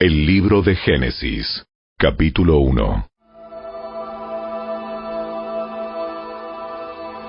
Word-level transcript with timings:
El 0.00 0.26
libro 0.26 0.60
de 0.60 0.74
Génesis, 0.74 1.64
capítulo 1.96 2.58
1. 2.58 3.08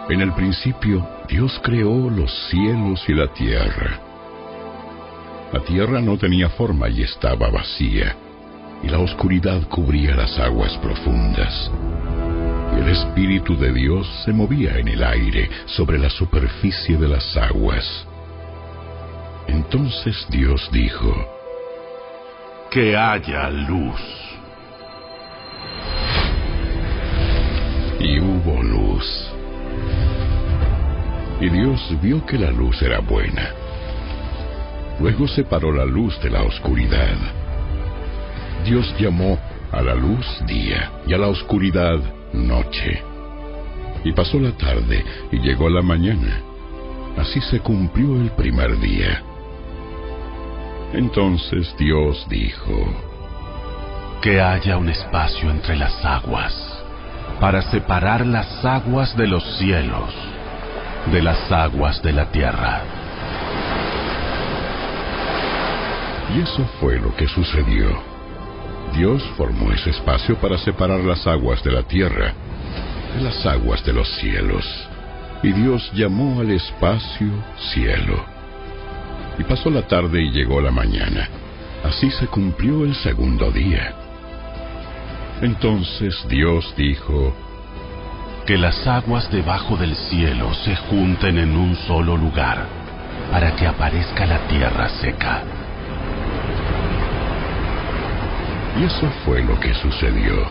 En 0.10 0.22
el 0.22 0.34
principio, 0.34 1.08
Dios 1.30 1.62
creó 1.62 2.10
los 2.10 2.32
cielos 2.50 3.08
y 3.08 3.14
la 3.14 3.32
tierra. 3.32 4.00
La 5.54 5.60
tierra 5.60 6.02
no 6.02 6.18
tenía 6.18 6.50
forma 6.50 6.90
y 6.90 7.04
estaba 7.04 7.52
vacía, 7.52 8.18
y 8.82 8.90
la 8.90 8.98
oscuridad 8.98 9.62
cubría 9.70 10.16
las 10.16 10.40
aguas 10.40 10.76
profundas. 10.80 11.72
Y 12.76 12.82
el 12.82 12.90
Espíritu 12.90 13.56
de 13.56 13.74
Dios 13.74 14.08
se 14.26 14.34
movía 14.34 14.80
en 14.80 14.88
el 14.88 15.04
aire 15.04 15.52
sobre 15.68 16.00
la 16.00 16.10
superficie 16.10 16.98
de 16.98 17.10
las 17.10 17.38
aguas. 17.38 18.08
Entonces 19.48 20.26
Dios 20.32 20.68
dijo, 20.72 21.35
Que 22.76 22.94
haya 22.94 23.50
luz. 23.52 24.02
Y 28.02 28.20
hubo 28.20 28.62
luz. 28.62 29.32
Y 31.40 31.48
Dios 31.48 31.98
vio 32.02 32.26
que 32.26 32.38
la 32.38 32.52
luz 32.52 32.82
era 32.82 33.00
buena. 33.00 33.50
Luego 35.00 35.26
separó 35.26 35.72
la 35.72 35.86
luz 35.86 36.22
de 36.22 36.30
la 36.30 36.44
oscuridad. 36.44 37.16
Dios 38.66 38.94
llamó 39.00 39.40
a 39.72 39.82
la 39.82 39.96
luz 39.96 40.28
día 40.46 40.92
y 41.08 41.14
a 41.14 41.18
la 41.18 41.28
oscuridad 41.28 42.02
noche. 42.34 43.02
Y 44.04 44.12
pasó 44.12 44.38
la 44.38 44.52
tarde 44.52 45.02
y 45.32 45.40
llegó 45.40 45.70
la 45.70 45.82
mañana. 45.82 46.42
Así 47.16 47.40
se 47.40 47.62
cumplió 47.62 48.18
el 48.20 48.32
primer 48.32 48.78
día. 48.82 49.24
Entonces 50.96 51.76
Dios 51.78 52.26
dijo, 52.30 52.74
Que 54.22 54.42
haya 54.42 54.78
un 54.78 54.90
espacio 54.90 55.52
entre 55.52 55.76
las 55.76 56.04
aguas, 56.04 56.54
para 57.40 57.62
separar 57.62 58.26
las 58.26 58.64
aguas 58.66 59.16
de 59.16 59.28
los 59.28 59.44
cielos, 59.58 60.14
de 61.12 61.22
las 61.22 61.52
aguas 61.52 62.02
de 62.02 62.14
la 62.14 62.32
tierra. 62.32 62.82
Y 66.36 66.42
eso 66.42 66.66
fue 66.80 67.00
lo 67.00 67.16
que 67.16 67.28
sucedió. 67.28 67.90
Dios 68.94 69.22
formó 69.38 69.72
ese 69.72 69.92
espacio 69.92 70.38
para 70.38 70.58
separar 70.58 71.02
las 71.02 71.28
aguas 71.28 71.64
de 71.64 71.72
la 71.72 71.84
tierra 71.84 72.34
de 73.16 73.22
las 73.22 73.46
aguas 73.46 73.84
de 73.86 73.94
los 73.94 74.08
cielos. 74.18 74.66
Y 75.42 75.52
Dios 75.54 75.90
llamó 75.94 76.42
al 76.42 76.52
espacio 76.52 77.32
cielo. 77.74 78.35
Y 79.38 79.44
pasó 79.44 79.70
la 79.70 79.84
tarde 79.84 80.22
y 80.22 80.32
llegó 80.32 80.62
la 80.62 80.72
mañana. 80.72 81.28
Así 81.84 82.10
se 82.12 82.28
cumplió 82.28 82.84
el 82.84 82.96
segundo 82.96 83.52
día. 83.52 83.94
Entonces 85.42 86.26
Dios 86.30 86.74
dijo, 86.78 87.36
Que 88.46 88.58
las 88.58 88.88
aguas 88.88 89.30
debajo 89.32 89.76
del 89.76 89.96
cielo 89.96 90.54
se 90.54 90.76
junten 90.76 91.38
en 91.38 91.56
un 91.56 91.76
solo 91.76 92.16
lugar, 92.16 92.66
para 93.32 93.56
que 93.56 93.68
aparezca 93.68 94.26
la 94.26 94.40
tierra 94.48 94.88
seca. 94.90 95.44
Y 98.80 98.84
eso 98.84 99.10
fue 99.26 99.44
lo 99.44 99.60
que 99.60 99.74
sucedió. 99.74 100.46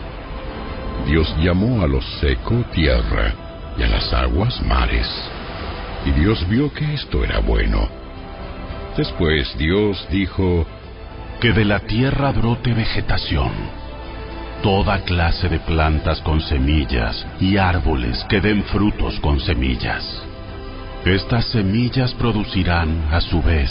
Dios 1.05 1.35
llamó 1.37 1.83
a 1.83 1.87
lo 1.87 2.01
seco 2.01 2.63
tierra 2.73 3.33
y 3.77 3.83
a 3.83 3.87
las 3.87 4.11
aguas 4.13 4.61
mares. 4.63 5.07
Y 6.05 6.11
Dios 6.11 6.47
vio 6.47 6.71
que 6.73 6.93
esto 6.93 7.23
era 7.23 7.39
bueno. 7.39 8.04
Después 8.97 9.57
Dios 9.57 10.07
dijo, 10.09 10.65
Que 11.41 11.51
de 11.51 11.65
la 11.65 11.79
tierra 11.79 12.31
brote 12.31 12.73
vegetación, 12.73 13.51
toda 14.63 14.99
clase 15.01 15.49
de 15.49 15.59
plantas 15.59 16.21
con 16.21 16.39
semillas 16.41 17.25
y 17.39 17.57
árboles 17.57 18.25
que 18.29 18.39
den 18.39 18.63
frutos 18.63 19.19
con 19.19 19.39
semillas. 19.39 20.23
Estas 21.03 21.45
semillas 21.45 22.13
producirán, 22.13 23.09
a 23.11 23.21
su 23.21 23.41
vez, 23.41 23.69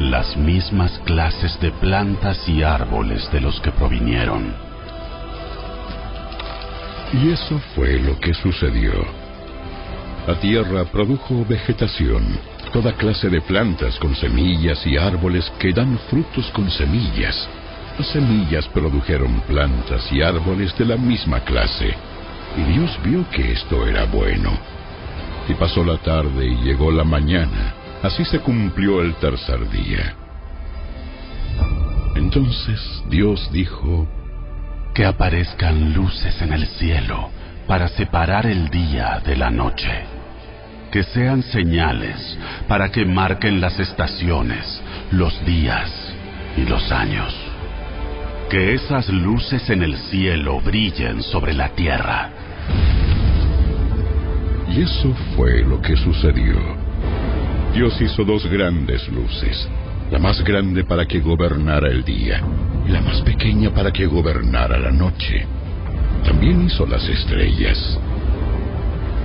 las 0.00 0.36
mismas 0.36 0.98
clases 1.04 1.60
de 1.60 1.70
plantas 1.70 2.48
y 2.48 2.62
árboles 2.62 3.30
de 3.30 3.40
los 3.40 3.60
que 3.60 3.70
provinieron. 3.70 4.52
Y 7.12 7.30
eso 7.30 7.60
fue 7.74 8.00
lo 8.00 8.18
que 8.18 8.32
sucedió. 8.32 9.04
La 10.26 10.34
tierra 10.40 10.84
produjo 10.86 11.44
vegetación, 11.44 12.24
toda 12.72 12.92
clase 12.94 13.28
de 13.28 13.40
plantas 13.42 13.98
con 13.98 14.16
semillas 14.16 14.84
y 14.86 14.96
árboles 14.96 15.52
que 15.58 15.72
dan 15.72 15.98
frutos 16.08 16.50
con 16.52 16.70
semillas. 16.70 17.48
Las 17.98 18.08
semillas 18.08 18.66
produjeron 18.68 19.40
plantas 19.42 20.10
y 20.10 20.22
árboles 20.22 20.76
de 20.78 20.86
la 20.86 20.96
misma 20.96 21.40
clase. 21.40 21.94
Y 22.56 22.72
Dios 22.72 22.98
vio 23.04 23.28
que 23.30 23.52
esto 23.52 23.86
era 23.86 24.04
bueno. 24.06 24.58
Y 25.48 25.54
pasó 25.54 25.84
la 25.84 25.98
tarde 25.98 26.46
y 26.46 26.56
llegó 26.64 26.90
la 26.90 27.04
mañana. 27.04 27.74
Así 28.02 28.24
se 28.24 28.40
cumplió 28.40 29.02
el 29.02 29.14
tercer 29.16 29.68
día. 29.70 30.14
Entonces 32.16 32.80
Dios 33.08 33.50
dijo, 33.52 34.08
Que 34.94 35.04
aparezcan 35.04 35.92
luces 35.92 36.40
en 36.40 36.52
el 36.54 36.66
cielo 36.66 37.30
para 37.66 37.88
separar 37.88 38.46
el 38.46 38.70
día 38.70 39.20
de 39.24 39.36
la 39.36 39.50
noche. 39.50 40.21
Que 40.92 41.02
sean 41.02 41.42
señales 41.42 42.38
para 42.68 42.90
que 42.90 43.06
marquen 43.06 43.62
las 43.62 43.80
estaciones, 43.80 44.82
los 45.10 45.44
días 45.46 45.90
y 46.56 46.66
los 46.66 46.92
años. 46.92 47.34
Que 48.50 48.74
esas 48.74 49.08
luces 49.08 49.70
en 49.70 49.82
el 49.82 49.96
cielo 49.96 50.60
brillen 50.60 51.22
sobre 51.22 51.54
la 51.54 51.70
tierra. 51.70 52.30
Y 54.68 54.82
eso 54.82 55.14
fue 55.34 55.62
lo 55.62 55.80
que 55.80 55.96
sucedió. 55.96 56.58
Dios 57.72 57.98
hizo 58.02 58.22
dos 58.22 58.46
grandes 58.46 59.08
luces, 59.08 59.66
la 60.10 60.18
más 60.18 60.44
grande 60.44 60.84
para 60.84 61.06
que 61.06 61.20
gobernara 61.20 61.88
el 61.88 62.04
día 62.04 62.42
y 62.86 62.90
la 62.90 63.00
más 63.00 63.22
pequeña 63.22 63.70
para 63.70 63.90
que 63.90 64.04
gobernara 64.04 64.78
la 64.78 64.90
noche. 64.90 65.46
También 66.22 66.66
hizo 66.66 66.84
las 66.84 67.08
estrellas. 67.08 67.98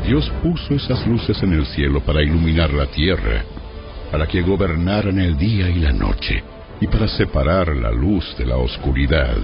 Dios 0.08 0.32
puso 0.42 0.74
esas 0.74 1.06
luces 1.06 1.44
en 1.44 1.52
el 1.52 1.66
cielo 1.66 2.00
para 2.00 2.24
iluminar 2.24 2.72
la 2.72 2.86
tierra, 2.86 3.44
para 4.10 4.26
que 4.26 4.42
gobernaran 4.42 5.20
el 5.20 5.38
día 5.38 5.70
y 5.70 5.80
la 5.80 5.92
noche, 5.92 6.42
y 6.80 6.88
para 6.88 7.10
separar 7.10 7.76
la 7.76 7.92
luz 7.92 8.34
de 8.38 8.46
la 8.46 8.56
oscuridad. 8.56 9.36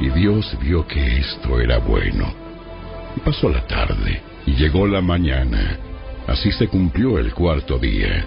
Y 0.00 0.08
Dios 0.08 0.56
vio 0.62 0.86
que 0.86 1.18
esto 1.18 1.60
era 1.60 1.76
bueno. 1.80 2.32
Y 3.14 3.20
pasó 3.20 3.50
la 3.50 3.60
tarde, 3.66 4.22
y 4.46 4.54
llegó 4.54 4.86
la 4.86 5.02
mañana. 5.02 5.78
Así 6.26 6.50
se 6.52 6.66
cumplió 6.66 7.18
el 7.18 7.34
cuarto 7.34 7.78
día. 7.78 8.24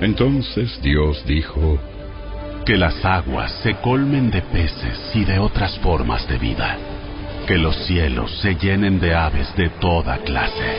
Entonces 0.00 0.80
Dios 0.82 1.24
dijo, 1.26 1.78
Que 2.66 2.76
las 2.76 3.04
aguas 3.04 3.52
se 3.62 3.74
colmen 3.74 4.32
de 4.32 4.42
peces 4.42 4.98
y 5.14 5.24
de 5.24 5.38
otras 5.38 5.78
formas 5.78 6.26
de 6.26 6.38
vida. 6.38 6.76
Que 7.50 7.58
los 7.58 7.74
cielos 7.84 8.30
se 8.42 8.54
llenen 8.54 9.00
de 9.00 9.12
aves 9.12 9.52
de 9.56 9.70
toda 9.80 10.18
clase. 10.18 10.78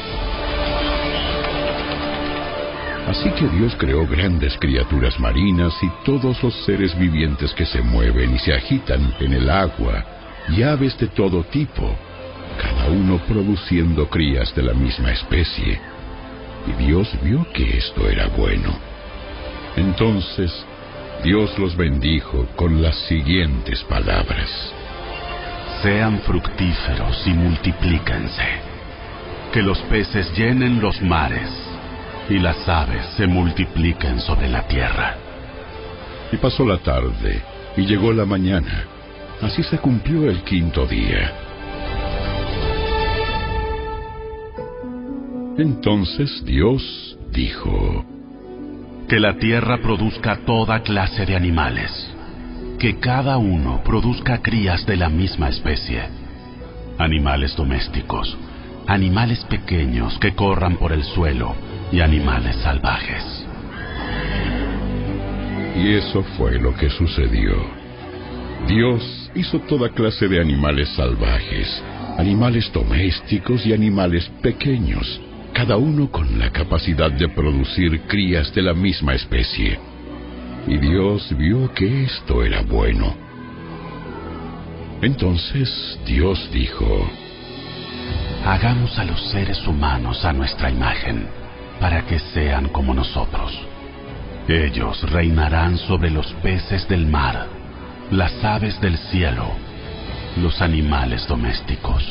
Así 3.09 3.29
que 3.31 3.45
Dios 3.49 3.75
creó 3.77 4.07
grandes 4.07 4.57
criaturas 4.57 5.19
marinas 5.19 5.73
y 5.81 5.89
todos 6.05 6.41
los 6.41 6.53
seres 6.63 6.97
vivientes 6.97 7.53
que 7.55 7.65
se 7.65 7.81
mueven 7.81 8.35
y 8.35 8.39
se 8.39 8.53
agitan 8.53 9.13
en 9.19 9.33
el 9.33 9.49
agua, 9.49 10.05
y 10.47 10.63
aves 10.63 10.97
de 10.97 11.07
todo 11.07 11.43
tipo, 11.43 11.93
cada 12.57 12.89
uno 12.89 13.17
produciendo 13.27 14.07
crías 14.07 14.55
de 14.55 14.63
la 14.63 14.73
misma 14.73 15.11
especie. 15.11 15.77
Y 16.67 16.83
Dios 16.85 17.09
vio 17.21 17.45
que 17.51 17.79
esto 17.79 18.07
era 18.07 18.27
bueno. 18.27 18.79
Entonces 19.75 20.53
Dios 21.21 21.51
los 21.59 21.75
bendijo 21.75 22.47
con 22.55 22.81
las 22.81 22.95
siguientes 23.09 23.83
palabras. 23.89 24.73
Sean 25.81 26.19
fructíferos 26.19 27.25
y 27.25 27.33
multiplíquense. 27.33 28.45
Que 29.51 29.63
los 29.63 29.79
peces 29.83 30.31
llenen 30.37 30.79
los 30.79 31.01
mares 31.01 31.49
y 32.29 32.37
las 32.37 32.69
aves 32.69 33.05
se 33.17 33.25
multipliquen 33.25 34.19
sobre 34.19 34.47
la 34.47 34.67
tierra. 34.67 35.15
Y 36.31 36.37
pasó 36.37 36.65
la 36.65 36.77
tarde 36.77 37.41
y 37.75 37.81
llegó 37.85 38.13
la 38.13 38.25
mañana. 38.25 38.85
Así 39.41 39.63
se 39.63 39.79
cumplió 39.79 40.29
el 40.29 40.43
quinto 40.43 40.85
día. 40.85 41.33
Entonces 45.57 46.43
Dios 46.45 47.17
dijo, 47.31 48.05
Que 49.09 49.19
la 49.19 49.37
tierra 49.37 49.79
produzca 49.81 50.37
toda 50.45 50.83
clase 50.83 51.25
de 51.25 51.35
animales, 51.35 51.91
que 52.81 52.97
cada 52.97 53.37
uno 53.37 53.83
produzca 53.83 54.41
crías 54.41 54.87
de 54.87 54.97
la 54.97 55.07
misma 55.07 55.49
especie, 55.49 56.01
animales 56.97 57.55
domésticos, 57.55 58.35
animales 58.87 59.45
pequeños 59.45 60.17
que 60.17 60.33
corran 60.33 60.77
por 60.77 60.91
el 60.91 61.03
suelo 61.03 61.55
y 61.91 61.99
animales 61.99 62.55
salvajes. 62.55 63.45
Y 65.77 65.93
eso 65.93 66.23
fue 66.35 66.59
lo 66.59 66.73
que 66.73 66.89
sucedió. 66.89 67.53
Dios 68.67 69.29
hizo 69.35 69.59
toda 69.59 69.89
clase 69.89 70.27
de 70.27 70.41
animales 70.41 70.89
salvajes, 70.95 71.83
animales 72.17 72.71
domésticos 72.73 73.63
y 73.63 73.73
animales 73.73 74.27
pequeños, 74.41 75.21
cada 75.53 75.77
uno 75.77 76.09
con 76.09 76.39
la 76.39 76.49
capacidad 76.49 77.11
de 77.11 77.29
producir 77.29 78.01
crías 78.07 78.51
de 78.55 78.63
la 78.63 78.73
misma 78.73 79.13
especie. 79.13 79.90
Y 80.67 80.77
Dios 80.77 81.35
vio 81.37 81.73
que 81.73 82.03
esto 82.03 82.43
era 82.43 82.61
bueno. 82.61 83.15
Entonces 85.01 85.99
Dios 86.05 86.49
dijo, 86.51 87.09
Hagamos 88.45 88.97
a 88.99 89.03
los 89.03 89.21
seres 89.31 89.67
humanos 89.67 90.23
a 90.25 90.33
nuestra 90.33 90.69
imagen, 90.69 91.27
para 91.79 92.05
que 92.05 92.19
sean 92.19 92.69
como 92.69 92.93
nosotros. 92.93 93.51
Ellos 94.47 95.01
reinarán 95.11 95.77
sobre 95.77 96.09
los 96.09 96.31
peces 96.43 96.87
del 96.87 97.05
mar, 97.07 97.47
las 98.11 98.43
aves 98.43 98.79
del 98.81 98.97
cielo, 98.97 99.45
los 100.37 100.61
animales 100.61 101.27
domésticos, 101.27 102.03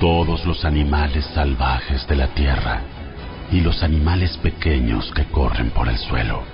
todos 0.00 0.44
los 0.44 0.64
animales 0.64 1.24
salvajes 1.34 2.06
de 2.06 2.16
la 2.16 2.28
tierra 2.28 2.80
y 3.50 3.60
los 3.60 3.82
animales 3.82 4.36
pequeños 4.38 5.12
que 5.14 5.24
corren 5.26 5.70
por 5.70 5.88
el 5.88 5.98
suelo. 5.98 6.53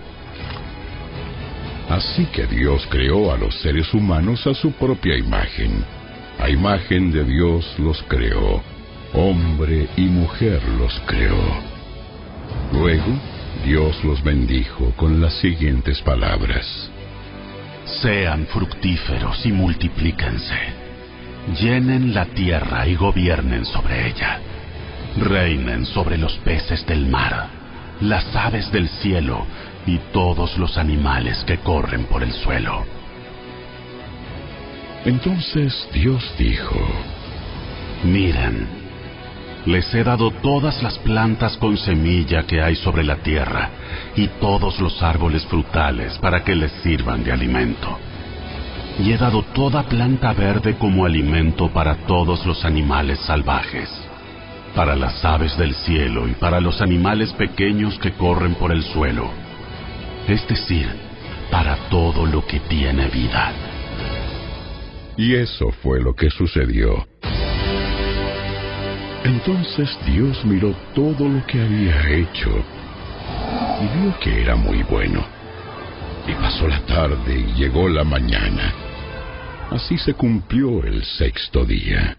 Así 1.91 2.25
que 2.27 2.47
Dios 2.47 2.87
creó 2.89 3.33
a 3.33 3.37
los 3.37 3.53
seres 3.63 3.93
humanos 3.93 4.47
a 4.47 4.55
su 4.55 4.71
propia 4.71 5.19
imagen. 5.19 5.85
A 6.39 6.49
imagen 6.49 7.11
de 7.11 7.25
Dios 7.25 7.67
los 7.79 8.01
creó. 8.05 8.63
Hombre 9.13 9.89
y 9.97 10.03
mujer 10.03 10.63
los 10.79 11.01
creó. 11.07 11.43
Luego, 12.73 13.13
Dios 13.65 14.05
los 14.05 14.23
bendijo 14.23 14.93
con 14.97 15.21
las 15.21 15.35
siguientes 15.41 16.01
palabras. 16.03 16.65
Sean 18.01 18.47
fructíferos 18.47 19.45
y 19.45 19.51
multiplíquense. 19.51 20.59
Llenen 21.61 22.15
la 22.15 22.27
tierra 22.27 22.87
y 22.87 22.95
gobiernen 22.95 23.65
sobre 23.65 24.07
ella. 24.07 24.39
Reinen 25.17 25.85
sobre 25.87 26.19
los 26.19 26.37
peces 26.39 26.87
del 26.87 27.07
mar, 27.09 27.49
las 28.01 28.25
aves 28.37 28.71
del 28.71 28.89
cielo 28.89 29.45
y 29.91 29.99
todos 30.13 30.57
los 30.57 30.79
animales 30.79 31.43
que 31.45 31.59
corren 31.59 32.05
por 32.05 32.23
el 32.23 32.33
suelo. 32.33 32.85
Entonces 35.05 35.89
Dios 35.93 36.33
dijo, 36.39 36.79
Miren, 38.05 38.69
les 39.67 39.93
he 39.93 40.05
dado 40.05 40.31
todas 40.31 40.81
las 40.83 40.97
plantas 40.99 41.57
con 41.57 41.77
semilla 41.77 42.45
que 42.45 42.63
hay 42.63 42.77
sobre 42.77 43.03
la 43.03 43.17
tierra 43.17 43.71
y 44.15 44.29
todos 44.41 44.79
los 44.79 45.03
árboles 45.03 45.45
frutales 45.47 46.17
para 46.19 46.45
que 46.45 46.55
les 46.55 46.71
sirvan 46.83 47.25
de 47.25 47.33
alimento. 47.33 47.99
Y 49.01 49.13
he 49.13 49.17
dado 49.17 49.43
toda 49.43 49.83
planta 49.83 50.33
verde 50.33 50.77
como 50.77 51.05
alimento 51.05 51.69
para 51.69 51.97
todos 52.07 52.47
los 52.47 52.65
animales 52.65 53.19
salvajes, 53.21 53.91
para 54.75 54.95
las 54.95 55.25
aves 55.25 55.57
del 55.57 55.75
cielo 55.75 56.29
y 56.29 56.33
para 56.33 56.61
los 56.61 56.81
animales 56.81 57.33
pequeños 57.33 57.99
que 57.99 58.13
corren 58.13 58.55
por 58.55 58.71
el 58.71 58.85
suelo 58.85 59.40
es 60.31 60.47
decir, 60.47 60.88
para 61.50 61.77
todo 61.88 62.25
lo 62.25 62.47
que 62.47 62.61
tiene 62.61 63.09
vida. 63.09 63.53
Y 65.17 65.35
eso 65.35 65.73
fue 65.82 66.00
lo 66.00 66.15
que 66.15 66.31
sucedió. 66.31 67.06
Entonces 69.25 69.99
Dios 70.06 70.44
miró 70.44 70.73
todo 70.94 71.29
lo 71.29 71.44
que 71.47 71.61
había 71.61 72.09
hecho 72.11 72.50
y 73.81 73.99
vio 73.99 74.19
que 74.21 74.43
era 74.43 74.55
muy 74.55 74.82
bueno. 74.85 75.27
Y 76.27 76.32
pasó 76.35 76.69
la 76.69 76.81
tarde 76.87 77.35
y 77.35 77.59
llegó 77.59 77.88
la 77.88 78.05
mañana. 78.05 78.73
Así 79.71 79.99
se 79.99 80.15
cumplió 80.15 80.85
el 80.85 81.05
sexto 81.05 81.65
día. 81.65 82.17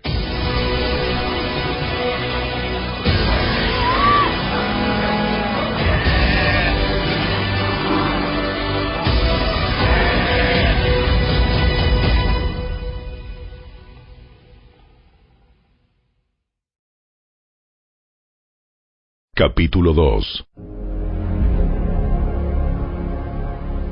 Capítulo 19.44 19.92
2 19.94 20.46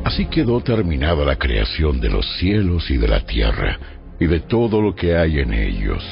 Así 0.05 0.27
quedó 0.27 0.61
terminada 0.61 1.25
la 1.25 1.37
creación 1.37 1.99
de 1.99 2.07
los 2.07 2.23
cielos 2.37 2.87
y 2.91 2.97
de 2.97 3.07
la 3.07 3.21
tierra, 3.21 3.79
y 4.19 4.27
de 4.27 4.41
todo 4.41 4.79
lo 4.79 4.93
que 4.93 5.17
hay 5.17 5.39
en 5.39 5.51
ellos. 5.51 6.05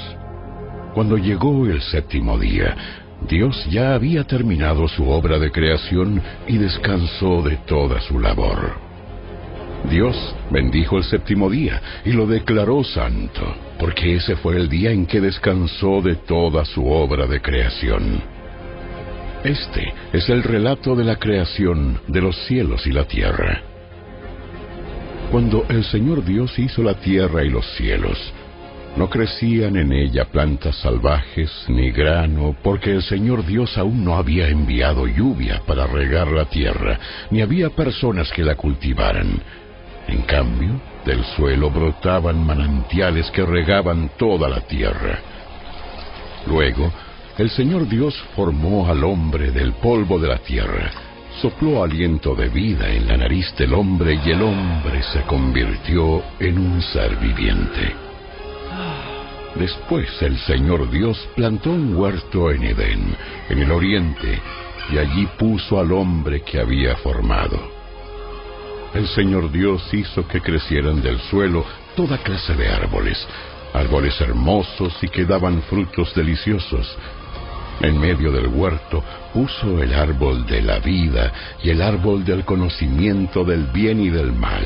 Cuando 0.95 1.19
llegó 1.19 1.67
el 1.67 1.83
séptimo 1.83 2.39
día, 2.39 2.75
Dios 3.29 3.55
ya 3.69 3.93
había 3.93 4.23
terminado 4.23 4.87
su 4.87 5.07
obra 5.07 5.37
de 5.37 5.51
creación 5.51 6.19
y 6.47 6.57
descansó 6.57 7.43
de 7.43 7.57
toda 7.57 8.01
su 8.01 8.19
labor. 8.19 8.71
Dios 9.87 10.15
bendijo 10.49 10.97
el 10.97 11.03
séptimo 11.03 11.47
día 11.47 11.79
y 12.05 12.13
lo 12.13 12.25
declaró 12.25 12.83
santo, 12.83 13.55
porque 13.77 14.15
ese 14.15 14.35
fue 14.37 14.55
el 14.55 14.67
día 14.67 14.89
en 14.89 15.05
que 15.05 15.21
descansó 15.21 16.01
de 16.01 16.15
toda 16.15 16.65
su 16.65 16.87
obra 16.87 17.27
de 17.27 17.39
creación. 17.39 18.36
Este 19.43 19.93
es 20.13 20.29
el 20.29 20.41
relato 20.41 20.95
de 20.95 21.03
la 21.03 21.17
creación 21.17 21.99
de 22.07 22.21
los 22.21 22.35
cielos 22.47 22.87
y 22.87 22.91
la 22.91 23.05
tierra. 23.05 23.61
Cuando 25.31 25.65
el 25.69 25.83
Señor 25.83 26.25
Dios 26.25 26.57
hizo 26.57 26.81
la 26.81 26.95
tierra 26.95 27.43
y 27.43 27.49
los 27.49 27.65
cielos, 27.75 28.17
no 28.95 29.09
crecían 29.09 29.75
en 29.75 29.91
ella 29.93 30.25
plantas 30.25 30.77
salvajes 30.77 31.51
ni 31.67 31.91
grano, 31.91 32.55
porque 32.63 32.91
el 32.91 33.03
Señor 33.03 33.45
Dios 33.45 33.77
aún 33.77 34.03
no 34.03 34.15
había 34.15 34.47
enviado 34.47 35.05
lluvia 35.05 35.61
para 35.67 35.85
regar 35.85 36.29
la 36.29 36.45
tierra, 36.45 36.99
ni 37.29 37.41
había 37.41 37.69
personas 37.69 38.31
que 38.31 38.43
la 38.43 38.55
cultivaran. 38.55 39.39
En 40.07 40.23
cambio, 40.23 40.81
del 41.05 41.23
suelo 41.35 41.69
brotaban 41.69 42.43
manantiales 42.43 43.29
que 43.29 43.45
regaban 43.45 44.09
toda 44.17 44.49
la 44.49 44.61
tierra. 44.61 45.19
Luego, 46.47 46.91
el 47.37 47.51
Señor 47.51 47.87
Dios 47.87 48.15
formó 48.35 48.89
al 48.89 49.03
hombre 49.03 49.51
del 49.51 49.73
polvo 49.73 50.17
de 50.17 50.27
la 50.27 50.39
tierra, 50.39 50.91
sopló 51.39 51.83
aliento 51.83 52.33
de 52.33 52.49
vida 52.49 52.89
en 52.89 53.07
la 53.07 53.15
nariz 53.15 53.53
del 53.55 53.75
hombre 53.75 54.19
y 54.25 54.31
el 54.31 54.41
hombre 54.41 55.03
se 55.03 55.21
convirtió 55.21 56.23
en 56.39 56.57
un 56.57 56.81
ser 56.81 57.15
viviente. 57.17 57.95
Después 59.53 60.09
el 60.23 60.37
Señor 60.39 60.89
Dios 60.89 61.29
plantó 61.35 61.69
un 61.69 61.95
huerto 61.95 62.49
en 62.49 62.63
Edén, 62.63 63.15
en 63.49 63.59
el 63.59 63.71
oriente, 63.71 64.39
y 64.91 64.97
allí 64.97 65.27
puso 65.37 65.79
al 65.79 65.91
hombre 65.91 66.41
que 66.41 66.59
había 66.59 66.95
formado. 66.97 67.59
El 68.95 69.07
Señor 69.09 69.51
Dios 69.51 69.87
hizo 69.93 70.27
que 70.27 70.41
crecieran 70.41 71.01
del 71.01 71.19
suelo 71.19 71.63
toda 71.95 72.17
clase 72.17 72.55
de 72.55 72.67
árboles, 72.67 73.27
árboles 73.73 74.19
hermosos 74.21 74.97
y 75.03 75.07
que 75.07 75.25
daban 75.25 75.61
frutos 75.63 76.13
deliciosos, 76.15 76.97
en 77.81 77.99
medio 77.99 78.31
del 78.31 78.47
huerto 78.47 79.03
puso 79.33 79.81
el 79.81 79.93
árbol 79.93 80.45
de 80.45 80.61
la 80.61 80.79
vida 80.79 81.31
y 81.63 81.69
el 81.69 81.81
árbol 81.81 82.25
del 82.25 82.43
conocimiento 82.43 83.43
del 83.43 83.65
bien 83.65 83.99
y 83.99 84.09
del 84.09 84.33
mal. 84.33 84.65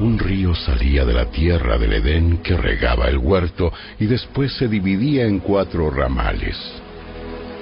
Un 0.00 0.18
río 0.18 0.54
salía 0.54 1.04
de 1.04 1.12
la 1.12 1.26
tierra 1.26 1.78
del 1.78 1.92
Edén 1.92 2.38
que 2.38 2.56
regaba 2.56 3.06
el 3.06 3.18
huerto 3.18 3.72
y 3.98 4.06
después 4.06 4.52
se 4.54 4.66
dividía 4.66 5.24
en 5.24 5.38
cuatro 5.38 5.88
ramales. 5.90 6.56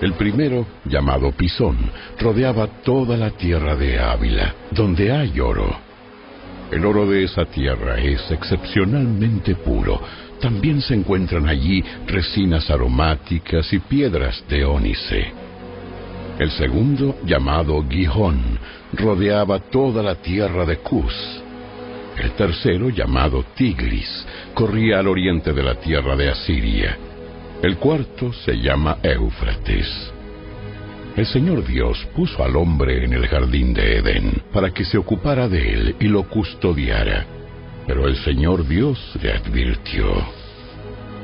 El 0.01 0.15
primero, 0.15 0.67
llamado 0.85 1.31
Pisón, 1.31 1.79
rodeaba 2.19 2.67
toda 2.83 3.17
la 3.17 3.31
tierra 3.31 3.77
de 3.77 4.01
Ávila, 4.01 4.55
donde 4.71 5.12
hay 5.12 5.39
oro. 5.39 5.79
El 6.73 6.85
oro 6.87 7.07
de 7.07 7.23
esa 7.25 7.45
tierra 7.45 7.99
es 7.99 8.31
excepcionalmente 8.31 9.55
puro, 9.55 10.01
también 10.42 10.80
se 10.82 10.94
encuentran 10.94 11.49
allí 11.49 11.82
resinas 12.06 12.68
aromáticas 12.68 13.72
y 13.72 13.78
piedras 13.78 14.44
de 14.49 14.64
ónice. 14.64 15.32
El 16.37 16.50
segundo, 16.50 17.16
llamado 17.25 17.84
Gijón, 17.88 18.58
rodeaba 18.92 19.61
toda 19.61 20.02
la 20.02 20.16
tierra 20.16 20.66
de 20.66 20.78
Cus. 20.78 21.14
El 22.18 22.32
tercero, 22.32 22.90
llamado 22.90 23.44
Tigris, 23.54 24.26
corría 24.52 24.99
al 24.99 25.06
oriente 25.06 25.52
de 25.52 25.62
la 25.62 25.76
tierra 25.76 26.16
de 26.16 26.30
Asiria. 26.30 26.99
El 27.62 27.76
cuarto 27.76 28.32
se 28.32 28.58
llama 28.58 28.99
Éufrates. 29.00 30.12
El 31.16 31.26
Señor 31.26 31.64
Dios 31.64 32.04
puso 32.16 32.42
al 32.42 32.56
hombre 32.56 33.04
en 33.04 33.12
el 33.12 33.28
jardín 33.28 33.72
de 33.72 33.99
Edén 33.99 34.42
para 34.52 34.72
que 34.72 34.84
se 34.84 34.99
ocupara 34.99 35.49
de 35.49 35.72
él 35.72 35.96
y 36.00 36.08
lo 36.08 36.25
custodiara. 36.25 37.41
Pero 37.87 38.07
el 38.07 38.17
Señor 38.17 38.67
Dios 38.67 38.99
le 39.21 39.33
advirtió. 39.33 40.07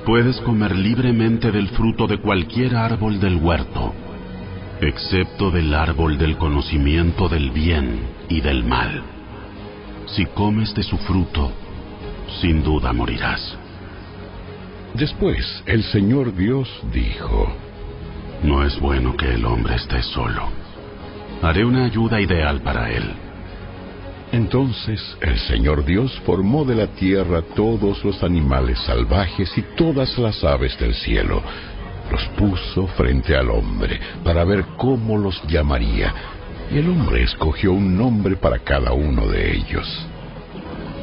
Puedes 0.05 0.41
comer 0.41 0.75
libremente 0.75 1.53
del 1.53 1.69
fruto 1.69 2.07
de 2.07 2.19
cualquier 2.19 2.77
árbol 2.77 3.21
del 3.21 3.37
huerto, 3.37 3.93
excepto 4.81 5.51
del 5.51 5.75
árbol 5.75 6.19
del 6.19 6.37
conocimiento 6.37 7.29
del 7.29 7.51
bien 7.51 8.01
y 8.29 8.41
del 8.41 8.65
mal. 8.65 9.03
Si 10.07 10.25
comes 10.27 10.75
de 10.75 10.83
su 10.83 10.97
fruto, 10.99 11.53
sin 12.41 12.63
duda 12.63 12.93
morirás. 12.93 13.57
Después 14.95 15.63
el 15.67 15.85
Señor 15.85 16.35
Dios 16.35 16.69
dijo, 16.93 17.53
No 18.43 18.65
es 18.65 18.81
bueno 18.81 19.17
que 19.17 19.35
el 19.35 19.45
hombre 19.45 19.77
esté 19.77 20.03
solo. 20.03 20.49
Haré 21.43 21.65
una 21.65 21.85
ayuda 21.85 22.21
ideal 22.21 22.63
para 22.63 22.91
él. 22.91 23.28
Entonces 24.33 25.01
el 25.23 25.39
Señor 25.39 25.85
Dios 25.87 26.13
formó 26.27 26.65
de 26.65 26.75
la 26.75 26.89
tierra 26.89 27.43
todos 27.55 28.05
los 28.05 28.23
animales 28.23 28.79
salvajes 28.81 29.51
y 29.57 29.63
todas 29.77 30.19
las 30.19 30.45
aves 30.45 30.79
del 30.79 30.95
cielo. 30.95 31.43
Los 32.11 32.25
puso 32.37 32.87
frente 32.89 33.37
al 33.37 33.51
hombre 33.51 33.99
para 34.25 34.45
ver 34.45 34.65
cómo 34.77 35.17
los 35.17 35.43
llamaría. 35.47 36.13
Y 36.71 36.79
el 36.79 36.91
hombre 36.91 37.23
escogió 37.23 37.73
un 37.73 37.97
nombre 37.97 38.37
para 38.37 38.59
cada 38.59 38.93
uno 38.93 39.27
de 39.29 39.57
ellos. 39.57 40.07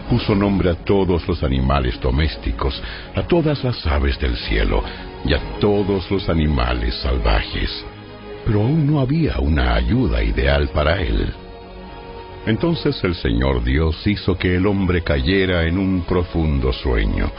Puso 0.07 0.35
nombre 0.35 0.69
a 0.69 0.75
todos 0.75 1.27
los 1.27 1.41
animales 1.41 1.99
domésticos, 1.99 2.79
a 3.15 3.23
todas 3.23 3.63
las 3.63 3.83
aves 3.87 4.19
del 4.19 4.35
cielo 4.37 4.83
y 5.25 5.33
a 5.33 5.39
todos 5.59 6.09
los 6.11 6.29
animales 6.29 6.93
salvajes. 7.01 7.83
Pero 8.45 8.61
aún 8.61 8.85
no 8.85 8.99
había 8.99 9.39
una 9.39 9.73
ayuda 9.73 10.21
ideal 10.21 10.69
para 10.69 11.01
él. 11.01 11.33
Entonces 12.45 13.03
el 13.03 13.15
Señor 13.15 13.63
Dios 13.63 14.05
hizo 14.05 14.37
que 14.37 14.55
el 14.55 14.67
hombre 14.67 15.03
cayera 15.03 15.63
en 15.65 15.77
un 15.79 16.03
profundo 16.03 16.71
sueño. 16.71 17.31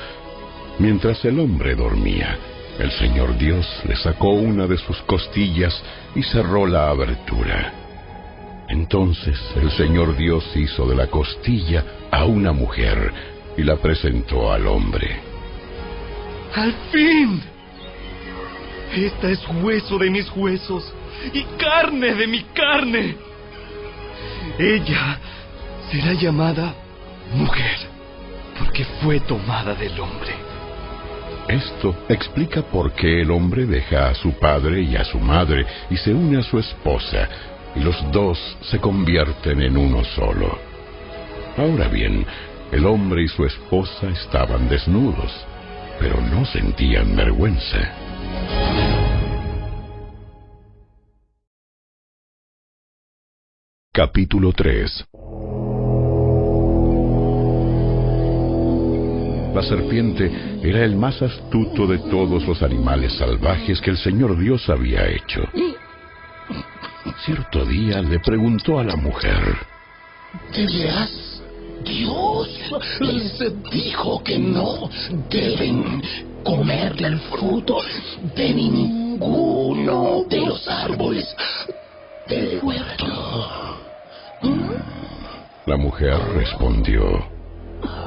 Mientras 0.78 1.24
el 1.24 1.38
hombre 1.38 1.76
dormía, 1.76 2.36
el 2.78 2.90
Señor 2.90 3.38
Dios 3.38 3.66
le 3.86 3.96
sacó 3.96 4.30
una 4.30 4.66
de 4.66 4.76
sus 4.76 5.00
costillas 5.02 5.80
y 6.14 6.22
cerró 6.22 6.66
la 6.66 6.90
abertura. 6.90 7.72
Entonces 8.68 9.38
el 9.54 9.70
Señor 9.70 10.16
Dios 10.16 10.44
hizo 10.56 10.86
de 10.88 10.96
la 10.96 11.06
costilla 11.06 11.84
a 12.10 12.24
una 12.24 12.52
mujer 12.52 13.12
y 13.56 13.62
la 13.62 13.76
presentó 13.76 14.52
al 14.52 14.66
hombre. 14.66 15.20
¡Al 16.54 16.72
fin! 16.90 17.40
Esta 18.92 19.30
es 19.30 19.40
hueso 19.62 19.98
de 19.98 20.10
mis 20.10 20.28
huesos 20.34 20.92
y 21.32 21.42
carne 21.58 22.14
de 22.14 22.26
mi 22.26 22.42
carne. 22.54 23.16
Ella 24.58 25.18
será 25.90 26.14
llamada 26.14 26.74
mujer 27.34 27.76
porque 28.58 28.84
fue 29.02 29.20
tomada 29.20 29.74
del 29.74 29.98
hombre. 30.00 30.34
Esto 31.48 31.94
explica 32.08 32.62
por 32.62 32.92
qué 32.92 33.20
el 33.20 33.30
hombre 33.30 33.66
deja 33.66 34.08
a 34.08 34.14
su 34.14 34.32
padre 34.32 34.80
y 34.80 34.96
a 34.96 35.04
su 35.04 35.18
madre 35.18 35.66
y 35.90 35.96
se 35.96 36.12
une 36.12 36.38
a 36.38 36.42
su 36.42 36.58
esposa, 36.58 37.28
y 37.74 37.80
los 37.80 38.10
dos 38.10 38.38
se 38.62 38.78
convierten 38.78 39.60
en 39.60 39.76
uno 39.76 40.02
solo. 40.04 40.58
Ahora 41.58 41.88
bien, 41.88 42.26
el 42.72 42.86
hombre 42.86 43.24
y 43.24 43.28
su 43.28 43.44
esposa 43.44 44.08
estaban 44.08 44.68
desnudos, 44.68 45.32
pero 46.00 46.20
no 46.20 46.44
sentían 46.46 47.14
vergüenza. 47.14 47.92
Capítulo 53.96 54.52
3 54.52 55.06
La 59.54 59.62
serpiente 59.62 60.30
era 60.62 60.84
el 60.84 60.96
más 60.96 61.22
astuto 61.22 61.86
de 61.86 61.96
todos 62.10 62.46
los 62.46 62.62
animales 62.62 63.14
salvajes 63.14 63.80
que 63.80 63.88
el 63.88 63.96
Señor 63.96 64.38
Dios 64.38 64.68
había 64.68 65.08
hecho. 65.08 65.48
Cierto 67.24 67.64
día 67.64 68.02
le 68.02 68.20
preguntó 68.20 68.78
a 68.78 68.84
la 68.84 68.96
mujer, 68.96 69.56
¿De 70.52 70.66
veras? 70.66 71.42
Dios 71.82 72.50
les 73.00 73.38
dijo 73.72 74.22
que 74.22 74.38
no 74.38 74.90
deben 75.30 76.02
comer 76.44 76.96
del 76.96 77.18
fruto 77.30 77.78
de 78.36 78.52
ninguno 78.52 80.26
de 80.28 80.40
los 80.44 80.68
árboles 80.68 81.34
del 82.28 82.60
huerto. 82.62 83.85
La 85.66 85.76
mujer 85.76 86.18
respondió, 86.34 87.02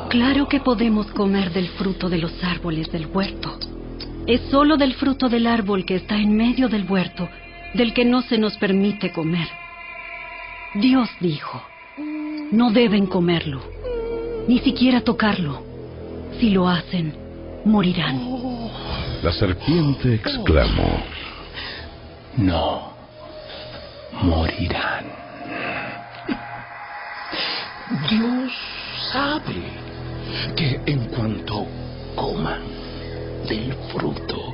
Claro 0.09 0.47
que 0.47 0.59
podemos 0.59 1.07
comer 1.07 1.51
del 1.51 1.67
fruto 1.69 2.09
de 2.09 2.17
los 2.17 2.33
árboles 2.43 2.91
del 2.91 3.07
huerto. 3.07 3.57
Es 4.25 4.41
solo 4.49 4.77
del 4.77 4.93
fruto 4.95 5.29
del 5.29 5.45
árbol 5.45 5.85
que 5.85 5.95
está 5.95 6.15
en 6.15 6.35
medio 6.35 6.67
del 6.67 6.89
huerto 6.89 7.29
del 7.73 7.93
que 7.93 8.05
no 8.05 8.21
se 8.23 8.37
nos 8.37 8.57
permite 8.57 9.11
comer. 9.11 9.47
Dios 10.75 11.09
dijo, 11.19 11.61
no 12.51 12.71
deben 12.71 13.05
comerlo, 13.05 13.61
ni 14.47 14.59
siquiera 14.59 15.01
tocarlo. 15.01 15.63
Si 16.39 16.49
lo 16.49 16.67
hacen, 16.67 17.13
morirán. 17.65 18.19
la 19.21 19.31
serpiente 19.31 20.15
exclamó, 20.15 21.03
No 22.37 22.93
morirán. 24.23 25.28
Dios 27.89 28.51
sabe 29.11 29.63
que 30.55 30.79
en 30.85 31.05
cuanto 31.07 31.65
coman 32.15 32.61
del 33.47 33.73
fruto, 33.91 34.53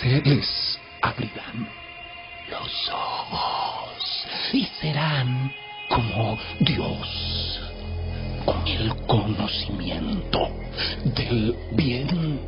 se 0.00 0.20
les 0.22 0.78
abrirán 1.02 1.68
los 2.48 2.90
ojos 2.90 4.26
y 4.52 4.64
serán 4.80 5.52
como 5.88 6.38
Dios, 6.60 7.60
con 8.44 8.68
el 8.68 8.94
conocimiento 9.06 10.48
del 11.04 11.56
bien 11.72 12.40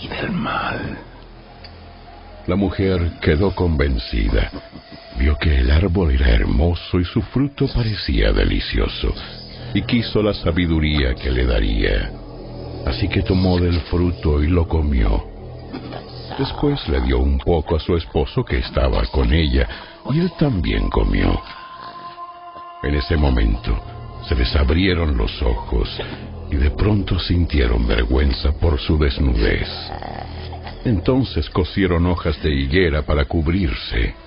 y 0.00 0.06
del 0.06 0.30
mal. 0.30 0.98
La 2.46 2.54
mujer 2.54 3.10
quedó 3.20 3.52
convencida. 3.52 4.52
Vio 5.18 5.36
que 5.38 5.60
el 5.60 5.70
árbol 5.70 6.12
era 6.12 6.28
hermoso 6.28 7.00
y 7.00 7.04
su 7.04 7.22
fruto 7.22 7.66
parecía 7.74 8.32
delicioso, 8.32 9.14
y 9.74 9.82
quiso 9.82 10.22
la 10.22 10.34
sabiduría 10.34 11.14
que 11.14 11.30
le 11.30 11.46
daría. 11.46 12.10
Así 12.86 13.08
que 13.08 13.22
tomó 13.22 13.58
del 13.58 13.80
fruto 13.82 14.42
y 14.42 14.48
lo 14.48 14.68
comió. 14.68 15.24
Después 16.38 16.86
le 16.88 17.00
dio 17.00 17.18
un 17.18 17.38
poco 17.38 17.76
a 17.76 17.80
su 17.80 17.96
esposo 17.96 18.44
que 18.44 18.58
estaba 18.58 19.04
con 19.06 19.32
ella, 19.32 19.66
y 20.10 20.20
él 20.20 20.32
también 20.38 20.90
comió. 20.90 21.40
En 22.82 22.94
ese 22.94 23.16
momento 23.16 23.76
se 24.28 24.34
les 24.34 24.54
abrieron 24.54 25.16
los 25.16 25.42
ojos 25.42 25.88
y 26.50 26.56
de 26.56 26.70
pronto 26.70 27.18
sintieron 27.18 27.86
vergüenza 27.86 28.52
por 28.52 28.78
su 28.78 28.98
desnudez. 28.98 29.68
Entonces 30.84 31.48
cosieron 31.50 32.06
hojas 32.06 32.40
de 32.42 32.52
higuera 32.52 33.02
para 33.02 33.24
cubrirse. 33.24 34.25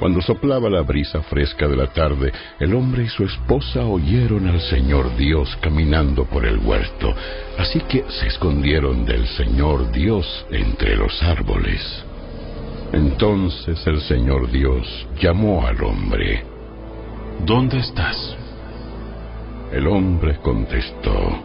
Cuando 0.00 0.22
soplaba 0.22 0.70
la 0.70 0.80
brisa 0.80 1.20
fresca 1.20 1.68
de 1.68 1.76
la 1.76 1.86
tarde, 1.88 2.32
el 2.58 2.74
hombre 2.74 3.04
y 3.04 3.08
su 3.08 3.22
esposa 3.22 3.84
oyeron 3.84 4.48
al 4.48 4.58
Señor 4.62 5.14
Dios 5.14 5.58
caminando 5.60 6.24
por 6.24 6.46
el 6.46 6.56
huerto, 6.56 7.14
así 7.58 7.80
que 7.80 8.06
se 8.08 8.28
escondieron 8.28 9.04
del 9.04 9.26
Señor 9.26 9.92
Dios 9.92 10.46
entre 10.50 10.96
los 10.96 11.22
árboles. 11.22 11.82
Entonces 12.94 13.86
el 13.86 14.00
Señor 14.00 14.50
Dios 14.50 15.06
llamó 15.20 15.66
al 15.66 15.82
hombre. 15.84 16.44
¿Dónde 17.44 17.80
estás? 17.80 18.16
El 19.70 19.86
hombre 19.86 20.38
contestó, 20.38 21.42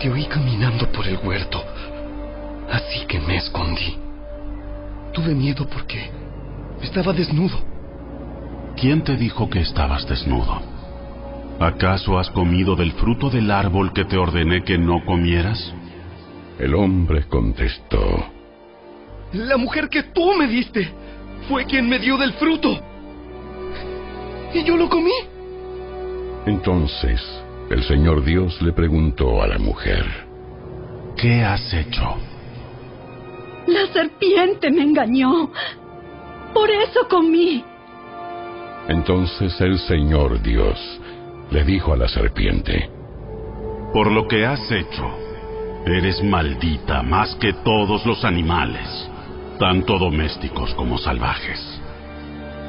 Te 0.00 0.10
oí 0.10 0.24
caminando 0.24 0.90
por 0.90 1.06
el 1.06 1.18
huerto, 1.18 1.62
así 2.72 3.06
que 3.06 3.20
me 3.20 3.36
escondí. 3.36 3.96
Tuve 5.12 5.32
miedo 5.32 5.64
porque 5.68 6.17
estaba 6.82 7.12
desnudo. 7.12 7.58
¿Quién 8.76 9.02
te 9.02 9.16
dijo 9.16 9.48
que 9.50 9.60
estabas 9.60 10.06
desnudo? 10.08 10.60
¿Acaso 11.60 12.18
has 12.18 12.30
comido 12.30 12.76
del 12.76 12.92
fruto 12.92 13.30
del 13.30 13.50
árbol 13.50 13.92
que 13.92 14.04
te 14.04 14.16
ordené 14.16 14.62
que 14.62 14.78
no 14.78 15.04
comieras? 15.04 15.74
el 16.58 16.74
hombre 16.74 17.22
contestó, 17.28 18.26
La 19.32 19.56
mujer 19.56 19.88
que 19.88 20.02
tú 20.02 20.32
me 20.34 20.48
diste 20.48 20.90
fue 21.48 21.64
quien 21.66 21.88
me 21.88 22.00
dio 22.00 22.16
del 22.18 22.32
fruto. 22.32 22.80
Y 24.52 24.64
yo 24.64 24.76
lo 24.76 24.88
comí. 24.88 25.12
Entonces 26.46 27.20
el 27.70 27.84
Señor 27.84 28.24
Dios 28.24 28.60
le 28.62 28.72
preguntó 28.72 29.40
a 29.42 29.46
la 29.46 29.58
mujer, 29.58 30.04
¿Qué 31.16 31.44
has 31.44 31.72
hecho? 31.72 32.16
La 33.66 33.86
serpiente 33.92 34.70
me 34.70 34.82
engañó. 34.82 35.52
Por 36.52 36.70
eso 36.70 37.06
comí. 37.08 37.64
Entonces 38.88 39.60
el 39.60 39.78
Señor 39.78 40.40
Dios 40.40 40.78
le 41.50 41.64
dijo 41.64 41.92
a 41.92 41.96
la 41.96 42.08
serpiente, 42.08 42.90
Por 43.92 44.10
lo 44.10 44.26
que 44.26 44.46
has 44.46 44.70
hecho, 44.70 45.10
eres 45.86 46.22
maldita 46.22 47.02
más 47.02 47.34
que 47.36 47.52
todos 47.52 48.04
los 48.06 48.24
animales, 48.24 49.10
tanto 49.58 49.98
domésticos 49.98 50.74
como 50.74 50.98
salvajes. 50.98 51.80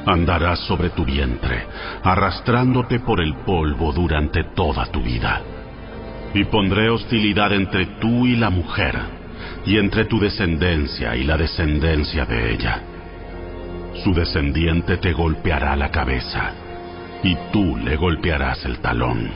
Andarás 0.06 0.60
sobre 0.60 0.90
tu 0.90 1.04
vientre, 1.04 1.66
arrastrándote 2.02 3.00
por 3.00 3.20
el 3.20 3.34
polvo 3.44 3.92
durante 3.92 4.44
toda 4.54 4.86
tu 4.86 5.02
vida. 5.02 5.42
Y 6.32 6.44
pondré 6.44 6.88
hostilidad 6.90 7.52
entre 7.52 7.86
tú 8.00 8.26
y 8.26 8.36
la 8.36 8.50
mujer, 8.50 8.96
y 9.66 9.76
entre 9.76 10.06
tu 10.06 10.18
descendencia 10.18 11.16
y 11.16 11.24
la 11.24 11.36
descendencia 11.36 12.24
de 12.24 12.54
ella. 12.54 12.82
Su 13.96 14.14
descendiente 14.14 14.96
te 14.96 15.12
golpeará 15.12 15.76
la 15.76 15.90
cabeza, 15.90 16.52
y 17.22 17.36
tú 17.52 17.76
le 17.76 17.96
golpearás 17.96 18.64
el 18.64 18.78
talón. 18.78 19.30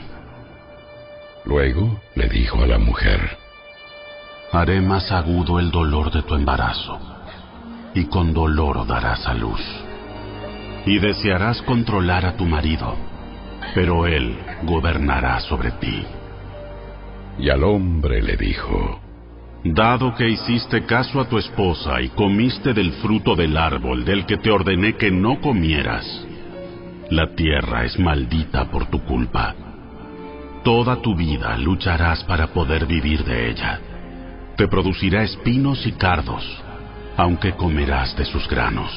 Luego 1.45 1.99
le 2.15 2.27
dijo 2.29 2.63
a 2.63 2.67
la 2.67 2.79
mujer, 2.79 3.37
Haré 4.51 4.81
más 4.81 5.11
agudo 5.11 5.59
el 5.59 5.69
dolor 5.69 6.11
de 6.11 6.23
tu 6.23 6.35
embarazo, 6.35 6.99
y 7.93 8.05
con 8.05 8.33
dolor 8.33 8.87
darás 8.87 9.27
a 9.27 9.33
luz. 9.33 9.61
Y 10.85 10.99
desearás 10.99 11.61
controlar 11.63 12.25
a 12.25 12.35
tu 12.35 12.45
marido, 12.45 12.95
pero 13.73 14.07
él 14.07 14.37
gobernará 14.63 15.39
sobre 15.41 15.71
ti. 15.71 16.05
Y 17.37 17.49
al 17.49 17.63
hombre 17.63 18.21
le 18.21 18.37
dijo, 18.37 19.01
Dado 19.67 20.13
que 20.13 20.29
hiciste 20.29 20.85
caso 20.85 21.19
a 21.19 21.27
tu 21.27 21.39
esposa 21.39 21.99
y 21.99 22.09
comiste 22.09 22.71
del 22.71 22.91
fruto 23.01 23.35
del 23.35 23.57
árbol 23.57 24.05
del 24.05 24.27
que 24.27 24.37
te 24.37 24.51
ordené 24.51 24.93
que 24.93 25.09
no 25.09 25.41
comieras, 25.41 26.05
la 27.09 27.33
tierra 27.33 27.83
es 27.83 27.97
maldita 27.97 28.69
por 28.69 28.85
tu 28.91 29.03
culpa. 29.05 29.55
Toda 30.63 31.01
tu 31.01 31.15
vida 31.15 31.57
lucharás 31.57 32.23
para 32.25 32.53
poder 32.53 32.85
vivir 32.85 33.23
de 33.23 33.49
ella. 33.49 33.79
Te 34.55 34.67
producirá 34.67 35.23
espinos 35.23 35.83
y 35.87 35.93
cardos, 35.93 36.45
aunque 37.17 37.53
comerás 37.53 38.15
de 38.15 38.25
sus 38.25 38.47
granos. 38.47 38.91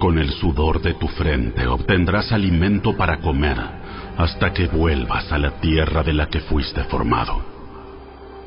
Con 0.00 0.18
el 0.18 0.30
sudor 0.30 0.82
de 0.82 0.94
tu 0.94 1.06
frente 1.06 1.68
obtendrás 1.68 2.32
alimento 2.32 2.96
para 2.96 3.18
comer 3.18 3.58
hasta 4.18 4.52
que 4.52 4.66
vuelvas 4.66 5.30
a 5.30 5.38
la 5.38 5.52
tierra 5.60 6.02
de 6.02 6.14
la 6.14 6.26
que 6.26 6.40
fuiste 6.40 6.82
formado 6.82 7.55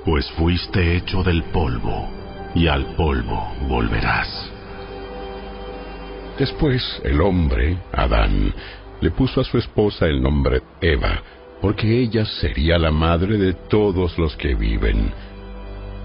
pues 0.09 0.27
fuiste 0.31 0.97
hecho 0.97 1.21
del 1.21 1.43
polvo, 1.43 2.09
y 2.55 2.65
al 2.65 2.95
polvo 2.95 3.53
volverás. 3.67 4.51
Después 6.39 6.99
el 7.03 7.21
hombre, 7.21 7.77
Adán, 7.93 8.51
le 9.01 9.11
puso 9.11 9.41
a 9.41 9.43
su 9.43 9.59
esposa 9.59 10.07
el 10.07 10.19
nombre 10.19 10.63
Eva, 10.81 11.21
porque 11.61 11.99
ella 12.01 12.25
sería 12.25 12.79
la 12.79 12.89
madre 12.89 13.37
de 13.37 13.53
todos 13.53 14.17
los 14.17 14.35
que 14.35 14.55
viven. 14.55 15.13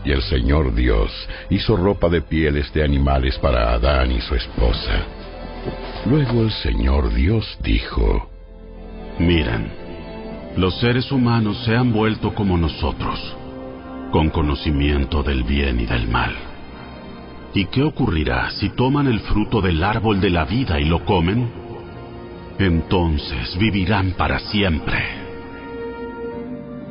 Y 0.04 0.11
el 0.11 0.20
Señor 0.20 0.75
Dios 0.75 1.11
hizo 1.49 1.75
ropa 1.75 2.11
de 2.11 2.20
pieles 2.20 2.70
de 2.75 2.84
animales 2.84 3.38
para 3.38 3.73
Adán 3.73 4.12
y 4.12 4.20
su 4.20 4.34
esposa. 4.34 5.06
Luego 6.04 6.42
el 6.42 6.50
Señor 6.50 7.11
Dios 7.14 7.56
dijo, 7.62 8.28
Miren, 9.18 9.73
los 10.58 10.78
seres 10.78 11.11
humanos 11.11 11.56
se 11.64 11.75
han 11.75 11.90
vuelto 11.90 12.34
como 12.34 12.58
nosotros 12.58 13.34
con 14.14 14.30
conocimiento 14.30 15.25
del 15.25 15.42
bien 15.42 15.80
y 15.80 15.87
del 15.87 16.06
mal. 16.06 16.33
¿Y 17.52 17.64
qué 17.64 17.83
ocurrirá 17.83 18.49
si 18.52 18.68
toman 18.68 19.09
el 19.09 19.18
fruto 19.18 19.61
del 19.61 19.83
árbol 19.83 20.21
de 20.21 20.30
la 20.30 20.44
vida 20.44 20.78
y 20.78 20.85
lo 20.85 21.04
comen? 21.04 21.50
Entonces 22.61 23.59
vivirán 23.59 24.12
para 24.12 24.38
siempre. 24.38 24.99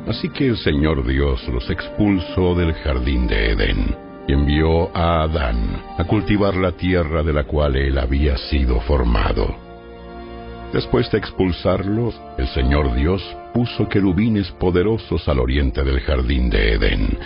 Así 0.06 0.28
que 0.28 0.48
el 0.48 0.58
Señor 0.58 1.06
Dios 1.06 1.42
los 1.48 1.70
expulsó 1.70 2.54
del 2.56 2.74
jardín 2.74 3.26
de 3.26 3.52
Edén 3.52 3.96
y 4.28 4.34
envió 4.34 4.94
a 4.94 5.22
Adán 5.22 5.82
a 5.96 6.04
cultivar 6.04 6.54
la 6.56 6.72
tierra 6.72 7.22
de 7.22 7.32
la 7.32 7.44
cual 7.44 7.76
él 7.76 7.96
había 7.96 8.36
sido 8.36 8.80
formado. 8.82 9.63
Después 10.74 11.08
de 11.12 11.18
expulsarlos, 11.18 12.20
el 12.36 12.48
Señor 12.48 12.96
Dios 12.96 13.22
puso 13.54 13.88
querubines 13.88 14.50
poderosos 14.58 15.28
al 15.28 15.38
oriente 15.38 15.84
del 15.84 16.00
jardín 16.00 16.50
de 16.50 16.72
Edén 16.72 17.16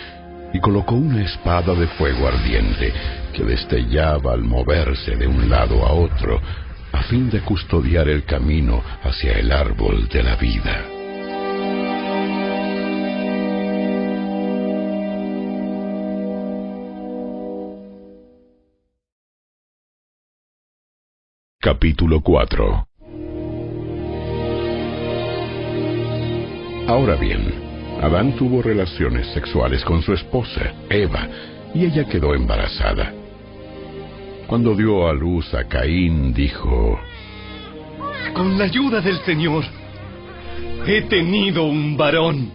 y 0.52 0.60
colocó 0.60 0.94
una 0.96 1.24
espada 1.24 1.74
de 1.74 1.86
fuego 1.86 2.28
ardiente 2.28 2.92
que 3.32 3.44
destellaba 3.44 4.34
al 4.34 4.42
moverse 4.42 5.16
de 5.16 5.26
un 5.26 5.48
lado 5.48 5.82
a 5.86 5.94
otro 5.94 6.42
a 6.92 7.02
fin 7.04 7.30
de 7.30 7.40
custodiar 7.40 8.10
el 8.10 8.24
camino 8.24 8.82
hacia 9.02 9.32
el 9.32 9.50
árbol 9.50 10.06
de 10.10 10.22
la 10.22 10.36
vida. 10.36 10.84
Capítulo 21.58 22.20
4 22.20 22.87
Ahora 26.88 27.16
bien, 27.16 27.52
Adán 28.00 28.34
tuvo 28.34 28.62
relaciones 28.62 29.26
sexuales 29.34 29.84
con 29.84 30.00
su 30.00 30.14
esposa, 30.14 30.72
Eva, 30.88 31.28
y 31.74 31.84
ella 31.84 32.04
quedó 32.04 32.34
embarazada. 32.34 33.12
Cuando 34.46 34.74
dio 34.74 35.06
a 35.06 35.12
luz 35.12 35.52
a 35.52 35.64
Caín, 35.68 36.32
dijo, 36.32 36.98
Con 38.32 38.56
la 38.56 38.64
ayuda 38.64 39.02
del 39.02 39.18
Señor, 39.18 39.64
he 40.86 41.02
tenido 41.02 41.64
un 41.64 41.94
varón. 41.98 42.52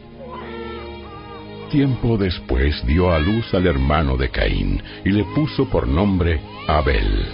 Tiempo 1.70 2.18
después 2.18 2.84
dio 2.88 3.14
a 3.14 3.20
luz 3.20 3.54
al 3.54 3.68
hermano 3.68 4.18
de 4.18 4.30
Caín 4.30 4.82
y 5.06 5.10
le 5.10 5.26
puso 5.36 5.70
por 5.70 5.88
nombre 5.88 6.42
Abel. 6.68 7.28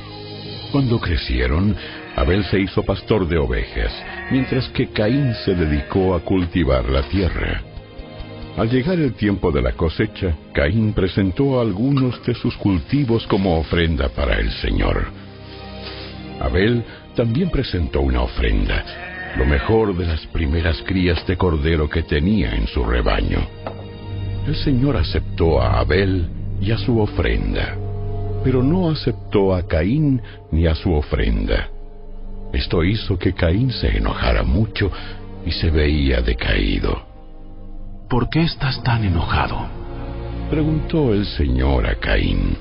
Cuando 0.74 1.00
crecieron, 1.00 1.78
Abel 2.16 2.44
se 2.46 2.60
hizo 2.60 2.84
pastor 2.84 3.28
de 3.28 3.38
ovejas, 3.38 3.94
mientras 4.32 4.68
que 4.70 4.88
Caín 4.88 5.34
se 5.46 5.56
dedicó 5.56 6.16
a 6.16 6.20
cultivar 6.20 6.90
la 6.90 7.04
tierra. 7.04 7.62
Al 8.58 8.70
llegar 8.70 9.00
el 9.00 9.14
tiempo 9.14 9.52
de 9.52 9.62
la 9.62 9.72
cosecha, 9.72 10.36
Caín 10.54 10.94
presentó 10.94 11.62
algunos 11.62 12.22
de 12.26 12.34
sus 12.34 12.58
cultivos 12.58 13.26
como 13.28 13.58
ofrenda 13.58 14.10
para 14.10 14.38
el 14.38 14.52
Señor. 14.52 15.08
Abel 16.42 16.84
también 17.16 17.50
presentó 17.50 18.02
una 18.02 18.22
ofrenda, 18.22 18.84
lo 19.38 19.46
mejor 19.46 19.96
de 19.96 20.06
las 20.06 20.26
primeras 20.28 20.82
crías 20.84 21.26
de 21.26 21.38
cordero 21.38 21.90
que 21.90 22.04
tenía 22.04 22.54
en 22.54 22.68
su 22.68 22.84
rebaño. 22.84 23.40
El 24.46 24.56
Señor 24.56 24.98
aceptó 24.98 25.62
a 25.62 25.80
Abel 25.80 26.28
y 26.60 26.72
a 26.72 26.78
su 26.78 27.00
ofrenda, 27.00 27.78
pero 28.44 28.64
no 28.64 28.90
aceptó 28.90 29.54
a 29.54 29.66
Caín 29.68 30.22
ni 30.52 30.66
a 30.66 30.76
su 30.76 30.92
ofrenda. 30.94 31.70
Esto 32.54 32.84
hizo 32.84 33.18
que 33.18 33.34
Caín 33.34 33.72
se 33.72 33.98
enojara 33.98 34.44
mucho 34.44 34.92
y 35.46 35.52
se 35.52 35.70
veía 35.70 36.22
decaído. 36.22 37.04
¿Por 38.10 38.30
qué 38.30 38.42
estás 38.42 38.82
tan 38.82 39.04
enojado? 39.04 39.68
Preguntó 40.50 41.14
el 41.14 41.26
Señor 41.26 41.86
a 41.86 41.96
Caín. 41.96 42.58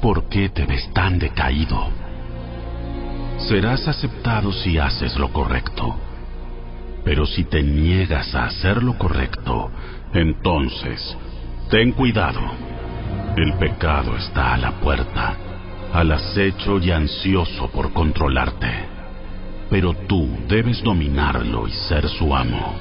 ¿Por 0.00 0.28
qué 0.28 0.48
te 0.48 0.64
ves 0.64 0.90
tan 0.94 1.18
decaído? 1.18 1.88
Serás 3.36 3.86
aceptado 3.86 4.52
si 4.52 4.78
haces 4.78 5.16
lo 5.16 5.30
correcto. 5.32 5.96
Pero 7.04 7.26
si 7.26 7.44
te 7.44 7.62
niegas 7.62 8.34
a 8.34 8.46
hacer 8.46 8.82
lo 8.82 8.96
correcto, 8.96 9.70
entonces, 10.14 11.14
ten 11.68 11.92
cuidado. 11.92 12.40
El 13.36 13.52
pecado 13.58 14.16
está 14.16 14.54
a 14.54 14.56
la 14.56 14.72
puerta, 14.80 15.36
al 15.92 16.10
acecho 16.10 16.78
y 16.78 16.90
ansioso 16.90 17.68
por 17.68 17.92
controlarte 17.92 18.93
pero 19.70 19.94
tú 20.06 20.28
debes 20.48 20.82
dominarlo 20.82 21.66
y 21.66 21.72
ser 21.72 22.08
su 22.08 22.34
amo. 22.34 22.74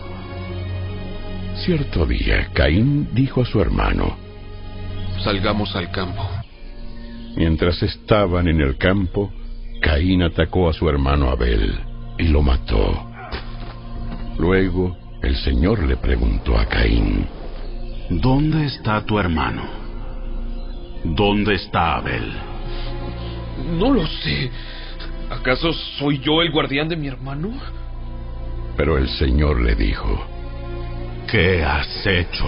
Cierto 1.55 2.05
día, 2.05 2.49
Caín 2.53 3.09
dijo 3.13 3.41
a 3.41 3.45
su 3.45 3.61
hermano, 3.61 4.17
Salgamos 5.23 5.75
al 5.75 5.91
campo. 5.91 6.27
Mientras 7.35 7.81
estaban 7.83 8.47
en 8.47 8.59
el 8.61 8.77
campo, 8.77 9.31
Caín 9.81 10.23
atacó 10.23 10.69
a 10.69 10.73
su 10.73 10.89
hermano 10.89 11.29
Abel 11.29 11.79
y 12.17 12.27
lo 12.27 12.41
mató. 12.41 13.07
Luego, 14.37 14.97
el 15.21 15.35
Señor 15.37 15.83
le 15.83 15.97
preguntó 15.97 16.57
a 16.57 16.65
Caín, 16.65 17.25
¿Dónde 18.09 18.65
está 18.65 19.05
tu 19.05 19.17
hermano? 19.17 19.63
¿Dónde 21.03 21.55
está 21.55 21.95
Abel? 21.95 22.31
No 23.77 23.93
lo 23.93 24.05
sé. 24.05 24.51
¿Acaso 25.33 25.73
soy 25.97 26.19
yo 26.19 26.41
el 26.41 26.51
guardián 26.51 26.87
de 26.87 26.95
mi 26.95 27.07
hermano? 27.07 27.51
Pero 28.77 28.97
el 28.97 29.09
Señor 29.09 29.61
le 29.61 29.75
dijo, 29.75 30.25
¿Qué 31.27 31.63
has 31.63 32.05
hecho? 32.05 32.45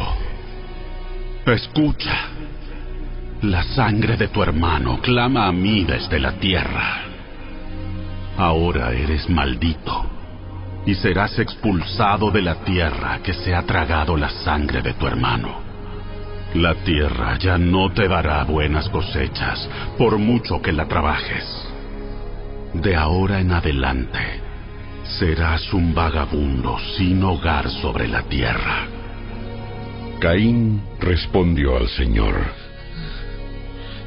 Escucha. 1.48 2.30
La 3.42 3.64
sangre 3.64 4.18
de 4.18 4.28
tu 4.28 4.42
hermano 4.44 5.00
clama 5.02 5.48
a 5.48 5.52
mí 5.52 5.84
desde 5.84 6.20
la 6.20 6.34
tierra. 6.34 7.04
Ahora 8.38 8.92
eres 8.94 9.30
maldito 9.30 10.06
y 10.86 10.94
serás 10.94 11.40
expulsado 11.40 12.30
de 12.30 12.44
la 12.44 12.56
tierra 12.64 13.20
que 13.24 13.34
se 13.34 13.56
ha 13.56 13.64
tragado 13.64 14.16
la 14.16 14.30
sangre 14.30 14.82
de 14.82 14.94
tu 14.94 15.08
hermano. 15.08 15.60
La 16.54 16.76
tierra 16.76 17.38
ya 17.40 17.58
no 17.58 17.92
te 17.92 18.08
dará 18.08 18.44
buenas 18.44 18.88
cosechas 18.90 19.68
por 19.98 20.18
mucho 20.18 20.62
que 20.62 20.72
la 20.72 20.88
trabajes. 20.88 21.65
De 22.82 22.96
ahora 22.96 23.40
en 23.40 23.52
adelante 23.52 24.20
serás 25.20 25.72
un 25.74 25.94
vagabundo 25.94 26.78
sin 26.98 27.24
hogar 27.24 27.70
sobre 27.70 28.08
la 28.08 28.24
tierra. 28.24 28.88
Caín 30.20 30.82
respondió 31.00 31.78
al 31.78 31.88
Señor. 31.90 32.36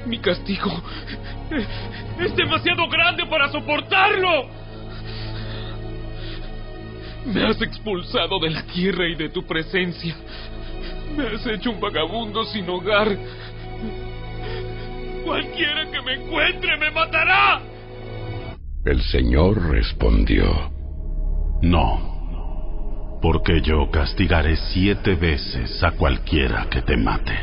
Mi 0.06 0.18
castigo 0.18 0.82
es 2.20 2.36
demasiado 2.36 2.88
grande 2.88 3.26
para 3.26 3.48
soportarlo. 3.48 4.48
Me 7.26 7.44
has 7.44 7.60
expulsado 7.62 8.38
de 8.40 8.50
la 8.50 8.62
tierra 8.64 9.06
y 9.08 9.14
de 9.14 9.28
tu 9.28 9.46
presencia. 9.46 10.14
Me 11.16 11.26
has 11.26 11.46
hecho 11.46 11.70
un 11.70 11.80
vagabundo 11.80 12.44
sin 12.44 12.68
hogar. 12.68 13.16
Cualquiera 15.24 15.90
que 15.90 16.00
me 16.02 16.14
encuentre 16.14 16.76
me 16.78 16.90
matará. 16.90 17.77
El 18.88 19.02
Señor 19.02 19.68
respondió. 19.68 20.72
No, 21.60 23.18
porque 23.20 23.60
yo 23.60 23.90
castigaré 23.90 24.56
siete 24.56 25.14
veces 25.14 25.84
a 25.84 25.90
cualquiera 25.90 26.68
que 26.70 26.80
te 26.80 26.96
mate. 26.96 27.36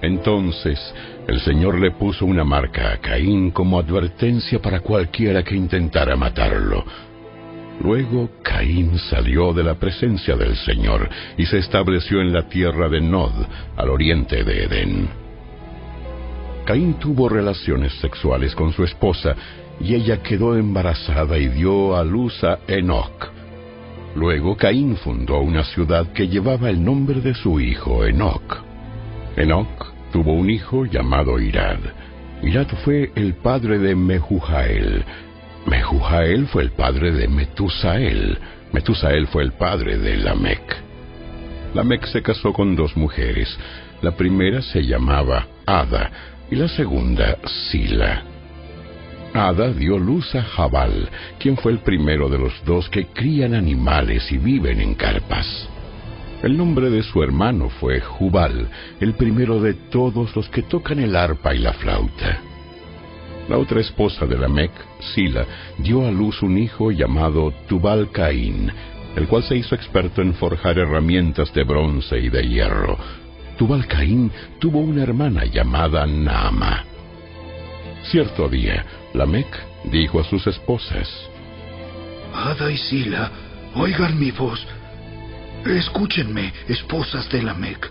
Entonces 0.00 0.78
el 1.26 1.40
Señor 1.40 1.80
le 1.80 1.90
puso 1.90 2.24
una 2.26 2.44
marca 2.44 2.92
a 2.92 2.98
Caín 2.98 3.50
como 3.50 3.80
advertencia 3.80 4.62
para 4.62 4.78
cualquiera 4.78 5.42
que 5.42 5.56
intentara 5.56 6.14
matarlo. 6.14 6.84
Luego 7.80 8.30
Caín 8.44 8.96
salió 9.10 9.52
de 9.52 9.64
la 9.64 9.74
presencia 9.74 10.36
del 10.36 10.54
Señor 10.58 11.10
y 11.36 11.44
se 11.44 11.58
estableció 11.58 12.20
en 12.20 12.32
la 12.32 12.48
tierra 12.48 12.88
de 12.88 13.00
Nod, 13.00 13.32
al 13.76 13.90
oriente 13.90 14.44
de 14.44 14.62
Edén. 14.62 15.08
Caín 16.64 16.94
tuvo 16.94 17.28
relaciones 17.28 17.92
sexuales 17.94 18.54
con 18.54 18.72
su 18.72 18.84
esposa 18.84 19.34
y 19.82 19.94
ella 19.96 20.22
quedó 20.22 20.56
embarazada 20.56 21.38
y 21.38 21.48
dio 21.48 21.96
a 21.96 22.04
luz 22.04 22.42
a 22.44 22.60
Enoch. 22.68 23.30
Luego 24.14 24.56
Caín 24.56 24.96
fundó 24.96 25.40
una 25.40 25.64
ciudad 25.64 26.12
que 26.12 26.28
llevaba 26.28 26.70
el 26.70 26.84
nombre 26.84 27.20
de 27.20 27.34
su 27.34 27.58
hijo 27.58 28.04
Enoch. 28.04 28.62
Enoch 29.36 29.92
tuvo 30.12 30.34
un 30.34 30.50
hijo 30.50 30.84
llamado 30.84 31.40
Irad. 31.40 31.78
Irad 32.42 32.68
fue 32.84 33.10
el 33.16 33.34
padre 33.34 33.78
de 33.78 33.96
Mehujael. 33.96 35.04
Mehujael 35.66 36.46
fue 36.48 36.62
el 36.62 36.70
padre 36.72 37.12
de 37.12 37.26
Metusael. 37.28 38.38
Metusael 38.72 39.26
fue 39.28 39.42
el 39.42 39.52
padre 39.52 39.98
de 39.98 40.16
Lamec. 40.16 40.76
Lamec 41.74 42.06
se 42.06 42.22
casó 42.22 42.52
con 42.52 42.76
dos 42.76 42.96
mujeres. 42.96 43.48
La 44.02 44.12
primera 44.12 44.60
se 44.62 44.82
llamaba 44.82 45.46
Ada 45.66 46.10
y 46.50 46.56
la 46.56 46.68
segunda 46.68 47.38
Sila. 47.70 48.31
Ada 49.34 49.72
dio 49.72 49.98
luz 49.98 50.34
a 50.34 50.42
Jabal, 50.42 51.08
quien 51.38 51.56
fue 51.56 51.72
el 51.72 51.78
primero 51.78 52.28
de 52.28 52.38
los 52.38 52.52
dos 52.66 52.88
que 52.90 53.06
crían 53.06 53.54
animales 53.54 54.30
y 54.30 54.36
viven 54.36 54.80
en 54.80 54.94
carpas. 54.94 55.68
El 56.42 56.56
nombre 56.56 56.90
de 56.90 57.02
su 57.02 57.22
hermano 57.22 57.70
fue 57.70 58.00
Jubal, 58.00 58.68
el 59.00 59.14
primero 59.14 59.60
de 59.60 59.74
todos 59.74 60.36
los 60.36 60.48
que 60.50 60.62
tocan 60.62 60.98
el 60.98 61.16
arpa 61.16 61.54
y 61.54 61.58
la 61.60 61.72
flauta. 61.72 62.42
La 63.48 63.56
otra 63.56 63.80
esposa 63.80 64.26
de 64.26 64.36
Lamec, 64.36 64.70
Sila, 65.14 65.46
dio 65.78 66.06
a 66.06 66.10
luz 66.10 66.42
un 66.42 66.58
hijo 66.58 66.90
llamado 66.90 67.54
Tubal 67.68 68.10
Caín, 68.10 68.70
el 69.16 69.28
cual 69.28 69.44
se 69.44 69.56
hizo 69.56 69.74
experto 69.74 70.20
en 70.20 70.34
forjar 70.34 70.78
herramientas 70.78 71.54
de 71.54 71.64
bronce 71.64 72.18
y 72.18 72.28
de 72.28 72.46
hierro. 72.46 72.98
Tubal 73.56 73.86
Caín 73.86 74.30
tuvo 74.58 74.80
una 74.80 75.02
hermana 75.02 75.46
llamada 75.46 76.06
Naama. 76.06 76.84
Cierto 78.10 78.48
día, 78.48 78.84
Lamec 79.14 79.46
dijo 79.84 80.20
a 80.20 80.24
sus 80.24 80.46
esposas, 80.46 81.08
Ada 82.34 82.70
y 82.70 82.78
Sila, 82.78 83.30
oigan 83.74 84.18
mi 84.18 84.30
voz. 84.30 84.66
Escúchenme, 85.66 86.52
esposas 86.66 87.28
de 87.28 87.42
Lamec. 87.42 87.90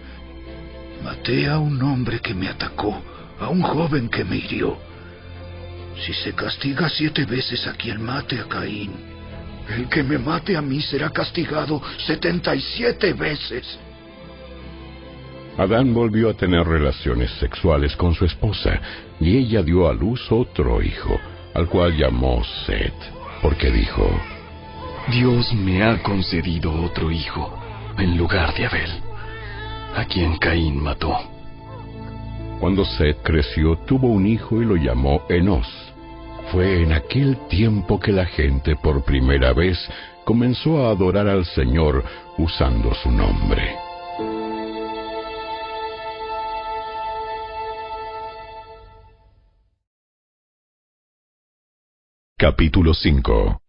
Maté 1.03 1.47
a 1.47 1.59
un 1.59 1.81
hombre 1.81 2.19
que 2.19 2.33
me 2.33 2.47
atacó, 2.47 3.01
a 3.39 3.49
un 3.49 3.61
joven 3.61 4.09
que 4.09 4.23
me 4.23 4.37
hirió. 4.37 4.77
Si 6.05 6.13
se 6.13 6.33
castiga 6.33 6.89
siete 6.89 7.25
veces 7.25 7.67
a 7.67 7.73
quien 7.73 8.01
mate 8.01 8.39
a 8.39 8.45
Caín, 8.45 8.91
el 9.69 9.87
que 9.89 10.03
me 10.03 10.17
mate 10.17 10.57
a 10.57 10.61
mí 10.61 10.81
será 10.81 11.11
castigado 11.11 11.81
setenta 12.05 12.55
y 12.55 12.61
siete 12.61 13.13
veces. 13.13 13.77
Adán 15.61 15.93
volvió 15.93 16.31
a 16.31 16.33
tener 16.33 16.65
relaciones 16.65 17.29
sexuales 17.39 17.95
con 17.95 18.15
su 18.15 18.25
esposa 18.25 18.81
y 19.19 19.37
ella 19.37 19.61
dio 19.61 19.87
a 19.87 19.93
luz 19.93 20.19
otro 20.31 20.81
hijo, 20.81 21.19
al 21.53 21.69
cual 21.69 21.95
llamó 21.95 22.43
Set, 22.65 22.95
porque 23.43 23.69
dijo, 23.69 24.09
Dios 25.11 25.53
me 25.53 25.83
ha 25.83 26.01
concedido 26.01 26.73
otro 26.81 27.11
hijo 27.11 27.55
en 27.99 28.17
lugar 28.17 28.55
de 28.55 28.65
Abel, 28.65 28.89
a 29.95 30.03
quien 30.05 30.35
Caín 30.39 30.81
mató. 30.81 31.15
Cuando 32.59 32.83
Set 32.83 33.21
creció, 33.21 33.77
tuvo 33.85 34.07
un 34.07 34.25
hijo 34.25 34.63
y 34.63 34.65
lo 34.65 34.77
llamó 34.77 35.21
Enos. 35.29 35.67
Fue 36.51 36.81
en 36.81 36.91
aquel 36.91 37.37
tiempo 37.49 37.99
que 37.99 38.11
la 38.11 38.25
gente 38.25 38.75
por 38.77 39.03
primera 39.03 39.53
vez 39.53 39.77
comenzó 40.25 40.87
a 40.87 40.89
adorar 40.89 41.27
al 41.27 41.45
Señor 41.45 42.03
usando 42.39 42.95
su 42.95 43.11
nombre. 43.11 43.90
Capítulo 52.41 52.95
5 52.95 53.61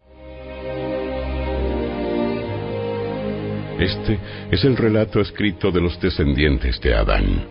Este 3.78 4.18
es 4.50 4.64
el 4.64 4.78
relato 4.78 5.20
escrito 5.20 5.70
de 5.70 5.82
los 5.82 6.00
descendientes 6.00 6.80
de 6.80 6.94
Adán. 6.94 7.44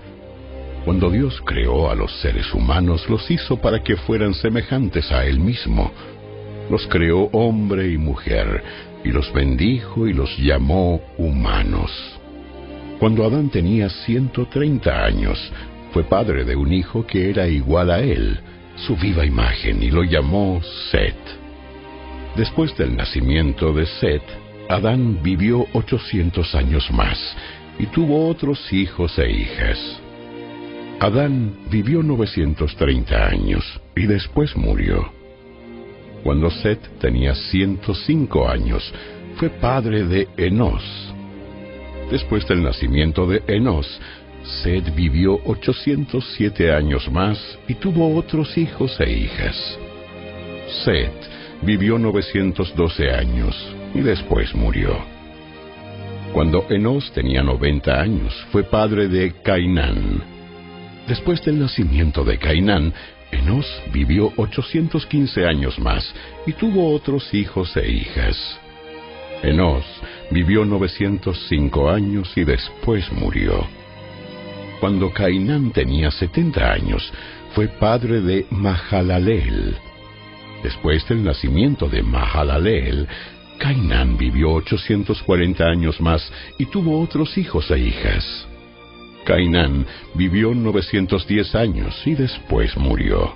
Cuando 0.83 1.11
Dios 1.11 1.39
creó 1.45 1.91
a 1.91 1.93
los 1.93 2.11
seres 2.21 2.51
humanos, 2.55 3.07
los 3.07 3.29
hizo 3.29 3.61
para 3.61 3.83
que 3.83 3.97
fueran 3.97 4.33
semejantes 4.33 5.11
a 5.11 5.23
Él 5.27 5.39
mismo. 5.39 5.91
Los 6.71 6.87
creó 6.87 7.25
hombre 7.33 7.91
y 7.91 7.99
mujer, 7.99 8.63
y 9.03 9.09
los 9.09 9.31
bendijo 9.31 10.07
y 10.07 10.13
los 10.13 10.35
llamó 10.39 11.01
humanos. 11.19 11.91
Cuando 12.97 13.25
Adán 13.25 13.51
tenía 13.51 13.89
130 13.89 15.05
años, 15.05 15.37
fue 15.93 16.03
padre 16.03 16.45
de 16.45 16.55
un 16.55 16.73
hijo 16.73 17.05
que 17.05 17.29
era 17.29 17.47
igual 17.47 17.91
a 17.91 17.99
él, 17.99 18.39
su 18.85 18.95
viva 18.95 19.25
imagen, 19.25 19.81
y 19.81 19.91
lo 19.91 20.03
llamó 20.03 20.61
Set. 20.91 21.15
Después 22.35 22.75
del 22.77 22.95
nacimiento 22.95 23.73
de 23.73 23.85
Set, 23.85 24.23
Adán 24.69 25.21
vivió 25.21 25.65
800 25.73 26.55
años 26.55 26.89
más 26.91 27.17
y 27.77 27.87
tuvo 27.87 28.27
otros 28.29 28.71
hijos 28.71 29.17
e 29.19 29.29
hijas. 29.29 29.77
Adán 30.99 31.55
vivió 31.69 32.03
930 32.03 33.27
años 33.27 33.81
y 33.95 34.05
después 34.05 34.55
murió. 34.55 35.11
Cuando 36.23 36.49
Set 36.51 36.79
tenía 36.99 37.33
105 37.33 38.47
años, 38.47 38.93
fue 39.35 39.49
padre 39.49 40.03
de 40.05 40.27
Enos. 40.37 40.83
Después 42.11 42.47
del 42.47 42.61
nacimiento 42.61 43.25
de 43.25 43.41
Enos, 43.47 43.99
Set 44.43 44.95
vivió 44.95 45.39
807 45.45 46.73
años 46.73 47.09
más 47.11 47.37
y 47.67 47.75
tuvo 47.75 48.15
otros 48.15 48.57
hijos 48.57 48.99
e 48.99 49.11
hijas. 49.11 49.77
Set 50.83 51.13
vivió 51.61 51.99
912 51.99 53.11
años 53.11 53.55
y 53.93 54.01
después 54.01 54.53
murió. 54.55 54.97
Cuando 56.33 56.65
Enos 56.69 57.11
tenía 57.11 57.43
90 57.43 58.01
años, 58.01 58.33
fue 58.51 58.63
padre 58.63 59.07
de 59.07 59.33
Cainán. 59.43 60.23
Después 61.07 61.43
del 61.43 61.59
nacimiento 61.59 62.23
de 62.23 62.39
Cainán, 62.39 62.93
Enos 63.31 63.65
vivió 63.93 64.31
815 64.37 65.45
años 65.45 65.77
más 65.77 66.13
y 66.47 66.53
tuvo 66.53 66.93
otros 66.93 67.31
hijos 67.33 67.75
e 67.77 67.91
hijas. 67.91 68.37
Enos 69.43 69.83
vivió 70.31 70.65
905 70.65 71.89
años 71.89 72.31
y 72.35 72.43
después 72.43 73.11
murió. 73.11 73.80
Cuando 74.81 75.13
Cainán 75.13 75.69
tenía 75.69 76.09
70 76.09 76.71
años, 76.71 77.13
fue 77.53 77.67
padre 77.67 78.19
de 78.19 78.47
Mahalaleel. 78.49 79.77
Después 80.63 81.07
del 81.07 81.23
nacimiento 81.23 81.87
de 81.87 82.01
Mahalaleel, 82.01 83.07
Cainán 83.59 84.17
vivió 84.17 84.53
840 84.53 85.63
años 85.63 86.01
más 86.01 86.33
y 86.57 86.65
tuvo 86.65 86.99
otros 86.99 87.37
hijos 87.37 87.69
e 87.69 87.77
hijas. 87.77 88.47
Cainán 89.23 89.85
vivió 90.15 90.55
910 90.55 91.53
años 91.53 92.01
y 92.03 92.15
después 92.15 92.75
murió. 92.75 93.35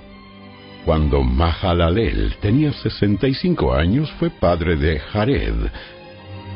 Cuando 0.84 1.22
Mahalalel 1.22 2.34
tenía 2.40 2.72
65 2.72 3.72
años 3.72 4.10
fue 4.18 4.30
padre 4.30 4.74
de 4.74 4.98
Jared. 4.98 5.54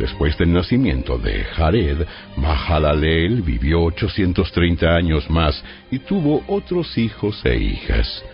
Después 0.00 0.34
del 0.38 0.54
nacimiento 0.54 1.18
de 1.18 1.44
Jared, 1.44 2.06
Mahalalel 2.38 3.42
vivió 3.42 3.82
830 3.82 4.96
años 4.96 5.28
más 5.28 5.62
y 5.90 5.98
tuvo 5.98 6.42
otros 6.48 6.96
hijos 6.96 7.38
e 7.44 7.58
hijas. 7.58 8.24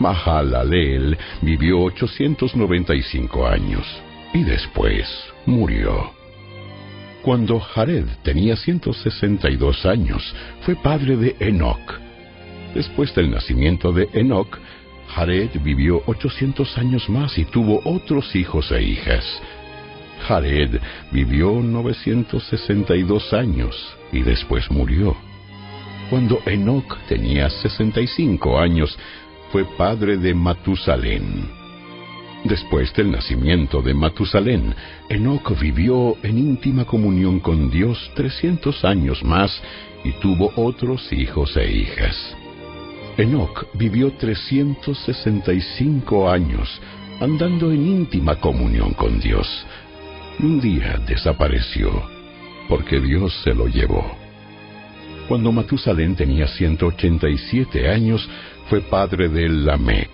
Mahalalel 0.00 1.16
vivió 1.40 1.82
895 1.82 3.46
años 3.46 3.86
y 4.32 4.42
después 4.42 5.06
murió. 5.46 6.10
Cuando 7.22 7.60
Jared 7.60 8.06
tenía 8.24 8.56
162 8.56 9.86
años, 9.86 10.34
fue 10.62 10.74
padre 10.74 11.16
de 11.16 11.36
Enoch. 11.38 11.94
Después 12.74 13.14
del 13.14 13.30
nacimiento 13.30 13.92
de 13.92 14.08
Enoch, 14.14 14.58
Jared 15.14 15.50
vivió 15.62 16.02
800 16.06 16.76
años 16.76 17.08
más 17.08 17.38
y 17.38 17.44
tuvo 17.44 17.80
otros 17.84 18.34
hijos 18.34 18.72
e 18.72 18.82
hijas. 18.82 19.24
Jared 20.26 20.80
vivió 21.12 21.60
962 21.62 23.32
años 23.32 23.96
y 24.12 24.22
después 24.22 24.68
murió. 24.70 25.16
Cuando 26.10 26.40
Enoch 26.46 26.98
tenía 27.08 27.48
65 27.48 28.58
años, 28.58 28.98
fue 29.50 29.64
padre 29.76 30.16
de 30.16 30.34
Matusalén. 30.34 31.48
Después 32.44 32.92
del 32.94 33.10
nacimiento 33.10 33.80
de 33.80 33.94
Matusalén, 33.94 34.74
Enoch 35.08 35.58
vivió 35.58 36.16
en 36.22 36.38
íntima 36.38 36.84
comunión 36.84 37.40
con 37.40 37.70
Dios 37.70 38.10
300 38.16 38.84
años 38.84 39.24
más 39.24 39.62
y 40.04 40.12
tuvo 40.20 40.52
otros 40.56 41.10
hijos 41.12 41.56
e 41.56 41.72
hijas. 41.72 42.36
Enoch 43.16 43.66
vivió 43.74 44.12
365 44.12 46.28
años 46.28 46.68
andando 47.20 47.70
en 47.70 47.86
íntima 47.86 48.34
comunión 48.36 48.92
con 48.92 49.20
Dios. 49.20 49.46
Un 50.40 50.60
día 50.60 50.98
desapareció 51.06 52.02
porque 52.68 53.00
Dios 53.00 53.32
se 53.44 53.54
lo 53.54 53.68
llevó. 53.68 54.04
Cuando 55.28 55.52
Matusalén 55.52 56.16
tenía 56.16 56.46
187 56.48 57.88
años, 57.88 58.28
fue 58.68 58.80
padre 58.80 59.28
de 59.28 59.48
Lamec. 59.48 60.10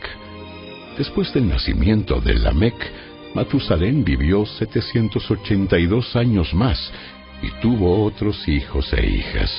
Después 0.99 1.33
del 1.33 1.49
nacimiento 1.49 2.21
de 2.21 2.35
Lamec, 2.35 2.75
Matusalén 3.35 4.05
vivió 4.05 4.45
782 4.45 6.17
años 6.17 6.53
más 6.53 6.93
y 7.43 7.51
tuvo 7.63 8.05
otros 8.05 8.47
hijos 8.47 8.93
e 8.93 9.07
hijas. 9.07 9.51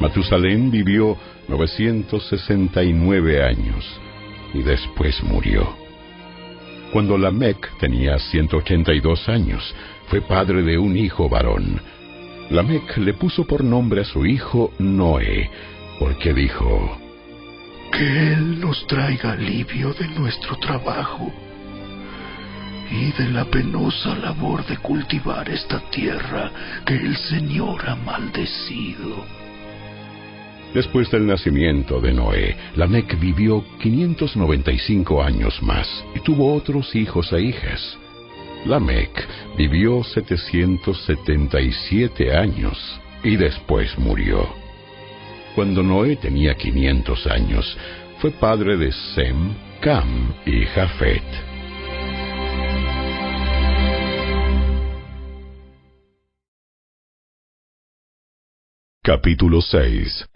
Matusalén 0.00 0.70
vivió 0.70 1.16
969 1.48 3.42
años 3.42 3.84
y 4.54 4.62
después 4.62 5.22
murió. 5.22 5.85
Cuando 6.96 7.18
Lamec 7.18 7.76
tenía 7.76 8.18
182 8.18 9.28
años, 9.28 9.62
fue 10.06 10.22
padre 10.22 10.62
de 10.62 10.78
un 10.78 10.96
hijo 10.96 11.28
varón. 11.28 11.78
Lamec 12.48 12.96
le 12.96 13.12
puso 13.12 13.44
por 13.44 13.62
nombre 13.62 14.00
a 14.00 14.04
su 14.04 14.24
hijo 14.24 14.72
Noé, 14.78 15.50
porque 15.98 16.32
dijo, 16.32 16.98
Que 17.92 18.32
Él 18.32 18.60
nos 18.60 18.86
traiga 18.86 19.32
alivio 19.32 19.92
de 19.92 20.08
nuestro 20.08 20.56
trabajo 20.56 21.30
y 22.90 23.12
de 23.12 23.28
la 23.28 23.44
penosa 23.44 24.14
labor 24.14 24.64
de 24.64 24.78
cultivar 24.78 25.50
esta 25.50 25.80
tierra 25.90 26.50
que 26.86 26.94
el 26.94 27.14
Señor 27.14 27.90
ha 27.90 27.96
maldecido. 27.96 29.35
Después 30.76 31.10
del 31.10 31.26
nacimiento 31.26 32.00
de 32.02 32.12
Noé, 32.12 32.54
Lamec 32.74 33.18
vivió 33.18 33.64
595 33.80 35.22
años 35.22 35.62
más 35.62 35.88
y 36.14 36.20
tuvo 36.20 36.54
otros 36.54 36.94
hijos 36.94 37.32
e 37.32 37.40
hijas. 37.40 37.96
Lamec 38.66 39.26
vivió 39.56 40.04
777 40.04 42.36
años 42.36 43.00
y 43.24 43.36
después 43.36 43.98
murió. 43.98 44.46
Cuando 45.54 45.82
Noé 45.82 46.16
tenía 46.16 46.54
500 46.54 47.26
años, 47.28 47.78
fue 48.18 48.32
padre 48.32 48.76
de 48.76 48.92
Sem, 48.92 49.54
Cam 49.80 50.34
y 50.44 50.66
Jafet. 50.66 51.24
Capítulo 59.02 59.62
6 59.62 60.35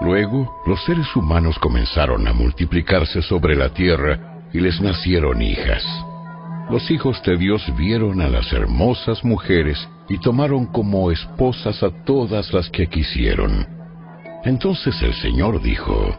Luego, 0.00 0.62
los 0.66 0.84
seres 0.84 1.14
humanos 1.14 1.58
comenzaron 1.58 2.26
a 2.26 2.32
multiplicarse 2.32 3.22
sobre 3.22 3.54
la 3.56 3.70
tierra 3.70 4.42
y 4.52 4.60
les 4.60 4.80
nacieron 4.80 5.40
hijas. 5.40 5.84
Los 6.70 6.90
hijos 6.90 7.22
de 7.24 7.36
Dios 7.36 7.62
vieron 7.76 8.20
a 8.20 8.28
las 8.28 8.52
hermosas 8.52 9.24
mujeres 9.24 9.88
y 10.08 10.18
tomaron 10.18 10.66
como 10.66 11.10
esposas 11.10 11.82
a 11.82 11.90
todas 12.04 12.52
las 12.52 12.70
que 12.70 12.86
quisieron. 12.86 13.66
Entonces 14.44 15.00
el 15.02 15.14
Señor 15.14 15.62
dijo, 15.62 16.18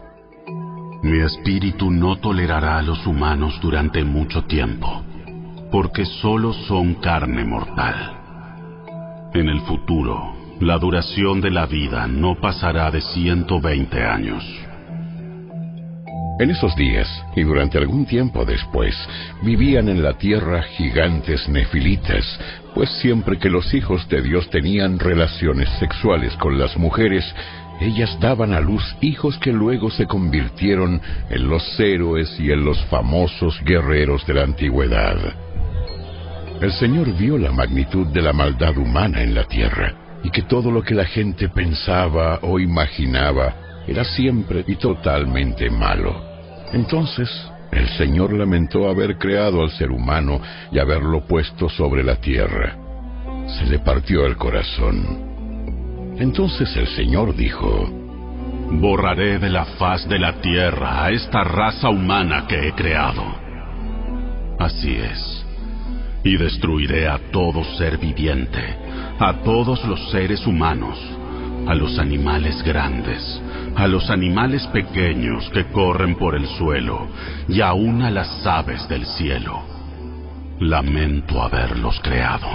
Mi 1.02 1.18
espíritu 1.18 1.90
no 1.90 2.16
tolerará 2.16 2.78
a 2.78 2.82
los 2.82 3.06
humanos 3.06 3.58
durante 3.60 4.02
mucho 4.04 4.44
tiempo, 4.44 5.04
porque 5.70 6.04
solo 6.04 6.52
son 6.52 6.94
carne 6.94 7.44
mortal. 7.44 8.16
En 9.34 9.48
el 9.48 9.60
futuro, 9.62 10.34
la 10.60 10.78
duración 10.78 11.40
de 11.42 11.50
la 11.50 11.66
vida 11.66 12.06
no 12.06 12.40
pasará 12.40 12.90
de 12.90 13.02
120 13.02 14.02
años. 14.02 14.42
En 16.38 16.50
esos 16.50 16.74
días, 16.76 17.08
y 17.34 17.42
durante 17.42 17.78
algún 17.78 18.06
tiempo 18.06 18.44
después, 18.44 18.94
vivían 19.42 19.88
en 19.88 20.02
la 20.02 20.14
tierra 20.14 20.62
gigantes 20.62 21.48
nefilitas, 21.48 22.24
pues 22.74 22.90
siempre 23.00 23.38
que 23.38 23.50
los 23.50 23.72
hijos 23.74 24.08
de 24.08 24.22
Dios 24.22 24.48
tenían 24.50 24.98
relaciones 24.98 25.68
sexuales 25.78 26.34
con 26.36 26.58
las 26.58 26.76
mujeres, 26.76 27.24
ellas 27.80 28.16
daban 28.20 28.54
a 28.54 28.60
luz 28.60 28.82
hijos 29.02 29.38
que 29.38 29.52
luego 29.52 29.90
se 29.90 30.06
convirtieron 30.06 31.00
en 31.28 31.48
los 31.48 31.78
héroes 31.78 32.34
y 32.38 32.50
en 32.50 32.64
los 32.64 32.82
famosos 32.86 33.60
guerreros 33.62 34.26
de 34.26 34.34
la 34.34 34.42
antigüedad. 34.42 35.18
El 36.60 36.72
Señor 36.72 37.14
vio 37.16 37.36
la 37.36 37.52
magnitud 37.52 38.06
de 38.08 38.22
la 38.22 38.32
maldad 38.32 38.76
humana 38.78 39.22
en 39.22 39.34
la 39.34 39.44
tierra 39.44 40.05
y 40.22 40.30
que 40.30 40.42
todo 40.42 40.70
lo 40.70 40.82
que 40.82 40.94
la 40.94 41.04
gente 41.04 41.48
pensaba 41.48 42.40
o 42.42 42.58
imaginaba 42.58 43.54
era 43.86 44.04
siempre 44.04 44.64
y 44.66 44.76
totalmente 44.76 45.70
malo. 45.70 46.14
Entonces, 46.72 47.30
el 47.72 47.88
Señor 47.90 48.32
lamentó 48.32 48.88
haber 48.88 49.18
creado 49.18 49.62
al 49.62 49.70
ser 49.70 49.90
humano 49.90 50.40
y 50.72 50.78
haberlo 50.78 51.26
puesto 51.26 51.68
sobre 51.68 52.02
la 52.02 52.16
tierra. 52.16 52.76
Se 53.58 53.66
le 53.66 53.78
partió 53.78 54.26
el 54.26 54.36
corazón. 54.36 56.14
Entonces 56.18 56.74
el 56.76 56.86
Señor 56.88 57.36
dijo, 57.36 57.88
Borraré 58.70 59.38
de 59.38 59.50
la 59.50 59.64
faz 59.64 60.08
de 60.08 60.18
la 60.18 60.40
tierra 60.40 61.04
a 61.04 61.10
esta 61.10 61.44
raza 61.44 61.88
humana 61.88 62.46
que 62.48 62.68
he 62.68 62.72
creado. 62.72 63.22
Así 64.58 64.96
es. 64.96 65.44
Y 66.24 66.36
destruiré 66.36 67.06
a 67.06 67.18
todo 67.30 67.62
ser 67.76 67.98
viviente, 67.98 68.76
a 69.18 69.42
todos 69.42 69.82
los 69.86 70.10
seres 70.10 70.46
humanos, 70.46 70.98
a 71.66 71.74
los 71.74 71.98
animales 71.98 72.62
grandes, 72.62 73.40
a 73.74 73.86
los 73.86 74.10
animales 74.10 74.66
pequeños 74.68 75.48
que 75.50 75.64
corren 75.66 76.16
por 76.16 76.34
el 76.34 76.46
suelo 76.46 77.08
y 77.48 77.60
aún 77.60 78.02
a 78.02 78.10
las 78.10 78.46
aves 78.46 78.86
del 78.88 79.06
cielo. 79.06 79.62
Lamento 80.60 81.42
haberlos 81.42 81.98
creado. 82.00 82.46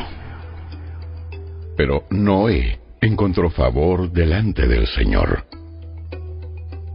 Pero 1.75 2.03
Noé 2.11 2.79
encontró 3.01 3.49
favor 3.49 4.11
delante 4.11 4.67
del 4.67 4.85
Señor. 4.87 5.45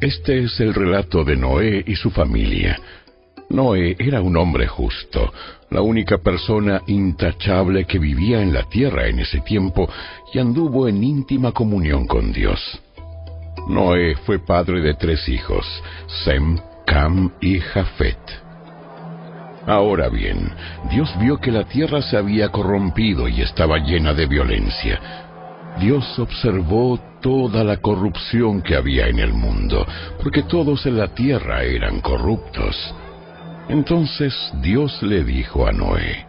Este 0.00 0.44
es 0.44 0.61
el 0.61 0.74
relato 0.74 1.24
de 1.24 1.37
Noé 1.37 1.83
y 1.87 1.96
su 1.96 2.11
familia. 2.11 2.79
Noé 3.48 3.94
era 3.98 4.20
un 4.20 4.37
hombre 4.37 4.66
justo, 4.66 5.32
la 5.70 5.80
única 5.80 6.18
persona 6.18 6.82
intachable 6.87 7.85
que 7.85 7.98
vivía 7.98 8.42
en 8.42 8.52
la 8.52 8.64
tierra 8.64 9.06
en 9.06 9.20
ese 9.20 9.40
tiempo 9.40 9.88
y 10.32 10.38
anduvo 10.38 10.88
en 10.88 11.02
íntima 11.02 11.52
comunión 11.52 12.06
con 12.06 12.32
Dios. 12.32 12.61
Noé 13.68 14.16
fue 14.26 14.38
padre 14.38 14.80
de 14.80 14.94
tres 14.94 15.28
hijos, 15.28 15.64
Sem, 16.24 16.59
Cam 16.87 17.32
y 17.40 17.61
Jafet. 17.61 18.18
Ahora 19.66 20.09
bien, 20.09 20.52
Dios 20.90 21.12
vio 21.18 21.38
que 21.38 21.50
la 21.50 21.64
tierra 21.64 22.00
se 22.02 22.16
había 22.16 22.50
corrompido 22.50 23.28
y 23.28 23.42
estaba 23.42 23.78
llena 23.78 24.14
de 24.14 24.26
violencia. 24.26 25.00
Dios 25.80 26.18
observó 26.18 26.98
toda 27.20 27.64
la 27.64 27.78
corrupción 27.78 28.62
que 28.62 28.76
había 28.76 29.09
en 29.09 29.18
el 29.18 29.32
mundo, 29.32 29.85
porque 30.22 30.44
todos 30.44 30.87
en 30.87 30.96
la 30.96 31.09
tierra 31.09 31.64
eran 31.64 32.00
corruptos. 32.00 32.94
Entonces 33.68 34.33
Dios 34.62 35.02
le 35.02 35.24
dijo 35.24 35.66
a 35.66 35.72
Noé, 35.72 36.26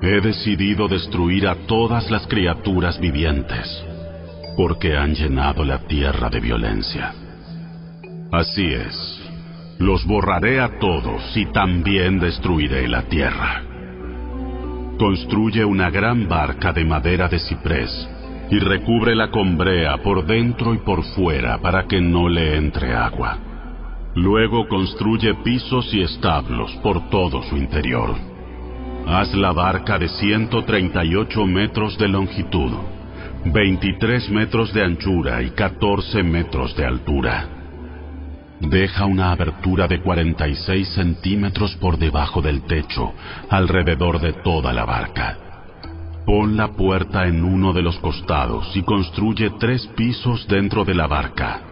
He 0.00 0.20
decidido 0.20 0.88
destruir 0.88 1.46
a 1.46 1.54
todas 1.66 2.10
las 2.10 2.26
criaturas 2.26 2.98
vivientes, 2.98 3.84
porque 4.56 4.96
han 4.96 5.14
llenado 5.14 5.64
la 5.64 5.78
tierra 5.80 6.28
de 6.30 6.40
violencia. 6.40 7.12
Así 8.32 8.64
es, 8.72 9.22
los 9.78 10.06
borraré 10.06 10.60
a 10.60 10.78
todos 10.78 11.36
y 11.36 11.46
también 11.46 12.18
destruiré 12.18 12.88
la 12.88 13.02
tierra. 13.02 13.62
Construye 14.98 15.64
una 15.64 15.90
gran 15.90 16.28
barca 16.28 16.72
de 16.72 16.84
madera 16.84 17.28
de 17.28 17.38
ciprés 17.38 18.08
y 18.50 18.58
recúbrela 18.58 19.30
con 19.30 19.56
brea 19.58 19.98
por 19.98 20.24
dentro 20.26 20.74
y 20.74 20.78
por 20.78 21.04
fuera 21.14 21.58
para 21.58 21.86
que 21.86 22.00
no 22.00 22.28
le 22.28 22.56
entre 22.56 22.94
agua. 22.94 23.51
Luego 24.14 24.68
construye 24.68 25.34
pisos 25.36 25.92
y 25.94 26.02
establos 26.02 26.70
por 26.82 27.08
todo 27.08 27.42
su 27.44 27.56
interior. 27.56 28.14
Haz 29.06 29.34
la 29.34 29.52
barca 29.52 29.98
de 29.98 30.08
138 30.08 31.46
metros 31.46 31.96
de 31.96 32.08
longitud, 32.08 32.72
23 33.46 34.30
metros 34.30 34.72
de 34.74 34.84
anchura 34.84 35.42
y 35.42 35.50
14 35.50 36.22
metros 36.22 36.76
de 36.76 36.84
altura. 36.84 37.48
Deja 38.60 39.06
una 39.06 39.32
abertura 39.32 39.88
de 39.88 40.02
46 40.02 40.88
centímetros 40.88 41.74
por 41.76 41.98
debajo 41.98 42.42
del 42.42 42.62
techo, 42.62 43.14
alrededor 43.48 44.20
de 44.20 44.34
toda 44.34 44.74
la 44.74 44.84
barca. 44.84 45.38
Pon 46.26 46.56
la 46.56 46.68
puerta 46.68 47.26
en 47.26 47.42
uno 47.42 47.72
de 47.72 47.82
los 47.82 47.98
costados 47.98 48.76
y 48.76 48.82
construye 48.82 49.50
tres 49.58 49.86
pisos 49.96 50.46
dentro 50.46 50.84
de 50.84 50.94
la 50.94 51.08
barca, 51.08 51.71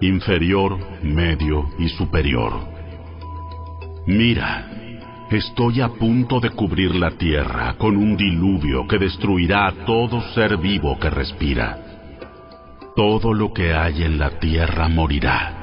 inferior, 0.00 0.78
medio 1.02 1.68
y 1.78 1.88
superior. 1.88 2.52
Mira, 4.06 4.68
estoy 5.30 5.80
a 5.80 5.88
punto 5.88 6.40
de 6.40 6.50
cubrir 6.50 6.94
la 6.94 7.12
tierra 7.12 7.74
con 7.78 7.96
un 7.96 8.16
diluvio 8.16 8.86
que 8.88 8.98
destruirá 8.98 9.66
a 9.66 9.72
todo 9.84 10.20
ser 10.34 10.56
vivo 10.56 10.98
que 10.98 11.10
respira. 11.10 11.78
Todo 12.96 13.32
lo 13.34 13.52
que 13.52 13.72
hay 13.72 14.02
en 14.02 14.18
la 14.18 14.30
tierra 14.38 14.88
morirá 14.88 15.60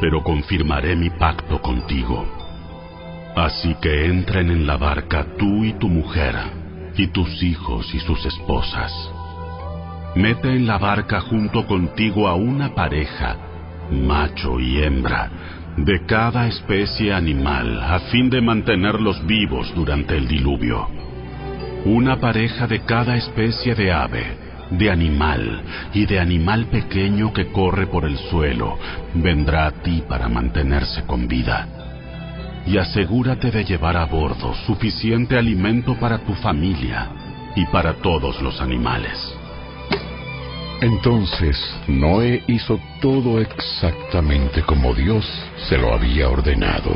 pero 0.00 0.22
confirmaré 0.22 0.96
mi 0.96 1.10
pacto 1.10 1.60
contigo. 1.60 2.26
Así 3.36 3.74
que 3.80 4.06
entren 4.06 4.50
en 4.50 4.66
la 4.66 4.76
barca 4.76 5.26
tú 5.38 5.64
y 5.64 5.72
tu 5.74 5.88
mujer, 5.88 6.34
y 6.96 7.08
tus 7.08 7.42
hijos 7.42 7.92
y 7.94 8.00
sus 8.00 8.24
esposas. 8.26 8.92
Mete 10.14 10.48
en 10.48 10.66
la 10.66 10.78
barca 10.78 11.20
junto 11.20 11.66
contigo 11.66 12.26
a 12.26 12.34
una 12.34 12.74
pareja, 12.74 13.36
macho 13.90 14.60
y 14.60 14.82
hembra, 14.82 15.30
de 15.76 16.04
cada 16.06 16.48
especie 16.48 17.12
animal, 17.12 17.80
a 17.82 18.00
fin 18.10 18.30
de 18.30 18.40
mantenerlos 18.40 19.24
vivos 19.26 19.72
durante 19.74 20.16
el 20.16 20.26
diluvio. 20.26 20.88
Una 21.84 22.16
pareja 22.16 22.66
de 22.66 22.80
cada 22.80 23.16
especie 23.16 23.74
de 23.74 23.92
ave, 23.92 24.36
de 24.70 24.90
animal 24.90 25.62
y 25.94 26.06
de 26.06 26.18
animal 26.18 26.66
pequeño 26.66 27.32
que 27.32 27.46
corre 27.52 27.86
por 27.86 28.04
el 28.04 28.16
suelo, 28.16 28.78
vendrá 29.14 29.66
a 29.66 29.70
ti 29.70 30.02
para 30.08 30.28
mantenerse 30.28 31.04
con 31.04 31.28
vida. 31.28 31.66
Y 32.66 32.76
asegúrate 32.76 33.50
de 33.50 33.64
llevar 33.64 33.96
a 33.96 34.04
bordo 34.04 34.54
suficiente 34.66 35.38
alimento 35.38 35.94
para 35.98 36.18
tu 36.18 36.34
familia 36.34 37.08
y 37.56 37.64
para 37.66 37.94
todos 37.94 38.42
los 38.42 38.60
animales. 38.60 39.27
Entonces 40.80 41.58
Noé 41.88 42.44
hizo 42.46 42.78
todo 43.00 43.40
exactamente 43.40 44.62
como 44.62 44.94
Dios 44.94 45.26
se 45.68 45.76
lo 45.76 45.92
había 45.92 46.28
ordenado. 46.28 46.94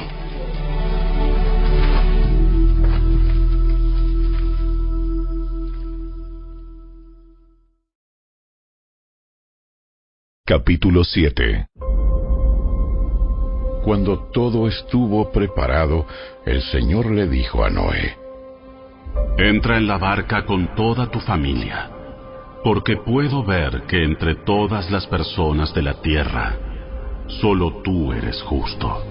Capítulo 10.47 11.03
7 11.03 11.67
Cuando 13.83 14.29
todo 14.33 14.69
estuvo 14.69 15.33
preparado, 15.33 16.07
el 16.47 16.63
Señor 16.63 17.11
le 17.11 17.27
dijo 17.27 17.65
a 17.65 17.71
Noé, 17.71 18.17
Entra 19.39 19.77
en 19.79 19.89
la 19.89 19.99
barca 19.99 20.45
con 20.45 20.73
toda 20.77 21.11
tu 21.11 21.19
familia, 21.19 21.91
porque 22.65 22.97
puedo 22.97 23.43
ver 23.45 23.83
que 23.89 24.05
entre 24.05 24.37
todas 24.37 24.91
las 24.91 25.07
personas 25.07 25.75
de 25.75 25.83
la 25.83 25.95
tierra, 25.95 26.55
solo 27.27 27.83
tú 27.83 28.13
eres 28.13 28.41
justo. 28.43 29.03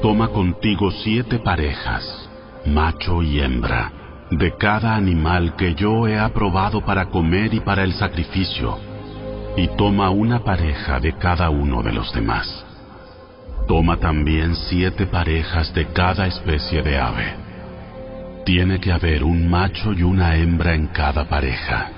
Toma 0.00 0.28
contigo 0.28 0.90
siete 0.90 1.38
parejas, 1.38 2.30
macho 2.66 3.22
y 3.22 3.40
hembra, 3.40 3.92
de 4.30 4.56
cada 4.56 4.96
animal 4.96 5.56
que 5.56 5.74
yo 5.74 6.08
he 6.08 6.18
aprobado 6.18 6.84
para 6.84 7.10
comer 7.10 7.52
y 7.54 7.60
para 7.60 7.84
el 7.84 7.92
sacrificio 7.92 8.78
y 9.56 9.68
toma 9.76 10.10
una 10.10 10.40
pareja 10.40 10.98
de 10.98 11.12
cada 11.18 11.50
uno 11.50 11.82
de 11.82 11.92
los 11.92 12.12
demás. 12.12 12.64
Toma 13.68 13.98
también 13.98 14.56
siete 14.56 15.06
parejas 15.06 15.72
de 15.74 15.86
cada 15.88 16.26
especie 16.26 16.82
de 16.82 16.98
ave. 16.98 17.34
Tiene 18.44 18.80
que 18.80 18.92
haber 18.92 19.22
un 19.22 19.48
macho 19.48 19.92
y 19.92 20.02
una 20.02 20.36
hembra 20.36 20.74
en 20.74 20.88
cada 20.88 21.28
pareja, 21.28 21.90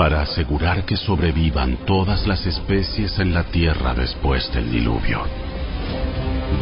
para 0.00 0.22
asegurar 0.22 0.86
que 0.86 0.96
sobrevivan 0.96 1.84
todas 1.84 2.26
las 2.26 2.46
especies 2.46 3.18
en 3.18 3.34
la 3.34 3.44
tierra 3.44 3.92
después 3.92 4.50
del 4.50 4.70
diluvio. 4.70 5.20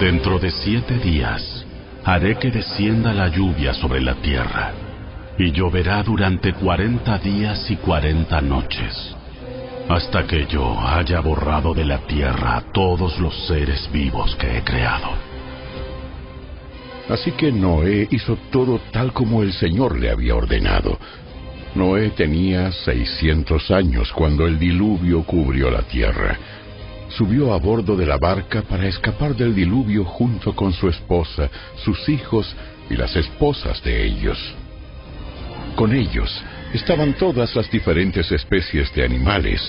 Dentro 0.00 0.40
de 0.40 0.50
siete 0.50 0.98
días, 0.98 1.64
haré 2.04 2.34
que 2.34 2.50
descienda 2.50 3.12
la 3.12 3.28
lluvia 3.28 3.74
sobre 3.74 4.00
la 4.00 4.16
tierra, 4.16 4.72
y 5.38 5.52
lloverá 5.52 6.02
durante 6.02 6.52
cuarenta 6.52 7.16
días 7.18 7.70
y 7.70 7.76
cuarenta 7.76 8.40
noches 8.40 9.14
hasta 9.88 10.26
que 10.26 10.44
yo 10.46 10.76
haya 10.80 11.20
borrado 11.20 11.72
de 11.74 11.84
la 11.84 11.98
tierra 12.08 12.56
a 12.56 12.72
todos 12.72 13.20
los 13.20 13.46
seres 13.46 13.88
vivos 13.92 14.34
que 14.34 14.58
he 14.58 14.64
creado. 14.64 15.10
Así 17.08 17.30
que 17.30 17.52
Noé 17.52 18.08
hizo 18.10 18.36
todo 18.50 18.80
tal 18.90 19.12
como 19.12 19.44
el 19.44 19.52
Señor 19.52 19.96
le 19.96 20.10
había 20.10 20.34
ordenado. 20.34 20.98
Noé 21.74 22.10
tenía 22.10 22.72
600 22.72 23.70
años 23.70 24.12
cuando 24.12 24.46
el 24.46 24.58
diluvio 24.58 25.22
cubrió 25.24 25.70
la 25.70 25.82
tierra. 25.82 26.38
Subió 27.10 27.52
a 27.52 27.58
bordo 27.58 27.96
de 27.96 28.06
la 28.06 28.16
barca 28.16 28.62
para 28.62 28.86
escapar 28.86 29.34
del 29.34 29.54
diluvio 29.54 30.04
junto 30.04 30.54
con 30.54 30.72
su 30.72 30.88
esposa, 30.88 31.50
sus 31.76 32.08
hijos 32.08 32.54
y 32.90 32.96
las 32.96 33.14
esposas 33.16 33.82
de 33.82 34.06
ellos. 34.06 34.38
Con 35.76 35.94
ellos 35.94 36.42
estaban 36.72 37.14
todas 37.14 37.54
las 37.54 37.70
diferentes 37.70 38.32
especies 38.32 38.92
de 38.94 39.04
animales, 39.04 39.60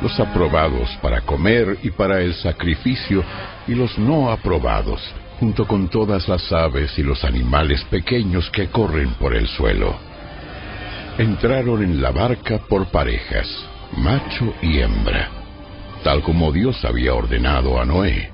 los 0.00 0.18
aprobados 0.18 0.88
para 1.00 1.20
comer 1.20 1.78
y 1.82 1.90
para 1.90 2.20
el 2.20 2.34
sacrificio 2.34 3.22
y 3.68 3.74
los 3.74 3.96
no 3.98 4.30
aprobados, 4.30 5.00
junto 5.38 5.66
con 5.66 5.88
todas 5.88 6.28
las 6.28 6.50
aves 6.50 6.98
y 6.98 7.02
los 7.02 7.24
animales 7.24 7.84
pequeños 7.84 8.50
que 8.50 8.68
corren 8.68 9.10
por 9.14 9.34
el 9.34 9.46
suelo. 9.46 10.11
Entraron 11.18 11.82
en 11.82 12.00
la 12.00 12.10
barca 12.10 12.58
por 12.70 12.86
parejas, 12.86 13.46
macho 13.98 14.54
y 14.62 14.78
hembra, 14.78 15.28
tal 16.02 16.22
como 16.22 16.50
Dios 16.50 16.82
había 16.86 17.12
ordenado 17.12 17.78
a 17.78 17.84
Noé. 17.84 18.30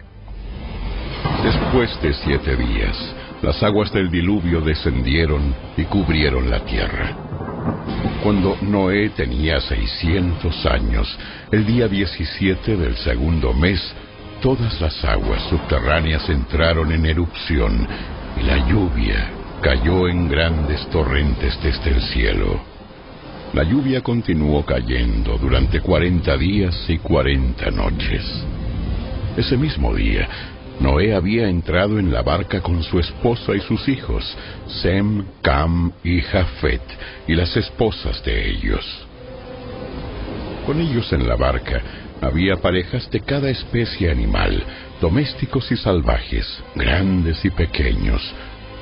Después 1.43 2.01
de 2.01 2.15
siete 2.15 2.57
días, 2.57 2.97
las 3.43 3.61
aguas 3.65 3.93
del 3.93 4.09
diluvio 4.13 4.61
descendieron 4.61 5.53
y 5.77 5.85
cubrieron 5.87 6.49
la 6.49 6.61
tierra. 6.61 7.17
Cuando 8.23 8.57
Noé 8.63 9.11
tenía 9.11 9.61
600 9.61 10.67
años, 10.67 11.19
el 11.51 11.67
día 11.67 11.89
17 11.89 12.77
del 12.77 12.97
segundo 12.99 13.53
mes, 13.55 13.81
todas 14.41 14.81
las 14.81 15.05
aguas 15.05 15.43
subterráneas 15.51 16.29
entraron 16.29 16.93
en 16.93 17.07
erupción 17.07 17.89
y 18.41 18.45
la 18.45 18.69
lluvia 18.69 19.31
cayó 19.63 20.09
en 20.09 20.29
grandes 20.29 20.89
torrentes 20.91 21.59
desde 21.61 21.91
el 21.91 22.03
cielo. 22.03 22.68
La 23.55 23.63
lluvia 23.63 24.03
continuó 24.03 24.65
cayendo 24.65 25.39
durante 25.39 25.81
cuarenta 25.81 26.37
días 26.37 26.85
y 26.89 26.99
cuarenta 26.99 27.71
noches. 27.71 28.23
Ese 29.39 29.57
mismo 29.57 29.95
día, 29.95 30.29
Noé 30.81 31.15
había 31.15 31.49
entrado 31.49 31.99
en 31.99 32.13
la 32.13 32.23
barca 32.23 32.61
con 32.61 32.83
su 32.83 32.99
esposa 32.99 33.55
y 33.57 33.61
sus 33.61 33.89
hijos, 33.89 34.37
Sem, 34.83 35.25
Cam 35.41 35.93
y 36.05 36.21
Jafet, 36.21 36.83
y 37.27 37.35
las 37.35 37.57
esposas 37.57 38.23
de 38.23 38.51
ellos. 38.51 38.85
Con 40.67 40.79
ellos 40.81 41.11
en 41.15 41.27
la 41.27 41.37
barca 41.37 41.81
había 42.21 42.57
parejas 42.57 43.11
de 43.11 43.21
cada 43.21 43.49
especie 43.49 44.11
animal, 44.11 44.63
domésticos 45.01 45.73
y 45.73 45.77
salvajes, 45.77 46.47
grandes 46.75 47.43
y 47.47 47.51
pequeños, 47.51 48.21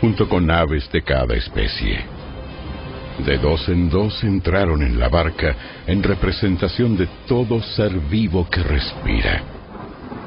junto 0.00 0.28
con 0.28 0.50
aves 0.50 0.90
de 0.90 1.02
cada 1.02 1.36
especie. 1.36 2.15
De 3.24 3.38
dos 3.38 3.68
en 3.68 3.88
dos 3.88 4.22
entraron 4.24 4.82
en 4.82 4.98
la 4.98 5.08
barca 5.08 5.56
en 5.86 6.02
representación 6.02 6.96
de 6.96 7.08
todo 7.26 7.62
ser 7.62 7.92
vivo 7.98 8.48
que 8.48 8.62
respira 8.62 9.56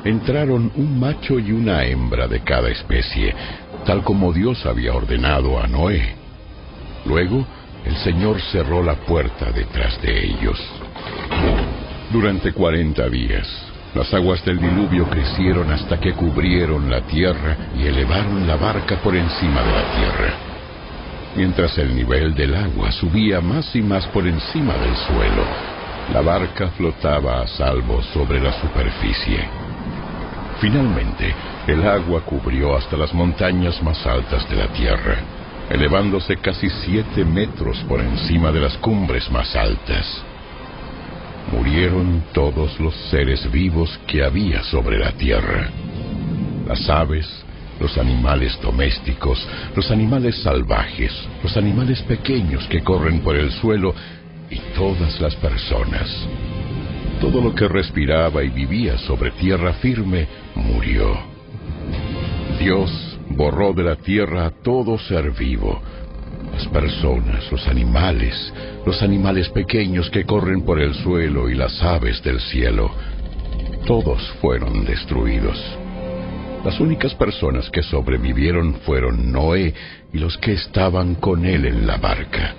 entraron 0.03 0.71
un 0.75 0.99
macho 0.99 1.39
y 1.39 1.51
una 1.51 1.83
hembra 1.83 2.27
de 2.27 2.41
cada 2.41 2.69
especie, 2.69 3.33
tal 3.85 4.03
como 4.03 4.31
Dios 4.31 4.65
había 4.65 4.93
ordenado 4.93 5.59
a 5.59 5.67
Noé. 5.67 6.15
Luego, 7.05 7.45
el 7.85 7.95
Señor 7.97 8.41
cerró 8.51 8.83
la 8.83 8.95
puerta 8.95 9.51
detrás 9.51 10.01
de 10.01 10.25
ellos. 10.25 10.59
Durante 12.11 12.53
cuarenta 12.53 13.07
días, 13.09 13.47
las 13.93 14.13
aguas 14.13 14.43
del 14.45 14.59
diluvio 14.59 15.09
crecieron 15.09 15.71
hasta 15.71 15.99
que 15.99 16.13
cubrieron 16.13 16.89
la 16.89 17.01
tierra 17.01 17.57
y 17.77 17.85
elevaron 17.85 18.47
la 18.47 18.55
barca 18.55 18.97
por 19.01 19.15
encima 19.15 19.61
de 19.63 19.71
la 19.71 19.95
tierra. 19.95 20.48
Mientras 21.35 21.77
el 21.77 21.95
nivel 21.95 22.33
del 22.33 22.55
agua 22.55 22.91
subía 22.91 23.39
más 23.39 23.75
y 23.75 23.81
más 23.81 24.07
por 24.07 24.27
encima 24.27 24.73
del 24.73 24.95
suelo, 24.95 25.45
La 26.13 26.21
barca 26.21 26.69
flotaba 26.69 27.41
a 27.41 27.47
salvo 27.47 28.01
sobre 28.01 28.39
la 28.39 28.51
superficie. 28.59 29.47
Finalmente, 30.59 31.35
el 31.67 31.87
agua 31.87 32.21
cubrió 32.21 32.75
hasta 32.75 32.97
las 32.97 33.13
montañas 33.13 33.81
más 33.83 34.03
altas 34.07 34.49
de 34.49 34.55
la 34.55 34.67
tierra, 34.69 35.17
elevándose 35.69 36.37
casi 36.37 36.67
siete 36.67 37.23
metros 37.23 37.77
por 37.87 38.01
encima 38.01 38.51
de 38.51 38.59
las 38.59 38.75
cumbres 38.79 39.29
más 39.29 39.55
altas. 39.55 40.23
Murieron 41.51 42.23
todos 42.33 42.79
los 42.79 42.95
seres 43.11 43.49
vivos 43.51 43.99
que 44.07 44.23
había 44.23 44.63
sobre 44.63 44.97
la 44.97 45.11
tierra. 45.11 45.69
Las 46.67 46.89
aves, 46.89 47.38
los 47.79 47.97
animales 47.97 48.59
domésticos, 48.61 49.45
los 49.75 49.89
animales 49.91 50.35
salvajes, 50.43 51.11
los 51.43 51.55
animales 51.57 52.01
pequeños 52.03 52.67
que 52.67 52.83
corren 52.83 53.21
por 53.21 53.35
el 53.35 53.51
suelo 53.51 53.93
y 54.49 54.57
todas 54.75 55.19
las 55.21 55.35
personas. 55.35 56.09
Todo 57.21 57.41
lo 57.41 57.53
que 57.53 57.67
respiraba 57.67 58.43
y 58.43 58.49
vivía 58.49 58.97
sobre 58.99 59.31
tierra 59.31 59.73
firme 59.73 60.27
murió. 60.55 61.19
Dios 62.59 63.17
borró 63.29 63.73
de 63.73 63.83
la 63.83 63.95
tierra 63.95 64.45
a 64.45 64.51
todo 64.51 64.97
ser 64.97 65.31
vivo, 65.31 65.81
las 66.51 66.67
personas, 66.67 67.49
los 67.51 67.67
animales, 67.67 68.53
los 68.85 69.01
animales 69.01 69.49
pequeños 69.49 70.09
que 70.09 70.25
corren 70.25 70.63
por 70.63 70.79
el 70.79 70.93
suelo 70.95 71.49
y 71.49 71.55
las 71.55 71.81
aves 71.81 72.21
del 72.23 72.39
cielo. 72.39 72.91
Todos 73.85 74.21
fueron 74.41 74.85
destruidos. 74.85 75.57
Las 76.63 76.77
únicas 76.81 77.15
personas 77.15 77.69
que 77.69 77.81
sobrevivieron 77.81 78.75
fueron 78.81 79.31
Noé 79.31 79.73
y 80.11 80.17
los 80.17 80.37
que 80.37 80.51
estaban 80.51 81.15
con 81.15 81.45
él 81.45 81.65
en 81.65 81.87
la 81.87 81.97
barca. 81.97 82.53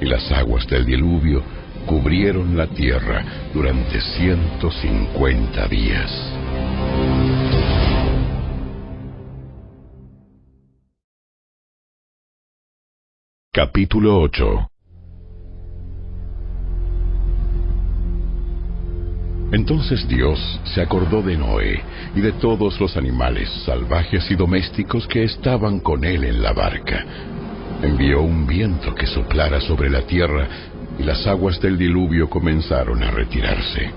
Y 0.00 0.04
las 0.04 0.30
aguas 0.30 0.66
del 0.66 0.84
diluvio 0.84 1.42
cubrieron 1.86 2.56
la 2.56 2.66
tierra 2.66 3.24
durante 3.54 4.00
150 4.00 5.68
días. 5.68 6.12
Capítulo 13.50 14.20
8 14.20 14.70
Entonces 19.50 20.06
Dios 20.06 20.38
se 20.64 20.82
acordó 20.82 21.22
de 21.22 21.36
Noé 21.36 21.82
y 22.14 22.20
de 22.20 22.32
todos 22.32 22.78
los 22.80 22.96
animales 22.96 23.48
salvajes 23.64 24.30
y 24.30 24.34
domésticos 24.34 25.06
que 25.06 25.24
estaban 25.24 25.80
con 25.80 26.04
él 26.04 26.24
en 26.24 26.42
la 26.42 26.52
barca. 26.52 27.04
Envió 27.82 28.20
un 28.20 28.46
viento 28.46 28.94
que 28.94 29.06
soplara 29.06 29.60
sobre 29.60 29.88
la 29.88 30.02
tierra 30.02 30.46
y 30.98 31.02
las 31.02 31.26
aguas 31.26 31.60
del 31.60 31.78
diluvio 31.78 32.28
comenzaron 32.28 33.02
a 33.02 33.10
retirarse. 33.10 33.90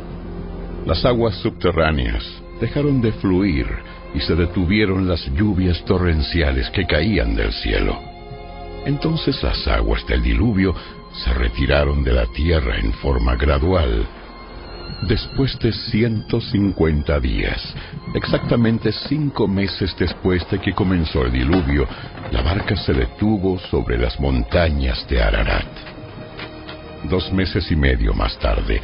Las 0.85 1.03
aguas 1.03 1.35
subterráneas 1.35 2.23
dejaron 2.61 3.01
de 3.01 3.11
fluir 3.13 3.67
y 4.13 4.19
se 4.19 4.35
detuvieron 4.35 5.07
las 5.07 5.25
lluvias 5.33 5.83
torrenciales 5.83 6.69
que 6.69 6.85
caían 6.85 7.35
del 7.35 7.51
cielo. 7.51 7.99
Entonces 8.85 9.41
las 9.43 9.67
aguas 9.67 10.05
del 10.07 10.23
diluvio 10.23 10.73
se 11.23 11.33
retiraron 11.33 12.03
de 12.03 12.13
la 12.13 12.25
tierra 12.27 12.77
en 12.77 12.93
forma 12.93 13.35
gradual. 13.35 14.07
Después 15.01 15.57
de 15.59 15.73
150 15.73 17.19
días, 17.19 17.73
exactamente 18.13 18.91
cinco 18.91 19.47
meses 19.47 19.95
después 19.97 20.47
de 20.51 20.59
que 20.59 20.73
comenzó 20.73 21.25
el 21.25 21.31
diluvio, 21.31 21.87
la 22.31 22.41
barca 22.41 22.75
se 22.75 22.93
detuvo 22.93 23.57
sobre 23.57 23.97
las 23.97 24.19
montañas 24.19 25.05
de 25.09 25.21
Ararat. 25.21 25.67
Dos 27.09 27.33
meses 27.33 27.71
y 27.71 27.75
medio 27.75 28.13
más 28.13 28.37
tarde, 28.37 28.79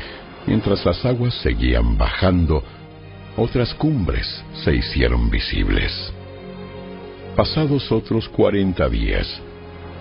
mientras 0.47 0.83
las 0.85 1.05
aguas 1.05 1.35
seguían 1.35 1.97
bajando, 1.97 2.63
otras 3.37 3.73
cumbres 3.75 4.43
se 4.63 4.75
hicieron 4.75 5.29
visibles. 5.29 6.11
Pasados 7.35 7.91
otros 7.91 8.27
cuarenta 8.29 8.89
días, 8.89 9.39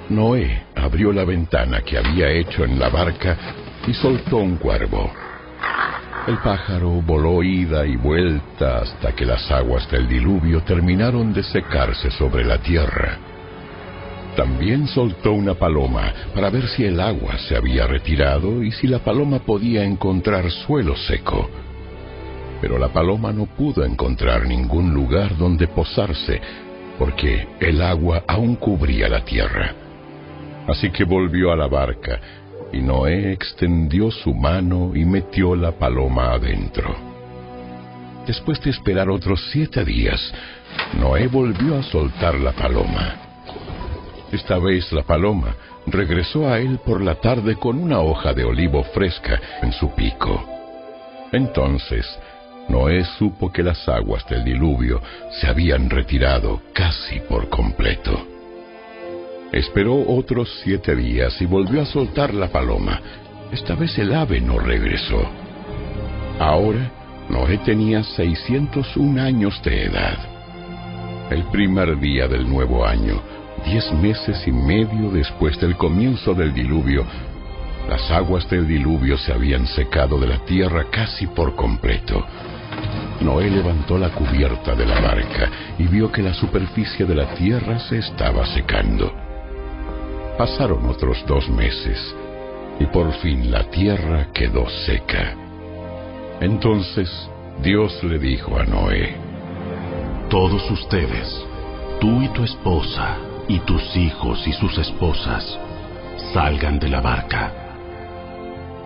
Noé 0.08 0.62
abrió 0.74 1.12
la 1.12 1.24
ventana 1.24 1.82
que 1.82 1.98
había 1.98 2.30
hecho 2.30 2.64
en 2.64 2.78
la 2.78 2.88
barca 2.88 3.36
y 3.86 3.92
soltó 3.92 4.38
un 4.38 4.56
cuervo. 4.56 5.25
El 6.26 6.38
pájaro 6.38 6.90
voló 7.02 7.42
ida 7.44 7.86
y 7.86 7.94
vuelta 7.94 8.78
hasta 8.78 9.12
que 9.12 9.24
las 9.24 9.48
aguas 9.50 9.88
del 9.88 10.08
diluvio 10.08 10.60
terminaron 10.62 11.32
de 11.32 11.44
secarse 11.44 12.10
sobre 12.10 12.44
la 12.44 12.58
tierra. 12.58 13.16
También 14.34 14.88
soltó 14.88 15.32
una 15.32 15.54
paloma 15.54 16.12
para 16.34 16.50
ver 16.50 16.66
si 16.66 16.84
el 16.84 17.00
agua 17.00 17.38
se 17.38 17.56
había 17.56 17.86
retirado 17.86 18.62
y 18.64 18.72
si 18.72 18.88
la 18.88 18.98
paloma 18.98 19.38
podía 19.38 19.84
encontrar 19.84 20.50
suelo 20.50 20.96
seco. 20.96 21.48
Pero 22.60 22.76
la 22.76 22.88
paloma 22.88 23.32
no 23.32 23.46
pudo 23.46 23.84
encontrar 23.84 24.46
ningún 24.46 24.92
lugar 24.92 25.36
donde 25.38 25.68
posarse, 25.68 26.40
porque 26.98 27.46
el 27.60 27.80
agua 27.80 28.24
aún 28.26 28.56
cubría 28.56 29.08
la 29.08 29.24
tierra. 29.24 29.74
Así 30.66 30.90
que 30.90 31.04
volvió 31.04 31.52
a 31.52 31.56
la 31.56 31.68
barca 31.68 32.20
y 32.72 32.80
Noé 32.80 33.32
extendió 33.32 34.10
su 34.10 34.34
mano 34.34 34.92
y 34.94 35.04
metió 35.04 35.54
la 35.54 35.72
paloma 35.72 36.32
adentro. 36.32 36.94
Después 38.26 38.60
de 38.60 38.70
esperar 38.70 39.08
otros 39.08 39.40
siete 39.52 39.84
días, 39.84 40.32
Noé 40.98 41.28
volvió 41.28 41.78
a 41.78 41.82
soltar 41.82 42.34
la 42.34 42.52
paloma. 42.52 43.14
Esta 44.32 44.58
vez 44.58 44.92
la 44.92 45.02
paloma 45.02 45.54
regresó 45.86 46.48
a 46.48 46.58
él 46.58 46.80
por 46.84 47.00
la 47.00 47.14
tarde 47.14 47.54
con 47.56 47.78
una 47.78 48.00
hoja 48.00 48.32
de 48.32 48.44
olivo 48.44 48.82
fresca 48.82 49.40
en 49.62 49.72
su 49.72 49.94
pico. 49.94 50.44
Entonces, 51.32 52.06
Noé 52.68 53.04
supo 53.18 53.52
que 53.52 53.62
las 53.62 53.88
aguas 53.88 54.26
del 54.28 54.44
diluvio 54.44 55.00
se 55.30 55.46
habían 55.46 55.88
retirado 55.88 56.60
casi 56.72 57.20
por 57.20 57.48
completo. 57.48 58.35
Esperó 59.56 60.04
otros 60.06 60.50
siete 60.62 60.94
días 60.94 61.40
y 61.40 61.46
volvió 61.46 61.80
a 61.80 61.86
soltar 61.86 62.34
la 62.34 62.48
paloma. 62.48 63.00
Esta 63.50 63.74
vez 63.74 63.96
el 63.98 64.12
ave 64.12 64.38
no 64.38 64.58
regresó. 64.58 65.18
Ahora, 66.38 66.92
Noé 67.30 67.56
tenía 67.64 68.02
601 68.02 69.22
años 69.22 69.58
de 69.64 69.84
edad. 69.84 70.18
El 71.30 71.42
primer 71.44 71.98
día 71.98 72.28
del 72.28 72.46
nuevo 72.46 72.84
año, 72.84 73.22
diez 73.64 73.90
meses 73.94 74.46
y 74.46 74.52
medio 74.52 75.10
después 75.10 75.58
del 75.58 75.74
comienzo 75.78 76.34
del 76.34 76.52
diluvio, 76.52 77.06
las 77.88 78.10
aguas 78.10 78.46
del 78.50 78.68
diluvio 78.68 79.16
se 79.16 79.32
habían 79.32 79.66
secado 79.68 80.20
de 80.20 80.26
la 80.26 80.44
tierra 80.44 80.84
casi 80.90 81.28
por 81.28 81.56
completo. 81.56 82.26
Noé 83.22 83.48
levantó 83.48 83.96
la 83.96 84.10
cubierta 84.10 84.74
de 84.74 84.84
la 84.84 85.00
barca 85.00 85.50
y 85.78 85.84
vio 85.84 86.12
que 86.12 86.20
la 86.20 86.34
superficie 86.34 87.06
de 87.06 87.14
la 87.14 87.34
tierra 87.34 87.78
se 87.78 87.96
estaba 87.96 88.44
secando. 88.44 89.25
Pasaron 90.38 90.84
otros 90.86 91.24
dos 91.26 91.48
meses 91.48 92.14
y 92.78 92.84
por 92.86 93.10
fin 93.20 93.50
la 93.50 93.64
tierra 93.70 94.28
quedó 94.34 94.68
seca. 94.84 95.34
Entonces 96.40 97.10
Dios 97.62 98.04
le 98.04 98.18
dijo 98.18 98.58
a 98.58 98.64
Noé, 98.64 99.16
Todos 100.28 100.70
ustedes, 100.70 101.42
tú 102.00 102.20
y 102.20 102.28
tu 102.28 102.44
esposa, 102.44 103.16
y 103.48 103.60
tus 103.60 103.96
hijos 103.96 104.46
y 104.46 104.52
sus 104.52 104.76
esposas, 104.76 105.58
salgan 106.34 106.78
de 106.78 106.88
la 106.88 107.00
barca. 107.00 107.52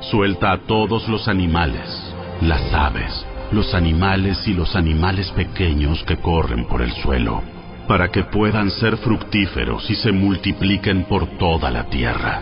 Suelta 0.03 0.53
a 0.53 0.59
todos 0.59 1.09
los 1.09 1.27
animales, 1.27 2.15
las 2.43 2.73
aves, 2.73 3.27
los 3.51 3.75
animales 3.75 4.47
y 4.47 4.55
los 4.55 4.77
animales 4.77 5.33
pequeños 5.33 6.05
que 6.05 6.17
corren 6.19 6.67
por 6.67 6.81
el 6.81 6.93
suelo 6.93 7.43
para 7.91 8.09
que 8.09 8.23
puedan 8.23 8.71
ser 8.71 8.97
fructíferos 8.99 9.91
y 9.91 9.97
se 9.97 10.13
multipliquen 10.13 11.07
por 11.07 11.27
toda 11.39 11.73
la 11.73 11.91
tierra. 11.91 12.41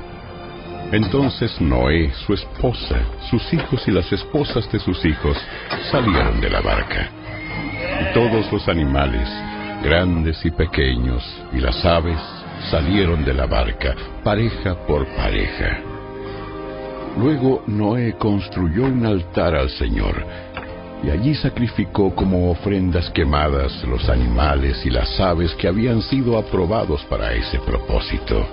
Entonces 0.92 1.58
Noé, 1.58 2.12
su 2.26 2.34
esposa, 2.34 2.98
sus 3.30 3.50
hijos 3.54 3.82
y 3.88 3.92
las 3.92 4.12
esposas 4.12 4.70
de 4.70 4.78
sus 4.78 5.02
hijos 5.06 5.38
salieron 5.90 6.38
de 6.42 6.50
la 6.50 6.60
barca. 6.60 7.08
Y 8.02 8.12
todos 8.12 8.52
los 8.52 8.68
animales, 8.68 9.26
grandes 9.82 10.44
y 10.44 10.50
pequeños, 10.50 11.24
y 11.54 11.60
las 11.60 11.82
aves 11.82 12.20
salieron 12.70 13.24
de 13.24 13.32
la 13.32 13.46
barca, 13.46 13.94
pareja 14.22 14.74
por 14.86 15.06
pareja. 15.16 15.78
Luego 17.16 17.64
Noé 17.66 18.16
construyó 18.18 18.84
un 18.84 19.06
altar 19.06 19.54
al 19.54 19.70
Señor 19.70 20.26
y 21.02 21.10
allí 21.10 21.34
sacrificó 21.34 22.14
como 22.14 22.50
ofrendas 22.50 23.08
quemadas 23.10 23.84
los 23.84 24.08
animales 24.08 24.84
y 24.84 24.90
las 24.90 25.18
aves 25.20 25.54
que 25.54 25.68
habían 25.68 26.02
sido 26.02 26.36
aprobados 26.38 27.04
para 27.04 27.32
ese 27.32 27.58
propósito. 27.60 28.46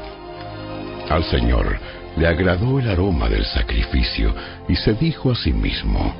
Al 1.10 1.24
Señor 1.24 1.78
le 2.18 2.28
agradó 2.28 2.80
el 2.80 2.90
aroma 2.90 3.30
del 3.30 3.46
sacrificio 3.46 4.34
y 4.68 4.76
se 4.76 4.94
dijo 4.94 5.32
a 5.32 5.36
sí 5.36 5.54
mismo, 5.54 6.14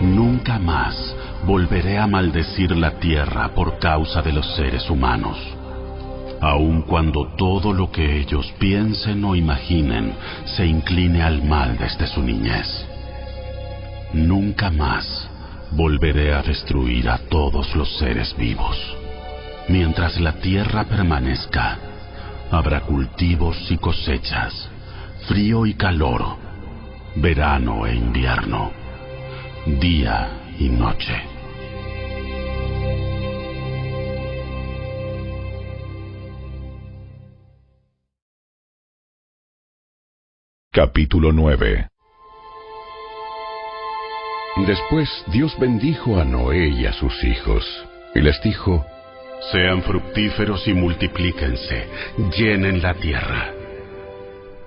Nunca 0.00 0.58
más 0.58 1.14
volveré 1.44 1.98
a 1.98 2.06
maldecir 2.06 2.74
la 2.74 2.92
tierra 2.92 3.50
por 3.54 3.78
causa 3.78 4.22
de 4.22 4.32
los 4.32 4.46
seres 4.56 4.88
humanos. 4.88 5.38
aun 6.42 6.82
cuando 6.82 7.34
todo 7.36 7.74
lo 7.74 7.90
que 7.92 8.18
ellos 8.18 8.50
piensen 8.58 9.22
o 9.26 9.36
imaginen 9.36 10.14
se 10.46 10.64
incline 10.64 11.22
al 11.22 11.42
mal 11.42 11.76
desde 11.76 12.06
su 12.06 12.22
niñez. 12.22 12.89
Nunca 14.12 14.70
más 14.70 15.30
volveré 15.70 16.34
a 16.34 16.42
destruir 16.42 17.08
a 17.08 17.18
todos 17.18 17.76
los 17.76 17.96
seres 17.98 18.36
vivos. 18.36 18.76
Mientras 19.68 20.20
la 20.20 20.32
tierra 20.40 20.84
permanezca, 20.84 21.78
habrá 22.50 22.80
cultivos 22.80 23.56
y 23.70 23.78
cosechas, 23.78 24.68
frío 25.28 25.64
y 25.64 25.74
calor, 25.74 26.36
verano 27.14 27.86
e 27.86 27.94
invierno, 27.94 28.72
día 29.66 30.28
y 30.58 30.68
noche. 30.70 31.22
Capítulo 40.72 41.30
9 41.32 41.89
Después 44.56 45.08
Dios 45.28 45.56
bendijo 45.58 46.20
a 46.20 46.24
Noé 46.24 46.68
y 46.68 46.84
a 46.84 46.92
sus 46.92 47.22
hijos, 47.24 47.64
y 48.14 48.20
les 48.20 48.40
dijo, 48.42 48.84
Sean 49.52 49.82
fructíferos 49.82 50.66
y 50.68 50.74
multiplíquense, 50.74 51.86
llenen 52.36 52.82
la 52.82 52.94
tierra. 52.94 53.52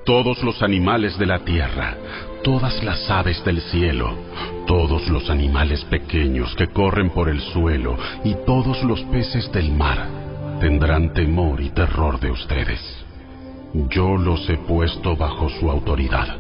Todos 0.05 0.41
los 0.41 0.63
animales 0.63 1.17
de 1.19 1.25
la 1.25 1.39
tierra, 1.39 1.97
todas 2.43 2.84
las 2.84 3.09
aves 3.09 3.43
del 3.45 3.61
cielo, 3.61 4.15
todos 4.65 5.07
los 5.09 5.29
animales 5.29 5.84
pequeños 5.86 6.55
que 6.55 6.67
corren 6.67 7.09
por 7.11 7.29
el 7.29 7.39
suelo 7.41 7.97
y 8.23 8.36
todos 8.45 8.81
los 8.84 9.01
peces 9.03 9.51
del 9.51 9.71
mar 9.71 10.07
tendrán 10.59 11.13
temor 11.13 11.61
y 11.61 11.69
terror 11.69 12.19
de 12.19 12.31
ustedes. 12.31 12.79
Yo 13.89 14.17
los 14.17 14.49
he 14.49 14.57
puesto 14.57 15.15
bajo 15.15 15.49
su 15.49 15.69
autoridad. 15.69 16.38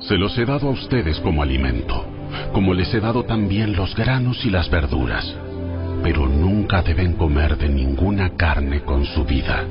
Se 0.00 0.16
los 0.16 0.36
he 0.38 0.44
dado 0.44 0.68
a 0.68 0.72
ustedes 0.72 1.18
como 1.20 1.42
alimento, 1.42 2.15
como 2.52 2.74
les 2.74 2.92
he 2.94 3.00
dado 3.00 3.24
también 3.24 3.74
los 3.76 3.94
granos 3.94 4.44
y 4.44 4.50
las 4.50 4.70
verduras. 4.70 5.36
Pero 6.02 6.26
nunca 6.26 6.82
deben 6.82 7.14
comer 7.14 7.56
de 7.56 7.68
ninguna 7.68 8.30
carne 8.36 8.80
con 8.82 9.04
su 9.04 9.24
vida, 9.24 9.64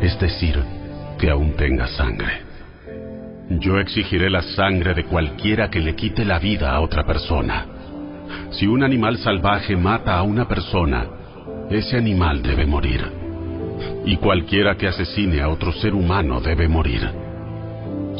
es 0.00 0.18
decir, 0.18 0.62
que 1.18 1.30
aún 1.30 1.52
tenga 1.56 1.86
sangre. 1.88 2.42
Yo 3.50 3.78
exigiré 3.78 4.30
la 4.30 4.42
sangre 4.42 4.94
de 4.94 5.04
cualquiera 5.04 5.68
que 5.68 5.80
le 5.80 5.94
quite 5.94 6.24
la 6.24 6.38
vida 6.38 6.72
a 6.72 6.80
otra 6.80 7.04
persona. 7.04 7.66
Si 8.50 8.66
un 8.66 8.82
animal 8.82 9.18
salvaje 9.18 9.76
mata 9.76 10.16
a 10.16 10.22
una 10.22 10.48
persona, 10.48 11.06
ese 11.70 11.96
animal 11.96 12.42
debe 12.42 12.66
morir. 12.66 13.02
Y 14.06 14.16
cualquiera 14.16 14.76
que 14.76 14.88
asesine 14.88 15.40
a 15.40 15.48
otro 15.48 15.72
ser 15.72 15.94
humano 15.94 16.40
debe 16.40 16.68
morir. 16.68 17.23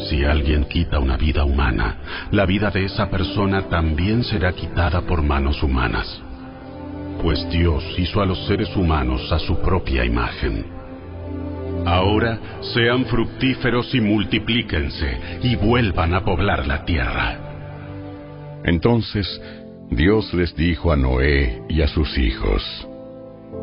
Si 0.09 0.23
alguien 0.23 0.65
quita 0.65 0.99
una 0.99 1.17
vida 1.17 1.45
humana, 1.45 1.97
la 2.31 2.45
vida 2.45 2.69
de 2.69 2.85
esa 2.85 3.09
persona 3.09 3.63
también 3.69 4.23
será 4.23 4.51
quitada 4.51 5.01
por 5.01 5.21
manos 5.21 5.61
humanas. 5.63 6.21
Pues 7.21 7.47
Dios 7.49 7.83
hizo 7.97 8.21
a 8.21 8.25
los 8.25 8.45
seres 8.45 8.75
humanos 8.75 9.31
a 9.31 9.39
su 9.39 9.59
propia 9.61 10.05
imagen. 10.05 10.65
Ahora 11.85 12.39
sean 12.73 13.05
fructíferos 13.05 13.93
y 13.93 14.01
multiplíquense 14.01 15.39
y 15.43 15.55
vuelvan 15.55 16.13
a 16.13 16.23
poblar 16.23 16.67
la 16.67 16.83
tierra. 16.83 17.39
Entonces 18.63 19.41
Dios 19.89 20.33
les 20.33 20.55
dijo 20.55 20.91
a 20.91 20.95
Noé 20.95 21.61
y 21.69 21.81
a 21.81 21.87
sus 21.87 22.17
hijos, 22.17 22.87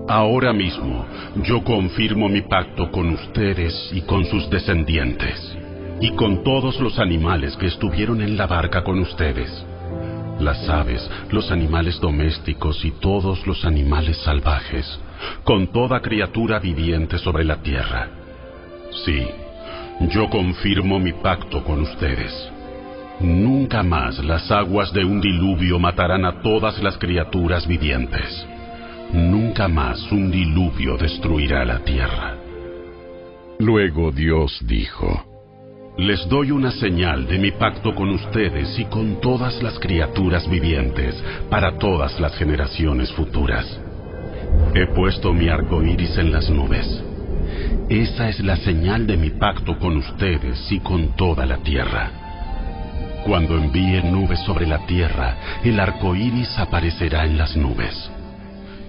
Ahora 0.08 0.52
mismo 0.52 1.04
yo 1.44 1.62
confirmo 1.62 2.28
mi 2.28 2.42
pacto 2.42 2.90
con 2.90 3.10
ustedes 3.10 3.90
y 3.92 4.02
con 4.02 4.24
sus 4.24 4.48
descendientes, 4.50 5.56
y 6.02 6.10
con 6.16 6.42
todos 6.42 6.80
los 6.80 6.98
animales 6.98 7.56
que 7.56 7.68
estuvieron 7.68 8.20
en 8.20 8.36
la 8.36 8.48
barca 8.48 8.82
con 8.82 8.98
ustedes, 8.98 9.64
las 10.40 10.68
aves, 10.68 11.08
los 11.30 11.52
animales 11.52 12.00
domésticos 12.00 12.84
y 12.84 12.90
todos 12.90 13.46
los 13.46 13.64
animales 13.64 14.16
salvajes, 14.18 14.98
con 15.44 15.68
toda 15.68 16.00
criatura 16.00 16.58
viviente 16.58 17.18
sobre 17.18 17.44
la 17.44 17.62
tierra. 17.62 18.08
Sí, 19.04 19.24
yo 20.10 20.28
confirmo 20.28 20.98
mi 20.98 21.12
pacto 21.12 21.62
con 21.62 21.82
ustedes. 21.82 22.50
Nunca 23.20 23.84
más 23.84 24.18
las 24.24 24.50
aguas 24.50 24.92
de 24.92 25.04
un 25.04 25.20
diluvio 25.20 25.78
matarán 25.78 26.24
a 26.24 26.42
todas 26.42 26.82
las 26.82 26.98
criaturas 26.98 27.64
vivientes. 27.68 28.44
Nunca 29.12 29.68
más 29.68 30.10
un 30.10 30.32
diluvio 30.32 30.96
destruirá 30.96 31.64
la 31.64 31.78
tierra. 31.78 32.34
Luego 33.60 34.10
Dios 34.10 34.58
dijo, 34.66 35.31
Les 35.98 36.26
doy 36.26 36.50
una 36.50 36.70
señal 36.70 37.26
de 37.26 37.38
mi 37.38 37.50
pacto 37.50 37.94
con 37.94 38.08
ustedes 38.08 38.78
y 38.78 38.86
con 38.86 39.20
todas 39.20 39.62
las 39.62 39.78
criaturas 39.78 40.48
vivientes 40.48 41.22
para 41.50 41.76
todas 41.76 42.18
las 42.18 42.34
generaciones 42.36 43.12
futuras. 43.12 43.78
He 44.74 44.86
puesto 44.86 45.34
mi 45.34 45.50
arco 45.50 45.82
iris 45.82 46.16
en 46.16 46.32
las 46.32 46.48
nubes. 46.48 47.04
Esa 47.90 48.30
es 48.30 48.40
la 48.40 48.56
señal 48.56 49.06
de 49.06 49.18
mi 49.18 49.30
pacto 49.30 49.78
con 49.78 49.98
ustedes 49.98 50.72
y 50.72 50.80
con 50.80 51.14
toda 51.14 51.44
la 51.44 51.58
tierra. 51.58 52.10
Cuando 53.26 53.58
envíe 53.58 54.02
nubes 54.02 54.40
sobre 54.46 54.66
la 54.66 54.86
tierra, 54.86 55.60
el 55.62 55.78
arco 55.78 56.16
iris 56.16 56.58
aparecerá 56.58 57.26
en 57.26 57.36
las 57.36 57.54
nubes. 57.54 58.10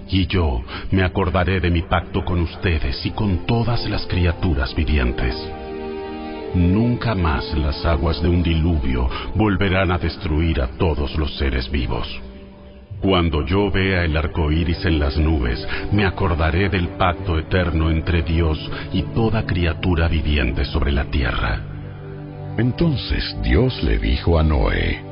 Y 0.08 0.26
yo 0.26 0.62
me 0.90 1.04
acordaré 1.04 1.60
de 1.60 1.70
mi 1.70 1.82
pacto 1.82 2.24
con 2.24 2.40
ustedes 2.40 3.04
y 3.04 3.10
con 3.10 3.44
todas 3.44 3.86
las 3.90 4.06
criaturas 4.06 4.74
vivientes. 4.74 5.36
Nunca 6.54 7.16
más 7.16 7.52
las 7.58 7.84
aguas 7.84 8.22
de 8.22 8.28
un 8.28 8.42
diluvio 8.42 9.08
volverán 9.34 9.90
a 9.90 9.98
destruir 9.98 10.60
a 10.60 10.68
todos 10.78 11.16
los 11.16 11.36
seres 11.36 11.68
vivos. 11.70 12.08
Cuando 13.00 13.44
yo 13.44 13.70
vea 13.70 14.04
el 14.04 14.16
arco 14.16 14.50
iris 14.50 14.84
en 14.84 14.98
las 14.98 15.18
nubes, 15.18 15.66
me 15.92 16.06
acordaré 16.06 16.68
del 16.68 16.88
pacto 16.96 17.38
eterno 17.38 17.90
entre 17.90 18.22
Dios 18.22 18.58
y 18.92 19.02
toda 19.14 19.44
criatura 19.44 20.08
viviente 20.08 20.64
sobre 20.64 20.92
la 20.92 21.04
tierra. 21.04 21.60
Entonces 22.56 23.36
Dios 23.42 23.82
le 23.82 23.98
dijo 23.98 24.38
a 24.38 24.44
Noé, 24.44 25.02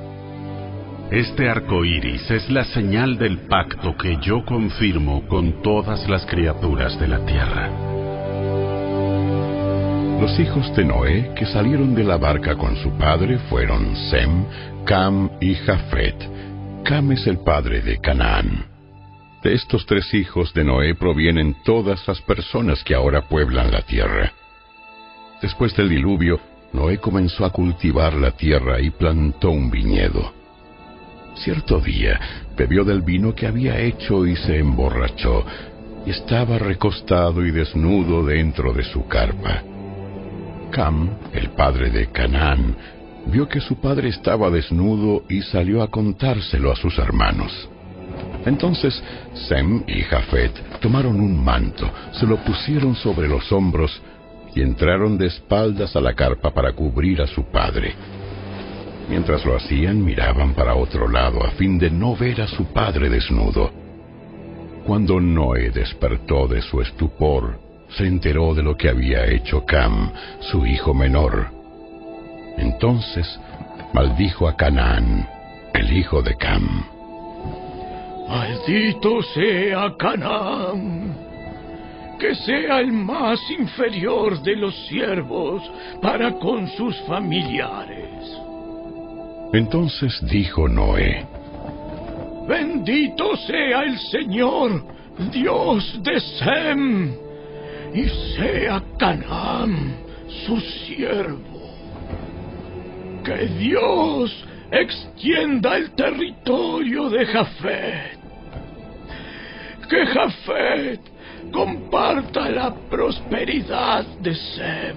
Este 1.10 1.50
arco 1.50 1.84
iris 1.84 2.30
es 2.30 2.48
la 2.50 2.64
señal 2.64 3.18
del 3.18 3.40
pacto 3.40 3.96
que 3.96 4.16
yo 4.22 4.44
confirmo 4.44 5.26
con 5.26 5.60
todas 5.60 6.08
las 6.08 6.24
criaturas 6.24 6.98
de 7.00 7.08
la 7.08 7.26
tierra. 7.26 7.68
Los 10.22 10.38
hijos 10.38 10.72
de 10.76 10.84
Noé 10.84 11.32
que 11.34 11.44
salieron 11.44 11.96
de 11.96 12.04
la 12.04 12.16
barca 12.16 12.54
con 12.54 12.76
su 12.76 12.96
padre 12.96 13.38
fueron 13.50 13.96
Sem, 14.08 14.44
Cam 14.84 15.28
y 15.40 15.56
Jafet. 15.56 16.14
Cam 16.84 17.10
es 17.10 17.26
el 17.26 17.38
padre 17.38 17.82
de 17.82 17.98
Canaán. 17.98 18.66
De 19.42 19.52
estos 19.52 19.84
tres 19.84 20.14
hijos 20.14 20.54
de 20.54 20.62
Noé 20.62 20.94
provienen 20.94 21.56
todas 21.64 22.06
las 22.06 22.22
personas 22.22 22.84
que 22.84 22.94
ahora 22.94 23.22
pueblan 23.22 23.72
la 23.72 23.82
tierra. 23.82 24.32
Después 25.42 25.74
del 25.74 25.88
diluvio, 25.88 26.38
Noé 26.72 26.98
comenzó 26.98 27.44
a 27.44 27.50
cultivar 27.50 28.14
la 28.14 28.30
tierra 28.30 28.80
y 28.80 28.90
plantó 28.90 29.50
un 29.50 29.72
viñedo. 29.72 30.32
Cierto 31.34 31.80
día 31.80 32.20
bebió 32.56 32.84
del 32.84 33.02
vino 33.02 33.34
que 33.34 33.48
había 33.48 33.80
hecho 33.80 34.24
y 34.24 34.36
se 34.36 34.56
emborrachó, 34.60 35.44
y 36.06 36.10
estaba 36.10 36.58
recostado 36.58 37.44
y 37.44 37.50
desnudo 37.50 38.24
dentro 38.24 38.72
de 38.72 38.84
su 38.84 39.08
carpa. 39.08 39.64
Cam, 40.72 41.10
el 41.34 41.50
padre 41.50 41.90
de 41.90 42.06
Canaán, 42.06 42.74
vio 43.26 43.46
que 43.46 43.60
su 43.60 43.76
padre 43.76 44.08
estaba 44.08 44.50
desnudo 44.50 45.22
y 45.28 45.42
salió 45.42 45.82
a 45.82 45.90
contárselo 45.90 46.72
a 46.72 46.76
sus 46.76 46.98
hermanos. 46.98 47.68
Entonces 48.46 49.00
Sem 49.34 49.84
y 49.86 50.00
Jafet 50.00 50.80
tomaron 50.80 51.20
un 51.20 51.44
manto, 51.44 51.88
se 52.12 52.26
lo 52.26 52.38
pusieron 52.38 52.94
sobre 52.94 53.28
los 53.28 53.52
hombros 53.52 54.02
y 54.54 54.62
entraron 54.62 55.18
de 55.18 55.26
espaldas 55.26 55.94
a 55.94 56.00
la 56.00 56.14
carpa 56.14 56.52
para 56.52 56.72
cubrir 56.72 57.20
a 57.20 57.26
su 57.26 57.44
padre. 57.44 57.94
Mientras 59.10 59.44
lo 59.44 59.54
hacían, 59.54 60.02
miraban 60.02 60.54
para 60.54 60.74
otro 60.74 61.06
lado 61.06 61.44
a 61.44 61.50
fin 61.50 61.78
de 61.78 61.90
no 61.90 62.16
ver 62.16 62.40
a 62.40 62.48
su 62.48 62.64
padre 62.72 63.10
desnudo. 63.10 63.70
Cuando 64.86 65.20
Noé 65.20 65.70
despertó 65.70 66.48
de 66.48 66.62
su 66.62 66.80
estupor, 66.80 67.71
se 67.96 68.06
enteró 68.06 68.54
de 68.54 68.62
lo 68.62 68.76
que 68.76 68.88
había 68.88 69.26
hecho 69.26 69.64
Cam, 69.64 70.12
su 70.40 70.64
hijo 70.66 70.94
menor. 70.94 71.48
Entonces 72.56 73.40
maldijo 73.92 74.48
a 74.48 74.56
Canaán, 74.56 75.28
el 75.74 75.92
hijo 75.96 76.22
de 76.22 76.36
Cam. 76.36 76.84
Maldito 78.28 79.22
sea 79.34 79.94
Canaán, 79.98 81.14
que 82.18 82.34
sea 82.34 82.80
el 82.80 82.92
más 82.92 83.38
inferior 83.50 84.40
de 84.42 84.56
los 84.56 84.74
siervos 84.86 85.62
para 86.00 86.32
con 86.38 86.66
sus 86.68 86.96
familiares. 87.02 88.38
Entonces 89.52 90.18
dijo 90.30 90.66
Noé, 90.66 91.26
Bendito 92.48 93.36
sea 93.36 93.82
el 93.82 93.98
Señor, 93.98 94.82
Dios 95.30 96.00
de 96.02 96.20
Sem, 96.20 97.14
y 97.94 98.08
sea 98.36 98.82
Canaán 98.98 99.94
su 100.46 100.60
siervo. 100.60 101.60
Que 103.24 103.46
Dios 103.58 104.44
extienda 104.70 105.76
el 105.76 105.90
territorio 105.92 107.10
de 107.10 107.26
Jafet. 107.26 108.18
Que 109.88 110.06
Jafet 110.06 111.00
comparta 111.52 112.48
la 112.48 112.74
prosperidad 112.90 114.04
de 114.20 114.34
Sem 114.34 114.96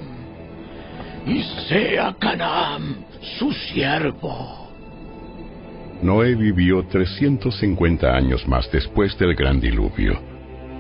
y 1.27 1.43
sea 1.67 2.15
Canaán 2.19 3.05
su 3.37 3.51
siervo. 3.51 4.69
Noé 6.01 6.35
vivió 6.35 6.85
350 6.85 8.15
años 8.15 8.47
más 8.47 8.71
después 8.71 9.17
del 9.17 9.33
gran 9.33 9.59
diluvio. 9.59 10.34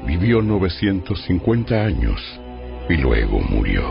Vivió 0.05 0.41
950 0.41 1.83
años 1.83 2.21
y 2.89 2.97
luego 2.97 3.39
murió. 3.41 3.83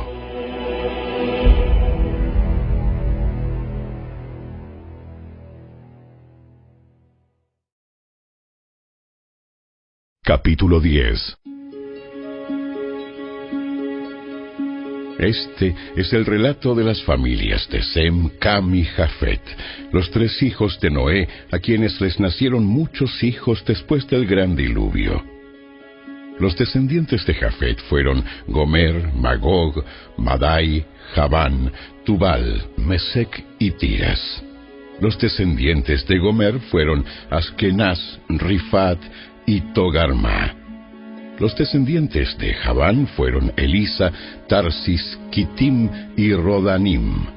Capítulo 10.22 10.80
10 10.80 11.38
Este 15.18 15.74
es 15.96 16.12
el 16.12 16.26
relato 16.26 16.74
de 16.74 16.84
las 16.84 17.02
familias 17.02 17.68
de 17.70 17.82
Sem, 17.82 18.30
Cam 18.38 18.74
y 18.74 18.84
Jafet, 18.84 19.40
los 19.92 20.10
tres 20.10 20.42
hijos 20.42 20.78
de 20.80 20.90
Noé, 20.90 21.28
a 21.50 21.58
quienes 21.58 22.00
les 22.00 22.18
nacieron 22.20 22.64
muchos 22.64 23.22
hijos 23.22 23.64
después 23.66 24.06
del 24.08 24.26
gran 24.26 24.56
diluvio. 24.56 25.33
Los 26.38 26.56
descendientes 26.56 27.24
de 27.26 27.34
Jafet 27.34 27.78
fueron 27.88 28.24
Gomer, 28.48 29.12
Magog, 29.14 29.84
Madai, 30.16 30.84
Javán, 31.14 31.70
Tubal, 32.04 32.62
Mesec 32.76 33.44
y 33.58 33.70
Tiras. 33.72 34.42
Los 35.00 35.18
descendientes 35.18 36.06
de 36.06 36.18
Gomer 36.18 36.58
fueron 36.70 37.04
Askenaz, 37.30 38.00
Rifat 38.28 38.98
y 39.46 39.60
Togarma. 39.72 40.54
Los 41.38 41.56
descendientes 41.56 42.36
de 42.38 42.54
Javán 42.54 43.06
fueron 43.08 43.52
Elisa, 43.56 44.12
Tarsis, 44.48 45.18
Kitim 45.30 45.88
y 46.16 46.32
Rodanim. 46.32 47.33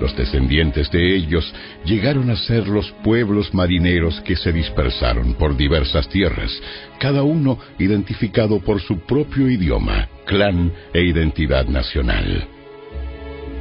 Los 0.00 0.16
descendientes 0.16 0.90
de 0.90 1.14
ellos 1.14 1.52
llegaron 1.84 2.30
a 2.30 2.36
ser 2.36 2.66
los 2.66 2.90
pueblos 3.04 3.54
marineros 3.54 4.20
que 4.22 4.36
se 4.36 4.52
dispersaron 4.52 5.34
por 5.34 5.56
diversas 5.56 6.08
tierras, 6.08 6.50
cada 6.98 7.22
uno 7.22 7.58
identificado 7.78 8.60
por 8.60 8.80
su 8.80 8.98
propio 9.00 9.48
idioma, 9.48 10.08
clan 10.26 10.72
e 10.92 11.02
identidad 11.02 11.66
nacional. 11.66 12.48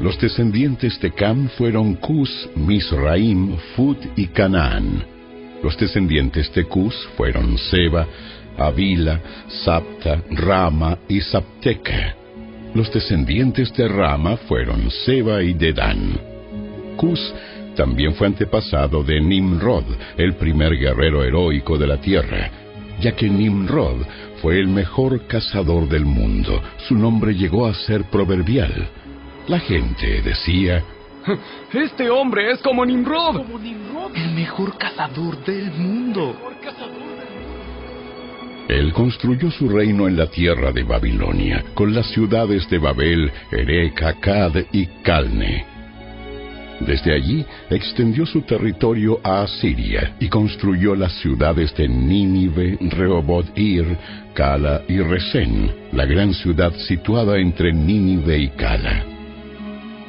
Los 0.01 0.19
descendientes 0.19 0.99
de 0.99 1.11
Cam 1.11 1.47
fueron 1.49 1.93
Cus, 1.95 2.49
Misraim, 2.55 3.55
Fut 3.75 3.99
y 4.15 4.27
Canaán. 4.27 5.05
Los 5.61 5.77
descendientes 5.77 6.51
de 6.55 6.63
Cus 6.63 6.95
fueron 7.15 7.55
Seba, 7.57 8.07
Avila, 8.57 9.21
Sapta, 9.63 10.23
Rama 10.31 10.97
y 11.07 11.21
Sapteca. 11.21 12.20
Los 12.73 12.91
descendientes 12.91 13.73
de 13.73 13.87
Rama 13.87 14.37
fueron 14.37 14.89
Seba 14.89 15.43
y 15.43 15.53
Dedán. 15.53 16.19
Cus 16.95 17.33
también 17.75 18.13
fue 18.15 18.27
antepasado 18.27 19.03
de 19.03 19.19
Nimrod, 19.19 19.85
el 20.17 20.35
primer 20.35 20.77
guerrero 20.77 21.23
heroico 21.23 21.77
de 21.77 21.87
la 21.87 21.97
tierra, 21.97 22.49
ya 23.01 23.13
que 23.13 23.29
Nimrod 23.29 24.05
fue 24.41 24.59
el 24.59 24.67
mejor 24.67 25.27
cazador 25.27 25.87
del 25.87 26.05
mundo. 26.05 26.61
Su 26.87 26.95
nombre 26.95 27.33
llegó 27.33 27.65
a 27.65 27.73
ser 27.73 28.03
proverbial. 28.05 28.87
La 29.47 29.59
gente 29.59 30.21
decía, 30.21 30.83
Este 31.73 32.09
hombre 32.09 32.51
es 32.51 32.59
como 32.61 32.85
Nimrod. 32.85 33.41
El 34.15 34.31
mejor 34.31 34.77
cazador 34.77 35.43
del 35.45 35.71
mundo. 35.71 36.35
Él 38.71 38.93
construyó 38.93 39.51
su 39.51 39.67
reino 39.67 40.07
en 40.07 40.15
la 40.15 40.27
tierra 40.27 40.71
de 40.71 40.83
Babilonia, 40.83 41.61
con 41.73 41.93
las 41.93 42.07
ciudades 42.11 42.69
de 42.69 42.77
Babel, 42.77 43.29
Erech, 43.51 44.01
Akkad 44.01 44.63
y 44.71 44.85
Calne. 45.03 45.65
Desde 46.79 47.13
allí 47.13 47.45
extendió 47.69 48.25
su 48.25 48.43
territorio 48.43 49.19
a 49.25 49.41
Asiria 49.41 50.15
y 50.21 50.29
construyó 50.29 50.95
las 50.95 51.11
ciudades 51.19 51.75
de 51.75 51.89
Nínive, 51.89 52.77
Rehoboth 52.79 53.57
Ir, 53.57 53.85
Cala 54.33 54.83
y 54.87 54.99
Resén, 54.99 55.69
la 55.91 56.05
gran 56.05 56.33
ciudad 56.33 56.73
situada 56.87 57.39
entre 57.39 57.73
Nínive 57.73 58.37
y 58.39 58.49
Cala. 58.51 59.03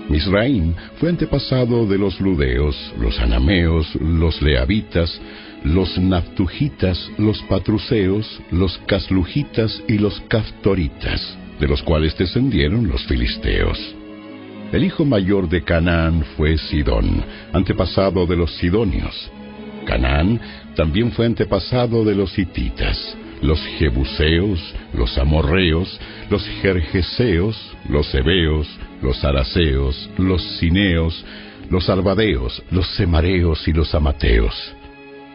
Misraim 0.09 0.75
fue 0.99 1.09
antepasado 1.09 1.87
de 1.87 1.99
los 1.99 2.21
ludeos, 2.21 2.77
los 3.01 3.19
anameos, 3.19 3.93
los 3.97 4.41
leavitas, 4.41 5.21
los 5.65 5.97
naftujitas, 5.99 7.11
los 7.19 7.41
patruceos, 7.45 8.41
los 8.51 8.79
caslujitas 8.87 9.83
y 9.89 9.99
los 9.99 10.21
caftoritas, 10.29 11.37
de 11.61 11.69
los 11.69 11.83
cuales 11.83 12.17
descendieron 12.17 12.89
los 12.89 13.05
filisteos. 13.05 13.79
El 14.73 14.85
hijo 14.85 15.05
mayor 15.05 15.49
de 15.49 15.63
Canaán 15.63 16.25
fue 16.37 16.57
Sidón, 16.57 17.23
antepasado 17.53 18.27
de 18.27 18.37
los 18.37 18.51
sidonios. 18.57 19.31
Canaán 19.85 20.41
también 20.75 21.13
fue 21.13 21.27
antepasado 21.27 22.05
de 22.05 22.15
los 22.15 22.39
hititas, 22.39 23.17
los 23.43 23.61
jebuseos, 23.79 24.61
los 24.95 25.19
amorreos, 25.19 26.01
los 26.31 26.43
jerjeseos, 26.63 27.57
los 27.89 28.15
hebeos, 28.15 28.67
los 29.03 29.23
araseos, 29.25 30.09
los 30.17 30.43
cineos, 30.59 31.25
los 31.69 31.89
arbadeos, 31.91 32.63
los 32.71 32.87
semareos 32.97 33.67
y 33.69 33.73
los 33.73 33.95
amateos. 33.95 34.55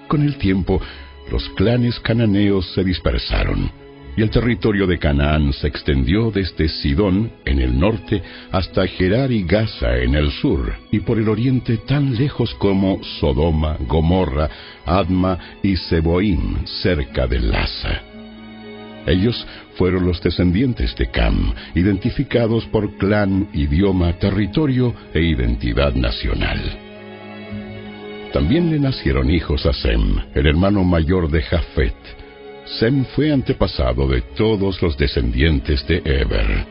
Con 0.08 0.24
el 0.24 0.38
tiempo, 0.38 0.82
los 1.30 1.50
clanes 1.50 2.00
cananeos 2.00 2.72
se 2.74 2.84
dispersaron, 2.84 3.70
y 4.16 4.22
el 4.22 4.30
territorio 4.30 4.88
de 4.88 4.98
Canaán 4.98 5.52
se 5.52 5.68
extendió 5.68 6.32
desde 6.32 6.70
Sidón, 6.70 7.32
en 7.46 7.60
el 7.60 7.78
norte, 7.78 8.24
hasta 8.52 8.88
Gerar 8.88 9.32
y 9.32 9.44
Gaza, 9.44 9.98
en 9.98 10.16
el 10.16 10.32
sur, 10.32 10.74
y 10.92 11.02
por 11.02 11.18
el 11.20 11.28
oriente 11.28 11.78
tan 11.78 12.16
lejos 12.16 12.56
como 12.56 13.04
Sodoma, 13.20 13.78
Gomorra, 13.82 14.50
Adma 14.86 15.38
y 15.62 15.76
Seboim, 15.76 16.66
cerca 16.66 17.28
de 17.28 17.40
Lasa. 17.40 18.02
Ellos 19.06 19.46
fueron 19.76 20.06
los 20.06 20.22
descendientes 20.22 20.96
de 20.96 21.12
Cam, 21.12 21.54
identificados 21.76 22.66
por 22.68 22.98
clan, 22.98 23.50
idioma, 23.54 24.14
territorio 24.14 24.94
e 25.14 25.22
identidad 25.22 25.94
nacional. 25.94 26.87
También 28.38 28.70
le 28.70 28.78
nacieron 28.78 29.32
hijos 29.32 29.66
a 29.66 29.74
Sem, 29.74 30.16
el 30.36 30.46
hermano 30.46 30.84
mayor 30.84 31.28
de 31.28 31.42
Jafet. 31.42 31.96
Sem 32.78 33.04
fue 33.16 33.32
antepasado 33.32 34.08
de 34.08 34.22
todos 34.22 34.80
los 34.80 34.96
descendientes 34.96 35.88
de 35.88 36.04
Eber. 36.06 36.68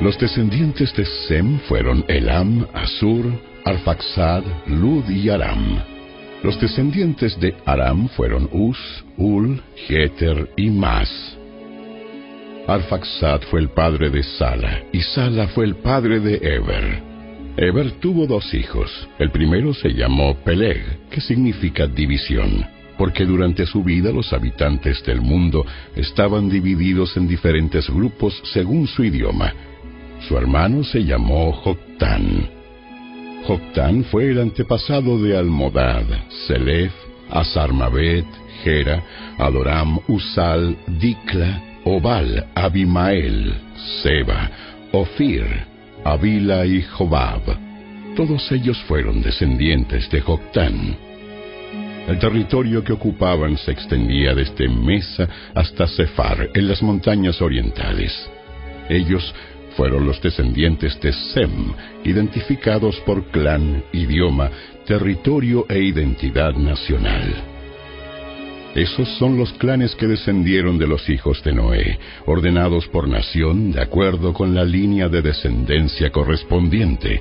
Los 0.00 0.16
descendientes 0.20 0.94
de 0.94 1.04
Sem 1.26 1.58
fueron 1.66 2.04
Elam, 2.06 2.64
Asur, 2.72 3.26
Arfaxad, 3.64 4.44
Lud 4.68 5.10
y 5.10 5.30
Aram. 5.30 5.82
Los 6.44 6.60
descendientes 6.60 7.36
de 7.40 7.56
Aram 7.66 8.08
fueron 8.10 8.48
Uz, 8.52 8.78
Ul, 9.16 9.60
Geter 9.88 10.48
y 10.56 10.70
Mas. 10.70 11.10
Arfaxad 12.68 13.40
fue 13.50 13.58
el 13.58 13.70
padre 13.70 14.10
de 14.10 14.22
Sala, 14.22 14.84
y 14.92 15.00
Sala 15.00 15.48
fue 15.48 15.64
el 15.64 15.74
padre 15.74 16.20
de 16.20 16.36
Eber. 16.36 17.09
Eber 17.60 17.90
tuvo 18.00 18.26
dos 18.26 18.54
hijos. 18.54 18.90
El 19.18 19.30
primero 19.30 19.74
se 19.74 19.90
llamó 19.90 20.34
Peleg, 20.34 20.82
que 21.10 21.20
significa 21.20 21.86
división, 21.86 22.66
porque 22.96 23.26
durante 23.26 23.66
su 23.66 23.84
vida 23.84 24.10
los 24.12 24.32
habitantes 24.32 25.04
del 25.04 25.20
mundo 25.20 25.66
estaban 25.94 26.48
divididos 26.48 27.18
en 27.18 27.28
diferentes 27.28 27.90
grupos 27.90 28.40
según 28.54 28.86
su 28.86 29.04
idioma. 29.04 29.52
Su 30.26 30.38
hermano 30.38 30.82
se 30.84 31.04
llamó 31.04 31.52
Joctán. 31.52 32.48
Joctán 33.44 34.04
fue 34.04 34.30
el 34.30 34.40
antepasado 34.40 35.22
de 35.22 35.36
Almodad, 35.36 36.04
Selef, 36.46 36.94
Asarmabet, 37.28 38.24
Gera, 38.64 39.04
Adoram, 39.36 40.00
Usal, 40.08 40.78
Dikla, 40.98 41.62
Obal, 41.84 42.46
Abimael, 42.54 43.52
Seba, 44.02 44.50
Ofir, 44.92 45.69
Avila 46.04 46.64
y 46.64 46.82
Jobab. 46.82 47.42
Todos 48.16 48.50
ellos 48.52 48.78
fueron 48.88 49.22
descendientes 49.22 50.10
de 50.10 50.20
Joctán. 50.20 50.96
El 52.08 52.18
territorio 52.18 52.82
que 52.82 52.92
ocupaban 52.92 53.56
se 53.56 53.70
extendía 53.70 54.34
desde 54.34 54.68
Mesa 54.68 55.28
hasta 55.54 55.86
Sefar, 55.86 56.48
en 56.54 56.68
las 56.68 56.82
montañas 56.82 57.40
orientales. 57.40 58.12
Ellos 58.88 59.34
fueron 59.76 60.06
los 60.06 60.20
descendientes 60.20 61.00
de 61.00 61.12
Sem, 61.12 61.72
identificados 62.04 62.96
por 63.00 63.26
clan, 63.26 63.84
idioma, 63.92 64.50
territorio 64.86 65.66
e 65.68 65.78
identidad 65.78 66.54
nacional. 66.54 67.49
Esos 68.74 69.08
son 69.18 69.36
los 69.36 69.52
clanes 69.54 69.96
que 69.96 70.06
descendieron 70.06 70.78
de 70.78 70.86
los 70.86 71.08
hijos 71.10 71.42
de 71.42 71.52
Noé, 71.52 71.98
ordenados 72.26 72.86
por 72.86 73.08
nación 73.08 73.72
de 73.72 73.82
acuerdo 73.82 74.32
con 74.32 74.54
la 74.54 74.64
línea 74.64 75.08
de 75.08 75.22
descendencia 75.22 76.10
correspondiente. 76.10 77.20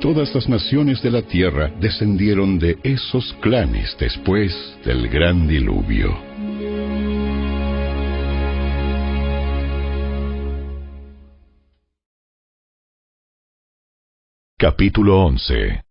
Todas 0.00 0.34
las 0.34 0.48
naciones 0.48 1.00
de 1.00 1.12
la 1.12 1.22
tierra 1.22 1.70
descendieron 1.80 2.58
de 2.58 2.78
esos 2.82 3.32
clanes 3.34 3.96
después 4.00 4.52
del 4.84 5.08
gran 5.08 5.46
diluvio. 5.46 6.18
Capítulo 14.58 15.24
11 15.24 15.89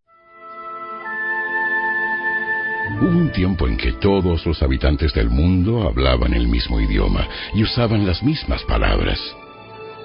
Hubo 3.01 3.17
un 3.17 3.31
tiempo 3.31 3.65
en 3.65 3.77
que 3.77 3.93
todos 3.93 4.45
los 4.45 4.61
habitantes 4.61 5.13
del 5.13 5.29
mundo 5.29 5.83
hablaban 5.83 6.33
el 6.33 6.49
mismo 6.49 6.81
idioma 6.81 7.25
y 7.53 7.63
usaban 7.63 8.05
las 8.05 8.21
mismas 8.21 8.61
palabras. 8.63 9.17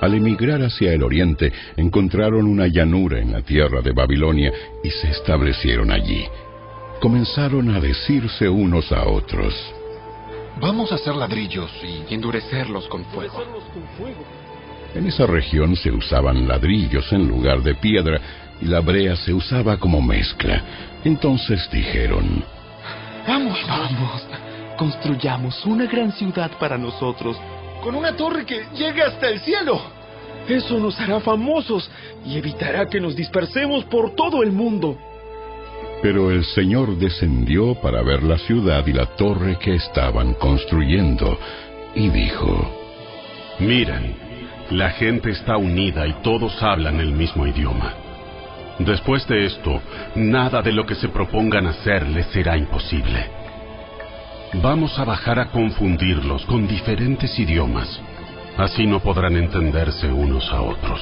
Al 0.01 0.15
emigrar 0.15 0.63
hacia 0.63 0.93
el 0.93 1.03
oriente, 1.03 1.53
encontraron 1.77 2.47
una 2.47 2.69
llanura 2.69 3.19
en 3.19 3.33
la 3.33 3.43
tierra 3.43 3.81
de 3.81 3.91
Babilonia 3.91 4.53
y 4.85 4.91
se 4.91 5.11
establecieron 5.11 5.91
allí. 5.91 6.25
Comenzaron 7.01 7.75
a 7.75 7.81
decirse 7.81 8.49
unos 8.49 8.93
a 8.93 9.09
otros. 9.09 9.55
Vamos 10.61 10.93
a 10.93 10.95
hacer 10.95 11.17
ladrillos 11.17 11.73
y 11.83 12.15
endurecerlos 12.15 12.87
con 12.87 13.05
fuego. 13.07 13.43
En 14.95 15.09
esa 15.09 15.27
región 15.27 15.75
se 15.75 15.91
usaban 15.91 16.47
ladrillos 16.47 17.13
en 17.13 17.27
lugar 17.27 17.61
de 17.65 17.75
piedra 17.75 18.21
y 18.63 18.67
la 18.67 18.79
brea 18.79 19.17
se 19.17 19.33
usaba 19.33 19.79
como 19.79 20.01
mezcla. 20.01 20.63
Entonces 21.05 21.69
dijeron, 21.73 22.45
Vamos, 23.27 23.59
vamos. 23.67 24.27
Construyamos 24.77 25.65
una 25.67 25.87
gran 25.87 26.13
ciudad 26.13 26.51
para 26.59 26.77
nosotros. 26.77 27.37
Con 27.83 27.95
una 27.95 28.17
torre 28.17 28.45
que 28.45 28.67
llegue 28.75 29.03
hasta 29.03 29.29
el 29.29 29.41
cielo. 29.41 29.81
Eso 30.49 30.79
nos 30.79 30.99
hará 31.01 31.21
famosos 31.21 31.91
y 32.25 32.37
evitará 32.37 32.87
que 32.87 33.01
nos 33.01 33.17
dispersemos 33.17 33.85
por 33.85 34.15
todo 34.15 34.43
el 34.43 34.53
mundo. 34.53 34.99
Pero 36.03 36.31
el 36.31 36.45
Señor 36.45 36.99
descendió 36.99 37.75
para 37.77 38.03
ver 38.03 38.23
la 38.23 38.37
ciudad 38.37 38.87
y 38.87 38.93
la 38.93 39.07
torre 39.17 39.59
que 39.59 39.75
estaban 39.75 40.35
construyendo 40.35 41.39
y 41.95 42.11
dijo, 42.11 42.71
Miren, 43.61 44.15
la 44.71 44.91
gente 44.91 45.31
está 45.31 45.57
unida 45.57 46.07
y 46.07 46.13
todos 46.23 46.63
hablan 46.63 47.01
el 47.01 47.13
mismo 47.13 47.47
idioma. 47.47 47.95
Después 48.79 49.27
de 49.29 49.47
esto, 49.47 49.81
nada 50.17 50.61
de 50.61 50.73
lo 50.73 50.85
que 50.85 50.97
se 50.97 51.09
propongan 51.09 51.67
hacer 51.67 52.09
les 52.09 52.27
será 52.27 52.57
imposible. 52.57 53.31
Vamos 54.55 54.99
a 54.99 55.05
bajar 55.05 55.39
a 55.39 55.51
confundirlos 55.51 56.45
con 56.47 56.67
diferentes 56.67 57.39
idiomas. 57.39 58.01
Así 58.57 58.87
no 58.87 59.01
podrán 59.01 59.37
entenderse 59.37 60.07
unos 60.09 60.53
a 60.53 60.63
otros. 60.63 61.01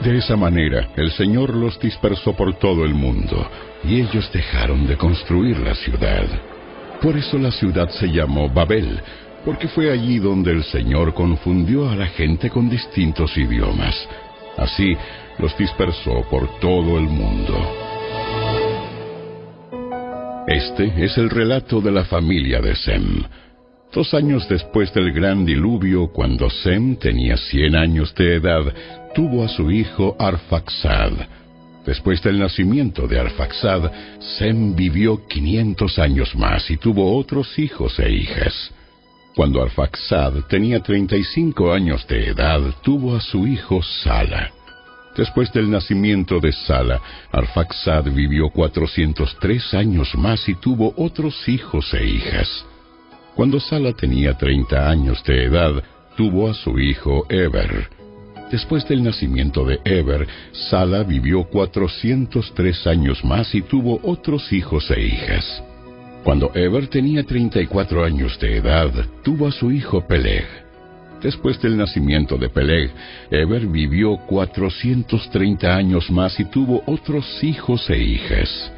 De 0.00 0.16
esa 0.16 0.36
manera, 0.36 0.88
el 0.96 1.10
Señor 1.10 1.54
los 1.54 1.78
dispersó 1.80 2.32
por 2.34 2.54
todo 2.54 2.84
el 2.84 2.94
mundo, 2.94 3.50
y 3.82 4.00
ellos 4.00 4.30
dejaron 4.32 4.86
de 4.86 4.96
construir 4.96 5.58
la 5.58 5.74
ciudad. 5.74 6.26
Por 7.02 7.16
eso 7.16 7.36
la 7.38 7.50
ciudad 7.50 7.88
se 7.90 8.06
llamó 8.06 8.48
Babel, 8.48 9.00
porque 9.44 9.68
fue 9.68 9.90
allí 9.90 10.18
donde 10.18 10.52
el 10.52 10.64
Señor 10.64 11.14
confundió 11.14 11.90
a 11.90 11.96
la 11.96 12.06
gente 12.06 12.48
con 12.48 12.68
distintos 12.68 13.36
idiomas. 13.36 14.08
Así, 14.56 14.96
los 15.38 15.56
dispersó 15.56 16.24
por 16.30 16.48
todo 16.60 16.98
el 16.98 17.04
mundo. 17.04 17.54
Este 20.46 21.04
es 21.04 21.18
el 21.18 21.30
relato 21.30 21.80
de 21.80 21.90
la 21.90 22.04
familia 22.04 22.60
de 22.60 22.74
Sem. 22.74 23.22
Dos 23.92 24.14
años 24.14 24.48
después 24.48 24.92
del 24.94 25.12
gran 25.12 25.44
diluvio, 25.44 26.08
cuando 26.12 26.48
Sem 26.50 26.96
tenía 26.96 27.36
cien 27.36 27.76
años 27.76 28.14
de 28.14 28.36
edad, 28.36 28.62
tuvo 29.14 29.44
a 29.44 29.48
su 29.48 29.70
hijo 29.70 30.16
Arfaxad. 30.18 31.12
Después 31.84 32.22
del 32.22 32.38
nacimiento 32.38 33.06
de 33.06 33.20
Arfaxad, 33.20 33.90
Sem 34.38 34.74
vivió 34.74 35.26
quinientos 35.26 35.98
años 35.98 36.34
más 36.34 36.70
y 36.70 36.76
tuvo 36.76 37.16
otros 37.16 37.58
hijos 37.58 37.98
e 37.98 38.10
hijas. 38.10 38.72
Cuando 39.34 39.62
Arfaxad 39.62 40.44
tenía 40.48 40.80
treinta 40.80 41.16
y 41.16 41.24
cinco 41.24 41.72
años 41.72 42.06
de 42.08 42.28
edad, 42.28 42.60
tuvo 42.82 43.16
a 43.16 43.20
su 43.20 43.46
hijo 43.46 43.82
Sala. 43.82 44.50
Después 45.18 45.52
del 45.52 45.68
nacimiento 45.68 46.38
de 46.38 46.52
Sala, 46.52 47.02
Arfaxad 47.32 48.04
vivió 48.04 48.50
403 48.50 49.74
años 49.74 50.14
más 50.14 50.48
y 50.48 50.54
tuvo 50.54 50.94
otros 50.96 51.48
hijos 51.48 51.92
e 51.92 52.06
hijas. 52.06 52.64
Cuando 53.34 53.58
Sala 53.58 53.92
tenía 53.94 54.34
30 54.34 54.88
años 54.88 55.24
de 55.24 55.46
edad, 55.46 55.82
tuvo 56.16 56.48
a 56.48 56.54
su 56.54 56.78
hijo 56.78 57.26
Eber. 57.28 57.90
Después 58.52 58.86
del 58.86 59.02
nacimiento 59.02 59.64
de 59.64 59.80
Eber, 59.84 60.28
Sala 60.52 61.02
vivió 61.02 61.42
403 61.48 62.86
años 62.86 63.24
más 63.24 63.52
y 63.56 63.62
tuvo 63.62 63.98
otros 64.04 64.52
hijos 64.52 64.88
e 64.92 65.02
hijas. 65.02 65.64
Cuando 66.22 66.52
Eber 66.54 66.86
tenía 66.86 67.24
34 67.24 68.04
años 68.04 68.38
de 68.38 68.58
edad, 68.58 68.92
tuvo 69.24 69.48
a 69.48 69.50
su 69.50 69.72
hijo 69.72 70.06
Peleg. 70.06 70.67
Después 71.22 71.60
del 71.60 71.76
nacimiento 71.76 72.36
de 72.36 72.48
Peleg, 72.48 72.90
Eber 73.30 73.66
vivió 73.66 74.16
430 74.26 75.74
años 75.74 76.10
más 76.10 76.38
y 76.38 76.44
tuvo 76.44 76.82
otros 76.86 77.26
hijos 77.42 77.90
e 77.90 77.98
hijas. 77.98 78.72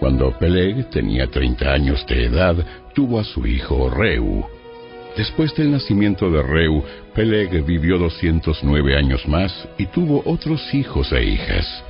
Cuando 0.00 0.32
Peleg 0.38 0.88
tenía 0.90 1.26
30 1.26 1.72
años 1.72 2.06
de 2.06 2.24
edad, 2.24 2.56
tuvo 2.94 3.20
a 3.20 3.24
su 3.24 3.46
hijo 3.46 3.90
Reu. 3.90 4.46
Después 5.16 5.54
del 5.54 5.70
nacimiento 5.70 6.30
de 6.30 6.42
Reu, 6.42 6.82
Peleg 7.14 7.64
vivió 7.64 7.98
209 7.98 8.96
años 8.96 9.26
más 9.28 9.68
y 9.78 9.86
tuvo 9.86 10.22
otros 10.24 10.74
hijos 10.74 11.12
e 11.12 11.22
hijas. 11.22 11.84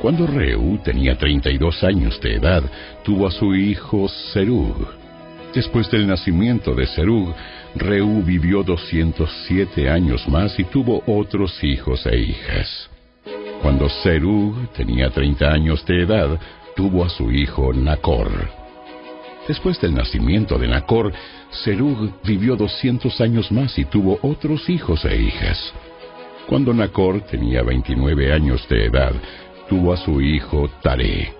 Cuando 0.00 0.26
Reu 0.26 0.78
tenía 0.82 1.16
32 1.18 1.84
años 1.84 2.18
de 2.22 2.36
edad, 2.36 2.62
tuvo 3.04 3.26
a 3.26 3.30
su 3.30 3.54
hijo 3.54 4.08
Serug. 4.32 4.88
Después 5.54 5.90
del 5.90 6.06
nacimiento 6.06 6.74
de 6.74 6.86
Serug, 6.86 7.34
Reu 7.74 8.22
vivió 8.22 8.62
207 8.62 9.88
años 9.88 10.26
más 10.28 10.58
y 10.58 10.64
tuvo 10.64 11.02
otros 11.06 11.62
hijos 11.62 12.04
e 12.06 12.18
hijas. 12.18 12.90
Cuando 13.62 13.88
Serug 13.88 14.72
tenía 14.72 15.10
30 15.10 15.52
años 15.52 15.84
de 15.86 16.02
edad, 16.02 16.40
tuvo 16.74 17.04
a 17.04 17.08
su 17.08 17.30
hijo 17.30 17.72
Nacor. 17.72 18.50
Después 19.46 19.80
del 19.80 19.94
nacimiento 19.94 20.58
de 20.58 20.68
Nacor, 20.68 21.12
Serug 21.50 22.12
vivió 22.24 22.56
200 22.56 23.20
años 23.20 23.52
más 23.52 23.78
y 23.78 23.84
tuvo 23.84 24.18
otros 24.22 24.68
hijos 24.68 25.04
e 25.04 25.16
hijas. 25.16 25.72
Cuando 26.46 26.74
Nacor 26.74 27.20
tenía 27.22 27.62
29 27.62 28.32
años 28.32 28.66
de 28.68 28.86
edad, 28.86 29.12
tuvo 29.68 29.92
a 29.92 29.96
su 29.96 30.20
hijo 30.20 30.68
Tare. 30.82 31.39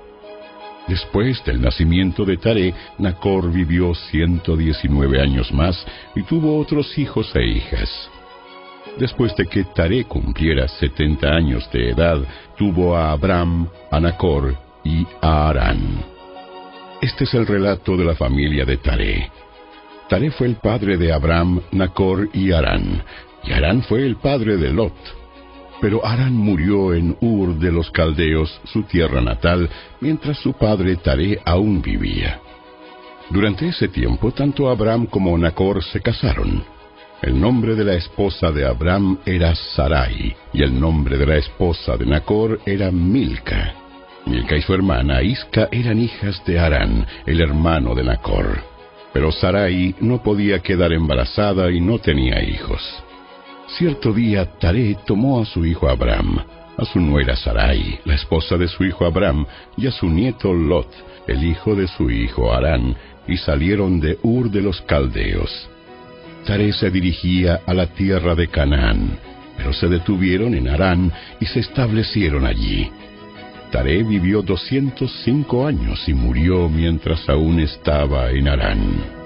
Después 0.90 1.40
del 1.44 1.60
nacimiento 1.60 2.24
de 2.24 2.36
Tare, 2.36 2.74
Nacor 2.98 3.52
vivió 3.52 3.94
119 3.94 5.20
años 5.20 5.52
más 5.52 5.86
y 6.16 6.24
tuvo 6.24 6.58
otros 6.58 6.98
hijos 6.98 7.30
e 7.36 7.46
hijas. 7.46 8.10
Después 8.98 9.36
de 9.36 9.46
que 9.46 9.62
Tare 9.62 10.02
cumpliera 10.06 10.66
70 10.66 11.28
años 11.28 11.70
de 11.70 11.90
edad, 11.90 12.18
tuvo 12.58 12.96
a 12.96 13.12
Abram, 13.12 13.68
a 13.88 14.00
Nacor 14.00 14.56
y 14.82 15.06
a 15.22 15.50
Arán. 15.50 16.04
Este 17.00 17.22
es 17.22 17.34
el 17.34 17.46
relato 17.46 17.96
de 17.96 18.04
la 18.04 18.16
familia 18.16 18.64
de 18.64 18.76
Tare. 18.78 19.30
Tare 20.08 20.32
fue 20.32 20.48
el 20.48 20.56
padre 20.56 20.96
de 20.96 21.12
Abram, 21.12 21.60
Nacor 21.70 22.30
y 22.34 22.50
Arán, 22.50 23.04
y 23.44 23.52
Arán 23.52 23.84
fue 23.84 24.04
el 24.04 24.16
padre 24.16 24.56
de 24.56 24.72
Lot. 24.72 25.19
Pero 25.80 26.04
Arán 26.04 26.36
murió 26.36 26.92
en 26.92 27.16
Ur 27.20 27.58
de 27.58 27.72
los 27.72 27.90
Caldeos, 27.90 28.60
su 28.64 28.82
tierra 28.82 29.20
natal, 29.20 29.68
mientras 30.00 30.38
su 30.38 30.52
padre 30.52 30.96
Tare 30.96 31.40
aún 31.44 31.80
vivía. 31.80 32.40
Durante 33.30 33.68
ese 33.68 33.88
tiempo, 33.88 34.32
tanto 34.32 34.68
Abraham 34.68 35.06
como 35.06 35.36
Nacor 35.38 35.82
se 35.84 36.00
casaron. 36.00 36.64
El 37.22 37.40
nombre 37.40 37.74
de 37.74 37.84
la 37.84 37.94
esposa 37.94 38.50
de 38.50 38.66
Abraham 38.66 39.18
era 39.24 39.54
Sarai, 39.54 40.34
y 40.52 40.62
el 40.62 40.78
nombre 40.78 41.16
de 41.16 41.26
la 41.26 41.36
esposa 41.36 41.96
de 41.96 42.06
Nacor 42.06 42.60
era 42.66 42.90
Milca. 42.90 43.74
Milca 44.26 44.56
y 44.56 44.62
su 44.62 44.74
hermana 44.74 45.22
Isca 45.22 45.68
eran 45.70 45.98
hijas 45.98 46.42
de 46.44 46.58
Arán, 46.58 47.06
el 47.26 47.40
hermano 47.40 47.94
de 47.94 48.04
Nacor. 48.04 48.62
Pero 49.12 49.32
Sarai 49.32 49.94
no 50.00 50.22
podía 50.22 50.60
quedar 50.60 50.92
embarazada 50.92 51.70
y 51.70 51.80
no 51.80 51.98
tenía 51.98 52.42
hijos. 52.42 52.82
Cierto 53.78 54.12
día 54.12 54.46
Taré 54.58 54.96
tomó 55.06 55.40
a 55.40 55.44
su 55.44 55.64
hijo 55.64 55.88
Abraham, 55.88 56.38
a 56.76 56.84
su 56.84 56.98
nuera 57.00 57.36
Sarai, 57.36 58.00
la 58.04 58.14
esposa 58.14 58.56
de 58.56 58.68
su 58.68 58.84
hijo 58.84 59.04
Abraham, 59.04 59.46
y 59.76 59.86
a 59.86 59.92
su 59.92 60.06
nieto 60.08 60.52
Lot, 60.52 60.88
el 61.28 61.44
hijo 61.44 61.74
de 61.74 61.86
su 61.86 62.10
hijo 62.10 62.52
Arán, 62.52 62.96
y 63.28 63.36
salieron 63.36 64.00
de 64.00 64.18
Ur 64.22 64.50
de 64.50 64.60
los 64.60 64.80
Caldeos. 64.82 65.68
Taré 66.44 66.72
se 66.72 66.90
dirigía 66.90 67.60
a 67.66 67.72
la 67.72 67.86
tierra 67.86 68.34
de 68.34 68.48
Canaán, 68.48 69.18
pero 69.56 69.72
se 69.72 69.88
detuvieron 69.88 70.54
en 70.54 70.68
Arán 70.68 71.12
y 71.38 71.46
se 71.46 71.60
establecieron 71.60 72.46
allí. 72.46 72.90
Taré 73.70 74.02
vivió 74.02 74.42
205 74.42 75.66
años 75.66 76.08
y 76.08 76.14
murió 76.14 76.68
mientras 76.68 77.28
aún 77.28 77.60
estaba 77.60 78.30
en 78.30 78.48
Arán. 78.48 79.19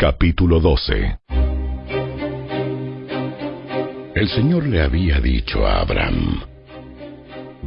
Capítulo 0.00 0.60
12 0.60 1.18
El 4.14 4.28
Señor 4.30 4.66
le 4.66 4.80
había 4.80 5.20
dicho 5.20 5.66
a 5.66 5.82
Abraham, 5.82 6.40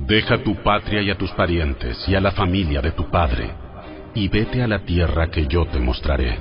Deja 0.07 0.39
tu 0.39 0.55
patria 0.63 1.03
y 1.03 1.11
a 1.11 1.15
tus 1.15 1.29
parientes 1.33 2.03
y 2.07 2.15
a 2.15 2.19
la 2.19 2.31
familia 2.31 2.81
de 2.81 2.93
tu 2.93 3.11
padre, 3.11 3.51
y 4.15 4.29
vete 4.29 4.63
a 4.63 4.67
la 4.67 4.79
tierra 4.79 5.29
que 5.29 5.45
yo 5.45 5.67
te 5.67 5.77
mostraré. 5.77 6.39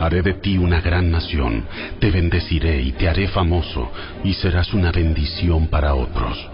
Haré 0.00 0.20
de 0.20 0.34
ti 0.34 0.58
una 0.58 0.80
gran 0.80 1.12
nación, 1.12 1.64
te 2.00 2.10
bendeciré 2.10 2.82
y 2.82 2.90
te 2.90 3.08
haré 3.08 3.28
famoso, 3.28 3.88
y 4.24 4.34
serás 4.34 4.74
una 4.74 4.90
bendición 4.90 5.68
para 5.68 5.94
otros. 5.94 6.50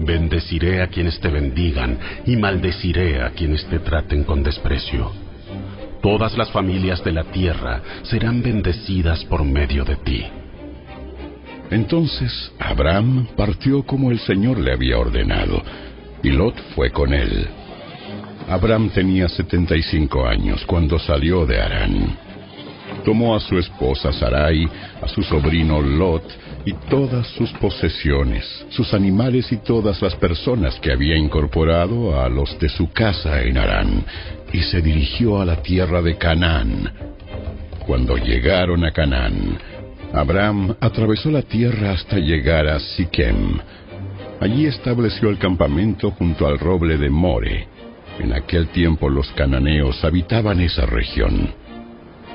Bendeciré 0.00 0.82
a 0.82 0.88
quienes 0.88 1.18
te 1.18 1.30
bendigan, 1.30 1.98
y 2.26 2.36
maldeciré 2.36 3.22
a 3.22 3.30
quienes 3.30 3.66
te 3.68 3.78
traten 3.78 4.22
con 4.22 4.42
desprecio. 4.42 5.25
Todas 6.06 6.38
las 6.38 6.52
familias 6.52 7.02
de 7.02 7.10
la 7.10 7.24
tierra 7.24 7.82
serán 8.04 8.40
bendecidas 8.40 9.24
por 9.24 9.42
medio 9.42 9.84
de 9.84 9.96
ti. 9.96 10.24
Entonces 11.68 12.52
Abraham 12.60 13.26
partió 13.36 13.82
como 13.82 14.12
el 14.12 14.20
Señor 14.20 14.60
le 14.60 14.72
había 14.72 14.98
ordenado, 14.98 15.60
y 16.22 16.30
Lot 16.30 16.54
fue 16.76 16.92
con 16.92 17.12
él. 17.12 17.48
Abraham 18.48 18.90
tenía 18.90 19.28
75 19.28 20.24
años 20.28 20.64
cuando 20.64 20.96
salió 20.96 21.44
de 21.44 21.60
Harán. 21.60 22.16
Tomó 23.04 23.34
a 23.34 23.40
su 23.40 23.58
esposa 23.58 24.12
Sarai, 24.12 24.64
a 25.02 25.08
su 25.08 25.24
sobrino 25.24 25.82
Lot 25.82 26.22
y 26.66 26.72
todas 26.90 27.28
sus 27.28 27.52
posesiones, 27.52 28.44
sus 28.70 28.92
animales 28.92 29.52
y 29.52 29.58
todas 29.58 30.02
las 30.02 30.16
personas 30.16 30.78
que 30.80 30.90
había 30.90 31.16
incorporado 31.16 32.20
a 32.20 32.28
los 32.28 32.58
de 32.58 32.68
su 32.68 32.90
casa 32.90 33.40
en 33.42 33.56
Harán, 33.56 34.04
y 34.52 34.60
se 34.62 34.82
dirigió 34.82 35.40
a 35.40 35.44
la 35.44 35.62
tierra 35.62 36.02
de 36.02 36.18
Canaán. 36.18 36.92
Cuando 37.86 38.16
llegaron 38.16 38.84
a 38.84 38.90
Canaán, 38.90 39.58
Abraham 40.12 40.74
atravesó 40.80 41.30
la 41.30 41.42
tierra 41.42 41.92
hasta 41.92 42.18
llegar 42.18 42.66
a 42.66 42.80
Siquem. 42.80 43.58
Allí 44.40 44.66
estableció 44.66 45.30
el 45.30 45.38
campamento 45.38 46.10
junto 46.10 46.48
al 46.48 46.58
roble 46.58 46.98
de 46.98 47.10
More. 47.10 47.68
En 48.18 48.32
aquel 48.32 48.68
tiempo 48.68 49.08
los 49.08 49.30
cananeos 49.32 50.02
habitaban 50.04 50.60
esa 50.60 50.84
región. 50.84 51.48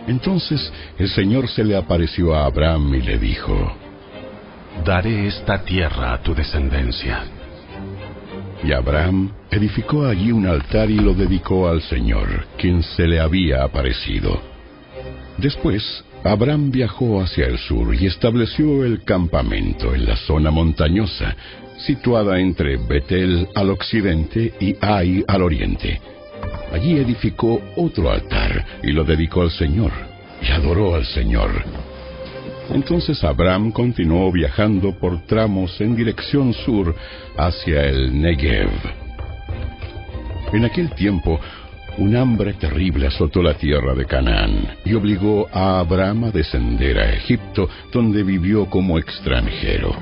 Entonces 0.08 0.72
el 0.98 1.10
Señor 1.10 1.50
se 1.50 1.66
le 1.66 1.76
apareció 1.76 2.34
a 2.34 2.46
Abraham 2.46 2.96
y 2.96 3.02
le 3.02 3.18
dijo, 3.18 3.76
Daré 4.86 5.28
esta 5.28 5.64
tierra 5.64 6.14
a 6.14 6.22
tu 6.22 6.34
descendencia. 6.34 7.24
Y 8.64 8.74
Abraham 8.74 9.32
edificó 9.52 10.06
allí 10.06 10.32
un 10.32 10.48
altar 10.48 10.90
y 10.90 10.96
lo 10.96 11.14
dedicó 11.14 11.70
al 11.70 11.82
Señor, 11.82 12.46
quien 12.58 12.82
se 12.82 13.08
le 13.08 13.20
había 13.20 13.64
aparecido. 13.64 14.42
Después, 15.38 16.04
Abraham 16.24 16.72
viajó 16.72 17.22
hacia 17.22 17.46
el 17.48 17.58
sur 17.58 17.94
y 17.96 18.06
estableció 18.06 18.84
el 18.84 19.04
campamento 19.04 19.94
en 19.94 20.06
la 20.06 20.16
zona 20.16 20.52
montañosa, 20.52 21.36
situada 21.78 22.40
entre 22.40 22.78
Betel 22.78 23.48
al 23.56 23.72
occidente 23.72 24.54
y 24.60 24.76
Ai 24.82 25.24
al 25.28 25.42
oriente. 25.42 26.00
Allí 26.72 26.98
edificó 26.98 27.62
otro 27.76 28.12
altar 28.12 28.66
y 28.84 28.92
lo 28.92 29.04
dedicó 29.04 29.42
al 29.42 29.52
Señor, 29.52 29.92
y 30.42 30.52
adoró 30.52 30.96
al 30.96 31.06
Señor. 31.06 31.64
Entonces 32.74 33.22
Abraham 33.24 33.72
continuó 33.72 34.32
viajando 34.32 34.98
por 34.98 35.26
tramos 35.26 35.80
en 35.82 35.96
dirección 35.96 36.54
sur 36.54 36.96
hacia 37.38 37.86
el 37.86 38.20
Negev. 38.20 38.72
En 40.54 40.66
aquel 40.66 40.90
tiempo, 40.92 41.40
un 41.98 42.16
hambre 42.16 42.54
terrible 42.54 43.08
azotó 43.08 43.44
la 43.44 43.56
tierra 43.56 43.94
de 43.94 44.06
Canaán 44.06 44.78
y 44.86 44.94
obligó 44.94 45.50
a 45.52 45.80
Abraham 45.80 46.26
a 46.26 46.32
descender 46.32 46.98
a 46.98 47.14
Egipto, 47.14 47.70
donde 47.92 48.24
vivió 48.24 48.66
como 48.70 48.98
extranjero. 48.98 49.94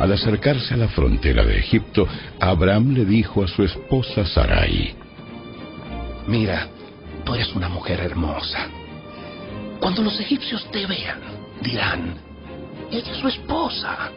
Al 0.00 0.12
acercarse 0.12 0.74
a 0.74 0.78
la 0.78 0.88
frontera 0.88 1.44
de 1.44 1.58
Egipto, 1.58 2.06
Abraham 2.40 2.94
le 2.94 3.04
dijo 3.04 3.42
a 3.42 3.48
su 3.48 3.62
esposa 3.62 4.24
Sarai, 4.24 4.94
Mira, 6.26 6.68
tú 7.24 7.34
eres 7.34 7.54
una 7.54 7.68
mujer 7.68 8.00
hermosa. 8.00 8.68
Cuando 9.80 10.02
los 10.02 10.18
egipcios 10.20 10.70
te 10.70 10.86
vean, 10.86 11.37
dirán, 11.62 12.14
ella 12.90 13.12
es 13.12 13.18
su 13.18 13.28
esposa. 13.28 14.10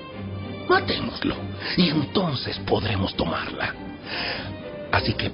Matémoslo 0.69 1.35
y 1.77 1.89
entonces 1.89 2.57
podremos 2.59 3.15
tomarla. 3.15 3.73
Así 4.91 5.13
que, 5.13 5.31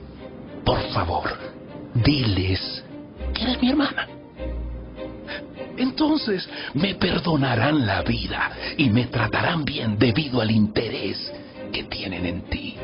por 0.63 0.81
favor, 0.89 1.37
diles 1.93 2.83
que 3.33 3.43
eres 3.43 3.61
mi 3.61 3.69
hermana. 3.69 4.07
Entonces 5.77 6.49
me 6.73 6.95
perdonarán 6.95 7.85
la 7.85 8.01
vida 8.01 8.51
y 8.77 8.89
me 8.89 9.05
tratarán 9.05 9.63
bien 9.63 9.97
debido 9.97 10.41
al 10.41 10.49
interés 10.49 11.31
que 11.71 11.83
tienen 11.83 12.25
en 12.25 12.41
ti. 12.43 12.75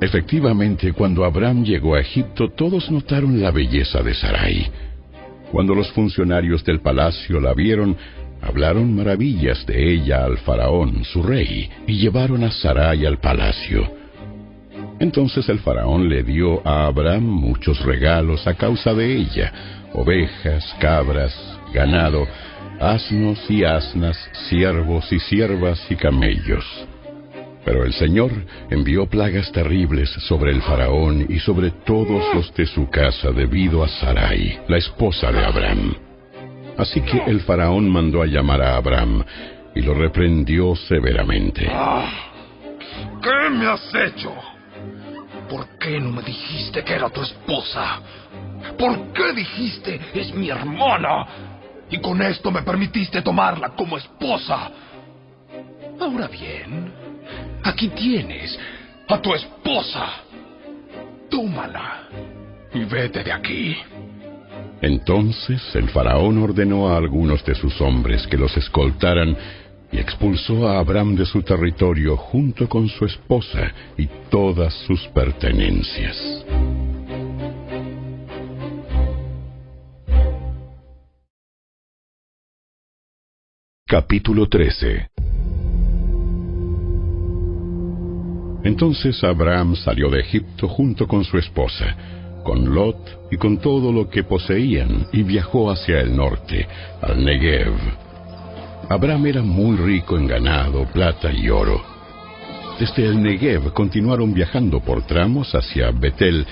Efectivamente, 0.00 0.92
cuando 0.92 1.24
Abraham 1.24 1.64
llegó 1.64 1.94
a 1.94 2.00
Egipto, 2.00 2.50
todos 2.50 2.90
notaron 2.90 3.40
la 3.40 3.50
belleza 3.52 4.02
de 4.02 4.14
Sarai. 4.14 4.70
Cuando 5.54 5.72
los 5.76 5.92
funcionarios 5.92 6.64
del 6.64 6.80
palacio 6.80 7.38
la 7.40 7.54
vieron, 7.54 7.96
hablaron 8.42 8.92
maravillas 8.92 9.64
de 9.66 9.92
ella 9.94 10.24
al 10.24 10.38
faraón, 10.38 11.04
su 11.04 11.22
rey, 11.22 11.70
y 11.86 11.92
llevaron 12.00 12.42
a 12.42 12.50
Sarai 12.50 13.06
al 13.06 13.18
palacio. 13.18 13.88
Entonces 14.98 15.48
el 15.48 15.60
faraón 15.60 16.08
le 16.08 16.24
dio 16.24 16.60
a 16.66 16.86
Abraham 16.86 17.22
muchos 17.22 17.80
regalos 17.84 18.44
a 18.48 18.54
causa 18.54 18.94
de 18.94 19.16
ella, 19.16 19.52
ovejas, 19.92 20.74
cabras, 20.80 21.32
ganado, 21.72 22.26
asnos 22.80 23.48
y 23.48 23.62
asnas, 23.62 24.18
siervos 24.48 25.12
y 25.12 25.20
siervas 25.20 25.86
y 25.88 25.94
camellos. 25.94 26.64
Pero 27.64 27.84
el 27.84 27.94
Señor 27.94 28.30
envió 28.70 29.06
plagas 29.06 29.50
terribles 29.52 30.10
sobre 30.28 30.52
el 30.52 30.60
faraón 30.62 31.26
y 31.28 31.38
sobre 31.38 31.70
todos 31.70 32.34
los 32.34 32.54
de 32.54 32.66
su 32.66 32.90
casa 32.90 33.30
debido 33.30 33.82
a 33.82 33.88
Sarai, 33.88 34.60
la 34.68 34.76
esposa 34.76 35.32
de 35.32 35.44
Abraham. 35.44 35.94
Así 36.76 37.00
que 37.00 37.22
el 37.26 37.40
faraón 37.40 37.88
mandó 37.88 38.20
a 38.22 38.26
llamar 38.26 38.60
a 38.60 38.76
Abraham 38.76 39.24
y 39.74 39.80
lo 39.80 39.94
reprendió 39.94 40.74
severamente. 40.76 41.70
¿Qué 43.22 43.50
me 43.50 43.66
has 43.66 43.94
hecho? 43.94 44.32
¿Por 45.48 45.78
qué 45.78 46.00
no 46.00 46.10
me 46.10 46.22
dijiste 46.22 46.82
que 46.84 46.94
era 46.94 47.08
tu 47.10 47.22
esposa? 47.22 48.00
¿Por 48.78 49.12
qué 49.12 49.32
dijiste 49.32 50.00
es 50.14 50.34
mi 50.34 50.50
hermana? 50.50 51.26
Y 51.90 51.98
con 51.98 52.20
esto 52.22 52.50
me 52.50 52.62
permitiste 52.62 53.22
tomarla 53.22 53.70
como 53.70 53.96
esposa. 53.96 54.70
Ahora 56.00 56.28
bien, 56.28 56.92
aquí 57.64 57.88
tienes 57.88 58.56
a 59.08 59.20
tu 59.20 59.34
esposa. 59.34 60.06
Tómala 61.30 62.08
y 62.72 62.84
vete 62.84 63.24
de 63.24 63.32
aquí. 63.32 63.76
Entonces 64.80 65.62
el 65.74 65.88
faraón 65.88 66.38
ordenó 66.38 66.88
a 66.88 66.98
algunos 66.98 67.44
de 67.44 67.54
sus 67.54 67.80
hombres 67.80 68.26
que 68.26 68.36
los 68.36 68.54
escoltaran 68.56 69.36
y 69.90 69.98
expulsó 69.98 70.68
a 70.68 70.78
Abraham 70.78 71.16
de 71.16 71.24
su 71.24 71.42
territorio 71.42 72.16
junto 72.16 72.68
con 72.68 72.88
su 72.88 73.06
esposa 73.06 73.72
y 73.96 74.08
todas 74.30 74.74
sus 74.86 75.00
pertenencias. 75.08 76.44
Capítulo 83.86 84.48
13 84.48 85.13
Entonces 88.64 89.22
Abraham 89.22 89.76
salió 89.76 90.08
de 90.08 90.20
Egipto 90.20 90.68
junto 90.68 91.06
con 91.06 91.22
su 91.22 91.36
esposa, 91.36 91.94
con 92.42 92.74
Lot 92.74 93.28
y 93.30 93.36
con 93.36 93.58
todo 93.58 93.92
lo 93.92 94.08
que 94.08 94.24
poseían, 94.24 95.06
y 95.12 95.22
viajó 95.22 95.70
hacia 95.70 96.00
el 96.00 96.16
norte, 96.16 96.66
al 97.02 97.22
Negev. 97.22 97.74
Abraham 98.88 99.26
era 99.26 99.42
muy 99.42 99.76
rico 99.76 100.16
en 100.16 100.26
ganado, 100.26 100.86
plata 100.86 101.30
y 101.30 101.48
oro. 101.50 101.82
Desde 102.80 103.06
el 103.06 103.22
Negev 103.22 103.72
continuaron 103.72 104.32
viajando 104.32 104.80
por 104.80 105.06
tramos 105.06 105.54
hacia 105.54 105.90
Betel 105.90 106.46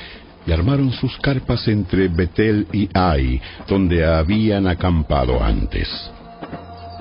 y 0.47 0.53
armaron 0.53 0.93
sus 0.93 1.17
carpas 1.19 1.67
entre 1.69 2.09
Betel 2.09 2.67
y 2.73 2.89
Ai, 2.93 3.41
donde 3.67 4.05
habían 4.05 4.67
acampado 4.67 5.43
antes. 5.43 5.89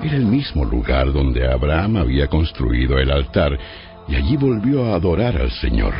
Era 0.02 0.16
el 0.16 0.26
mismo 0.26 0.64
lugar 0.64 1.12
donde 1.12 1.46
Abraham 1.46 1.98
había 1.98 2.26
construido 2.26 2.98
el 2.98 3.10
altar 3.10 3.56
y 4.08 4.16
allí 4.16 4.36
volvió 4.36 4.86
a 4.86 4.94
adorar 4.94 5.36
al 5.36 5.50
Señor. 5.50 5.94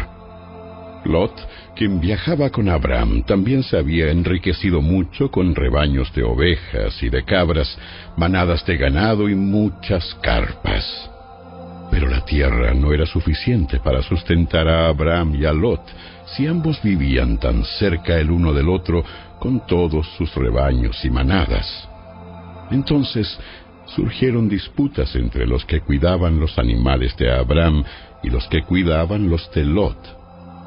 Lot, 1.04 1.32
quien 1.74 2.00
viajaba 2.00 2.50
con 2.50 2.68
Abraham, 2.68 3.24
también 3.24 3.62
se 3.62 3.76
había 3.76 4.10
enriquecido 4.10 4.80
mucho 4.80 5.30
con 5.30 5.54
rebaños 5.54 6.12
de 6.14 6.22
ovejas 6.22 7.02
y 7.02 7.08
de 7.08 7.24
cabras, 7.24 7.76
manadas 8.16 8.64
de 8.66 8.76
ganado 8.76 9.28
y 9.28 9.34
muchas 9.34 10.14
carpas. 10.22 11.10
Pero 11.90 12.08
la 12.08 12.24
tierra 12.24 12.72
no 12.72 12.92
era 12.92 13.04
suficiente 13.04 13.80
para 13.80 14.02
sustentar 14.02 14.68
a 14.68 14.88
Abraham 14.88 15.34
y 15.34 15.44
a 15.44 15.52
Lot, 15.52 15.82
si 16.36 16.46
ambos 16.46 16.80
vivían 16.82 17.38
tan 17.38 17.64
cerca 17.64 18.18
el 18.18 18.30
uno 18.30 18.52
del 18.52 18.68
otro 18.68 19.04
con 19.38 19.66
todos 19.66 20.06
sus 20.16 20.34
rebaños 20.34 21.04
y 21.04 21.10
manadas? 21.10 21.88
Entonces 22.70 23.38
surgieron 23.94 24.48
disputas 24.48 25.14
entre 25.16 25.46
los 25.46 25.64
que 25.64 25.80
cuidaban 25.80 26.40
los 26.40 26.58
animales 26.58 27.16
de 27.16 27.32
Abraham 27.32 27.84
y 28.22 28.30
los 28.30 28.46
que 28.48 28.62
cuidaban 28.62 29.28
los 29.28 29.50
de 29.52 29.64
Lot. 29.64 29.98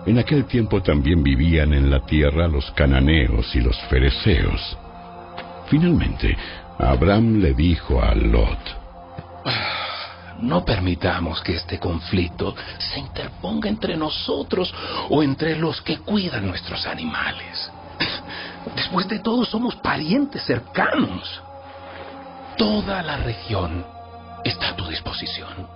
En 0.06 0.20
aquel 0.20 0.46
tiempo 0.46 0.82
también 0.82 1.24
vivían 1.24 1.74
en 1.74 1.90
la 1.90 2.06
tierra 2.06 2.48
los 2.48 2.70
cananeos 2.72 3.56
y 3.56 3.62
los 3.62 3.78
fereceos. 3.90 4.78
Finalmente, 5.68 6.38
Abraham 6.78 7.40
le 7.40 7.54
dijo 7.54 8.02
a 8.02 8.14
Lot, 8.14 8.60
no 10.42 10.66
permitamos 10.66 11.42
que 11.42 11.56
este 11.56 11.80
conflicto 11.80 12.56
se 12.78 13.00
interponga 13.00 13.70
entre 13.70 13.96
nosotros 13.96 14.74
o 15.10 15.24
entre 15.24 15.56
los 15.56 15.82
que 15.82 15.98
cuidan 16.00 16.46
nuestros 16.46 16.86
animales. 16.86 17.72
Después 18.76 19.08
de 19.08 19.20
todo, 19.20 19.46
somos 19.46 19.76
parientes 19.78 20.44
cercanos. 20.44 21.42
Toda 22.58 23.02
la 23.04 23.18
región 23.18 23.86
está 24.44 24.70
a 24.70 24.76
tu 24.76 24.88
disposición. 24.88 25.68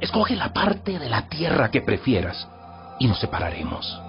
Escoge 0.00 0.34
la 0.34 0.52
parte 0.52 0.98
de 0.98 1.08
la 1.08 1.28
tierra 1.28 1.70
que 1.70 1.82
prefieras 1.82 2.48
y 2.98 3.06
nos 3.06 3.20
separaremos. 3.20 4.00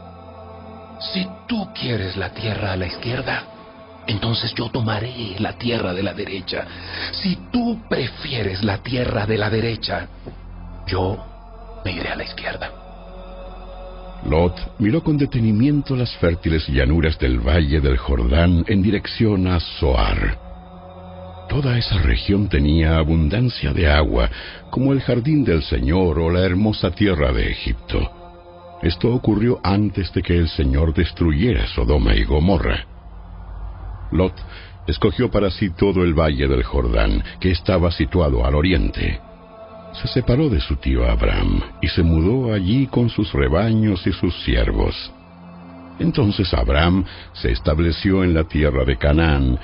Si 1.13 1.27
tú 1.47 1.67
quieres 1.73 2.17
la 2.17 2.29
tierra 2.29 2.73
a 2.73 2.77
la 2.77 2.87
izquierda, 2.87 3.43
entonces 4.07 4.53
yo 4.55 4.69
tomaré 4.69 5.35
la 5.39 5.53
tierra 5.53 5.93
de 5.93 6.03
la 6.03 6.13
derecha. 6.13 6.65
Si 7.11 7.35
tú 7.51 7.79
prefieres 7.89 8.63
la 8.63 8.79
tierra 8.79 9.25
de 9.25 9.37
la 9.37 9.49
derecha, 9.49 10.07
yo 10.87 11.17
me 11.85 11.91
iré 11.91 12.09
a 12.09 12.15
la 12.15 12.23
izquierda. 12.23 12.71
Lot 14.25 14.79
miró 14.79 15.03
con 15.03 15.17
detenimiento 15.17 15.95
las 15.95 16.15
fértiles 16.17 16.67
llanuras 16.67 17.17
del 17.17 17.39
valle 17.39 17.81
del 17.81 17.97
Jordán 17.97 18.63
en 18.67 18.81
dirección 18.81 19.47
a 19.47 19.59
Zoar. 19.59 20.50
Toda 21.51 21.77
esa 21.77 21.97
región 21.97 22.47
tenía 22.47 22.95
abundancia 22.95 23.73
de 23.73 23.91
agua, 23.91 24.29
como 24.69 24.93
el 24.93 25.01
jardín 25.01 25.43
del 25.43 25.61
Señor 25.63 26.17
o 26.17 26.31
la 26.31 26.45
hermosa 26.45 26.91
tierra 26.91 27.33
de 27.33 27.51
Egipto. 27.51 28.09
Esto 28.81 29.13
ocurrió 29.13 29.59
antes 29.61 30.13
de 30.13 30.23
que 30.23 30.37
el 30.37 30.47
Señor 30.47 30.93
destruyera 30.93 31.67
Sodoma 31.67 32.15
y 32.15 32.23
Gomorra. 32.23 32.87
Lot 34.13 34.33
escogió 34.87 35.29
para 35.29 35.51
sí 35.51 35.71
todo 35.71 36.05
el 36.05 36.13
valle 36.13 36.47
del 36.47 36.63
Jordán, 36.63 37.21
que 37.41 37.51
estaba 37.51 37.91
situado 37.91 38.45
al 38.45 38.55
oriente. 38.55 39.19
Se 40.01 40.07
separó 40.07 40.47
de 40.47 40.61
su 40.61 40.77
tío 40.77 41.05
Abraham 41.05 41.63
y 41.81 41.89
se 41.89 42.01
mudó 42.01 42.53
allí 42.53 42.87
con 42.87 43.09
sus 43.09 43.33
rebaños 43.33 44.07
y 44.07 44.13
sus 44.13 44.33
siervos. 44.45 44.95
Entonces 45.99 46.53
Abraham 46.53 47.03
se 47.33 47.51
estableció 47.51 48.23
en 48.23 48.33
la 48.33 48.45
tierra 48.45 48.85
de 48.85 48.97
Canaán, 48.97 49.59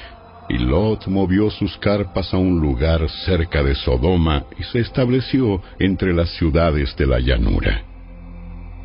y 0.50 0.58
Lot 0.58 1.08
movió 1.08 1.50
sus 1.50 1.78
carpas 1.78 2.34
a 2.34 2.38
un 2.38 2.60
lugar 2.60 3.10
cerca 3.26 3.64
de 3.64 3.76
Sodoma 3.76 4.46
y 4.58 4.64
se 4.64 4.80
estableció 4.80 5.62
entre 5.80 6.14
las 6.14 6.30
ciudades 6.38 6.96
de 6.96 7.06
la 7.06 7.20
llanura. 7.20 7.84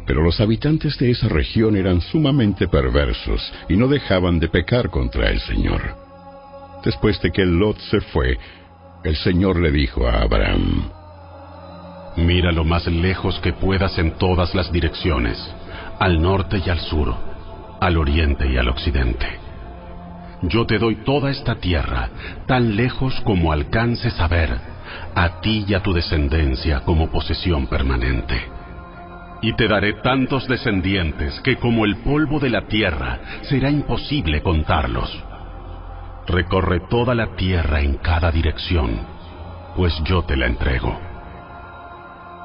Pero 0.07 0.23
los 0.23 0.41
habitantes 0.41 0.99
de 0.99 1.11
esa 1.11 1.29
región 1.29 1.77
eran 1.77 2.01
sumamente 2.01 2.67
perversos 2.67 3.53
y 3.69 3.77
no 3.77 3.87
dejaban 3.87 4.41
de 4.41 4.49
pecar 4.49 4.91
contra 4.91 5.31
el 5.31 5.41
Señor. 5.41 5.81
Después 6.85 7.21
de 7.23 7.31
que 7.31 7.47
Lot 7.47 7.79
se 7.79 8.01
fue, 8.01 8.37
el 9.05 9.17
Señor 9.17 9.61
le 9.61 9.71
dijo 9.71 10.07
a 10.09 10.23
Abraham, 10.23 10.91
Mira 12.17 12.53
lo 12.53 12.65
más 12.65 12.87
lejos 12.89 13.39
que 13.41 13.53
puedas 13.53 13.97
en 13.99 14.19
todas 14.19 14.55
las 14.55 14.71
direcciones, 14.71 15.39
al 15.99 16.21
norte 16.21 16.61
y 16.65 16.69
al 16.69 16.81
sur, 16.81 17.15
al 17.81 17.97
oriente 17.97 18.47
y 18.53 18.57
al 18.57 18.69
occidente. 18.69 19.52
Yo 20.43 20.67
te 20.67 20.79
doy 20.79 20.97
toda 21.05 21.31
esta 21.31 21.57
tierra, 21.57 22.11
tan 22.47 22.75
lejos 22.75 23.21
como 23.21 23.53
alcances 23.53 24.19
a 24.19 24.27
ver, 24.27 24.59
a 25.15 25.41
ti 25.41 25.65
y 25.69 25.75
a 25.75 25.83
tu 25.83 25.93
descendencia 25.93 26.81
como 26.81 27.11
posesión 27.11 27.69
permanente. 27.69 28.51
Y 29.41 29.55
te 29.55 29.69
daré 29.69 29.95
tantos 30.03 30.49
descendientes 30.49 31.41
que 31.41 31.57
como 31.57 31.85
el 31.85 31.97
polvo 31.99 32.41
de 32.41 32.51
la 32.51 32.63
tierra 32.67 33.21
será 33.43 33.71
imposible 33.71 34.43
contarlos. 34.43 35.25
Recorre 36.27 36.81
toda 36.89 37.15
la 37.15 37.35
tierra 37.37 37.81
en 37.81 37.97
cada 37.99 38.31
dirección, 38.31 39.01
pues 39.77 39.95
yo 40.05 40.23
te 40.23 40.37
la 40.37 40.47
entrego. 40.47 40.99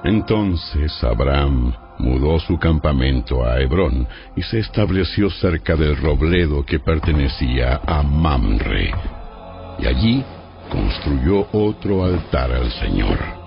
Entonces 0.04 1.04
Abraham 1.04 1.74
mudó 2.00 2.40
su 2.40 2.58
campamento 2.58 3.46
a 3.46 3.60
Hebrón 3.60 4.08
y 4.36 4.42
se 4.44 4.60
estableció 4.60 5.30
cerca 5.30 5.76
del 5.76 5.98
robledo 5.98 6.64
que 6.64 6.80
pertenecía 6.80 7.82
a 7.86 8.04
Mamre. 8.04 8.92
Y 9.80 9.88
allí 9.88 10.24
construyó 10.70 11.48
otro 11.52 12.04
altar 12.04 12.52
al 12.52 12.72
Señor. 12.72 13.38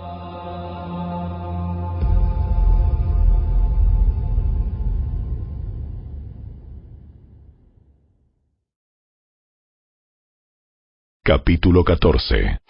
Capítulo 11.22 11.84
14 11.84 12.60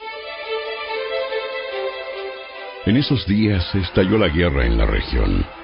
En 2.84 2.96
esos 2.96 3.26
días 3.26 3.74
estalló 3.74 4.18
la 4.18 4.28
guerra 4.28 4.66
en 4.66 4.76
la 4.76 4.84
región. 4.84 5.59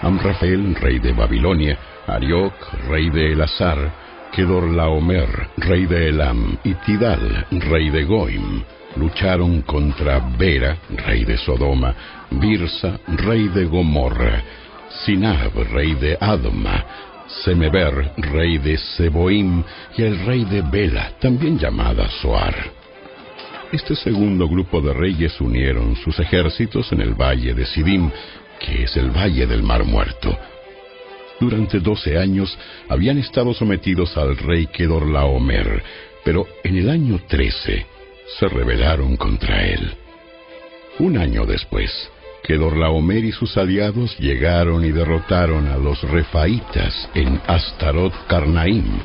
Amrafel, 0.00 0.74
rey 0.76 0.98
de 0.98 1.12
Babilonia, 1.12 1.78
Arioc, 2.06 2.54
rey 2.88 3.10
de 3.10 3.32
Elazar, 3.32 3.92
Kedorlaomer, 4.32 5.48
rey 5.56 5.86
de 5.86 6.08
Elam, 6.08 6.56
y 6.62 6.74
Tidal, 6.74 7.46
rey 7.50 7.90
de 7.90 8.04
Goim, 8.04 8.62
lucharon 8.96 9.62
contra 9.62 10.20
Bera, 10.38 10.76
rey 10.90 11.24
de 11.24 11.36
Sodoma, 11.36 11.94
Birsa, 12.30 13.00
rey 13.08 13.48
de 13.48 13.64
Gomorra, 13.64 14.42
Sinab, 15.04 15.52
rey 15.72 15.94
de 15.94 16.16
Adma, 16.20 16.84
Semeber, 17.44 18.12
rey 18.16 18.58
de 18.58 18.78
Seboim, 18.78 19.62
y 19.96 20.02
el 20.02 20.24
rey 20.24 20.44
de 20.44 20.62
Bela, 20.62 21.12
también 21.20 21.58
llamada 21.58 22.08
Soar. 22.22 22.54
Este 23.70 23.94
segundo 23.94 24.48
grupo 24.48 24.80
de 24.80 24.94
reyes 24.94 25.38
unieron 25.42 25.94
sus 25.96 26.18
ejércitos 26.18 26.90
en 26.92 27.02
el 27.02 27.12
valle 27.12 27.52
de 27.52 27.66
Sidim, 27.66 28.10
que 28.58 28.84
es 28.84 28.96
el 28.96 29.10
valle 29.10 29.46
del 29.46 29.62
Mar 29.62 29.84
Muerto. 29.84 30.36
Durante 31.40 31.78
doce 31.80 32.18
años 32.18 32.56
habían 32.88 33.18
estado 33.18 33.54
sometidos 33.54 34.16
al 34.16 34.36
rey 34.36 34.66
Kedorlaomer, 34.66 35.82
pero 36.24 36.46
en 36.64 36.76
el 36.76 36.90
año 36.90 37.20
trece 37.28 37.86
se 38.38 38.48
rebelaron 38.48 39.16
contra 39.16 39.64
él. 39.66 39.94
Un 40.98 41.16
año 41.16 41.46
después, 41.46 42.10
Kedorlaomer 42.42 43.24
y 43.24 43.32
sus 43.32 43.56
aliados 43.56 44.18
llegaron 44.18 44.84
y 44.84 44.90
derrotaron 44.90 45.68
a 45.68 45.76
los 45.76 46.02
refaitas 46.02 47.08
en 47.14 47.40
Astarot 47.46 48.26
Karnaim, 48.26 48.98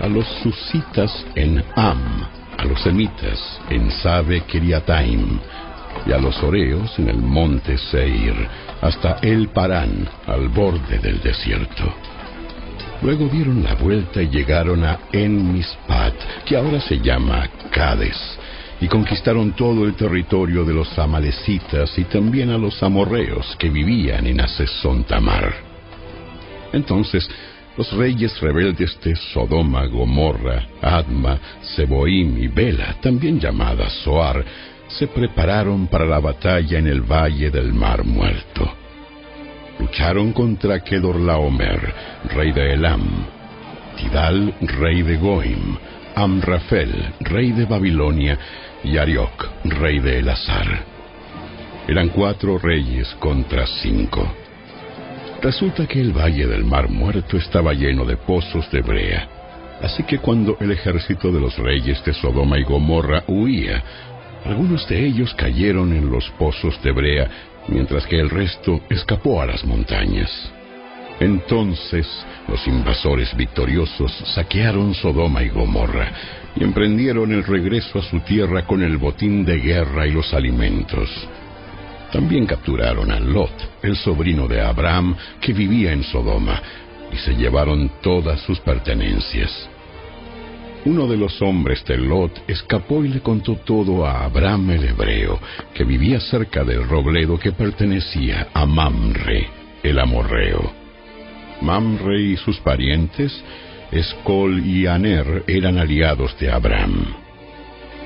a 0.00 0.08
los 0.08 0.26
susitas 0.42 1.24
en 1.34 1.62
Am, 1.76 2.26
a 2.58 2.64
los 2.64 2.82
semitas 2.82 3.60
en 3.70 3.90
Sabe 3.90 4.42
Kiriataim, 4.42 5.38
y 6.06 6.12
a 6.12 6.18
los 6.18 6.42
oreos 6.42 6.98
en 6.98 7.08
el 7.08 7.18
monte 7.18 7.78
Seir, 7.78 8.34
hasta 8.80 9.18
El 9.22 9.48
Parán, 9.48 10.08
al 10.26 10.48
borde 10.48 10.98
del 10.98 11.20
desierto. 11.20 11.94
Luego 13.02 13.28
dieron 13.28 13.62
la 13.62 13.74
vuelta 13.74 14.22
y 14.22 14.28
llegaron 14.28 14.84
a 14.84 14.98
En 15.12 15.52
Mispat, 15.52 16.14
que 16.44 16.56
ahora 16.56 16.80
se 16.80 17.00
llama 17.00 17.48
Cades, 17.70 18.38
y 18.80 18.88
conquistaron 18.88 19.52
todo 19.52 19.84
el 19.86 19.94
territorio 19.94 20.64
de 20.64 20.74
los 20.74 20.98
amalecitas 20.98 21.98
y 21.98 22.04
también 22.04 22.50
a 22.50 22.58
los 22.58 22.82
amorreos 22.82 23.56
que 23.58 23.70
vivían 23.70 24.26
en 24.26 24.40
Asesón 24.40 25.04
Tamar. 25.04 25.52
Entonces, 26.72 27.28
los 27.76 27.90
reyes 27.92 28.38
rebeldes 28.40 28.98
de 29.02 29.16
Sodoma, 29.16 29.86
Gomorra, 29.86 30.66
Adma, 30.82 31.38
Seboim 31.62 32.36
y 32.36 32.48
Bela, 32.48 32.96
también 33.00 33.40
llamada 33.40 33.88
Soar, 33.88 34.44
se 34.98 35.06
prepararon 35.06 35.86
para 35.86 36.04
la 36.04 36.18
batalla 36.18 36.78
en 36.78 36.86
el 36.86 37.02
valle 37.02 37.50
del 37.50 37.72
Mar 37.72 38.04
Muerto. 38.04 38.70
Lucharon 39.78 40.32
contra 40.32 40.80
Kedorlaomer, 40.80 41.94
rey 42.34 42.52
de 42.52 42.74
Elam, 42.74 43.26
Tidal, 43.96 44.54
rey 44.60 45.02
de 45.02 45.16
Goim, 45.16 45.76
Amrafel, 46.14 47.14
rey 47.20 47.52
de 47.52 47.64
Babilonia, 47.64 48.38
y 48.82 48.96
Arioc, 48.96 49.46
rey 49.64 49.98
de 50.00 50.18
Elazar. 50.18 50.84
Eran 51.88 52.08
cuatro 52.10 52.58
reyes 52.58 53.08
contra 53.18 53.66
cinco. 53.66 54.26
Resulta 55.42 55.86
que 55.86 56.00
el 56.00 56.12
valle 56.12 56.46
del 56.46 56.64
Mar 56.64 56.88
Muerto 56.88 57.36
estaba 57.36 57.72
lleno 57.72 58.04
de 58.04 58.16
pozos 58.16 58.70
de 58.70 58.80
brea. 58.80 59.28
Así 59.82 60.02
que 60.02 60.18
cuando 60.18 60.58
el 60.60 60.70
ejército 60.72 61.32
de 61.32 61.40
los 61.40 61.56
reyes 61.56 62.04
de 62.04 62.12
Sodoma 62.12 62.58
y 62.58 62.64
Gomorra 62.64 63.24
huía, 63.26 63.82
algunos 64.44 64.88
de 64.88 65.06
ellos 65.06 65.34
cayeron 65.34 65.92
en 65.92 66.10
los 66.10 66.28
pozos 66.38 66.80
de 66.82 66.92
brea, 66.92 67.28
mientras 67.68 68.06
que 68.06 68.18
el 68.18 68.30
resto 68.30 68.80
escapó 68.88 69.40
a 69.42 69.46
las 69.46 69.64
montañas. 69.64 70.30
Entonces 71.20 72.06
los 72.48 72.66
invasores 72.66 73.36
victoriosos 73.36 74.10
saquearon 74.34 74.94
Sodoma 74.94 75.42
y 75.42 75.50
Gomorra 75.50 76.10
y 76.56 76.64
emprendieron 76.64 77.30
el 77.32 77.44
regreso 77.44 77.98
a 77.98 78.02
su 78.02 78.20
tierra 78.20 78.66
con 78.66 78.82
el 78.82 78.96
botín 78.96 79.44
de 79.44 79.58
guerra 79.58 80.06
y 80.06 80.12
los 80.12 80.32
alimentos. 80.32 81.10
También 82.10 82.46
capturaron 82.46 83.12
a 83.12 83.20
Lot, 83.20 83.52
el 83.82 83.96
sobrino 83.96 84.48
de 84.48 84.60
Abraham, 84.60 85.14
que 85.40 85.52
vivía 85.52 85.92
en 85.92 86.02
Sodoma, 86.02 86.60
y 87.12 87.16
se 87.16 87.34
llevaron 87.36 87.90
todas 88.02 88.40
sus 88.40 88.58
pertenencias. 88.60 89.68
Uno 90.86 91.06
de 91.06 91.18
los 91.18 91.42
hombres 91.42 91.84
de 91.84 91.98
Lot 91.98 92.42
escapó 92.48 93.04
y 93.04 93.08
le 93.08 93.20
contó 93.20 93.56
todo 93.56 94.06
a 94.06 94.24
Abraham 94.24 94.70
el 94.70 94.84
hebreo, 94.84 95.38
que 95.74 95.84
vivía 95.84 96.20
cerca 96.20 96.64
del 96.64 96.88
robledo 96.88 97.38
que 97.38 97.52
pertenecía 97.52 98.48
a 98.54 98.64
Mamre, 98.64 99.46
el 99.82 99.98
amorreo. 99.98 100.72
Mamre 101.60 102.22
y 102.22 102.36
sus 102.38 102.58
parientes, 102.60 103.44
Escol 103.92 104.64
y 104.64 104.86
Aner, 104.86 105.44
eran 105.46 105.76
aliados 105.76 106.34
de 106.38 106.50
Abraham. 106.50 107.14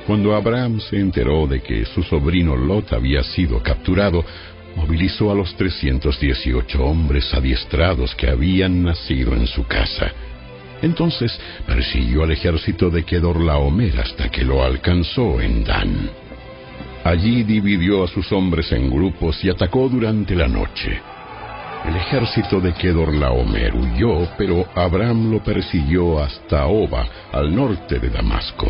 Cuando 0.09 0.35
Abraham 0.35 0.81
se 0.81 0.99
enteró 0.99 1.47
de 1.47 1.63
que 1.63 1.85
su 1.85 2.03
sobrino 2.03 2.57
Lot 2.57 2.93
había 2.93 3.23
sido 3.23 3.63
capturado, 3.63 4.25
movilizó 4.75 5.31
a 5.31 5.35
los 5.37 5.55
318 5.57 6.85
hombres 6.85 7.33
adiestrados 7.33 8.17
que 8.17 8.29
habían 8.29 8.83
nacido 8.83 9.33
en 9.35 9.47
su 9.47 9.65
casa. 9.65 10.13
Entonces 10.85 11.33
persiguió 11.67 12.25
al 12.25 12.33
ejército 12.33 12.91
de 12.91 13.05
Kedorlaomer 13.05 14.01
hasta 14.01 14.29
que 14.29 14.45
lo 14.45 14.63
alcanzó 14.63 15.41
en 15.41 15.65
Dan. 15.65 16.11
Allí 17.03 17.43
dividió 17.43 18.05
a 18.05 18.09
sus 18.09 18.31
hombres 18.33 18.71
en 18.71 18.91
grupos 18.91 19.43
y 19.43 19.49
atacó 19.49 19.89
durante 19.89 20.37
la 20.37 20.47
noche. 20.47 21.01
El 21.87 21.97
ejército 21.97 22.61
de 22.61 22.75
Kedorlaomer 22.75 23.75
huyó, 23.75 24.29
pero 24.37 24.67
Abraham 24.75 25.31
lo 25.31 25.43
persiguió 25.43 26.23
hasta 26.23 26.67
Oba, 26.67 27.07
al 27.33 27.55
norte 27.55 27.99
de 27.99 28.11
Damasco. 28.11 28.69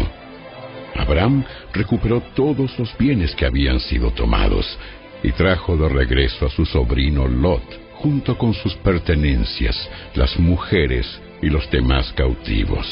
Abraham 0.94 1.44
recuperó 1.72 2.22
todos 2.36 2.78
los 2.78 2.96
bienes 2.96 3.34
que 3.34 3.46
habían 3.46 3.80
sido 3.80 4.12
tomados 4.12 4.78
y 5.24 5.32
trajo 5.32 5.76
de 5.76 5.88
regreso 5.88 6.46
a 6.46 6.50
su 6.50 6.64
sobrino 6.64 7.26
Lot, 7.26 7.64
junto 7.94 8.38
con 8.38 8.54
sus 8.54 8.74
pertenencias, 8.76 9.76
las 10.14 10.38
mujeres 10.38 11.20
y 11.44 11.50
los 11.50 11.70
demás 11.70 12.10
cautivos. 12.14 12.86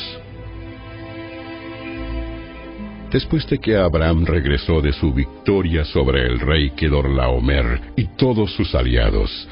Después 3.11 3.47
de 3.49 3.59
que 3.59 3.77
Abraham 3.77 4.25
regresó 4.27 4.81
de 4.81 4.93
su 4.93 5.13
victoria 5.13 5.85
sobre 5.85 6.27
el 6.27 6.39
rey 6.39 6.71
Kedorlaomer 6.71 7.81
y 7.97 8.05
todos 8.17 8.53
sus 8.55 8.75
aliados, 8.75 9.49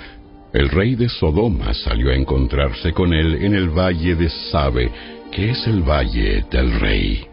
el 0.52 0.68
rey 0.68 0.96
de 0.96 1.08
Sodoma 1.08 1.72
salió 1.72 2.10
a 2.10 2.14
encontrarse 2.14 2.92
con 2.92 3.14
él 3.14 3.36
en 3.42 3.54
el 3.54 3.70
valle 3.70 4.16
de 4.16 4.28
Sabe, 4.50 4.90
que 5.32 5.50
es 5.50 5.66
el 5.66 5.82
valle 5.82 6.44
del 6.50 6.80
rey. 6.80 7.26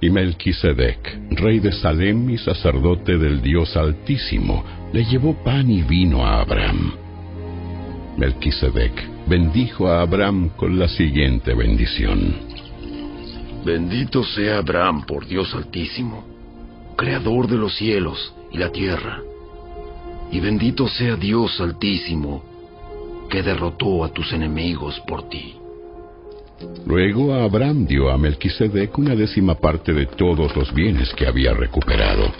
Y 0.00 0.10
Melquisedec, 0.10 1.18
rey 1.30 1.60
de 1.60 1.72
Salem 1.72 2.28
y 2.30 2.38
sacerdote 2.38 3.16
del 3.16 3.40
Dios 3.40 3.76
Altísimo, 3.76 4.64
le 4.92 5.04
llevó 5.04 5.34
pan 5.42 5.70
y 5.70 5.82
vino 5.82 6.26
a 6.26 6.40
Abraham. 6.40 6.92
Melquisedec 8.16 9.17
bendijo 9.28 9.88
a 9.88 10.00
Abraham 10.00 10.50
con 10.56 10.78
la 10.78 10.88
siguiente 10.88 11.54
bendición. 11.54 12.34
Bendito 13.64 14.24
sea 14.24 14.58
Abraham 14.58 15.04
por 15.04 15.26
Dios 15.26 15.54
Altísimo, 15.54 16.24
Creador 16.96 17.46
de 17.46 17.56
los 17.56 17.76
cielos 17.76 18.34
y 18.50 18.58
la 18.58 18.72
tierra. 18.72 19.20
Y 20.32 20.40
bendito 20.40 20.88
sea 20.88 21.16
Dios 21.16 21.60
Altísimo, 21.60 22.42
que 23.28 23.42
derrotó 23.42 24.02
a 24.04 24.08
tus 24.08 24.32
enemigos 24.32 24.98
por 25.06 25.28
ti. 25.28 25.54
Luego 26.86 27.34
Abraham 27.34 27.86
dio 27.86 28.10
a 28.10 28.16
Melquisedec 28.16 28.96
una 28.98 29.14
décima 29.14 29.54
parte 29.54 29.92
de 29.92 30.06
todos 30.06 30.56
los 30.56 30.72
bienes 30.72 31.12
que 31.14 31.26
había 31.26 31.52
recuperado. 31.52 32.32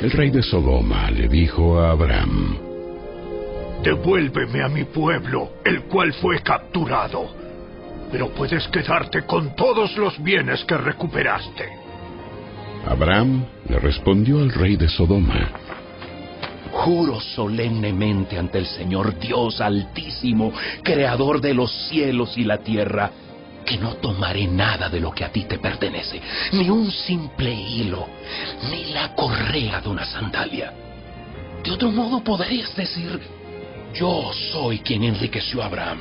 El 0.00 0.10
rey 0.12 0.30
de 0.30 0.42
Sodoma 0.42 1.10
le 1.10 1.28
dijo 1.28 1.78
a 1.80 1.90
Abraham, 1.90 2.65
Devuélveme 3.86 4.64
a 4.64 4.68
mi 4.68 4.82
pueblo, 4.82 5.58
el 5.64 5.84
cual 5.84 6.12
fue 6.14 6.42
capturado, 6.42 7.30
pero 8.10 8.30
puedes 8.30 8.66
quedarte 8.66 9.22
con 9.22 9.54
todos 9.54 9.96
los 9.96 10.20
bienes 10.20 10.64
que 10.64 10.76
recuperaste. 10.76 11.68
Abraham 12.84 13.46
le 13.68 13.78
respondió 13.78 14.40
al 14.40 14.50
rey 14.50 14.74
de 14.74 14.88
Sodoma, 14.88 15.52
Juro 16.72 17.20
solemnemente 17.20 18.36
ante 18.36 18.58
el 18.58 18.66
Señor 18.66 19.20
Dios 19.20 19.60
Altísimo, 19.60 20.52
Creador 20.82 21.40
de 21.40 21.54
los 21.54 21.70
cielos 21.88 22.36
y 22.36 22.42
la 22.42 22.58
tierra, 22.58 23.12
que 23.64 23.78
no 23.78 23.94
tomaré 23.98 24.48
nada 24.48 24.88
de 24.88 24.98
lo 24.98 25.12
que 25.12 25.24
a 25.24 25.30
ti 25.30 25.44
te 25.44 25.60
pertenece, 25.60 26.20
ni 26.54 26.68
un 26.68 26.90
simple 26.90 27.54
hilo, 27.54 28.08
ni 28.68 28.86
la 28.86 29.14
correa 29.14 29.80
de 29.80 29.88
una 29.88 30.04
sandalia. 30.04 30.72
De 31.62 31.70
otro 31.70 31.92
modo 31.92 32.24
podrías 32.24 32.74
decir, 32.74 33.20
yo 33.98 34.30
soy 34.52 34.80
quien 34.80 35.04
enriqueció 35.04 35.62
a 35.62 35.66
Abraham. 35.66 35.98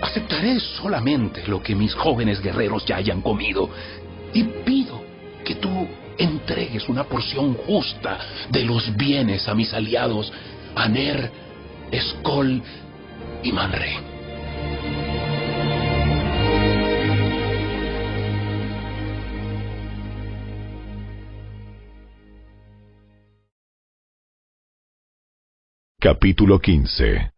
Aceptaré 0.00 0.58
solamente 0.60 1.46
lo 1.46 1.62
que 1.62 1.74
mis 1.74 1.94
jóvenes 1.94 2.40
guerreros 2.40 2.84
ya 2.84 2.96
hayan 2.96 3.22
comido 3.22 3.70
y 4.32 4.42
pido 4.42 5.02
que 5.44 5.54
tú 5.56 5.88
entregues 6.18 6.88
una 6.88 7.04
porción 7.04 7.54
justa 7.54 8.18
de 8.50 8.64
los 8.64 8.94
bienes 8.96 9.48
a 9.48 9.54
mis 9.54 9.72
aliados, 9.72 10.32
Aner, 10.74 11.30
Escol 11.90 12.62
y 13.42 13.52
Manre. 13.52 14.13
Capítulo 26.04 26.58
15 26.58 27.32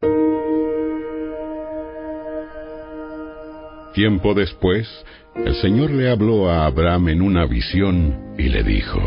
Tiempo 3.95 4.35
después, 4.35 4.89
el 5.37 5.55
Señor 5.55 5.93
le 5.93 6.11
habló 6.11 6.51
a 6.51 6.67
Abraham 6.67 7.11
en 7.11 7.23
una 7.23 7.47
visión 7.47 8.35
y 8.37 8.49
le 8.49 8.65
dijo, 8.65 8.99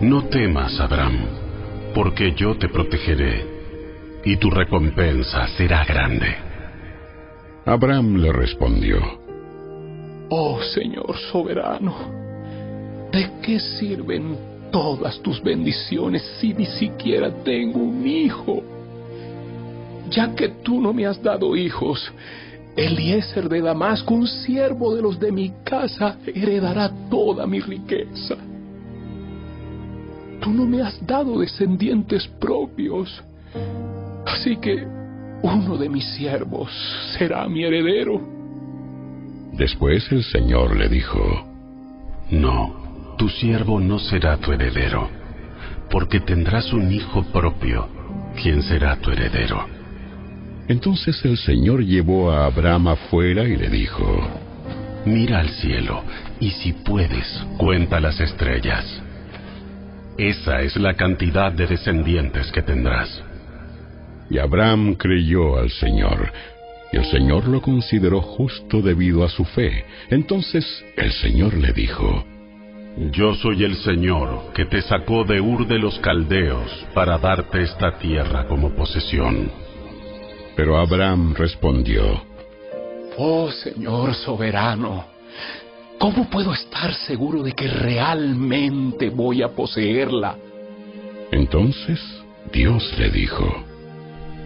No 0.00 0.24
temas, 0.24 0.80
Abraham, 0.80 1.26
porque 1.94 2.34
yo 2.34 2.58
te 2.58 2.68
protegeré, 2.68 3.46
y 4.24 4.36
tu 4.38 4.50
recompensa 4.50 5.46
será 5.56 5.84
grande. 5.84 6.34
Abraham 7.64 8.16
le 8.16 8.32
respondió, 8.32 8.98
Oh 10.30 10.60
Señor 10.60 11.16
soberano, 11.30 11.94
¿de 13.12 13.30
qué 13.42 13.60
sirven 13.60 14.53
todas 14.74 15.20
tus 15.20 15.40
bendiciones 15.40 16.20
si 16.40 16.52
ni 16.52 16.66
siquiera 16.66 17.30
tengo 17.44 17.78
un 17.78 18.04
hijo? 18.04 18.60
Ya 20.10 20.34
que 20.34 20.48
tú 20.48 20.80
no 20.80 20.92
me 20.92 21.06
has 21.06 21.22
dado 21.22 21.54
hijos, 21.54 22.12
Eliezer 22.74 23.48
de 23.48 23.60
Damasco, 23.60 24.14
un 24.14 24.26
siervo 24.26 24.96
de 24.96 25.00
los 25.00 25.20
de 25.20 25.30
mi 25.30 25.52
casa, 25.62 26.16
heredará 26.26 26.90
toda 27.08 27.46
mi 27.46 27.60
riqueza. 27.60 28.34
Tú 30.40 30.50
no 30.50 30.66
me 30.66 30.82
has 30.82 31.06
dado 31.06 31.38
descendientes 31.38 32.26
propios, 32.40 33.22
así 34.26 34.56
que 34.56 34.84
uno 35.42 35.76
de 35.76 35.88
mis 35.88 36.04
siervos 36.16 36.68
será 37.16 37.46
mi 37.48 37.62
heredero. 37.62 38.20
Después 39.52 40.10
el 40.10 40.24
Señor 40.24 40.76
le 40.76 40.88
dijo, 40.88 41.20
No, 42.28 42.83
tu 43.16 43.28
siervo 43.28 43.80
no 43.80 43.98
será 43.98 44.36
tu 44.36 44.52
heredero, 44.52 45.08
porque 45.90 46.20
tendrás 46.20 46.72
un 46.72 46.92
hijo 46.92 47.22
propio, 47.32 47.88
quien 48.40 48.62
será 48.62 48.96
tu 48.96 49.10
heredero. 49.10 49.66
Entonces 50.68 51.22
el 51.24 51.36
Señor 51.36 51.84
llevó 51.84 52.32
a 52.32 52.46
Abraham 52.46 52.88
afuera 52.88 53.44
y 53.44 53.56
le 53.56 53.68
dijo, 53.68 54.28
Mira 55.04 55.40
al 55.40 55.50
cielo, 55.50 56.02
y 56.40 56.50
si 56.50 56.72
puedes, 56.72 57.44
cuenta 57.58 58.00
las 58.00 58.18
estrellas. 58.20 59.02
Esa 60.16 60.62
es 60.62 60.76
la 60.76 60.94
cantidad 60.94 61.52
de 61.52 61.66
descendientes 61.66 62.50
que 62.50 62.62
tendrás. 62.62 63.22
Y 64.30 64.38
Abraham 64.38 64.94
creyó 64.94 65.58
al 65.58 65.70
Señor, 65.70 66.32
y 66.92 66.96
el 66.96 67.04
Señor 67.04 67.46
lo 67.48 67.60
consideró 67.60 68.22
justo 68.22 68.80
debido 68.80 69.24
a 69.24 69.28
su 69.28 69.44
fe. 69.44 69.84
Entonces 70.08 70.64
el 70.96 71.12
Señor 71.12 71.54
le 71.54 71.72
dijo, 71.72 72.24
Yo 72.96 73.34
soy 73.34 73.64
el 73.64 73.74
Señor 73.78 74.52
que 74.54 74.66
te 74.66 74.80
sacó 74.80 75.24
de 75.24 75.40
Ur 75.40 75.66
de 75.66 75.80
los 75.80 75.98
Caldeos 75.98 76.86
para 76.94 77.18
darte 77.18 77.62
esta 77.62 77.98
tierra 77.98 78.46
como 78.46 78.70
posesión. 78.70 79.50
Pero 80.54 80.78
Abraham 80.78 81.34
respondió, 81.34 82.22
Oh 83.16 83.50
Señor 83.50 84.14
soberano, 84.14 85.06
¿cómo 85.98 86.30
puedo 86.30 86.52
estar 86.52 86.94
seguro 86.94 87.42
de 87.42 87.52
que 87.52 87.66
realmente 87.66 89.10
voy 89.10 89.42
a 89.42 89.48
poseerla? 89.48 90.36
Entonces 91.32 92.00
Dios 92.52 92.94
le 92.96 93.10
dijo, 93.10 93.64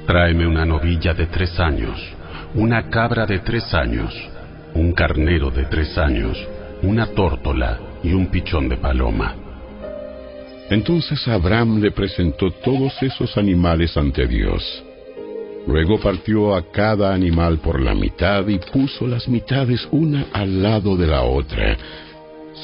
Tráeme 0.06 0.46
una 0.46 0.64
novilla 0.64 1.12
de 1.12 1.26
tres 1.26 1.60
años, 1.60 2.00
una 2.54 2.88
cabra 2.88 3.26
de 3.26 3.40
tres 3.40 3.74
años, 3.74 4.14
un 4.72 4.94
carnero 4.94 5.50
de 5.50 5.66
tres 5.66 5.98
años, 5.98 6.38
una 6.82 7.08
tórtola 7.08 7.87
y 8.02 8.12
un 8.12 8.26
pichón 8.26 8.68
de 8.68 8.76
paloma. 8.76 9.34
Entonces 10.70 11.26
Abraham 11.28 11.80
le 11.80 11.90
presentó 11.90 12.50
todos 12.50 12.92
esos 13.02 13.36
animales 13.38 13.96
ante 13.96 14.26
Dios. 14.26 14.84
Luego 15.66 15.98
partió 15.98 16.54
a 16.54 16.70
cada 16.70 17.14
animal 17.14 17.58
por 17.58 17.80
la 17.80 17.94
mitad 17.94 18.46
y 18.48 18.58
puso 18.58 19.06
las 19.06 19.28
mitades 19.28 19.86
una 19.90 20.26
al 20.32 20.62
lado 20.62 20.96
de 20.96 21.06
la 21.06 21.22
otra. 21.22 21.76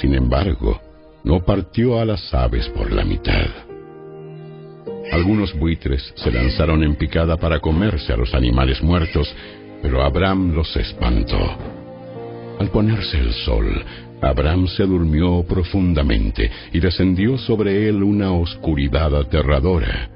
Sin 0.01 0.15
embargo, 0.15 0.81
no 1.23 1.41
partió 1.45 1.99
a 1.99 2.05
las 2.05 2.33
aves 2.35 2.69
por 2.71 2.93
la 2.93 3.05
mitad. 3.05 3.47
Algunos 5.13 5.55
buitres 5.59 6.13
se 6.17 6.31
lanzaron 6.31 6.83
en 6.83 6.97
picada 6.97 7.37
para 7.37 7.61
comerse 7.61 8.13
a 8.13 8.17
los 8.17 8.35
animales 8.35 8.83
muertos, 8.83 9.35
pero 9.83 10.03
Abraham 10.03 10.55
los 10.55 10.75
espantó. 10.77 11.57
Al 12.59 12.69
ponerse 12.71 13.19
el 13.19 13.33
sol, 13.33 13.85
Abraham 14.21 14.67
se 14.69 14.85
durmió 14.85 15.45
profundamente 15.45 16.51
y 16.73 16.81
descendió 16.81 17.37
sobre 17.39 17.89
él 17.89 18.03
una 18.03 18.33
oscuridad 18.33 19.15
aterradora. 19.15 20.09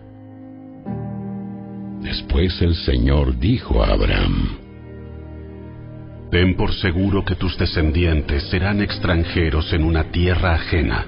Después 2.01 2.61
el 2.63 2.75
Señor 2.75 3.39
dijo 3.39 3.83
a 3.83 3.89
Abraham, 3.89 4.59
Ten 6.31 6.57
por 6.57 6.75
seguro 6.75 7.25
que 7.25 7.35
tus 7.35 7.57
descendientes 7.57 8.45
serán 8.51 8.83
extranjeros 8.83 9.73
en 9.73 9.83
una 9.83 10.05
tierra 10.05 10.55
ajena, 10.55 11.07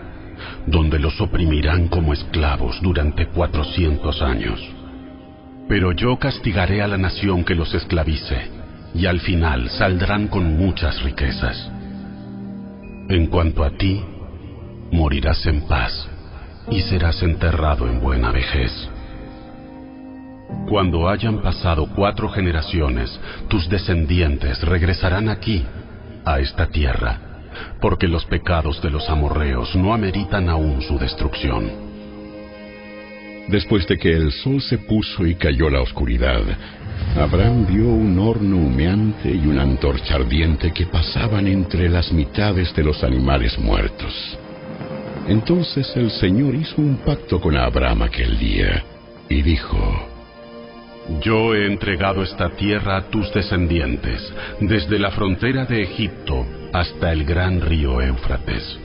donde 0.67 0.99
los 0.99 1.21
oprimirán 1.21 1.89
como 1.89 2.13
esclavos 2.13 2.81
durante 2.81 3.27
cuatrocientos 3.27 4.23
años. 4.23 4.61
Pero 5.69 5.93
yo 5.93 6.19
castigaré 6.19 6.83
a 6.83 6.89
la 6.89 6.97
nación 6.97 7.45
que 7.45 7.55
los 7.55 7.73
esclavice, 7.75 8.51
y 8.95 9.07
al 9.07 9.21
final 9.21 9.69
saldrán 9.71 10.29
con 10.29 10.57
muchas 10.57 11.03
riquezas. 11.03 11.71
En 13.11 13.27
cuanto 13.27 13.65
a 13.65 13.71
ti, 13.71 14.01
morirás 14.93 15.45
en 15.47 15.63
paz 15.63 16.09
y 16.71 16.81
serás 16.83 17.21
enterrado 17.25 17.89
en 17.89 18.01
buena 18.01 18.31
vejez. 18.31 18.71
Cuando 20.69 21.09
hayan 21.09 21.43
pasado 21.43 21.89
cuatro 21.97 22.29
generaciones, 22.29 23.11
tus 23.49 23.69
descendientes 23.69 24.63
regresarán 24.63 25.29
aquí, 25.29 25.67
a 26.25 26.39
esta 26.39 26.69
tierra, 26.69 27.19
porque 27.81 28.07
los 28.07 28.25
pecados 28.27 28.81
de 28.81 28.91
los 28.91 29.11
amorreos 29.11 29.75
no 29.75 29.93
ameritan 29.93 30.49
aún 30.49 30.81
su 30.81 30.97
destrucción. 30.97 31.69
Después 33.49 33.89
de 33.89 33.99
que 33.99 34.13
el 34.13 34.31
sol 34.31 34.63
se 34.63 34.79
puso 34.79 35.27
y 35.27 35.35
cayó 35.35 35.69
la 35.69 35.81
oscuridad, 35.81 36.43
Abraham 37.17 37.67
vio 37.67 37.89
un 37.89 38.19
horno 38.19 38.57
humeante 38.57 39.31
y 39.31 39.47
una 39.47 39.63
antorcha 39.63 40.15
ardiente 40.15 40.73
que 40.73 40.87
pasaban 40.87 41.47
entre 41.47 41.89
las 41.89 42.13
mitades 42.13 42.75
de 42.75 42.85
los 42.85 43.03
animales 43.03 43.59
muertos. 43.59 44.39
Entonces 45.27 45.91
el 45.97 46.11
Señor 46.11 46.55
hizo 46.55 46.81
un 46.81 46.99
pacto 46.99 47.41
con 47.41 47.57
Abraham 47.57 48.03
aquel 48.03 48.39
día 48.39 48.85
y 49.29 49.43
dijo, 49.43 50.09
Yo 51.21 51.55
he 51.55 51.67
entregado 51.67 52.23
esta 52.23 52.51
tierra 52.51 52.97
a 52.97 53.11
tus 53.11 53.33
descendientes, 53.33 54.33
desde 54.61 54.99
la 54.99 55.11
frontera 55.11 55.67
de 55.67 55.83
Egipto 55.83 56.47
hasta 56.73 57.13
el 57.13 57.25
gran 57.25 57.61
río 57.61 58.01
Éufrates. 58.01 58.79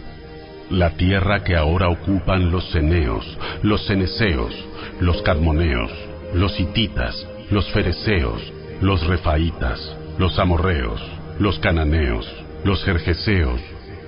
La 0.71 0.91
tierra 0.91 1.43
que 1.43 1.55
ahora 1.55 1.89
ocupan 1.89 2.51
los 2.51 2.71
ceneos, 2.71 3.37
los 3.61 3.85
ceneseos, 3.85 4.53
los 4.99 5.21
cadmoneos, 5.21 5.91
los 6.33 6.59
hititas, 6.59 7.27
los 7.51 7.71
fereceos, 7.71 8.41
los 8.81 9.05
refaitas, 9.05 9.79
los 10.17 10.39
amorreos, 10.39 11.01
los 11.39 11.59
cananeos, 11.59 12.25
los 12.63 12.83
jerjeseos 12.83 13.61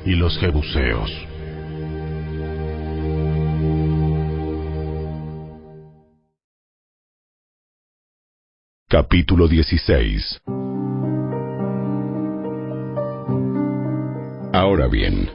y 0.06 0.16
los 0.16 0.38
jebuseos. 0.40 1.12
Capítulo 8.90 9.48
16 9.48 10.42
Ahora 14.54 14.88
bien, 14.88 15.30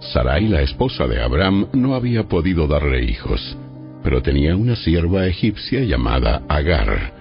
Sarai, 0.00 0.48
la 0.48 0.60
esposa 0.60 1.06
de 1.06 1.22
Abraham, 1.22 1.68
no 1.72 1.94
había 1.94 2.24
podido 2.24 2.66
darle 2.66 3.04
hijos, 3.04 3.56
pero 4.02 4.20
tenía 4.20 4.54
una 4.54 4.76
sierva 4.76 5.26
egipcia 5.26 5.80
llamada 5.80 6.42
Agar. 6.48 7.15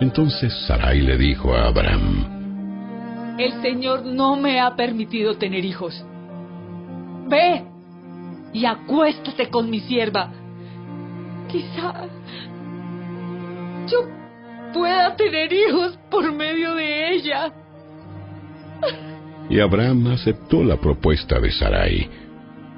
Entonces 0.00 0.52
Sarai 0.66 1.00
le 1.00 1.18
dijo 1.18 1.54
a 1.54 1.66
Abraham, 1.66 3.36
El 3.38 3.60
Señor 3.60 4.04
no 4.04 4.36
me 4.36 4.58
ha 4.60 4.74
permitido 4.74 5.36
tener 5.36 5.64
hijos. 5.64 6.04
Ve 7.28 7.64
y 8.52 8.64
acuéstate 8.64 9.48
con 9.50 9.68
mi 9.70 9.80
sierva. 9.80 10.32
Quizá 11.48 12.06
yo 13.88 14.08
pueda 14.72 15.14
tener 15.16 15.52
hijos 15.52 15.98
por 16.10 16.32
medio 16.32 16.74
de 16.74 17.14
ella. 17.14 17.52
Y 19.50 19.60
Abraham 19.60 20.06
aceptó 20.08 20.62
la 20.62 20.76
propuesta 20.76 21.38
de 21.40 21.50
Sarai. 21.50 22.08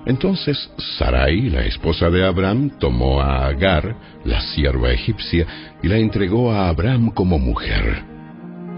Entonces 0.04 0.70
Sarai, 0.98 1.50
la 1.50 1.64
esposa 1.64 2.10
de 2.10 2.24
Abraham, 2.24 2.70
tomó 2.78 3.20
a 3.20 3.46
Agar, 3.46 3.96
la 4.24 4.40
sierva 4.40 4.90
egipcia, 4.90 5.46
y 5.82 5.88
la 5.88 5.98
entregó 5.98 6.52
a 6.52 6.68
Abraham 6.68 7.10
como 7.10 7.38
mujer. 7.38 8.02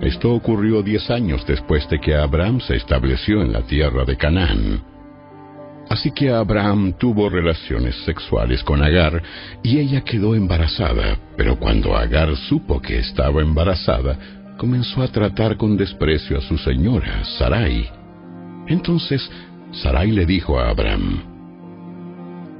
Esto 0.03 0.33
ocurrió 0.33 0.83
diez 0.83 1.11
años 1.11 1.47
después 1.47 1.89
de 1.89 1.99
que 1.99 2.15
Abraham 2.15 2.61
se 2.61 2.77
estableció 2.77 3.41
en 3.41 3.53
la 3.53 3.63
tierra 3.63 4.05
de 4.05 4.17
Canaán. 4.17 4.83
Así 5.89 6.11
que 6.11 6.31
Abraham 6.31 6.95
tuvo 6.99 7.29
relaciones 7.29 7.95
sexuales 8.05 8.63
con 8.63 8.83
Agar 8.83 9.23
y 9.63 9.79
ella 9.79 10.03
quedó 10.03 10.35
embarazada, 10.35 11.19
pero 11.37 11.59
cuando 11.59 11.97
Agar 11.97 12.35
supo 12.37 12.81
que 12.81 12.99
estaba 12.99 13.41
embarazada, 13.41 14.19
comenzó 14.59 15.03
a 15.03 15.09
tratar 15.09 15.57
con 15.57 15.77
desprecio 15.77 16.39
a 16.39 16.43
su 16.43 16.59
señora, 16.59 17.25
Sarai. 17.39 17.89
Entonces 18.67 19.31
Sarai 19.83 20.13
le 20.13 20.25
dijo 20.25 20.59
a 20.59 20.71
Abraham, 20.71 21.23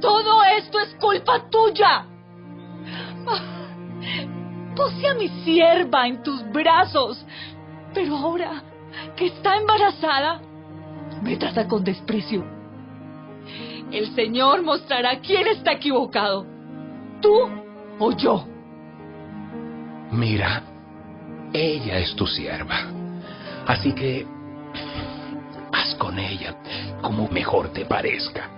Todo 0.01 0.43
esto 0.57 0.79
es 0.79 0.95
culpa 0.95 1.49
tuya. 1.49 2.05
Puse 4.75 5.07
a 5.07 5.13
mi 5.13 5.29
sierva 5.43 6.07
en 6.07 6.21
tus 6.21 6.43
brazos, 6.51 7.25
pero 7.93 8.17
ahora 8.17 8.61
que 9.15 9.27
está 9.27 9.55
embarazada, 9.55 10.41
me 11.21 11.37
trata 11.37 11.67
con 11.67 11.83
desprecio. 11.83 12.43
El 13.91 14.13
Señor 14.13 14.63
mostrará 14.63 15.19
quién 15.19 15.47
está 15.47 15.73
equivocado, 15.73 16.45
tú 17.21 17.33
o 17.99 18.11
yo. 18.11 18.45
Mira, 20.11 20.63
ella 21.53 21.99
es 21.99 22.13
tu 22.15 22.27
sierva. 22.27 22.75
Así 23.65 23.93
que 23.93 24.27
haz 25.71 25.95
con 25.95 26.17
ella 26.19 26.55
como 27.01 27.27
mejor 27.29 27.71
te 27.73 27.85
parezca. 27.85 28.49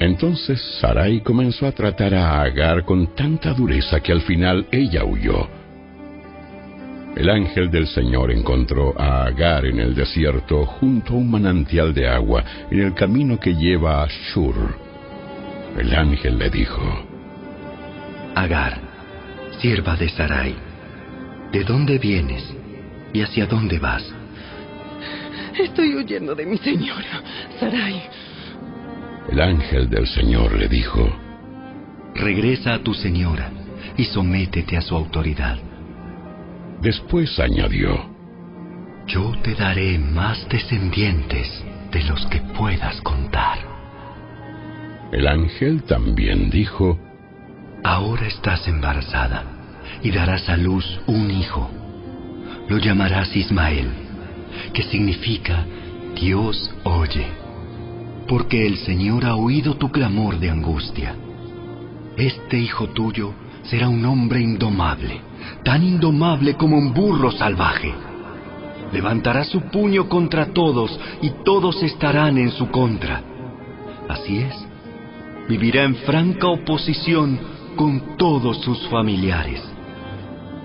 Entonces 0.00 0.60
Sarai 0.80 1.20
comenzó 1.20 1.66
a 1.66 1.72
tratar 1.72 2.14
a 2.14 2.42
Agar 2.42 2.84
con 2.84 3.14
tanta 3.14 3.54
dureza 3.54 4.00
que 4.00 4.12
al 4.12 4.22
final 4.22 4.66
ella 4.70 5.04
huyó. 5.04 5.48
El 7.16 7.30
ángel 7.30 7.70
del 7.70 7.86
Señor 7.86 8.32
encontró 8.32 8.92
a 9.00 9.24
Agar 9.24 9.66
en 9.66 9.78
el 9.78 9.94
desierto 9.94 10.66
junto 10.66 11.14
a 11.14 11.16
un 11.16 11.30
manantial 11.30 11.94
de 11.94 12.08
agua 12.08 12.44
en 12.70 12.80
el 12.80 12.94
camino 12.94 13.38
que 13.38 13.54
lleva 13.54 14.02
a 14.02 14.08
Shur. 14.08 14.76
El 15.78 15.94
ángel 15.94 16.38
le 16.38 16.50
dijo, 16.50 16.82
Agar, 18.34 18.80
sierva 19.60 19.96
de 19.96 20.08
Sarai, 20.08 20.56
¿de 21.52 21.62
dónde 21.62 21.98
vienes 21.98 22.44
y 23.12 23.22
hacia 23.22 23.46
dónde 23.46 23.78
vas? 23.78 24.04
Estoy 25.58 25.94
huyendo 25.94 26.34
de 26.34 26.46
mi 26.46 26.58
señora, 26.58 27.22
Sarai. 27.60 28.02
El 29.30 29.40
ángel 29.40 29.88
del 29.88 30.06
Señor 30.06 30.58
le 30.58 30.68
dijo, 30.68 31.08
Regresa 32.14 32.74
a 32.74 32.78
tu 32.78 32.94
señora 32.94 33.50
y 33.96 34.04
sométete 34.04 34.76
a 34.76 34.80
su 34.80 34.94
autoridad. 34.94 35.58
Después 36.80 37.38
añadió, 37.38 38.10
Yo 39.06 39.32
te 39.42 39.54
daré 39.54 39.98
más 39.98 40.48
descendientes 40.48 41.64
de 41.90 42.02
los 42.04 42.26
que 42.26 42.40
puedas 42.56 43.00
contar. 43.02 43.58
El 45.12 45.26
ángel 45.26 45.84
también 45.84 46.50
dijo, 46.50 46.98
Ahora 47.84 48.26
estás 48.26 48.66
embarazada 48.66 49.44
y 50.02 50.10
darás 50.10 50.48
a 50.48 50.56
luz 50.56 51.00
un 51.06 51.30
hijo. 51.30 51.70
Lo 52.68 52.78
llamarás 52.78 53.34
Ismael, 53.36 54.03
que 54.72 54.82
significa 54.84 55.64
Dios 56.14 56.70
oye, 56.84 57.26
porque 58.28 58.66
el 58.66 58.78
Señor 58.78 59.24
ha 59.24 59.36
oído 59.36 59.74
tu 59.74 59.90
clamor 59.90 60.38
de 60.38 60.50
angustia. 60.50 61.14
Este 62.16 62.58
hijo 62.58 62.88
tuyo 62.88 63.34
será 63.64 63.88
un 63.88 64.04
hombre 64.04 64.40
indomable, 64.40 65.20
tan 65.64 65.82
indomable 65.82 66.54
como 66.54 66.78
un 66.78 66.92
burro 66.92 67.30
salvaje. 67.32 67.92
Levantará 68.92 69.44
su 69.44 69.60
puño 69.62 70.08
contra 70.08 70.46
todos 70.46 70.98
y 71.20 71.30
todos 71.44 71.82
estarán 71.82 72.38
en 72.38 72.52
su 72.52 72.70
contra. 72.70 73.22
Así 74.08 74.38
es, 74.38 74.54
vivirá 75.48 75.82
en 75.82 75.96
franca 75.96 76.46
oposición 76.46 77.38
con 77.76 78.16
todos 78.16 78.60
sus 78.62 78.86
familiares. 78.88 79.62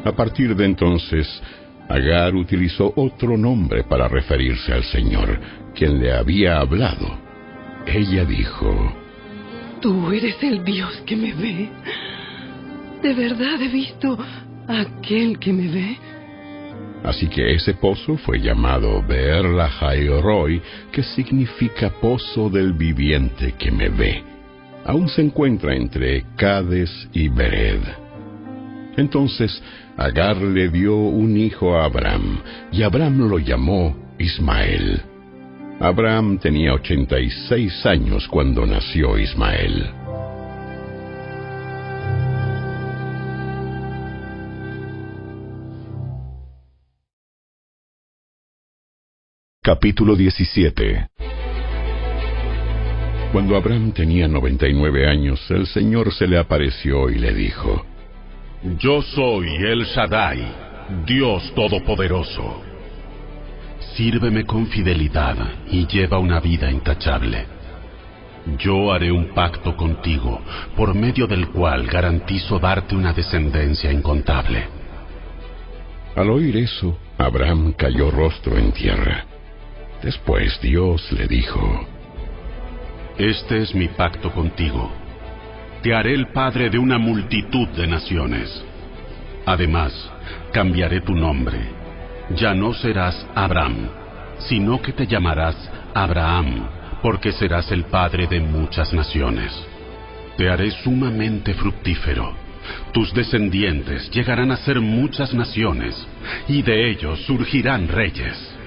A 0.06 0.12
partir 0.12 0.56
de 0.56 0.66
entonces, 0.66 1.42
Agar 1.90 2.36
utilizó 2.36 2.94
otro 2.96 3.36
nombre 3.36 3.84
para 3.84 4.08
referirse 4.08 4.72
al 4.72 4.84
Señor, 4.84 5.40
quien 5.74 6.00
le 6.00 6.14
había 6.14 6.60
hablado. 6.60 7.20
Ella 7.88 8.26
dijo, 8.26 8.94
Tú 9.82 10.12
eres 10.12 10.36
el 10.44 10.64
Dios 10.64 11.02
que 11.08 11.16
me 11.16 11.34
ve. 11.34 11.70
¿De 13.02 13.14
verdad 13.16 13.60
he 13.62 13.70
visto 13.70 14.18
a 14.68 14.82
aquel 14.82 15.40
que 15.40 15.52
me 15.52 15.68
ve? 15.68 15.98
Así 17.04 17.28
que 17.28 17.56
ese 17.56 17.74
pozo 17.74 18.18
fue 18.18 18.40
llamado 18.40 19.02
Beer 19.02 19.46
Roy, 20.22 20.62
que 20.92 21.02
significa 21.02 21.90
pozo 21.90 22.50
del 22.50 22.74
viviente 22.74 23.56
que 23.58 23.72
me 23.72 23.90
ve. 23.90 24.22
Aún 24.86 25.10
se 25.10 25.22
encuentra 25.22 25.76
entre 25.76 26.24
Cades 26.36 27.10
y 27.14 27.30
Bered. 27.30 27.82
Entonces 28.98 29.64
Agar 30.00 30.38
le 30.38 30.70
dio 30.70 30.96
un 30.96 31.36
hijo 31.36 31.76
a 31.76 31.84
Abraham, 31.84 32.42
y 32.72 32.84
Abraham 32.84 33.28
lo 33.28 33.38
llamó 33.38 33.98
Ismael. 34.18 35.02
Abraham 35.78 36.40
tenía 36.40 36.74
86 36.74 37.86
años 37.86 38.26
cuando 38.30 38.66
nació 38.66 39.18
Ismael. 39.18 39.92
Capítulo 49.62 50.16
17 50.16 51.10
Cuando 53.34 53.58
Abraham 53.58 53.92
tenía 53.92 54.30
99 54.30 55.10
años, 55.10 55.46
el 55.52 55.68
Señor 55.68 56.14
se 56.14 56.26
le 56.26 56.38
apareció 56.38 57.10
y 57.10 57.16
le 57.16 57.34
dijo, 57.34 57.86
yo 58.62 59.02
soy 59.02 59.56
el 59.56 59.86
Shaddai, 59.86 60.46
Dios 61.06 61.54
Todopoderoso. 61.56 62.62
Sírveme 63.96 64.44
con 64.46 64.68
fidelidad 64.68 65.38
y 65.72 65.88
lleva 65.88 66.20
una 66.20 66.42
vida 66.42 66.70
intachable. 66.70 67.46
Yo 68.58 68.92
haré 68.92 69.14
un 69.14 69.30
pacto 69.34 69.78
contigo, 69.78 70.42
por 70.76 70.94
medio 70.94 71.26
del 71.26 71.48
cual 71.50 71.88
garantizo 71.88 72.60
darte 72.60 72.96
una 72.96 73.14
descendencia 73.14 73.94
incontable. 73.94 74.68
Al 76.16 76.30
oír 76.30 76.58
eso, 76.58 76.98
Abraham 77.18 77.74
cayó 77.78 78.12
rostro 78.12 78.58
en 78.58 78.74
tierra. 78.74 79.26
Después 80.04 80.60
Dios 80.62 81.10
le 81.14 81.28
dijo, 81.28 81.88
Este 83.18 83.60
es 83.60 83.74
mi 83.74 83.88
pacto 83.88 84.32
contigo 84.32 84.92
te 85.82 85.94
haré 85.94 86.14
el 86.14 86.28
padre 86.28 86.70
de 86.70 86.78
una 86.78 86.98
multitud 86.98 87.68
de 87.70 87.88
naciones. 87.88 88.64
Además, 89.46 89.94
cambiaré 90.52 91.02
tu 91.02 91.16
nombre. 91.16 91.60
Ya 92.36 92.54
no 92.54 92.74
serás 92.74 93.26
Abraham, 93.34 93.90
sino 94.40 94.82
que 94.82 94.92
te 94.92 95.08
llamarás 95.08 95.56
Abraham, 95.94 96.68
porque 97.02 97.32
serás 97.32 97.72
el 97.72 97.86
padre 97.86 98.28
de 98.28 98.42
muchas 98.42 98.94
naciones. 98.94 99.54
Te 100.38 100.50
haré 100.50 100.70
sumamente 100.72 101.54
fructífero. 101.54 102.34
Tus 102.94 103.14
descendientes 103.14 104.12
llegarán 104.12 104.52
a 104.52 104.58
ser 104.58 104.80
muchas 104.82 105.34
naciones, 105.34 105.96
y 106.48 106.62
de 106.62 106.92
ellos 106.92 107.20
surgirán 107.26 107.88
reyes. 107.88 108.59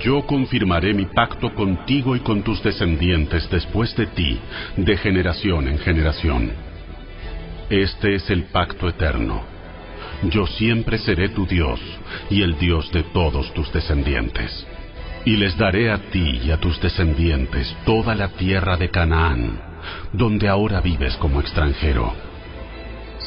Yo 0.00 0.26
confirmaré 0.26 0.92
mi 0.94 1.06
pacto 1.06 1.54
contigo 1.54 2.14
y 2.14 2.20
con 2.20 2.42
tus 2.42 2.62
descendientes 2.62 3.48
después 3.50 3.96
de 3.96 4.06
ti, 4.06 4.38
de 4.76 4.96
generación 4.96 5.68
en 5.68 5.78
generación. 5.78 6.52
Este 7.70 8.14
es 8.14 8.28
el 8.30 8.44
pacto 8.44 8.88
eterno. 8.88 9.42
Yo 10.24 10.46
siempre 10.46 10.98
seré 10.98 11.30
tu 11.30 11.46
Dios 11.46 11.80
y 12.28 12.42
el 12.42 12.58
Dios 12.58 12.92
de 12.92 13.04
todos 13.04 13.52
tus 13.54 13.72
descendientes. 13.72 14.66
Y 15.24 15.36
les 15.36 15.56
daré 15.56 15.90
a 15.90 15.98
ti 16.10 16.40
y 16.44 16.50
a 16.50 16.58
tus 16.58 16.80
descendientes 16.80 17.74
toda 17.84 18.14
la 18.14 18.28
tierra 18.28 18.76
de 18.76 18.90
Canaán, 18.90 19.60
donde 20.12 20.48
ahora 20.48 20.80
vives 20.80 21.16
como 21.16 21.40
extranjero. 21.40 22.12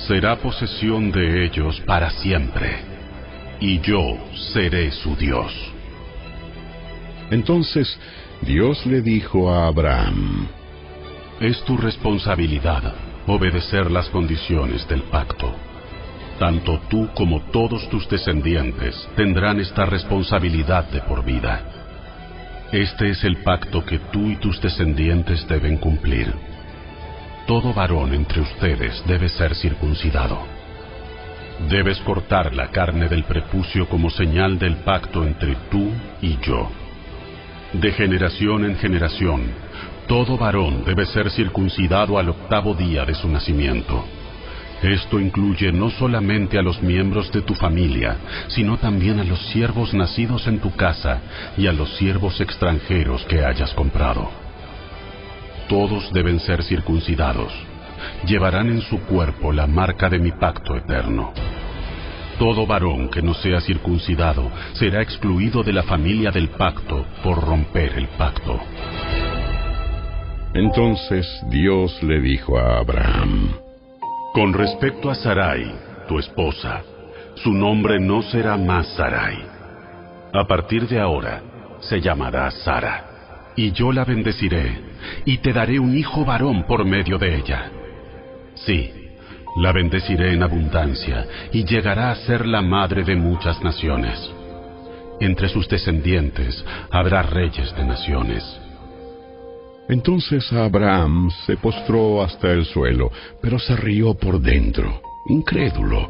Será 0.07 0.35
posesión 0.37 1.11
de 1.11 1.45
ellos 1.45 1.79
para 1.81 2.09
siempre, 2.09 2.79
y 3.59 3.79
yo 3.79 4.17
seré 4.53 4.91
su 4.91 5.15
Dios. 5.15 5.72
Entonces 7.33 7.99
Dios 8.41 8.85
le 8.85 9.01
dijo 9.01 9.51
a 9.51 9.65
Abraham, 9.65 10.47
Es 11.39 11.63
tu 11.63 11.75
responsabilidad 11.77 12.93
obedecer 13.25 13.89
las 13.89 14.07
condiciones 14.09 14.87
del 14.87 15.01
pacto. 15.03 15.51
Tanto 16.37 16.79
tú 16.91 17.09
como 17.15 17.41
todos 17.51 17.89
tus 17.89 18.07
descendientes 18.07 19.09
tendrán 19.15 19.59
esta 19.59 19.83
responsabilidad 19.85 20.87
de 20.91 21.01
por 21.01 21.25
vida. 21.25 21.63
Este 22.71 23.09
es 23.09 23.23
el 23.23 23.37
pacto 23.37 23.83
que 23.83 23.97
tú 24.11 24.29
y 24.29 24.35
tus 24.35 24.61
descendientes 24.61 25.47
deben 25.47 25.77
cumplir. 25.77 26.31
Todo 27.47 27.73
varón 27.73 28.13
entre 28.13 28.41
ustedes 28.41 29.03
debe 29.07 29.27
ser 29.29 29.55
circuncidado. 29.55 30.37
Debes 31.67 31.97
cortar 32.01 32.53
la 32.53 32.67
carne 32.69 33.09
del 33.09 33.23
prepucio 33.23 33.89
como 33.89 34.11
señal 34.11 34.59
del 34.59 34.75
pacto 34.77 35.23
entre 35.23 35.55
tú 35.71 35.89
y 36.21 36.37
yo. 36.37 36.82
De 37.73 37.91
generación 37.91 38.65
en 38.65 38.75
generación, 38.77 39.41
todo 40.07 40.37
varón 40.37 40.83
debe 40.85 41.07
ser 41.07 41.31
circuncidado 41.31 42.19
al 42.19 42.29
octavo 42.29 42.75
día 42.75 43.03
de 43.03 43.15
su 43.15 43.27
nacimiento. 43.27 44.05
Esto 44.83 45.19
incluye 45.19 45.71
no 45.71 45.89
solamente 45.89 46.59
a 46.59 46.61
los 46.61 46.83
miembros 46.83 47.31
de 47.31 47.41
tu 47.41 47.55
familia, 47.55 48.17
sino 48.47 48.77
también 48.77 49.19
a 49.19 49.23
los 49.23 49.39
siervos 49.47 49.91
nacidos 49.93 50.45
en 50.45 50.59
tu 50.59 50.75
casa 50.75 51.21
y 51.57 51.65
a 51.65 51.73
los 51.73 51.97
siervos 51.97 52.39
extranjeros 52.41 53.25
que 53.25 53.43
hayas 53.43 53.73
comprado. 53.73 54.29
Todos 55.67 56.13
deben 56.13 56.39
ser 56.41 56.63
circuncidados. 56.63 57.53
Llevarán 58.27 58.67
en 58.67 58.81
su 58.81 58.99
cuerpo 58.99 59.51
la 59.51 59.65
marca 59.65 60.09
de 60.09 60.19
mi 60.19 60.31
pacto 60.31 60.75
eterno. 60.75 61.33
Todo 62.39 62.65
varón 62.65 63.09
que 63.09 63.21
no 63.21 63.33
sea 63.33 63.61
circuncidado 63.61 64.51
será 64.73 65.01
excluido 65.01 65.63
de 65.63 65.73
la 65.73 65.83
familia 65.83 66.31
del 66.31 66.49
pacto 66.49 67.05
por 67.23 67.41
romper 67.41 67.93
el 67.97 68.07
pacto. 68.09 68.59
Entonces 70.53 71.27
Dios 71.49 72.01
le 72.03 72.21
dijo 72.21 72.57
a 72.57 72.79
Abraham, 72.79 73.55
Con 74.33 74.53
respecto 74.53 75.09
a 75.09 75.15
Sarai, 75.15 75.71
tu 76.07 76.19
esposa, 76.19 76.83
su 77.35 77.51
nombre 77.51 77.99
no 77.99 78.21
será 78.21 78.57
más 78.57 78.87
Sarai. 78.95 79.37
A 80.33 80.45
partir 80.45 80.87
de 80.87 80.99
ahora 80.99 81.41
se 81.79 82.01
llamará 82.01 82.49
Sara, 82.49 83.51
y 83.55 83.71
yo 83.71 83.91
la 83.91 84.05
bendeciré, 84.05 84.79
y 85.25 85.37
te 85.39 85.53
daré 85.53 85.79
un 85.79 85.95
hijo 85.95 86.25
varón 86.25 86.63
por 86.63 86.85
medio 86.85 87.17
de 87.17 87.35
ella. 87.35 87.71
Sí, 88.55 89.02
la 89.55 89.71
bendeciré 89.71 90.33
en 90.33 90.43
abundancia 90.43 91.25
y 91.51 91.63
llegará 91.65 92.11
a 92.11 92.15
ser 92.15 92.45
la 92.45 92.61
madre 92.61 93.03
de 93.03 93.15
muchas 93.15 93.61
naciones. 93.63 94.31
Entre 95.19 95.47
sus 95.49 95.67
descendientes 95.67 96.63
habrá 96.91 97.21
reyes 97.21 97.75
de 97.75 97.85
naciones. 97.85 98.43
Entonces 99.87 100.51
Abraham 100.53 101.29
se 101.45 101.57
postró 101.57 102.23
hasta 102.23 102.51
el 102.51 102.65
suelo, 102.65 103.11
pero 103.41 103.59
se 103.59 103.75
rió 103.75 104.13
por 104.13 104.39
dentro, 104.39 105.01
incrédulo. 105.27 106.09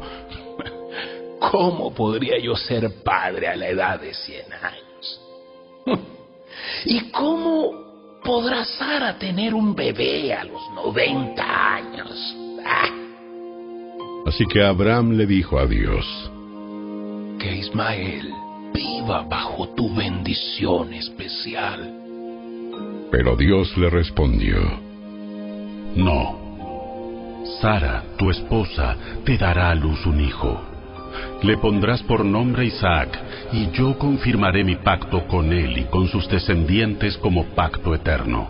¿Cómo 1.40 1.92
podría 1.92 2.38
yo 2.38 2.56
ser 2.56 3.02
padre 3.02 3.48
a 3.48 3.56
la 3.56 3.68
edad 3.68 4.00
de 4.00 4.14
cien 4.14 4.46
años? 4.52 5.20
¿Y 6.86 7.10
cómo 7.10 8.20
podrá 8.24 8.64
Sara 8.64 9.18
tener 9.18 9.54
un 9.54 9.74
bebé 9.74 10.32
a 10.32 10.44
los 10.44 10.62
noventa 10.74 11.74
años? 11.74 12.36
Ah. 12.64 13.00
Así 14.26 14.46
que 14.46 14.64
Abraham 14.64 15.12
le 15.12 15.26
dijo 15.26 15.58
a 15.58 15.66
Dios, 15.66 16.06
Que 17.38 17.56
Ismael 17.56 18.32
viva 18.72 19.22
bajo 19.22 19.68
tu 19.74 19.94
bendición 19.94 20.94
especial. 20.94 21.92
Pero 23.10 23.36
Dios 23.36 23.76
le 23.76 23.90
respondió, 23.90 24.56
No. 25.94 26.42
Sara, 27.60 28.02
tu 28.16 28.30
esposa, 28.30 28.96
te 29.24 29.36
dará 29.36 29.70
a 29.70 29.74
luz 29.74 30.06
un 30.06 30.20
hijo. 30.20 30.58
Le 31.42 31.58
pondrás 31.58 32.02
por 32.02 32.24
nombre 32.24 32.64
Isaac, 32.64 33.20
y 33.52 33.70
yo 33.72 33.98
confirmaré 33.98 34.64
mi 34.64 34.76
pacto 34.76 35.26
con 35.26 35.52
él 35.52 35.76
y 35.78 35.84
con 35.84 36.08
sus 36.08 36.26
descendientes 36.28 37.18
como 37.18 37.44
pacto 37.54 37.94
eterno. 37.94 38.48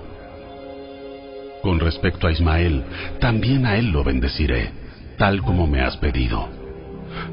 Con 1.63 1.81
respecto 1.81 2.29
a 2.29 2.33
Ismael, 2.33 2.85
también 3.19 3.67
a 3.67 3.77
él 3.77 3.91
lo 3.91 4.05
bendeciré 4.05 4.84
tal 5.17 5.43
como 5.43 5.67
me 5.67 5.81
has 5.81 5.97
pedido. 5.97 6.49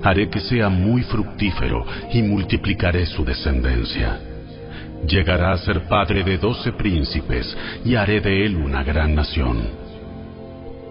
Haré 0.03 0.29
que 0.29 0.39
sea 0.39 0.69
muy 0.69 1.03
fructífero 1.03 1.85
y 2.13 2.21
multiplicaré 2.21 3.05
su 3.05 3.23
descendencia. 3.23 4.19
Llegará 5.07 5.53
a 5.53 5.57
ser 5.57 5.81
padre 5.87 6.23
de 6.23 6.37
doce 6.37 6.71
príncipes 6.73 7.57
y 7.83 7.95
haré 7.95 8.21
de 8.21 8.45
él 8.45 8.55
una 8.55 8.83
gran 8.83 9.15
nación. 9.15 9.61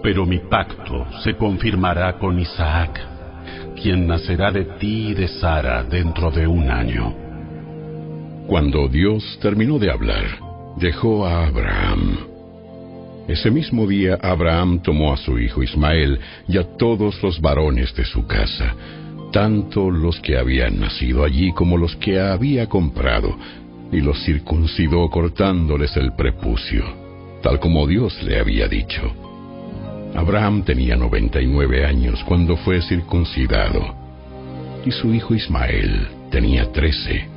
Pero 0.03 0.25
mi 0.25 0.39
pacto 0.39 1.07
se 1.23 1.35
confirmará 1.35 2.17
con 2.17 2.39
Isaac, 2.39 2.99
quien 3.81 4.07
nacerá 4.07 4.51
de 4.51 4.65
ti 4.79 5.09
y 5.09 5.13
de 5.13 5.27
Sara 5.27 5.83
dentro 5.83 6.31
de 6.31 6.47
un 6.47 6.69
año. 6.69 7.15
Cuando 8.47 8.87
Dios 8.89 9.39
terminó 9.41 9.79
de 9.79 9.91
hablar, 9.91 10.25
dejó 10.77 11.25
a 11.25 11.47
Abraham. 11.47 12.30
Ese 13.31 13.49
mismo 13.49 13.87
día 13.87 14.19
Abraham 14.21 14.81
tomó 14.83 15.13
a 15.13 15.17
su 15.17 15.39
hijo 15.39 15.63
Ismael 15.63 16.19
y 16.49 16.57
a 16.57 16.65
todos 16.75 17.23
los 17.23 17.39
varones 17.39 17.95
de 17.95 18.03
su 18.03 18.27
casa, 18.27 18.75
tanto 19.31 19.89
los 19.89 20.19
que 20.19 20.37
habían 20.37 20.81
nacido 20.81 21.23
allí 21.23 21.53
como 21.53 21.77
los 21.77 21.95
que 21.95 22.19
había 22.19 22.67
comprado, 22.67 23.33
y 23.89 24.01
los 24.01 24.21
circuncidó 24.25 25.09
cortándoles 25.09 25.95
el 25.95 26.11
prepucio, 26.13 26.83
tal 27.41 27.61
como 27.61 27.87
Dios 27.87 28.21
le 28.21 28.37
había 28.37 28.67
dicho. 28.67 29.01
Abraham 30.13 30.63
tenía 30.63 30.97
noventa 30.97 31.39
y 31.39 31.47
nueve 31.47 31.85
años 31.85 32.21
cuando 32.25 32.57
fue 32.57 32.81
circuncidado, 32.81 33.95
y 34.85 34.91
su 34.91 35.13
hijo 35.13 35.33
Ismael 35.33 36.05
tenía 36.31 36.69
trece. 36.73 37.29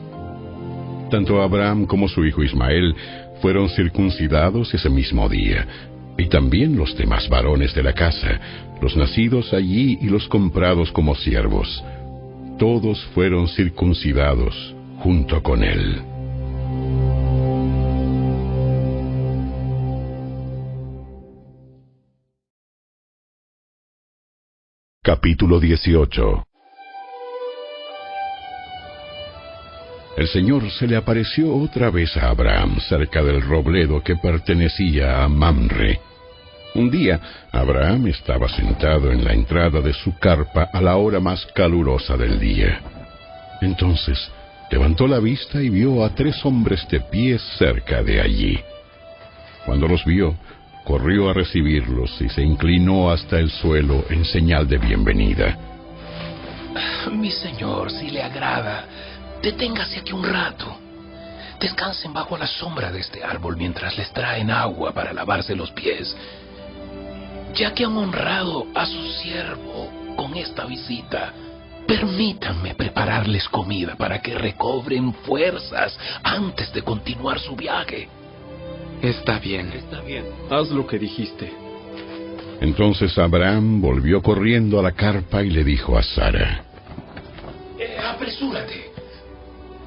Tanto 1.09 1.41
Abraham 1.41 1.87
como 1.87 2.09
su 2.09 2.25
hijo 2.25 2.43
Ismael 2.43 2.97
fueron 3.41 3.69
circuncidados 3.71 4.73
ese 4.75 4.89
mismo 4.89 5.29
día, 5.29 5.67
y 6.17 6.29
también 6.29 6.77
los 6.77 6.97
demás 6.97 7.29
varones 7.29 7.75
de 7.75 7.83
la 7.83 7.93
casa, 7.93 8.41
los 8.81 8.97
nacidos 8.97 9.53
allí 9.53 9.99
y 10.01 10.07
los 10.07 10.29
comprados 10.29 10.93
como 10.93 11.15
siervos. 11.15 11.83
Todos 12.59 13.05
fueron 13.15 13.49
circuncidados 13.49 14.75
junto 14.99 15.43
con 15.43 15.63
él. 15.63 16.03
Capítulo 25.03 25.61
18 25.61 26.54
El 30.17 30.29
Señor 30.29 30.71
se 30.71 30.87
le 30.87 30.97
apareció 30.97 31.55
otra 31.57 31.91
vez 31.91 32.17
a 32.17 32.29
Abraham 32.29 32.79
cerca 32.89 33.23
del 33.23 33.43
robledo 33.43 34.01
que 34.03 34.15
pertenecía 34.15 35.25
a 35.25 35.29
Mamre. 35.29 36.01
Un 36.77 36.91
día, 36.91 37.21
Abraham 37.51 38.07
estaba 38.09 38.49
sentado 38.49 39.11
en 39.11 39.25
la 39.25 39.33
entrada 39.33 39.81
de 39.81 39.93
su 39.93 40.17
carpa 40.19 40.71
a 40.73 40.81
la 40.81 40.97
hora 40.97 41.19
más 41.19 41.45
calurosa 41.55 42.17
del 42.17 42.39
día. 42.39 42.81
Entonces, 43.61 44.31
levantó 44.71 45.09
la 45.09 45.19
vista 45.19 45.61
y 45.61 45.69
vio 45.69 46.05
a 46.05 46.15
tres 46.15 46.45
hombres 46.45 46.87
de 46.89 47.01
pie 47.01 47.39
cerca 47.59 48.03
de 48.03 48.21
allí. 48.21 48.61
Cuando 49.67 49.89
los 49.89 50.05
vio, 50.05 50.37
corrió 50.85 51.31
a 51.31 51.33
recibirlos 51.33 52.21
y 52.21 52.29
se 52.29 52.43
inclinó 52.43 53.11
hasta 53.11 53.39
el 53.39 53.51
suelo 53.51 54.05
en 54.11 54.25
señal 54.25 54.69
de 54.69 54.79
bienvenida. 54.79 55.59
Mi 57.13 57.31
señor, 57.31 57.91
si 57.91 58.11
le 58.11 58.23
agrada, 58.23 58.85
Deténgase 59.43 60.01
aquí 60.01 60.13
un 60.13 60.25
rato. 60.25 60.79
Descansen 61.61 62.13
bajo 62.13 62.37
la 62.37 62.47
sombra 62.47 62.91
de 62.91 63.01
este 63.01 63.23
árbol 63.23 63.57
mientras 63.57 63.97
les 63.97 64.13
traen 64.13 64.51
agua 64.51 64.93
para 64.93 65.13
lavarse 65.13 65.55
los 65.55 65.71
pies. 65.71 66.17
Ya 67.55 67.73
que 67.73 67.85
han 67.85 67.97
honrado 67.97 68.67
a 68.75 68.85
su 68.85 69.03
siervo 69.13 69.89
con 70.17 70.37
esta 70.37 70.65
visita, 70.65 71.33
permítanme 71.87 72.75
prepararles 72.75 73.49
comida 73.49 73.95
para 73.97 74.21
que 74.21 74.35
recobren 74.35 75.13
fuerzas 75.13 75.99
antes 76.23 76.73
de 76.73 76.83
continuar 76.83 77.39
su 77.39 77.55
viaje. 77.55 78.09
Está 79.03 79.39
bien, 79.39 79.73
está 79.73 80.01
bien. 80.01 80.25
Haz 80.51 80.71
lo 80.71 80.87
que 80.87 80.99
dijiste. 80.99 81.53
Entonces 82.61 83.17
Abraham 83.19 83.81
volvió 83.81 84.23
corriendo 84.23 84.79
a 84.79 84.83
la 84.83 84.93
carpa 84.93 85.43
y 85.43 85.51
le 85.51 85.65
dijo 85.65 85.99
a 85.99 86.03
Sara, 86.03 86.65
eh, 87.79 87.99
apresúrate. 88.03 88.84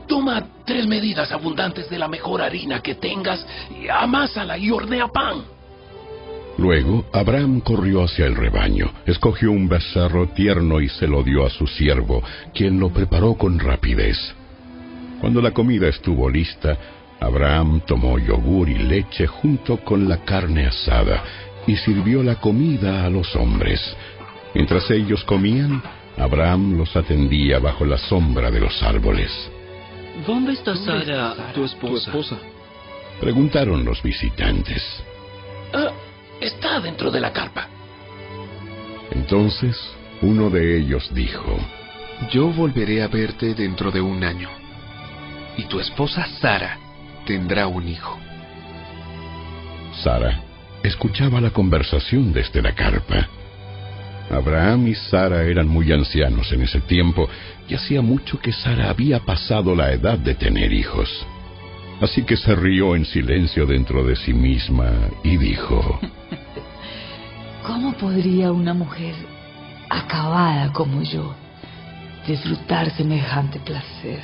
Toma 0.08 0.44
tres 0.66 0.88
medidas 0.88 1.32
abundantes 1.32 1.90
de 1.90 2.00
la 2.00 2.08
mejor 2.08 2.42
harina 2.42 2.82
que 2.82 2.96
tengas, 2.96 3.46
y 3.70 3.88
amásala 3.90 4.58
y 4.58 4.72
hornea 4.72 5.08
pan. 5.08 5.44
Luego 6.58 7.06
Abraham 7.14 7.60
corrió 7.60 8.04
hacia 8.04 8.26
el 8.26 8.36
rebaño, 8.36 8.92
escogió 9.06 9.52
un 9.52 9.70
becerro 9.70 10.30
tierno 10.30 10.82
y 10.82 10.90
se 10.90 11.08
lo 11.08 11.24
dio 11.24 11.46
a 11.46 11.50
su 11.52 11.68
siervo, 11.68 12.24
quien 12.54 12.80
lo 12.80 12.90
preparó 12.90 13.36
con 13.36 13.60
rapidez. 13.60 14.18
Cuando 15.22 15.42
la 15.42 15.52
comida 15.52 15.88
estuvo 15.88 16.30
lista, 16.30 16.78
Abraham 17.20 17.82
tomó 17.86 18.18
yogur 18.18 18.70
y 18.70 18.78
leche 18.78 19.28
junto 19.28 19.78
con 19.78 20.08
la 20.10 20.18
carne 20.24 20.68
asada 20.68 21.24
y 21.68 21.76
sirvió 21.76 22.24
la 22.24 22.36
comida 22.36 23.06
a 23.06 23.10
los 23.10 23.36
hombres. 23.36 23.80
Mientras 24.56 24.90
ellos 24.90 25.24
comían, 25.26 25.82
Abraham 26.18 26.78
los 26.78 26.96
atendía 26.96 27.60
bajo 27.60 27.86
la 27.86 27.98
sombra 27.98 28.50
de 28.50 28.60
los 28.60 28.82
árboles. 28.82 29.32
¿Dónde 30.26 30.54
está 30.54 30.76
Sara, 30.76 31.54
tu 31.54 31.64
esposa? 31.64 32.38
Preguntaron 33.20 33.84
los 33.84 34.02
visitantes. 34.02 34.84
Ah, 35.74 35.92
está 36.40 36.80
dentro 36.80 37.12
de 37.12 37.20
la 37.20 37.32
carpa. 37.32 37.68
Entonces 39.12 39.76
uno 40.22 40.50
de 40.50 40.80
ellos 40.80 41.10
dijo, 41.14 41.58
Yo 42.32 42.48
volveré 42.48 43.04
a 43.04 43.08
verte 43.08 43.54
dentro 43.54 43.92
de 43.92 44.02
un 44.02 44.24
año, 44.24 44.50
y 45.58 45.64
tu 45.64 45.80
esposa 45.80 46.26
Sara 46.40 46.80
tendrá 47.26 47.68
un 47.68 47.88
hijo. 47.88 48.18
Sara 50.04 50.42
escuchaba 50.84 51.42
la 51.42 51.52
conversación 51.52 52.34
desde 52.34 52.62
la 52.62 52.74
carpa. 52.74 53.28
Abraham 54.30 54.88
y 54.88 54.96
Sara 54.96 55.44
eran 55.44 55.68
muy 55.68 55.92
ancianos 55.92 56.52
en 56.52 56.62
ese 56.62 56.82
tiempo 56.82 57.30
y 57.68 57.76
hacía 57.76 58.02
mucho 58.02 58.40
que 58.40 58.52
Sara 58.52 58.90
había 58.90 59.20
pasado 59.20 59.76
la 59.76 59.92
edad 59.92 60.18
de 60.18 60.36
tener 60.36 60.74
hijos. 60.74 61.10
Así 62.02 62.24
que 62.24 62.38
se 62.38 62.56
rió 62.56 62.96
en 62.96 63.06
silencio 63.06 63.66
dentro 63.66 64.04
de 64.04 64.16
sí 64.16 64.34
misma 64.34 64.92
y 65.24 65.38
dijo, 65.38 66.00
¿Cómo 67.66 67.94
podría 67.94 68.52
una 68.52 68.74
mujer 68.74 69.16
acabada 69.90 70.72
como 70.74 71.02
yo 71.02 71.34
disfrutar 72.28 72.92
semejante 72.92 73.60
placer? 73.60 74.22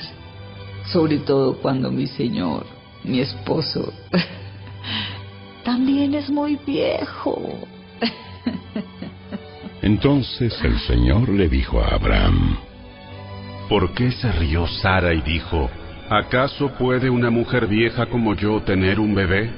Sobre 0.86 1.18
todo 1.18 1.56
cuando 1.56 1.90
mi 1.90 2.06
señor, 2.06 2.64
mi 3.02 3.20
esposo, 3.20 3.92
también 5.64 6.14
es 6.14 6.30
muy 6.30 6.56
viejo. 6.64 7.58
Entonces 9.84 10.58
el 10.64 10.78
Señor 10.78 11.28
le 11.28 11.46
dijo 11.46 11.78
a 11.78 11.88
Abraham, 11.88 12.56
¿Por 13.68 13.92
qué 13.92 14.12
se 14.12 14.32
rió 14.32 14.66
Sara 14.66 15.12
y 15.12 15.20
dijo, 15.20 15.70
¿acaso 16.08 16.70
puede 16.78 17.10
una 17.10 17.28
mujer 17.28 17.66
vieja 17.66 18.06
como 18.06 18.34
yo 18.34 18.62
tener 18.62 18.98
un 18.98 19.14
bebé? 19.14 19.50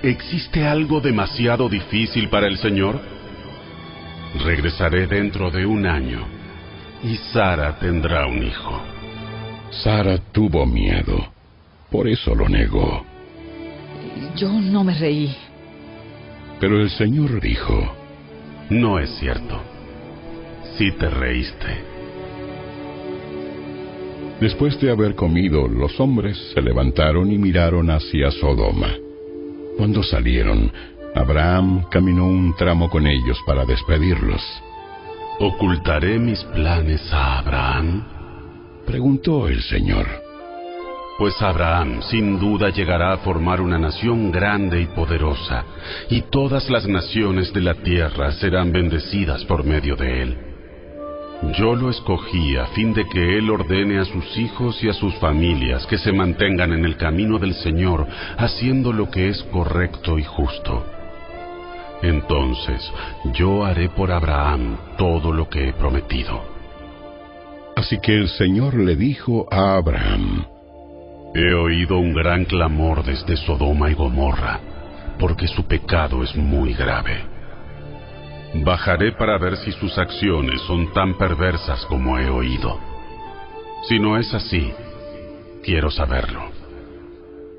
¿Existe 0.00 0.64
algo 0.64 1.00
demasiado 1.00 1.68
difícil 1.68 2.28
para 2.28 2.46
el 2.46 2.56
Señor? 2.58 3.00
Regresaré 4.44 5.08
dentro 5.08 5.50
de 5.50 5.66
un 5.66 5.86
año 5.86 6.24
y 7.02 7.16
Sara 7.32 7.80
tendrá 7.80 8.28
un 8.28 8.44
hijo. 8.44 8.80
Sara 9.70 10.18
tuvo 10.30 10.64
miedo, 10.66 11.32
por 11.90 12.06
eso 12.06 12.32
lo 12.32 12.48
negó. 12.48 13.04
Yo 14.36 14.52
no 14.52 14.84
me 14.84 14.94
reí. 14.94 15.36
Pero 16.60 16.80
el 16.80 16.90
Señor 16.90 17.40
dijo, 17.40 18.05
no 18.70 18.98
es 18.98 19.10
cierto. 19.18 19.60
Sí 20.76 20.92
te 20.92 21.08
reíste. 21.08 21.84
Después 24.40 24.78
de 24.80 24.90
haber 24.90 25.14
comido, 25.14 25.66
los 25.66 25.98
hombres 25.98 26.36
se 26.52 26.60
levantaron 26.60 27.32
y 27.32 27.38
miraron 27.38 27.90
hacia 27.90 28.30
Sodoma. 28.30 28.92
Cuando 29.78 30.02
salieron, 30.02 30.70
Abraham 31.14 31.86
caminó 31.90 32.26
un 32.26 32.54
tramo 32.54 32.90
con 32.90 33.06
ellos 33.06 33.38
para 33.46 33.64
despedirlos. 33.64 34.42
¿Ocultaré 35.38 36.18
mis 36.18 36.42
planes 36.44 37.00
a 37.12 37.38
Abraham? 37.38 38.04
Preguntó 38.86 39.48
el 39.48 39.62
Señor. 39.62 40.25
Pues 41.18 41.40
Abraham 41.40 42.02
sin 42.02 42.38
duda 42.38 42.68
llegará 42.68 43.14
a 43.14 43.18
formar 43.18 43.62
una 43.62 43.78
nación 43.78 44.30
grande 44.30 44.82
y 44.82 44.86
poderosa, 44.86 45.64
y 46.10 46.22
todas 46.22 46.68
las 46.68 46.86
naciones 46.86 47.52
de 47.54 47.62
la 47.62 47.74
tierra 47.74 48.32
serán 48.32 48.70
bendecidas 48.70 49.42
por 49.46 49.64
medio 49.64 49.96
de 49.96 50.22
él. 50.22 50.38
Yo 51.58 51.74
lo 51.74 51.90
escogí 51.90 52.56
a 52.56 52.66
fin 52.66 52.92
de 52.92 53.06
que 53.08 53.38
él 53.38 53.48
ordene 53.50 53.98
a 53.98 54.04
sus 54.04 54.36
hijos 54.36 54.82
y 54.82 54.88
a 54.88 54.92
sus 54.92 55.14
familias 55.16 55.86
que 55.86 55.98
se 55.98 56.12
mantengan 56.12 56.72
en 56.72 56.84
el 56.84 56.96
camino 56.96 57.38
del 57.38 57.54
Señor, 57.54 58.06
haciendo 58.36 58.92
lo 58.92 59.10
que 59.10 59.28
es 59.28 59.42
correcto 59.44 60.18
y 60.18 60.24
justo. 60.24 60.84
Entonces 62.02 62.92
yo 63.32 63.64
haré 63.64 63.88
por 63.88 64.10
Abraham 64.12 64.76
todo 64.98 65.32
lo 65.32 65.48
que 65.48 65.68
he 65.68 65.72
prometido. 65.72 66.42
Así 67.74 67.98
que 68.00 68.14
el 68.14 68.28
Señor 68.28 68.74
le 68.74 68.96
dijo 68.96 69.46
a 69.50 69.76
Abraham, 69.76 70.46
He 71.38 71.52
oído 71.52 71.98
un 71.98 72.14
gran 72.14 72.46
clamor 72.46 73.04
desde 73.04 73.36
Sodoma 73.36 73.90
y 73.90 73.94
Gomorra, 73.94 74.58
porque 75.18 75.46
su 75.46 75.66
pecado 75.66 76.22
es 76.22 76.34
muy 76.34 76.72
grave. 76.72 77.26
Bajaré 78.54 79.12
para 79.12 79.36
ver 79.36 79.58
si 79.58 79.70
sus 79.72 79.98
acciones 79.98 80.62
son 80.62 80.90
tan 80.94 81.18
perversas 81.18 81.84
como 81.90 82.18
he 82.18 82.30
oído. 82.30 82.80
Si 83.86 83.98
no 83.98 84.16
es 84.16 84.32
así, 84.32 84.72
quiero 85.62 85.90
saberlo. 85.90 86.40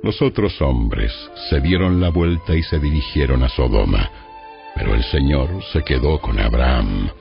Los 0.02 0.24
otros 0.24 0.60
hombres 0.60 1.14
se 1.48 1.62
dieron 1.62 2.02
la 2.02 2.10
vuelta 2.10 2.56
y 2.56 2.64
se 2.64 2.80
dirigieron 2.80 3.44
a 3.44 3.50
Sodoma, 3.50 4.10
pero 4.74 4.96
el 4.96 5.04
Señor 5.04 5.50
se 5.72 5.84
quedó 5.84 6.20
con 6.20 6.40
Abraham. 6.40 7.12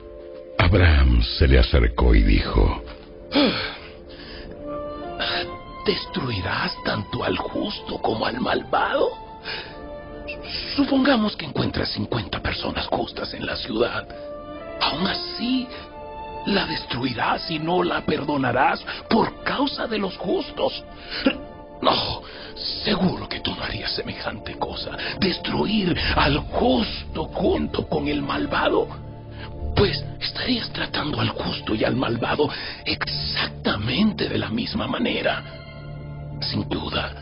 Abraham 0.57 1.21
se 1.37 1.47
le 1.47 1.59
acercó 1.59 2.15
y 2.15 2.23
dijo, 2.23 2.83
¿Destruirás 5.87 6.75
tanto 6.83 7.23
al 7.23 7.37
justo 7.37 7.97
como 7.99 8.25
al 8.25 8.41
malvado? 8.41 9.07
Supongamos 10.75 11.37
que 11.37 11.45
encuentras 11.45 11.87
50 11.93 12.41
personas 12.41 12.87
justas 12.87 13.33
en 13.33 13.45
la 13.45 13.55
ciudad. 13.55 14.05
Aún 14.81 15.07
así, 15.07 15.65
la 16.45 16.65
destruirás 16.65 17.49
y 17.49 17.59
no 17.59 17.83
la 17.83 18.01
perdonarás 18.01 18.81
por 19.09 19.45
causa 19.45 19.87
de 19.87 19.97
los 19.97 20.17
justos. 20.17 20.83
No, 21.81 22.21
seguro 22.83 23.29
que 23.29 23.39
tú 23.39 23.55
no 23.55 23.63
harías 23.63 23.93
semejante 23.93 24.57
cosa. 24.57 24.91
Destruir 25.21 25.97
al 26.17 26.39
justo 26.39 27.25
junto 27.27 27.87
con 27.87 28.09
el 28.09 28.21
malvado. 28.21 28.89
Pues 29.73 30.03
estarías 30.19 30.69
tratando 30.71 31.21
al 31.21 31.29
justo 31.29 31.75
y 31.75 31.85
al 31.85 31.95
malvado 31.95 32.49
exactamente 32.83 34.27
de 34.27 34.37
la 34.37 34.49
misma 34.49 34.85
manera. 34.85 35.66
Sin 36.41 36.67
duda, 36.69 37.13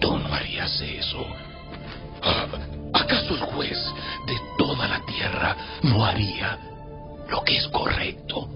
tú 0.00 0.18
no 0.18 0.32
harías 0.32 0.80
eso. 0.80 1.26
¿Acaso 2.92 3.34
el 3.34 3.40
juez 3.40 3.78
de 4.26 4.34
toda 4.58 4.88
la 4.88 5.00
tierra 5.06 5.56
no 5.82 6.04
haría 6.04 6.58
lo 7.30 7.42
que 7.42 7.56
es 7.56 7.68
correcto? 7.68 8.48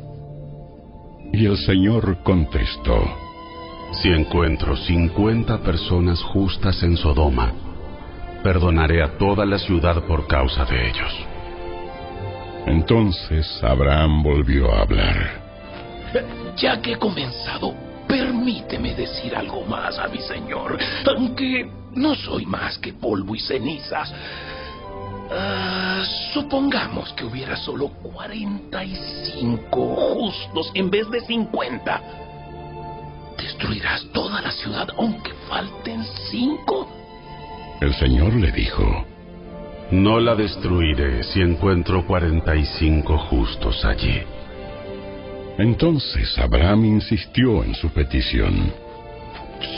Y 1.33 1.47
el 1.47 1.57
Señor 1.59 2.19
contestó, 2.23 3.03
Si 3.93 4.09
encuentro 4.09 4.77
50 4.77 5.59
personas 5.63 6.23
justas 6.23 6.83
en 6.83 6.97
Sodoma, 6.97 7.53
perdonaré 8.43 9.03
a 9.03 9.19
toda 9.19 9.45
la 9.45 9.59
ciudad 9.59 10.03
por 10.05 10.27
causa 10.27 10.65
de 10.65 10.89
ellos. 10.89 11.13
Entonces 12.67 13.47
Abraham 13.63 14.23
volvió 14.23 14.73
a 14.73 14.83
hablar. 14.83 15.41
Ya 16.57 16.81
que 16.81 16.93
he 16.93 16.99
comenzado, 16.99 17.75
permíteme 18.11 18.95
decir 18.95 19.35
algo 19.37 19.65
más 19.65 19.99
a 19.99 20.09
mi 20.09 20.19
Señor, 20.19 20.77
aunque 21.07 21.71
no 21.95 22.15
soy 22.15 22.45
más 22.45 22.77
que 22.79 22.93
polvo 22.93 23.35
y 23.35 23.41
cenizas. 23.41 24.13
Ah, 25.33 26.03
supongamos 26.33 27.13
que 27.13 27.25
hubiera 27.25 27.57
solo 27.57 27.89
45 28.03 29.97
justos 30.17 30.73
en 30.75 30.91
vez 30.91 31.09
de 31.11 31.21
50. 31.21 32.03
¿Destruirás 33.39 34.05
toda 34.13 34.43
la 34.43 34.51
ciudad 34.51 34.89
aunque 34.99 35.33
falten 35.49 36.05
cinco? 36.31 36.89
El 37.81 37.95
Señor 37.95 38.35
le 38.35 38.51
dijo, 38.51 39.07
No 39.93 40.19
la 40.19 40.35
destruiré 40.35 41.23
si 41.23 41.41
encuentro 41.41 42.05
45 42.07 43.19
justos 43.31 43.85
allí. 43.85 44.23
Entonces 45.61 46.39
Abraham 46.39 46.87
insistió 46.87 47.63
en 47.63 47.75
su 47.75 47.91
petición. 47.91 48.73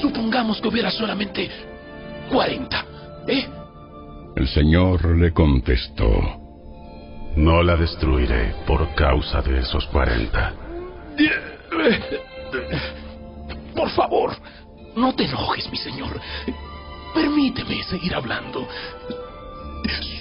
Supongamos 0.00 0.60
que 0.60 0.68
hubiera 0.68 0.92
solamente 0.92 1.50
40, 2.30 2.86
¿eh? 3.26 3.48
El 4.36 4.46
Señor 4.46 5.18
le 5.18 5.32
contestó, 5.32 6.08
No 7.34 7.64
la 7.64 7.74
destruiré 7.74 8.54
por 8.64 8.94
causa 8.94 9.42
de 9.42 9.58
esos 9.58 9.84
40. 9.86 10.54
Por 13.74 13.90
favor, 13.90 14.36
no 14.94 15.12
te 15.16 15.24
enojes, 15.24 15.68
mi 15.68 15.78
señor. 15.78 16.20
Permíteme 17.12 17.82
seguir 17.82 18.14
hablando. 18.14 18.68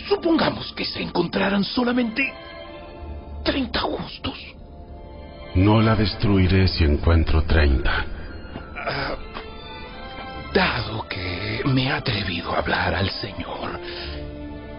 Supongamos 0.09 0.73
que 0.73 0.85
se 0.85 1.03
encontraran 1.03 1.63
solamente 1.63 2.33
30 3.43 3.79
justos. 3.79 4.60
No 5.55 5.81
la 5.81 5.95
destruiré 5.95 6.67
si 6.67 6.83
encuentro 6.85 7.43
30. 7.43 8.05
Ah, 8.77 9.15
dado 10.53 11.07
que 11.07 11.61
me 11.65 11.85
he 11.85 11.91
atrevido 11.91 12.53
a 12.53 12.59
hablar 12.59 12.95
al 12.95 13.09
Señor, 13.09 13.79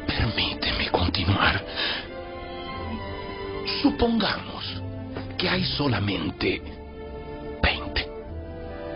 permíteme 0.07 0.89
continuar. 0.91 1.63
Supongamos 3.83 4.83
que 5.37 5.49
hay 5.49 5.65
solamente 5.65 6.63
20. 7.63 8.09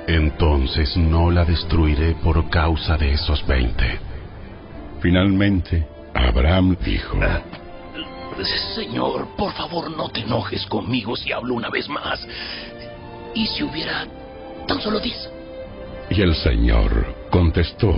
Entonces 0.09 0.97
no 0.97 1.31
la 1.31 1.45
destruiré 1.45 2.15
por 2.15 2.49
causa 2.49 2.97
de 2.97 3.13
esos 3.13 3.47
20. 3.47 3.99
Finalmente, 5.01 5.87
Abraham 6.15 6.77
dijo, 6.83 7.19
Señor, 8.75 9.29
por 9.37 9.53
favor 9.53 9.91
no 9.91 10.09
te 10.09 10.21
enojes 10.21 10.67
conmigo 10.67 11.17
si 11.17 11.33
hablo 11.33 11.55
una 11.55 11.71
vez 11.71 11.89
más. 11.89 12.27
¿Y 13.35 13.47
si 13.47 13.63
hubiera 13.63 14.07
tan 14.67 14.81
solo 14.81 15.01
10? 15.01 15.31
Y 16.11 16.23
el 16.23 16.35
Señor 16.35 17.15
contestó, 17.31 17.95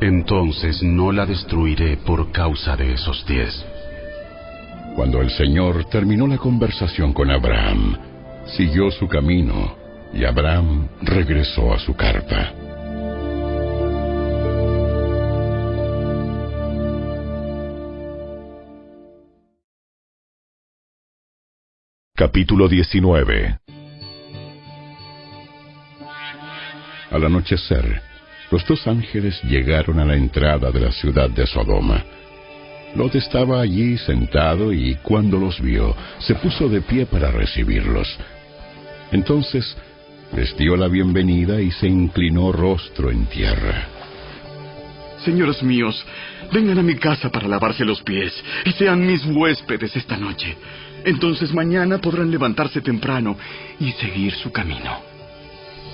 Entonces 0.00 0.82
no 0.82 1.12
la 1.12 1.26
destruiré 1.26 1.96
por 1.98 2.32
causa 2.32 2.76
de 2.76 2.94
esos 2.94 3.24
10. 3.26 3.64
Cuando 4.96 5.20
el 5.20 5.30
Señor 5.30 5.84
terminó 5.84 6.26
la 6.26 6.38
conversación 6.38 7.12
con 7.12 7.30
Abraham, 7.30 7.96
siguió 8.46 8.90
su 8.90 9.06
camino 9.06 9.76
y 10.12 10.24
Abraham 10.24 10.88
regresó 11.02 11.72
a 11.72 11.78
su 11.78 11.94
carpa. 11.94 12.71
Capítulo 22.24 22.68
19 22.68 23.58
Al 27.10 27.24
anochecer, 27.24 28.00
los 28.52 28.64
dos 28.64 28.86
ángeles 28.86 29.42
llegaron 29.42 29.98
a 29.98 30.04
la 30.04 30.14
entrada 30.14 30.70
de 30.70 30.78
la 30.78 30.92
ciudad 30.92 31.28
de 31.30 31.44
Sodoma. 31.48 32.04
Lot 32.94 33.16
estaba 33.16 33.60
allí 33.60 33.98
sentado 33.98 34.72
y 34.72 34.94
cuando 35.02 35.36
los 35.36 35.60
vio, 35.60 35.96
se 36.20 36.36
puso 36.36 36.68
de 36.68 36.82
pie 36.82 37.06
para 37.06 37.32
recibirlos. 37.32 38.16
Entonces 39.10 39.76
les 40.36 40.56
dio 40.56 40.76
la 40.76 40.86
bienvenida 40.86 41.60
y 41.60 41.72
se 41.72 41.88
inclinó 41.88 42.52
rostro 42.52 43.10
en 43.10 43.26
tierra. 43.26 43.88
Señores 45.24 45.60
míos, 45.64 46.06
vengan 46.52 46.78
a 46.78 46.84
mi 46.84 46.94
casa 46.94 47.30
para 47.30 47.48
lavarse 47.48 47.84
los 47.84 48.00
pies 48.02 48.32
y 48.64 48.70
sean 48.74 49.04
mis 49.04 49.26
huéspedes 49.26 49.96
esta 49.96 50.16
noche. 50.16 50.56
Entonces 51.04 51.52
mañana 51.52 51.98
podrán 51.98 52.30
levantarse 52.30 52.80
temprano 52.80 53.36
y 53.80 53.92
seguir 53.92 54.34
su 54.34 54.50
camino. 54.52 55.00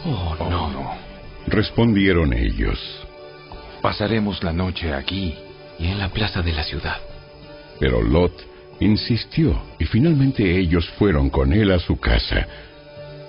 Oh, 0.05 0.36
no. 0.39 1.09
Respondieron 1.47 2.32
ellos. 2.32 2.78
Pasaremos 3.80 4.43
la 4.43 4.52
noche 4.52 4.93
aquí 4.93 5.35
y 5.78 5.86
en 5.86 5.98
la 5.98 6.09
plaza 6.09 6.43
de 6.43 6.52
la 6.52 6.62
ciudad. 6.62 6.98
Pero 7.80 8.02
Lot 8.02 8.32
insistió 8.80 9.60
y 9.78 9.85
finalmente 9.85 10.59
ellos 10.59 10.89
fueron 10.98 11.30
con 11.30 11.52
él 11.52 11.70
a 11.70 11.78
su 11.78 11.98
casa. 11.98 12.47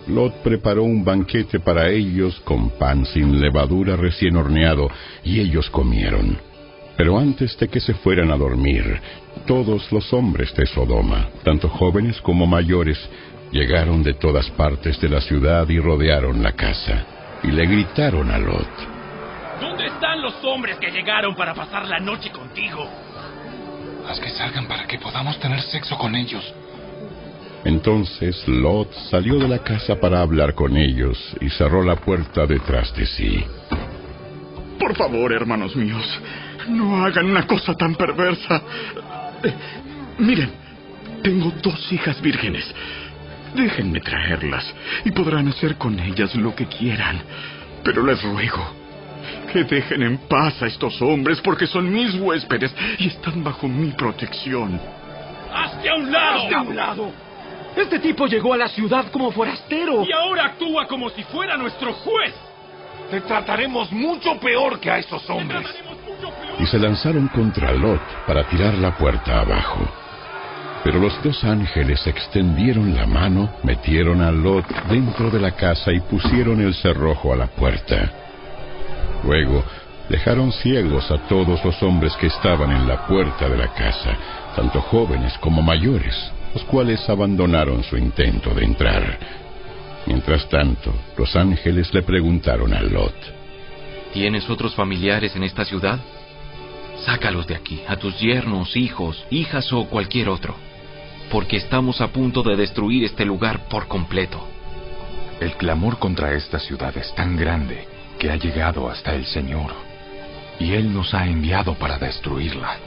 Lot 0.08 0.42
preparó 0.42 0.84
un 0.84 1.04
banquete 1.04 1.60
para 1.60 1.90
ellos 1.90 2.40
con 2.44 2.72
pan 2.72 3.06
sin 3.06 3.40
levadura 3.40 3.96
recién 3.96 4.36
horneado 4.36 4.90
y 5.24 5.40
ellos 5.40 5.70
comieron. 5.70 6.49
Pero 7.00 7.18
antes 7.18 7.58
de 7.58 7.70
que 7.70 7.80
se 7.80 7.94
fueran 7.94 8.30
a 8.30 8.36
dormir, 8.36 9.00
todos 9.48 9.90
los 9.90 10.12
hombres 10.12 10.54
de 10.54 10.66
Sodoma, 10.66 11.30
tanto 11.46 11.70
jóvenes 11.70 12.20
como 12.20 12.46
mayores, 12.46 13.00
llegaron 13.54 14.04
de 14.04 14.16
todas 14.16 14.50
partes 14.50 15.00
de 15.00 15.08
la 15.08 15.22
ciudad 15.22 15.70
y 15.70 15.80
rodearon 15.80 16.44
la 16.44 16.52
casa. 16.52 17.06
Y 17.42 17.52
le 17.52 17.66
gritaron 17.68 18.30
a 18.30 18.38
Lot. 18.38 18.68
¿Dónde 19.62 19.86
están 19.88 20.22
los 20.22 20.44
hombres 20.44 20.76
que 20.76 20.92
llegaron 20.92 21.36
para 21.38 21.54
pasar 21.54 21.88
la 21.88 22.02
noche 22.02 22.32
contigo? 22.32 22.86
Haz 24.06 24.20
que 24.20 24.32
salgan 24.32 24.68
para 24.68 24.86
que 24.86 25.00
podamos 25.00 25.40
tener 25.40 25.62
sexo 25.62 25.98
con 25.98 26.14
ellos. 26.16 26.54
Entonces 27.64 28.46
Lot 28.46 28.92
salió 29.10 29.40
de 29.40 29.48
la 29.48 29.60
casa 29.60 29.96
para 30.02 30.20
hablar 30.20 30.54
con 30.54 30.76
ellos 30.76 31.18
y 31.40 31.50
cerró 31.50 31.82
la 31.82 31.96
puerta 31.96 32.46
detrás 32.46 32.94
de 32.94 33.06
sí. 33.06 33.46
Por 34.78 34.98
favor, 34.98 35.32
hermanos 35.32 35.78
míos, 35.78 36.06
No 36.70 37.04
hagan 37.04 37.26
una 37.26 37.46
cosa 37.46 37.74
tan 37.74 37.96
perversa. 37.96 38.62
Eh, 39.44 39.54
miren, 40.20 40.52
tengo 41.24 41.52
dos 41.62 41.92
hijas 41.92 42.22
vírgenes. 42.22 42.74
Déjenme 43.56 44.00
traerlas 44.00 44.74
y 45.04 45.12
podrán 45.12 45.48
hacer 45.48 45.76
con 45.76 46.00
ellas 46.00 46.36
lo 46.36 46.56
que 46.56 46.68
quieran. 46.68 47.22
Pero 47.84 48.06
les 48.06 48.22
ruego 48.22 48.80
que 49.52 49.64
dejen 49.64 50.04
en 50.04 50.18
paz 50.18 50.62
a 50.62 50.68
estos 50.68 51.02
hombres 51.02 51.42
porque 51.42 51.66
son 51.66 51.92
mis 51.92 52.14
huéspedes 52.16 52.74
y 53.00 53.08
están 53.08 53.44
bajo 53.44 53.68
mi 53.68 53.92
protección. 53.92 54.80
¡Hazte 55.52 55.90
a 55.90 55.96
un 55.96 56.12
lado! 56.12 56.44
¡Hazte 56.44 56.56
a 56.56 56.62
un 56.62 56.76
lado! 56.76 57.12
Este 57.76 58.00
tipo 58.00 58.28
llegó 58.28 58.54
a 58.54 58.58
la 58.58 58.68
ciudad 58.68 59.12
como 59.12 59.32
forastero. 59.32 60.04
Y 60.04 60.12
ahora 60.12 60.46
actúa 60.46 60.88
como 60.88 61.10
si 61.10 61.24
fuera 61.24 61.58
nuestro 61.58 61.94
juez. 61.94 62.34
Te 63.10 63.22
trataremos 63.22 63.92
mucho 63.92 64.40
peor 64.40 64.80
que 64.80 64.92
a 64.92 65.00
esos 65.00 65.28
hombres. 65.30 65.66
Y 66.60 66.66
se 66.66 66.78
lanzaron 66.78 67.28
contra 67.30 67.72
Lot 67.72 68.02
para 68.28 68.48
tirar 68.50 68.74
la 68.76 68.98
puerta 68.98 69.40
abajo. 69.42 69.88
Pero 70.84 71.00
los 71.00 71.22
dos 71.24 71.44
ángeles 71.44 72.06
extendieron 72.08 72.96
la 72.96 73.06
mano, 73.06 73.50
metieron 73.64 74.22
a 74.22 74.32
Lot 74.32 74.66
dentro 74.90 75.30
de 75.30 75.40
la 75.40 75.52
casa 75.52 75.92
y 75.92 76.00
pusieron 76.00 76.62
el 76.62 76.74
cerrojo 76.74 77.34
a 77.34 77.36
la 77.36 77.48
puerta. 77.48 78.12
Luego 79.24 79.64
dejaron 80.10 80.52
ciegos 80.52 81.12
a 81.12 81.18
todos 81.28 81.64
los 81.64 81.84
hombres 81.84 82.16
que 82.16 82.28
estaban 82.28 82.72
en 82.72 82.88
la 82.88 83.06
puerta 83.06 83.50
de 83.50 83.58
la 83.58 83.68
casa, 83.74 84.18
tanto 84.56 84.82
jóvenes 84.82 85.38
como 85.40 85.62
mayores, 85.62 86.16
los 86.54 86.64
cuales 86.64 87.08
abandonaron 87.10 87.84
su 87.84 87.98
intento 87.98 88.54
de 88.54 88.64
entrar. 88.64 89.20
Mientras 90.08 90.48
tanto, 90.50 90.94
los 91.18 91.36
ángeles 91.36 91.94
le 91.94 92.02
preguntaron 92.02 92.74
a 92.74 92.82
Lot, 92.82 93.39
¿Tienes 94.14 94.50
otros 94.50 94.74
familiares 94.74 95.36
en 95.36 95.44
esta 95.44 95.66
ciudad? 95.66 96.00
Sácalos 97.06 97.46
de 97.48 97.56
aquí, 97.56 97.82
a 97.88 97.96
tus 97.96 98.20
yernos, 98.20 98.76
hijos, 98.76 99.26
hijas 99.30 99.72
o 99.72 99.86
cualquier 99.86 100.30
otro, 100.30 100.56
porque 101.32 101.58
estamos 101.58 102.02
a 102.02 102.08
punto 102.08 102.42
de 102.42 102.56
destruir 102.56 103.04
este 103.04 103.24
lugar 103.24 103.68
por 103.70 103.88
completo. 103.88 104.48
El 105.40 105.54
clamor 105.54 106.00
contra 106.00 106.34
esta 106.34 106.60
ciudad 106.60 106.96
es 106.98 107.14
tan 107.16 107.38
grande 107.38 107.88
que 108.18 108.30
ha 108.30 108.36
llegado 108.36 108.90
hasta 108.90 109.14
el 109.14 109.26
Señor, 109.26 109.72
y 110.60 110.74
Él 110.74 110.92
nos 110.92 111.14
ha 111.14 111.26
enviado 111.28 111.76
para 111.76 111.98
destruirla. 111.98 112.78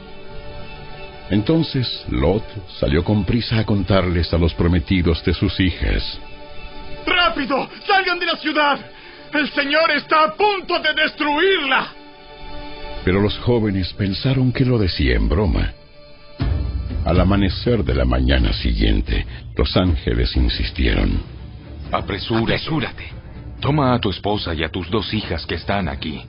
Entonces 1.30 2.04
Lot 2.10 2.44
salió 2.78 3.02
con 3.04 3.24
prisa 3.24 3.60
a 3.60 3.64
contarles 3.64 4.34
a 4.34 4.38
los 4.38 4.52
prometidos 4.52 5.24
de 5.24 5.32
sus 5.32 5.58
hijas. 5.60 6.18
¡Rápido! 7.06 7.70
¡Salgan 7.86 8.18
de 8.18 8.26
la 8.26 8.36
ciudad! 8.36 8.78
¡El 9.34 9.48
Señor 9.50 9.90
está 9.92 10.24
a 10.24 10.34
punto 10.34 10.78
de 10.78 10.92
destruirla! 10.94 11.92
Pero 13.04 13.20
los 13.20 13.36
jóvenes 13.38 13.92
pensaron 13.94 14.52
que 14.52 14.64
lo 14.64 14.78
decía 14.78 15.16
en 15.16 15.28
broma. 15.28 15.72
Al 17.04 17.18
amanecer 17.18 17.82
de 17.82 17.94
la 17.94 18.04
mañana 18.04 18.52
siguiente, 18.52 19.26
los 19.56 19.76
ángeles 19.76 20.36
insistieron. 20.36 21.20
Apresúrate. 21.90 22.54
Apresúrate. 22.54 23.04
Toma 23.60 23.94
a 23.94 24.00
tu 24.00 24.10
esposa 24.10 24.54
y 24.54 24.62
a 24.62 24.68
tus 24.68 24.90
dos 24.90 25.12
hijas 25.14 25.46
que 25.46 25.54
están 25.54 25.88
aquí. 25.88 26.22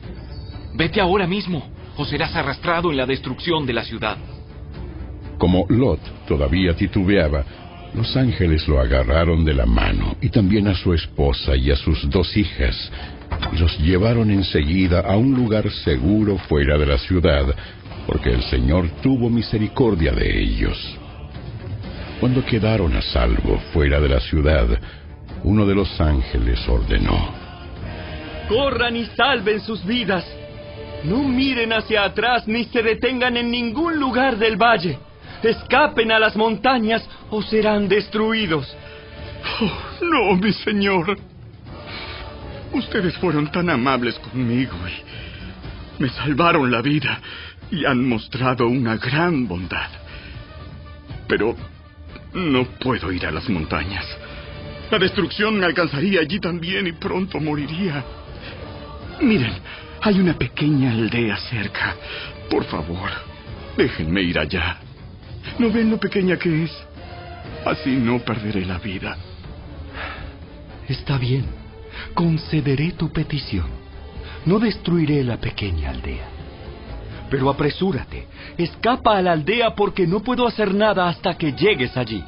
Vete 0.73 0.99
ahora 0.99 1.27
mismo, 1.27 1.69
o 1.97 2.05
serás 2.05 2.35
arrastrado 2.35 2.89
en 2.89 2.97
la 2.97 3.05
destrucción 3.05 3.65
de 3.65 3.73
la 3.73 3.83
ciudad. 3.83 4.17
Como 5.37 5.65
Lot 5.69 5.99
todavía 6.27 6.75
titubeaba, 6.75 7.43
los 7.93 8.15
ángeles 8.17 8.67
lo 8.67 8.79
agarraron 8.79 9.45
de 9.45 9.53
la 9.53 9.65
mano 9.65 10.15
y 10.21 10.29
también 10.29 10.67
a 10.67 10.75
su 10.75 10.93
esposa 10.93 11.55
y 11.55 11.71
a 11.71 11.75
sus 11.75 12.09
dos 12.09 12.35
hijas 12.35 12.91
y 13.51 13.57
los 13.57 13.77
llevaron 13.79 14.31
enseguida 14.31 15.01
a 15.01 15.15
un 15.17 15.33
lugar 15.33 15.69
seguro 15.83 16.37
fuera 16.37 16.77
de 16.77 16.85
la 16.85 16.97
ciudad, 16.97 17.45
porque 18.07 18.31
el 18.31 18.43
Señor 18.43 18.89
tuvo 19.01 19.29
misericordia 19.29 20.11
de 20.11 20.41
ellos. 20.41 20.77
Cuando 22.19 22.45
quedaron 22.45 22.95
a 22.95 23.01
salvo 23.01 23.59
fuera 23.73 23.99
de 23.99 24.09
la 24.09 24.19
ciudad, 24.19 24.67
uno 25.43 25.65
de 25.65 25.75
los 25.75 25.99
ángeles 25.99 26.59
ordenó, 26.67 27.43
Corran 28.47 28.95
y 28.95 29.05
salven 29.05 29.61
sus 29.61 29.85
vidas. 29.85 30.25
No 31.05 31.23
miren 31.23 31.73
hacia 31.73 32.03
atrás 32.03 32.47
ni 32.47 32.65
se 32.65 32.81
detengan 32.81 33.37
en 33.37 33.51
ningún 33.51 33.99
lugar 33.99 34.37
del 34.37 34.57
valle. 34.57 34.97
Escapen 35.43 36.11
a 36.11 36.19
las 36.19 36.35
montañas 36.35 37.07
o 37.29 37.41
serán 37.41 37.87
destruidos. 37.89 38.75
Oh, 39.61 39.71
no, 40.01 40.35
mi 40.35 40.53
señor. 40.53 41.17
Ustedes 42.71 43.15
fueron 43.17 43.51
tan 43.51 43.69
amables 43.69 44.17
conmigo 44.19 44.75
y 44.87 46.01
me 46.01 46.09
salvaron 46.09 46.71
la 46.71 46.81
vida 46.81 47.19
y 47.69 47.85
han 47.85 48.07
mostrado 48.07 48.67
una 48.67 48.97
gran 48.97 49.47
bondad. 49.47 49.89
Pero 51.27 51.55
no 52.33 52.65
puedo 52.79 53.11
ir 53.11 53.25
a 53.25 53.31
las 53.31 53.47
montañas. 53.49 54.05
La 54.89 54.97
destrucción 54.97 55.59
me 55.59 55.65
alcanzaría 55.65 56.21
allí 56.21 56.39
también 56.39 56.87
y 56.87 56.93
pronto 56.93 57.39
moriría. 57.39 58.03
Miren, 59.21 59.53
hay 60.01 60.19
una 60.19 60.37
pequeña 60.37 60.91
aldea 60.91 61.37
cerca. 61.37 61.95
Por 62.49 62.63
favor, 62.65 63.09
déjenme 63.77 64.21
ir 64.21 64.39
allá. 64.39 64.77
¿No 65.59 65.71
ven 65.71 65.89
lo 65.89 65.99
pequeña 65.99 66.37
que 66.37 66.63
es? 66.63 66.71
Así 67.65 67.91
no 67.91 68.19
perderé 68.19 68.65
la 68.65 68.77
vida. 68.77 69.17
Está 70.87 71.17
bien. 71.17 71.45
Concederé 72.13 72.91
tu 72.91 73.11
petición. 73.11 73.67
No 74.45 74.59
destruiré 74.59 75.23
la 75.23 75.37
pequeña 75.37 75.91
aldea. 75.91 76.27
Pero 77.29 77.49
apresúrate. 77.49 78.27
Escapa 78.57 79.17
a 79.17 79.21
la 79.21 79.31
aldea 79.31 79.73
porque 79.75 80.05
no 80.05 80.19
puedo 80.19 80.47
hacer 80.47 80.73
nada 80.73 81.07
hasta 81.07 81.35
que 81.37 81.53
llegues 81.53 81.95
allí. 81.95 82.23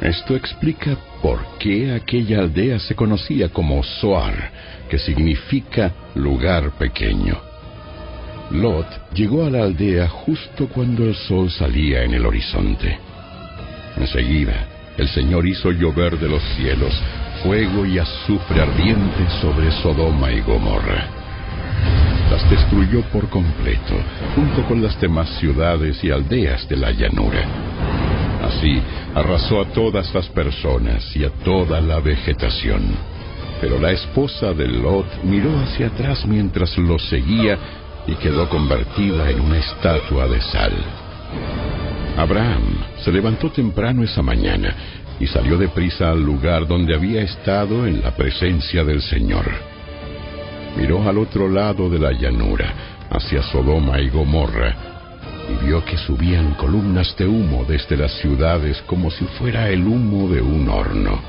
Esto 0.00 0.34
explica 0.34 0.96
por 1.20 1.38
qué 1.58 1.92
aquella 1.92 2.40
aldea 2.40 2.78
se 2.78 2.94
conocía 2.94 3.50
como 3.50 3.82
Soar, 3.82 4.50
que 4.88 4.98
significa 4.98 5.92
lugar 6.14 6.70
pequeño. 6.78 7.49
Lot 8.50 9.12
llegó 9.14 9.46
a 9.46 9.50
la 9.50 9.62
aldea 9.62 10.08
justo 10.08 10.68
cuando 10.68 11.04
el 11.04 11.14
sol 11.14 11.50
salía 11.50 12.02
en 12.02 12.14
el 12.14 12.26
horizonte. 12.26 12.98
Enseguida, 13.96 14.66
el 14.96 15.08
Señor 15.08 15.46
hizo 15.46 15.70
llover 15.70 16.18
de 16.18 16.28
los 16.28 16.42
cielos 16.56 16.92
fuego 17.42 17.86
y 17.86 17.98
azufre 17.98 18.60
ardiente 18.60 19.28
sobre 19.40 19.70
Sodoma 19.70 20.30
y 20.32 20.40
Gomorra. 20.40 21.08
Las 22.30 22.48
destruyó 22.50 23.02
por 23.12 23.28
completo, 23.28 23.94
junto 24.34 24.64
con 24.66 24.82
las 24.82 25.00
demás 25.00 25.28
ciudades 25.40 26.02
y 26.04 26.10
aldeas 26.10 26.68
de 26.68 26.76
la 26.76 26.92
llanura. 26.92 27.44
Así, 28.44 28.80
arrasó 29.14 29.60
a 29.60 29.66
todas 29.66 30.12
las 30.14 30.28
personas 30.28 31.04
y 31.16 31.24
a 31.24 31.30
toda 31.44 31.80
la 31.80 32.00
vegetación. 32.00 32.82
Pero 33.60 33.78
la 33.78 33.92
esposa 33.92 34.54
de 34.54 34.68
Lot 34.68 35.24
miró 35.24 35.58
hacia 35.60 35.88
atrás 35.88 36.24
mientras 36.24 36.76
lo 36.78 36.98
seguía 36.98 37.58
y 38.10 38.16
quedó 38.16 38.48
convertida 38.48 39.30
en 39.30 39.40
una 39.40 39.58
estatua 39.58 40.26
de 40.26 40.40
sal. 40.42 40.72
Abraham 42.16 42.84
se 43.04 43.12
levantó 43.12 43.50
temprano 43.50 44.02
esa 44.02 44.20
mañana 44.20 44.74
y 45.20 45.26
salió 45.26 45.56
deprisa 45.56 46.10
al 46.10 46.22
lugar 46.22 46.66
donde 46.66 46.94
había 46.94 47.22
estado 47.22 47.86
en 47.86 48.02
la 48.02 48.10
presencia 48.10 48.84
del 48.84 49.00
Señor. 49.00 49.46
Miró 50.76 51.08
al 51.08 51.18
otro 51.18 51.48
lado 51.48 51.88
de 51.88 51.98
la 51.98 52.12
llanura, 52.12 52.72
hacia 53.10 53.42
Sodoma 53.42 54.00
y 54.00 54.08
Gomorra, 54.08 54.74
y 55.48 55.66
vio 55.66 55.84
que 55.84 55.96
subían 55.96 56.54
columnas 56.54 57.14
de 57.16 57.26
humo 57.26 57.64
desde 57.68 57.96
las 57.96 58.12
ciudades 58.20 58.82
como 58.86 59.10
si 59.10 59.24
fuera 59.24 59.68
el 59.68 59.86
humo 59.86 60.28
de 60.28 60.40
un 60.40 60.68
horno. 60.68 61.20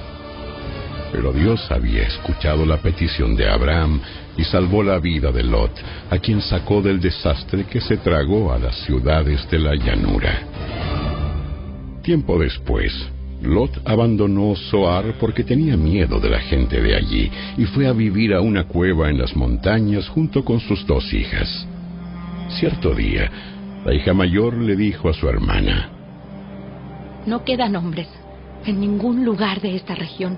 Pero 1.11 1.33
Dios 1.33 1.69
había 1.69 2.03
escuchado 2.03 2.65
la 2.65 2.77
petición 2.77 3.35
de 3.35 3.49
Abraham 3.49 3.99
y 4.37 4.43
salvó 4.43 4.83
la 4.83 4.99
vida 4.99 5.31
de 5.31 5.43
Lot, 5.43 5.71
a 6.09 6.17
quien 6.17 6.41
sacó 6.41 6.81
del 6.81 6.99
desastre 6.99 7.65
que 7.65 7.81
se 7.81 7.97
tragó 7.97 8.51
a 8.51 8.59
las 8.59 8.75
ciudades 8.85 9.49
de 9.49 9.59
la 9.59 9.75
llanura. 9.75 10.39
Tiempo 12.01 12.39
después, 12.39 12.93
Lot 13.41 13.81
abandonó 13.85 14.55
Zoar 14.55 15.13
porque 15.19 15.43
tenía 15.43 15.75
miedo 15.75 16.19
de 16.19 16.29
la 16.29 16.39
gente 16.39 16.79
de 16.81 16.95
allí 16.95 17.31
y 17.57 17.65
fue 17.65 17.87
a 17.87 17.93
vivir 17.93 18.33
a 18.33 18.41
una 18.41 18.65
cueva 18.65 19.09
en 19.09 19.17
las 19.17 19.35
montañas 19.35 20.07
junto 20.09 20.45
con 20.45 20.59
sus 20.59 20.85
dos 20.85 21.11
hijas. 21.13 21.67
Cierto 22.59 22.93
día, 22.93 23.31
la 23.85 23.93
hija 23.93 24.13
mayor 24.13 24.57
le 24.57 24.75
dijo 24.75 25.09
a 25.09 25.13
su 25.13 25.27
hermana, 25.27 25.89
No 27.25 27.43
quedan 27.43 27.75
hombres 27.75 28.07
en 28.65 28.79
ningún 28.79 29.25
lugar 29.25 29.59
de 29.61 29.75
esta 29.75 29.95
región, 29.95 30.37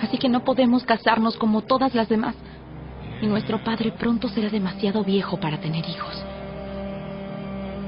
así 0.00 0.18
que 0.18 0.28
no 0.28 0.44
podemos 0.44 0.84
casarnos 0.84 1.36
como 1.36 1.62
todas 1.62 1.94
las 1.94 2.08
demás, 2.08 2.34
nuestro 3.28 3.62
padre 3.62 3.92
pronto 3.92 4.28
será 4.28 4.48
demasiado 4.48 5.04
viejo 5.04 5.38
para 5.38 5.58
tener 5.60 5.84
hijos. 5.88 6.24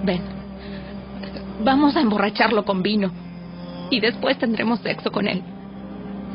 Ven, 0.05 0.21
vamos 1.65 1.97
a 1.97 2.01
emborracharlo 2.01 2.65
con 2.65 2.83
vino 2.83 3.11
y 3.91 4.01
después 4.01 4.39
tendremos 4.39 4.81
sexo 4.81 5.11
con 5.11 5.27
él. 5.27 5.43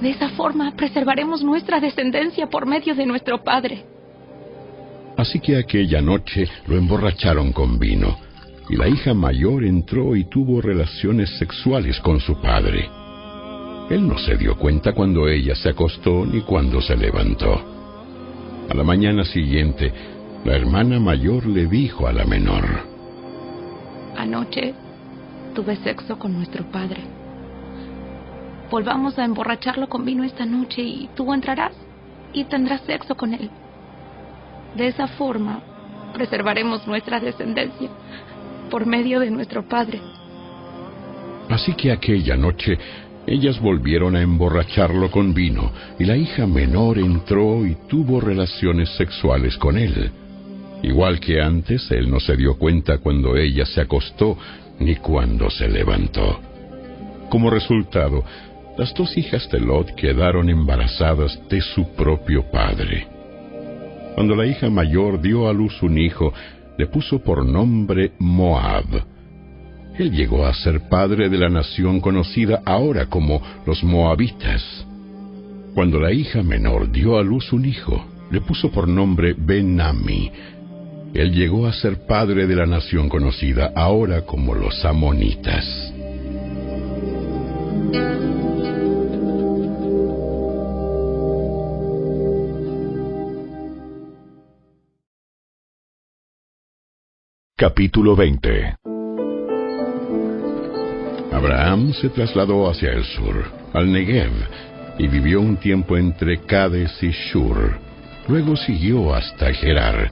De 0.01 0.09
esa 0.09 0.29
forma 0.29 0.73
preservaremos 0.75 1.43
nuestra 1.43 1.79
descendencia 1.79 2.47
por 2.47 2.65
medio 2.65 2.95
de 2.95 3.05
nuestro 3.05 3.43
padre. 3.43 3.85
Así 5.17 5.39
que 5.39 5.57
aquella 5.57 6.01
noche 6.01 6.47
lo 6.67 6.77
emborracharon 6.77 7.51
con 7.51 7.77
vino, 7.77 8.17
y 8.69 8.75
la 8.75 8.87
hija 8.87 9.13
mayor 9.13 9.63
entró 9.63 10.15
y 10.15 10.25
tuvo 10.25 10.61
relaciones 10.61 11.29
sexuales 11.37 11.99
con 11.99 12.19
su 12.19 12.39
padre. 12.41 12.89
Él 13.89 14.07
no 14.07 14.17
se 14.17 14.37
dio 14.37 14.57
cuenta 14.57 14.93
cuando 14.93 15.27
ella 15.27 15.53
se 15.53 15.69
acostó 15.69 16.25
ni 16.25 16.41
cuando 16.41 16.81
se 16.81 16.95
levantó. 16.95 17.80
A 18.69 18.73
la 18.73 18.83
mañana 18.83 19.23
siguiente, 19.25 19.91
la 20.45 20.55
hermana 20.55 20.99
mayor 20.99 21.45
le 21.45 21.67
dijo 21.67 22.07
a 22.07 22.13
la 22.13 22.25
menor, 22.25 22.65
Anoche 24.17 24.73
tuve 25.53 25.75
sexo 25.77 26.17
con 26.17 26.33
nuestro 26.33 26.63
padre. 26.71 27.01
Volvamos 28.69 29.17
a 29.19 29.25
emborracharlo 29.25 29.89
con 29.89 30.05
vino 30.05 30.23
esta 30.23 30.45
noche 30.45 30.81
y 30.81 31.09
tú 31.15 31.33
entrarás 31.33 31.73
y 32.33 32.45
tendrás 32.45 32.81
sexo 32.81 33.15
con 33.15 33.33
él. 33.33 33.49
De 34.75 34.87
esa 34.87 35.07
forma, 35.07 35.61
preservaremos 36.13 36.87
nuestra 36.87 37.19
descendencia 37.19 37.89
por 38.69 38.85
medio 38.85 39.19
de 39.19 39.29
nuestro 39.29 39.67
padre. 39.67 39.99
Así 41.49 41.73
que 41.73 41.91
aquella 41.91 42.37
noche 42.37 42.77
ellas 43.31 43.61
volvieron 43.61 44.15
a 44.15 44.21
emborracharlo 44.21 45.09
con 45.09 45.33
vino 45.33 45.71
y 45.97 46.03
la 46.03 46.17
hija 46.17 46.45
menor 46.45 46.99
entró 46.99 47.65
y 47.65 47.77
tuvo 47.87 48.19
relaciones 48.19 48.89
sexuales 48.97 49.57
con 49.57 49.77
él. 49.77 50.11
Igual 50.83 51.19
que 51.19 51.41
antes, 51.41 51.89
él 51.91 52.09
no 52.09 52.19
se 52.19 52.35
dio 52.35 52.57
cuenta 52.57 52.97
cuando 52.97 53.37
ella 53.37 53.65
se 53.65 53.81
acostó 53.81 54.37
ni 54.79 54.95
cuando 54.97 55.49
se 55.49 55.69
levantó. 55.69 56.41
Como 57.29 57.49
resultado, 57.49 58.25
las 58.77 58.93
dos 58.95 59.17
hijas 59.17 59.49
de 59.49 59.61
Lot 59.61 59.95
quedaron 59.95 60.49
embarazadas 60.49 61.39
de 61.49 61.61
su 61.61 61.93
propio 61.95 62.49
padre. 62.51 63.07
Cuando 64.15 64.35
la 64.35 64.45
hija 64.45 64.69
mayor 64.69 65.21
dio 65.21 65.47
a 65.47 65.53
luz 65.53 65.81
un 65.81 65.97
hijo, 65.97 66.33
le 66.77 66.87
puso 66.87 67.19
por 67.19 67.45
nombre 67.45 68.11
Moab. 68.19 69.10
Él 69.97 70.11
llegó 70.11 70.45
a 70.45 70.53
ser 70.53 70.87
padre 70.87 71.29
de 71.29 71.37
la 71.37 71.49
nación 71.49 71.99
conocida 71.99 72.61
ahora 72.65 73.07
como 73.07 73.41
los 73.65 73.83
Moabitas. 73.83 74.85
Cuando 75.73 75.99
la 75.99 76.11
hija 76.11 76.43
menor 76.43 76.91
dio 76.91 77.17
a 77.17 77.23
luz 77.23 77.51
un 77.53 77.65
hijo, 77.65 78.05
le 78.29 78.41
puso 78.41 78.71
por 78.71 78.87
nombre 78.87 79.35
Benami. 79.37 80.31
Él 81.13 81.33
llegó 81.33 81.67
a 81.67 81.73
ser 81.73 82.05
padre 82.05 82.47
de 82.47 82.55
la 82.55 82.65
nación 82.65 83.09
conocida 83.09 83.73
ahora 83.75 84.25
como 84.25 84.55
los 84.55 84.83
Amonitas. 84.85 85.93
Capítulo 97.57 98.15
20 98.15 98.90
Abraham 101.41 101.91
se 101.93 102.09
trasladó 102.09 102.69
hacia 102.69 102.91
el 102.91 103.03
sur, 103.03 103.51
al 103.73 103.91
Negev, 103.91 104.31
y 104.99 105.07
vivió 105.07 105.41
un 105.41 105.57
tiempo 105.57 105.97
entre 105.97 106.37
Cades 106.41 107.01
y 107.01 107.09
Shur. 107.09 107.79
Luego 108.27 108.55
siguió 108.55 109.15
hasta 109.15 109.51
Gerar. 109.51 110.11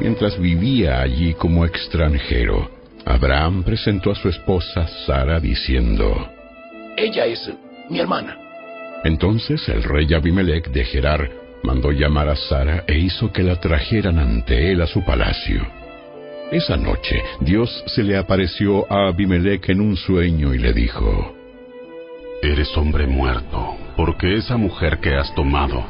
Mientras 0.00 0.36
vivía 0.36 1.02
allí 1.02 1.34
como 1.34 1.64
extranjero, 1.64 2.68
Abraham 3.04 3.62
presentó 3.62 4.10
a 4.10 4.16
su 4.16 4.28
esposa 4.28 4.88
Sara 5.06 5.38
diciendo, 5.38 6.28
Ella 6.96 7.26
es 7.26 7.52
mi 7.88 8.00
hermana. 8.00 8.36
Entonces 9.04 9.68
el 9.68 9.84
rey 9.84 10.12
Abimelech 10.12 10.68
de 10.72 10.84
Gerar 10.84 11.30
mandó 11.62 11.92
llamar 11.92 12.28
a 12.28 12.34
Sara 12.34 12.82
e 12.88 12.98
hizo 12.98 13.32
que 13.32 13.44
la 13.44 13.60
trajeran 13.60 14.18
ante 14.18 14.72
él 14.72 14.82
a 14.82 14.88
su 14.88 15.04
palacio. 15.04 15.83
Esa 16.50 16.76
noche 16.76 17.22
Dios 17.40 17.84
se 17.86 18.02
le 18.02 18.16
apareció 18.16 18.90
a 18.92 19.08
Abimelech 19.08 19.68
en 19.70 19.80
un 19.80 19.96
sueño 19.96 20.54
y 20.54 20.58
le 20.58 20.72
dijo, 20.72 21.34
Eres 22.42 22.76
hombre 22.76 23.06
muerto, 23.06 23.76
porque 23.96 24.34
esa 24.34 24.56
mujer 24.56 24.98
que 25.00 25.14
has 25.14 25.34
tomado 25.34 25.84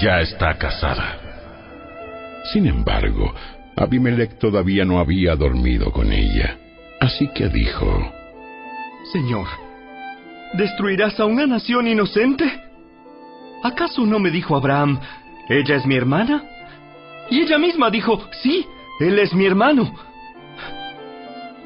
ya 0.00 0.20
está 0.20 0.54
casada. 0.58 1.18
Sin 2.52 2.66
embargo, 2.66 3.32
Abimelech 3.76 4.38
todavía 4.38 4.84
no 4.84 4.98
había 4.98 5.36
dormido 5.36 5.92
con 5.92 6.12
ella. 6.12 6.58
Así 7.00 7.28
que 7.34 7.48
dijo, 7.48 8.12
Señor, 9.12 9.46
¿destruirás 10.54 11.18
a 11.20 11.24
una 11.24 11.46
nación 11.46 11.86
inocente? 11.86 12.44
¿Acaso 13.62 14.04
no 14.04 14.18
me 14.18 14.30
dijo 14.30 14.56
Abraham, 14.56 15.00
ella 15.48 15.76
es 15.76 15.86
mi 15.86 15.96
hermana? 15.96 16.44
Y 17.30 17.40
ella 17.40 17.58
misma 17.58 17.90
dijo, 17.90 18.22
sí, 18.42 18.66
él 19.00 19.18
es 19.18 19.34
mi 19.34 19.46
hermano. 19.46 19.92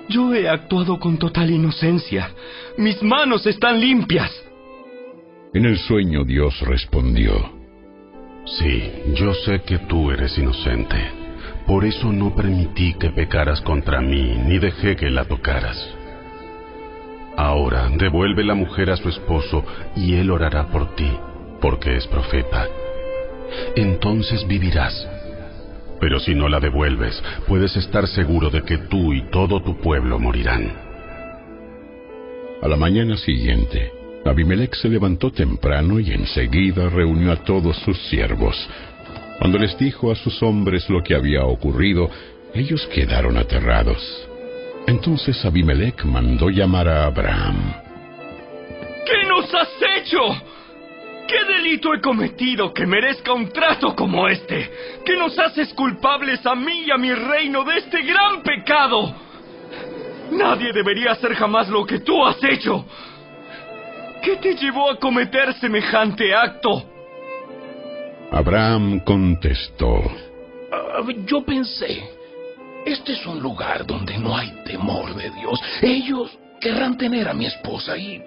Yo 0.08 0.34
he 0.34 0.48
actuado 0.48 0.98
con 0.98 1.18
total 1.18 1.50
inocencia. 1.50 2.30
Mis 2.78 3.02
manos 3.02 3.46
están 3.46 3.80
limpias. 3.80 4.30
En 5.52 5.64
el 5.64 5.78
sueño 5.78 6.24
Dios 6.24 6.60
respondió, 6.60 7.32
Sí, 8.44 8.90
yo 9.14 9.32
sé 9.32 9.62
que 9.62 9.78
tú 9.78 10.10
eres 10.10 10.36
inocente. 10.38 10.96
Por 11.66 11.84
eso 11.84 12.12
no 12.12 12.34
permití 12.34 12.94
que 12.94 13.10
pecaras 13.10 13.60
contra 13.62 14.00
mí, 14.00 14.36
ni 14.46 14.58
dejé 14.58 14.96
que 14.96 15.10
la 15.10 15.24
tocaras. 15.24 15.78
Ahora 17.36 17.88
devuelve 17.88 18.44
la 18.44 18.54
mujer 18.54 18.90
a 18.90 18.96
su 18.96 19.08
esposo, 19.08 19.64
y 19.96 20.14
él 20.14 20.30
orará 20.30 20.68
por 20.68 20.94
ti, 20.94 21.10
porque 21.60 21.96
es 21.96 22.06
profeta. 22.06 22.66
Entonces 23.74 24.46
vivirás. 24.46 25.08
Pero 26.04 26.20
si 26.20 26.34
no 26.34 26.50
la 26.50 26.60
devuelves, 26.60 27.18
puedes 27.48 27.74
estar 27.76 28.06
seguro 28.06 28.50
de 28.50 28.60
que 28.60 28.76
tú 28.76 29.14
y 29.14 29.22
todo 29.30 29.62
tu 29.62 29.78
pueblo 29.78 30.18
morirán. 30.18 30.70
A 32.60 32.68
la 32.68 32.76
mañana 32.76 33.16
siguiente, 33.16 33.90
Abimelech 34.26 34.74
se 34.74 34.90
levantó 34.90 35.30
temprano 35.30 35.98
y 35.98 36.12
enseguida 36.12 36.90
reunió 36.90 37.32
a 37.32 37.36
todos 37.36 37.78
sus 37.78 37.96
siervos. 38.10 38.54
Cuando 39.38 39.56
les 39.56 39.78
dijo 39.78 40.12
a 40.12 40.14
sus 40.14 40.42
hombres 40.42 40.90
lo 40.90 41.02
que 41.02 41.14
había 41.14 41.42
ocurrido, 41.46 42.10
ellos 42.52 42.86
quedaron 42.88 43.38
aterrados. 43.38 44.28
Entonces 44.86 45.42
Abimelech 45.42 46.04
mandó 46.04 46.50
llamar 46.50 46.86
a 46.86 47.06
Abraham. 47.06 47.72
¿Qué 49.06 49.26
nos 49.26 49.54
has 49.54 49.70
hecho? 49.96 50.20
¿Qué 51.26 51.44
delito 51.44 51.94
he 51.94 52.00
cometido 52.00 52.72
que 52.72 52.86
merezca 52.86 53.32
un 53.32 53.48
trato 53.50 53.94
como 53.96 54.28
este? 54.28 54.70
¿Que 55.04 55.16
nos 55.16 55.38
haces 55.38 55.72
culpables 55.74 56.44
a 56.44 56.54
mí 56.54 56.84
y 56.86 56.90
a 56.90 56.98
mi 56.98 57.12
reino 57.12 57.64
de 57.64 57.78
este 57.78 58.02
gran 58.02 58.42
pecado? 58.42 59.14
Nadie 60.30 60.72
debería 60.72 61.12
hacer 61.12 61.34
jamás 61.34 61.68
lo 61.68 61.84
que 61.84 62.00
tú 62.00 62.24
has 62.24 62.42
hecho. 62.44 62.84
¿Qué 64.22 64.36
te 64.36 64.54
llevó 64.54 64.90
a 64.90 64.98
cometer 64.98 65.54
semejante 65.54 66.34
acto? 66.34 66.82
Abraham 68.30 69.00
contestó. 69.00 69.96
Uh, 69.96 71.10
yo 71.26 71.44
pensé, 71.44 72.02
este 72.84 73.12
es 73.12 73.26
un 73.26 73.40
lugar 73.40 73.86
donde 73.86 74.18
no 74.18 74.36
hay 74.36 74.50
temor 74.64 75.14
de 75.14 75.30
Dios. 75.30 75.60
Ellos 75.80 76.36
querrán 76.60 76.96
tener 76.96 77.28
a 77.28 77.34
mi 77.34 77.46
esposa 77.46 77.96
y 77.96 78.22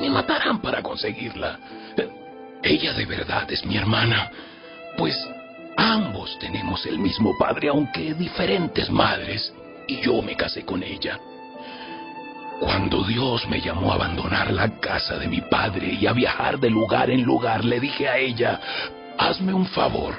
me 0.00 0.08
matarán 0.08 0.60
para 0.60 0.82
conseguirla. 0.82 1.58
Ella 2.66 2.94
de 2.94 3.06
verdad 3.06 3.48
es 3.52 3.64
mi 3.64 3.76
hermana, 3.76 4.28
pues 4.98 5.16
ambos 5.76 6.36
tenemos 6.40 6.84
el 6.84 6.98
mismo 6.98 7.38
padre, 7.38 7.68
aunque 7.68 8.12
diferentes 8.14 8.90
madres, 8.90 9.54
y 9.86 10.00
yo 10.00 10.20
me 10.20 10.34
casé 10.34 10.64
con 10.64 10.82
ella. 10.82 11.20
Cuando 12.58 13.04
Dios 13.04 13.46
me 13.46 13.60
llamó 13.60 13.92
a 13.92 13.94
abandonar 13.94 14.52
la 14.52 14.80
casa 14.80 15.16
de 15.16 15.28
mi 15.28 15.42
padre 15.42 15.92
y 15.92 16.08
a 16.08 16.12
viajar 16.12 16.58
de 16.58 16.68
lugar 16.68 17.08
en 17.08 17.22
lugar, 17.22 17.64
le 17.64 17.78
dije 17.78 18.08
a 18.08 18.18
ella, 18.18 18.60
hazme 19.16 19.54
un 19.54 19.66
favor. 19.66 20.16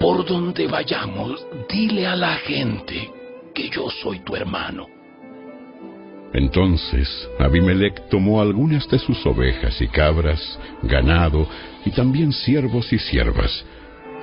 Por 0.00 0.24
donde 0.24 0.66
vayamos, 0.66 1.46
dile 1.68 2.06
a 2.06 2.16
la 2.16 2.36
gente 2.36 3.10
que 3.54 3.68
yo 3.68 3.90
soy 3.90 4.20
tu 4.20 4.34
hermano. 4.34 4.93
Entonces 6.34 7.08
Abimelech 7.38 8.08
tomó 8.08 8.42
algunas 8.42 8.88
de 8.88 8.98
sus 8.98 9.24
ovejas 9.24 9.80
y 9.80 9.86
cabras, 9.86 10.58
ganado 10.82 11.46
y 11.86 11.92
también 11.92 12.32
siervos 12.32 12.92
y 12.92 12.98
siervas, 12.98 13.64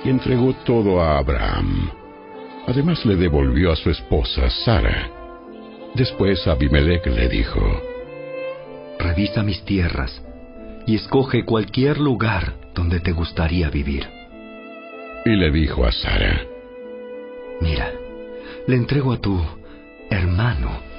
y 0.04 0.10
entregó 0.10 0.52
todo 0.66 1.00
a 1.00 1.16
Abraham. 1.16 1.90
Además 2.66 3.04
le 3.06 3.16
devolvió 3.16 3.72
a 3.72 3.76
su 3.76 3.88
esposa 3.88 4.50
Sara. 4.50 5.08
Después 5.94 6.46
Abimelech 6.46 7.06
le 7.06 7.28
dijo, 7.28 7.60
Revisa 8.98 9.42
mis 9.42 9.64
tierras 9.64 10.22
y 10.86 10.96
escoge 10.96 11.46
cualquier 11.46 11.98
lugar 11.98 12.56
donde 12.74 13.00
te 13.00 13.12
gustaría 13.12 13.70
vivir. 13.70 14.06
Y 15.24 15.30
le 15.30 15.50
dijo 15.50 15.86
a 15.86 15.92
Sara, 15.92 16.42
Mira, 17.62 17.90
le 18.66 18.76
entrego 18.76 19.12
a 19.14 19.18
tu 19.18 19.40
hermano 20.10 20.91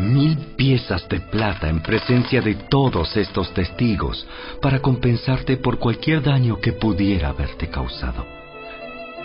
mil 0.00 0.36
piezas 0.56 1.08
de 1.08 1.20
plata 1.20 1.68
en 1.68 1.80
presencia 1.80 2.40
de 2.40 2.54
todos 2.54 3.16
estos 3.16 3.52
testigos 3.54 4.26
para 4.60 4.80
compensarte 4.80 5.56
por 5.56 5.78
cualquier 5.78 6.22
daño 6.22 6.60
que 6.60 6.72
pudiera 6.72 7.28
haberte 7.28 7.68
causado. 7.68 8.24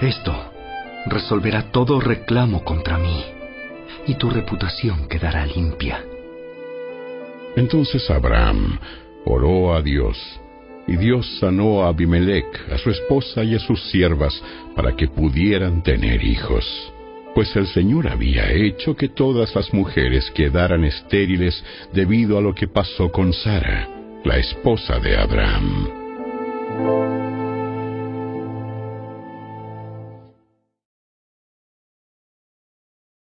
Esto 0.02 0.52
resolverá 1.08 1.72
todo 1.72 2.00
reclamo 2.00 2.64
contra 2.64 2.98
mí 2.98 3.24
y 4.08 4.16
tu 4.16 4.30
reputación 4.30 5.08
quedará 5.08 5.46
limpia. 5.46 6.04
Entonces 7.56 8.10
Abraham 8.10 8.78
oró 9.26 9.74
a 9.74 9.82
Dios, 9.82 10.18
y 10.88 10.98
Dios 10.98 11.26
sanó 11.40 11.84
a 11.84 11.88
Abimelech, 11.88 12.72
a 12.72 12.78
su 12.78 12.92
esposa 12.92 13.44
y 13.44 13.56
a 13.56 13.60
sus 13.60 13.82
siervas, 13.90 14.40
para 14.76 14.96
que 14.96 15.08
pudieran 15.08 15.82
tener 15.82 16.24
hijos. 16.24 16.94
Pues 17.36 17.54
el 17.58 17.68
Señor 17.68 18.08
había 18.08 18.50
hecho 18.50 18.96
que 18.96 19.10
todas 19.10 19.54
las 19.56 19.74
mujeres 19.74 20.32
quedaran 20.32 20.86
estériles 20.86 21.62
debido 21.92 22.38
a 22.38 22.42
lo 22.42 22.56
que 22.56 22.70
pasó 22.70 23.12
con 23.12 23.34
Sara, 23.34 23.90
la 24.24 24.38
esposa 24.38 25.00
de 25.00 25.18
Abraham. 25.18 25.90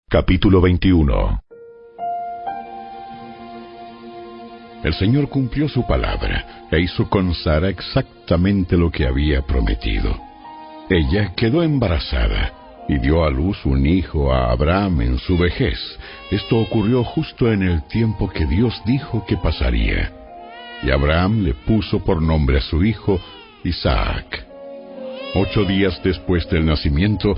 Capítulo 0.09 0.62
21 0.62 1.43
El 4.85 4.94
Señor 4.94 5.28
cumplió 5.28 5.68
su 5.68 5.86
palabra 5.86 6.66
e 6.70 6.80
hizo 6.80 7.10
con 7.10 7.35
Sara 7.35 7.68
exactamente 7.68 8.74
lo 8.78 8.90
que 8.90 9.06
había 9.06 9.43
prometido. 9.43 10.18
Ella 10.89 11.35
quedó 11.35 11.62
embarazada 11.62 12.67
y 12.89 12.98
dio 12.98 13.24
a 13.24 13.31
luz 13.31 13.65
un 13.66 13.86
hijo 13.86 14.32
a 14.32 14.51
Abraham 14.51 15.02
en 15.02 15.19
su 15.19 15.36
vejez. 15.36 15.78
Esto 16.31 16.59
ocurrió 16.59 17.05
justo 17.05 17.52
en 17.52 17.62
el 17.62 17.82
tiempo 17.85 18.28
que 18.31 18.47
Dios 18.47 18.81
dijo 18.86 19.24
que 19.27 19.36
pasaría. 19.36 20.10
Y 20.82 20.90
Abraham 20.90 21.43
le 21.43 21.55
puso 21.55 22.02
por 22.02 22.23
nombre 22.23 22.59
a 22.59 22.62
su 22.62 22.82
hijo 22.82 23.20
Isaac. 23.62 24.47
Ocho 25.35 25.65
días 25.65 26.01
después 26.02 26.48
del 26.48 26.65
nacimiento, 26.65 27.36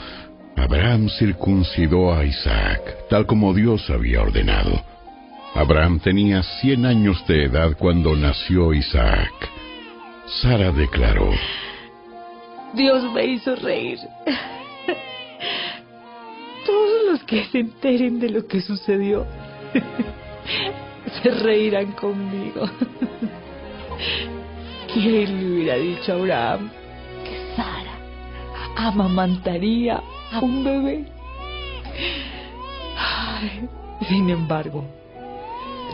Abraham 0.56 1.08
circuncidó 1.08 2.14
a 2.14 2.24
Isaac, 2.24 3.08
tal 3.08 3.26
como 3.26 3.52
Dios 3.52 3.90
había 3.90 4.22
ordenado. 4.22 4.84
Abraham 5.54 5.98
tenía 5.98 6.42
cien 6.60 6.86
años 6.86 7.26
de 7.26 7.46
edad 7.46 7.76
cuando 7.76 8.14
nació 8.14 8.72
Isaac. 8.72 9.32
Sara 10.42 10.70
declaró, 10.70 11.30
Dios 12.74 13.12
me 13.12 13.24
hizo 13.26 13.56
reír. 13.56 13.98
Todos 16.66 17.06
los 17.10 17.24
que 17.24 17.44
se 17.46 17.60
enteren 17.60 18.20
de 18.20 18.30
lo 18.30 18.46
que 18.46 18.60
sucedió 18.60 19.26
se 21.22 21.30
reirán 21.30 21.92
conmigo. 21.92 22.68
¿Quién 24.92 25.40
le 25.40 25.54
hubiera 25.54 25.76
dicho 25.76 26.12
a 26.12 26.16
Abraham 26.16 26.70
que 27.24 27.56
Sara 27.56 27.94
amamantaría 28.76 30.02
a 30.32 30.40
un 30.40 30.64
bebé? 30.64 31.04
Sin 34.08 34.28
embargo, 34.30 34.84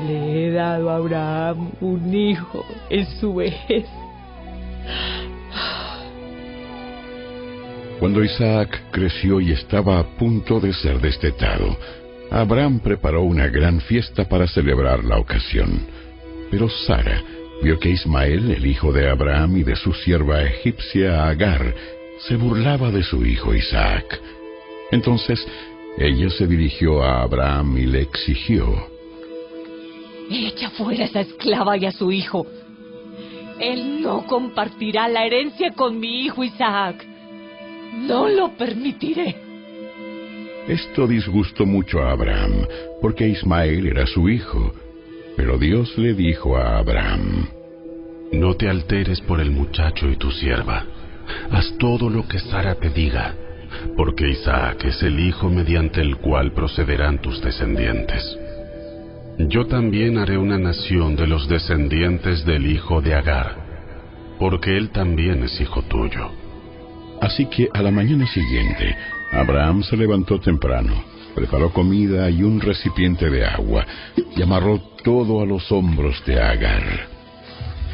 le 0.07 0.47
he 0.47 0.51
dado 0.53 0.91
a 0.91 0.97
Abraham 0.97 1.71
un 1.81 2.15
hijo 2.15 2.65
en 2.89 3.07
su 3.21 3.35
vejez. 3.35 3.87
Cuando 7.99 8.23
Isaac 8.23 8.91
creció 8.93 9.41
y 9.41 9.53
estaba 9.53 9.99
a 9.99 10.05
punto 10.17 10.61
de 10.61 10.73
ser 10.75 11.01
destetado, 11.01 11.77
Abraham 12.31 12.81
preparó 12.81 13.23
una 13.23 13.49
gran 13.49 13.81
fiesta 13.81 14.29
para 14.29 14.47
celebrar 14.47 15.05
la 15.05 15.19
ocasión. 15.19 15.87
Pero 16.51 16.69
Sara 16.69 17.23
vio 17.63 17.79
que 17.79 17.91
Ismael, 17.91 18.51
el 18.51 18.67
hijo 18.67 18.93
de 18.93 19.09
Abraham 19.09 19.57
y 19.59 19.63
de 19.63 19.77
su 19.77 19.93
sierva 19.93 20.43
egipcia 20.43 21.27
Agar, 21.27 21.75
se 22.29 22.37
burlaba 22.37 22.91
de 22.91 23.03
su 23.03 23.25
hijo 23.25 23.55
Isaac. 23.55 24.21
Entonces 24.93 25.47
ella 25.97 26.29
se 26.31 26.47
dirigió 26.47 27.03
a 27.03 27.23
Abraham 27.23 27.79
y 27.79 27.87
le 27.87 28.03
exigió, 28.03 28.97
Echa 30.31 30.71
fuera 30.71 31.05
a 31.05 31.07
esa 31.07 31.21
esclava 31.21 31.77
y 31.77 31.87
a 31.87 31.93
su 31.93 32.11
hijo. 32.11 32.47
Él 33.61 34.03
no 34.03 34.27
compartirá 34.27 35.09
la 35.09 35.25
herencia 35.25 35.73
con 35.73 35.99
mi 35.99 36.25
hijo 36.25 36.45
Isaac. 36.45 37.07
No 37.95 38.29
lo 38.29 38.57
permitiré. 38.57 39.37
Esto 40.69 41.07
disgustó 41.07 41.65
mucho 41.65 42.01
a 42.01 42.11
Abraham, 42.11 42.67
porque 43.01 43.29
Ismael 43.29 43.87
era 43.87 44.07
su 44.07 44.29
hijo. 44.29 44.75
Pero 45.37 45.59
Dios 45.59 45.97
le 45.97 46.15
dijo 46.15 46.57
a 46.57 46.79
Abraham, 46.79 47.49
No 48.33 48.55
te 48.55 48.69
alteres 48.69 49.21
por 49.21 49.41
el 49.41 49.51
muchacho 49.51 50.11
y 50.11 50.17
tu 50.17 50.31
sierva. 50.31 50.85
Haz 51.51 51.77
todo 51.79 52.11
lo 52.11 52.27
que 52.27 52.39
Sara 52.39 52.75
te 52.75 52.91
diga, 52.91 53.35
porque 53.97 54.29
Isaac 54.29 54.85
es 54.85 55.03
el 55.03 55.21
hijo 55.21 55.49
mediante 55.49 56.01
el 56.01 56.17
cual 56.17 56.53
procederán 56.53 57.21
tus 57.21 57.41
descendientes. 57.41 58.39
Yo 59.39 59.67
también 59.67 60.19
haré 60.19 60.39
una 60.39 60.59
nación 60.59 61.15
de 61.15 61.27
los 61.27 61.49
descendientes 61.49 62.45
del 62.45 62.67
hijo 62.67 63.03
de 63.03 63.15
Agar, 63.15 63.57
porque 64.39 64.77
él 64.77 64.91
también 64.91 65.43
es 65.43 65.61
hijo 65.61 65.83
tuyo. 65.83 66.31
Así 67.21 67.47
que 67.47 67.69
a 67.73 67.83
la 67.83 67.91
mañana 67.91 68.27
siguiente, 68.27 68.97
Abraham 69.33 69.83
se 69.83 69.97
levantó 69.97 70.39
temprano, 70.39 70.95
preparó 71.35 71.73
comida 71.73 72.31
y 72.31 72.43
un 72.43 72.61
recipiente 72.61 73.31
de 73.31 73.45
agua, 73.45 73.87
y 74.37 74.43
amarró 74.43 74.81
todo 75.03 75.41
a 75.41 75.47
los 75.47 75.71
hombros 75.73 76.23
de 76.27 76.41
Agar. 76.41 77.09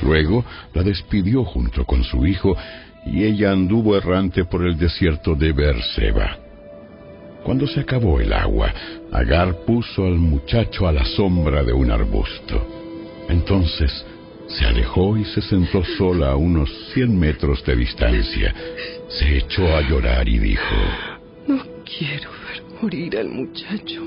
Luego 0.02 0.44
la 0.74 0.82
despidió 0.82 1.44
junto 1.44 1.84
con 1.84 2.02
su 2.04 2.26
hijo, 2.26 2.56
y 3.06 3.24
ella 3.24 3.52
anduvo 3.52 3.96
errante 3.96 4.44
por 4.44 4.64
el 4.64 4.78
desierto 4.78 5.34
de 5.34 5.52
Beerseba. 5.52 6.38
Cuando 7.44 7.66
se 7.66 7.80
acabó 7.80 8.20
el 8.20 8.32
agua, 8.32 8.72
Agar 9.12 9.64
puso 9.66 10.06
al 10.06 10.14
muchacho 10.14 10.86
a 10.86 10.92
la 10.92 11.04
sombra 11.04 11.62
de 11.62 11.72
un 11.72 11.90
arbusto. 11.90 12.66
Entonces 13.28 14.04
se 14.46 14.64
alejó 14.64 15.16
y 15.16 15.24
se 15.24 15.40
sentó 15.42 15.82
sola 15.96 16.30
a 16.30 16.36
unos 16.36 16.70
cien 16.92 17.18
metros 17.18 17.64
de 17.64 17.76
distancia. 17.76 18.54
Se 19.18 19.38
echó 19.38 19.76
a 19.76 19.82
llorar 19.82 20.28
y 20.28 20.38
dijo, 20.38 20.74
No 21.46 21.62
quiero 21.84 22.30
ver 22.30 22.62
morir 22.80 23.18
al 23.18 23.28
muchacho. 23.28 24.02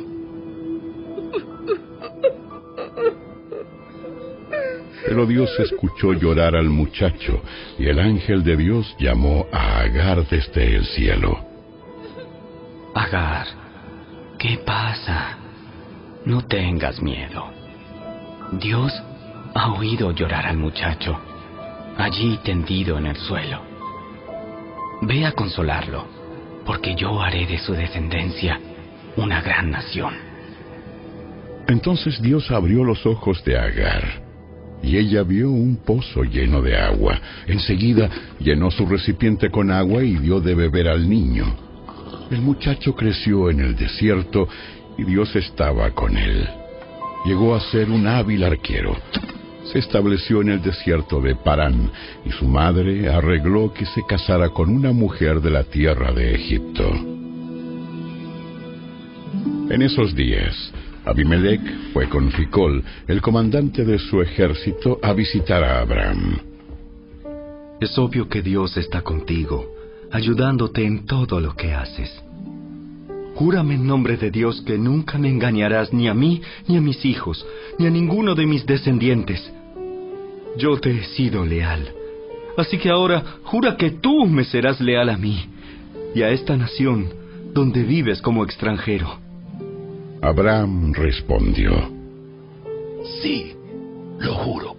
Pero 5.05 5.27
Dios 5.27 5.49
escuchó 5.59 6.13
llorar 6.13 6.55
al 6.55 6.69
muchacho 6.69 7.41
y 7.77 7.85
el 7.87 7.99
ángel 7.99 8.43
de 8.43 8.57
Dios 8.57 8.95
llamó 8.99 9.45
a 9.51 9.81
Agar 9.81 10.27
desde 10.27 10.75
el 10.75 10.85
cielo. 10.85 11.45
Agar, 12.95 13.45
¿qué 14.39 14.57
pasa? 14.65 15.37
No 16.25 16.41
tengas 16.47 17.01
miedo. 17.01 17.51
Dios 18.53 18.91
ha 19.53 19.73
oído 19.73 20.11
llorar 20.11 20.47
al 20.47 20.57
muchacho, 20.57 21.19
allí 21.97 22.39
tendido 22.43 22.97
en 22.97 23.05
el 23.05 23.15
suelo. 23.17 23.74
Ve 25.07 25.23
a 25.23 25.33
consolarlo, 25.33 26.07
porque 26.65 26.95
yo 26.95 27.21
haré 27.21 27.45
de 27.45 27.59
su 27.59 27.73
descendencia 27.73 28.59
una 29.15 29.39
gran 29.39 29.69
nación. 29.69 30.15
Entonces 31.67 32.19
Dios 32.23 32.49
abrió 32.49 32.83
los 32.83 33.05
ojos 33.05 33.43
de 33.43 33.55
Agar, 33.55 34.03
y 34.81 34.97
ella 34.97 35.21
vio 35.21 35.51
un 35.51 35.77
pozo 35.77 36.23
lleno 36.23 36.59
de 36.63 36.75
agua. 36.75 37.19
Enseguida 37.45 38.09
llenó 38.39 38.71
su 38.71 38.87
recipiente 38.87 39.51
con 39.51 39.69
agua 39.69 40.03
y 40.03 40.15
dio 40.17 40.39
de 40.41 40.55
beber 40.55 40.87
al 40.87 41.07
niño. 41.07 41.55
El 42.31 42.41
muchacho 42.41 42.95
creció 42.95 43.51
en 43.51 43.59
el 43.59 43.75
desierto 43.75 44.47
y 44.97 45.03
Dios 45.03 45.35
estaba 45.35 45.91
con 45.91 46.17
él. 46.17 46.49
Llegó 47.25 47.53
a 47.53 47.59
ser 47.59 47.91
un 47.91 48.07
hábil 48.07 48.43
arquero. 48.43 48.97
Estableció 49.75 50.39
en 50.41 50.47
el 50.47 50.61
desierto 50.61 51.19
de 51.19 51.35
Parán 51.35 51.91
y 52.25 52.31
su 52.31 52.45
madre 52.45 53.09
arregló 53.09 53.73
que 53.73 53.85
se 53.85 54.03
casara 54.07 54.47
con 54.47 54.69
una 54.69 54.93
mujer 54.93 55.41
de 55.41 55.49
la 55.49 55.65
tierra 55.65 56.13
de 56.13 56.33
Egipto. 56.33 56.89
En 59.69 59.81
esos 59.81 60.15
días, 60.15 60.71
Abimelech 61.03 61.59
fue 61.91 62.07
con 62.07 62.31
Ficol, 62.31 62.85
el 63.09 63.21
comandante 63.21 63.83
de 63.83 63.99
su 63.99 64.21
ejército, 64.21 64.97
a 65.03 65.11
visitar 65.11 65.61
a 65.61 65.81
Abraham. 65.81 66.39
Es 67.81 67.97
obvio 67.97 68.29
que 68.29 68.41
Dios 68.41 68.77
está 68.77 69.01
contigo, 69.01 69.75
ayudándote 70.09 70.85
en 70.85 71.05
todo 71.05 71.41
lo 71.41 71.53
que 71.53 71.73
haces. 71.73 72.23
Júrame 73.35 73.75
en 73.75 73.85
nombre 73.85 74.15
de 74.15 74.31
Dios 74.31 74.63
que 74.65 74.77
nunca 74.77 75.17
me 75.17 75.27
engañarás 75.27 75.91
ni 75.91 76.07
a 76.07 76.13
mí, 76.13 76.41
ni 76.69 76.77
a 76.77 76.81
mis 76.81 77.03
hijos, 77.03 77.45
ni 77.77 77.87
a 77.87 77.89
ninguno 77.89 78.35
de 78.35 78.45
mis 78.45 78.65
descendientes. 78.65 79.51
Yo 80.57 80.77
te 80.77 80.91
he 80.91 81.03
sido 81.03 81.45
leal. 81.45 81.93
Así 82.57 82.77
que 82.77 82.89
ahora 82.89 83.23
jura 83.43 83.75
que 83.75 83.91
tú 83.91 84.25
me 84.25 84.43
serás 84.43 84.79
leal 84.79 85.09
a 85.09 85.17
mí 85.17 85.49
y 86.13 86.21
a 86.21 86.29
esta 86.29 86.55
nación 86.55 87.09
donde 87.53 87.83
vives 87.83 88.21
como 88.21 88.43
extranjero. 88.43 89.17
Abraham 90.21 90.93
respondió, 90.93 91.71
Sí, 93.21 93.53
lo 94.19 94.33
juro. 94.33 94.75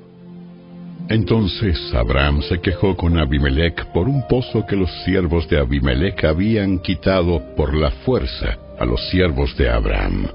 Entonces 1.08 1.78
Abraham 1.94 2.42
se 2.42 2.60
quejó 2.60 2.96
con 2.96 3.16
Abimelech 3.16 3.92
por 3.92 4.08
un 4.08 4.26
pozo 4.26 4.66
que 4.66 4.74
los 4.74 4.90
siervos 5.04 5.48
de 5.48 5.60
Abimelech 5.60 6.24
habían 6.24 6.80
quitado 6.80 7.40
por 7.54 7.74
la 7.74 7.90
fuerza 7.90 8.58
a 8.78 8.84
los 8.84 9.00
siervos 9.10 9.56
de 9.56 9.70
Abraham. 9.70 10.26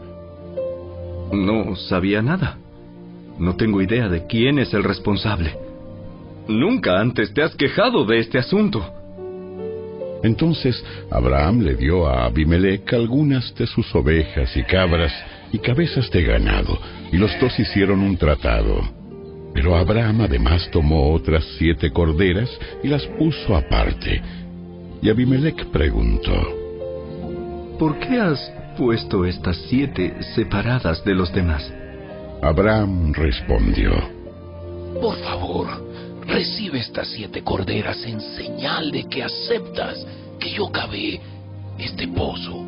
No 1.33 1.75
sabía 1.75 2.21
nada. 2.21 2.57
No 3.41 3.55
tengo 3.55 3.81
idea 3.81 4.07
de 4.07 4.27
quién 4.27 4.59
es 4.59 4.71
el 4.71 4.83
responsable. 4.83 5.57
Nunca 6.47 7.01
antes 7.01 7.33
te 7.33 7.41
has 7.41 7.55
quejado 7.55 8.05
de 8.05 8.19
este 8.19 8.37
asunto. 8.37 8.85
Entonces 10.21 10.85
Abraham 11.09 11.61
le 11.61 11.73
dio 11.73 12.07
a 12.07 12.25
Abimelech 12.25 12.93
algunas 12.93 13.55
de 13.55 13.65
sus 13.65 13.95
ovejas 13.95 14.55
y 14.55 14.61
cabras 14.61 15.11
y 15.51 15.57
cabezas 15.57 16.11
de 16.11 16.21
ganado, 16.21 16.77
y 17.11 17.17
los 17.17 17.31
dos 17.39 17.59
hicieron 17.59 18.01
un 18.01 18.15
tratado. 18.15 18.79
Pero 19.55 19.75
Abraham 19.75 20.21
además 20.21 20.69
tomó 20.71 21.11
otras 21.11 21.43
siete 21.57 21.89
corderas 21.89 22.49
y 22.83 22.89
las 22.89 23.07
puso 23.17 23.55
aparte. 23.55 24.21
Y 25.01 25.09
Abimelech 25.09 25.65
preguntó, 25.71 26.31
¿Por 27.79 27.97
qué 27.97 28.19
has 28.19 28.53
puesto 28.77 29.25
estas 29.25 29.57
siete 29.67 30.13
separadas 30.35 31.03
de 31.03 31.15
los 31.15 31.33
demás? 31.33 31.80
Abraham 32.41 33.13
respondió, 33.13 33.91
Por 34.99 35.15
favor, 35.17 35.67
recibe 36.25 36.79
estas 36.79 37.07
siete 37.09 37.43
corderas 37.43 38.03
en 38.03 38.19
señal 38.19 38.91
de 38.91 39.07
que 39.07 39.23
aceptas 39.23 40.05
que 40.39 40.51
yo 40.51 40.71
cavé 40.71 41.21
este 41.77 42.07
pozo. 42.07 42.65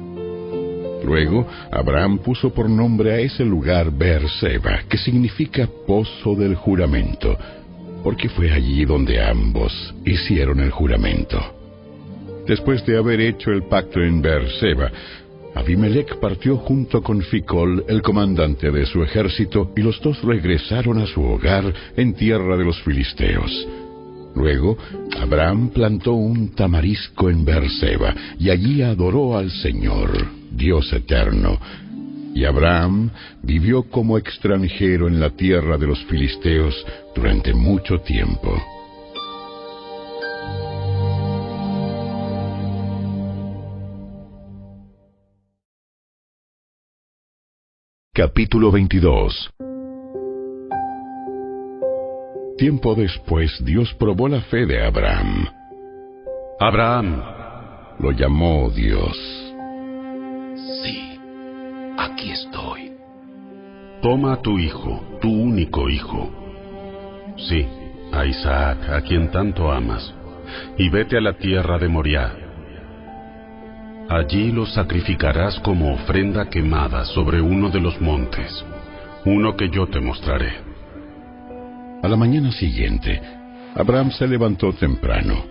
Luego, 1.04 1.48
Abraham 1.72 2.20
puso 2.20 2.54
por 2.54 2.70
nombre 2.70 3.14
a 3.14 3.20
ese 3.20 3.44
lugar 3.44 3.91
Beerseba, 3.91 4.84
que 4.88 4.98
significa 4.98 5.68
pozo 5.88 6.36
del 6.36 6.54
juramento, 6.54 7.36
porque 8.04 8.30
fue 8.30 8.52
allí 8.52 8.86
donde 8.86 9.22
ambos 9.24 9.74
hicieron 10.06 10.60
el 10.60 10.70
juramento. 10.70 11.40
Después 12.48 12.86
de 12.86 12.98
haber 12.98 13.22
hecho 13.22 13.52
el 13.52 13.64
pacto 13.64 14.02
en 14.02 14.22
Beerseba, 14.22 14.91
Abimelech 15.55 16.19
partió 16.19 16.57
junto 16.57 17.01
con 17.01 17.21
Ficol, 17.21 17.85
el 17.88 18.01
comandante 18.01 18.71
de 18.71 18.85
su 18.85 19.03
ejército, 19.03 19.71
y 19.75 19.81
los 19.81 20.01
dos 20.01 20.21
regresaron 20.23 20.99
a 20.99 21.05
su 21.05 21.21
hogar 21.21 21.71
en 21.95 22.13
tierra 22.13 22.57
de 22.57 22.65
los 22.65 22.81
filisteos. 22.81 23.67
Luego, 24.35 24.77
Abraham 25.19 25.69
plantó 25.69 26.13
un 26.13 26.55
tamarisco 26.55 27.30
en 27.30 27.45
Beerseba 27.45 28.15
y 28.39 28.49
allí 28.49 28.81
adoró 28.81 29.38
al 29.38 29.51
Señor, 29.51 30.09
Dios 30.51 30.91
eterno. 30.91 31.59
Y 32.34 32.45
Abraham 32.45 33.11
vivió 33.43 33.84
como 33.84 34.17
extranjero 34.17 35.07
en 35.07 35.19
la 35.19 35.30
tierra 35.30 35.77
de 35.77 35.85
los 35.85 36.03
filisteos 36.05 36.75
durante 37.15 37.53
mucho 37.53 37.99
tiempo. 37.99 38.73
Capítulo 48.15 48.72
22 48.72 49.56
Tiempo 52.60 52.94
después 52.94 53.52
Dios 53.65 53.91
probó 53.95 54.27
la 54.27 54.41
fe 54.41 54.68
de 54.68 54.85
Abraham. 54.85 55.48
Abraham. 56.60 57.23
Lo 57.98 58.11
llamó 58.11 58.69
Dios. 58.69 59.18
Sí, 60.84 61.19
aquí 61.98 62.30
estoy. 62.30 62.91
Toma 64.03 64.34
a 64.34 64.41
tu 64.44 64.60
hijo, 64.60 65.18
tu 65.19 65.31
único 65.31 65.90
hijo. 65.90 66.30
Sí, 67.49 67.65
a 68.11 68.27
Isaac, 68.27 68.90
a 68.90 69.02
quien 69.02 69.31
tanto 69.31 69.72
amas, 69.72 70.14
y 70.77 70.88
vete 70.90 71.18
a 71.18 71.22
la 71.22 71.34
tierra 71.34 71.80
de 71.80 71.88
Moriah. 71.88 72.43
Allí 74.09 74.51
lo 74.51 74.65
sacrificarás 74.65 75.59
como 75.61 75.93
ofrenda 75.93 76.49
quemada 76.49 77.05
sobre 77.05 77.41
uno 77.41 77.69
de 77.69 77.80
los 77.80 77.99
montes, 78.01 78.63
uno 79.25 79.55
que 79.55 79.69
yo 79.69 79.88
te 79.88 79.99
mostraré. 80.01 80.53
A 82.03 82.07
la 82.09 82.17
mañana 82.17 82.51
siguiente, 82.51 83.21
Abraham 83.75 84.11
se 84.11 84.27
levantó 84.27 84.73
temprano, 84.73 85.45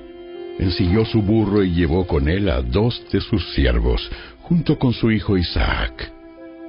ensilló 0.58 1.04
su 1.06 1.22
burro 1.22 1.64
y 1.64 1.72
llevó 1.72 2.06
con 2.06 2.28
él 2.28 2.50
a 2.50 2.60
dos 2.60 3.02
de 3.10 3.20
sus 3.20 3.42
siervos, 3.54 4.10
junto 4.42 4.78
con 4.78 4.92
su 4.92 5.10
hijo 5.10 5.38
Isaac. 5.38 6.12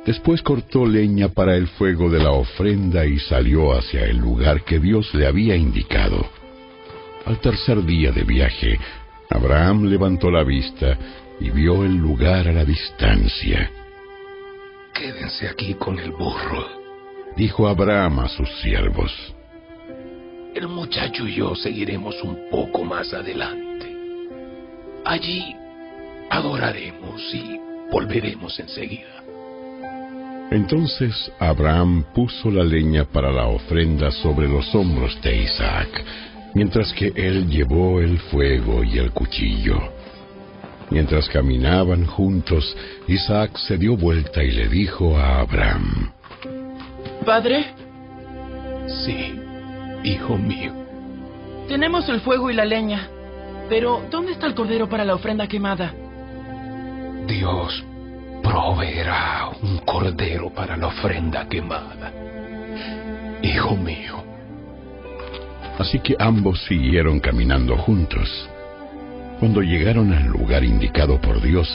Después 0.06 0.42
cortó 0.42 0.86
leña 0.86 1.30
para 1.30 1.56
el 1.56 1.68
fuego 1.68 2.10
de 2.10 2.20
la 2.24 2.32
ofrenda 2.32 3.06
y 3.06 3.20
salió 3.20 3.74
hacia 3.74 4.06
el 4.06 4.18
lugar 4.18 4.64
que 4.64 4.80
Dios 4.80 5.14
le 5.14 5.28
había 5.28 5.56
indicado. 5.56 6.26
Al 7.26 7.40
tercer 7.40 7.84
día 7.86 8.12
de 8.12 8.24
viaje, 8.24 8.80
Abraham 9.30 9.86
levantó 9.86 10.30
la 10.30 10.44
vista 10.44 10.98
y 11.40 11.50
vio 11.50 11.84
el 11.84 11.96
lugar 11.96 12.48
a 12.48 12.54
la 12.54 12.66
distancia. 12.66 13.72
Quédense 14.94 15.48
aquí 15.48 15.74
con 15.74 15.98
el 16.00 16.12
burro, 16.12 16.68
dijo 17.36 17.68
Abraham 17.68 18.20
a 18.20 18.30
sus 18.30 18.50
siervos. 18.62 19.12
El 20.54 20.68
muchacho 20.68 21.28
y 21.28 21.36
yo 21.36 21.56
seguiremos 21.56 22.22
un 22.24 22.50
poco 22.52 22.84
más 22.84 23.12
adelante. 23.14 23.92
Allí 25.04 25.56
adoraremos 26.30 27.22
y 27.34 27.60
volveremos 27.92 28.60
enseguida. 28.60 29.24
Entonces 30.52 31.32
Abraham 31.40 32.06
puso 32.14 32.52
la 32.52 32.64
leña 32.64 33.06
para 33.06 33.32
la 33.32 33.48
ofrenda 33.48 34.12
sobre 34.12 34.48
los 34.48 34.74
hombros 34.76 35.20
de 35.24 35.44
Isaac, 35.44 35.90
mientras 36.54 36.94
que 36.94 37.12
él 37.16 37.48
llevó 37.48 38.00
el 38.00 38.20
fuego 38.20 38.84
y 38.84 39.00
el 39.00 39.12
cuchillo. 39.12 40.03
Mientras 40.94 41.28
caminaban 41.28 42.06
juntos, 42.06 42.78
Isaac 43.08 43.58
se 43.58 43.80
dio 43.80 43.98
vuelta 43.98 44.44
y 44.44 44.52
le 44.52 44.68
dijo 44.68 45.18
a 45.18 45.40
Abraham, 45.40 46.12
Padre, 47.26 47.66
Sí, 49.04 49.34
hijo 50.04 50.38
mío. 50.38 50.72
tenemos 51.68 52.08
el 52.10 52.22
fuego 52.22 52.52
y 52.52 52.54
la 52.54 52.64
leña, 52.66 53.08
pero 53.70 54.04
¿dónde 54.12 54.34
está 54.34 54.46
el 54.46 54.54
cordero 54.54 54.88
para 54.88 55.04
la 55.04 55.16
ofrenda 55.16 55.48
quemada? 55.48 55.92
Dios 57.26 57.84
proveerá 58.44 59.50
un 59.64 59.80
cordero 59.80 60.52
para 60.52 60.78
la 60.78 60.88
ofrenda 60.88 61.48
quemada. 61.50 62.12
Hijo 63.42 63.76
mío. 63.76 64.24
Así 65.80 65.98
que 66.02 66.16
ambos 66.20 66.62
siguieron 66.66 67.20
caminando 67.20 67.76
juntos. 67.78 68.48
Cuando 69.44 69.62
llegaron 69.62 70.14
al 70.14 70.28
lugar 70.28 70.64
indicado 70.64 71.20
por 71.20 71.42
Dios, 71.42 71.68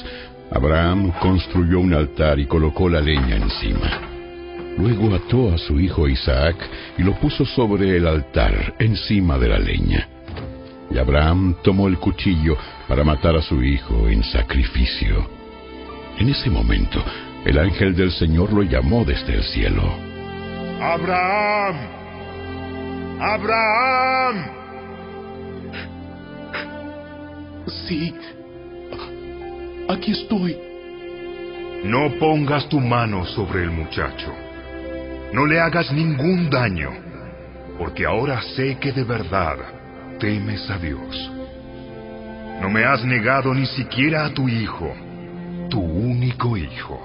Abraham 0.50 1.12
construyó 1.20 1.80
un 1.80 1.92
altar 1.92 2.38
y 2.38 2.46
colocó 2.46 2.88
la 2.88 3.02
leña 3.02 3.36
encima. 3.36 3.90
Luego 4.78 5.14
ató 5.14 5.52
a 5.52 5.58
su 5.58 5.78
hijo 5.78 6.08
Isaac 6.08 6.56
y 6.96 7.02
lo 7.02 7.12
puso 7.20 7.44
sobre 7.44 7.94
el 7.98 8.06
altar, 8.06 8.74
encima 8.78 9.36
de 9.36 9.48
la 9.48 9.58
leña. 9.58 10.08
Y 10.90 10.96
Abraham 10.96 11.56
tomó 11.62 11.88
el 11.88 11.98
cuchillo 11.98 12.56
para 12.88 13.04
matar 13.04 13.36
a 13.36 13.42
su 13.42 13.62
hijo 13.62 14.08
en 14.08 14.22
sacrificio. 14.22 15.28
En 16.16 16.30
ese 16.30 16.48
momento, 16.48 17.04
el 17.44 17.58
ángel 17.58 17.94
del 17.94 18.12
Señor 18.12 18.50
lo 18.50 18.62
llamó 18.62 19.04
desde 19.04 19.34
el 19.34 19.42
cielo. 19.42 19.92
Abraham. 20.80 21.76
Abraham. 23.20 24.57
Sí. 27.70 28.14
Aquí 29.88 30.12
estoy. 30.12 30.56
No 31.84 32.10
pongas 32.18 32.68
tu 32.68 32.80
mano 32.80 33.24
sobre 33.24 33.62
el 33.62 33.70
muchacho. 33.70 34.32
No 35.32 35.46
le 35.46 35.60
hagas 35.60 35.92
ningún 35.92 36.50
daño, 36.50 36.90
porque 37.78 38.04
ahora 38.06 38.42
sé 38.56 38.78
que 38.80 38.92
de 38.92 39.04
verdad 39.04 39.56
temes 40.18 40.68
a 40.70 40.78
Dios. 40.78 41.30
No 42.60 42.68
me 42.68 42.84
has 42.84 43.04
negado 43.04 43.54
ni 43.54 43.66
siquiera 43.66 44.26
a 44.26 44.34
tu 44.34 44.48
hijo, 44.48 44.92
tu 45.70 45.80
único 45.80 46.56
hijo. 46.56 47.00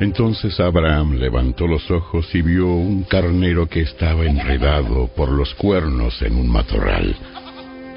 Entonces 0.00 0.58
Abraham 0.58 1.14
levantó 1.14 1.68
los 1.68 1.88
ojos 1.90 2.34
y 2.34 2.42
vio 2.42 2.66
un 2.66 3.04
carnero 3.04 3.68
que 3.68 3.82
estaba 3.82 4.24
enredado 4.24 5.06
por 5.14 5.30
los 5.30 5.54
cuernos 5.54 6.20
en 6.22 6.34
un 6.36 6.48
matorral. 6.48 7.14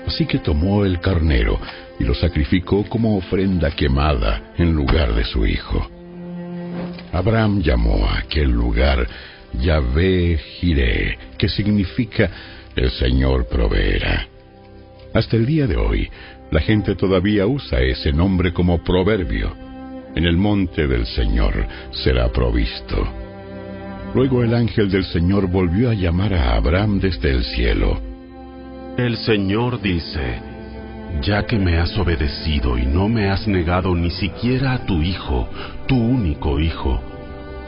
Así 0.08 0.26
que 0.26 0.40
tomó 0.40 0.86
el 0.86 1.00
carnero 1.00 1.60
y 2.00 2.04
lo 2.04 2.14
sacrificó 2.14 2.84
como 2.84 3.18
ofrenda 3.18 3.72
quemada 3.72 4.54
en 4.58 4.74
lugar 4.74 5.14
de 5.14 5.24
su 5.24 5.46
hijo. 5.46 5.90
Abraham 7.12 7.62
llamó 7.62 8.06
a 8.06 8.20
aquel 8.20 8.52
lugar 8.52 9.08
Yahvé 9.54 10.38
Jireh, 10.38 11.18
que 11.38 11.48
significa 11.48 12.30
el 12.76 12.92
Señor 12.92 13.48
proveerá. 13.48 14.28
Hasta 15.14 15.38
el 15.38 15.46
día 15.46 15.66
de 15.66 15.78
hoy, 15.78 16.10
la 16.52 16.60
gente 16.60 16.96
todavía 16.96 17.48
usa 17.48 17.80
ese 17.80 18.12
nombre 18.12 18.54
como 18.54 18.84
proverbio. 18.84 19.56
En 20.16 20.26
el 20.26 20.38
monte 20.38 20.88
del 20.88 21.06
Señor 21.06 21.54
será 21.92 22.32
provisto. 22.32 23.08
Luego 24.14 24.44
el 24.44 24.54
ángel 24.54 24.90
del 24.90 25.06
Señor 25.06 25.48
volvió 25.48 25.90
a 25.90 25.94
llamar 25.94 26.34
a 26.34 26.56
Abraham 26.56 27.00
desde 27.00 27.32
el 27.32 27.44
cielo. 27.44 28.00
El 28.98 29.18
Señor 29.18 29.82
dice, 29.82 30.40
ya 31.22 31.46
que 31.46 31.60
me 31.60 31.80
has 31.80 31.98
obedecido 31.98 32.78
y 32.78 32.86
no 32.86 33.10
me 33.10 33.30
has 33.30 33.46
negado 33.46 33.94
ni 33.94 34.10
siquiera 34.10 34.72
a 34.72 34.86
tu 34.86 35.02
hijo, 35.02 35.50
tu 35.86 35.98
único 35.98 36.62
hijo, 36.62 37.02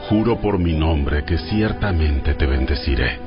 juro 0.08 0.40
por 0.40 0.58
mi 0.58 0.72
nombre 0.72 1.24
que 1.24 1.36
ciertamente 1.36 2.32
te 2.32 2.46
bendeciré. 2.46 3.18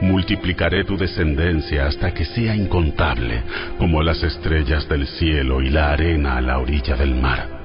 Multiplicaré 0.00 0.84
tu 0.84 0.96
descendencia 0.96 1.86
hasta 1.86 2.14
que 2.14 2.24
sea 2.24 2.56
incontable, 2.56 3.42
como 3.76 4.02
las 4.02 4.22
estrellas 4.22 4.88
del 4.88 5.06
cielo 5.06 5.60
y 5.60 5.68
la 5.68 5.90
arena 5.90 6.38
a 6.38 6.40
la 6.40 6.58
orilla 6.58 6.96
del 6.96 7.14
mar. 7.14 7.56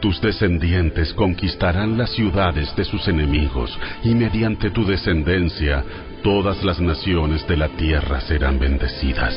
Tus 0.00 0.20
descendientes 0.20 1.14
conquistarán 1.14 1.96
las 1.96 2.10
ciudades 2.10 2.74
de 2.74 2.84
sus 2.84 3.06
enemigos, 3.06 3.78
y 4.02 4.16
mediante 4.16 4.70
tu 4.70 4.84
descendencia 4.84 5.84
todas 6.22 6.62
las 6.62 6.80
naciones 6.80 7.46
de 7.48 7.56
la 7.56 7.68
tierra 7.68 8.20
serán 8.20 8.58
bendecidas. 8.58 9.34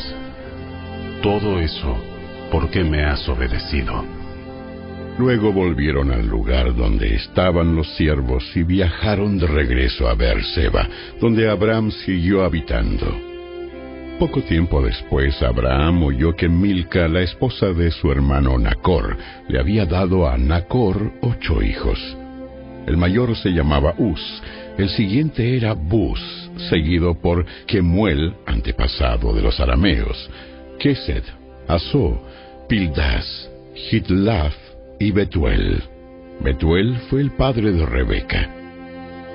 Todo 1.22 1.60
eso 1.60 1.98
porque 2.52 2.84
me 2.84 3.04
has 3.04 3.28
obedecido. 3.28 4.04
Luego 5.18 5.52
volvieron 5.52 6.12
al 6.12 6.28
lugar 6.28 6.76
donde 6.76 7.16
estaban 7.16 7.76
los 7.76 7.88
siervos 7.96 8.44
y 8.56 8.64
viajaron 8.64 9.40
de 9.40 9.48
regreso 9.48 10.08
a 10.08 10.14
Beerseba, 10.14 10.88
donde 11.20 11.50
Abraham 11.50 11.90
siguió 11.92 12.44
habitando. 12.44 13.08
Poco 14.20 14.42
tiempo 14.42 14.82
después, 14.82 15.42
Abraham 15.42 16.04
oyó 16.04 16.36
que 16.36 16.48
Milca, 16.48 17.08
la 17.08 17.22
esposa 17.22 17.68
de 17.68 17.92
su 17.92 18.12
hermano 18.12 18.58
Nacor, 18.58 19.18
le 19.48 19.60
había 19.60 19.86
dado 19.86 20.30
a 20.30 20.38
Nacor 20.38 21.14
ocho 21.22 21.62
hijos. 21.62 22.00
El 22.86 22.98
mayor 22.98 23.36
se 23.36 23.50
llamaba 23.50 23.96
Uz, 23.98 24.22
el 24.78 24.90
siguiente 24.90 25.58
era 25.58 25.74
Bus, 25.74 26.45
seguido 26.70 27.16
por 27.16 27.46
Kemuel, 27.68 28.34
antepasado 28.46 29.34
de 29.34 29.42
los 29.42 29.60
arameos, 29.60 30.30
Kesed, 30.80 31.24
Asó, 31.68 32.22
Pildas, 32.68 33.50
Hitlath, 33.92 34.66
y 35.00 35.12
Betuel. 35.12 35.84
Betuel 36.42 36.98
fue 37.10 37.22
el 37.22 37.32
padre 37.32 37.72
de 37.72 37.86
Rebeca. 37.86 38.50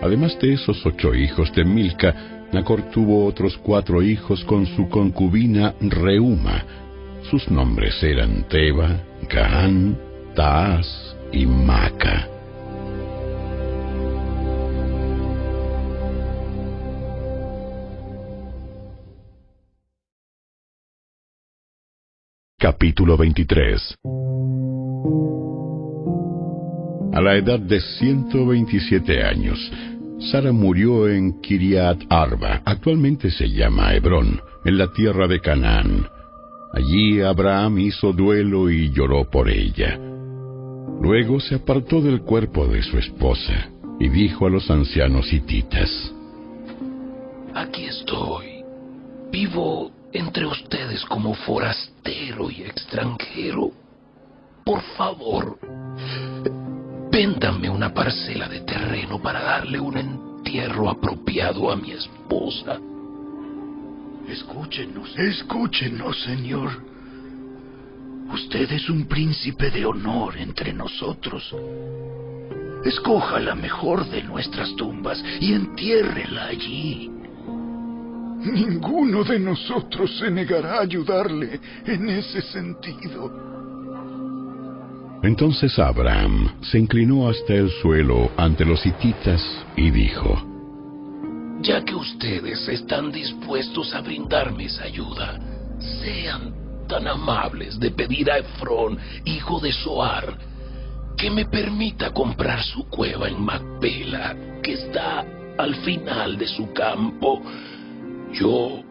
Además 0.03 0.39
de 0.41 0.55
esos 0.55 0.85
ocho 0.87 1.15
hijos 1.15 1.53
de 1.55 1.65
Milca, 1.65 2.15
Nacor 2.53 2.83
tuvo 2.91 3.27
otros 3.27 3.57
cuatro 3.59 4.03
hijos 4.03 4.45
con 4.45 4.67
su 4.67 4.89
concubina 4.89 5.75
Reuma. 5.81 6.65
Sus 7.31 7.51
nombres 7.51 8.03
eran 8.03 8.45
Teba, 8.49 9.01
Gaán, 9.29 9.97
Taaz 10.35 11.17
y 11.33 11.47
Maca. 11.47 12.40
Capítulo 22.61 23.17
23 23.17 23.97
A 27.15 27.21
la 27.23 27.37
edad 27.37 27.59
de 27.59 27.81
127 27.81 29.25
años, 29.25 29.59
Sara 30.31 30.53
murió 30.53 31.09
en 31.09 31.41
Kiriat 31.41 32.03
Arba, 32.11 32.61
actualmente 32.67 33.31
se 33.31 33.49
llama 33.49 33.95
Hebrón, 33.95 34.43
en 34.67 34.77
la 34.77 34.93
tierra 34.93 35.27
de 35.27 35.41
Canaán. 35.41 36.07
Allí 36.75 37.23
Abraham 37.23 37.79
hizo 37.79 38.13
duelo 38.13 38.69
y 38.69 38.93
lloró 38.93 39.31
por 39.31 39.49
ella. 39.49 39.99
Luego 41.01 41.41
se 41.41 41.55
apartó 41.55 42.03
del 42.03 42.21
cuerpo 42.21 42.67
de 42.67 42.83
su 42.83 42.99
esposa 42.99 43.71
y 43.99 44.11
dijo 44.11 44.47
a 44.47 44.51
los 44.51 44.71
ancianos 44.71 45.33
hititas, 45.33 45.89
Aquí 47.55 47.87
estoy. 47.87 48.63
Vivo 49.33 49.93
entre 50.13 50.47
ustedes 50.47 51.05
como 51.05 51.35
forastero 51.35 52.51
y 52.51 52.63
extranjero. 52.63 53.71
Por 54.65 54.83
favor, 54.97 55.59
Véndame 57.11 57.69
una 57.69 57.93
parcela 57.93 58.49
de 58.49 58.61
terreno 58.61 59.21
para 59.21 59.43
darle 59.43 59.81
un 59.81 59.97
entierro 59.97 60.89
apropiado 60.89 61.71
a 61.71 61.77
mi 61.77 61.91
esposa. 61.91 62.79
Escúchenos, 64.29 65.19
escúchenos, 65.19 66.23
señor. 66.23 66.71
Usted 68.33 68.71
es 68.71 68.89
un 68.89 69.07
príncipe 69.07 69.73
de 69.73 69.85
honor 69.85 70.37
entre 70.39 70.73
nosotros. 70.73 71.53
Escoja 72.85 73.41
la 73.41 73.57
mejor 73.57 74.09
de 74.09 74.23
nuestras 74.23 74.75
tumbas 74.77 75.23
y 75.41 75.53
entiérrela 75.53 76.47
allí. 76.47 77.11
Ninguno 78.41 79.23
de 79.23 79.39
nosotros 79.39 80.19
se 80.19 80.31
negará 80.31 80.79
a 80.79 80.83
ayudarle 80.83 81.61
en 81.85 82.09
ese 82.09 82.41
sentido. 82.41 83.51
Entonces 85.23 85.79
Abraham 85.79 86.51
se 86.63 86.79
inclinó 86.79 87.29
hasta 87.29 87.53
el 87.53 87.71
suelo 87.83 88.31
ante 88.39 88.65
los 88.65 88.85
hititas 88.87 89.43
y 89.77 89.91
dijo, 89.91 90.43
Ya 91.61 91.85
que 91.85 91.95
ustedes 91.95 92.67
están 92.69 93.13
dispuestos 93.13 93.95
a 93.95 94.01
brindarme 94.01 94.65
esa 94.65 94.85
ayuda, 94.85 95.39
sean 96.03 96.55
tan 96.89 97.07
amables 97.07 97.79
de 97.79 97.91
pedir 97.91 98.31
a 98.31 98.39
Efrón, 98.39 98.99
hijo 99.27 99.61
de 99.61 99.73
Soar, 99.73 100.39
que 101.19 101.31
me 101.31 101.45
permita 101.45 102.13
comprar 102.15 102.63
su 102.65 102.89
cueva 102.89 103.29
en 103.29 103.43
Macpela, 103.43 104.35
que 104.63 104.73
está 104.73 105.27
al 105.59 105.75
final 105.77 106.39
de 106.39 106.49
su 106.49 106.73
campo. 106.73 107.43
Yo 108.33 108.83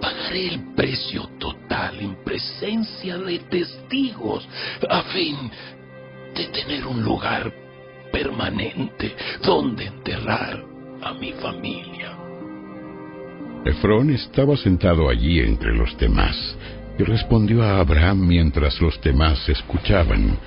pagaré 0.00 0.48
el 0.48 0.74
precio 0.74 1.28
total 1.38 2.00
en 2.00 2.16
presencia 2.24 3.18
de 3.18 3.38
testigos 3.38 4.46
a 4.88 5.02
fin 5.04 5.50
de 6.34 6.46
tener 6.46 6.86
un 6.86 7.02
lugar 7.02 7.52
permanente 8.12 9.14
donde 9.42 9.86
enterrar 9.86 10.64
a 11.02 11.14
mi 11.14 11.32
familia. 11.32 12.16
Efrón 13.64 14.10
estaba 14.10 14.56
sentado 14.56 15.08
allí 15.08 15.40
entre 15.40 15.74
los 15.74 15.96
demás 15.96 16.36
y 16.98 17.02
respondió 17.02 17.62
a 17.62 17.80
Abraham 17.80 18.26
mientras 18.26 18.80
los 18.80 19.00
demás 19.00 19.48
escuchaban. 19.48 20.38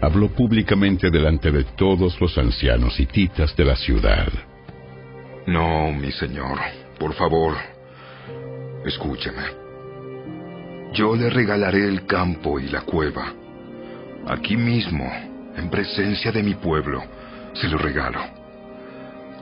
Habló 0.00 0.28
públicamente 0.28 1.10
delante 1.10 1.50
de 1.50 1.64
todos 1.64 2.20
los 2.20 2.36
ancianos 2.36 2.98
hititas 3.00 3.56
de 3.56 3.64
la 3.64 3.76
ciudad. 3.76 4.28
No, 5.46 5.92
mi 5.92 6.10
señor, 6.12 6.58
por 6.98 7.14
favor, 7.14 7.54
Escúcheme. 8.86 9.42
Yo 10.92 11.16
le 11.16 11.28
regalaré 11.28 11.88
el 11.88 12.06
campo 12.06 12.60
y 12.60 12.68
la 12.68 12.82
cueva. 12.82 13.32
Aquí 14.28 14.56
mismo, 14.56 15.10
en 15.56 15.68
presencia 15.68 16.30
de 16.30 16.40
mi 16.44 16.54
pueblo, 16.54 17.02
se 17.52 17.68
lo 17.68 17.78
regalo. 17.78 18.20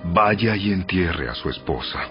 Vaya 0.05 0.57
y 0.57 0.73
entierre 0.73 1.29
a 1.29 1.35
su 1.35 1.51
esposa. 1.51 2.09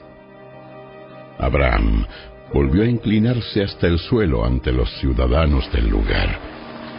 Abraham 1.40 2.06
volvió 2.54 2.84
a 2.84 2.88
inclinarse 2.88 3.64
hasta 3.64 3.88
el 3.88 3.98
suelo 3.98 4.46
ante 4.46 4.72
los 4.72 4.92
ciudadanos 5.00 5.72
del 5.72 5.90
lugar 5.90 6.38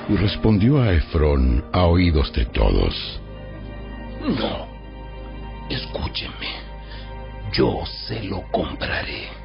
y 0.09 0.16
respondió 0.16 0.82
a 0.82 0.93
Efrón 0.93 1.65
a 1.73 1.85
oídos 1.85 2.32
de 2.32 2.44
todos. 2.47 3.20
No, 4.20 4.66
escúcheme, 5.70 6.48
yo 7.52 7.85
se 7.86 8.24
lo 8.24 8.43
compraré. 8.51 9.44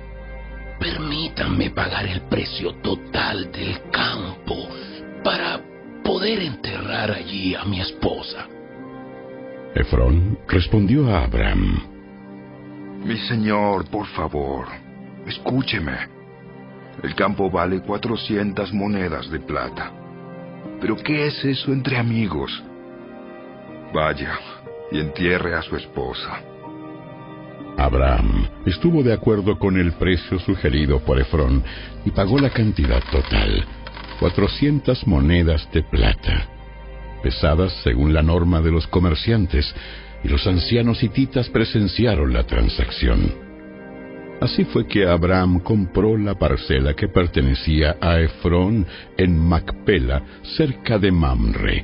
Permítanme 0.80 1.72
pagar 1.72 2.06
el 2.06 2.22
precio 2.22 2.74
total 2.76 3.52
del 3.52 3.82
campo 3.92 4.56
para 5.24 5.60
poder 6.04 6.42
enterrar 6.42 7.12
allí 7.12 7.54
a 7.54 7.66
mi 7.66 7.82
esposa. 7.82 8.48
Efrón 9.76 10.40
respondió 10.48 11.14
a 11.14 11.26
Abraham. 11.26 11.82
Mi 13.04 13.18
señor, 13.28 13.90
por 13.90 14.08
favor, 14.08 14.68
escúcheme. 15.28 16.08
El 17.04 17.14
campo 17.16 17.50
vale 17.50 17.82
cuatrocientas 17.82 18.74
monedas 18.74 19.30
de 19.30 19.40
plata. 19.40 19.92
Pero 20.82 20.96
¿qué 20.98 21.28
es 21.28 21.46
eso 21.46 21.72
entre 21.72 21.98
amigos? 21.98 22.64
Vaya 23.94 24.40
y 24.92 25.00
entierre 25.00 25.56
a 25.56 25.62
su 25.62 25.76
esposa. 25.76 26.42
Abraham 27.80 28.48
estuvo 28.66 29.04
de 29.04 29.14
acuerdo 29.14 29.58
con 29.58 29.80
el 29.80 29.94
precio 29.94 30.38
sugerido 30.40 31.00
por 31.00 31.20
Efrón 31.20 31.64
y 32.06 32.12
pagó 32.12 32.38
la 32.38 32.50
cantidad 32.50 33.02
total, 33.12 33.66
400 34.20 35.08
monedas 35.08 35.68
de 35.72 35.84
plata, 35.84 36.48
pesadas 37.24 37.72
según 37.84 38.14
la 38.14 38.22
norma 38.22 38.62
de 38.62 38.72
los 38.72 38.86
comerciantes, 38.88 39.74
y 40.24 40.28
los 40.28 40.46
ancianos 40.46 41.02
hititas 41.02 41.48
presenciaron 41.50 42.34
la 42.34 42.44
transacción. 42.44 43.34
Así 44.42 44.66
fue 44.66 44.86
que 44.88 45.06
Abraham 45.06 45.60
compró 45.60 46.18
la 46.18 46.36
parcela 46.36 46.94
que 46.94 47.08
pertenecía 47.08 47.98
a 48.02 48.20
Efrón 48.20 48.86
en 49.18 49.38
Macpela, 49.38 50.22
cerca 50.58 50.98
de 50.98 51.12
Mamre, 51.12 51.84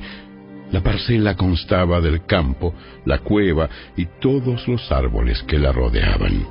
La 0.72 0.82
parcela 0.82 1.36
constaba 1.36 2.00
del 2.00 2.24
campo, 2.26 2.74
la 3.04 3.18
cueva 3.18 3.68
y 3.96 4.06
todos 4.20 4.66
los 4.66 4.90
árboles 4.90 5.42
que 5.44 5.58
la 5.58 5.72
rodeaban. 5.72 6.46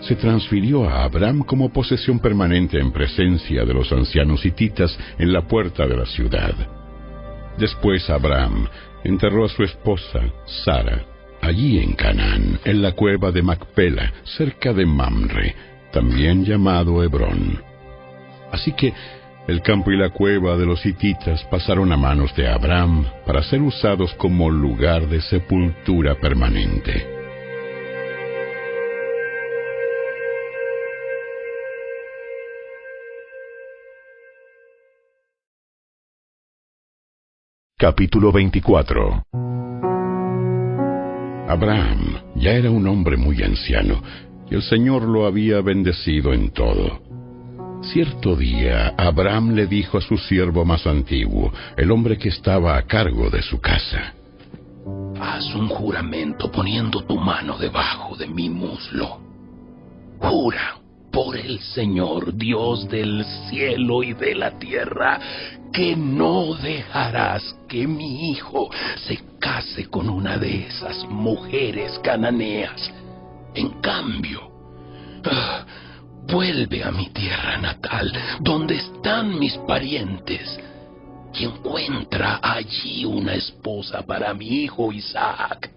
Se 0.00 0.16
transfirió 0.16 0.88
a 0.88 1.04
Abraham 1.04 1.44
como 1.44 1.72
posesión 1.72 2.18
permanente 2.18 2.78
en 2.78 2.92
presencia 2.92 3.64
de 3.64 3.74
los 3.74 3.90
ancianos 3.92 4.44
hititas 4.44 4.98
en 5.18 5.32
la 5.32 5.42
puerta 5.42 5.86
de 5.86 5.96
la 5.96 6.06
ciudad. 6.06 6.54
Después 7.58 8.08
Abraham 8.10 8.68
enterró 9.04 9.44
a 9.44 9.48
su 9.48 9.62
esposa, 9.62 10.20
Sara, 10.64 11.04
allí 11.40 11.78
en 11.78 11.92
Canaán, 11.92 12.58
en 12.64 12.82
la 12.82 12.92
cueva 12.92 13.30
de 13.30 13.42
Macpela, 13.42 14.12
cerca 14.24 14.72
de 14.72 14.86
Mamre, 14.86 15.54
también 15.92 16.44
llamado 16.44 17.02
Hebrón. 17.02 17.62
Así 18.50 18.72
que 18.72 18.92
el 19.46 19.60
campo 19.60 19.90
y 19.90 19.96
la 19.96 20.10
cueva 20.10 20.56
de 20.56 20.64
los 20.64 20.84
hititas 20.86 21.44
pasaron 21.44 21.92
a 21.92 21.96
manos 21.96 22.34
de 22.34 22.48
Abraham 22.48 23.04
para 23.26 23.42
ser 23.42 23.60
usados 23.60 24.14
como 24.14 24.50
lugar 24.50 25.06
de 25.08 25.20
sepultura 25.20 26.14
permanente. 26.14 27.06
Capítulo 37.76 38.32
24 38.32 39.26
Abraham 41.46 42.16
ya 42.34 42.52
era 42.52 42.70
un 42.70 42.86
hombre 42.86 43.18
muy 43.18 43.42
anciano 43.42 44.02
y 44.50 44.54
el 44.54 44.62
Señor 44.62 45.02
lo 45.02 45.26
había 45.26 45.60
bendecido 45.60 46.32
en 46.32 46.50
todo. 46.50 47.13
Cierto 47.92 48.34
día, 48.34 48.94
Abraham 48.96 49.54
le 49.54 49.66
dijo 49.66 49.98
a 49.98 50.00
su 50.00 50.16
siervo 50.16 50.64
más 50.64 50.86
antiguo, 50.86 51.52
el 51.76 51.90
hombre 51.90 52.18
que 52.18 52.28
estaba 52.28 52.76
a 52.76 52.82
cargo 52.82 53.30
de 53.30 53.42
su 53.42 53.60
casa, 53.60 54.14
Haz 55.20 55.54
un 55.54 55.68
juramento 55.68 56.50
poniendo 56.50 57.02
tu 57.04 57.16
mano 57.16 57.56
debajo 57.56 58.16
de 58.16 58.26
mi 58.26 58.50
muslo. 58.50 59.18
Jura 60.18 60.76
por 61.10 61.36
el 61.36 61.60
Señor, 61.60 62.34
Dios 62.36 62.88
del 62.88 63.24
cielo 63.48 64.02
y 64.02 64.12
de 64.12 64.34
la 64.34 64.58
tierra, 64.58 65.20
que 65.72 65.96
no 65.96 66.54
dejarás 66.54 67.56
que 67.68 67.86
mi 67.86 68.30
hijo 68.30 68.68
se 68.96 69.20
case 69.38 69.86
con 69.86 70.10
una 70.10 70.36
de 70.36 70.66
esas 70.66 71.04
mujeres 71.08 71.98
cananeas. 72.00 72.92
En 73.54 73.80
cambio, 73.80 74.50
ah, 75.24 75.64
vuelve 76.26 76.82
a 76.82 76.90
mi 76.90 77.10
tierra 77.10 77.58
natal, 77.58 78.12
donde 78.40 78.76
están 78.76 79.38
mis 79.38 79.56
parientes, 79.58 80.58
y 81.34 81.44
encuentra 81.44 82.38
allí 82.42 83.04
una 83.04 83.34
esposa 83.34 84.02
para 84.02 84.32
mi 84.34 84.46
hijo 84.46 84.92
Isaac. 84.92 85.70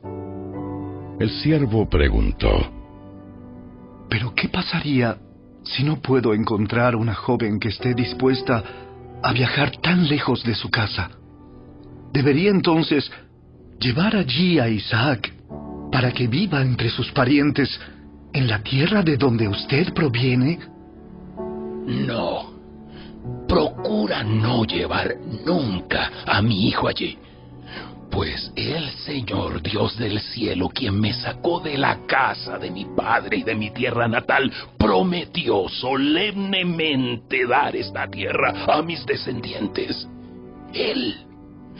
El 1.20 1.30
siervo 1.42 1.90
preguntó, 1.90 2.72
¿Pero 4.10 4.34
qué 4.36 4.48
pasaría 4.50 5.18
si 5.64 5.84
no 5.84 6.02
puedo 6.02 6.34
encontrar 6.34 6.96
una 6.96 7.14
joven 7.14 7.60
que 7.60 7.70
esté 7.70 7.94
dispuesta 7.94 8.64
a 9.22 9.34
viajar 9.34 9.72
tan 9.78 10.08
lejos 10.08 10.44
de 10.44 10.56
su 10.56 10.70
casa? 10.70 11.10
¿Debería 12.14 12.52
entonces 12.52 13.12
llevar 13.80 14.16
allí 14.16 14.60
a 14.60 14.70
Isaac 14.70 15.34
para 15.92 16.12
que 16.12 16.28
viva 16.28 16.62
entre 16.62 16.90
sus 16.90 17.12
parientes 17.12 17.80
en 18.34 18.48
la 18.48 18.62
tierra 18.62 19.02
de 19.02 19.18
donde 19.18 19.48
usted 19.48 19.94
proviene? 19.94 20.60
No. 21.86 22.58
Procura 23.48 24.24
no 24.24 24.64
llevar 24.66 25.16
nunca 25.46 26.12
a 26.26 26.42
mi 26.42 26.68
hijo 26.68 26.88
allí. 26.88 27.18
Pues 28.10 28.52
el 28.56 28.90
Señor 28.90 29.62
Dios 29.62 29.98
del 29.98 30.20
cielo, 30.20 30.70
quien 30.70 31.00
me 31.00 31.14
sacó 31.14 31.60
de 31.60 31.78
la 31.78 32.06
casa 32.08 32.58
de 32.58 32.72
mi 32.72 32.86
padre 32.86 33.38
y 33.38 33.44
de 33.44 33.56
mi 33.56 33.72
tierra 33.72 34.08
natal, 34.08 34.52
prometió 34.78 35.68
solemnemente 35.70 37.46
dar 37.46 37.76
esta 37.76 38.08
tierra 38.10 38.66
a 38.68 38.82
mis 38.82 39.06
descendientes. 39.06 40.08
Él 40.74 41.27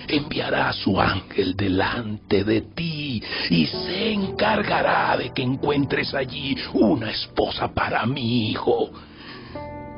enviará 0.08 0.70
a 0.70 0.74
su 0.74 1.00
ángel 1.00 1.56
delante 1.56 2.44
de 2.44 2.62
ti 2.62 3.22
y 3.50 3.66
se 3.66 4.12
encargará 4.14 5.18
de 5.18 5.34
que 5.34 5.44
encuentres 5.44 6.14
allí 6.14 6.56
una 6.74 7.12
esposa 7.12 7.74
para 7.74 8.06
mi 8.06 8.52
hijo. 8.52 8.90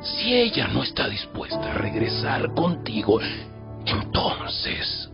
Si 0.02 0.34
ella 0.34 0.68
no 0.68 0.82
está 0.82 1.08
dispuesta 1.08 1.72
a 1.72 1.74
regresar 1.74 2.54
contigo, 2.54 3.20
entonces 3.84 5.10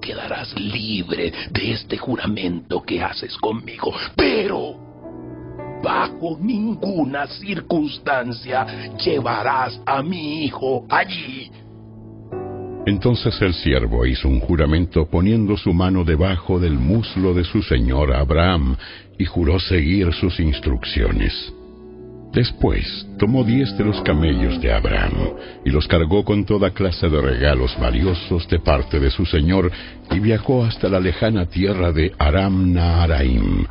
quedarás 0.00 0.52
libre 0.58 1.32
de 1.50 1.72
este 1.72 1.96
juramento 1.96 2.82
que 2.82 3.02
haces 3.02 3.36
conmigo. 3.38 3.94
Pero 4.16 4.84
bajo 5.82 6.38
ninguna 6.40 7.26
circunstancia 7.26 8.96
llevarás 8.96 9.80
a 9.86 10.02
mi 10.02 10.44
hijo 10.44 10.86
allí. 10.88 11.50
Entonces 12.86 13.40
el 13.40 13.54
siervo 13.54 14.04
hizo 14.04 14.28
un 14.28 14.40
juramento 14.40 15.06
poniendo 15.06 15.56
su 15.56 15.72
mano 15.72 16.04
debajo 16.04 16.60
del 16.60 16.74
muslo 16.74 17.32
de 17.32 17.44
su 17.44 17.62
señor 17.62 18.14
Abraham 18.14 18.76
y 19.18 19.24
juró 19.24 19.58
seguir 19.58 20.12
sus 20.12 20.38
instrucciones. 20.38 21.52
Después 22.34 23.06
tomó 23.18 23.44
diez 23.44 23.74
de 23.78 23.84
los 23.84 24.02
camellos 24.02 24.60
de 24.60 24.72
Abraham 24.72 25.12
y 25.64 25.70
los 25.70 25.86
cargó 25.86 26.24
con 26.24 26.44
toda 26.44 26.70
clase 26.70 27.08
de 27.08 27.20
regalos 27.22 27.74
valiosos 27.80 28.48
de 28.48 28.58
parte 28.58 28.98
de 28.98 29.10
su 29.10 29.24
señor 29.24 29.70
y 30.10 30.18
viajó 30.18 30.64
hasta 30.64 30.88
la 30.88 31.00
lejana 31.00 31.46
tierra 31.46 31.92
de 31.92 32.12
Aram 32.18 32.72
Naharaim. 32.74 33.66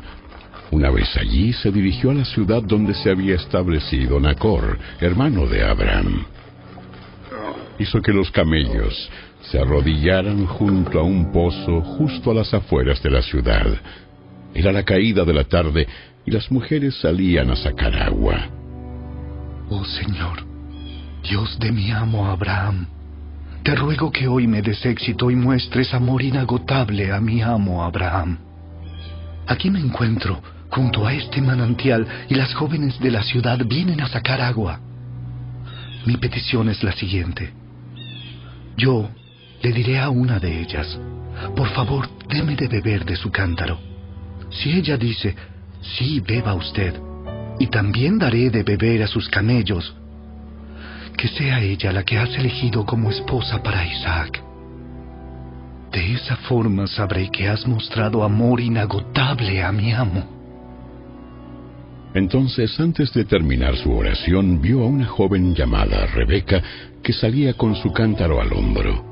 Una 0.70 0.90
vez 0.90 1.14
allí 1.16 1.52
se 1.52 1.70
dirigió 1.70 2.10
a 2.10 2.14
la 2.14 2.24
ciudad 2.24 2.62
donde 2.62 2.94
se 2.94 3.10
había 3.10 3.36
establecido 3.36 4.18
Nacor, 4.18 4.78
hermano 4.98 5.46
de 5.46 5.62
Abraham. 5.62 6.24
Hizo 7.78 8.00
que 8.00 8.12
los 8.12 8.30
camellos 8.30 9.10
se 9.50 9.58
arrodillaran 9.58 10.46
junto 10.46 11.00
a 11.00 11.02
un 11.02 11.32
pozo 11.32 11.80
justo 11.80 12.30
a 12.30 12.34
las 12.34 12.54
afueras 12.54 13.02
de 13.02 13.10
la 13.10 13.22
ciudad. 13.22 13.66
Era 14.54 14.72
la 14.72 14.84
caída 14.84 15.24
de 15.24 15.34
la 15.34 15.44
tarde 15.44 15.86
y 16.24 16.30
las 16.30 16.50
mujeres 16.50 16.94
salían 17.00 17.50
a 17.50 17.56
sacar 17.56 17.94
agua. 17.96 18.48
Oh 19.68 19.84
Señor, 19.84 20.44
Dios 21.28 21.58
de 21.58 21.72
mi 21.72 21.90
amo 21.90 22.26
Abraham, 22.26 22.86
te 23.64 23.74
ruego 23.74 24.12
que 24.12 24.28
hoy 24.28 24.46
me 24.46 24.62
des 24.62 24.84
éxito 24.84 25.30
y 25.30 25.36
muestres 25.36 25.94
amor 25.94 26.22
inagotable 26.22 27.10
a 27.10 27.20
mi 27.20 27.42
amo 27.42 27.82
Abraham. 27.82 28.38
Aquí 29.46 29.70
me 29.70 29.80
encuentro, 29.80 30.40
junto 30.70 31.06
a 31.06 31.14
este 31.14 31.40
manantial, 31.40 32.06
y 32.28 32.34
las 32.34 32.54
jóvenes 32.54 33.00
de 33.00 33.10
la 33.10 33.22
ciudad 33.22 33.58
vienen 33.66 34.00
a 34.00 34.08
sacar 34.08 34.40
agua. 34.40 34.80
Mi 36.06 36.16
petición 36.18 36.68
es 36.68 36.82
la 36.82 36.92
siguiente. 36.92 37.52
Yo 38.76 39.08
le 39.62 39.72
diré 39.72 39.98
a 39.98 40.10
una 40.10 40.38
de 40.38 40.60
ellas, 40.60 40.98
por 41.56 41.68
favor, 41.70 42.08
deme 42.28 42.56
de 42.56 42.68
beber 42.68 43.04
de 43.04 43.16
su 43.16 43.30
cántaro. 43.30 43.78
Si 44.50 44.70
ella 44.72 44.96
dice, 44.96 45.34
sí, 45.80 46.20
beba 46.20 46.54
usted, 46.54 46.94
y 47.58 47.66
también 47.68 48.18
daré 48.18 48.50
de 48.50 48.62
beber 48.62 49.02
a 49.02 49.06
sus 49.06 49.28
camellos, 49.28 49.94
que 51.16 51.28
sea 51.28 51.60
ella 51.60 51.92
la 51.92 52.02
que 52.02 52.18
has 52.18 52.36
elegido 52.36 52.84
como 52.84 53.10
esposa 53.10 53.62
para 53.62 53.86
Isaac. 53.86 54.42
De 55.92 56.14
esa 56.14 56.36
forma 56.36 56.86
sabré 56.88 57.30
que 57.30 57.48
has 57.48 57.66
mostrado 57.66 58.24
amor 58.24 58.60
inagotable 58.60 59.62
a 59.62 59.70
mi 59.70 59.92
amo. 59.92 60.24
Entonces, 62.14 62.78
antes 62.78 63.12
de 63.12 63.24
terminar 63.24 63.76
su 63.76 63.92
oración, 63.92 64.60
vio 64.60 64.82
a 64.82 64.86
una 64.86 65.06
joven 65.06 65.54
llamada 65.54 66.06
Rebeca 66.06 66.62
que 67.04 67.12
salía 67.12 67.52
con 67.52 67.76
su 67.76 67.92
cántaro 67.92 68.40
al 68.40 68.52
hombro. 68.52 69.04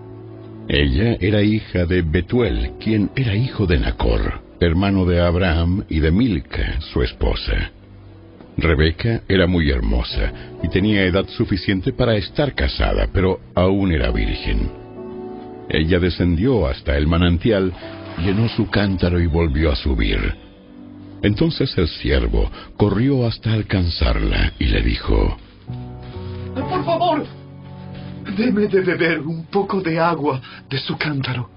Ella 0.68 1.16
era 1.20 1.42
hija 1.42 1.84
de 1.84 2.02
Betuel, 2.02 2.72
quien 2.80 3.10
era 3.14 3.36
hijo 3.36 3.66
de 3.66 3.78
Nacor, 3.78 4.40
hermano 4.58 5.04
de 5.04 5.20
Abraham 5.20 5.84
y 5.88 6.00
de 6.00 6.10
Milca, 6.10 6.80
su 6.80 7.02
esposa. 7.02 7.70
Rebeca 8.56 9.22
era 9.28 9.46
muy 9.46 9.70
hermosa 9.70 10.32
y 10.62 10.68
tenía 10.68 11.04
edad 11.04 11.26
suficiente 11.28 11.92
para 11.92 12.16
estar 12.16 12.54
casada, 12.54 13.08
pero 13.12 13.40
aún 13.54 13.92
era 13.92 14.10
virgen. 14.10 14.70
Ella 15.68 15.98
descendió 15.98 16.66
hasta 16.66 16.96
el 16.96 17.06
manantial, 17.06 17.72
llenó 18.18 18.48
su 18.48 18.68
cántaro 18.68 19.20
y 19.20 19.26
volvió 19.26 19.70
a 19.70 19.76
subir. 19.76 20.18
Entonces 21.22 21.76
el 21.76 21.88
siervo 21.88 22.50
corrió 22.76 23.26
hasta 23.26 23.52
alcanzarla 23.52 24.54
y 24.58 24.64
le 24.66 24.82
dijo, 24.82 25.36
Por 26.54 26.84
favor, 26.84 27.41
deme 28.36 28.66
de 28.66 28.80
beber 28.80 29.20
un 29.20 29.46
poco 29.46 29.80
de 29.80 29.98
agua 29.98 30.40
de 30.68 30.78
su 30.78 30.96
cántaro. 30.96 31.50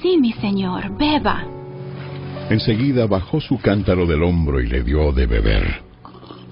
Sí, 0.00 0.18
mi 0.18 0.32
señor, 0.34 0.96
beba. 0.96 1.44
Enseguida 2.50 3.06
bajó 3.06 3.40
su 3.40 3.58
cántaro 3.58 4.06
del 4.06 4.22
hombro 4.22 4.60
y 4.60 4.68
le 4.68 4.82
dio 4.82 5.12
de 5.12 5.26
beber. 5.26 5.82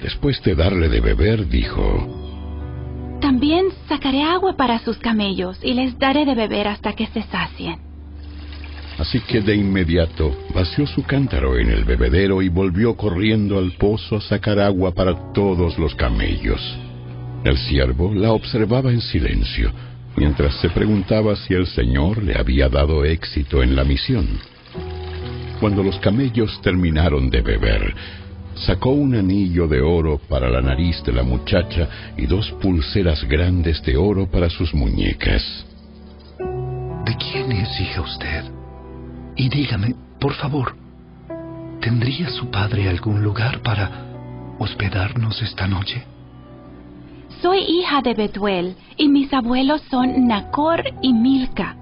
Después 0.02 0.42
de 0.42 0.55
darle 0.55 0.88
de 0.88 1.01
beber, 1.01 1.48
dijo, 1.48 3.18
También 3.20 3.66
sacaré 3.88 4.22
agua 4.22 4.56
para 4.56 4.78
sus 4.80 4.98
camellos 4.98 5.59
y 5.62 5.74
les 5.74 5.98
daré 5.98 6.24
de 6.24 6.34
beber 6.34 6.68
hasta 6.68 6.94
que 6.94 7.06
se 7.06 7.22
sacien. 7.22 7.78
Así 8.98 9.20
que 9.20 9.40
de 9.40 9.56
inmediato 9.56 10.36
vació 10.55 10.86
su 10.86 11.05
cántaro 11.05 11.59
en 11.59 11.70
el 11.70 11.84
bebedero 11.84 12.42
y 12.42 12.48
volvió 12.48 12.96
corriendo 12.96 13.59
al 13.59 13.72
pozo 13.72 14.16
a 14.16 14.20
sacar 14.20 14.59
agua 14.60 14.92
para 14.92 15.32
todos 15.32 15.78
los 15.78 15.94
camellos. 15.94 16.60
El 17.44 17.58
siervo 17.58 18.14
la 18.14 18.32
observaba 18.32 18.90
en 18.90 19.02
silencio, 19.02 19.70
mientras 20.16 20.54
se 20.60 20.70
preguntaba 20.70 21.36
si 21.36 21.52
el 21.52 21.66
Señor 21.66 22.22
le 22.22 22.38
había 22.38 22.70
dado 22.70 23.04
éxito 23.04 23.62
en 23.62 23.76
la 23.76 23.84
misión. 23.84 24.26
Cuando 25.60 25.82
los 25.82 25.98
camellos 25.98 26.58
terminaron 26.62 27.28
de 27.28 27.42
beber, 27.42 27.94
sacó 28.54 28.90
un 28.92 29.14
anillo 29.14 29.68
de 29.68 29.82
oro 29.82 30.18
para 30.26 30.48
la 30.48 30.62
nariz 30.62 31.02
de 31.04 31.12
la 31.12 31.22
muchacha 31.22 31.88
y 32.16 32.24
dos 32.24 32.50
pulseras 32.62 33.22
grandes 33.24 33.82
de 33.82 33.98
oro 33.98 34.26
para 34.30 34.48
sus 34.48 34.72
muñecas. 34.72 35.66
¿De 37.04 37.14
quién 37.16 37.52
es 37.52 37.78
hija 37.78 38.00
usted? 38.00 38.44
Y 39.36 39.50
dígame, 39.50 39.94
por 40.18 40.32
favor, 40.32 40.76
¿tendría 41.82 42.30
su 42.30 42.50
padre 42.50 42.88
algún 42.88 43.22
lugar 43.22 43.60
para 43.60 44.06
hospedarnos 44.58 45.42
esta 45.42 45.68
noche? 45.68 46.14
Soy 47.44 47.58
hija 47.58 48.00
de 48.00 48.14
Betuel 48.14 48.74
y 48.96 49.10
mis 49.10 49.30
abuelos 49.30 49.82
son 49.90 50.26
Nacor 50.26 50.82
y 51.02 51.12
Milca. 51.12 51.76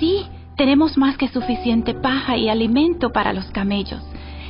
Sí, 0.00 0.24
tenemos 0.56 0.96
más 0.96 1.18
que 1.18 1.28
suficiente 1.28 1.92
paja 1.92 2.38
y 2.38 2.48
alimento 2.48 3.12
para 3.12 3.34
los 3.34 3.44
camellos. 3.50 4.00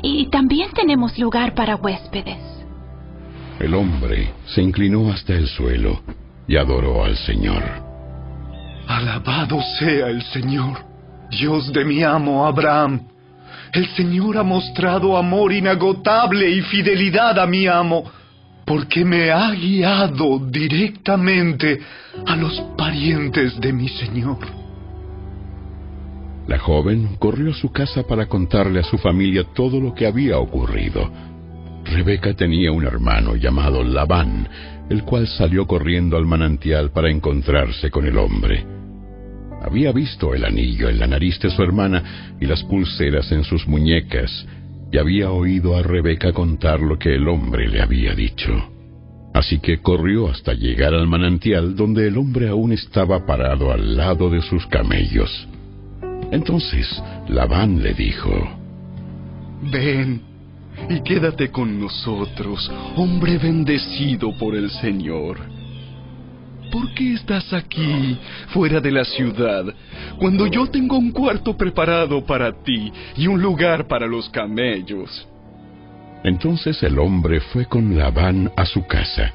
Y 0.01 0.27
también 0.27 0.71
tenemos 0.71 1.19
lugar 1.19 1.57
para 1.57 1.75
huéspedes. 1.75 2.39
El 3.59 3.75
hombre 3.75 4.31
se 4.47 4.63
inclinó 4.63 5.11
hasta 5.11 5.33
el 5.33 5.49
suelo 5.49 6.01
y 6.47 6.57
adoró 6.57 7.05
al 7.05 7.17
Señor. 7.17 7.65
Alabado 8.87 9.61
sea 9.81 10.07
el 10.07 10.23
Señor, 10.23 10.85
Dios 11.33 11.73
de 11.73 11.85
mi 11.85 12.05
amo 12.05 12.47
Abraham. 12.47 13.09
El 13.73 13.89
Señor 13.97 14.39
ha 14.39 14.45
mostrado 14.45 15.17
amor 15.17 15.53
inagotable 15.53 16.49
y 16.49 16.61
fidelidad 16.61 17.41
a 17.41 17.47
mi 17.49 17.67
amo, 17.67 18.05
porque 18.67 19.05
me 19.05 19.31
ha 19.31 19.51
guiado 19.53 20.39
directamente 20.39 21.81
a 22.27 22.37
los 22.37 22.61
parientes 22.77 23.61
de 23.61 23.73
mi 23.73 23.89
Señor. 23.89 24.39
La 26.47 26.59
joven 26.59 27.17
corrió 27.19 27.53
a 27.53 27.55
su 27.55 27.73
casa 27.73 28.03
para 28.03 28.27
contarle 28.27 28.81
a 28.81 28.85
su 28.85 28.99
familia 28.99 29.45
todo 29.55 29.81
lo 29.81 29.95
que 29.95 30.07
había 30.07 30.39
ocurrido. 30.39 31.11
Rebeca 31.85 32.35
tenía 32.35 32.71
un 32.73 32.85
hermano 32.85 33.37
llamado 33.37 33.83
Labán, 33.83 34.49
el 34.91 35.05
cual 35.05 35.27
salió 35.27 35.67
corriendo 35.67 36.17
al 36.17 36.27
manantial 36.27 36.91
para 36.91 37.11
encontrarse 37.11 37.91
con 37.91 38.07
el 38.07 38.19
hombre. 38.19 38.65
Había 39.63 39.93
visto 39.93 40.35
el 40.35 40.45
anillo 40.45 40.91
en 40.91 40.99
la 40.99 41.07
nariz 41.07 41.39
de 41.41 41.51
su 41.51 41.63
hermana 41.63 42.37
y 42.39 42.45
las 42.45 42.63
pulseras 42.65 43.33
en 43.33 43.45
sus 43.45 43.67
muñecas, 43.67 44.47
y 44.91 44.99
había 44.99 45.31
oído 45.31 45.77
a 45.77 45.83
Rebeca 45.83 46.33
contar 46.33 46.81
lo 46.81 46.99
que 46.99 47.15
el 47.15 47.29
hombre 47.29 47.69
le 47.69 47.83
había 47.83 48.15
dicho. 48.15 48.53
Así 49.35 49.59
que 49.59 49.79
corrió 49.79 50.29
hasta 50.29 50.55
llegar 50.55 50.95
al 50.95 51.09
manantial 51.09 51.75
donde 51.75 52.07
el 52.07 52.17
hombre 52.17 52.49
aún 52.49 52.73
estaba 52.73 53.27
parado 53.27 53.73
al 53.73 53.97
lado 53.97 54.31
de 54.31 54.41
sus 54.41 54.67
camellos. 54.69 55.49
Entonces 56.31 57.03
Labán 57.29 57.83
le 57.83 57.95
dijo, 57.95 58.31
Ven 59.73 60.23
y 60.89 61.01
quédate 61.01 61.51
con 61.51 61.81
nosotros, 61.81 62.71
hombre 62.97 63.39
bendecido 63.39 64.37
por 64.39 64.55
el 64.55 64.71
Señor. 64.71 65.54
¿Por 66.71 66.93
qué 66.95 67.15
estás 67.15 67.53
aquí, 67.53 68.19
fuera 68.49 68.81
de 68.81 68.91
la 68.91 69.05
ciudad, 69.05 69.65
cuando 70.19 70.47
yo 70.47 70.67
tengo 70.67 70.99
un 70.99 71.13
cuarto 71.13 71.57
preparado 71.57 72.25
para 72.25 72.53
ti 72.63 72.93
y 73.17 73.27
un 73.27 73.41
lugar 73.41 73.87
para 73.87 74.07
los 74.07 74.29
camellos? 74.31 75.29
Entonces 76.25 76.83
el 76.83 76.99
hombre 76.99 77.41
fue 77.41 77.67
con 77.67 77.97
Labán 77.97 78.51
a 78.57 78.65
su 78.65 78.87
casa, 78.87 79.33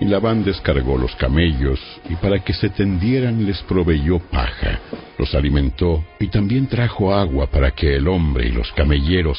y 0.00 0.06
Labán 0.06 0.42
descargó 0.42 0.96
los 0.96 1.14
camellos, 1.16 1.78
y 2.08 2.16
para 2.16 2.38
que 2.40 2.52
se 2.52 2.70
tendieran 2.70 3.44
les 3.46 3.60
proveyó 3.62 4.18
paja, 4.18 4.80
los 5.18 5.34
alimentó, 5.34 6.04
y 6.18 6.28
también 6.28 6.66
trajo 6.66 7.14
agua 7.14 7.46
para 7.46 7.70
que 7.70 7.96
el 7.96 8.08
hombre 8.08 8.48
y 8.48 8.52
los 8.52 8.72
camelleros 8.72 9.38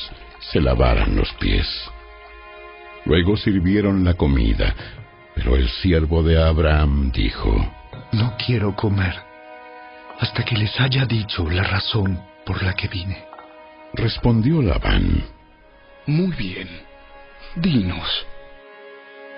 se 0.51 0.61
lavaran 0.61 1.15
los 1.15 1.33
pies. 1.33 1.67
Luego 3.05 3.35
sirvieron 3.35 4.05
la 4.05 4.13
comida, 4.13 4.73
pero 5.35 5.55
el 5.55 5.67
siervo 5.69 6.23
de 6.23 6.41
Abraham 6.41 7.11
dijo, 7.11 7.53
No 8.11 8.35
quiero 8.37 8.75
comer 8.75 9.13
hasta 10.19 10.43
que 10.43 10.55
les 10.55 10.79
haya 10.79 11.05
dicho 11.05 11.49
la 11.49 11.63
razón 11.63 12.19
por 12.45 12.63
la 12.63 12.73
que 12.73 12.87
vine. 12.87 13.25
Respondió 13.93 14.61
Labán, 14.61 15.23
Muy 16.05 16.31
bien, 16.35 16.69
dinos. 17.55 18.25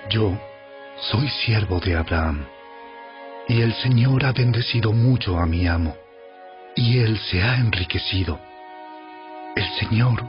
Yo 0.09 0.37
soy 0.99 1.27
siervo 1.27 1.79
de 1.79 1.95
Abraham, 1.95 2.45
y 3.47 3.61
el 3.61 3.73
Señor 3.73 4.25
ha 4.25 4.31
bendecido 4.31 4.91
mucho 4.91 5.37
a 5.37 5.45
mi 5.45 5.67
amo, 5.67 5.95
y 6.75 6.99
él 6.99 7.17
se 7.17 7.41
ha 7.41 7.55
enriquecido. 7.55 8.39
El 9.55 9.67
Señor 9.79 10.23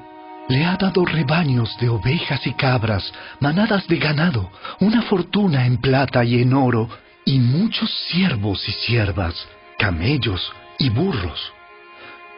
le 0.48 0.64
ha 0.64 0.76
dado 0.76 1.04
rebaños 1.04 1.76
de 1.80 1.88
ovejas 1.88 2.46
y 2.46 2.52
cabras, 2.52 3.12
manadas 3.40 3.86
de 3.88 3.96
ganado, 3.98 4.50
una 4.80 5.02
fortuna 5.02 5.66
en 5.66 5.78
plata 5.78 6.24
y 6.24 6.40
en 6.40 6.52
oro, 6.54 6.88
y 7.24 7.38
muchos 7.38 7.90
siervos 8.08 8.66
y 8.68 8.72
siervas, 8.72 9.34
camellos 9.78 10.52
y 10.78 10.90
burros. 10.90 11.52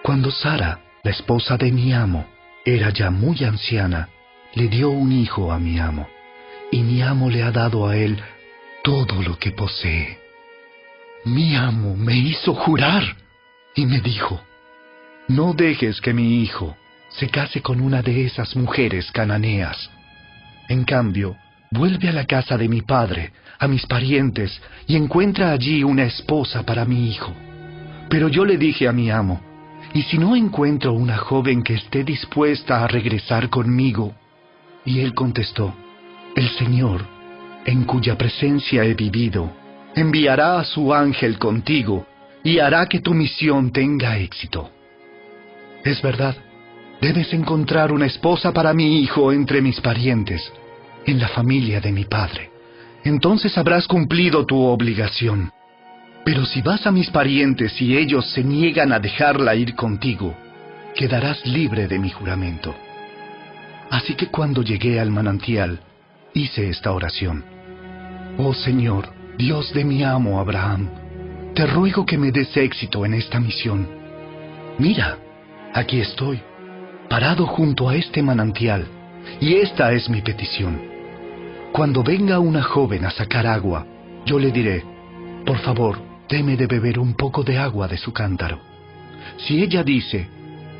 Cuando 0.03 0.31
Sara, 0.31 0.81
la 1.03 1.11
esposa 1.11 1.57
de 1.59 1.71
mi 1.71 1.93
amo, 1.93 2.27
era 2.65 2.91
ya 2.91 3.11
muy 3.11 3.45
anciana, 3.45 4.09
le 4.55 4.69
dio 4.69 4.89
un 4.89 5.13
hijo 5.13 5.53
a 5.53 5.59
mi 5.59 5.79
amo, 5.79 6.09
y 6.73 6.83
mi 6.83 7.03
amo 7.03 7.29
le 7.29 7.43
ha 7.43 7.51
dado 7.51 7.87
a 7.87 7.97
él 7.97 8.19
todo 8.83 9.23
lo 9.23 9.39
que 9.39 9.51
posee. 9.51 10.19
Mi 11.27 11.57
amo 11.57 11.95
me 11.95 12.17
hizo 12.17 12.55
jurar 12.55 13.03
y 13.75 13.85
me 13.85 14.01
dijo, 14.01 14.41
no 15.29 15.53
dejes 15.53 16.01
que 16.01 16.15
mi 16.15 16.43
hijo 16.43 16.78
se 17.19 17.29
case 17.29 17.61
con 17.61 17.81
una 17.81 18.01
de 18.01 18.27
esas 18.27 18.55
mujeres 18.55 19.11
cananeas. 19.11 19.91
En 20.69 20.85
cambio, 20.85 21.37
vuelve 21.71 22.09
a 22.09 22.13
la 22.13 22.25
casa 22.25 22.57
de 22.57 22.69
mi 22.69 22.83
padre, 22.83 23.33
a 23.59 23.67
mis 23.67 23.85
parientes, 23.87 24.61
y 24.87 24.95
encuentra 24.95 25.51
allí 25.51 25.83
una 25.83 26.05
esposa 26.05 26.63
para 26.63 26.85
mi 26.85 27.09
hijo. 27.09 27.35
Pero 28.09 28.29
yo 28.29 28.45
le 28.45 28.57
dije 28.57 28.87
a 28.87 28.93
mi 28.93 29.11
amo, 29.11 29.41
¿y 29.95 30.03
si 30.03 30.17
no 30.17 30.37
encuentro 30.37 30.93
una 30.93 31.17
joven 31.17 31.63
que 31.63 31.75
esté 31.75 32.05
dispuesta 32.05 32.85
a 32.85 32.87
regresar 32.87 33.51
conmigo? 33.51 34.15
Y 34.85 35.01
él 35.01 35.13
contestó, 35.13 35.75
el 36.37 36.49
Señor, 36.51 37.05
en 37.67 37.85
cuya 37.85 38.17
presencia 38.17 38.85
he 38.85 38.95
vivido, 38.95 39.53
enviará 39.97 40.61
a 40.61 40.65
su 40.65 40.95
ángel 40.95 41.37
contigo 41.39 42.07
y 42.45 42.61
hará 42.61 42.87
que 42.87 43.01
tu 43.01 43.13
misión 43.13 43.73
tenga 43.73 44.19
éxito. 44.19 44.71
Es 45.85 46.01
verdad, 46.01 46.37
debes 47.01 47.33
encontrar 47.33 47.93
una 47.93 48.07
esposa 48.07 48.53
para 48.53 48.73
mi 48.75 49.01
hijo 49.01 49.33
entre 49.33 49.61
mis 49.61 49.81
parientes, 49.81 50.53
en 51.07 51.19
la 51.19 51.29
familia 51.29 51.81
de 51.81 51.93
mi 51.93 52.05
padre. 52.05 52.51
Entonces 53.05 53.57
habrás 53.57 53.87
cumplido 53.87 54.45
tu 54.45 54.61
obligación. 54.61 55.53
Pero 56.25 56.45
si 56.45 56.61
vas 56.61 56.87
a 56.87 56.93
mis 56.93 57.09
parientes 57.11 57.81
y 57.81 57.97
ellos 57.97 58.31
se 58.33 58.45
niegan 58.45 58.93
a 58.93 58.99
dejarla 58.99 59.55
ir 59.55 59.75
contigo, 59.75 60.35
quedarás 60.95 61.47
libre 61.47 61.87
de 61.87 61.99
mi 61.99 62.11
juramento. 62.11 62.75
Así 63.91 64.15
que 64.15 64.27
cuando 64.27 64.63
llegué 64.63 65.01
al 65.01 65.11
manantial, 65.11 65.81
hice 66.35 66.69
esta 66.69 66.93
oración. 66.93 67.45
Oh 68.37 68.53
Señor, 68.53 69.09
Dios 69.39 69.73
de 69.73 69.85
mi 69.85 70.03
amo 70.03 70.41
Abraham, 70.41 70.91
te 71.55 71.67
ruego 71.67 72.05
que 72.05 72.19
me 72.19 72.31
des 72.31 72.55
éxito 72.57 73.07
en 73.07 73.15
esta 73.15 73.41
misión. 73.41 73.89
Mira, 74.79 75.19
aquí 75.73 76.01
estoy, 76.01 76.41
parado 77.09 77.47
junto 77.47 77.89
a 77.89 77.97
este 77.97 78.23
manantial, 78.23 78.87
y 79.41 79.55
esta 79.55 79.93
es 79.93 80.09
mi 80.09 80.21
petición. 80.21 80.81
Cuando 81.73 82.03
venga 82.03 82.39
una 82.39 82.63
joven 82.63 83.05
a 83.05 83.11
sacar 83.11 83.47
agua, 83.47 83.87
yo 84.25 84.39
le 84.39 84.51
diré, 84.51 84.85
por 85.45 85.59
favor, 85.59 85.99
deme 86.29 86.57
de 86.57 86.67
beber 86.67 86.99
un 86.99 87.15
poco 87.15 87.43
de 87.43 87.59
agua 87.59 87.89
de 87.89 87.97
su 87.97 88.13
cántaro. 88.13 88.61
Si 89.39 89.63
ella 89.63 89.83
dice, 89.83 90.29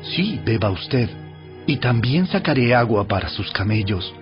sí, 0.01 0.39
beba 0.43 0.69
usted, 0.69 1.09
y 1.65 1.77
también 1.77 2.27
sacaré 2.27 2.73
agua 2.75 3.07
para 3.07 3.29
sus 3.29 3.51
camellos, 3.51 4.13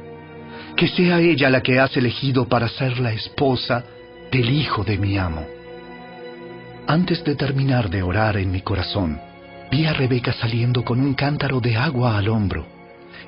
que 0.76 0.88
sea 0.88 1.20
ella 1.20 1.50
la 1.50 1.62
que 1.62 1.80
has 1.80 1.96
elegido 1.98 2.48
para 2.48 2.68
ser 2.68 3.00
la 3.00 3.12
esposa 3.12 3.84
del 4.32 4.50
hijo 4.50 4.84
de 4.84 4.98
mi 4.98 5.18
amo. 5.18 5.46
Antes 6.88 7.24
de 7.24 7.36
terminar 7.36 7.90
de 7.90 8.04
orar 8.04 8.38
en 8.38 8.52
mi 8.52 8.62
corazón, 8.62 9.20
vi 9.72 9.86
a 9.86 9.94
Rebeca 9.94 10.34
saliendo 10.34 10.84
con 10.84 11.00
un 11.00 11.14
cántaro 11.14 11.60
de 11.60 11.76
agua 11.76 12.18
al 12.18 12.30
hombro. 12.30 12.66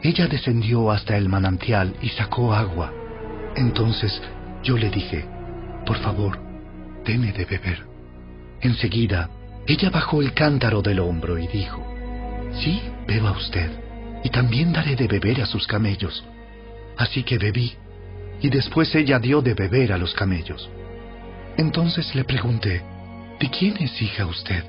Ella 0.02 0.28
descendió 0.28 0.92
hasta 0.92 1.18
el 1.18 1.28
manantial 1.28 1.96
y 2.02 2.10
sacó 2.10 2.54
agua. 2.54 2.94
Entonces 3.56 4.22
yo 4.64 4.78
le 4.78 4.90
dije, 4.90 5.26
por 5.86 5.98
favor, 5.98 6.40
deme 7.06 7.32
de 7.32 7.46
beber. 7.46 7.86
Enseguida, 8.62 9.30
ella 9.68 9.90
bajó 9.90 10.22
el 10.22 10.34
cántaro 10.34 10.82
del 10.82 11.00
hombro 11.00 11.38
y 11.38 11.48
dijo, 11.48 11.86
Sí, 12.54 12.82
beba 13.08 13.32
usted, 13.32 13.72
y 14.24 14.30
también 14.30 14.74
daré 14.74 14.96
de 14.96 15.08
beber 15.08 15.42
a 15.42 15.46
sus 15.46 15.68
camellos. 15.68 16.24
Así 16.98 17.24
que 17.24 17.38
bebí, 17.38 17.74
y 18.42 18.50
después 18.50 18.94
ella 18.96 19.20
dio 19.20 19.42
de 19.42 19.54
beber 19.54 19.94
a 19.94 19.98
los 19.98 20.14
camellos. 20.14 20.70
Entonces 21.58 22.14
le 22.16 22.24
pregunté, 22.24 22.82
¿de 23.40 23.50
quién 23.50 23.78
es 23.78 24.02
hija 24.02 24.26
usted? 24.26 24.64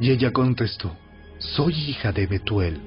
Y 0.00 0.10
ella 0.10 0.32
contestó, 0.32 0.96
soy 1.42 1.74
hija 1.74 2.12
de 2.12 2.26
Betuel, 2.26 2.80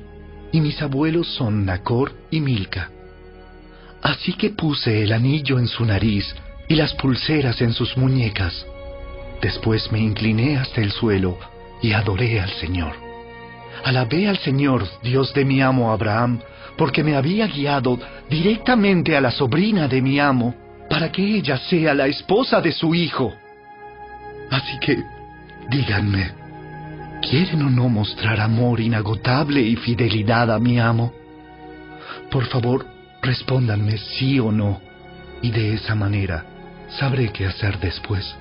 y 0.52 0.62
mis 0.62 0.82
abuelos 0.82 1.28
son 1.36 1.66
Nacor 1.66 2.14
y 2.32 2.40
Milca. 2.40 2.90
Así 4.02 4.34
que 4.34 4.52
puse 4.52 5.04
el 5.04 5.12
anillo 5.12 5.60
en 5.60 5.68
su 5.68 5.86
nariz 5.86 6.34
y 6.68 6.76
las 6.76 6.94
pulseras 6.94 7.62
en 7.62 7.74
sus 7.74 7.98
muñecas. 7.98 8.66
Después 9.42 9.92
me 9.92 10.00
incliné 10.00 10.58
hasta 10.58 10.82
el 10.82 10.92
suelo 10.92 11.38
y 11.82 11.92
adoré 11.94 12.40
al 12.40 12.50
Señor. 12.52 12.94
Alabé 13.84 14.28
al 14.28 14.38
Señor, 14.40 14.88
Dios 15.04 15.34
de 15.34 15.46
mi 15.46 15.62
amo 15.62 15.92
Abraham, 15.92 16.40
porque 16.78 17.04
me 17.04 17.16
había 17.16 17.48
guiado 17.48 18.00
directamente 18.30 19.16
a 19.16 19.22
la 19.22 19.32
sobrina 19.32 19.88
de 19.88 20.02
mi 20.02 20.20
amo, 20.20 20.56
para 20.90 21.12
que 21.12 21.22
ella 21.22 21.58
sea 21.58 21.94
la 21.94 22.08
esposa 22.08 22.62
de 22.62 22.72
su 22.72 22.96
hijo. 22.96 23.34
Así 24.50 24.80
que, 24.80 25.04
díganme, 25.70 26.45
¿quieren 27.30 27.62
o 27.64 27.70
no 27.70 27.90
mostrar 27.90 28.40
amor 28.40 28.80
inagotable 28.80 29.62
y 29.62 29.76
fidelidad 29.76 30.52
a 30.52 30.60
mi 30.60 30.80
amo? 30.80 31.14
Por 32.30 32.46
favor, 32.48 32.86
respóndanme 33.22 33.98
sí 33.98 34.40
o 34.40 34.52
no, 34.52 34.82
y 35.42 35.52
de 35.52 35.74
esa 35.74 35.96
manera 35.96 36.46
sabré 37.00 37.32
qué 37.32 37.46
hacer 37.46 37.80
después. 37.80 38.36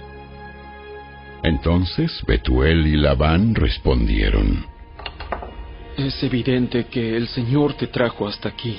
Entonces 1.42 2.22
Betuel 2.26 2.86
y 2.86 2.96
Labán 2.96 3.54
respondieron, 3.54 4.66
Es 5.96 6.22
evidente 6.22 6.86
que 6.86 7.16
el 7.16 7.28
Señor 7.28 7.74
te 7.74 7.86
trajo 7.86 8.26
hasta 8.26 8.48
aquí, 8.48 8.78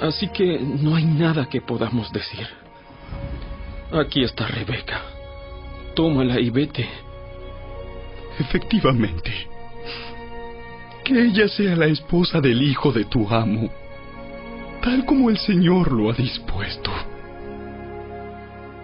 así 0.00 0.28
que 0.28 0.58
no 0.58 0.94
hay 0.94 1.04
nada 1.04 1.46
que 1.46 1.60
podamos 1.60 2.12
decir. 2.12 2.46
Aquí 3.92 4.22
está 4.22 4.46
Rebeca. 4.46 5.00
Tómala 5.94 6.38
y 6.38 6.50
vete. 6.50 7.07
Efectivamente. 8.38 9.32
Que 11.04 11.24
ella 11.24 11.48
sea 11.48 11.74
la 11.74 11.86
esposa 11.86 12.40
del 12.40 12.62
hijo 12.62 12.92
de 12.92 13.04
tu 13.04 13.28
amo, 13.28 13.70
tal 14.82 15.04
como 15.04 15.30
el 15.30 15.38
Señor 15.38 15.92
lo 15.92 16.10
ha 16.10 16.14
dispuesto. 16.14 16.90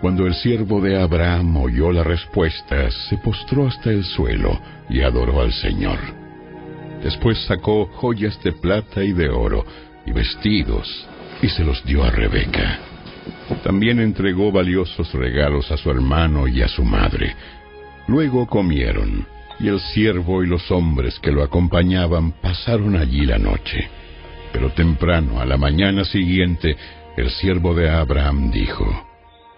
Cuando 0.00 0.26
el 0.26 0.34
siervo 0.34 0.80
de 0.80 1.00
Abraham 1.00 1.56
oyó 1.56 1.92
la 1.92 2.02
respuesta, 2.02 2.90
se 2.90 3.16
postró 3.18 3.66
hasta 3.66 3.90
el 3.90 4.04
suelo 4.04 4.60
y 4.90 5.00
adoró 5.00 5.40
al 5.40 5.52
Señor. 5.52 5.98
Después 7.02 7.38
sacó 7.46 7.86
joyas 7.86 8.42
de 8.42 8.52
plata 8.52 9.02
y 9.02 9.12
de 9.12 9.28
oro 9.28 9.64
y 10.06 10.12
vestidos 10.12 11.06
y 11.42 11.48
se 11.48 11.64
los 11.64 11.84
dio 11.84 12.02
a 12.02 12.10
Rebeca. 12.10 12.78
También 13.62 14.00
entregó 14.00 14.50
valiosos 14.52 15.12
regalos 15.12 15.70
a 15.70 15.76
su 15.76 15.90
hermano 15.90 16.48
y 16.48 16.62
a 16.62 16.68
su 16.68 16.84
madre. 16.84 17.34
Luego 18.06 18.46
comieron, 18.46 19.26
y 19.60 19.68
el 19.68 19.80
siervo 19.80 20.42
y 20.42 20.46
los 20.46 20.70
hombres 20.70 21.18
que 21.20 21.32
lo 21.32 21.42
acompañaban 21.42 22.32
pasaron 22.32 22.96
allí 22.96 23.24
la 23.24 23.38
noche. 23.38 23.88
Pero 24.52 24.70
temprano, 24.70 25.40
a 25.40 25.46
la 25.46 25.56
mañana 25.56 26.04
siguiente, 26.04 26.76
el 27.16 27.30
siervo 27.30 27.74
de 27.74 27.90
Abraham 27.90 28.50
dijo, 28.50 28.84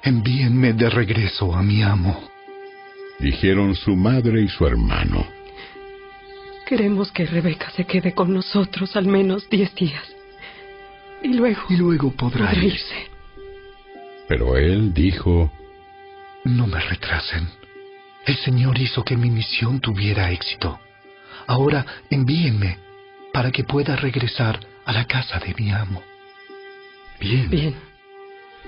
Envíenme 0.02 0.73
de 0.73 0.89
regreso 0.89 1.55
a 1.55 1.62
mi 1.62 1.82
amo. 1.82 2.28
Dijeron 3.18 3.74
su 3.74 3.97
madre 3.97 4.43
y 4.43 4.48
su 4.48 4.66
hermano. 4.66 5.27
Queremos 6.66 7.10
que 7.12 7.27
Rebeca 7.27 7.70
se 7.70 7.85
quede 7.85 8.12
con 8.12 8.32
nosotros 8.32 8.97
al 8.97 9.06
menos 9.06 9.48
diez 9.48 9.74
días. 9.74 10.05
Y 11.23 11.32
luego... 11.35 11.62
Y 11.68 11.77
luego 11.77 12.10
podrá 12.10 12.55
irse. 12.55 13.09
Pero 14.28 14.56
él 14.56 14.93
dijo, 14.93 15.51
No 16.44 16.66
me 16.66 16.81
retrasen. 16.81 17.48
El 18.27 18.36
Señor 18.39 18.78
hizo 18.78 19.05
que 19.05 19.16
mi 19.16 19.31
misión 19.31 19.81
tuviera 19.81 20.31
éxito. 20.32 20.78
Ahora 21.47 21.86
envíenme 22.11 22.78
para 23.32 23.53
que 23.53 23.62
pueda 23.65 23.94
regresar 23.97 24.59
a 24.85 24.93
la 24.93 25.05
casa 25.05 25.39
de 25.39 25.55
mi 25.55 25.70
amo. 25.70 26.03
Bien. 27.20 27.48
Bien. 27.48 27.74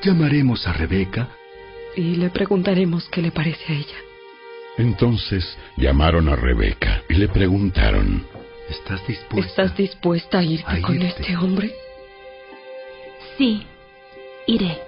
Llamaremos 0.02 0.66
a 0.66 0.72
Rebeca. 0.72 1.28
Y 1.96 2.16
le 2.16 2.30
preguntaremos 2.30 3.08
qué 3.10 3.20
le 3.20 3.32
parece 3.32 3.72
a 3.72 3.76
ella. 3.76 3.96
Entonces 4.76 5.58
llamaron 5.76 6.28
a 6.28 6.36
Rebeca 6.36 7.02
y 7.08 7.14
le 7.14 7.26
preguntaron, 7.28 8.24
¿Estás 8.70 9.04
dispuesta? 9.08 9.48
¿Estás 9.64 9.76
dispuesta 9.76 10.38
a 10.38 10.42
irte, 10.44 10.70
a 10.70 10.80
con 10.80 10.94
irte? 10.94 11.20
este 11.20 11.36
hombre? 11.36 11.72
Sí, 13.36 13.66
iré. 14.46 14.78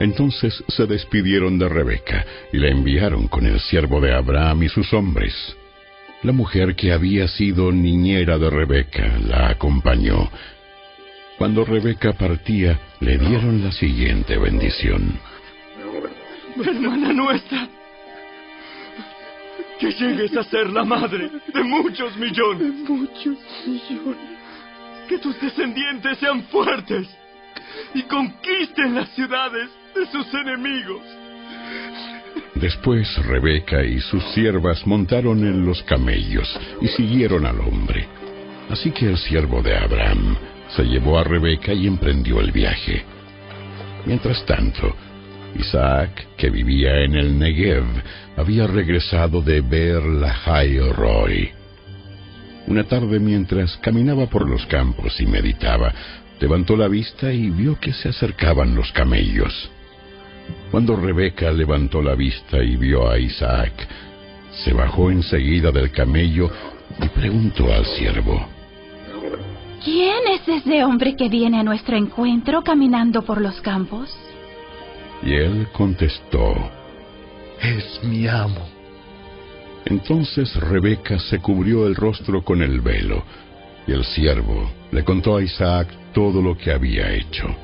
Entonces 0.00 0.64
se 0.66 0.86
despidieron 0.86 1.58
de 1.58 1.68
Rebeca 1.68 2.24
y 2.52 2.56
la 2.56 2.68
enviaron 2.68 3.28
con 3.28 3.44
el 3.44 3.60
siervo 3.60 4.00
de 4.00 4.14
Abraham 4.14 4.62
y 4.62 4.68
sus 4.70 4.92
hombres. 4.94 5.34
La 6.22 6.32
mujer 6.32 6.74
que 6.74 6.90
había 6.90 7.28
sido 7.28 7.70
niñera 7.70 8.38
de 8.38 8.48
Rebeca 8.48 9.18
la 9.18 9.50
acompañó. 9.50 10.30
Cuando 11.36 11.66
Rebeca 11.66 12.14
partía, 12.14 12.80
le 13.00 13.18
dieron 13.18 13.62
la 13.62 13.72
siguiente 13.72 14.38
bendición. 14.38 15.20
Hermana 16.56 17.12
nuestra, 17.12 17.68
que 19.78 19.92
llegues 19.92 20.34
a 20.34 20.44
ser 20.44 20.70
la 20.70 20.84
madre 20.84 21.30
de 21.52 21.62
muchos 21.62 22.16
millones. 22.16 22.72
muchos 22.88 23.38
millones. 23.66 24.38
Que 25.08 25.18
tus 25.18 25.38
descendientes 25.40 26.18
sean 26.18 26.42
fuertes 26.44 27.06
y 27.94 28.02
conquisten 28.02 28.94
las 28.94 29.08
ciudades 29.10 29.70
de 29.94 30.06
sus 30.06 30.34
enemigos. 30.34 31.02
Después 32.54 33.08
Rebeca 33.26 33.84
y 33.84 34.00
sus 34.00 34.22
siervas 34.34 34.86
montaron 34.86 35.38
en 35.46 35.64
los 35.64 35.82
camellos 35.84 36.48
y 36.80 36.88
siguieron 36.88 37.46
al 37.46 37.60
hombre. 37.60 38.06
Así 38.68 38.90
que 38.90 39.06
el 39.06 39.18
siervo 39.18 39.62
de 39.62 39.76
Abraham 39.76 40.36
se 40.76 40.84
llevó 40.84 41.18
a 41.18 41.24
Rebeca 41.24 41.72
y 41.72 41.86
emprendió 41.86 42.40
el 42.40 42.52
viaje. 42.52 43.04
Mientras 44.06 44.44
tanto, 44.46 44.94
Isaac, 45.58 46.28
que 46.36 46.50
vivía 46.50 47.00
en 47.00 47.14
el 47.14 47.38
Negev, 47.38 47.84
había 48.36 48.66
regresado 48.66 49.42
de 49.42 49.60
ver 49.60 50.02
la 50.02 50.34
Roy. 50.94 51.50
Una 52.66 52.84
tarde 52.84 53.18
mientras 53.18 53.76
caminaba 53.78 54.26
por 54.26 54.48
los 54.48 54.64
campos 54.66 55.20
y 55.20 55.26
meditaba, 55.26 55.92
levantó 56.40 56.76
la 56.76 56.88
vista 56.88 57.32
y 57.32 57.50
vio 57.50 57.78
que 57.80 57.92
se 57.92 58.10
acercaban 58.10 58.74
los 58.74 58.92
camellos. 58.92 59.70
Cuando 60.70 60.96
Rebeca 60.96 61.50
levantó 61.50 62.02
la 62.02 62.14
vista 62.14 62.62
y 62.62 62.76
vio 62.76 63.10
a 63.10 63.18
Isaac, 63.18 63.72
se 64.64 64.72
bajó 64.72 65.10
enseguida 65.10 65.70
del 65.70 65.90
camello 65.90 66.50
y 67.00 67.08
preguntó 67.08 67.72
al 67.72 67.84
siervo, 67.86 68.46
¿Quién 69.84 70.26
es 70.28 70.46
ese 70.46 70.84
hombre 70.84 71.16
que 71.16 71.28
viene 71.28 71.58
a 71.58 71.62
nuestro 71.62 71.96
encuentro 71.96 72.62
caminando 72.62 73.22
por 73.22 73.40
los 73.40 73.60
campos? 73.60 74.14
y 75.22 75.34
él 75.34 75.68
contestó, 75.72 76.54
Es 77.60 78.00
mi 78.02 78.26
amo. 78.26 78.66
Entonces 79.84 80.54
Rebeca 80.56 81.18
se 81.18 81.38
cubrió 81.40 81.86
el 81.86 81.94
rostro 81.94 82.42
con 82.42 82.62
el 82.62 82.80
velo, 82.80 83.22
y 83.86 83.92
el 83.92 84.04
siervo 84.04 84.70
le 84.92 85.04
contó 85.04 85.36
a 85.36 85.42
Isaac 85.42 85.88
todo 86.12 86.40
lo 86.40 86.56
que 86.56 86.72
había 86.72 87.12
hecho. 87.12 87.54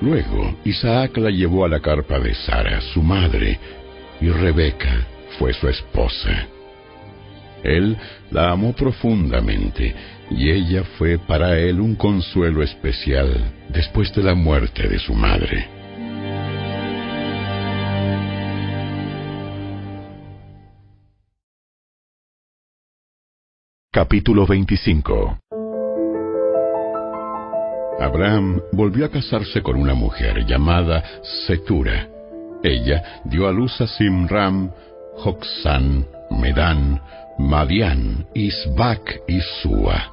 Luego 0.00 0.56
Isaac 0.64 1.16
la 1.16 1.30
llevó 1.30 1.64
a 1.64 1.68
la 1.68 1.80
carpa 1.80 2.20
de 2.20 2.34
Sara, 2.34 2.80
su 2.80 3.02
madre, 3.02 3.58
y 4.20 4.28
Rebeca 4.28 5.06
fue 5.38 5.52
su 5.52 5.68
esposa. 5.68 6.46
Él 7.64 7.96
la 8.30 8.52
amó 8.52 8.72
profundamente, 8.72 9.94
y 10.30 10.50
ella 10.50 10.84
fue 10.96 11.18
para 11.18 11.58
él 11.58 11.80
un 11.80 11.96
consuelo 11.96 12.62
especial 12.62 13.52
después 13.70 14.14
de 14.14 14.22
la 14.22 14.34
muerte 14.34 14.86
de 14.88 14.98
su 15.00 15.14
madre. 15.14 15.68
Capítulo 23.90 24.46
25 24.46 25.38
Abraham 28.00 28.60
volvió 28.72 29.06
a 29.06 29.10
casarse 29.10 29.60
con 29.62 29.76
una 29.76 29.94
mujer 29.94 30.44
llamada 30.46 31.02
Setura. 31.46 32.08
Ella 32.62 33.20
dio 33.24 33.48
a 33.48 33.52
luz 33.52 33.80
a 33.80 33.86
Simram, 33.86 34.70
Joxán, 35.16 36.06
Medán, 36.30 37.00
Madián, 37.38 38.26
Isbac 38.34 39.22
y 39.26 39.40
Sua. 39.62 40.12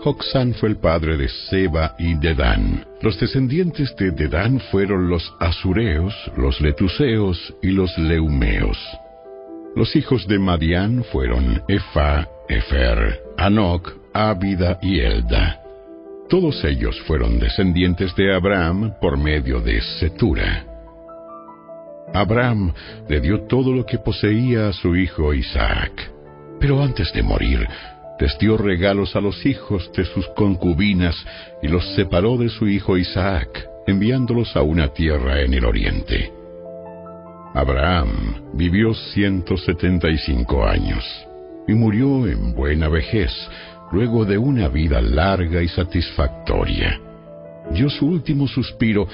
Joxán 0.00 0.52
fue 0.54 0.70
el 0.70 0.76
padre 0.76 1.16
de 1.16 1.28
Seba 1.28 1.94
y 1.98 2.14
Dedán. 2.14 2.84
Los 3.00 3.18
descendientes 3.20 3.94
de 3.96 4.10
Dedán 4.10 4.60
fueron 4.70 5.08
los 5.08 5.32
Asureos, 5.38 6.14
los 6.36 6.60
Letuseos 6.60 7.54
y 7.62 7.68
los 7.68 7.96
Leumeos. 7.96 8.78
Los 9.76 9.94
hijos 9.96 10.26
de 10.26 10.38
Madián 10.38 11.04
fueron 11.04 11.62
Efa, 11.68 12.28
Efer, 12.48 13.22
Anoc, 13.38 13.92
Ábida 14.12 14.78
y 14.82 15.00
Elda. 15.00 15.61
Todos 16.32 16.64
ellos 16.64 16.98
fueron 17.02 17.38
descendientes 17.38 18.16
de 18.16 18.34
Abraham 18.34 18.94
por 19.02 19.18
medio 19.18 19.60
de 19.60 19.82
Setura. 20.00 20.64
Abraham 22.14 22.72
le 23.06 23.20
dio 23.20 23.42
todo 23.42 23.70
lo 23.70 23.84
que 23.84 23.98
poseía 23.98 24.68
a 24.68 24.72
su 24.72 24.96
hijo 24.96 25.34
Isaac. 25.34 25.92
Pero 26.58 26.82
antes 26.82 27.12
de 27.12 27.22
morir, 27.22 27.68
les 28.18 28.38
dio 28.38 28.56
regalos 28.56 29.14
a 29.14 29.20
los 29.20 29.44
hijos 29.44 29.92
de 29.94 30.06
sus 30.06 30.26
concubinas 30.28 31.22
y 31.62 31.68
los 31.68 31.86
separó 31.96 32.38
de 32.38 32.48
su 32.48 32.66
hijo 32.66 32.96
Isaac, 32.96 33.68
enviándolos 33.86 34.56
a 34.56 34.62
una 34.62 34.88
tierra 34.88 35.42
en 35.42 35.52
el 35.52 35.66
oriente. 35.66 36.32
Abraham 37.52 38.54
vivió 38.54 38.94
175 38.94 40.64
años 40.64 41.04
y 41.68 41.74
murió 41.74 42.26
en 42.26 42.54
buena 42.54 42.88
vejez, 42.88 43.32
luego 43.92 44.24
de 44.24 44.38
una 44.38 44.68
vida 44.68 45.00
larga 45.00 45.62
y 45.62 45.68
satisfactoria. 45.68 46.98
Dio 47.70 47.88
su 47.90 48.06
último 48.06 48.48
suspiro 48.48 49.06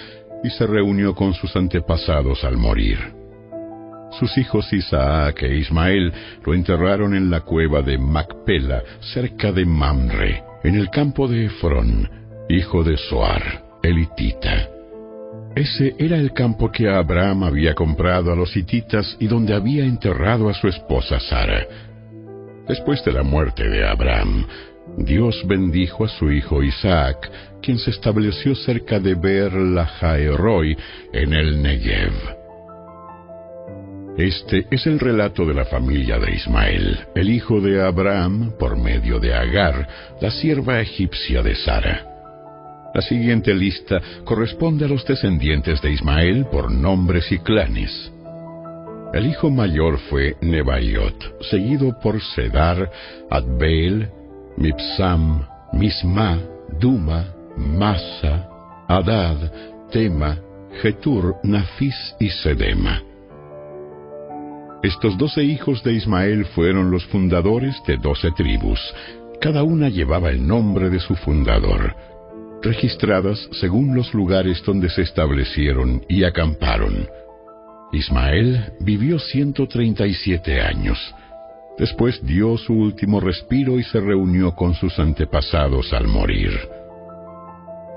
y 0.43 0.51
se 0.51 0.67
reunió 0.67 1.15
con 1.15 1.35
sus 1.35 1.55
antepasados 1.57 2.45
al 2.45 2.57
morir. 2.57 2.99
Sus 4.19 4.37
hijos 4.39 4.73
Isaac 4.73 5.43
e 5.43 5.57
Ismael 5.59 6.13
lo 6.45 6.55
enterraron 6.55 7.15
en 7.15 7.31
la 7.31 7.41
cueva 7.41 7.83
de 7.83 7.99
Macpela, 7.99 8.83
cerca 9.13 9.53
de 9.53 9.67
Mamre, 9.67 10.43
en 10.65 10.77
el 10.77 10.91
campo 10.91 11.29
de 11.29 11.47
Efrón, 11.47 12.09
hijo 12.49 12.83
de 12.83 12.97
Soar, 12.97 13.63
elitita. 13.83 14.69
Ese 15.55 15.95
era 15.99 16.17
el 16.17 16.33
campo 16.33 16.71
que 16.71 16.89
Abraham 16.89 17.45
había 17.45 17.75
comprado 17.75 18.33
a 18.33 18.37
los 18.37 18.57
hititas 18.57 19.17
y 19.19 19.27
donde 19.27 19.55
había 19.55 19.85
enterrado 19.85 20.49
a 20.49 20.55
su 20.55 20.69
esposa 20.69 21.21
Sara. 21.21 21.67
Después 22.69 23.05
de 23.05 23.13
la 23.13 23.23
muerte 23.23 23.69
de 23.69 23.87
Abraham, 23.87 24.47
Dios 24.99 25.45
bendijo 25.47 26.05
a 26.05 26.09
su 26.09 26.31
hijo 26.33 26.63
Isaac, 26.63 27.31
quien 27.63 27.79
se 27.79 27.91
estableció 27.91 28.55
cerca 28.57 28.99
de 28.99 29.15
Lahaeroi 29.15 30.77
en 31.13 31.33
el 31.33 31.63
Negev. 31.63 32.13
Este 34.19 34.67
es 34.73 34.85
el 34.89 34.99
relato 34.99 35.47
de 35.47 35.55
la 35.55 35.65
familia 35.65 36.19
de 36.19 36.35
Ismael, 36.35 36.99
el 37.15 37.31
hijo 37.31 37.61
de 37.61 37.81
Abraham, 37.81 38.55
por 38.59 38.77
medio 38.77 39.21
de 39.21 39.33
Agar, 39.33 40.17
la 40.21 40.33
sierva 40.33 40.81
egipcia 40.81 41.43
de 41.43 41.55
Sara. 41.55 42.05
La 42.93 43.01
siguiente 43.01 43.55
lista 43.55 44.01
corresponde 44.25 44.87
a 44.87 44.89
los 44.89 45.07
descendientes 45.07 45.81
de 45.81 45.93
Ismael 45.93 46.47
por 46.47 46.73
nombres 46.73 47.31
y 47.31 47.39
clanes. 47.39 48.13
El 49.15 49.27
hijo 49.27 49.49
mayor 49.51 49.99
fue 50.11 50.35
Nebaiot, 50.41 51.45
seguido 51.49 51.97
por 52.01 52.21
Sedar, 52.21 52.91
Adbeel, 53.31 54.18
Mipsam, 54.59 55.47
Misma, 55.73 56.39
Duma, 56.81 57.25
Masa, 57.57 58.49
Adad, 58.89 59.53
Tema, 59.93 60.37
Getur, 60.83 61.37
Nafis 61.45 62.17
y 62.19 62.29
Sedema. 62.29 63.01
Estos 64.83 65.17
doce 65.17 65.45
hijos 65.45 65.83
de 65.85 65.93
Ismael 65.93 66.45
fueron 66.47 66.91
los 66.91 67.05
fundadores 67.07 67.77
de 67.87 67.99
doce 67.99 68.33
tribus. 68.33 68.81
Cada 69.41 69.63
una 69.63 69.89
llevaba 69.89 70.31
el 70.31 70.45
nombre 70.45 70.91
de 70.91 70.99
su 70.99 71.15
fundador, 71.15 71.95
registradas 72.61 73.49
según 73.61 73.95
los 73.95 74.13
lugares 74.13 74.61
donde 74.67 74.91
se 74.91 75.03
establecieron 75.03 76.05
y 76.09 76.25
acamparon. 76.25 77.09
Ismael 77.93 78.73
vivió 78.81 79.21
137 79.21 80.61
años. 80.61 80.99
Después 81.79 82.21
dio 82.27 82.57
su 82.59 82.75
último 82.75 83.21
respiro 83.21 83.79
y 83.79 83.85
se 83.85 84.01
reunió 84.01 84.55
con 84.55 84.75
sus 84.75 84.99
antepasados 84.99 85.93
al 85.93 86.09
morir. 86.09 86.51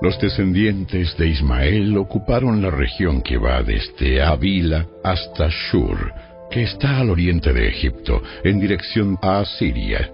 Los 0.00 0.18
descendientes 0.20 1.16
de 1.16 1.28
Ismael 1.28 1.96
ocuparon 1.96 2.62
la 2.62 2.70
región 2.70 3.22
que 3.22 3.38
va 3.38 3.62
desde 3.62 4.22
Avila 4.22 4.86
hasta 5.02 5.48
Shur, 5.48 6.12
que 6.50 6.62
está 6.62 6.98
al 6.98 7.10
oriente 7.10 7.52
de 7.52 7.68
Egipto, 7.68 8.22
en 8.44 8.60
dirección 8.60 9.18
a 9.22 9.44
Siria. 9.44 10.10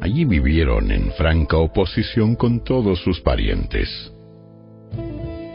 Allí 0.00 0.24
vivieron 0.24 0.90
en 0.90 1.10
franca 1.12 1.56
oposición 1.56 2.34
con 2.34 2.64
todos 2.64 2.98
sus 3.00 3.20
parientes. 3.20 3.88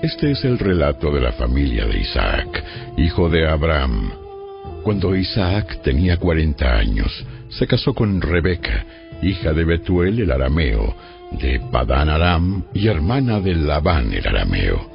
Este 0.01 0.31
es 0.31 0.43
el 0.45 0.57
relato 0.57 1.11
de 1.11 1.21
la 1.21 1.31
familia 1.33 1.85
de 1.85 1.99
Isaac, 1.99 2.63
hijo 2.97 3.29
de 3.29 3.47
Abraham. 3.47 4.11
Cuando 4.83 5.15
Isaac 5.15 5.81
tenía 5.83 6.17
cuarenta 6.17 6.75
años, 6.75 7.11
se 7.51 7.67
casó 7.67 7.93
con 7.93 8.21
Rebeca, 8.21 8.85
hija 9.21 9.53
de 9.53 9.65
Betuel 9.65 10.19
el 10.19 10.31
arameo, 10.31 10.95
de 11.31 11.59
Padán 11.71 12.09
Aram 12.09 12.63
y 12.73 12.87
hermana 12.87 13.39
de 13.39 13.55
Labán 13.55 14.13
el 14.13 14.25
arameo. 14.25 14.89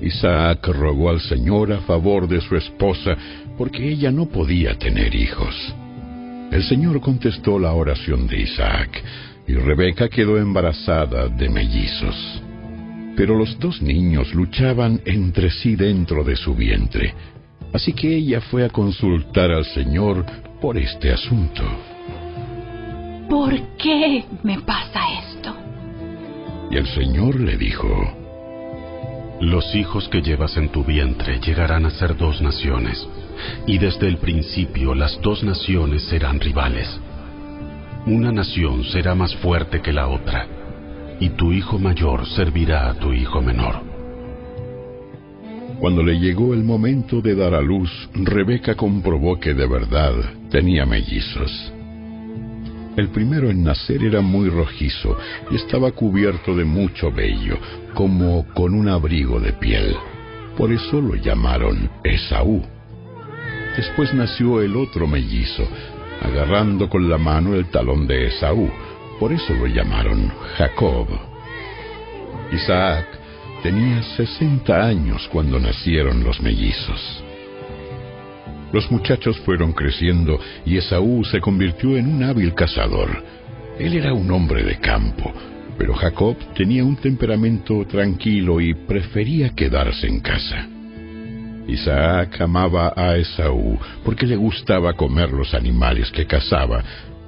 Isaac 0.00 0.66
rogó 0.68 1.10
al 1.10 1.20
Señor 1.20 1.72
a 1.72 1.80
favor 1.80 2.28
de 2.28 2.40
su 2.40 2.56
esposa 2.56 3.16
porque 3.56 3.88
ella 3.88 4.10
no 4.12 4.26
podía 4.26 4.78
tener 4.78 5.14
hijos. 5.14 5.74
El 6.52 6.62
Señor 6.62 7.00
contestó 7.00 7.58
la 7.58 7.72
oración 7.72 8.26
de 8.26 8.40
Isaac, 8.40 9.02
y 9.46 9.54
Rebeca 9.54 10.08
quedó 10.08 10.38
embarazada 10.38 11.28
de 11.28 11.48
mellizos. 11.48 12.42
Pero 13.16 13.36
los 13.36 13.58
dos 13.58 13.82
niños 13.82 14.32
luchaban 14.34 15.00
entre 15.04 15.50
sí 15.50 15.74
dentro 15.74 16.22
de 16.22 16.36
su 16.36 16.54
vientre, 16.54 17.14
así 17.72 17.92
que 17.92 18.14
ella 18.14 18.40
fue 18.40 18.64
a 18.64 18.68
consultar 18.68 19.50
al 19.50 19.64
Señor 19.64 20.24
por 20.60 20.76
este 20.76 21.12
asunto. 21.12 21.62
¿Por 23.28 23.76
qué 23.76 24.24
me 24.42 24.60
pasa 24.60 25.00
esto? 25.20 25.54
Y 26.70 26.76
el 26.76 26.86
Señor 26.86 27.40
le 27.40 27.56
dijo, 27.56 27.88
Los 29.40 29.74
hijos 29.74 30.08
que 30.08 30.22
llevas 30.22 30.56
en 30.56 30.70
tu 30.70 30.84
vientre 30.84 31.40
llegarán 31.40 31.86
a 31.86 31.90
ser 31.90 32.16
dos 32.16 32.40
naciones 32.40 33.06
y 33.66 33.78
desde 33.78 34.08
el 34.08 34.18
principio 34.18 34.94
las 34.94 35.20
dos 35.20 35.42
naciones 35.42 36.02
serán 36.04 36.40
rivales. 36.40 36.88
Una 38.06 38.32
nación 38.32 38.84
será 38.84 39.14
más 39.14 39.34
fuerte 39.36 39.80
que 39.80 39.92
la 39.92 40.08
otra, 40.08 40.46
y 41.20 41.30
tu 41.30 41.52
hijo 41.52 41.78
mayor 41.78 42.26
servirá 42.26 42.88
a 42.88 42.94
tu 42.94 43.12
hijo 43.12 43.42
menor. 43.42 43.87
Cuando 45.80 46.02
le 46.02 46.18
llegó 46.18 46.54
el 46.54 46.64
momento 46.64 47.20
de 47.20 47.36
dar 47.36 47.54
a 47.54 47.62
luz, 47.62 47.90
Rebeca 48.12 48.74
comprobó 48.74 49.38
que 49.38 49.54
de 49.54 49.66
verdad 49.66 50.12
tenía 50.50 50.84
mellizos. 50.84 51.72
El 52.96 53.10
primero 53.10 53.48
en 53.48 53.62
nacer 53.62 54.02
era 54.02 54.20
muy 54.20 54.48
rojizo 54.48 55.16
y 55.52 55.54
estaba 55.54 55.92
cubierto 55.92 56.56
de 56.56 56.64
mucho 56.64 57.12
vello, 57.12 57.58
como 57.94 58.44
con 58.54 58.74
un 58.74 58.88
abrigo 58.88 59.38
de 59.38 59.52
piel. 59.52 59.94
Por 60.56 60.72
eso 60.72 61.00
lo 61.00 61.14
llamaron 61.14 61.88
Esaú. 62.02 62.60
Después 63.76 64.12
nació 64.14 64.60
el 64.60 64.74
otro 64.74 65.06
mellizo, 65.06 65.62
agarrando 66.20 66.88
con 66.88 67.08
la 67.08 67.18
mano 67.18 67.54
el 67.54 67.66
talón 67.66 68.08
de 68.08 68.26
Esaú. 68.26 68.68
Por 69.20 69.32
eso 69.32 69.54
lo 69.54 69.66
llamaron 69.66 70.32
Jacob. 70.56 71.06
Isaac 72.52 73.17
tenía 73.62 74.02
60 74.02 74.86
años 74.86 75.28
cuando 75.32 75.58
nacieron 75.58 76.22
los 76.24 76.40
mellizos. 76.40 77.24
Los 78.72 78.90
muchachos 78.90 79.38
fueron 79.40 79.72
creciendo 79.72 80.38
y 80.66 80.76
Esaú 80.76 81.24
se 81.24 81.40
convirtió 81.40 81.96
en 81.96 82.06
un 82.06 82.22
hábil 82.22 82.54
cazador. 82.54 83.24
Él 83.78 83.94
era 83.94 84.12
un 84.12 84.30
hombre 84.30 84.62
de 84.62 84.78
campo, 84.78 85.32
pero 85.78 85.94
Jacob 85.94 86.36
tenía 86.54 86.84
un 86.84 86.96
temperamento 86.96 87.86
tranquilo 87.86 88.60
y 88.60 88.74
prefería 88.74 89.54
quedarse 89.54 90.06
en 90.06 90.20
casa. 90.20 90.68
Isaac 91.66 92.40
amaba 92.40 92.92
a 92.96 93.16
Esaú 93.16 93.78
porque 94.04 94.26
le 94.26 94.36
gustaba 94.36 94.94
comer 94.94 95.30
los 95.30 95.54
animales 95.54 96.10
que 96.10 96.26
cazaba, 96.26 96.82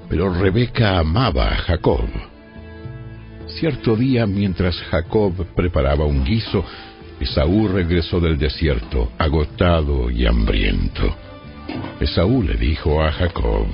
pero 0.08 0.32
Rebeca 0.32 0.98
amaba 0.98 1.48
a 1.48 1.56
Jacob. 1.56 2.29
Cierto 3.60 3.94
día, 3.94 4.24
mientras 4.26 4.74
Jacob 4.90 5.34
preparaba 5.54 6.06
un 6.06 6.24
guiso, 6.24 6.64
Esaú 7.20 7.68
regresó 7.68 8.18
del 8.18 8.38
desierto, 8.38 9.12
agotado 9.18 10.10
y 10.10 10.24
hambriento. 10.24 11.14
Esaú 12.00 12.42
le 12.42 12.54
dijo 12.54 13.02
a 13.02 13.12
Jacob, 13.12 13.66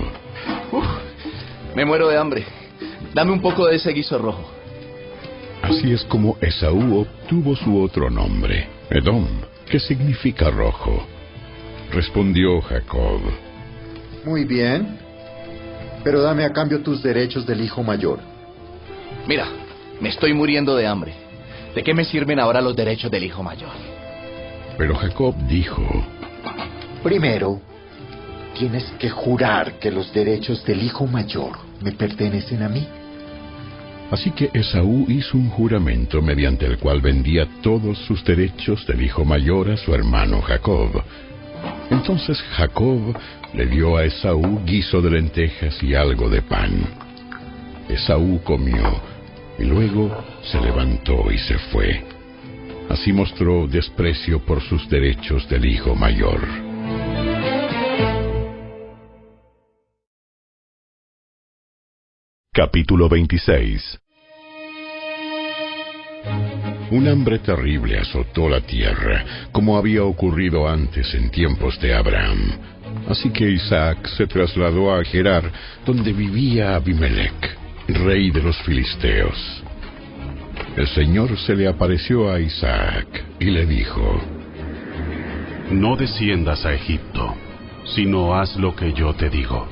Me 1.77 1.85
muero 1.85 2.09
de 2.09 2.19
hambre. 2.19 2.45
Dame 3.15 3.31
un 3.31 3.41
poco 3.41 3.69
de 3.69 3.77
ese 3.77 3.93
guiso 3.93 4.19
rojo. 4.19 4.51
Así 5.63 5.93
es 5.93 6.05
como 6.07 6.37
Esaú 6.41 7.03
obtuvo 7.03 7.55
su 7.55 7.81
otro 7.81 8.11
nombre, 8.11 8.69
Edom 8.91 9.29
¿Qué 9.71 9.79
significa 9.79 10.51
rojo? 10.51 11.07
Respondió 11.93 12.61
Jacob. 12.61 13.21
Muy 14.25 14.45
bien, 14.47 14.99
pero 16.03 16.23
dame 16.23 16.45
a 16.45 16.53
cambio 16.53 16.81
tus 16.81 17.05
derechos 17.05 17.47
del 17.47 17.61
hijo 17.61 17.85
mayor. 17.85 18.19
Mira, 19.29 19.47
Me 20.01 20.11
estoy 20.11 20.35
muriendo 20.35 20.77
de 20.77 20.87
hambre. 20.87 21.13
¿De 21.75 21.83
qué 21.83 21.95
me 21.95 22.05
sirven 22.05 22.39
ahora 22.39 22.61
los 22.61 22.77
derechos 22.77 23.11
del 23.11 23.25
hijo 23.25 23.43
mayor? 23.43 23.73
Pero 24.79 24.95
Jacob 24.95 25.35
dijo, 25.47 25.83
Primero, 27.03 27.61
tienes 28.59 28.85
que 28.99 29.11
jurar 29.11 29.79
que 29.79 29.91
los 29.91 30.13
derechos 30.13 30.65
del 30.65 30.83
hijo 30.83 31.07
mayor 31.07 31.59
me 31.83 31.93
pertenecen 31.93 32.63
a 32.63 32.69
mí. 32.69 32.87
Así 34.11 34.31
que 34.31 34.51
Esaú 34.53 35.07
hizo 35.09 35.37
un 35.37 35.51
juramento 35.51 36.23
mediante 36.23 36.65
el 36.67 36.79
cual 36.79 37.01
vendía 37.01 37.47
todos 37.63 37.99
sus 38.07 38.25
derechos 38.25 38.87
del 38.87 39.03
hijo 39.03 39.25
mayor 39.25 39.71
a 39.71 39.77
su 39.77 39.95
hermano 39.95 40.41
Jacob. 40.43 41.03
Entonces 41.91 42.41
Jacob 42.57 43.17
le 43.53 43.67
dio 43.67 43.97
a 43.97 44.05
Esaú 44.05 44.65
guiso 44.65 45.01
de 45.01 45.11
lentejas 45.11 45.83
y 45.83 45.95
algo 45.95 46.29
de 46.29 46.43
pan. 46.43 46.87
Esaú 47.89 48.41
comió 48.45 49.16
y 49.59 49.65
luego 49.65 50.25
se 50.43 50.61
levantó 50.61 51.31
y 51.31 51.39
se 51.39 51.59
fue. 51.71 52.05
Así 52.89 53.13
mostró 53.13 53.67
desprecio 53.67 54.45
por 54.45 54.63
sus 54.63 54.89
derechos 54.89 55.49
del 55.49 55.65
hijo 55.65 55.95
mayor. 55.95 56.41
Capítulo 62.53 63.09
26 63.09 64.01
Un 66.91 67.07
hambre 67.09 67.41
terrible 67.41 67.99
azotó 67.99 68.49
la 68.49 68.63
tierra, 68.63 69.51
como 69.53 69.77
había 69.77 70.05
ocurrido 70.05 70.67
antes 70.67 71.13
en 71.15 71.31
tiempos 71.31 71.79
de 71.81 71.95
Abraham. 71.95 72.53
Así 73.09 73.31
que 73.31 73.51
Isaac 73.51 74.07
se 74.17 74.27
trasladó 74.27 74.95
a 74.95 75.05
Gerar, 75.05 75.53
donde 75.85 76.13
vivía 76.13 76.77
Abimelech, 76.77 77.59
rey 77.89 78.31
de 78.31 78.43
los 78.43 78.57
filisteos. 78.63 79.63
El 80.77 80.87
Señor 80.89 81.37
se 81.39 81.55
le 81.55 81.69
apareció 81.69 82.31
a 82.31 82.41
Isaac 82.41 83.07
y 83.41 83.47
le 83.47 83.67
dijo, 83.67 84.21
No 85.71 85.97
desciendas 85.97 86.65
a 86.67 86.75
Egipto, 86.75 87.35
sino 87.85 88.35
haz 88.35 88.57
lo 88.57 88.75
que 88.75 88.93
yo 88.93 89.15
te 89.15 89.31
digo. 89.31 89.69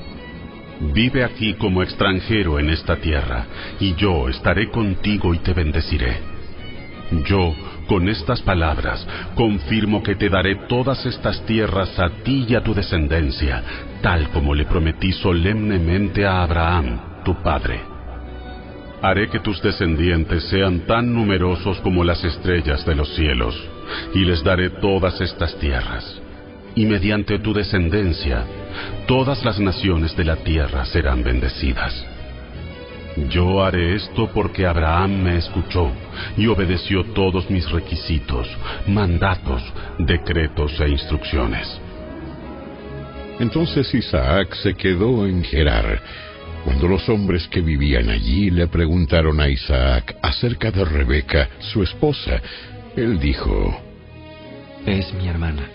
Vive 0.93 1.23
aquí 1.23 1.53
como 1.53 1.83
extranjero 1.83 2.59
en 2.59 2.69
esta 2.69 2.97
tierra, 2.97 3.45
y 3.79 3.95
yo 3.95 4.29
estaré 4.29 4.69
contigo 4.69 5.33
y 5.33 5.39
te 5.39 5.53
bendeciré. 5.53 6.17
Yo, 7.25 7.53
con 7.87 8.09
estas 8.09 8.41
palabras, 8.41 9.07
confirmo 9.35 10.01
que 10.01 10.15
te 10.15 10.29
daré 10.29 10.55
todas 10.67 11.05
estas 11.05 11.45
tierras 11.45 11.97
a 11.99 12.09
ti 12.23 12.45
y 12.49 12.55
a 12.55 12.63
tu 12.63 12.73
descendencia, 12.73 13.63
tal 14.01 14.29
como 14.29 14.53
le 14.55 14.65
prometí 14.65 15.11
solemnemente 15.13 16.25
a 16.25 16.41
Abraham, 16.41 16.99
tu 17.23 17.35
padre. 17.41 17.94
Haré 19.05 19.29
que 19.29 19.39
tus 19.39 19.61
descendientes 19.61 20.45
sean 20.45 20.79
tan 20.87 21.13
numerosos 21.13 21.79
como 21.81 22.03
las 22.03 22.23
estrellas 22.23 22.83
de 22.87 22.95
los 22.95 23.13
cielos, 23.13 23.55
y 24.15 24.25
les 24.25 24.43
daré 24.43 24.71
todas 24.81 25.21
estas 25.21 25.55
tierras. 25.59 26.19
Y 26.73 26.87
mediante 26.87 27.37
tu 27.37 27.53
descendencia, 27.53 28.43
todas 29.05 29.45
las 29.45 29.59
naciones 29.59 30.17
de 30.17 30.23
la 30.23 30.37
tierra 30.37 30.85
serán 30.85 31.23
bendecidas. 31.23 31.93
Yo 33.29 33.63
haré 33.63 33.93
esto 33.93 34.27
porque 34.33 34.65
Abraham 34.65 35.21
me 35.21 35.37
escuchó 35.37 35.91
y 36.35 36.47
obedeció 36.47 37.03
todos 37.13 37.47
mis 37.51 37.69
requisitos, 37.69 38.47
mandatos, 38.87 39.61
decretos 39.99 40.79
e 40.79 40.89
instrucciones. 40.89 41.79
Entonces 43.39 43.93
Isaac 43.93 44.55
se 44.55 44.73
quedó 44.73 45.27
en 45.27 45.43
Gerar. 45.43 46.01
Cuando 46.65 46.87
los 46.87 47.07
hombres 47.09 47.47
que 47.47 47.61
vivían 47.61 48.09
allí 48.09 48.49
le 48.49 48.65
preguntaron 48.65 49.39
a 49.39 49.47
Isaac 49.47 50.17
acerca 50.23 50.71
de 50.71 50.83
Rebeca, 50.83 51.47
su 51.59 51.83
esposa, 51.83 52.41
él 52.95 53.19
dijo, 53.19 53.79
Es 54.83 55.13
mi 55.13 55.27
hermana. 55.27 55.69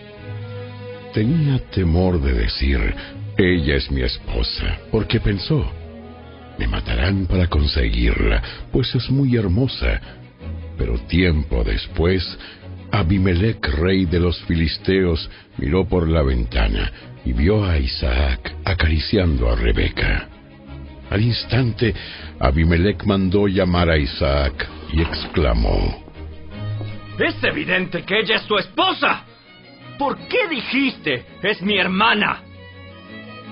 Tenía 1.15 1.61
temor 1.71 2.21
de 2.21 2.33
decir, 2.35 2.95
ella 3.39 3.77
es 3.77 3.89
mi 3.93 4.03
esposa, 4.03 4.81
porque 4.91 5.21
pensó, 5.21 5.65
me 6.59 6.67
matarán 6.67 7.27
para 7.27 7.47
conseguirla, 7.47 8.43
pues 8.73 8.93
es 8.97 9.09
muy 9.11 9.37
hermosa. 9.37 10.01
Pero 10.77 10.99
tiempo 11.07 11.63
después, 11.63 12.37
Abimelech, 12.91 13.65
rey 13.79 14.07
de 14.07 14.19
los 14.19 14.41
filisteos, 14.43 15.31
miró 15.57 15.87
por 15.87 16.09
la 16.09 16.23
ventana 16.23 16.91
y 17.25 17.33
vio 17.33 17.65
a 17.65 17.79
Isaac 17.79 18.57
acariciando 18.65 19.49
a 19.49 19.55
Rebeca. 19.55 20.40
Al 21.11 21.21
instante, 21.23 21.93
Abimelech 22.39 23.05
mandó 23.05 23.49
llamar 23.49 23.91
a 23.91 23.99
Isaac 23.99 24.69
y 24.93 25.03
exclamó, 25.03 26.05
Es 27.19 27.43
evidente 27.43 28.05
que 28.05 28.21
ella 28.21 28.37
es 28.37 28.47
tu 28.47 28.57
esposa. 28.57 29.25
¿Por 29.99 30.17
qué 30.29 30.47
dijiste, 30.49 31.27
es 31.43 31.61
mi 31.63 31.77
hermana? 31.77 32.43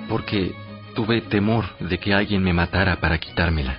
Porque 0.08 0.52
tuve 0.94 1.22
temor 1.22 1.64
de 1.80 1.98
que 1.98 2.14
alguien 2.14 2.42
me 2.42 2.52
matara 2.52 2.96
para 2.96 3.18
quitármela. 3.18 3.76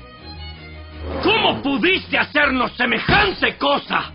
¿Cómo 1.23 1.61
pudiste 1.61 2.17
hacernos 2.17 2.73
semejante 2.73 3.55
cosa? 3.57 4.11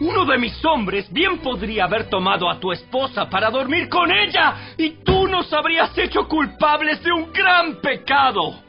Uno 0.00 0.24
de 0.24 0.38
mis 0.38 0.64
hombres 0.64 1.12
bien 1.12 1.38
podría 1.38 1.84
haber 1.84 2.08
tomado 2.08 2.48
a 2.48 2.58
tu 2.58 2.72
esposa 2.72 3.28
para 3.28 3.50
dormir 3.50 3.88
con 3.90 4.10
ella 4.10 4.72
y 4.78 4.90
tú 5.04 5.28
nos 5.28 5.52
habrías 5.52 5.96
hecho 5.98 6.26
culpables 6.26 7.02
de 7.02 7.12
un 7.12 7.30
gran 7.32 7.80
pecado. 7.82 8.67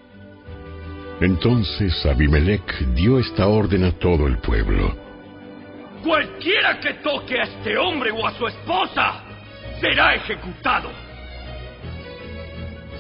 Entonces 1.21 2.05
Abimelech 2.05 2.79
dio 2.95 3.19
esta 3.19 3.47
orden 3.47 3.83
a 3.83 3.91
todo 3.91 4.27
el 4.27 4.37
pueblo. 4.37 4.95
Cualquiera 6.03 6.79
que 6.79 6.93
toque 6.95 7.39
a 7.39 7.43
este 7.43 7.77
hombre 7.77 8.11
o 8.11 8.25
a 8.25 8.33
su 8.37 8.47
esposa 8.47 9.21
será 9.81 10.15
ejecutado. 10.15 10.89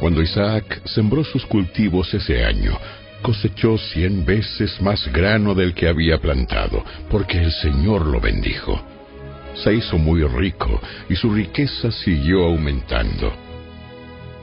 Cuando 0.01 0.21
Isaac 0.21 0.81
sembró 0.85 1.23
sus 1.23 1.45
cultivos 1.45 2.13
ese 2.13 2.43
año, 2.43 2.77
cosechó 3.21 3.77
cien 3.77 4.25
veces 4.25 4.81
más 4.81 5.07
grano 5.11 5.53
del 5.53 5.73
que 5.73 5.87
había 5.87 6.17
plantado, 6.19 6.83
porque 7.09 7.37
el 7.37 7.51
Señor 7.51 8.05
lo 8.05 8.19
bendijo. 8.19 8.81
Se 9.55 9.73
hizo 9.73 9.97
muy 9.97 10.23
rico 10.23 10.81
y 11.09 11.15
su 11.15 11.33
riqueza 11.33 11.91
siguió 11.91 12.45
aumentando. 12.45 13.48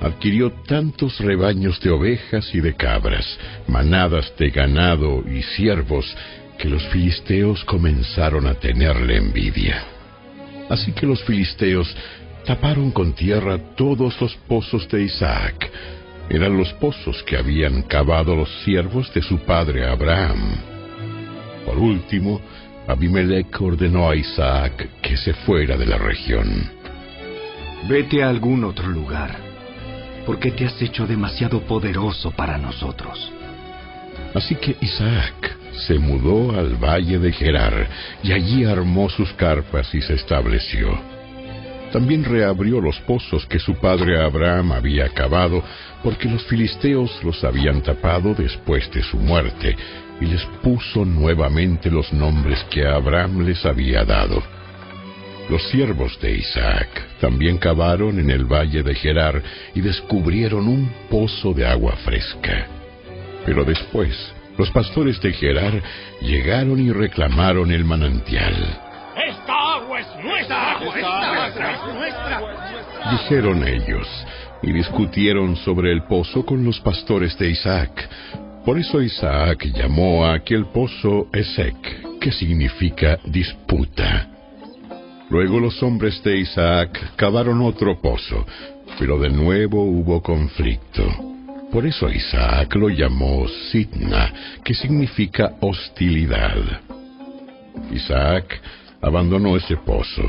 Adquirió 0.06 0.52
tantos 0.68 1.18
rebaños 1.18 1.80
de 1.80 1.90
ovejas 1.90 2.54
y 2.54 2.60
de 2.60 2.76
cabras, 2.76 3.26
manadas 3.66 4.32
de 4.38 4.50
ganado 4.50 5.24
y 5.28 5.42
siervos, 5.42 6.06
que 6.58 6.68
los 6.68 6.86
filisteos 6.90 7.64
comenzaron 7.64 8.46
a 8.46 8.54
tenerle 8.54 9.16
envidia. 9.16 9.82
Así 10.70 10.92
que 10.92 11.06
los 11.06 11.24
filisteos 11.24 11.92
taparon 12.44 12.92
con 12.92 13.14
tierra 13.14 13.58
todos 13.74 14.20
los 14.20 14.36
pozos 14.46 14.88
de 14.88 15.02
Isaac. 15.02 15.68
Eran 16.30 16.56
los 16.56 16.72
pozos 16.74 17.20
que 17.24 17.36
habían 17.36 17.82
cavado 17.82 18.36
los 18.36 18.62
siervos 18.62 19.12
de 19.12 19.22
su 19.22 19.40
padre 19.40 19.88
Abraham. 19.88 20.56
Por 21.64 21.78
último, 21.78 22.40
Abimelech 22.86 23.60
ordenó 23.60 24.08
a 24.08 24.14
Isaac 24.14 24.88
que 25.02 25.16
se 25.16 25.34
fuera 25.34 25.76
de 25.76 25.86
la 25.86 25.98
región. 25.98 26.70
Vete 27.88 28.22
a 28.22 28.28
algún 28.28 28.62
otro 28.62 28.86
lugar, 28.86 29.45
porque 30.26 30.50
te 30.50 30.66
has 30.66 30.82
hecho 30.82 31.06
demasiado 31.06 31.60
poderoso 31.62 32.32
para 32.32 32.58
nosotros. 32.58 33.32
Así 34.34 34.56
que 34.56 34.76
Isaac 34.80 35.56
se 35.86 35.98
mudó 35.98 36.58
al 36.58 36.74
valle 36.76 37.18
de 37.18 37.32
Gerar 37.32 37.88
y 38.22 38.32
allí 38.32 38.64
armó 38.64 39.08
sus 39.08 39.32
carpas 39.34 39.94
y 39.94 40.02
se 40.02 40.14
estableció. 40.14 40.98
También 41.92 42.24
reabrió 42.24 42.80
los 42.80 42.98
pozos 43.00 43.46
que 43.46 43.58
su 43.58 43.76
padre 43.76 44.20
Abraham 44.20 44.72
había 44.72 45.08
cavado, 45.10 45.62
porque 46.02 46.28
los 46.28 46.44
filisteos 46.44 47.22
los 47.22 47.42
habían 47.44 47.80
tapado 47.80 48.34
después 48.34 48.90
de 48.92 49.02
su 49.02 49.16
muerte, 49.16 49.76
y 50.20 50.26
les 50.26 50.44
puso 50.62 51.04
nuevamente 51.04 51.90
los 51.90 52.12
nombres 52.12 52.62
que 52.70 52.86
Abraham 52.86 53.46
les 53.46 53.64
había 53.64 54.04
dado. 54.04 54.42
Los 55.48 55.62
siervos 55.70 56.18
de 56.20 56.32
Isaac 56.32 56.88
también 57.20 57.58
cavaron 57.58 58.18
en 58.18 58.30
el 58.30 58.44
valle 58.44 58.82
de 58.82 58.94
Gerar 58.96 59.40
y 59.74 59.80
descubrieron 59.80 60.66
un 60.66 60.90
pozo 61.08 61.52
de 61.52 61.64
agua 61.64 61.94
fresca. 62.04 62.66
Pero 63.44 63.64
después, 63.64 64.12
los 64.58 64.70
pastores 64.70 65.20
de 65.20 65.32
Gerar 65.32 65.80
llegaron 66.20 66.80
y 66.80 66.90
reclamaron 66.90 67.70
el 67.70 67.84
manantial. 67.84 68.54
¡Esta 69.16 69.74
agua 69.74 70.00
es 70.00 70.24
nuestra! 70.24 70.78
¡Esta 70.82 71.32
agua 71.32 71.48
es 71.48 71.94
nuestra! 71.94 73.10
Dijeron 73.12 73.68
ellos, 73.68 74.08
y 74.62 74.72
discutieron 74.72 75.54
sobre 75.56 75.92
el 75.92 76.02
pozo 76.04 76.44
con 76.44 76.64
los 76.64 76.80
pastores 76.80 77.38
de 77.38 77.50
Isaac. 77.50 78.08
Por 78.64 78.78
eso 78.78 79.00
Isaac 79.00 79.64
llamó 79.72 80.26
a 80.26 80.34
aquel 80.34 80.66
pozo 80.66 81.28
Esec, 81.32 82.18
que 82.18 82.32
significa 82.32 83.20
disputa. 83.26 84.35
Luego 85.28 85.58
los 85.58 85.82
hombres 85.82 86.22
de 86.22 86.38
Isaac 86.38 87.14
cavaron 87.16 87.60
otro 87.62 88.00
pozo, 88.00 88.46
pero 88.98 89.18
de 89.18 89.28
nuevo 89.28 89.82
hubo 89.82 90.22
conflicto. 90.22 91.02
Por 91.72 91.84
eso 91.84 92.08
Isaac 92.08 92.74
lo 92.76 92.88
llamó 92.88 93.46
Sitna, 93.70 94.32
que 94.64 94.72
significa 94.72 95.54
hostilidad. 95.60 96.80
Isaac 97.92 98.60
abandonó 99.02 99.56
ese 99.56 99.76
pozo, 99.76 100.22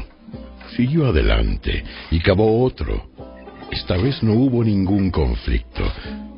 siguió 0.76 1.08
adelante 1.08 1.84
y 2.10 2.20
cavó 2.20 2.64
otro. 2.64 3.10
Esta 3.72 3.98
vez 3.98 4.24
no 4.24 4.34
hubo 4.34 4.64
ningún 4.64 5.12
conflicto. 5.12 5.84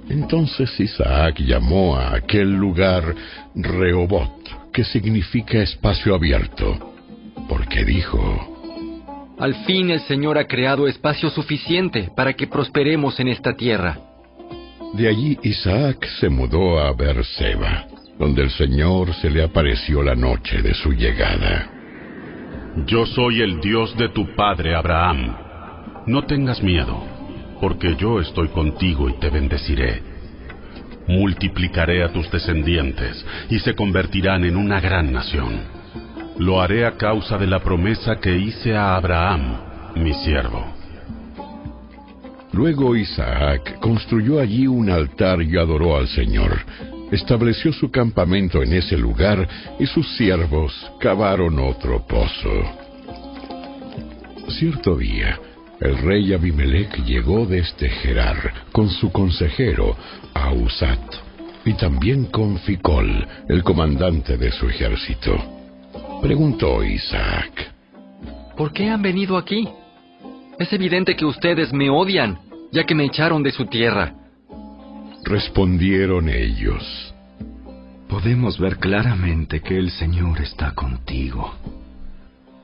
Entonces 0.09 0.77
Isaac 0.79 1.39
llamó 1.39 1.95
a 1.95 2.15
aquel 2.15 2.51
lugar 2.51 3.15
Rehobot, 3.55 4.71
que 4.73 4.83
significa 4.83 5.61
espacio 5.61 6.13
abierto, 6.13 6.93
porque 7.47 7.85
dijo, 7.85 8.48
Al 9.39 9.55
fin 9.63 9.89
el 9.89 10.01
Señor 10.01 10.37
ha 10.37 10.45
creado 10.45 10.85
espacio 10.85 11.29
suficiente 11.29 12.09
para 12.13 12.33
que 12.33 12.47
prosperemos 12.47 13.17
en 13.21 13.29
esta 13.29 13.53
tierra. 13.53 13.97
De 14.93 15.07
allí 15.07 15.37
Isaac 15.43 16.05
se 16.19 16.29
mudó 16.29 16.77
a 16.79 16.91
Beerseba, 16.93 17.87
donde 18.17 18.41
el 18.43 18.49
Señor 18.49 19.13
se 19.13 19.29
le 19.29 19.41
apareció 19.41 20.03
la 20.03 20.13
noche 20.13 20.61
de 20.61 20.73
su 20.73 20.91
llegada. 20.91 21.71
Yo 22.85 23.05
soy 23.05 23.41
el 23.41 23.61
Dios 23.61 23.95
de 23.97 24.09
tu 24.09 24.35
padre 24.35 24.75
Abraham. 24.75 25.33
No 26.05 26.25
tengas 26.25 26.61
miedo, 26.61 27.01
porque 27.61 27.95
yo 27.95 28.19
estoy 28.19 28.49
contigo 28.49 29.07
y 29.07 29.13
te 29.19 29.29
bendeciré. 29.29 30.01
Multiplicaré 31.07 32.03
a 32.03 32.11
tus 32.11 32.29
descendientes 32.29 33.25
y 33.49 33.59
se 33.59 33.73
convertirán 33.73 34.43
en 34.43 34.57
una 34.57 34.81
gran 34.81 35.13
nación. 35.13 35.78
Lo 36.39 36.61
haré 36.61 36.85
a 36.85 36.95
causa 36.95 37.37
de 37.37 37.45
la 37.45 37.59
promesa 37.59 38.15
que 38.15 38.33
hice 38.33 38.73
a 38.73 38.95
Abraham, 38.95 39.57
mi 39.95 40.13
siervo. 40.13 40.73
Luego 42.53 42.95
Isaac 42.95 43.77
construyó 43.81 44.39
allí 44.39 44.65
un 44.65 44.89
altar 44.89 45.41
y 45.41 45.57
adoró 45.57 45.97
al 45.97 46.07
Señor. 46.07 46.57
Estableció 47.11 47.73
su 47.73 47.91
campamento 47.91 48.63
en 48.63 48.71
ese 48.71 48.97
lugar 48.97 49.45
y 49.79 49.85
sus 49.85 50.15
siervos 50.15 50.73
cavaron 51.01 51.59
otro 51.59 52.07
pozo. 52.07 52.63
Cierto 54.47 54.95
día, 54.95 55.37
el 55.81 55.97
rey 55.97 56.33
Abimelech 56.33 57.03
llegó 57.03 57.45
desde 57.45 57.89
Gerar 57.89 58.53
con 58.71 58.89
su 58.89 59.11
consejero, 59.11 59.93
Ausat, 60.33 61.01
y 61.65 61.73
también 61.73 62.27
con 62.27 62.57
Ficol, 62.59 63.27
el 63.49 63.61
comandante 63.61 64.37
de 64.37 64.51
su 64.51 64.69
ejército. 64.69 65.58
Preguntó 66.21 66.83
Isaac, 66.83 67.73
¿Por 68.57 68.73
qué 68.73 68.89
han 68.89 69.01
venido 69.01 69.37
aquí? 69.37 69.69
Es 70.59 70.73
evidente 70.73 71.15
que 71.15 71.25
ustedes 71.25 71.71
me 71.71 71.89
odian, 71.89 72.39
ya 72.73 72.83
que 72.83 72.93
me 72.93 73.05
echaron 73.05 73.41
de 73.41 73.51
su 73.51 73.65
tierra. 73.67 74.13
Respondieron 75.23 76.27
ellos. 76.27 77.13
Podemos 78.09 78.59
ver 78.59 78.77
claramente 78.77 79.61
que 79.61 79.77
el 79.77 79.91
Señor 79.91 80.41
está 80.41 80.73
contigo. 80.73 81.53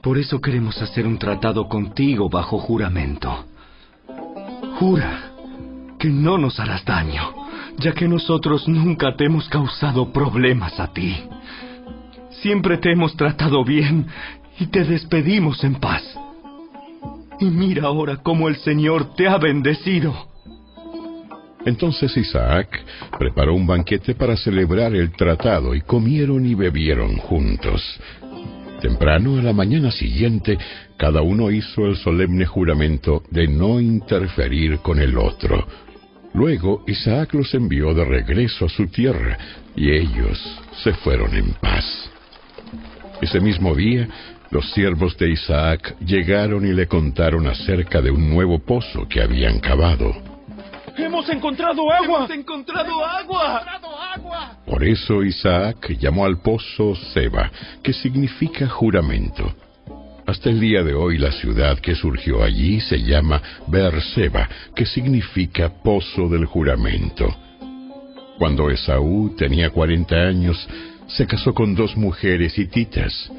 Por 0.01 0.17
eso 0.17 0.42
queremos 0.42 0.82
hacer 0.82 1.08
un 1.08 1.17
tratado 1.17 1.69
contigo 1.69 2.30
bajo 2.30 2.59
juramento. 2.59 3.45
Jura 4.80 5.32
que 5.98 6.09
no 6.09 6.38
nos 6.38 6.59
harás 6.59 6.84
daño, 6.84 7.34
ya 7.77 7.93
que 7.93 8.08
nosotros 8.08 8.67
nunca 8.67 9.16
te 9.16 9.25
hemos 9.25 9.48
causado 9.48 10.11
problemas 10.11 10.77
a 10.80 10.92
ti. 10.92 11.24
Siempre 12.42 12.78
te 12.78 12.92
hemos 12.92 13.16
tratado 13.16 13.64
bien 13.64 14.08
y 14.60 14.68
te 14.68 14.84
despedimos 14.84 15.64
en 15.64 15.76
paz. 15.76 16.04
Y 17.40 17.46
mira 17.46 17.84
ahora 17.84 18.18
cómo 18.18 18.48
el 18.48 18.56
Señor 18.58 19.16
te 19.16 19.28
ha 19.28 19.38
bendecido. 19.38 20.14
Entonces 21.66 22.16
Isaac 22.16 22.70
preparó 23.18 23.56
un 23.56 23.66
banquete 23.66 24.14
para 24.14 24.38
celebrar 24.38 24.96
el 24.96 25.12
tratado 25.12 25.74
y 25.74 25.82
comieron 25.82 26.46
y 26.46 26.54
bebieron 26.54 27.18
juntos. 27.18 27.82
Temprano 28.82 29.40
a 29.40 29.42
la 29.42 29.54
mañana 29.54 29.92
siguiente, 29.92 30.58
cada 30.98 31.22
uno 31.22 31.50
hizo 31.50 31.88
el 31.88 31.96
solemne 31.96 32.46
juramento 32.46 33.24
de 33.32 33.48
no 33.48 33.80
interferir 33.80 34.78
con 34.80 35.00
el 35.00 35.18
otro. 35.18 35.66
Luego 36.34 36.84
Isaac 36.86 37.34
los 37.34 37.54
envió 37.54 37.94
de 37.94 38.06
regreso 38.06 38.66
a 38.66 38.70
su 38.70 38.88
tierra 38.88 39.38
y 39.76 39.92
ellos 39.92 40.40
se 40.84 40.94
fueron 40.94 41.34
en 41.34 41.54
paz. 41.54 42.12
Ese 43.22 43.40
mismo 43.40 43.74
día, 43.76 44.08
los 44.52 44.72
siervos 44.72 45.18
de 45.18 45.32
Isaac 45.32 45.95
llegaron 46.00 46.66
y 46.66 46.74
le 46.74 46.88
contaron 46.88 47.48
acerca 47.48 48.02
de 48.02 48.11
un 48.11 48.30
nuevo 48.30 48.60
pozo 48.60 49.08
que 49.08 49.22
habían 49.22 49.60
cavado. 49.60 50.14
¡Hemos 50.98 51.30
encontrado 51.30 51.92
agua! 51.92 52.19
¡Hemos 52.19 52.32
encontrado 52.32 53.06
agua! 53.06 53.66
Por 54.66 54.84
eso 54.84 55.24
Isaac 55.24 55.95
llamó 56.00 56.26
al 56.26 56.38
pozo 56.40 56.95
Seba, 57.14 57.52
que 57.84 57.94
significa 57.94 58.68
juramento. 58.68 59.53
Hasta 60.26 60.50
el 60.50 60.60
día 60.60 60.84
de 60.84 60.94
hoy 60.94 61.18
la 61.18 61.32
ciudad 61.32 61.77
que 61.80 61.94
surgió 61.95 62.44
allí 62.44 62.80
se 62.82 62.98
llama 62.98 63.42
Beerseba, 63.68 64.50
que 64.76 64.85
significa 64.85 65.69
pozo 65.84 66.27
del 66.30 66.45
juramento. 66.45 67.27
Cuando 68.40 68.69
Esaú 68.69 69.35
tenía 69.38 69.69
40 69.69 70.16
años, 70.16 70.68
se 71.08 71.27
casó 71.27 71.53
con 71.53 71.75
dos 71.75 71.95
mujeres 71.98 72.58
hititas, 72.58 73.32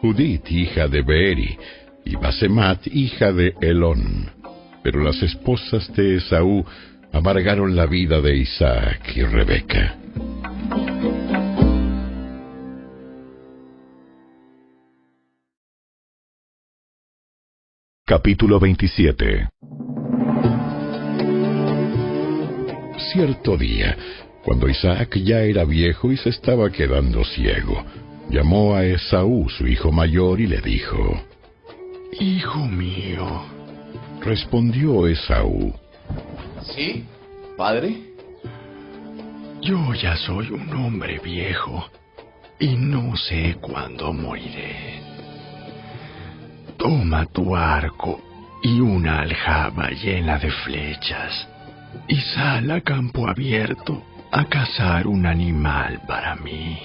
Judith, 0.00 0.50
hija 0.50 0.88
de 0.88 1.02
Beeri, 1.02 1.58
y 2.04 2.16
Basemat, 2.16 2.86
hija 2.88 3.32
de 3.32 3.54
Elón. 3.60 4.30
Pero 4.82 5.02
las 5.02 5.22
esposas 5.22 5.90
de 5.94 6.16
Esaú 6.16 6.64
amargaron 7.12 7.74
la 7.74 7.86
vida 7.86 8.20
de 8.20 8.36
Isaac 8.36 9.12
y 9.16 9.22
Rebeca. 9.22 9.96
Capítulo 18.06 18.60
27 18.60 19.48
Cierto 23.12 23.56
día, 23.56 23.96
cuando 24.44 24.68
Isaac 24.68 25.16
ya 25.16 25.40
era 25.40 25.64
viejo 25.64 26.12
y 26.12 26.16
se 26.18 26.28
estaba 26.28 26.70
quedando 26.70 27.24
ciego, 27.24 27.82
llamó 28.28 28.74
a 28.74 28.84
Esaú, 28.84 29.48
su 29.48 29.66
hijo 29.66 29.90
mayor, 29.90 30.40
y 30.40 30.46
le 30.46 30.60
dijo, 30.60 31.20
Hijo 32.20 32.58
mío. 32.66 33.42
Respondió 34.20 35.06
Esaú, 35.06 35.74
¿Sí? 36.62 37.04
¿Padre? 37.56 37.96
Yo 39.60 39.94
ya 39.94 40.16
soy 40.16 40.50
un 40.50 40.72
hombre 40.74 41.18
viejo 41.22 41.88
y 42.58 42.76
no 42.76 43.16
sé 43.16 43.56
cuándo 43.60 44.12
moriré. 44.12 45.00
Toma 46.76 47.26
tu 47.26 47.54
arco 47.56 48.20
y 48.62 48.80
una 48.80 49.20
aljaba 49.20 49.90
llena 49.90 50.38
de 50.38 50.50
flechas 50.50 51.48
y 52.08 52.16
sal 52.16 52.70
a 52.70 52.80
campo 52.80 53.28
abierto 53.28 54.02
a 54.36 54.46
cazar 54.46 55.06
un 55.06 55.26
animal 55.26 56.00
para 56.08 56.34
mí. 56.34 56.76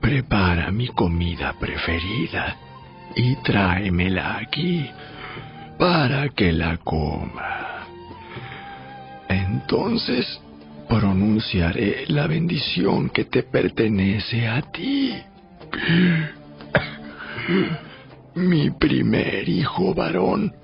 Prepara 0.00 0.70
mi 0.70 0.88
comida 0.88 1.52
preferida 1.60 2.56
y 3.14 3.36
tráemela 3.42 4.38
aquí 4.38 4.88
para 5.78 6.30
que 6.30 6.50
la 6.52 6.78
coma. 6.78 7.84
Entonces 9.28 10.40
pronunciaré 10.88 12.06
la 12.08 12.26
bendición 12.26 13.10
que 13.10 13.26
te 13.26 13.42
pertenece 13.42 14.48
a 14.48 14.62
ti. 14.62 15.14
Mi 18.34 18.70
primer 18.70 19.46
hijo 19.46 19.92
varón. 19.92 20.54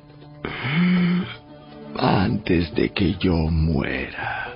Antes 1.99 2.75
de 2.75 2.89
que 2.95 3.17
yo 3.17 3.35
muera. 3.35 4.52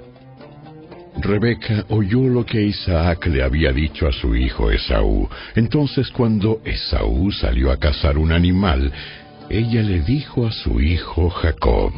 Rebeca 1.18 1.84
oyó 1.88 2.28
lo 2.28 2.44
que 2.44 2.62
Isaac 2.62 3.26
le 3.26 3.42
había 3.42 3.72
dicho 3.72 4.06
a 4.06 4.12
su 4.12 4.36
hijo 4.36 4.70
Esaú. 4.70 5.28
Entonces 5.54 6.10
cuando 6.10 6.60
Esaú 6.64 7.32
salió 7.32 7.72
a 7.72 7.78
cazar 7.78 8.18
un 8.18 8.32
animal, 8.32 8.92
ella 9.48 9.82
le 9.82 10.00
dijo 10.00 10.46
a 10.46 10.50
su 10.50 10.80
hijo 10.80 11.30
Jacob, 11.30 11.92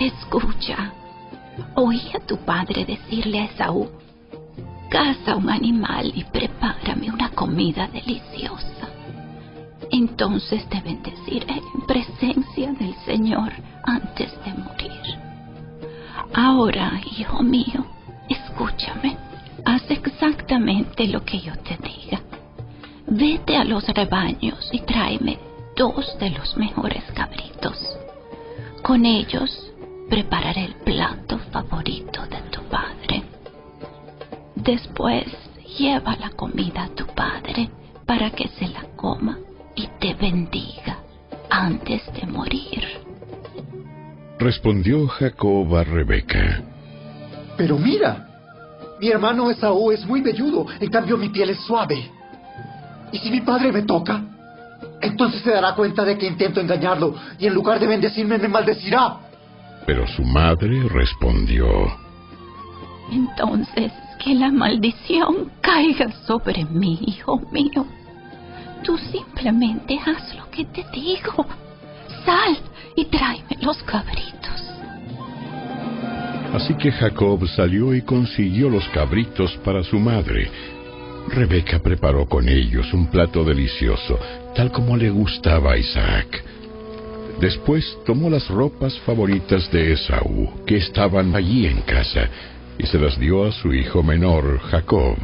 Escucha, 0.00 0.92
oí 1.74 2.00
a 2.14 2.24
tu 2.24 2.38
padre 2.38 2.84
decirle 2.84 3.40
a 3.40 3.44
Esaú, 3.46 3.88
caza 4.88 5.36
un 5.36 5.50
animal 5.50 6.10
y 6.14 6.24
prepárame 6.24 7.10
una 7.10 7.30
comida 7.30 7.88
deliciosa. 7.88 8.88
Entonces 9.90 10.66
te 10.68 10.80
bendeciré 10.80 11.60
en 11.74 11.86
presencia 11.86 12.72
del 12.72 12.94
Señor 13.04 13.52
antes 13.84 14.32
de 14.44 14.54
morir. 14.54 15.18
Ahora, 16.34 17.00
hijo 17.18 17.42
mío, 17.42 17.86
escúchame. 18.58 19.16
Haz 19.64 19.82
exactamente 19.90 21.06
lo 21.06 21.24
que 21.24 21.40
yo 21.40 21.52
te 21.58 21.76
diga. 21.76 22.20
Vete 23.06 23.56
a 23.56 23.64
los 23.64 23.86
rebaños 23.88 24.68
y 24.72 24.80
tráeme 24.80 25.38
dos 25.76 26.16
de 26.18 26.30
los 26.30 26.56
mejores 26.56 27.04
cabritos. 27.14 27.78
Con 28.82 29.04
ellos 29.04 29.72
prepararé 30.08 30.64
el 30.64 30.74
plato 30.74 31.38
favorito 31.52 32.22
de 32.26 32.40
tu 32.50 32.62
padre. 32.62 33.22
Después 34.54 35.26
lleva 35.78 36.16
la 36.16 36.30
comida 36.30 36.84
a 36.84 36.88
tu 36.88 37.06
padre 37.06 37.70
para 38.06 38.30
que 38.30 38.48
se 38.48 38.68
la 38.68 38.82
coma 38.96 39.38
y 39.74 39.86
te 40.00 40.14
bendiga 40.14 40.98
antes 41.50 42.02
de 42.12 42.26
morir. 42.26 42.84
Respondió 44.38 45.06
Jacob 45.08 45.76
a 45.76 45.84
Rebeca. 45.84 46.62
Pero 47.56 47.76
mira, 47.76 48.27
mi 49.00 49.08
hermano 49.08 49.50
Esaú 49.50 49.92
es 49.92 50.04
muy 50.06 50.20
velludo, 50.20 50.66
en 50.80 50.90
cambio 50.90 51.16
mi 51.16 51.28
piel 51.28 51.50
es 51.50 51.60
suave. 51.60 52.10
¿Y 53.12 53.18
si 53.18 53.30
mi 53.30 53.40
padre 53.40 53.72
me 53.72 53.82
toca? 53.82 54.22
Entonces 55.00 55.42
se 55.42 55.50
dará 55.50 55.74
cuenta 55.74 56.04
de 56.04 56.18
que 56.18 56.26
intento 56.26 56.60
engañarlo 56.60 57.14
y 57.38 57.46
en 57.46 57.54
lugar 57.54 57.78
de 57.78 57.86
bendecirme 57.86 58.38
me 58.38 58.48
maldecirá. 58.48 59.18
Pero 59.86 60.06
su 60.08 60.22
madre 60.22 60.82
respondió. 60.88 61.66
Entonces 63.10 63.92
que 64.18 64.34
la 64.34 64.50
maldición 64.50 65.50
caiga 65.60 66.10
sobre 66.26 66.64
mí, 66.64 66.98
hijo 67.06 67.40
mío. 67.52 67.86
Tú 68.82 68.98
simplemente 68.98 69.98
haz 70.04 70.34
lo 70.34 70.50
que 70.50 70.64
te 70.64 70.84
digo. 70.92 71.46
Sal 72.24 72.58
y 72.96 73.04
tráeme 73.06 73.56
los 73.60 73.82
cabritos. 73.84 74.67
Así 76.52 76.74
que 76.74 76.90
Jacob 76.90 77.46
salió 77.48 77.94
y 77.94 78.02
consiguió 78.02 78.70
los 78.70 78.88
cabritos 78.88 79.56
para 79.64 79.82
su 79.84 79.98
madre. 79.98 80.50
Rebeca 81.28 81.78
preparó 81.80 82.26
con 82.26 82.48
ellos 82.48 82.92
un 82.94 83.08
plato 83.08 83.44
delicioso, 83.44 84.18
tal 84.54 84.72
como 84.72 84.96
le 84.96 85.10
gustaba 85.10 85.72
a 85.72 85.78
Isaac. 85.78 86.42
Después 87.40 87.98
tomó 88.04 88.30
las 88.30 88.48
ropas 88.48 88.98
favoritas 89.00 89.70
de 89.70 89.92
Esaú, 89.92 90.64
que 90.66 90.78
estaban 90.78 91.36
allí 91.36 91.66
en 91.66 91.82
casa, 91.82 92.28
y 92.78 92.86
se 92.86 92.98
las 92.98 93.18
dio 93.18 93.44
a 93.44 93.52
su 93.52 93.72
hijo 93.72 94.02
menor, 94.02 94.58
Jacob. 94.70 95.16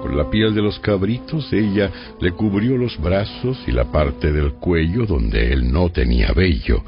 Con 0.00 0.16
la 0.16 0.30
piel 0.30 0.54
de 0.54 0.62
los 0.62 0.78
cabritos 0.80 1.52
ella 1.52 1.90
le 2.20 2.32
cubrió 2.32 2.76
los 2.76 3.00
brazos 3.00 3.58
y 3.66 3.72
la 3.72 3.84
parte 3.90 4.32
del 4.32 4.52
cuello 4.54 5.06
donde 5.06 5.52
él 5.52 5.72
no 5.72 5.90
tenía 5.90 6.32
vello. 6.32 6.82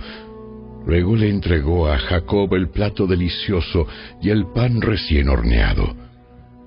Luego 0.86 1.16
le 1.16 1.28
entregó 1.28 1.88
a 1.88 1.98
Jacob 1.98 2.54
el 2.54 2.68
plato 2.70 3.06
delicioso 3.06 3.86
y 4.22 4.30
el 4.30 4.46
pan 4.46 4.80
recién 4.80 5.28
horneado. 5.28 5.94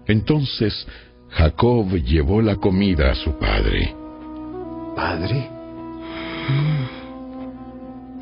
Entonces 0.07 0.85
Jacob 1.29 1.95
llevó 1.95 2.41
la 2.41 2.57
comida 2.57 3.11
a 3.11 3.15
su 3.15 3.37
padre. 3.39 3.95
¿Padre? 4.95 5.49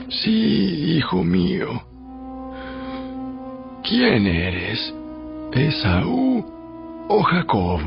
Sí, 0.09 0.97
hijo 0.97 1.23
mío. 1.23 1.81
¿Quién 3.83 4.27
eres? 4.27 4.93
¿Esaú 5.53 6.45
o 7.09 7.23
Jacob? 7.23 7.79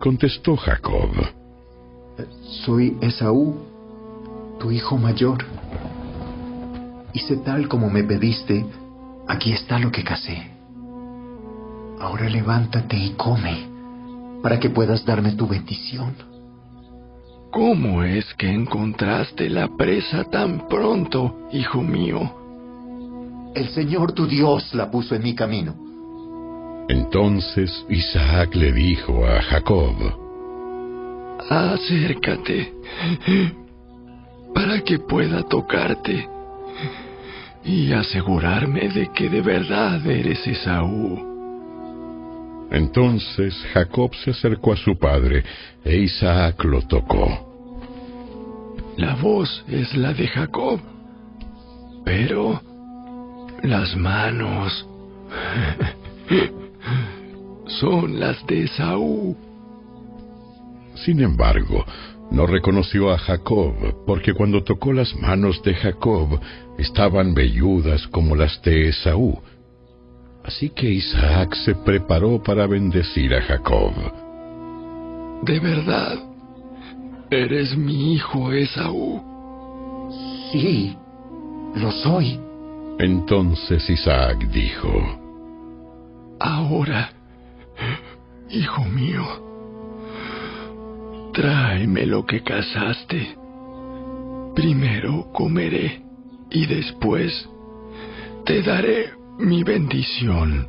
Contestó 0.00 0.56
Jacob. 0.56 1.10
Soy 2.64 2.96
Esaú, 3.00 3.54
tu 4.58 4.70
hijo 4.70 4.98
mayor. 4.98 5.38
Hice 7.12 7.36
tal 7.38 7.68
como 7.68 7.90
me 7.90 8.04
pediste, 8.04 8.64
aquí 9.26 9.52
está 9.52 9.78
lo 9.78 9.90
que 9.90 10.04
casé. 10.04 10.50
Ahora 12.00 12.28
levántate 12.28 12.96
y 12.96 13.10
come, 13.10 13.68
para 14.42 14.58
que 14.58 14.70
puedas 14.70 15.04
darme 15.04 15.32
tu 15.32 15.46
bendición. 15.46 16.14
¿Cómo 17.50 18.04
es 18.04 18.32
que 18.34 18.48
encontraste 18.48 19.50
la 19.50 19.68
presa 19.76 20.24
tan 20.24 20.68
pronto, 20.68 21.48
hijo 21.52 21.82
mío? 21.82 22.32
El 23.54 23.68
Señor 23.70 24.12
tu 24.12 24.26
Dios 24.26 24.72
la 24.74 24.90
puso 24.90 25.16
en 25.16 25.22
mi 25.24 25.34
camino. 25.34 25.74
Entonces 26.88 27.84
Isaac 27.88 28.54
le 28.54 28.72
dijo 28.72 29.26
a 29.26 29.42
Jacob, 29.42 29.94
Acércate 31.48 32.72
para 34.54 34.82
que 34.82 34.98
pueda 34.98 35.42
tocarte 35.42 36.28
y 37.70 37.92
asegurarme 37.92 38.88
de 38.88 39.12
que 39.12 39.28
de 39.28 39.40
verdad 39.40 40.04
eres 40.04 40.44
Esaú. 40.44 41.28
Entonces 42.72 43.54
Jacob 43.72 44.12
se 44.24 44.30
acercó 44.30 44.72
a 44.72 44.76
su 44.76 44.98
padre 44.98 45.44
e 45.84 45.98
Isaac 45.98 46.64
lo 46.64 46.82
tocó. 46.82 47.28
La 48.96 49.14
voz 49.14 49.64
es 49.68 49.96
la 49.96 50.12
de 50.12 50.26
Jacob, 50.26 50.80
pero 52.04 52.60
las 53.62 53.96
manos 53.96 54.88
son 57.80 58.18
las 58.18 58.44
de 58.46 58.64
Esaú. 58.64 59.36
Sin 60.96 61.20
embargo, 61.20 61.84
no 62.30 62.46
reconoció 62.46 63.10
a 63.10 63.18
Jacob, 63.18 63.74
porque 64.06 64.34
cuando 64.34 64.62
tocó 64.62 64.92
las 64.92 65.14
manos 65.16 65.62
de 65.62 65.74
Jacob 65.74 66.40
estaban 66.80 67.34
velludas 67.34 68.06
como 68.08 68.34
las 68.34 68.60
de 68.62 68.88
Esaú. 68.88 69.38
Así 70.44 70.70
que 70.70 70.90
Isaac 70.90 71.54
se 71.54 71.74
preparó 71.74 72.42
para 72.42 72.66
bendecir 72.66 73.34
a 73.34 73.42
Jacob. 73.42 73.92
¿De 75.42 75.60
verdad? 75.60 76.18
¿Eres 77.30 77.76
mi 77.76 78.14
hijo 78.14 78.52
Esaú? 78.52 79.20
Sí, 80.50 80.96
lo 81.76 81.92
soy. 81.92 82.40
Entonces 82.98 83.88
Isaac 83.88 84.38
dijo, 84.50 84.90
Ahora, 86.40 87.10
hijo 88.48 88.84
mío, 88.86 89.24
tráeme 91.34 92.06
lo 92.06 92.24
que 92.24 92.42
cazaste. 92.42 93.36
Primero 94.54 95.30
comeré 95.32 96.09
y 96.50 96.66
después 96.66 97.48
te 98.44 98.62
daré 98.62 99.10
mi 99.38 99.62
bendición. 99.62 100.66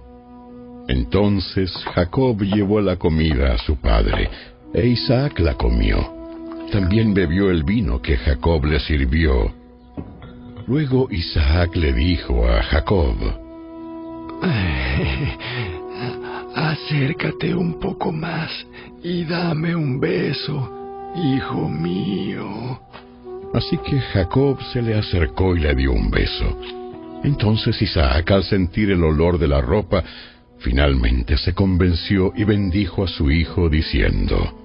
Entonces 0.87 1.71
Jacob 1.93 2.41
llevó 2.41 2.81
la 2.81 2.97
comida 2.97 3.53
a 3.53 3.57
su 3.59 3.77
padre, 3.77 4.29
e 4.73 4.87
Isaac 4.87 5.39
la 5.39 5.55
comió. 5.55 5.97
También 6.71 7.13
bebió 7.13 7.51
el 7.51 7.63
vino 7.63 8.01
que 8.01 8.17
Jacob 8.17 8.65
le 8.65 8.79
sirvió. 8.79 9.53
Luego 10.67 11.07
Isaac 11.11 11.75
le 11.75 11.93
dijo 11.93 12.47
a 12.47 12.63
Jacob, 12.63 13.15
Acércate 16.55 17.53
un 17.53 17.79
poco 17.79 18.11
más 18.11 18.49
y 19.03 19.23
dame 19.25 19.75
un 19.75 19.99
beso, 19.99 21.11
hijo 21.15 21.69
mío. 21.69 22.79
Así 23.53 23.77
que 23.77 23.99
Jacob 23.99 24.57
se 24.71 24.81
le 24.81 24.95
acercó 24.95 25.55
y 25.55 25.59
le 25.59 25.75
dio 25.75 25.91
un 25.91 26.09
beso. 26.09 26.57
Entonces 27.23 27.81
Isaac, 27.81 28.31
al 28.31 28.43
sentir 28.43 28.91
el 28.91 29.03
olor 29.03 29.37
de 29.37 29.47
la 29.47 29.61
ropa, 29.61 30.03
finalmente 30.59 31.37
se 31.37 31.53
convenció 31.53 32.33
y 32.35 32.43
bendijo 32.43 33.03
a 33.03 33.07
su 33.07 33.29
hijo 33.29 33.69
diciendo, 33.69 34.57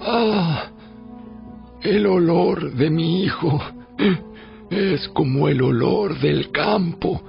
Ah, 0.00 0.70
el 1.82 2.06
olor 2.06 2.72
de 2.72 2.90
mi 2.90 3.24
hijo 3.24 3.62
es 4.70 5.08
como 5.08 5.48
el 5.48 5.62
olor 5.62 6.18
del 6.18 6.50
campo 6.50 7.22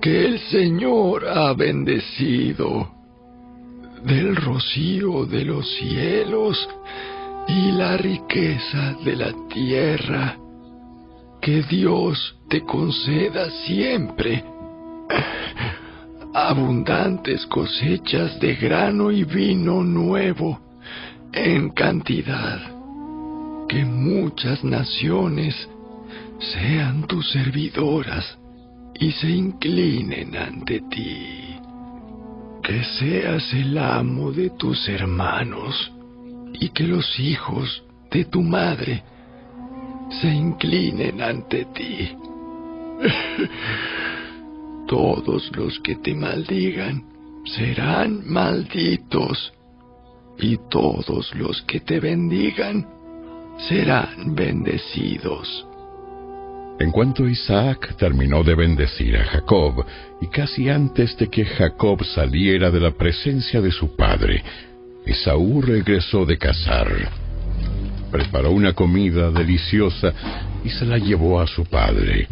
que 0.00 0.26
el 0.26 0.38
Señor 0.38 1.28
ha 1.28 1.52
bendecido, 1.54 2.90
del 4.04 4.34
rocío 4.34 5.26
de 5.26 5.44
los 5.44 5.66
cielos 5.76 6.68
y 7.50 7.72
la 7.72 7.96
riqueza 7.96 8.94
de 9.04 9.16
la 9.16 9.32
tierra. 9.48 10.36
Que 11.40 11.62
Dios 11.62 12.36
te 12.48 12.60
conceda 12.60 13.50
siempre 13.66 14.44
abundantes 16.34 17.44
cosechas 17.46 18.38
de 18.38 18.54
grano 18.54 19.10
y 19.10 19.24
vino 19.24 19.82
nuevo 19.82 20.60
en 21.32 21.70
cantidad. 21.70 22.60
Que 23.68 23.84
muchas 23.84 24.62
naciones 24.62 25.54
sean 26.38 27.06
tus 27.06 27.30
servidoras 27.32 28.38
y 28.94 29.10
se 29.12 29.28
inclinen 29.28 30.36
ante 30.36 30.82
ti. 30.90 31.56
Que 32.62 32.84
seas 32.98 33.52
el 33.54 33.78
amo 33.78 34.30
de 34.30 34.50
tus 34.50 34.88
hermanos 34.88 35.92
y 36.60 36.68
que 36.68 36.84
los 36.84 37.18
hijos 37.18 37.82
de 38.10 38.24
tu 38.26 38.42
madre 38.42 39.02
se 40.20 40.28
inclinen 40.28 41.20
ante 41.22 41.64
ti. 41.66 42.16
Todos 44.86 45.50
los 45.56 45.78
que 45.80 45.96
te 45.96 46.14
maldigan 46.14 47.04
serán 47.44 48.22
malditos 48.26 49.52
y 50.38 50.58
todos 50.68 51.34
los 51.34 51.62
que 51.62 51.80
te 51.80 52.00
bendigan 52.00 52.86
serán 53.68 54.34
bendecidos. 54.34 55.66
En 56.78 56.90
cuanto 56.90 57.28
Isaac 57.28 57.94
terminó 57.98 58.42
de 58.42 58.54
bendecir 58.54 59.16
a 59.18 59.24
Jacob, 59.24 59.84
y 60.20 60.28
casi 60.28 60.70
antes 60.70 61.14
de 61.18 61.28
que 61.28 61.44
Jacob 61.44 62.02
saliera 62.04 62.70
de 62.70 62.80
la 62.80 62.92
presencia 62.92 63.60
de 63.60 63.70
su 63.70 63.94
padre, 63.96 64.42
Esaú 65.10 65.60
regresó 65.60 66.24
de 66.24 66.38
cazar. 66.38 66.86
Preparó 68.12 68.52
una 68.52 68.74
comida 68.74 69.32
deliciosa 69.32 70.12
y 70.64 70.70
se 70.70 70.86
la 70.86 70.98
llevó 70.98 71.40
a 71.40 71.48
su 71.48 71.64
padre. 71.64 72.28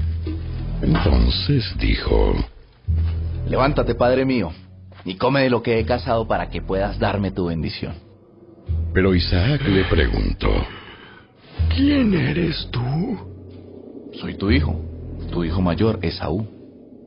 Entonces 0.81 1.74
dijo, 1.78 2.36
Levántate, 3.48 3.97
padre 3.97 4.24
mío, 4.24 4.52
y 5.05 5.16
come 5.16 5.42
de 5.42 5.50
lo 5.50 5.60
que 5.60 5.81
he 5.81 5.84
cazado 5.84 6.28
para 6.28 6.50
que 6.50 6.62
puedas 6.62 7.00
darme 7.00 7.32
tu 7.32 7.47
bendición. 7.47 7.94
Pero 8.94 9.12
Isaac 9.12 9.60
le 9.66 9.82
preguntó, 9.84 10.48
¿Quién 11.74 12.15
eres 12.15 12.68
tú? 12.70 13.18
Soy 14.20 14.34
tu 14.34 14.52
hijo, 14.52 14.81
tu 15.32 15.42
hijo 15.42 15.60
mayor, 15.60 15.98
Esaú. 16.02 16.47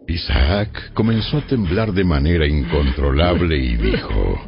Isaac 0.05 0.91
comenzó 0.93 1.37
a 1.37 1.47
temblar 1.47 1.93
de 1.93 2.03
manera 2.03 2.45
incontrolable 2.45 3.55
y 3.55 3.77
dijo, 3.77 4.41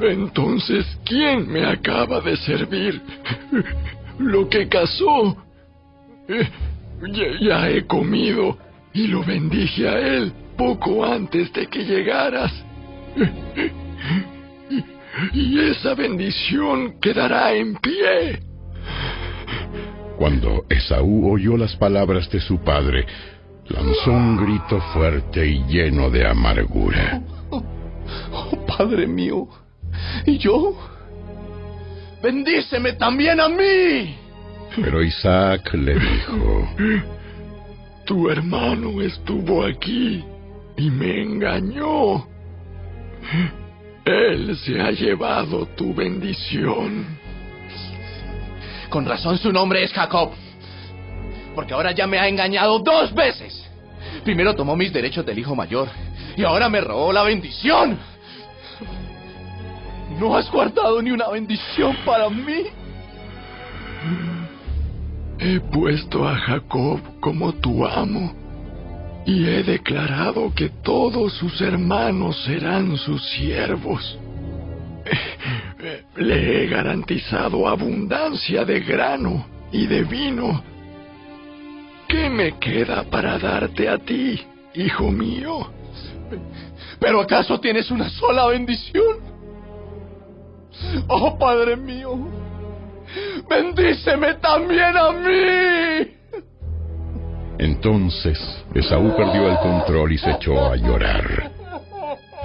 Entonces, 0.00 0.86
¿quién 1.04 1.50
me 1.50 1.64
acaba 1.64 2.20
de 2.20 2.36
servir? 2.36 3.00
Lo 4.18 4.48
que 4.48 4.68
cazó. 4.68 5.36
Eh, 6.28 6.48
Ya, 7.12 7.26
ya 7.40 7.70
he 7.70 7.86
comido 7.86 8.58
y 8.92 9.06
lo 9.06 9.22
bendije 9.22 9.88
a 9.88 9.98
él 10.00 10.32
poco 10.56 11.04
antes 11.04 11.52
de 11.52 11.68
que 11.68 11.84
llegaras. 11.84 12.52
Y 15.32 15.60
esa 15.60 15.94
bendición 15.94 16.98
quedará 17.00 17.52
en 17.54 17.76
pie. 17.76 18.40
Cuando 20.16 20.64
Esaú 20.68 21.32
oyó 21.32 21.56
las 21.56 21.76
palabras 21.76 22.28
de 22.30 22.40
su 22.40 22.58
padre, 22.58 23.06
lanzó 23.68 24.10
un 24.10 24.36
grito 24.36 24.80
fuerte 24.92 25.46
y 25.46 25.62
lleno 25.68 26.10
de 26.10 26.26
amargura. 26.26 27.22
Oh, 27.50 27.62
padre 28.66 29.06
mío, 29.06 29.48
¿y 30.26 30.38
yo? 30.38 30.76
Bendíceme 32.22 32.94
también 32.94 33.40
a 33.40 33.48
mí. 33.48 34.16
Pero 34.76 35.02
Isaac 35.02 35.72
le 35.74 35.94
dijo, 35.94 36.68
Tu 38.04 38.30
hermano 38.30 39.00
estuvo 39.00 39.64
aquí 39.64 40.24
y 40.76 40.90
me 40.90 41.22
engañó. 41.22 42.26
Él 44.04 44.56
se 44.56 44.80
ha 44.80 44.90
llevado 44.90 45.66
tu 45.76 45.94
bendición. 45.94 47.06
Con 48.88 49.04
razón 49.04 49.36
su 49.38 49.52
nombre 49.52 49.82
es 49.84 49.92
Jacob. 49.92 50.30
Porque 51.54 51.74
ahora 51.74 51.92
ya 51.92 52.06
me 52.06 52.18
ha 52.18 52.28
engañado 52.28 52.78
dos 52.78 53.14
veces. 53.14 53.64
Primero 54.24 54.54
tomó 54.54 54.76
mis 54.76 54.92
derechos 54.92 55.26
del 55.26 55.38
hijo 55.38 55.54
mayor 55.54 55.88
y 56.36 56.44
ahora 56.44 56.68
me 56.68 56.80
robó 56.80 57.12
la 57.12 57.22
bendición. 57.22 57.98
¿No 60.18 60.36
has 60.36 60.50
guardado 60.50 61.00
ni 61.00 61.10
una 61.10 61.28
bendición 61.28 61.96
para 62.04 62.28
mí? 62.28 62.64
He 65.38 65.60
puesto 65.60 66.26
a 66.26 66.34
Jacob 66.34 67.00
como 67.20 67.52
tu 67.52 67.86
amo 67.86 68.34
y 69.24 69.46
he 69.46 69.62
declarado 69.62 70.52
que 70.54 70.70
todos 70.82 71.34
sus 71.34 71.60
hermanos 71.60 72.42
serán 72.44 72.96
sus 72.96 73.22
siervos. 73.30 74.18
Le 76.16 76.64
he 76.64 76.66
garantizado 76.66 77.68
abundancia 77.68 78.64
de 78.64 78.80
grano 78.80 79.46
y 79.70 79.86
de 79.86 80.02
vino. 80.02 80.62
¿Qué 82.08 82.28
me 82.28 82.58
queda 82.58 83.04
para 83.04 83.38
darte 83.38 83.88
a 83.88 83.98
ti, 83.98 84.40
hijo 84.74 85.12
mío? 85.12 85.70
¿Pero 86.98 87.20
acaso 87.20 87.60
tienes 87.60 87.90
una 87.90 88.08
sola 88.08 88.46
bendición? 88.46 89.37
Oh, 91.08 91.38
Padre 91.38 91.76
mío, 91.76 92.16
bendíceme 93.48 94.34
también 94.34 94.96
a 94.96 95.12
mí. 95.12 96.18
Entonces 97.58 98.38
Esaú 98.74 99.14
perdió 99.16 99.50
el 99.50 99.58
control 99.58 100.12
y 100.12 100.18
se 100.18 100.30
echó 100.30 100.70
a 100.70 100.76
llorar. 100.76 101.50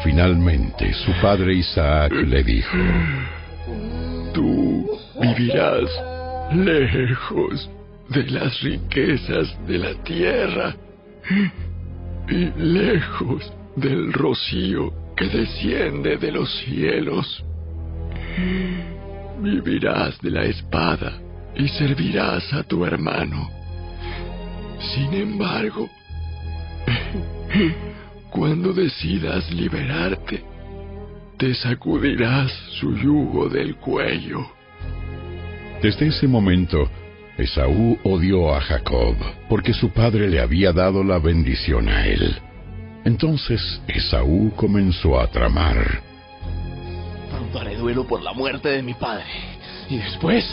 Finalmente 0.03 0.91
su 0.93 1.11
padre 1.21 1.53
Isaac 1.53 2.11
le 2.11 2.43
dijo, 2.43 2.77
Tú 4.33 4.89
vivirás 5.21 5.89
lejos 6.55 7.69
de 8.09 8.23
las 8.25 8.59
riquezas 8.61 9.55
de 9.67 9.77
la 9.77 9.93
tierra 10.03 10.75
y 12.27 12.45
lejos 12.57 13.53
del 13.75 14.11
rocío 14.13 14.91
que 15.15 15.27
desciende 15.27 16.17
de 16.17 16.31
los 16.31 16.49
cielos. 16.61 17.43
Vivirás 19.39 20.19
de 20.21 20.31
la 20.31 20.43
espada 20.45 21.19
y 21.55 21.67
servirás 21.67 22.51
a 22.53 22.63
tu 22.63 22.85
hermano. 22.85 23.49
Sin 24.79 25.13
embargo, 25.13 25.89
cuando 28.29 28.73
decidas 28.73 29.51
liberarte, 29.51 30.43
te 31.37 31.53
sacudirás 31.55 32.51
su 32.79 32.95
yugo 32.95 33.49
del 33.49 33.75
cuello. 33.75 34.39
Desde 35.81 36.07
ese 36.07 36.27
momento, 36.27 36.89
Esaú 37.37 37.97
odió 38.03 38.53
a 38.53 38.61
Jacob 38.61 39.15
porque 39.49 39.73
su 39.73 39.89
padre 39.89 40.29
le 40.29 40.39
había 40.39 40.71
dado 40.71 41.03
la 41.03 41.19
bendición 41.19 41.89
a 41.89 42.05
él. 42.05 42.35
Entonces 43.05 43.81
Esaú 43.87 44.53
comenzó 44.55 45.19
a 45.19 45.27
tramar. 45.27 46.12
Haré 47.59 47.75
duelo 47.75 48.05
por 48.05 48.21
la 48.21 48.33
muerte 48.33 48.69
de 48.69 48.81
mi 48.81 48.93
padre. 48.93 49.25
Y 49.89 49.97
después... 49.97 50.45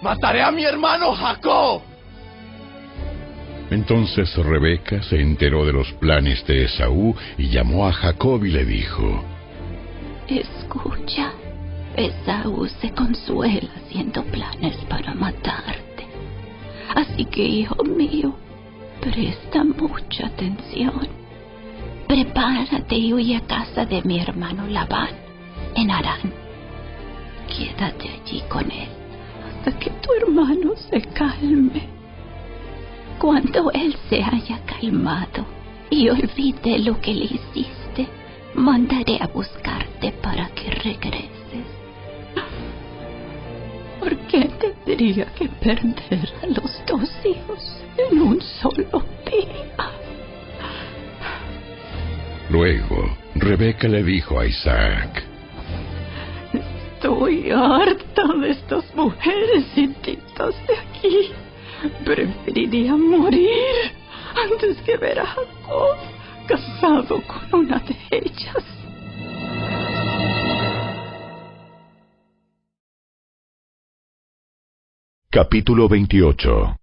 Mataré 0.00 0.42
a 0.42 0.52
mi 0.52 0.64
hermano 0.64 1.12
Jacob. 1.12 1.82
Entonces 3.70 4.34
Rebeca 4.36 5.02
se 5.02 5.20
enteró 5.20 5.66
de 5.66 5.72
los 5.72 5.92
planes 5.94 6.46
de 6.46 6.64
Esaú 6.64 7.14
y 7.36 7.48
llamó 7.48 7.86
a 7.86 7.92
Jacob 7.92 8.44
y 8.44 8.50
le 8.50 8.64
dijo, 8.64 9.24
Escucha, 10.28 11.32
Esaú 11.96 12.66
se 12.80 12.90
consuela 12.92 13.70
haciendo 13.76 14.22
planes 14.24 14.76
para 14.88 15.14
matarte. 15.14 16.06
Así 16.94 17.24
que, 17.26 17.42
hijo 17.42 17.82
mío, 17.84 18.34
presta 19.00 19.64
mucha 19.64 20.26
atención. 20.26 21.08
Prepárate 22.06 22.96
y 22.96 23.12
huye 23.12 23.36
a 23.36 23.40
casa 23.40 23.84
de 23.84 24.00
mi 24.02 24.18
hermano 24.18 24.66
Labán, 24.66 25.10
en 25.74 25.90
Arán. 25.90 26.32
Quédate 27.46 28.08
allí 28.08 28.42
con 28.48 28.70
él 28.70 28.88
hasta 29.48 29.78
que 29.78 29.90
tu 29.90 30.12
hermano 30.14 30.74
se 30.90 31.00
calme. 31.00 31.88
Cuando 33.18 33.70
él 33.72 33.96
se 34.08 34.22
haya 34.22 34.60
calmado 34.64 35.44
y 35.90 36.08
olvide 36.08 36.78
lo 36.78 37.00
que 37.00 37.14
le 37.14 37.24
hiciste, 37.24 38.06
mandaré 38.54 39.18
a 39.20 39.26
buscarte 39.26 40.12
para 40.22 40.48
que 40.50 40.70
regreses. 40.70 41.66
¿Por 43.98 44.16
qué 44.28 44.48
tendría 44.84 45.26
que 45.34 45.48
perder 45.48 46.32
a 46.42 46.46
los 46.46 46.80
dos 46.86 47.10
hijos 47.24 47.82
en 47.96 48.20
un 48.20 48.40
solo 48.40 49.02
día? 49.24 49.90
Luego, 52.50 53.16
Rebeca 53.34 53.88
le 53.88 54.02
dijo 54.02 54.38
a 54.38 54.46
Isaac, 54.46 55.27
Estoy 56.98 57.48
harta 57.52 58.26
de 58.40 58.50
estas 58.50 58.92
mujeres 58.96 59.66
inditas 59.76 60.52
de 60.66 60.76
aquí. 60.76 61.30
Preferiría 62.04 62.96
morir 62.96 63.92
antes 64.34 64.78
que 64.78 64.96
ver 64.96 65.20
a 65.20 65.26
Jacob 65.26 65.96
casado 66.48 67.22
con 67.22 67.60
una 67.60 67.78
de 67.78 67.96
ellas. 68.10 68.64
Capítulo 75.30 75.88
28 75.88 76.78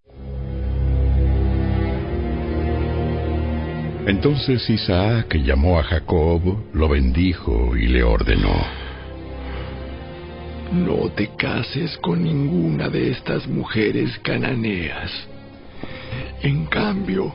Entonces 4.08 4.70
Isaac 4.70 5.36
llamó 5.44 5.78
a 5.78 5.84
Jacob, 5.84 6.42
lo 6.74 6.88
bendijo 6.88 7.76
y 7.76 7.88
le 7.88 8.04
ordenó, 8.04 8.85
No 10.72 11.10
te 11.10 11.28
cases 11.36 11.98
con 11.98 12.24
ninguna 12.24 12.90
de 12.90 13.12
estas 13.12 13.48
mujeres 13.48 14.18
cananeas. 14.20 15.12
En 16.42 16.66
cambio, 16.66 17.34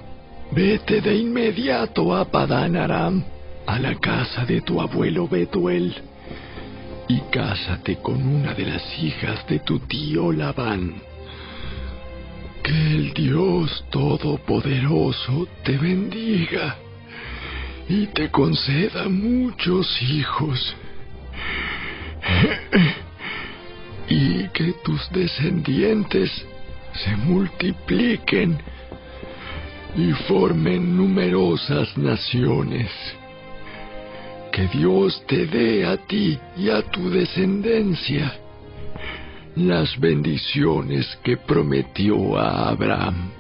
vete 0.53 1.01
de 1.01 1.17
inmediato 1.17 2.15
a 2.15 2.25
Padán 2.25 2.77
Aram, 2.77 3.25
a 3.67 3.79
la 3.79 3.95
casa 3.97 4.45
de 4.45 4.61
tu 4.61 4.81
abuelo 4.81 5.29
Betuel, 5.29 5.95
y 7.09 7.21
cásate 7.33 7.97
con 7.97 8.27
una 8.27 8.53
de 8.55 8.67
las 8.67 8.99
hijas 9.03 9.47
de 9.49 9.61
tu 9.61 9.79
tío 9.81 10.33
Labán. 10.33 10.95
Que 12.63 12.73
el 12.73 13.15
Dios 13.15 13.85
Todopoderoso 13.91 15.49
te 15.65 15.79
bendiga 15.79 16.77
y 17.89 18.07
te 18.09 18.31
conceda 18.31 19.09
muchos 19.09 20.01
hijos. 20.03 20.77
Y 24.11 24.49
que 24.49 24.75
tus 24.85 25.09
descendientes 25.13 26.31
se 26.93 27.17
multipliquen 27.17 28.59
y 29.97 30.13
formen 30.29 30.97
numerosas 30.97 31.97
naciones. 31.97 32.91
Que 34.53 34.67
Dios 34.67 35.23
te 35.27 35.47
dé 35.47 35.87
a 35.87 35.97
ti 35.97 36.39
y 36.57 36.69
a 36.71 36.83
tu 36.83 37.09
descendencia 37.09 38.35
las 39.55 39.99
bendiciones 39.99 41.19
que 41.23 41.37
prometió 41.37 42.37
a 42.37 42.69
Abraham. 42.69 43.31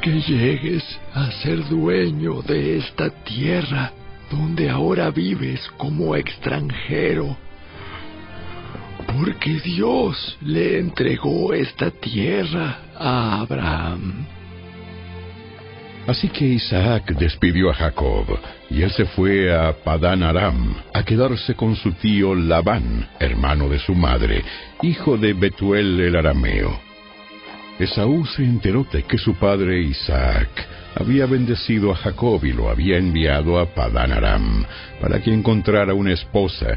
Que 0.00 0.20
llegues 0.20 0.84
a 1.14 1.30
ser 1.42 1.66
dueño 1.68 2.42
de 2.42 2.78
esta 2.78 3.10
tierra 3.24 3.92
donde 4.30 4.70
ahora 4.70 5.10
vives 5.10 5.60
como 5.76 6.14
extranjero. 6.14 7.36
Porque 9.16 9.60
Dios 9.60 10.36
le 10.40 10.78
entregó 10.80 11.54
esta 11.54 11.92
tierra 11.92 12.78
a 12.98 13.40
Abraham. 13.40 14.26
Así 16.08 16.28
que 16.28 16.44
Isaac 16.44 17.14
despidió 17.16 17.70
a 17.70 17.74
Jacob, 17.74 18.26
y 18.68 18.82
él 18.82 18.90
se 18.90 19.04
fue 19.04 19.54
a 19.54 19.72
Padán 19.84 20.24
Aram 20.24 20.74
a 20.92 21.04
quedarse 21.04 21.54
con 21.54 21.76
su 21.76 21.92
tío 21.92 22.34
Labán, 22.34 23.08
hermano 23.20 23.68
de 23.68 23.78
su 23.78 23.94
madre, 23.94 24.42
hijo 24.82 25.16
de 25.16 25.32
Betuel 25.32 26.00
el 26.00 26.16
arameo. 26.16 26.80
Esaú 27.78 28.26
se 28.26 28.42
enteró 28.42 28.84
de 28.92 29.04
que 29.04 29.18
su 29.18 29.34
padre 29.34 29.80
Isaac 29.80 30.48
había 30.96 31.26
bendecido 31.26 31.92
a 31.92 31.96
Jacob 31.96 32.44
y 32.44 32.52
lo 32.52 32.68
había 32.68 32.98
enviado 32.98 33.58
a 33.58 33.66
Padán 33.66 34.12
Aram 34.12 34.64
para 35.00 35.20
que 35.20 35.32
encontrara 35.32 35.94
una 35.94 36.12
esposa 36.12 36.76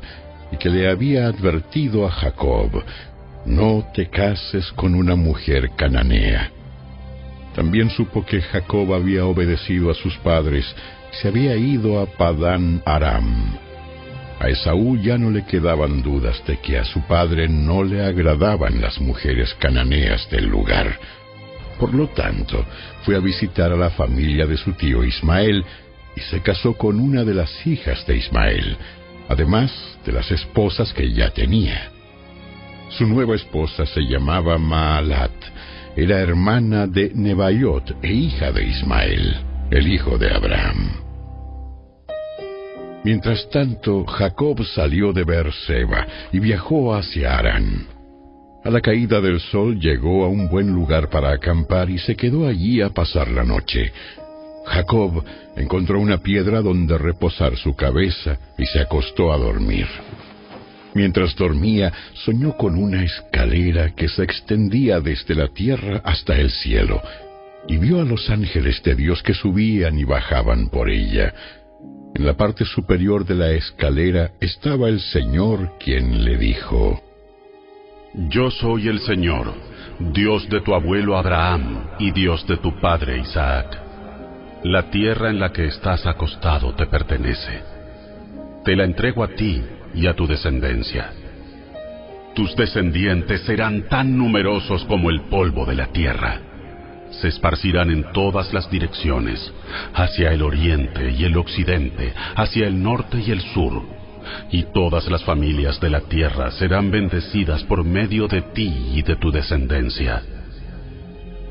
y 0.51 0.57
que 0.57 0.69
le 0.69 0.89
había 0.89 1.27
advertido 1.27 2.05
a 2.05 2.11
Jacob, 2.11 2.83
no 3.45 3.87
te 3.93 4.09
cases 4.09 4.71
con 4.73 4.95
una 4.95 5.15
mujer 5.15 5.71
cananea. 5.75 6.51
También 7.55 7.89
supo 7.89 8.25
que 8.25 8.41
Jacob 8.41 8.93
había 8.93 9.25
obedecido 9.25 9.89
a 9.89 9.95
sus 9.95 10.15
padres 10.17 10.65
y 11.11 11.15
se 11.15 11.29
había 11.29 11.55
ido 11.55 11.99
a 11.99 12.05
Padán 12.05 12.81
Aram. 12.85 13.57
A 14.39 14.49
Esaú 14.49 14.97
ya 14.97 15.17
no 15.17 15.31
le 15.31 15.45
quedaban 15.45 16.03
dudas 16.03 16.43
de 16.45 16.57
que 16.57 16.77
a 16.77 16.85
su 16.85 17.01
padre 17.07 17.47
no 17.49 17.83
le 17.83 18.05
agradaban 18.05 18.79
las 18.79 19.01
mujeres 19.01 19.55
cananeas 19.55 20.29
del 20.29 20.45
lugar. 20.45 20.99
Por 21.79 21.93
lo 21.93 22.07
tanto, 22.09 22.63
fue 23.03 23.15
a 23.15 23.19
visitar 23.19 23.71
a 23.71 23.75
la 23.75 23.89
familia 23.89 24.45
de 24.45 24.57
su 24.57 24.73
tío 24.73 25.03
Ismael 25.03 25.65
y 26.15 26.19
se 26.21 26.41
casó 26.41 26.73
con 26.73 26.99
una 26.99 27.23
de 27.23 27.33
las 27.33 27.65
hijas 27.65 28.05
de 28.05 28.17
Ismael, 28.17 28.77
además 29.29 29.71
de 30.05 30.11
las 30.11 30.29
esposas 30.31 30.93
que 30.93 31.11
ya 31.11 31.29
tenía. 31.31 31.91
Su 32.89 33.05
nueva 33.05 33.35
esposa 33.35 33.85
se 33.85 34.01
llamaba 34.01 34.57
Maalat, 34.57 35.31
era 35.95 36.19
hermana 36.19 36.87
de 36.87 37.11
Nebaiot 37.13 38.03
e 38.03 38.13
hija 38.13 38.51
de 38.51 38.63
Ismael, 38.63 39.35
el 39.71 39.87
hijo 39.87 40.17
de 40.17 40.33
Abraham. 40.33 41.07
Mientras 43.03 43.49
tanto, 43.49 44.05
Jacob 44.05 44.63
salió 44.65 45.13
de 45.13 45.23
Beerseba 45.23 46.05
y 46.31 46.39
viajó 46.39 46.93
hacia 46.93 47.37
Arán. 47.37 47.87
A 48.63 48.69
la 48.69 48.81
caída 48.81 49.21
del 49.21 49.39
sol 49.39 49.79
llegó 49.79 50.25
a 50.25 50.27
un 50.27 50.49
buen 50.49 50.67
lugar 50.73 51.09
para 51.09 51.31
acampar 51.31 51.89
y 51.89 51.99
se 51.99 52.15
quedó 52.15 52.45
allí 52.45 52.81
a 52.81 52.89
pasar 52.89 53.29
la 53.29 53.45
noche. 53.45 53.93
Jacob 54.67 55.23
encontró 55.55 55.99
una 55.99 56.17
piedra 56.17 56.61
donde 56.61 56.97
reposar 56.97 57.55
su 57.55 57.75
cabeza 57.75 58.37
y 58.57 58.65
se 58.65 58.79
acostó 58.79 59.31
a 59.31 59.37
dormir. 59.37 59.87
Mientras 60.93 61.35
dormía, 61.35 61.93
soñó 62.13 62.57
con 62.57 62.75
una 62.75 63.03
escalera 63.03 63.93
que 63.95 64.09
se 64.09 64.23
extendía 64.23 64.99
desde 64.99 65.35
la 65.35 65.47
tierra 65.47 66.01
hasta 66.03 66.35
el 66.35 66.49
cielo, 66.49 67.01
y 67.67 67.77
vio 67.77 68.01
a 68.01 68.05
los 68.05 68.29
ángeles 68.29 68.81
de 68.83 68.95
Dios 68.95 69.21
que 69.23 69.33
subían 69.33 69.97
y 69.99 70.03
bajaban 70.03 70.69
por 70.69 70.89
ella. 70.89 71.33
En 72.15 72.25
la 72.25 72.35
parte 72.35 72.65
superior 72.65 73.25
de 73.25 73.35
la 73.35 73.51
escalera 73.51 74.31
estaba 74.39 74.89
el 74.89 74.99
Señor 74.99 75.73
quien 75.79 76.25
le 76.25 76.37
dijo, 76.37 77.01
Yo 78.29 78.49
soy 78.49 78.87
el 78.87 78.99
Señor, 79.01 79.53
Dios 79.99 80.49
de 80.49 80.61
tu 80.61 80.73
abuelo 80.73 81.17
Abraham 81.17 81.89
y 81.99 82.11
Dios 82.11 82.45
de 82.47 82.57
tu 82.57 82.79
padre 82.79 83.19
Isaac. 83.19 83.86
La 84.63 84.89
tierra 84.89 85.29
en 85.29 85.39
la 85.39 85.51
que 85.51 85.67
estás 85.67 86.07
acostado 86.07 86.73
te 86.73 86.87
pertenece. 86.87 87.61
Te 88.65 88.75
la 88.75 88.85
entrego 88.85 89.23
a 89.23 89.27
ti 89.27 89.61
y 89.93 90.07
a 90.07 90.15
tu 90.15 90.25
descendencia. 90.25 91.11
Tus 92.33 92.55
descendientes 92.55 93.41
serán 93.41 93.83
tan 93.83 94.17
numerosos 94.17 94.83
como 94.85 95.11
el 95.11 95.21
polvo 95.21 95.65
de 95.65 95.75
la 95.75 95.87
tierra. 95.87 96.39
Se 97.11 97.27
esparcirán 97.27 97.91
en 97.91 98.11
todas 98.11 98.51
las 98.51 98.69
direcciones, 98.69 99.53
hacia 99.93 100.33
el 100.33 100.41
oriente 100.41 101.11
y 101.11 101.23
el 101.23 101.37
occidente, 101.37 102.13
hacia 102.35 102.67
el 102.67 102.81
norte 102.81 103.19
y 103.19 103.31
el 103.31 103.41
sur, 103.41 103.83
y 104.51 104.63
todas 104.73 105.07
las 105.09 105.23
familias 105.23 105.79
de 105.79 105.91
la 105.91 106.01
tierra 106.01 106.49
serán 106.51 106.89
bendecidas 106.89 107.63
por 107.63 107.83
medio 107.83 108.27
de 108.27 108.41
ti 108.41 108.91
y 108.95 109.03
de 109.03 109.15
tu 109.15 109.31
descendencia. 109.31 110.23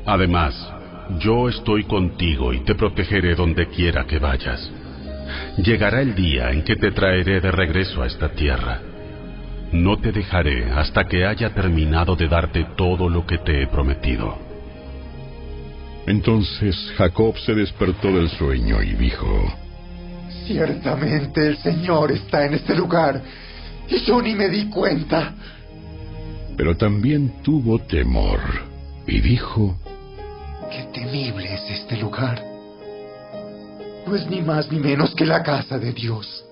Además, 0.05 0.76
yo 1.19 1.49
estoy 1.49 1.83
contigo 1.85 2.53
y 2.53 2.59
te 2.63 2.75
protegeré 2.75 3.35
donde 3.35 3.67
quiera 3.67 4.05
que 4.05 4.19
vayas. 4.19 4.69
Llegará 5.57 6.01
el 6.01 6.15
día 6.15 6.51
en 6.51 6.63
que 6.63 6.75
te 6.75 6.91
traeré 6.91 7.41
de 7.41 7.51
regreso 7.51 8.01
a 8.01 8.07
esta 8.07 8.29
tierra. 8.29 8.79
No 9.71 9.97
te 9.97 10.11
dejaré 10.11 10.71
hasta 10.71 11.05
que 11.05 11.25
haya 11.25 11.53
terminado 11.53 12.15
de 12.15 12.27
darte 12.27 12.65
todo 12.75 13.09
lo 13.09 13.25
que 13.25 13.37
te 13.39 13.63
he 13.63 13.67
prometido. 13.67 14.37
Entonces 16.05 16.93
Jacob 16.97 17.37
se 17.39 17.53
despertó 17.53 18.07
del 18.07 18.29
sueño 18.29 18.81
y 18.81 18.93
dijo, 18.93 19.27
Ciertamente 20.45 21.47
el 21.47 21.57
Señor 21.57 22.11
está 22.11 22.45
en 22.45 22.53
este 22.53 22.75
lugar 22.75 23.21
y 23.89 23.99
yo 24.05 24.21
ni 24.21 24.33
me 24.33 24.47
di 24.47 24.69
cuenta. 24.69 25.33
Pero 26.55 26.77
también 26.77 27.41
tuvo 27.43 27.79
temor 27.79 28.39
y 29.05 29.19
dijo, 29.19 29.77
Qué 30.71 30.83
temible 30.93 31.53
es 31.53 31.69
este 31.69 31.97
lugar. 31.97 32.43
No 34.05 34.15
es 34.15 34.27
ni 34.27 34.41
más 34.41 34.71
ni 34.71 34.79
menos 34.79 35.13
que 35.15 35.25
la 35.25 35.43
casa 35.43 35.77
de 35.77 35.93
Dios, 35.93 36.45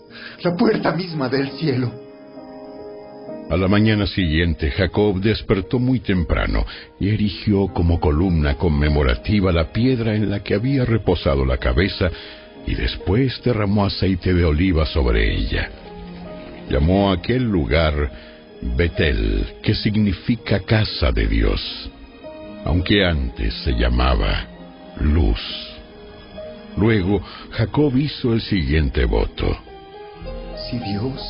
la 0.43 0.55
puerta 0.55 0.91
misma 0.91 1.29
del 1.29 1.51
cielo. 1.51 1.91
A 3.49 3.57
la 3.57 3.67
mañana 3.67 4.07
siguiente 4.07 4.71
Jacob 4.71 5.21
despertó 5.21 5.77
muy 5.79 5.99
temprano 5.99 6.65
y 6.99 7.09
erigió 7.09 7.67
como 7.67 7.99
columna 7.99 8.55
conmemorativa 8.55 9.51
la 9.51 9.71
piedra 9.71 10.15
en 10.15 10.31
la 10.31 10.41
que 10.41 10.55
había 10.55 10.83
reposado 10.83 11.45
la 11.45 11.57
cabeza 11.57 12.09
y 12.65 12.73
después 12.73 13.39
derramó 13.43 13.85
aceite 13.85 14.33
de 14.33 14.45
oliva 14.45 14.85
sobre 14.87 15.35
ella. 15.35 15.69
Llamó 16.69 17.11
a 17.11 17.15
aquel 17.15 17.43
lugar 17.43 18.11
Betel, 18.75 19.45
que 19.61 19.75
significa 19.75 20.61
casa 20.61 21.11
de 21.11 21.27
Dios, 21.27 21.91
aunque 22.65 23.05
antes 23.05 23.53
se 23.63 23.73
llamaba 23.73 24.47
Luz. 24.99 25.39
Luego 26.75 27.21
Jacob 27.51 27.95
hizo 27.95 28.33
el 28.33 28.41
siguiente 28.41 29.05
voto. 29.05 29.55
Si 30.69 30.79
Dios 30.79 31.21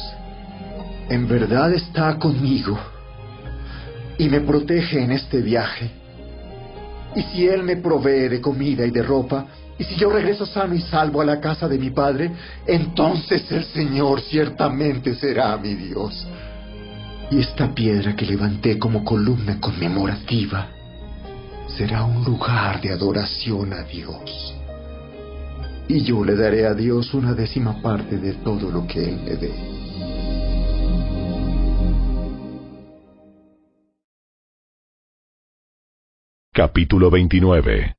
en 1.10 1.28
verdad 1.28 1.74
está 1.74 2.18
conmigo 2.18 2.80
y 4.18 4.30
me 4.30 4.40
protege 4.40 5.04
en 5.04 5.12
este 5.12 5.42
viaje, 5.42 5.92
y 7.16 7.22
si 7.24 7.48
Él 7.48 7.64
me 7.64 7.78
provee 7.78 8.30
de 8.30 8.42
comida 8.42 8.86
y 8.86 8.92
de 8.92 9.04
ropa, 9.04 9.46
y 9.78 9.84
si 9.84 9.96
yo 9.96 10.10
regreso 10.10 10.46
sano 10.46 10.74
y 10.74 10.82
salvo 10.82 11.22
a 11.22 11.26
la 11.26 11.42
casa 11.42 11.68
de 11.68 11.78
mi 11.78 11.90
Padre, 11.90 12.32
entonces 12.66 13.52
el 13.52 13.66
Señor 13.66 14.22
ciertamente 14.22 15.14
será 15.16 15.56
mi 15.58 15.76
Dios. 15.76 16.26
Y 17.30 17.40
esta 17.40 17.74
piedra 17.74 18.16
que 18.16 18.26
levanté 18.26 18.80
como 18.80 19.04
columna 19.04 19.60
conmemorativa 19.60 20.75
será 21.78 22.06
un 22.06 22.24
lugar 22.24 22.82
de 22.82 22.92
adoración 22.92 23.74
a 23.74 23.84
Dios. 23.84 24.56
Y 25.88 26.04
yo 26.04 26.24
le 26.24 26.36
daré 26.36 26.66
a 26.66 26.74
Dios 26.74 27.14
una 27.14 27.34
décima 27.34 27.82
parte 27.82 28.18
de 28.18 28.34
todo 28.36 28.72
lo 28.72 28.88
que 28.88 29.04
Él 29.04 29.20
me 29.24 29.36
dé. 29.36 29.54
Capítulo 36.54 37.12
29 37.12 37.96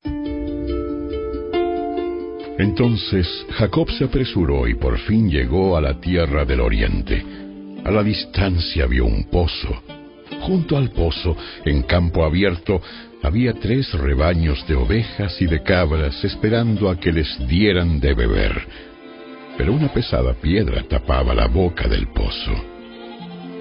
Entonces 2.59 3.29
Jacob 3.51 3.91
se 3.91 4.05
apresuró 4.05 4.67
y 4.67 4.75
por 4.75 4.99
fin 5.01 5.31
llegó 5.31 5.77
a 5.77 5.83
la 5.83 6.01
tierra 6.01 6.47
del 6.47 6.61
oriente. 6.61 7.23
A 7.85 7.91
la 7.91 8.03
distancia 8.03 8.87
vio 8.87 9.05
un 9.05 9.25
pozo. 9.25 9.83
Junto 10.41 10.77
al 10.77 10.91
pozo, 10.91 11.37
en 11.65 11.83
campo 11.83 12.25
abierto, 12.25 12.81
había 13.27 13.55
tres 13.55 13.93
rebaños 13.93 14.65
de 14.69 14.77
ovejas 14.77 15.43
y 15.43 15.47
de 15.47 15.61
cabras 15.61 16.23
esperando 16.23 16.89
a 16.89 17.01
que 17.01 17.11
les 17.11 17.27
dieran 17.49 17.99
de 17.99 18.15
beber. 18.15 18.53
Pero 19.59 19.73
una 19.73 19.93
pesada 19.93 20.33
piedra 20.35 20.85
tapaba 20.89 21.35
la 21.35 21.49
boca 21.49 21.89
del 21.89 22.07
pozo. 22.07 22.53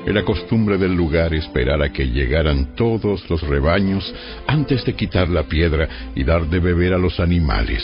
Era 0.05 0.23
costumbre 0.23 0.77
del 0.77 0.93
lugar 0.93 1.33
esperar 1.33 1.81
a 1.81 1.91
que 1.91 2.05
llegaran 2.05 2.75
todos 2.75 3.27
los 3.27 3.41
rebaños 3.41 4.13
antes 4.45 4.85
de 4.85 4.93
quitar 4.93 5.29
la 5.29 5.45
piedra 5.45 5.89
y 6.13 6.23
dar 6.23 6.45
de 6.45 6.59
beber 6.59 6.93
a 6.93 6.99
los 6.99 7.19
animales. 7.19 7.81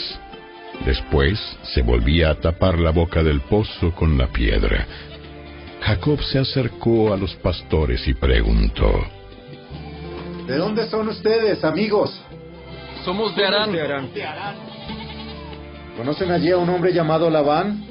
Después 0.86 1.36
se 1.74 1.82
volvía 1.82 2.30
a 2.30 2.36
tapar 2.36 2.78
la 2.78 2.92
boca 2.92 3.24
del 3.24 3.40
pozo 3.40 3.90
con 3.90 4.16
la 4.16 4.28
piedra. 4.28 4.86
Jacob 5.80 6.22
se 6.22 6.38
acercó 6.38 7.12
a 7.12 7.16
los 7.16 7.34
pastores 7.34 8.06
y 8.06 8.14
preguntó, 8.14 9.04
¿De 10.46 10.56
dónde 10.56 10.88
son 10.88 11.08
ustedes, 11.08 11.64
amigos? 11.64 12.20
Somos 13.04 13.34
de 13.36 13.46
Arán. 13.46 13.72
¿Conocen 15.96 16.30
allí 16.30 16.50
a 16.50 16.56
un 16.56 16.68
hombre 16.68 16.92
llamado 16.92 17.30
Labán, 17.30 17.84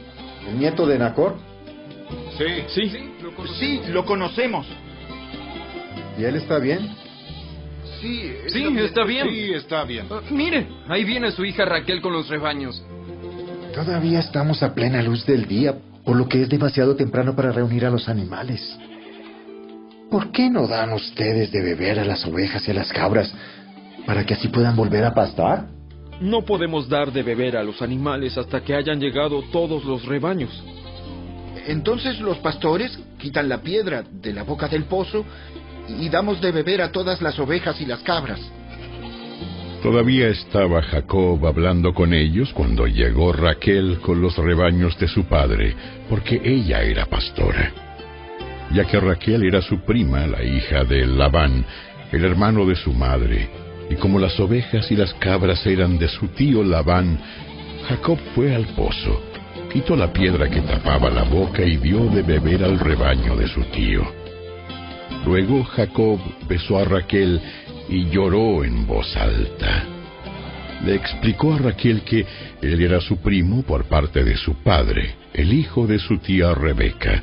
el 0.48 0.60
nieto 0.60 0.86
de 0.86 1.00
Nacor? 1.00 1.38
Sí, 2.38 2.64
sí, 2.68 2.92
sí, 3.60 3.82
lo 3.90 4.06
conocemos. 4.06 4.66
¿Y 6.18 6.24
él 6.24 6.36
está 6.36 6.60
bien? 6.60 6.90
Sí, 8.02 8.34
Sí, 8.48 8.66
está 8.80 9.04
bien. 9.06 9.30
Sí, 9.30 9.54
está 9.54 9.84
bien. 9.84 10.08
Ah, 10.10 10.22
mire, 10.32 10.68
ahí 10.90 11.04
viene 11.04 11.32
su 11.32 11.46
hija 11.46 11.66
Raquel 11.66 12.02
con 12.02 12.14
los 12.14 12.28
rebaños. 12.30 12.84
Todavía 13.74 14.20
estamos 14.20 14.64
a 14.64 14.74
plena 14.74 15.02
luz 15.02 15.26
del 15.26 15.48
día, 15.48 15.76
por 16.04 16.18
lo 16.18 16.28
que 16.28 16.42
es 16.42 16.50
demasiado 16.50 16.96
temprano 16.96 17.36
para 17.36 17.52
reunir 17.52 17.86
a 17.86 17.90
los 17.90 18.10
animales. 18.10 18.78
¿Por 20.12 20.34
qué 20.34 20.50
no 20.50 20.68
dan 20.68 20.92
ustedes 20.92 21.54
de 21.54 21.62
beber 21.62 21.98
a 21.98 22.04
las 22.04 22.26
ovejas 22.26 22.68
y 22.68 22.72
a 22.72 22.74
las 22.74 22.92
cabras 22.92 23.34
para 24.06 24.26
que 24.26 24.34
así 24.34 24.50
puedan 24.50 24.76
volver 24.76 25.06
a 25.06 25.14
pastar? 25.14 25.68
No 26.20 26.44
podemos 26.44 26.90
dar 26.90 27.14
de 27.14 27.24
beber 27.24 27.56
a 27.56 27.64
los 27.64 27.82
animales 27.82 28.38
hasta 28.38 28.62
que 28.62 28.76
hayan 28.76 29.00
llegado 29.00 29.42
todos 29.54 29.86
los 29.86 30.06
rebaños. 30.06 30.52
Entonces 31.66 32.20
los 32.20 32.38
pastores 32.40 33.00
quitan 33.20 33.48
la 33.48 33.62
piedra 33.62 34.04
de 34.12 34.34
la 34.34 34.44
boca 34.44 34.68
del 34.68 34.84
pozo 34.84 35.24
y 35.88 36.10
damos 36.10 36.42
de 36.42 36.52
beber 36.52 36.82
a 36.82 36.92
todas 36.92 37.22
las 37.22 37.40
ovejas 37.40 37.80
y 37.80 37.86
las 37.86 38.02
cabras. 38.02 38.42
Todavía 39.82 40.28
estaba 40.28 40.82
Jacob 40.82 41.48
hablando 41.48 41.94
con 41.94 42.14
ellos 42.14 42.52
cuando 42.54 42.86
llegó 42.86 43.32
Raquel 43.32 44.00
con 44.02 44.22
los 44.22 44.36
rebaños 44.36 45.00
de 45.00 45.08
su 45.08 45.24
padre, 45.24 45.74
porque 46.10 46.42
ella 46.44 46.82
era 46.82 47.06
pastora. 47.06 47.91
Ya 48.74 48.86
que 48.86 49.00
Raquel 49.00 49.44
era 49.44 49.62
su 49.62 49.80
prima, 49.82 50.26
la 50.28 50.44
hija 50.44 50.86
de 50.86 51.06
Labán, 51.06 51.66
el 52.12 52.24
hermano 52.24 52.66
de 52.66 52.76
su 52.76 52.94
madre, 52.94 53.50
y 53.90 53.96
como 53.96 54.18
las 54.18 54.40
ovejas 54.40 54.90
y 54.92 54.96
las 54.96 55.14
cabras 55.16 55.66
eran 55.66 55.98
de 55.98 56.08
su 56.08 56.30
tío 56.30 56.64
Labán, 56.64 57.20
Jacob 57.90 58.18
fue 58.34 58.56
al 58.56 58.66
pozo, 58.68 59.22
quitó 59.74 59.98
la 59.98 60.14
piedra 60.14 60.50
que 60.50 60.62
tapaba 60.62 61.10
la 61.10 61.24
boca 61.24 61.64
y 61.64 61.78
dio 61.78 62.06
de 62.06 62.22
beber 62.22 62.64
al 62.64 62.80
rebaño 62.80 63.36
de 63.36 63.48
su 63.50 63.62
tío. 63.66 64.10
Luego 65.26 65.66
Jacob 65.66 66.20
besó 66.48 66.80
a 66.80 66.86
Raquel 66.86 67.42
y 67.90 68.10
lloró 68.10 68.64
en 68.64 68.88
voz 68.88 69.16
alta. 69.18 69.84
Le 70.86 70.96
explicó 70.96 71.54
a 71.54 71.58
Raquel 71.58 72.02
que 72.04 72.26
él 72.62 72.82
era 72.82 73.02
su 73.02 73.18
primo 73.18 73.64
por 73.64 73.84
parte 73.86 74.24
de 74.24 74.38
su 74.38 74.56
padre, 74.64 75.16
el 75.34 75.54
hijo 75.54 75.86
de 75.86 76.00
su 76.00 76.18
tía 76.20 76.54
Rebeca. 76.54 77.22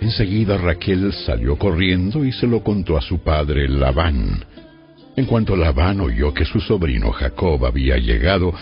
Enseguida 0.00 0.56
Raquel 0.56 1.12
salió 1.12 1.56
corriendo 1.56 2.24
y 2.24 2.32
se 2.32 2.46
lo 2.46 2.62
contó 2.62 2.96
a 2.96 3.02
su 3.02 3.18
padre 3.18 3.68
Labán. 3.68 4.44
En 5.16 5.26
cuanto 5.26 5.54
Labán 5.56 6.00
oyó 6.00 6.32
que 6.32 6.44
su 6.44 6.60
sobrino 6.60 7.12
Jacob 7.12 7.66
había 7.66 7.98
llegado, 7.98 8.54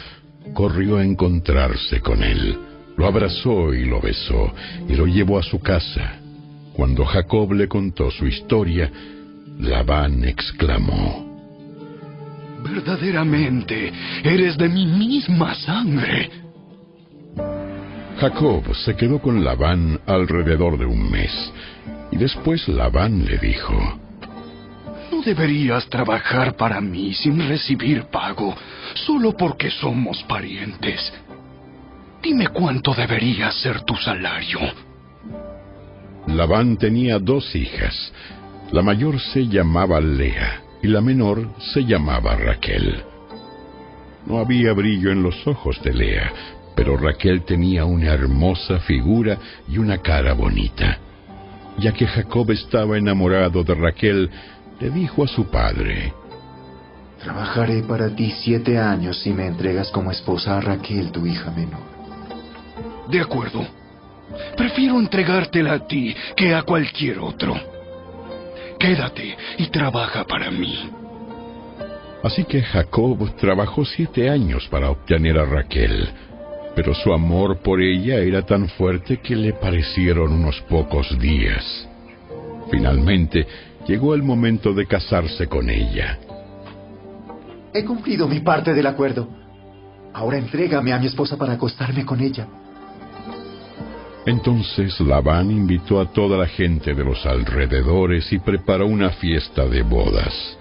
corrió 0.52 0.96
a 0.96 1.04
encontrarse 1.04 2.00
con 2.00 2.22
él. 2.22 2.58
Lo 2.96 3.06
abrazó 3.06 3.72
y 3.72 3.84
lo 3.84 4.00
besó 4.00 4.52
y 4.88 4.96
lo 4.96 5.06
llevó 5.06 5.38
a 5.38 5.42
su 5.42 5.60
casa. 5.60 6.18
Cuando 6.72 7.04
Jacob 7.04 7.52
le 7.52 7.68
contó 7.68 8.10
su 8.10 8.26
historia, 8.26 8.90
Labán 9.60 10.24
exclamó, 10.24 11.28
Verdaderamente, 12.62 13.92
eres 14.24 14.56
de 14.56 14.68
mi 14.68 14.86
misma 14.86 15.54
sangre. 15.54 16.47
Jacob 18.18 18.74
se 18.74 18.96
quedó 18.96 19.20
con 19.20 19.44
Labán 19.44 20.00
alrededor 20.04 20.76
de 20.76 20.84
un 20.86 21.08
mes, 21.08 21.52
y 22.10 22.16
después 22.16 22.66
Labán 22.66 23.24
le 23.24 23.38
dijo, 23.38 23.74
No 25.12 25.22
deberías 25.22 25.88
trabajar 25.88 26.56
para 26.56 26.80
mí 26.80 27.14
sin 27.14 27.38
recibir 27.48 28.06
pago, 28.06 28.56
solo 28.94 29.36
porque 29.36 29.70
somos 29.70 30.20
parientes. 30.24 31.12
Dime 32.20 32.48
cuánto 32.48 32.92
debería 32.92 33.52
ser 33.52 33.82
tu 33.82 33.94
salario. 33.94 34.58
Labán 36.26 36.76
tenía 36.76 37.20
dos 37.20 37.54
hijas. 37.54 38.12
La 38.72 38.82
mayor 38.82 39.20
se 39.20 39.46
llamaba 39.46 40.00
Lea 40.00 40.60
y 40.82 40.88
la 40.88 41.00
menor 41.00 41.54
se 41.72 41.84
llamaba 41.84 42.34
Raquel. 42.34 43.00
No 44.26 44.38
había 44.38 44.72
brillo 44.72 45.12
en 45.12 45.22
los 45.22 45.46
ojos 45.46 45.80
de 45.82 45.94
Lea, 45.94 46.32
pero 46.78 46.96
Raquel 46.96 47.42
tenía 47.42 47.84
una 47.84 48.12
hermosa 48.12 48.78
figura 48.78 49.36
y 49.68 49.78
una 49.78 49.98
cara 49.98 50.32
bonita. 50.32 50.96
Ya 51.76 51.92
que 51.92 52.06
Jacob 52.06 52.52
estaba 52.52 52.96
enamorado 52.96 53.64
de 53.64 53.74
Raquel, 53.74 54.30
le 54.78 54.90
dijo 54.90 55.24
a 55.24 55.26
su 55.26 55.50
padre, 55.50 56.12
Trabajaré 57.20 57.82
para 57.82 58.14
ti 58.14 58.30
siete 58.30 58.78
años 58.78 59.18
si 59.20 59.32
me 59.32 59.48
entregas 59.48 59.90
como 59.90 60.12
esposa 60.12 60.56
a 60.56 60.60
Raquel, 60.60 61.10
tu 61.10 61.26
hija 61.26 61.50
menor. 61.50 61.80
De 63.10 63.20
acuerdo. 63.22 63.66
Prefiero 64.56 65.00
entregártela 65.00 65.72
a 65.72 65.86
ti 65.88 66.14
que 66.36 66.54
a 66.54 66.62
cualquier 66.62 67.18
otro. 67.18 67.56
Quédate 68.78 69.36
y 69.56 69.66
trabaja 69.66 70.22
para 70.22 70.48
mí. 70.52 70.92
Así 72.22 72.44
que 72.44 72.62
Jacob 72.62 73.34
trabajó 73.36 73.84
siete 73.84 74.30
años 74.30 74.68
para 74.68 74.90
obtener 74.90 75.38
a 75.38 75.44
Raquel, 75.44 76.08
pero 76.78 76.94
su 76.94 77.12
amor 77.12 77.58
por 77.58 77.80
ella 77.80 78.18
era 78.20 78.42
tan 78.42 78.68
fuerte 78.68 79.16
que 79.16 79.34
le 79.34 79.52
parecieron 79.52 80.32
unos 80.32 80.60
pocos 80.68 81.18
días. 81.18 81.88
Finalmente 82.70 83.44
llegó 83.88 84.14
el 84.14 84.22
momento 84.22 84.72
de 84.72 84.86
casarse 84.86 85.48
con 85.48 85.68
ella. 85.70 86.20
He 87.74 87.84
cumplido 87.84 88.28
mi 88.28 88.38
parte 88.38 88.74
del 88.74 88.86
acuerdo. 88.86 89.28
Ahora 90.14 90.38
entrégame 90.38 90.92
a 90.92 91.00
mi 91.00 91.08
esposa 91.08 91.36
para 91.36 91.54
acostarme 91.54 92.06
con 92.06 92.20
ella. 92.20 92.46
Entonces 94.24 95.00
Labán 95.00 95.50
invitó 95.50 96.00
a 96.00 96.12
toda 96.12 96.38
la 96.38 96.46
gente 96.46 96.94
de 96.94 97.02
los 97.02 97.26
alrededores 97.26 98.32
y 98.32 98.38
preparó 98.38 98.86
una 98.86 99.10
fiesta 99.10 99.66
de 99.66 99.82
bodas. 99.82 100.56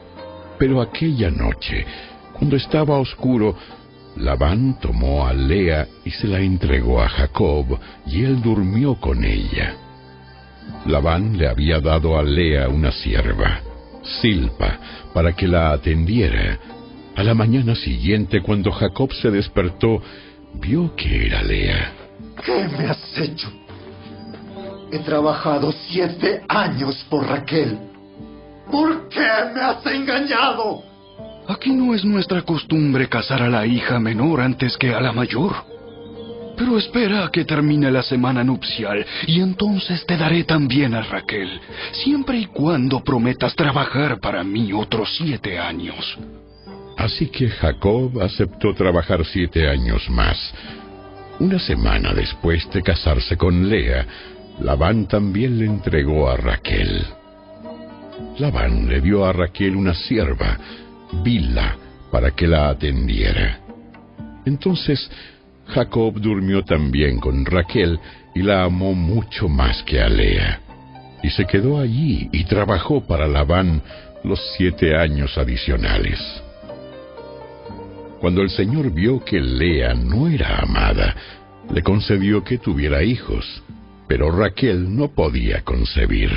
Pero 0.57 0.81
aquella 0.81 1.29
noche, 1.29 1.85
cuando 2.33 2.55
estaba 2.55 2.97
oscuro, 2.97 3.55
Labán 4.19 4.79
tomó 4.79 5.27
a 5.27 5.33
Lea 5.33 5.87
y 6.03 6.11
se 6.11 6.27
la 6.27 6.39
entregó 6.39 7.01
a 7.01 7.09
Jacob, 7.09 7.79
y 8.05 8.23
él 8.23 8.41
durmió 8.41 8.95
con 8.95 9.23
ella. 9.23 9.75
Labán 10.85 11.37
le 11.37 11.47
había 11.47 11.79
dado 11.79 12.17
a 12.17 12.23
Lea 12.23 12.67
una 12.67 12.91
sierva, 12.91 13.59
Silpa, 14.21 14.79
para 15.13 15.33
que 15.33 15.47
la 15.47 15.71
atendiera. 15.71 16.59
A 17.15 17.23
la 17.23 17.33
mañana 17.33 17.75
siguiente, 17.75 18.41
cuando 18.41 18.71
Jacob 18.71 19.11
se 19.13 19.31
despertó, 19.31 20.01
vio 20.55 20.95
que 20.95 21.27
era 21.27 21.43
Lea. 21.43 21.91
¿Qué 22.43 22.67
me 22.77 22.87
has 22.87 23.17
hecho? 23.17 23.51
He 24.91 24.99
trabajado 24.99 25.71
siete 25.89 26.43
años 26.47 27.05
por 27.09 27.27
Raquel. 27.27 27.77
¿Por 28.71 29.09
qué 29.09 29.27
me 29.53 29.61
has 29.61 29.85
engañado? 29.85 30.83
Aquí 31.47 31.71
no 31.71 31.95
es 31.95 32.03
nuestra 32.03 32.41
costumbre 32.41 33.07
casar 33.07 33.41
a 33.41 33.49
la 33.49 33.65
hija 33.65 33.99
menor 33.99 34.41
antes 34.41 34.75
que 34.77 34.93
a 34.93 34.99
la 34.99 35.13
mayor. 35.13 35.53
Pero 36.57 36.77
espera 36.77 37.25
a 37.25 37.31
que 37.31 37.45
termine 37.45 37.89
la 37.89 38.01
semana 38.01 38.43
nupcial 38.43 39.05
y 39.27 39.39
entonces 39.39 40.05
te 40.05 40.17
daré 40.17 40.43
también 40.43 40.93
a 40.93 41.03
Raquel, 41.03 41.61
siempre 41.91 42.39
y 42.39 42.45
cuando 42.47 43.03
prometas 43.03 43.55
trabajar 43.55 44.19
para 44.19 44.43
mí 44.43 44.73
otros 44.73 45.15
siete 45.17 45.57
años. 45.57 46.17
Así 46.97 47.27
que 47.27 47.47
Jacob 47.47 48.19
aceptó 48.21 48.73
trabajar 48.73 49.23
siete 49.23 49.69
años 49.69 50.09
más. 50.09 50.53
Una 51.39 51.59
semana 51.59 52.13
después 52.13 52.67
de 52.71 52.81
casarse 52.81 53.37
con 53.37 53.69
Lea, 53.69 54.05
Labán 54.59 55.07
también 55.07 55.59
le 55.59 55.65
entregó 55.65 56.27
a 56.27 56.35
Raquel. 56.35 57.05
Labán 58.39 58.89
le 58.89 58.99
dio 58.99 59.23
a 59.23 59.31
Raquel 59.31 59.75
una 59.75 59.93
sierva, 59.93 60.57
Bila, 61.23 61.75
para 62.11 62.31
que 62.31 62.47
la 62.47 62.69
atendiera. 62.69 63.59
Entonces 64.45 65.09
Jacob 65.67 66.19
durmió 66.19 66.63
también 66.63 67.19
con 67.19 67.45
Raquel 67.45 67.99
y 68.33 68.41
la 68.41 68.63
amó 68.63 68.93
mucho 68.93 69.49
más 69.49 69.83
que 69.83 69.99
a 70.01 70.09
Lea. 70.09 70.61
y 71.23 71.29
se 71.31 71.45
quedó 71.45 71.79
allí 71.79 72.29
y 72.31 72.45
trabajó 72.45 73.01
para 73.01 73.27
Labán 73.27 73.81
los 74.23 74.39
siete 74.55 74.95
años 74.95 75.37
adicionales. 75.37 76.19
Cuando 78.19 78.41
el 78.41 78.49
Señor 78.49 78.91
vio 78.91 79.23
que 79.23 79.39
Lea 79.39 79.93
no 79.93 80.27
era 80.27 80.59
amada, 80.59 81.15
le 81.73 81.81
concedió 81.81 82.43
que 82.43 82.57
tuviera 82.57 83.03
hijos, 83.03 83.63
pero 84.07 84.31
Raquel 84.31 84.95
no 84.95 85.09
podía 85.09 85.63
concebir. 85.63 86.29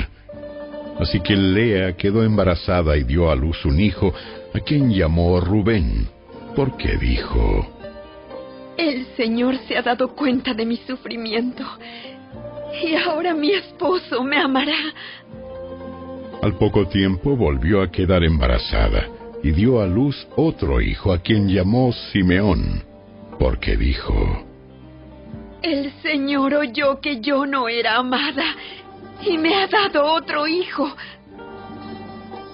Así 0.99 1.19
que 1.21 1.35
Lea 1.35 1.95
quedó 1.95 2.23
embarazada 2.23 2.97
y 2.97 3.03
dio 3.03 3.31
a 3.31 3.35
luz 3.35 3.65
un 3.65 3.79
hijo, 3.79 4.13
a 4.53 4.59
quien 4.59 4.91
llamó 4.91 5.39
Rubén, 5.39 6.07
porque 6.55 6.97
dijo, 6.97 7.67
El 8.77 9.05
Señor 9.15 9.57
se 9.67 9.77
ha 9.77 9.81
dado 9.81 10.15
cuenta 10.15 10.53
de 10.53 10.65
mi 10.65 10.77
sufrimiento, 10.77 11.63
y 12.83 12.95
ahora 12.95 13.33
mi 13.33 13.51
esposo 13.51 14.23
me 14.23 14.37
amará. 14.37 14.77
Al 16.41 16.55
poco 16.55 16.87
tiempo 16.87 17.35
volvió 17.35 17.81
a 17.81 17.91
quedar 17.91 18.23
embarazada 18.23 19.07
y 19.43 19.51
dio 19.51 19.81
a 19.81 19.87
luz 19.87 20.27
otro 20.35 20.81
hijo 20.81 21.13
a 21.13 21.19
quien 21.19 21.47
llamó 21.47 21.93
Simeón, 22.11 22.83
porque 23.39 23.77
dijo, 23.77 24.43
El 25.61 25.91
Señor 26.01 26.53
oyó 26.55 26.99
que 26.99 27.21
yo 27.21 27.45
no 27.45 27.69
era 27.69 27.97
amada 27.97 28.55
y 29.23 29.37
me 29.37 29.55
ha 29.55 29.67
dado 29.67 30.03
otro 30.13 30.47
hijo. 30.47 30.91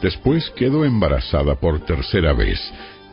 Después 0.01 0.49
quedó 0.51 0.85
embarazada 0.85 1.55
por 1.55 1.79
tercera 1.85 2.33
vez 2.33 2.59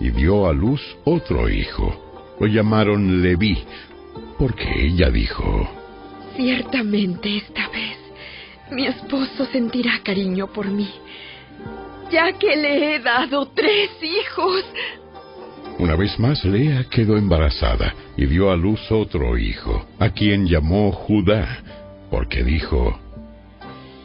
y 0.00 0.10
dio 0.10 0.46
a 0.46 0.52
luz 0.52 0.80
otro 1.04 1.48
hijo. 1.48 2.34
Lo 2.38 2.46
llamaron 2.46 3.22
Leví, 3.22 3.64
porque 4.38 4.86
ella 4.86 5.10
dijo, 5.10 5.68
Ciertamente 6.36 7.36
esta 7.36 7.68
vez 7.68 7.96
mi 8.70 8.86
esposo 8.86 9.46
sentirá 9.46 10.00
cariño 10.02 10.48
por 10.48 10.66
mí, 10.66 10.90
ya 12.10 12.32
que 12.32 12.56
le 12.56 12.96
he 12.96 12.98
dado 12.98 13.46
tres 13.54 13.90
hijos. 14.02 14.64
Una 15.78 15.96
vez 15.96 16.18
más 16.18 16.44
Lea 16.44 16.84
quedó 16.90 17.16
embarazada 17.16 17.94
y 18.16 18.26
dio 18.26 18.50
a 18.50 18.56
luz 18.56 18.80
otro 18.90 19.36
hijo, 19.38 19.86
a 19.98 20.10
quien 20.10 20.46
llamó 20.46 20.92
Judá, 20.92 21.58
porque 22.10 22.44
dijo, 22.44 22.98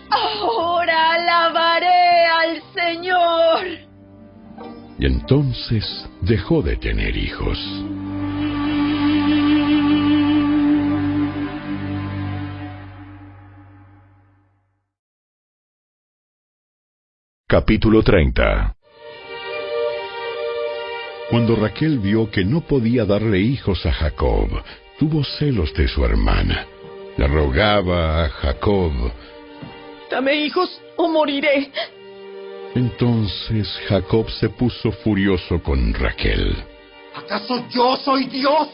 Ahora 0.10 1.09
al 1.30 2.62
Señor. 2.74 3.66
Y 4.98 5.06
entonces 5.06 5.86
dejó 6.22 6.62
de 6.62 6.78
tener 6.78 7.16
hijos. 7.16 7.58
Capítulo 17.48 18.04
30 18.04 18.76
Cuando 21.30 21.56
Raquel 21.56 22.00
vio 22.00 22.30
que 22.30 22.46
no 22.46 22.62
podía 22.62 23.06
darle 23.06 23.40
hijos 23.40 23.86
a 23.86 23.92
Jacob, 23.92 24.50
tuvo 25.00 25.24
celos 25.24 25.74
de 25.74 25.88
su 25.88 26.04
hermana. 26.06 26.68
Le 27.18 27.28
rogaba 27.28 28.26
a 28.26 28.30
Jacob. 28.30 28.92
Dame 30.10 30.36
hijos 30.36 30.82
o 30.96 31.08
moriré. 31.08 31.72
Entonces 32.76 33.68
Jacob 33.88 34.30
se 34.30 34.50
puso 34.50 34.92
furioso 34.92 35.62
con 35.62 35.94
Raquel. 35.94 36.56
¿Acaso 37.16 37.66
yo 37.70 37.96
soy 37.98 38.26
Dios? 38.26 38.70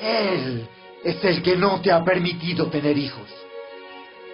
Él 0.00 0.66
es 1.02 1.24
el 1.24 1.42
que 1.42 1.56
no 1.56 1.80
te 1.80 1.90
ha 1.92 2.04
permitido 2.04 2.66
tener 2.66 2.96
hijos. 2.96 3.28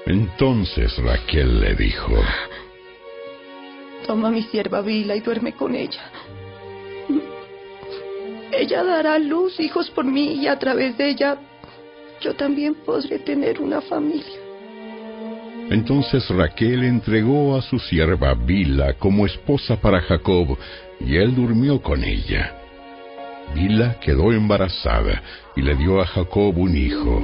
Entonces 0.07 0.97
Raquel 0.99 1.61
le 1.61 1.75
dijo, 1.75 2.13
Toma 4.07 4.31
mi 4.31 4.43
sierva 4.43 4.81
Vila 4.81 5.15
y 5.15 5.21
duerme 5.21 5.53
con 5.53 5.75
ella. 5.75 6.11
Ella 8.53 8.83
dará 8.83 9.15
a 9.15 9.19
luz 9.19 9.61
hijos 9.61 9.91
por 9.91 10.05
mí 10.05 10.35
y 10.35 10.49
a 10.49 10.59
través 10.59 10.97
de 10.99 11.11
ella 11.11 11.39
yo 12.21 12.35
también 12.35 12.75
podré 12.75 13.19
tener 13.21 13.61
una 13.61 13.81
familia. 13.81 14.40
Entonces 15.71 16.29
Raquel 16.29 16.83
entregó 16.83 17.57
a 17.57 17.63
su 17.63 17.79
sierva 17.79 18.35
Bila 18.35 18.95
como 18.95 19.25
esposa 19.25 19.81
para 19.81 20.01
Jacob, 20.01 20.59
y 20.99 21.17
él 21.17 21.35
durmió 21.35 21.81
con 21.81 22.03
ella. 22.03 22.57
Bila 23.55 23.99
quedó 24.01 24.33
embarazada 24.33 25.23
y 25.57 25.63
le 25.63 25.77
dio 25.77 26.01
a 26.01 26.07
Jacob 26.07 26.59
un 26.59 26.77
hijo. 26.77 27.23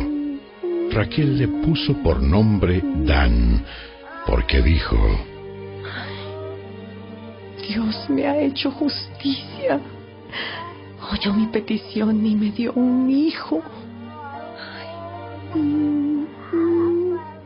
Raquel 0.93 1.39
le 1.39 1.49
puso 1.49 2.01
por 2.05 2.23
nombre 2.23 2.81
Dan, 3.05 3.65
porque 4.27 4.63
dijo, 4.63 4.97
Dios 7.69 8.09
me 8.09 8.27
ha 8.27 8.39
hecho 8.41 8.71
justicia. 8.71 9.81
Oyó 11.13 11.35
mi 11.35 11.47
petición 11.49 12.25
y 12.25 12.37
me 12.37 12.53
dio 12.53 12.73
un 12.75 13.11
hijo. 13.11 13.61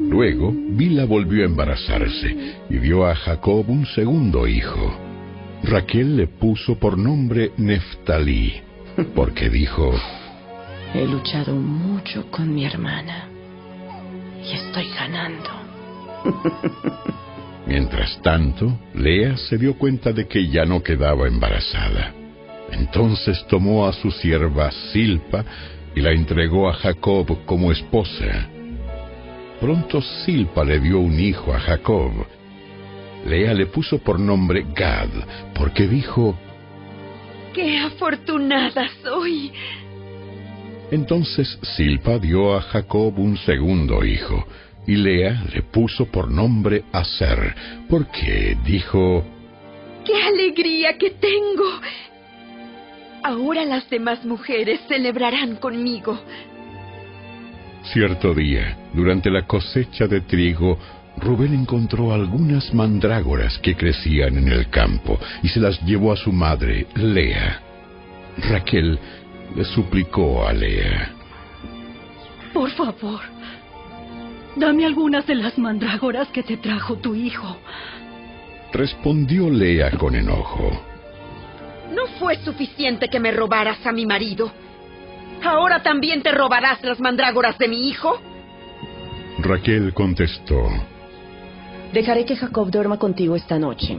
Luego, 0.00 0.52
Bila 0.52 1.04
volvió 1.04 1.42
a 1.42 1.46
embarazarse 1.46 2.56
y 2.70 2.78
dio 2.78 3.06
a 3.06 3.14
Jacob 3.14 3.68
un 3.68 3.84
segundo 3.86 4.46
hijo. 4.46 4.98
Raquel 5.62 6.16
le 6.16 6.26
puso 6.26 6.78
por 6.78 6.96
nombre 6.96 7.52
Neftalí, 7.58 8.54
porque 9.14 9.50
dijo, 9.50 9.92
He 10.94 11.06
luchado 11.06 11.54
mucho 11.54 12.30
con 12.30 12.54
mi 12.54 12.64
hermana 12.64 13.28
y 14.42 14.52
estoy 14.52 14.88
ganando. 14.98 15.50
Mientras 17.66 18.20
tanto, 18.22 18.80
Lea 18.94 19.36
se 19.36 19.58
dio 19.58 19.74
cuenta 19.74 20.12
de 20.12 20.26
que 20.26 20.48
ya 20.48 20.64
no 20.64 20.82
quedaba 20.82 21.28
embarazada. 21.28 22.14
Entonces 22.72 23.44
tomó 23.48 23.86
a 23.86 23.92
su 23.92 24.10
sierva 24.10 24.70
Silpa 24.92 25.44
y 25.94 26.00
la 26.00 26.12
entregó 26.12 26.68
a 26.68 26.72
Jacob 26.72 27.44
como 27.44 27.70
esposa. 27.70 28.48
Pronto 29.60 30.00
Silpa 30.00 30.64
le 30.64 30.80
dio 30.80 31.00
un 31.00 31.20
hijo 31.20 31.52
a 31.52 31.60
Jacob. 31.60 32.12
Lea 33.26 33.52
le 33.52 33.66
puso 33.66 33.98
por 33.98 34.18
nombre 34.18 34.64
Gad, 34.74 35.10
porque 35.54 35.86
dijo, 35.86 36.34
¡Qué 37.52 37.78
afortunada 37.78 38.88
soy! 39.02 39.52
Entonces 40.90 41.58
Silpa 41.76 42.18
dio 42.18 42.56
a 42.56 42.62
Jacob 42.62 43.18
un 43.18 43.36
segundo 43.36 44.02
hijo, 44.02 44.46
y 44.86 44.96
Lea 44.96 45.44
le 45.52 45.62
puso 45.62 46.06
por 46.06 46.30
nombre 46.30 46.84
Aser, 46.92 47.54
porque 47.88 48.56
dijo, 48.64 49.22
¡Qué 50.06 50.22
alegría 50.22 50.96
que 50.96 51.10
tengo! 51.10 51.80
Ahora 53.22 53.66
las 53.66 53.90
demás 53.90 54.24
mujeres 54.24 54.80
celebrarán 54.88 55.56
conmigo. 55.56 56.18
Cierto 57.84 58.34
día, 58.34 58.76
durante 58.92 59.30
la 59.30 59.46
cosecha 59.46 60.06
de 60.06 60.20
trigo, 60.20 60.78
Rubén 61.16 61.54
encontró 61.54 62.12
algunas 62.12 62.72
mandrágoras 62.72 63.58
que 63.58 63.74
crecían 63.74 64.36
en 64.38 64.48
el 64.48 64.68
campo 64.70 65.18
y 65.42 65.48
se 65.48 65.60
las 65.60 65.80
llevó 65.84 66.12
a 66.12 66.16
su 66.16 66.32
madre, 66.32 66.86
Lea. 66.94 67.60
Raquel 68.48 68.98
le 69.54 69.64
suplicó 69.64 70.46
a 70.46 70.52
Lea. 70.52 71.12
Por 72.52 72.70
favor, 72.70 73.20
dame 74.56 74.84
algunas 74.84 75.26
de 75.26 75.34
las 75.34 75.58
mandrágoras 75.58 76.28
que 76.28 76.42
te 76.42 76.56
trajo 76.56 76.96
tu 76.96 77.14
hijo. 77.14 77.58
Respondió 78.72 79.50
Lea 79.50 79.90
con 79.92 80.14
enojo. 80.14 80.70
No 81.92 82.06
fue 82.18 82.36
suficiente 82.44 83.08
que 83.08 83.18
me 83.18 83.32
robaras 83.32 83.84
a 83.84 83.92
mi 83.92 84.06
marido. 84.06 84.52
¿Ahora 85.42 85.82
también 85.82 86.22
te 86.22 86.32
robarás 86.32 86.82
las 86.82 87.00
mandrágoras 87.00 87.56
de 87.58 87.68
mi 87.68 87.88
hijo? 87.88 88.20
Raquel 89.38 89.94
contestó. 89.94 90.68
Dejaré 91.92 92.24
que 92.24 92.36
Jacob 92.36 92.70
duerma 92.70 92.98
contigo 92.98 93.36
esta 93.36 93.58
noche. 93.58 93.98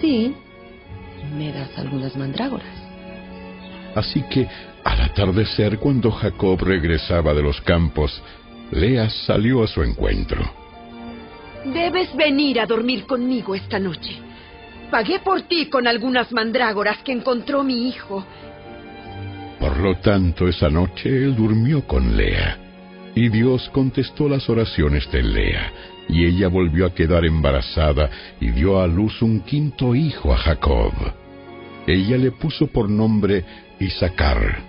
Sí, 0.00 0.34
me 1.36 1.52
das 1.52 1.76
algunas 1.76 2.16
mandrágoras. 2.16 2.68
Así 3.94 4.22
que, 4.30 4.46
al 4.84 5.00
atardecer, 5.00 5.78
cuando 5.78 6.10
Jacob 6.10 6.60
regresaba 6.62 7.34
de 7.34 7.42
los 7.42 7.60
campos, 7.62 8.22
Lea 8.70 9.08
salió 9.08 9.64
a 9.64 9.66
su 9.66 9.82
encuentro. 9.82 10.42
Debes 11.64 12.14
venir 12.14 12.60
a 12.60 12.66
dormir 12.66 13.06
conmigo 13.06 13.54
esta 13.54 13.78
noche. 13.78 14.20
Pagué 14.90 15.18
por 15.18 15.42
ti 15.42 15.66
con 15.66 15.86
algunas 15.86 16.32
mandrágoras 16.32 16.98
que 16.98 17.12
encontró 17.12 17.64
mi 17.64 17.88
hijo. 17.88 18.24
Por 19.58 19.78
lo 19.78 19.96
tanto, 19.96 20.46
esa 20.48 20.68
noche 20.68 21.08
él 21.08 21.34
durmió 21.34 21.86
con 21.86 22.16
Lea. 22.16 22.58
Y 23.14 23.28
Dios 23.28 23.68
contestó 23.72 24.28
las 24.28 24.48
oraciones 24.48 25.10
de 25.10 25.22
Lea, 25.22 25.72
y 26.08 26.24
ella 26.24 26.48
volvió 26.48 26.86
a 26.86 26.94
quedar 26.94 27.24
embarazada 27.24 28.08
y 28.40 28.50
dio 28.50 28.80
a 28.80 28.86
luz 28.86 29.20
un 29.22 29.40
quinto 29.40 29.94
hijo 29.94 30.32
a 30.32 30.36
Jacob. 30.36 30.92
Ella 31.86 32.16
le 32.16 32.30
puso 32.32 32.68
por 32.68 32.88
nombre 32.88 33.44
Isaacar, 33.80 34.60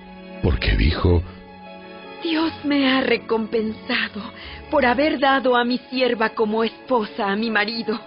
porque 0.42 0.76
dijo, 0.76 1.22
Dios 2.24 2.52
me 2.64 2.88
ha 2.92 3.02
recompensado 3.02 4.22
por 4.70 4.86
haber 4.86 5.20
dado 5.20 5.56
a 5.56 5.64
mi 5.64 5.78
sierva 5.90 6.30
como 6.30 6.64
esposa 6.64 7.30
a 7.30 7.36
mi 7.36 7.50
marido. 7.50 8.00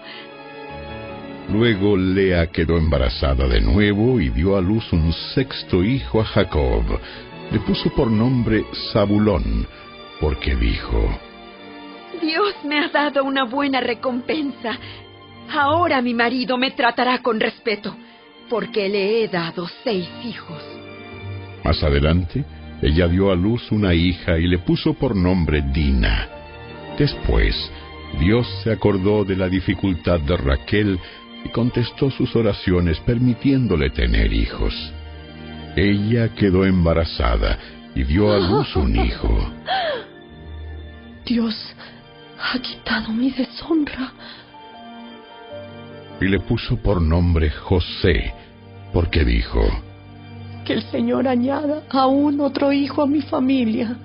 Luego 1.53 1.99
Lea 1.99 2.47
quedó 2.47 2.79
embarazada 2.79 3.47
de 3.47 3.61
nuevo 3.61 4.19
y 4.19 4.31
dio 4.31 4.57
a 4.57 4.63
luz 4.63 4.91
un 4.91 5.13
sexto 5.35 5.85
hijo 5.85 6.23
a 6.23 6.25
Jacob. 6.25 6.83
Le 7.51 7.59
puso 7.61 7.91
por 7.95 8.11
nombre 8.11 8.65
Zabulón, 8.91 9.67
porque 10.19 10.57
dijo, 10.57 11.11
Dios 12.23 12.55
me 12.65 12.79
ha 12.79 12.89
dado 12.89 13.25
una 13.25 13.45
buena 13.45 13.81
recompensa. 13.81 14.79
Ahora 15.51 16.01
mi 16.01 16.15
marido 16.15 16.57
me 16.57 16.71
tratará 16.71 17.19
con 17.19 17.39
respeto, 17.39 17.95
porque 18.49 18.89
le 18.89 19.23
he 19.23 19.29
dado 19.29 19.69
seis 19.85 20.09
hijos. 20.25 20.63
Más 21.65 21.83
adelante, 21.83 22.47
ella 22.81 23.09
dio 23.09 23.31
a 23.31 23.35
luz 23.35 23.71
una 23.71 23.93
hija 23.93 24.39
y 24.39 24.47
le 24.47 24.57
puso 24.59 24.95
por 24.95 25.15
nombre 25.15 25.63
Dina. 25.71 26.31
Después, 26.99 27.55
Dios 28.19 28.47
se 28.65 28.73
acordó 28.73 29.25
de 29.25 29.37
la 29.37 29.51
dificultad 29.51 30.21
de 30.21 30.37
Raquel 30.37 30.99
y 31.45 31.49
contestó 31.51 32.11
sus 32.11 32.35
oraciones 32.37 32.99
permitiéndole 33.01 33.91
tener 33.91 34.33
hijos. 34.33 34.75
Ella 35.77 36.29
quedó 36.35 36.65
embarazada 36.65 37.59
y 37.95 38.05
dio 38.05 38.33
a 38.33 38.39
luz 38.39 38.75
un 38.77 38.97
hijo. 39.05 39.51
Dios 41.25 41.55
ha 42.39 42.59
quitado 42.59 43.13
mi 43.13 43.31
deshonra. 43.31 44.13
Y 46.21 46.27
le 46.27 46.41
puso 46.41 46.77
por 46.77 47.01
nombre 47.01 47.51
José, 47.51 48.33
porque 48.93 49.25
dijo, 49.25 49.61
Que 50.65 50.75
el 50.75 50.83
Señor 50.85 51.27
añada 51.27 51.83
aún 51.91 52.41
otro 52.41 52.73
hijo 52.73 53.03
a 53.03 53.07
mi 53.07 53.23
familia. 53.23 53.97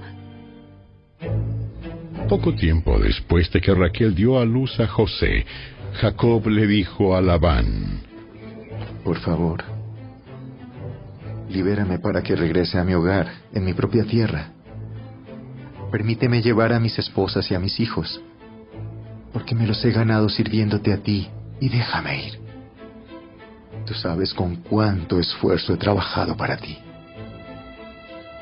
Poco 2.28 2.54
tiempo 2.54 3.00
después 3.00 3.50
de 3.52 3.62
que 3.62 3.74
Raquel 3.74 4.14
dio 4.14 4.40
a 4.40 4.46
luz 4.46 4.78
a 4.80 4.88
José, 4.88 5.46
Jacob 6.00 6.45
le 6.48 6.67
dijo 6.67 7.16
a 7.16 7.22
Labán, 7.22 8.01
Por 9.03 9.17
favor, 9.19 9.64
libérame 11.50 11.98
para 11.98 12.22
que 12.22 12.35
regrese 12.35 12.77
a 12.77 12.84
mi 12.84 12.93
hogar, 12.93 13.27
en 13.51 13.66
mi 13.66 13.74
propia 13.74 14.03
tierra. 14.03 14.51
Permíteme 15.92 16.43
llevar 16.43 16.72
a 16.72 16.80
mis 16.80 17.00
esposas 17.00 17.50
y 17.50 17.56
a 17.56 17.59
mis 17.59 17.80
hijos, 17.80 18.22
porque 19.34 19.56
me 19.56 19.66
los 19.66 19.84
he 19.85 19.92
ganado 19.92 20.30
sirviéndote 20.30 20.93
a 20.93 20.98
ti, 20.98 21.30
y 21.59 21.69
déjame 21.69 22.27
ir. 22.27 22.40
Tú 23.88 23.95
sabes 23.95 24.35
con 24.35 24.58
cuánto 24.58 25.19
esfuerzo 25.19 25.74
he 25.74 25.77
trabajado 25.77 26.38
para 26.38 26.58
ti. 26.58 26.77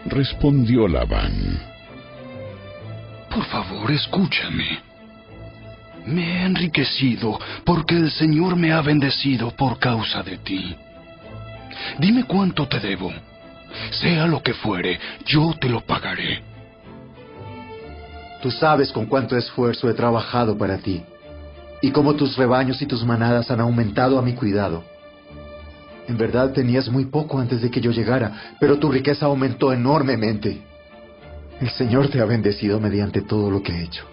Respondió 0.08 0.90
Labán, 0.90 1.58
Por 3.30 3.46
favor, 3.46 3.90
escúchame. 3.92 4.95
Me 6.06 6.22
he 6.22 6.46
enriquecido 6.46 7.40
porque 7.64 7.96
el 7.96 8.12
Señor 8.12 8.56
me 8.56 8.72
ha 8.72 8.82
bendecido 8.82 9.52
por 9.52 9.80
causa 9.80 10.22
de 10.24 10.38
ti. 10.38 10.76
Dime 12.00 12.24
cuánto 12.26 12.68
te 12.68 12.80
debo. 12.80 13.12
Sea 13.92 14.28
lo 14.28 14.42
que 14.42 14.54
fuere, 14.54 15.00
yo 15.26 15.54
te 15.60 15.68
lo 15.68 15.82
pagaré. 15.82 16.44
Tú 18.42 18.52
sabes 18.52 18.92
con 18.92 19.08
cuánto 19.08 19.36
esfuerzo 19.36 19.90
he 19.90 19.94
trabajado 19.94 20.58
para 20.58 20.78
ti, 20.78 21.04
y 21.82 21.92
cómo 21.92 22.14
tus 22.14 22.38
rebaños 22.38 22.82
y 22.82 22.86
tus 22.86 23.04
manadas 23.04 23.50
han 23.50 23.60
aumentado 23.60 24.20
a 24.20 24.22
mi 24.22 24.34
cuidado. 24.34 24.84
En 26.08 26.18
verdad 26.18 26.52
tenías 26.54 26.88
muy 26.88 27.06
poco 27.06 27.40
antes 27.40 27.62
de 27.62 27.72
que 27.72 27.82
yo 27.82 27.92
llegara, 27.92 28.56
pero 28.60 28.78
tu 28.78 28.92
riqueza 28.92 29.26
aumentó 29.26 29.74
enormemente. 29.74 30.62
El 31.60 31.70
Señor 31.72 32.10
te 32.10 32.22
ha 32.22 32.26
bendecido 32.26 32.80
mediante 32.80 33.22
todo 33.22 33.50
lo 33.50 33.64
que 33.64 33.72
he 33.72 33.84
hecho. 33.84 34.06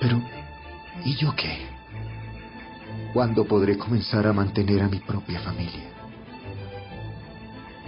Pero, 0.00 0.22
¿y 1.04 1.14
yo 1.16 1.34
qué? 1.34 1.66
¿Cuándo 3.12 3.44
podré 3.44 3.78
comenzar 3.78 4.26
a 4.26 4.32
mantener 4.32 4.82
a 4.82 4.88
mi 4.88 4.98
propia 4.98 5.40
familia? 5.40 5.90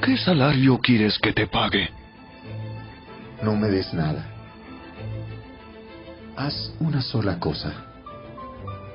¿Qué 0.01 0.17
salario 0.17 0.79
quieres 0.79 1.19
que 1.19 1.33
te 1.33 1.47
pague? 1.47 1.91
No 3.43 3.55
me 3.57 3.69
des 3.69 3.93
nada. 3.93 4.27
Haz 6.37 6.73
una 6.81 7.03
sola 7.03 7.39
cosa, 7.39 7.73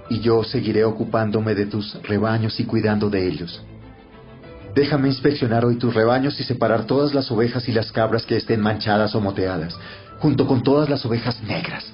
y 0.10 0.20
yo 0.22 0.44
seguiré 0.44 0.84
ocupándome 0.86 1.56
de 1.56 1.66
tus 1.66 2.02
rebaños 2.04 2.60
y 2.60 2.66
cuidando 2.66 3.10
de 3.10 3.28
ellos. 3.28 3.62
Déjame 4.74 5.10
inspeccionar 5.10 5.66
hoy 5.66 5.76
tus 5.76 5.94
rebaños 5.94 6.40
y 6.40 6.44
separar 6.44 6.86
todas 6.86 7.14
las 7.14 7.30
ovejas 7.30 7.68
y 7.70 7.72
las 7.72 7.92
cabras 7.92 8.26
que 8.26 8.38
estén 8.38 8.60
manchadas 8.60 9.14
o 9.14 9.22
moteadas, 9.22 9.78
junto 10.20 10.48
con 10.48 10.64
todas 10.64 10.90
las 10.90 11.06
ovejas 11.06 11.44
negras. 11.44 11.93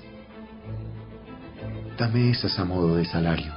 Dame 2.00 2.32
esas 2.32 2.58
a 2.58 2.64
modo 2.64 2.96
de 2.96 3.04
salario. 3.04 3.52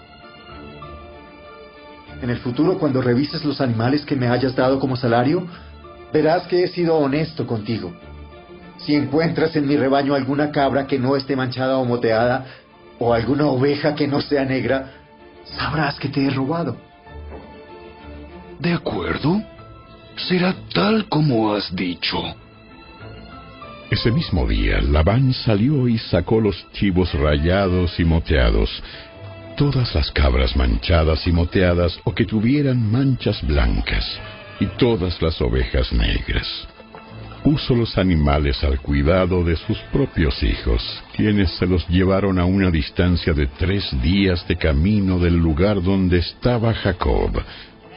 En 2.21 2.29
el 2.29 2.39
futuro, 2.39 2.77
cuando 2.77 3.01
revises 3.01 3.45
los 3.45 3.61
animales 3.61 4.05
que 4.05 4.17
me 4.17 4.27
hayas 4.27 4.57
dado 4.57 4.81
como 4.81 4.97
salario, 4.97 5.47
verás 6.13 6.49
que 6.49 6.65
he 6.65 6.67
sido 6.67 6.97
honesto 6.97 7.47
contigo. 7.47 7.93
Si 8.79 8.97
encuentras 8.97 9.55
en 9.55 9.69
mi 9.69 9.77
rebaño 9.77 10.15
alguna 10.15 10.51
cabra 10.51 10.89
que 10.89 10.99
no 10.99 11.15
esté 11.15 11.37
manchada 11.37 11.79
o 11.79 11.85
moteada, 11.85 12.47
o 12.99 13.15
alguna 13.15 13.47
oveja 13.47 13.95
que 13.95 14.09
no 14.09 14.21
sea 14.21 14.45
negra, 14.45 14.91
sabrás 15.45 16.01
que 16.01 16.09
te 16.09 16.27
he 16.27 16.31
robado. 16.31 16.77
De 18.59 18.73
acuerdo. 18.73 19.41
Será 20.17 20.55
tal 20.75 21.09
como 21.09 21.55
has 21.55 21.75
dicho. 21.75 22.19
Ese 23.93 24.11
mismo 24.11 24.47
día, 24.47 24.81
Labán 24.81 25.35
salió 25.35 25.87
y 25.87 25.99
sacó 25.99 26.41
los 26.41 26.57
chivos 26.73 27.13
rayados 27.13 28.01
y 28.01 28.07
moteados, 28.07 28.83
todas 29.55 29.95
las 29.95 30.11
cabras 30.13 30.57
manchadas 30.57 31.27
y 31.27 31.31
moteadas 31.31 32.01
o 32.05 32.15
que 32.15 32.25
tuvieran 32.25 32.91
manchas 32.91 33.47
blancas, 33.47 34.19
y 34.61 34.65
todas 34.79 35.21
las 35.21 35.39
ovejas 35.43 35.93
negras. 35.93 36.49
Puso 37.45 37.75
los 37.75 37.99
animales 37.99 38.65
al 38.65 38.81
cuidado 38.81 39.45
de 39.45 39.57
sus 39.57 39.77
propios 39.93 40.43
hijos, 40.43 40.83
quienes 41.15 41.51
se 41.59 41.67
los 41.67 41.87
llevaron 41.91 42.39
a 42.39 42.47
una 42.47 42.71
distancia 42.71 43.35
de 43.35 43.47
tres 43.47 43.85
días 44.01 44.49
de 44.49 44.57
camino 44.57 45.19
del 45.19 45.37
lugar 45.37 45.83
donde 45.83 46.17
estaba 46.17 46.73
Jacob. 46.73 47.43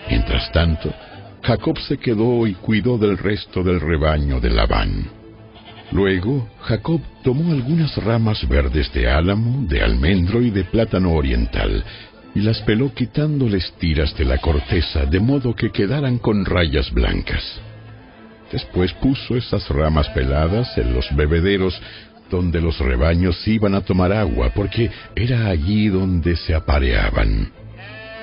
Mientras 0.09 0.51
tanto, 0.51 0.93
Jacob 1.41 1.80
se 1.80 1.98
quedó 1.98 2.45
y 2.48 2.53
cuidó 2.56 2.98
del 2.98 3.17
resto 3.17 3.64
del 3.64 3.80
rebaño 3.80 4.41
de 4.41 4.49
Labán. 4.49 5.15
Luego, 5.95 6.49
Jacob 6.64 6.99
tomó 7.24 7.53
algunas 7.53 7.95
ramas 8.03 8.45
verdes 8.49 8.91
de 8.91 9.09
álamo, 9.09 9.65
de 9.65 9.82
almendro 9.82 10.41
y 10.41 10.49
de 10.49 10.65
plátano 10.65 11.14
oriental, 11.14 11.85
y 12.35 12.41
las 12.41 12.59
peló 12.64 12.93
quitándoles 12.93 13.72
tiras 13.80 14.14
de 14.17 14.25
la 14.25 14.40
corteza, 14.40 15.06
de 15.06 15.22
modo 15.22 15.56
que 15.56 15.72
quedaran 15.72 16.17
con 16.17 16.43
rayas 16.43 16.91
blancas. 16.91 17.61
Después 18.51 18.91
puso 18.95 19.38
esas 19.38 19.69
ramas 19.69 20.09
peladas 20.09 20.77
en 20.77 20.93
los 20.93 21.07
bebederos 21.15 21.82
donde 22.30 22.59
los 22.59 22.77
rebaños 22.80 23.48
iban 23.48 23.74
a 23.74 23.80
tomar 23.80 24.11
agua, 24.11 24.51
porque 24.53 24.91
era 25.15 25.48
allí 25.48 25.88
donde 25.88 26.35
se 26.35 26.53
apareaban. 26.53 27.53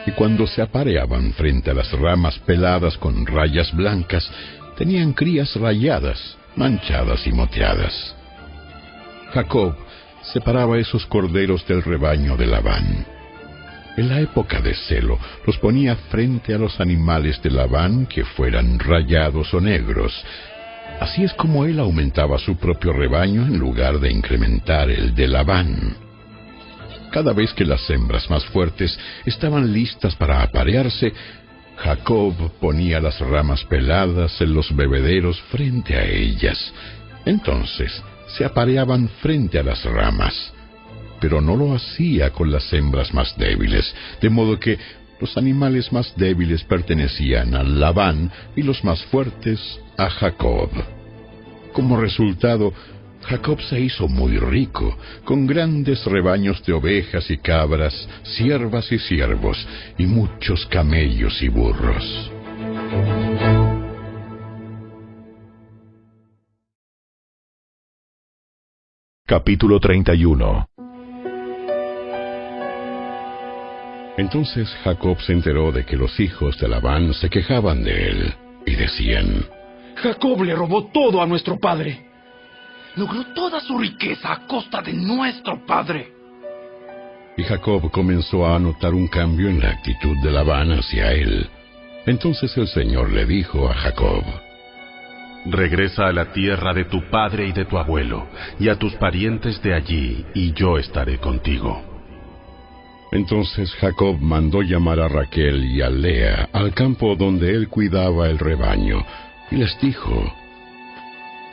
Y 0.04 0.10
cuando 0.10 0.46
se 0.46 0.60
apareaban 0.60 1.32
frente 1.32 1.70
a 1.70 1.74
las 1.74 1.90
ramas 1.92 2.38
peladas 2.40 2.98
con 2.98 3.24
rayas 3.24 3.74
blancas, 3.74 4.30
tenían 4.76 5.14
crías 5.14 5.56
rayadas, 5.56 6.36
manchadas 6.56 7.26
y 7.26 7.32
moteadas. 7.32 8.14
Jacob 9.32 9.76
separaba 10.22 10.78
esos 10.78 11.06
corderos 11.06 11.66
del 11.66 11.82
rebaño 11.82 12.36
de 12.36 12.46
Labán. 12.46 13.06
En 13.96 14.08
la 14.08 14.20
época 14.20 14.60
de 14.60 14.74
celo 14.74 15.18
los 15.46 15.58
ponía 15.58 15.96
frente 15.96 16.54
a 16.54 16.58
los 16.58 16.80
animales 16.80 17.42
de 17.42 17.50
Labán 17.50 18.06
que 18.06 18.24
fueran 18.24 18.78
rayados 18.78 19.52
o 19.52 19.60
negros. 19.60 20.12
Así 21.00 21.24
es 21.24 21.32
como 21.34 21.64
él 21.64 21.78
aumentaba 21.78 22.38
su 22.38 22.56
propio 22.56 22.92
rebaño 22.92 23.42
en 23.42 23.58
lugar 23.58 23.98
de 23.98 24.10
incrementar 24.10 24.90
el 24.90 25.14
de 25.14 25.28
Labán. 25.28 25.96
Cada 27.10 27.34
vez 27.34 27.52
que 27.52 27.66
las 27.66 27.88
hembras 27.90 28.30
más 28.30 28.44
fuertes 28.46 28.98
estaban 29.26 29.70
listas 29.70 30.16
para 30.16 30.42
aparearse, 30.42 31.12
Jacob 31.76 32.34
ponía 32.60 33.00
las 33.00 33.18
ramas 33.20 33.64
peladas 33.64 34.40
en 34.40 34.54
los 34.54 34.74
bebederos 34.74 35.40
frente 35.50 35.96
a 35.96 36.04
ellas. 36.04 36.72
Entonces 37.24 38.02
se 38.36 38.44
apareaban 38.44 39.08
frente 39.20 39.58
a 39.58 39.62
las 39.62 39.84
ramas. 39.84 40.52
Pero 41.20 41.40
no 41.40 41.56
lo 41.56 41.74
hacía 41.74 42.30
con 42.30 42.50
las 42.50 42.72
hembras 42.72 43.14
más 43.14 43.36
débiles, 43.36 43.94
de 44.20 44.30
modo 44.30 44.58
que 44.58 44.78
los 45.20 45.36
animales 45.36 45.92
más 45.92 46.12
débiles 46.16 46.64
pertenecían 46.64 47.54
a 47.54 47.62
Labán 47.62 48.30
y 48.56 48.62
los 48.62 48.82
más 48.82 49.02
fuertes 49.04 49.60
a 49.96 50.10
Jacob. 50.10 50.70
Como 51.72 52.00
resultado, 52.00 52.72
Jacob 53.24 53.60
se 53.62 53.80
hizo 53.80 54.08
muy 54.08 54.38
rico, 54.38 54.96
con 55.24 55.46
grandes 55.46 56.04
rebaños 56.04 56.64
de 56.64 56.72
ovejas 56.72 57.30
y 57.30 57.38
cabras, 57.38 58.08
siervas 58.22 58.90
y 58.92 58.98
siervos, 58.98 59.56
y 59.98 60.06
muchos 60.06 60.66
camellos 60.66 61.40
y 61.42 61.48
burros. 61.48 62.32
Capítulo 69.26 69.80
31 69.80 70.68
Entonces 74.18 74.68
Jacob 74.84 75.18
se 75.22 75.32
enteró 75.32 75.72
de 75.72 75.86
que 75.86 75.96
los 75.96 76.20
hijos 76.20 76.58
de 76.58 76.68
Labán 76.68 77.14
se 77.14 77.30
quejaban 77.30 77.82
de 77.82 78.08
él 78.08 78.34
y 78.66 78.74
decían, 78.74 79.46
Jacob 79.96 80.42
le 80.42 80.54
robó 80.54 80.88
todo 80.92 81.22
a 81.22 81.26
nuestro 81.26 81.58
padre. 81.58 82.11
Logró 82.96 83.24
toda 83.34 83.60
su 83.60 83.78
riqueza 83.78 84.32
a 84.32 84.46
costa 84.46 84.82
de 84.82 84.92
nuestro 84.92 85.64
padre. 85.64 86.12
Y 87.36 87.42
Jacob 87.44 87.90
comenzó 87.90 88.46
a 88.46 88.58
notar 88.58 88.92
un 88.92 89.08
cambio 89.08 89.48
en 89.48 89.60
la 89.60 89.70
actitud 89.70 90.16
de 90.22 90.30
Labán 90.30 90.72
hacia 90.72 91.12
él. 91.12 91.48
Entonces 92.04 92.54
el 92.58 92.68
Señor 92.68 93.10
le 93.10 93.24
dijo 93.24 93.70
a 93.70 93.74
Jacob, 93.74 94.22
Regresa 95.46 96.06
a 96.08 96.12
la 96.12 96.32
tierra 96.32 96.74
de 96.74 96.84
tu 96.84 97.02
padre 97.10 97.46
y 97.46 97.52
de 97.52 97.64
tu 97.64 97.78
abuelo, 97.78 98.26
y 98.60 98.68
a 98.68 98.76
tus 98.76 98.94
parientes 98.94 99.60
de 99.62 99.74
allí, 99.74 100.24
y 100.34 100.52
yo 100.52 100.78
estaré 100.78 101.18
contigo. 101.18 101.82
Entonces 103.10 103.72
Jacob 103.74 104.18
mandó 104.20 104.62
llamar 104.62 105.00
a 105.00 105.08
Raquel 105.08 105.64
y 105.64 105.80
a 105.80 105.90
Lea 105.90 106.48
al 106.52 106.74
campo 106.74 107.16
donde 107.16 107.50
él 107.54 107.68
cuidaba 107.68 108.28
el 108.28 108.38
rebaño, 108.38 109.04
y 109.50 109.56
les 109.56 109.78
dijo, 109.80 110.32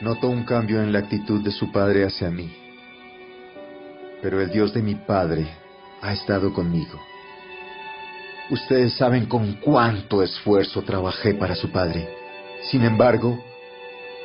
Noto 0.00 0.28
un 0.30 0.44
cambio 0.44 0.82
en 0.82 0.92
la 0.92 1.00
actitud 1.00 1.44
de 1.44 1.50
su 1.50 1.70
padre 1.70 2.06
hacia 2.06 2.30
mí, 2.30 2.50
pero 4.22 4.40
el 4.40 4.50
Dios 4.50 4.72
de 4.72 4.80
mi 4.80 4.94
padre 4.94 5.46
ha 6.00 6.14
estado 6.14 6.54
conmigo. 6.54 6.98
Ustedes 8.48 8.94
saben 8.94 9.26
con 9.26 9.52
cuánto 9.60 10.22
esfuerzo 10.22 10.80
trabajé 10.82 11.34
para 11.34 11.54
su 11.54 11.70
padre. 11.70 12.08
Sin 12.62 12.82
embargo, 12.82 13.44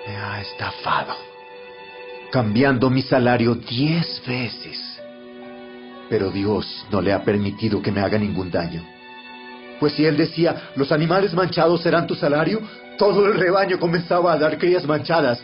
me 0.07 0.15
ha 0.15 0.41
estafado, 0.41 1.13
cambiando 2.31 2.89
mi 2.89 3.01
salario 3.01 3.55
diez 3.55 4.21
veces. 4.25 4.79
Pero 6.09 6.31
Dios 6.31 6.85
no 6.89 7.01
le 7.01 7.11
ha 7.11 7.21
permitido 7.21 7.81
que 7.81 7.91
me 7.91 7.99
haga 7.99 8.17
ningún 8.17 8.49
daño. 8.49 8.81
Pues 9.79 9.91
si 9.91 10.05
él 10.05 10.15
decía, 10.15 10.69
los 10.77 10.93
animales 10.93 11.33
manchados 11.33 11.81
serán 11.81 12.07
tu 12.07 12.15
salario, 12.15 12.61
todo 12.97 13.25
el 13.25 13.33
rebaño 13.37 13.77
comenzaba 13.77 14.31
a 14.31 14.37
dar 14.37 14.57
crías 14.57 14.85
manchadas. 14.85 15.41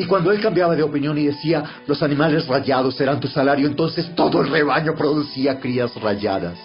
Y 0.00 0.06
cuando 0.06 0.32
él 0.32 0.40
cambiaba 0.40 0.74
de 0.74 0.82
opinión 0.82 1.18
y 1.18 1.26
decía, 1.26 1.62
los 1.86 2.02
animales 2.02 2.46
rayados 2.46 2.96
serán 2.96 3.20
tu 3.20 3.28
salario, 3.28 3.66
entonces 3.66 4.14
todo 4.14 4.40
el 4.40 4.48
rebaño 4.48 4.94
producía 4.94 5.60
crías 5.60 5.94
rayadas. 5.96 6.58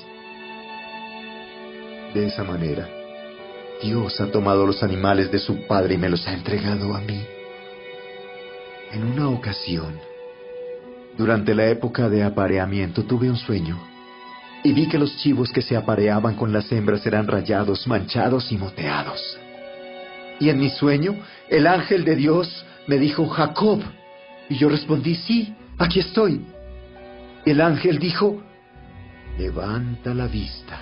De 2.13 2.27
esa 2.27 2.45
manera, 2.45 2.87
Dios 3.83 4.21
ha 4.21 4.27
tomado 4.27 4.65
los 4.65 4.81
animales 4.83 5.29
de 5.33 5.39
su 5.39 5.67
padre 5.67 5.95
y 5.95 5.97
me 5.97 6.07
los 6.07 6.25
ha 6.25 6.33
entregado 6.33 6.95
a 6.95 7.01
mí. 7.01 7.25
En 8.93 9.03
una 9.03 9.27
ocasión, 9.27 9.99
durante 11.17 11.53
la 11.53 11.67
época 11.67 12.07
de 12.07 12.23
apareamiento, 12.23 13.03
tuve 13.03 13.29
un 13.29 13.35
sueño 13.35 13.77
y 14.63 14.71
vi 14.71 14.87
que 14.87 14.97
los 14.97 15.13
chivos 15.17 15.51
que 15.51 15.61
se 15.61 15.75
apareaban 15.75 16.35
con 16.35 16.53
las 16.53 16.71
hembras 16.71 17.05
eran 17.05 17.27
rayados, 17.27 17.85
manchados 17.85 18.49
y 18.53 18.57
moteados. 18.57 19.37
Y 20.39 20.47
en 20.47 20.57
mi 20.57 20.69
sueño, 20.69 21.17
el 21.49 21.67
ángel 21.67 22.05
de 22.05 22.15
Dios 22.15 22.65
me 22.87 22.97
dijo, 22.97 23.27
Jacob. 23.27 23.81
Y 24.49 24.57
yo 24.57 24.69
respondí, 24.69 25.15
sí, 25.15 25.55
aquí 25.77 25.99
estoy. 25.99 26.45
El 27.45 27.61
ángel 27.61 27.99
dijo, 27.99 28.41
levanta 29.37 30.13
la 30.13 30.27
vista 30.27 30.79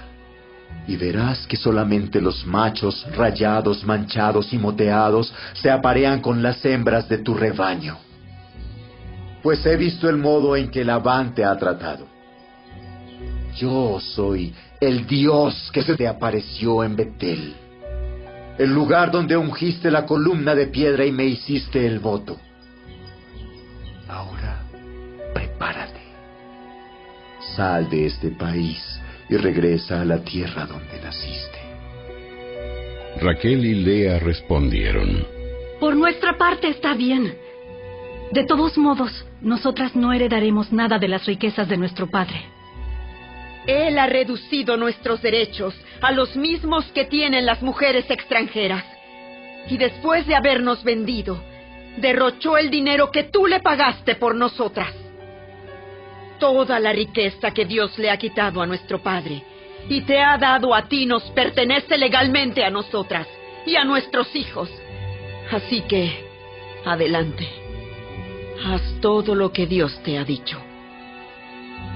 y 0.88 0.98
verás 0.98 1.48
que 1.48 1.56
solamente 1.56 2.20
los 2.20 2.46
machos 2.46 3.06
rayados, 3.16 3.86
manchados 3.86 4.52
y 4.54 4.58
moteados 4.58 5.34
se 5.54 5.72
aparean 5.72 6.20
con 6.20 6.44
las 6.44 6.64
hembras 6.66 7.08
de 7.08 7.20
tu 7.20 7.34
rebaño. 7.34 7.98
Pues 9.42 9.66
he 9.66 9.76
visto 9.76 10.10
el 10.10 10.18
modo 10.18 10.56
en 10.56 10.70
que 10.70 10.84
Labán 10.84 11.34
te 11.34 11.44
ha 11.44 11.58
tratado. 11.58 12.08
Yo 13.56 14.00
soy 14.00 14.54
el 14.80 15.06
Dios 15.06 15.70
que 15.72 15.84
se 15.84 15.96
te 15.96 16.08
apareció 16.08 16.84
en 16.84 16.96
Betel, 16.96 17.56
el 18.58 18.74
lugar 18.74 19.12
donde 19.12 19.36
ungiste 19.36 19.90
la 19.90 20.06
columna 20.06 20.54
de 20.54 20.68
piedra 20.68 21.06
y 21.06 21.12
me 21.12 21.26
hiciste 21.26 21.86
el 21.86 22.00
voto. 22.00 22.38
Ahora, 24.08 24.62
prepárate. 25.34 26.02
Sal 27.56 27.90
de 27.90 28.06
este 28.06 28.30
país 28.30 28.80
y 29.30 29.38
regresa 29.38 30.02
a 30.02 30.06
la 30.06 30.20
tierra 30.20 30.66
donde 30.66 31.02
naciste. 31.02 31.60
Raquel 33.22 33.66
y 33.66 33.76
Lea 33.76 34.20
respondieron, 34.20 35.26
Por 35.80 35.96
nuestra 35.96 36.38
parte 36.38 36.68
está 36.68 36.94
bien. 36.94 37.36
De 38.32 38.46
todos 38.46 38.78
modos, 38.78 39.26
nosotras 39.42 39.96
no 39.96 40.14
heredaremos 40.14 40.72
nada 40.72 40.98
de 40.98 41.08
las 41.08 41.26
riquezas 41.26 41.68
de 41.68 41.78
nuestro 41.78 42.10
padre. 42.10 42.46
Él 43.68 43.98
ha 43.98 44.08
reducido 44.08 44.76
nuestros 44.78 45.22
derechos 45.22 45.74
a 46.04 46.12
los 46.12 46.36
mismos 46.36 46.86
que 46.94 47.06
tienen 47.06 47.46
las 47.46 47.62
mujeres 47.62 48.06
extranjeras. 48.10 48.84
Y 49.70 49.78
después 49.78 50.28
de 50.28 50.36
habernos 50.36 50.84
vendido, 50.84 51.42
derrochó 51.98 52.58
el 52.58 52.70
dinero 52.70 53.10
que 53.10 53.24
tú 53.24 53.48
le 53.48 53.62
pagaste 53.62 54.16
por 54.16 54.36
nosotras. 54.36 54.94
Toda 56.40 56.78
la 56.82 56.92
riqueza 56.92 57.52
que 57.52 57.64
Dios 57.64 57.98
le 57.98 58.12
ha 58.12 58.18
quitado 58.18 58.62
a 58.62 58.68
nuestro 58.68 59.02
Padre 59.02 59.44
y 59.88 60.02
te 60.02 60.20
ha 60.20 60.38
dado 60.38 60.76
a 60.76 60.90
ti 60.90 61.06
nos 61.06 61.24
pertenece 61.32 61.98
legalmente 61.98 62.66
a 62.66 62.70
nosotras 62.70 63.26
y 63.66 63.78
a 63.78 63.86
nuestros 63.86 64.36
hijos. 64.36 64.70
Así 65.52 65.82
que, 65.82 66.26
adelante. 66.84 67.48
Haz 68.66 68.82
todo 69.00 69.36
lo 69.36 69.54
que 69.54 69.68
Dios 69.68 69.98
te 70.04 70.18
ha 70.18 70.26
dicho. 70.26 70.58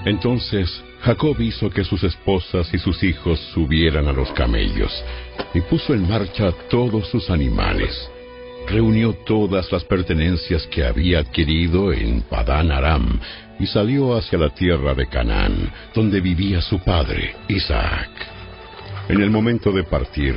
Entonces 0.05 0.83
Jacob 1.01 1.39
hizo 1.39 1.69
que 1.69 1.83
sus 1.83 2.03
esposas 2.03 2.73
y 2.73 2.79
sus 2.79 3.03
hijos 3.03 3.39
subieran 3.53 4.07
a 4.07 4.13
los 4.13 4.31
camellos 4.31 4.91
y 5.53 5.61
puso 5.61 5.93
en 5.93 6.07
marcha 6.07 6.51
todos 6.69 7.07
sus 7.09 7.29
animales. 7.29 8.09
Reunió 8.67 9.13
todas 9.25 9.71
las 9.71 9.83
pertenencias 9.85 10.67
que 10.67 10.83
había 10.83 11.19
adquirido 11.19 11.93
en 11.93 12.21
Padán 12.21 12.71
Aram 12.71 13.19
y 13.59 13.65
salió 13.67 14.17
hacia 14.17 14.37
la 14.37 14.49
tierra 14.49 14.93
de 14.93 15.07
Canaán, 15.07 15.71
donde 15.93 16.19
vivía 16.19 16.61
su 16.61 16.79
padre, 16.79 17.35
Isaac. 17.47 18.09
En 19.07 19.21
el 19.21 19.29
momento 19.29 19.71
de 19.71 19.83
partir, 19.83 20.35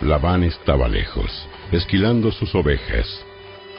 Labán 0.00 0.44
estaba 0.44 0.88
lejos, 0.88 1.30
esquilando 1.72 2.30
sus 2.30 2.54
ovejas. 2.54 3.06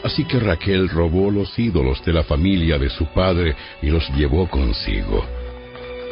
Así 0.03 0.25
que 0.25 0.39
Raquel 0.39 0.89
robó 0.89 1.31
los 1.31 1.57
ídolos 1.57 2.03
de 2.03 2.11
la 2.11 2.23
familia 2.23 2.77
de 2.77 2.89
su 2.89 3.05
padre 3.05 3.55
y 3.81 3.87
los 3.87 4.09
llevó 4.09 4.49
consigo. 4.49 5.25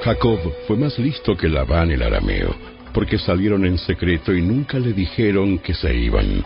Jacob 0.03 0.39
fue 0.65 0.77
más 0.77 0.97
listo 0.97 1.37
que 1.37 1.47
Labán 1.47 1.91
el 1.91 2.01
arameo, 2.01 2.55
porque 2.91 3.19
salieron 3.19 3.65
en 3.65 3.77
secreto 3.77 4.33
y 4.33 4.41
nunca 4.41 4.79
le 4.79 4.93
dijeron 4.93 5.59
que 5.59 5.75
se 5.75 5.93
iban. 5.93 6.43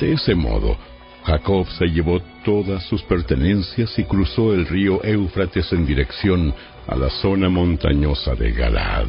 De 0.00 0.12
ese 0.12 0.34
modo, 0.34 0.78
Jacob 1.24 1.66
se 1.78 1.86
llevó 1.88 2.20
todas 2.46 2.82
sus 2.84 3.02
pertenencias 3.02 3.98
y 3.98 4.04
cruzó 4.04 4.54
el 4.54 4.66
río 4.66 5.04
Éufrates 5.04 5.70
en 5.74 5.84
dirección 5.84 6.54
a 6.86 6.96
la 6.96 7.10
zona 7.10 7.50
montañosa 7.50 8.34
de 8.34 8.52
Galaad. 8.52 9.08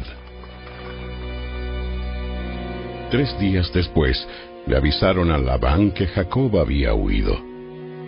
Tres 3.10 3.40
días 3.40 3.72
después, 3.72 4.28
le 4.66 4.76
avisaron 4.76 5.30
a 5.30 5.38
Labán 5.38 5.92
que 5.92 6.06
Jacob 6.06 6.58
había 6.58 6.92
huido. 6.92 7.40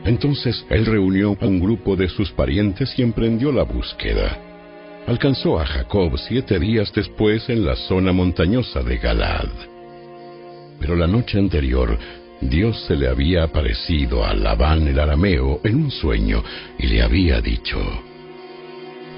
Entonces 0.04 0.66
él 0.68 0.84
reunió 0.84 1.34
a 1.40 1.46
un 1.46 1.60
grupo 1.60 1.96
de 1.96 2.10
sus 2.10 2.30
parientes 2.30 2.92
y 2.98 3.02
emprendió 3.02 3.50
la 3.50 3.62
búsqueda. 3.62 4.51
Alcanzó 5.06 5.58
a 5.58 5.66
Jacob 5.66 6.16
siete 6.16 6.60
días 6.60 6.92
después 6.94 7.48
en 7.48 7.66
la 7.66 7.74
zona 7.74 8.12
montañosa 8.12 8.82
de 8.82 8.98
Galaad. 8.98 9.48
Pero 10.78 10.94
la 10.94 11.08
noche 11.08 11.38
anterior, 11.38 11.98
Dios 12.40 12.84
se 12.86 12.94
le 12.94 13.08
había 13.08 13.44
aparecido 13.44 14.24
a 14.24 14.32
Labán 14.32 14.86
el 14.86 14.98
arameo 14.98 15.60
en 15.64 15.84
un 15.84 15.90
sueño 15.90 16.42
y 16.78 16.86
le 16.86 17.02
había 17.02 17.40
dicho, 17.40 17.78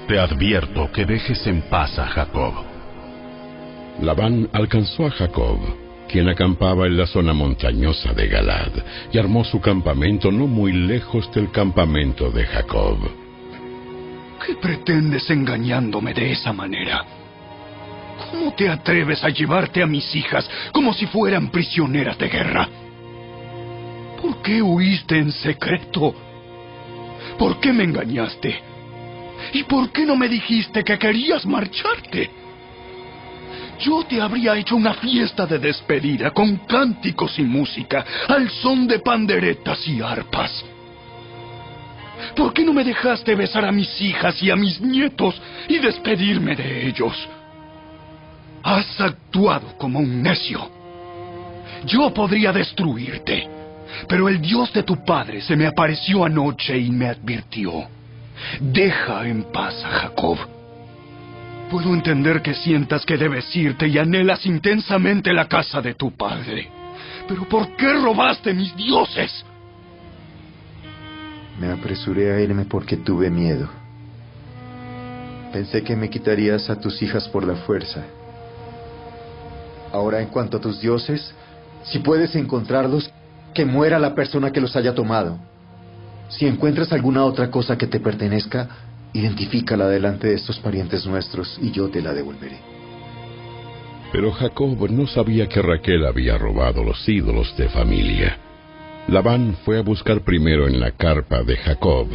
Te 0.07 0.19
advierto 0.19 0.91
que 0.91 1.05
dejes 1.05 1.45
en 1.45 1.61
paz 1.63 1.97
a 1.99 2.07
Jacob. 2.07 2.53
Labán 4.01 4.49
alcanzó 4.53 5.05
a 5.05 5.11
Jacob, 5.11 5.59
quien 6.09 6.27
acampaba 6.29 6.87
en 6.87 6.97
la 6.97 7.05
zona 7.05 7.33
montañosa 7.33 8.13
de 8.13 8.27
Galad, 8.27 8.71
y 9.11 9.17
armó 9.19 9.43
su 9.43 9.61
campamento 9.61 10.31
no 10.31 10.47
muy 10.47 10.71
lejos 10.73 11.31
del 11.31 11.51
campamento 11.51 12.31
de 12.31 12.45
Jacob. 12.45 13.24
¿Qué 14.43 14.55
pretendes 14.55 15.29
engañándome 15.29 16.13
de 16.13 16.31
esa 16.31 16.53
manera? 16.53 17.05
¿Cómo 18.31 18.53
te 18.53 18.69
atreves 18.69 19.23
a 19.23 19.29
llevarte 19.29 19.81
a 19.81 19.87
mis 19.87 20.15
hijas 20.15 20.49
como 20.71 20.93
si 20.93 21.05
fueran 21.07 21.49
prisioneras 21.49 22.17
de 22.17 22.29
guerra? 22.29 22.69
¿Por 24.21 24.41
qué 24.41 24.61
huiste 24.61 25.17
en 25.17 25.31
secreto? 25.31 26.15
¿Por 27.37 27.59
qué 27.59 27.73
me 27.73 27.83
engañaste? 27.83 28.59
¿Y 29.53 29.63
por 29.63 29.91
qué 29.91 30.05
no 30.05 30.15
me 30.15 30.27
dijiste 30.27 30.83
que 30.83 30.97
querías 30.97 31.45
marcharte? 31.45 32.29
Yo 33.79 34.03
te 34.03 34.21
habría 34.21 34.55
hecho 34.55 34.75
una 34.75 34.93
fiesta 34.93 35.45
de 35.45 35.59
despedida 35.59 36.31
con 36.31 36.57
cánticos 36.65 37.37
y 37.39 37.43
música, 37.43 38.05
al 38.27 38.49
son 38.49 38.87
de 38.87 38.99
panderetas 38.99 39.85
y 39.87 40.01
arpas. 40.01 40.63
¿Por 42.35 42.53
qué 42.53 42.63
no 42.63 42.73
me 42.73 42.83
dejaste 42.83 43.35
besar 43.35 43.65
a 43.65 43.71
mis 43.71 44.01
hijas 44.01 44.41
y 44.41 44.49
a 44.49 44.55
mis 44.55 44.79
nietos 44.81 45.41
y 45.67 45.77
despedirme 45.79 46.55
de 46.55 46.87
ellos? 46.87 47.27
Has 48.63 48.99
actuado 48.99 49.77
como 49.77 49.99
un 49.99 50.21
necio. 50.21 50.69
Yo 51.85 52.11
podría 52.13 52.51
destruirte, 52.51 53.47
pero 54.07 54.27
el 54.27 54.41
Dios 54.41 54.73
de 54.73 54.83
tu 54.83 55.03
padre 55.03 55.41
se 55.41 55.55
me 55.55 55.67
apareció 55.67 56.25
anoche 56.25 56.77
y 56.77 56.89
me 56.89 57.07
advirtió. 57.07 57.87
Deja 58.59 59.27
en 59.27 59.43
paz 59.51 59.83
a 59.83 59.89
Jacob. 59.89 60.37
Puedo 61.69 61.93
entender 61.93 62.41
que 62.41 62.53
sientas 62.53 63.05
que 63.05 63.17
debes 63.17 63.55
irte 63.55 63.87
y 63.87 63.97
anhelas 63.97 64.45
intensamente 64.45 65.33
la 65.33 65.47
casa 65.47 65.81
de 65.81 65.95
tu 65.95 66.11
padre. 66.15 66.69
Pero 67.27 67.47
¿por 67.49 67.75
qué 67.75 67.93
robaste 67.93 68.53
mis 68.53 68.75
dioses? 68.75 69.45
Me 71.59 71.71
apresuré 71.71 72.33
a 72.33 72.39
irme 72.41 72.65
porque 72.65 72.97
tuve 72.97 73.29
miedo. 73.29 73.69
Pensé 75.53 75.83
que 75.83 75.95
me 75.95 76.09
quitarías 76.09 76.69
a 76.69 76.79
tus 76.79 77.01
hijas 77.01 77.29
por 77.29 77.45
la 77.45 77.55
fuerza. 77.55 78.03
Ahora, 79.93 80.21
en 80.21 80.27
cuanto 80.27 80.57
a 80.57 80.61
tus 80.61 80.81
dioses, 80.81 81.33
si 81.83 81.99
puedes 81.99 82.35
encontrarlos, 82.35 83.09
que 83.53 83.65
muera 83.65 83.97
la 83.99 84.13
persona 84.13 84.51
que 84.51 84.59
los 84.59 84.75
haya 84.75 84.93
tomado. 84.93 85.39
Si 86.27 86.45
encuentras 86.45 86.91
alguna 86.91 87.23
otra 87.23 87.49
cosa 87.49 87.77
que 87.77 87.87
te 87.87 88.01
pertenezca, 88.01 88.67
identifícala 89.13 89.87
delante 89.87 90.27
de 90.27 90.33
estos 90.33 90.59
parientes 90.59 91.05
nuestros 91.05 91.57
y 91.61 91.71
yo 91.71 91.87
te 91.89 92.01
la 92.01 92.13
devolveré. 92.13 92.59
Pero 94.11 94.31
Jacob 94.33 94.89
no 94.91 95.07
sabía 95.07 95.47
que 95.47 95.61
Raquel 95.61 96.05
había 96.05 96.37
robado 96.37 96.83
los 96.83 97.07
ídolos 97.07 97.55
de 97.55 97.69
familia. 97.69 98.44
Labán 99.07 99.55
fue 99.63 99.77
a 99.77 99.83
buscar 99.83 100.21
primero 100.21 100.67
en 100.67 100.79
la 100.79 100.91
carpa 100.91 101.43
de 101.43 101.57
Jacob, 101.57 102.07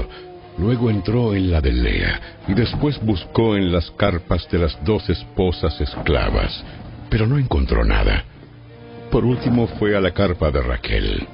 luego 0.59 0.91
entró 0.91 1.35
en 1.35 1.51
la 1.51 1.61
de 1.61 1.73
Lea 1.73 2.21
y 2.49 2.55
después 2.55 3.01
buscó 3.01 3.57
en 3.57 3.71
las 3.71 3.93
carpas 3.93 4.49
de 4.51 4.59
las 4.59 4.77
dos 4.85 5.09
esposas 5.09 5.81
esclavas, 5.81 6.65
pero 7.09 7.29
no 7.29 7.39
encontró 7.39 7.85
nada. 7.85 8.25
Por 9.13 9.25
último 9.25 9.69
fue 9.79 9.97
a 9.97 10.01
la 10.01 10.11
carpa 10.11 10.51
de 10.51 10.63
Raquel. 10.63 11.27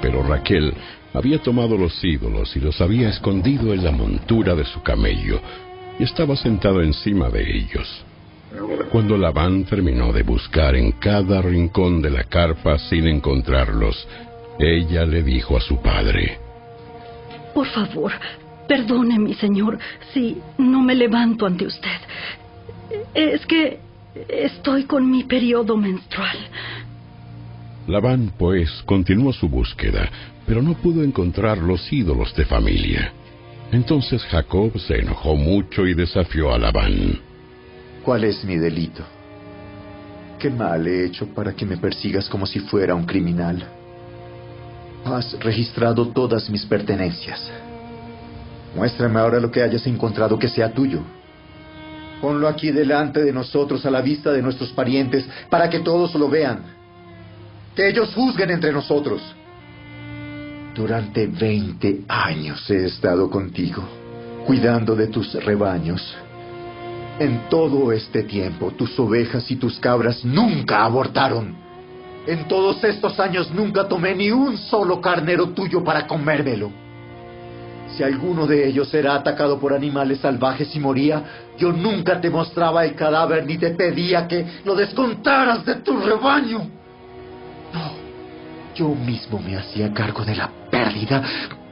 Pero 0.00 0.22
Raquel 0.22 0.72
había 1.12 1.38
tomado 1.38 1.76
los 1.76 2.02
ídolos 2.02 2.56
y 2.56 2.60
los 2.60 2.80
había 2.80 3.10
escondido 3.10 3.74
en 3.74 3.84
la 3.84 3.92
montura 3.92 4.54
de 4.54 4.64
su 4.64 4.82
camello 4.82 5.38
y 5.98 6.04
estaba 6.04 6.34
sentado 6.34 6.80
encima 6.80 7.28
de 7.28 7.42
ellos. 7.42 8.04
Cuando 8.90 9.18
Labán 9.18 9.64
terminó 9.64 10.12
de 10.12 10.22
buscar 10.22 10.74
en 10.76 10.92
cada 10.92 11.42
rincón 11.42 12.00
de 12.00 12.10
la 12.10 12.24
carpa 12.24 12.78
sin 12.78 13.06
encontrarlos, 13.06 14.08
ella 14.58 15.04
le 15.04 15.22
dijo 15.22 15.56
a 15.56 15.60
su 15.60 15.80
padre, 15.80 16.38
Por 17.54 17.66
favor, 17.68 18.12
perdone, 18.66 19.18
mi 19.18 19.34
señor, 19.34 19.78
si 20.12 20.36
no 20.58 20.82
me 20.82 20.94
levanto 20.94 21.46
ante 21.46 21.66
usted. 21.66 22.00
Es 23.14 23.44
que 23.46 23.78
estoy 24.28 24.84
con 24.84 25.10
mi 25.10 25.24
periodo 25.24 25.76
menstrual. 25.76 26.36
Labán, 27.86 28.32
pues, 28.36 28.70
continuó 28.84 29.32
su 29.32 29.48
búsqueda, 29.48 30.10
pero 30.46 30.60
no 30.60 30.74
pudo 30.74 31.02
encontrar 31.02 31.58
los 31.58 31.90
ídolos 31.92 32.34
de 32.34 32.44
familia. 32.44 33.12
Entonces 33.72 34.22
Jacob 34.24 34.78
se 34.78 34.98
enojó 34.98 35.36
mucho 35.36 35.86
y 35.86 35.94
desafió 35.94 36.52
a 36.52 36.58
Labán. 36.58 37.20
¿Cuál 38.02 38.24
es 38.24 38.44
mi 38.44 38.56
delito? 38.56 39.02
¿Qué 40.38 40.50
mal 40.50 40.86
he 40.86 41.04
hecho 41.06 41.26
para 41.34 41.54
que 41.54 41.66
me 41.66 41.76
persigas 41.76 42.28
como 42.28 42.46
si 42.46 42.60
fuera 42.60 42.94
un 42.94 43.04
criminal? 43.04 43.77
Has 45.16 45.38
registrado 45.40 46.08
todas 46.08 46.50
mis 46.50 46.66
pertenencias. 46.66 47.50
Muéstrame 48.76 49.18
ahora 49.18 49.40
lo 49.40 49.50
que 49.50 49.62
hayas 49.62 49.86
encontrado 49.86 50.38
que 50.38 50.48
sea 50.48 50.72
tuyo. 50.72 51.00
Ponlo 52.20 52.46
aquí 52.46 52.70
delante 52.70 53.22
de 53.22 53.32
nosotros 53.32 53.86
a 53.86 53.90
la 53.90 54.00
vista 54.00 54.32
de 54.32 54.42
nuestros 54.42 54.70
parientes 54.70 55.26
para 55.48 55.70
que 55.70 55.80
todos 55.80 56.14
lo 56.14 56.28
vean. 56.28 56.62
Que 57.74 57.88
ellos 57.88 58.12
juzguen 58.14 58.50
entre 58.50 58.72
nosotros. 58.72 59.22
Durante 60.74 61.26
veinte 61.26 62.02
años 62.06 62.68
he 62.70 62.86
estado 62.86 63.30
contigo, 63.30 63.82
cuidando 64.46 64.94
de 64.94 65.06
tus 65.08 65.32
rebaños. 65.44 66.16
En 67.18 67.48
todo 67.48 67.90
este 67.92 68.22
tiempo, 68.24 68.72
tus 68.72 68.96
ovejas 68.98 69.50
y 69.50 69.56
tus 69.56 69.78
cabras 69.80 70.24
nunca 70.24 70.84
abortaron. 70.84 71.67
En 72.28 72.46
todos 72.46 72.84
estos 72.84 73.18
años 73.20 73.50
nunca 73.52 73.88
tomé 73.88 74.14
ni 74.14 74.30
un 74.30 74.58
solo 74.58 75.00
carnero 75.00 75.48
tuyo 75.54 75.82
para 75.82 76.06
comérmelo. 76.06 76.70
Si 77.96 78.02
alguno 78.02 78.46
de 78.46 78.68
ellos 78.68 78.92
era 78.92 79.14
atacado 79.14 79.58
por 79.58 79.72
animales 79.72 80.18
salvajes 80.18 80.76
y 80.76 80.78
moría, 80.78 81.22
yo 81.56 81.72
nunca 81.72 82.20
te 82.20 82.28
mostraba 82.28 82.84
el 82.84 82.94
cadáver 82.94 83.46
ni 83.46 83.56
te 83.56 83.70
pedía 83.70 84.28
que 84.28 84.44
lo 84.66 84.74
descontaras 84.74 85.64
de 85.64 85.76
tu 85.76 85.98
rebaño. 85.98 86.58
No, 87.72 87.92
yo 88.74 88.88
mismo 88.90 89.40
me 89.40 89.56
hacía 89.56 89.90
cargo 89.94 90.22
de 90.22 90.36
la 90.36 90.50
pérdida. 90.70 91.22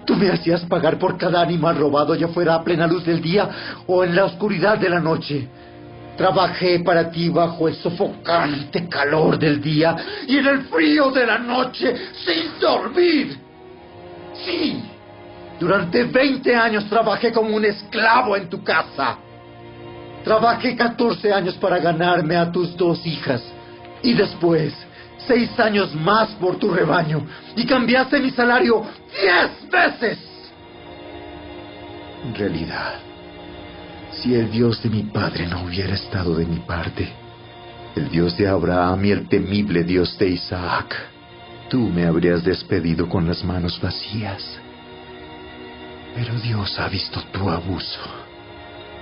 Tú 0.07 0.17
me 0.17 0.31
hacías 0.31 0.62
pagar 0.62 0.99
por 0.99 1.18
cada 1.18 1.43
animal 1.43 1.76
robado, 1.76 2.15
ya 2.15 2.28
fuera 2.28 2.55
a 2.55 2.65
plena 2.65 2.86
luz 2.86 3.05
del 3.05 3.20
día 3.20 3.83
o 3.86 4.02
en 4.05 4.17
la 4.17 4.25
oscuridad 4.25 4.78
de 4.78 4.89
la 4.89 5.01
noche. 5.01 5.51
Trabajé 6.16 6.80
para 6.80 7.10
ti 7.10 7.28
bajo 7.28 7.68
el 7.68 7.74
sofocante 7.76 8.88
calor 8.88 9.38
del 9.38 9.60
día 9.60 9.96
y 10.26 10.38
en 10.38 10.46
el 10.46 10.62
frío 10.64 11.10
de 11.10 11.26
la 11.26 11.38
noche 11.38 11.94
sin 12.24 12.58
dormir. 12.58 13.38
Sí, 14.44 14.82
durante 15.60 16.04
20 16.04 16.54
años 16.54 16.88
trabajé 16.88 17.32
como 17.32 17.54
un 17.54 17.64
esclavo 17.64 18.36
en 18.36 18.48
tu 18.48 18.62
casa. 18.64 19.18
Trabajé 20.24 20.74
14 20.74 21.32
años 21.32 21.54
para 21.56 21.78
ganarme 21.78 22.36
a 22.36 22.50
tus 22.50 22.76
dos 22.76 23.06
hijas 23.06 23.42
y 24.02 24.14
después 24.14 24.74
seis 25.26 25.58
años 25.58 25.94
más 25.94 26.30
por 26.40 26.56
tu 26.56 26.70
rebaño 26.70 27.26
y 27.56 27.66
cambiaste 27.66 28.20
mi 28.20 28.30
salario 28.30 28.84
diez 29.20 29.70
veces. 29.70 30.18
En 32.24 32.34
realidad, 32.34 33.06
si 34.26 34.34
el 34.34 34.50
Dios 34.50 34.82
de 34.82 34.90
mi 34.90 35.05
padre 35.05 35.46
no 35.46 35.62
hubiera 35.62 35.94
estado 35.94 36.34
de 36.34 36.46
mi 36.46 36.58
parte, 36.58 37.08
el 37.94 38.10
Dios 38.10 38.36
de 38.36 38.48
Abraham 38.48 39.05
y 39.05 39.10
el 39.12 39.28
temible 39.28 39.84
Dios 39.84 40.18
de 40.18 40.30
Isaac, 40.30 40.96
tú 41.70 41.78
me 41.78 42.05
habrías 42.05 42.42
despedido 42.42 43.08
con 43.08 43.28
las 43.28 43.44
manos 43.44 43.80
vacías. 43.80 44.42
Pero 46.16 46.34
Dios 46.40 46.76
ha 46.80 46.88
visto 46.88 47.22
tu 47.30 47.48
abuso 47.48 48.00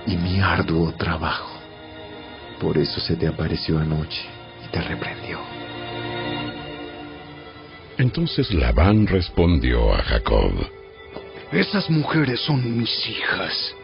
y 0.05 0.15
mi 0.15 0.39
arduo 0.41 0.93
trabajo. 0.93 1.59
Por 2.59 2.77
eso 2.77 2.99
se 2.99 3.15
te 3.15 3.27
apareció 3.27 3.79
anoche 3.79 4.21
y 4.63 4.67
te 4.71 4.79
reprendió. 4.79 5.39
Entonces 7.97 8.53
Labán 8.53 9.07
respondió 9.07 9.91
a 9.91 10.03
Jacob, 10.03 10.51
Esas 11.51 11.89
mujeres 11.89 12.41
son 12.41 12.77
mis 12.77 13.09
hijas. 13.09 13.75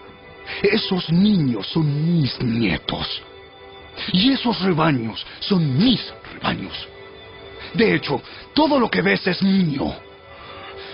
Esos 0.61 1.11
niños 1.11 1.67
son 1.67 2.15
mis 2.19 2.41
nietos. 2.41 3.21
Y 4.13 4.31
esos 4.31 4.59
rebaños 4.61 5.25
son 5.39 5.77
mis 5.77 6.01
rebaños. 6.33 6.87
De 7.73 7.95
hecho, 7.95 8.21
todo 8.53 8.79
lo 8.79 8.89
que 8.89 9.01
ves 9.01 9.25
es 9.27 9.41
mío. 9.41 9.93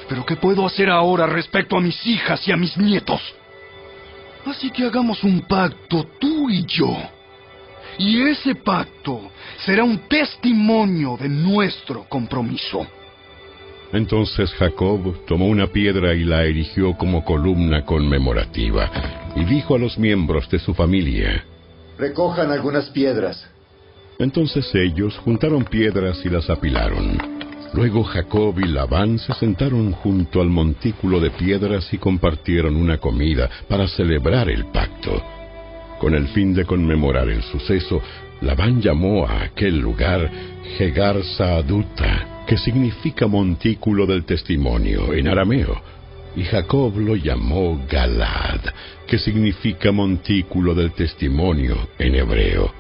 Pero 0.08 0.26
¿qué 0.26 0.36
puedo 0.36 0.66
hacer 0.66 0.90
ahora 0.90 1.26
respecto 1.26 1.78
a 1.78 1.82
mis 1.82 2.06
hijas 2.06 2.48
y 2.48 2.52
a 2.52 2.58
mis 2.58 2.78
nietos? 2.78 3.22
Así 4.46 4.72
que 4.72 4.84
hagamos 4.84 5.24
un 5.24 5.42
pacto 5.42 6.08
tú 6.20 6.50
y 6.50 6.66
yo. 6.66 6.96
Y 7.98 8.22
ese 8.22 8.56
pacto 8.56 9.32
será 9.66 9.84
un 9.84 10.08
testimonio 10.08 11.18
de 11.18 11.28
nuestro 11.28 12.04
compromiso. 12.08 12.88
Entonces 13.92 14.54
Jacob 14.54 15.26
tomó 15.26 15.48
una 15.48 15.68
piedra 15.68 16.14
y 16.14 16.24
la 16.24 16.44
erigió 16.44 16.94
como 16.98 17.24
columna 17.24 17.84
conmemorativa, 17.84 18.90
y 19.38 19.46
dijo 19.46 19.76
a 19.76 19.80
los 19.80 19.98
miembros 19.98 20.50
de 20.50 20.60
su 20.60 20.74
familia, 20.74 21.46
Recojan 21.98 22.52
algunas 22.52 22.90
piedras. 22.90 23.48
Entonces 24.20 24.70
ellos 24.74 25.18
juntaron 25.20 25.64
piedras 25.64 26.20
y 26.26 26.30
las 26.30 26.50
apilaron. 26.50 27.18
Luego 27.74 28.04
Jacob 28.04 28.58
y 28.60 28.68
Labán 28.68 29.20
se 29.20 29.34
sentaron 29.34 29.92
junto 29.92 30.42
al 30.42 30.50
montículo 30.50 31.20
de 31.20 31.30
piedras 31.32 31.92
y 31.94 31.98
compartieron 31.98 32.76
una 32.76 32.98
comida 32.98 33.50
para 33.68 33.88
celebrar 33.88 34.50
el 34.50 34.66
pacto. 34.68 35.22
Con 36.00 36.16
el 36.16 36.28
fin 36.30 36.54
de 36.54 36.66
conmemorar 36.66 37.30
el 37.30 37.44
suceso, 37.44 38.02
Labán 38.42 38.82
llamó 38.82 39.28
a 39.28 39.44
aquel 39.44 39.80
lugar 39.80 40.32
Hegar 40.80 41.24
Saaduta, 41.24 42.46
que 42.48 42.58
significa 42.58 43.28
montículo 43.28 44.06
del 44.06 44.24
testimonio 44.24 45.14
en 45.14 45.28
arameo, 45.28 45.82
y 46.38 46.44
Jacob 46.44 46.96
lo 46.98 47.16
llamó 47.16 47.84
Galad, 47.90 48.62
que 49.08 49.18
significa 49.18 49.92
montículo 49.92 50.76
del 50.76 50.92
testimonio 50.92 51.90
en 51.98 52.14
hebreo. 52.14 52.72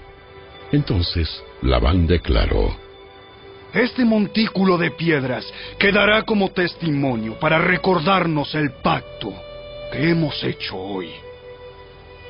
Entonces 0.71 1.43
Labán 1.63 2.05
declaró, 2.05 2.77
Este 3.73 4.05
montículo 4.05 4.77
de 4.77 4.91
piedras 4.91 5.43
quedará 5.79 6.21
como 6.21 6.51
testimonio 6.51 7.39
para 7.39 7.57
recordarnos 7.57 8.53
el 8.53 8.71
pacto 8.83 9.33
¿Qué 9.91 10.09
hemos 10.11 10.43
hecho 10.43 10.77
hoy? 10.77 11.09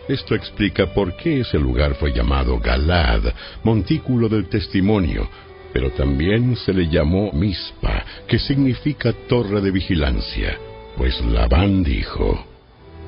Esto 0.07 0.33
explica 0.33 0.85
por 0.93 1.17
qué 1.17 1.41
ese 1.41 1.59
lugar 1.59 1.95
fue 1.95 2.13
llamado 2.13 2.59
Galad, 2.59 3.23
montículo 3.63 4.29
del 4.29 4.47
testimonio, 4.47 5.27
pero 5.73 5.89
también 5.91 6.55
se 6.55 6.71
le 6.71 6.87
llamó 6.87 7.31
Mispa, 7.33 8.05
que 8.27 8.39
significa 8.39 9.11
torre 9.27 9.59
de 9.59 9.71
vigilancia, 9.71 10.57
pues 10.97 11.19
Labán 11.21 11.83
dijo, 11.83 12.43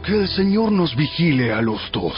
Que 0.06 0.22
el 0.22 0.27
Señor 0.27 0.72
nos 0.72 0.95
vigile 0.95 1.51
a 1.51 1.61
los 1.61 1.92
dos, 1.92 2.16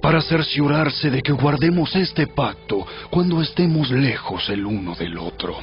para 0.00 0.22
cerciorarse 0.22 1.10
de 1.10 1.22
que 1.22 1.32
guardemos 1.32 1.94
este 1.96 2.26
pacto 2.28 2.86
cuando 3.10 3.42
estemos 3.42 3.90
lejos 3.90 4.48
el 4.48 4.64
uno 4.64 4.94
del 4.94 5.18
otro. 5.18 5.56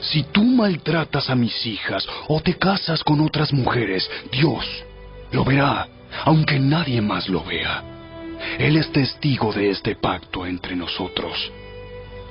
Si 0.00 0.22
tú 0.24 0.44
maltratas 0.44 1.30
a 1.30 1.34
mis 1.34 1.66
hijas 1.66 2.06
o 2.28 2.40
te 2.40 2.54
casas 2.54 3.02
con 3.02 3.20
otras 3.20 3.52
mujeres, 3.52 4.08
Dios 4.30 4.64
lo 5.32 5.44
verá 5.44 5.88
aunque 6.24 6.58
nadie 6.58 7.00
más 7.00 7.28
lo 7.28 7.44
vea. 7.44 7.82
Él 8.58 8.76
es 8.76 8.90
testigo 8.92 9.52
de 9.52 9.70
este 9.70 9.96
pacto 9.96 10.46
entre 10.46 10.76
nosotros. 10.76 11.50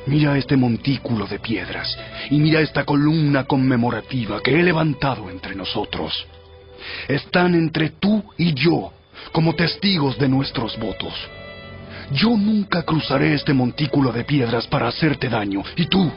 Mira 0.08 0.38
este 0.38 0.56
montículo 0.56 1.26
de 1.26 1.40
piedras 1.40 1.98
y 2.30 2.38
mira 2.38 2.62
esta 2.62 2.84
columna 2.84 3.46
conmemorativa 3.46 4.42
que 4.42 4.52
he 4.52 4.64
levantado 4.64 5.30
entre 5.30 5.56
nosotros. 5.56 6.28
Están 7.08 7.56
entre 7.56 7.90
tú 7.90 8.24
y 8.38 8.54
yo 8.54 8.92
como 9.32 9.56
testigos 9.56 10.18
de 10.20 10.30
nuestros 10.30 10.78
votos. 10.78 11.14
Yo 12.12 12.30
nunca 12.38 12.84
cruzaré 12.84 13.34
este 13.34 13.54
montículo 13.54 14.12
de 14.12 14.24
piedras 14.24 14.68
para 14.68 14.88
hacerte 14.88 15.28
daño 15.28 15.64
y 15.76 15.88
tú 15.88 16.12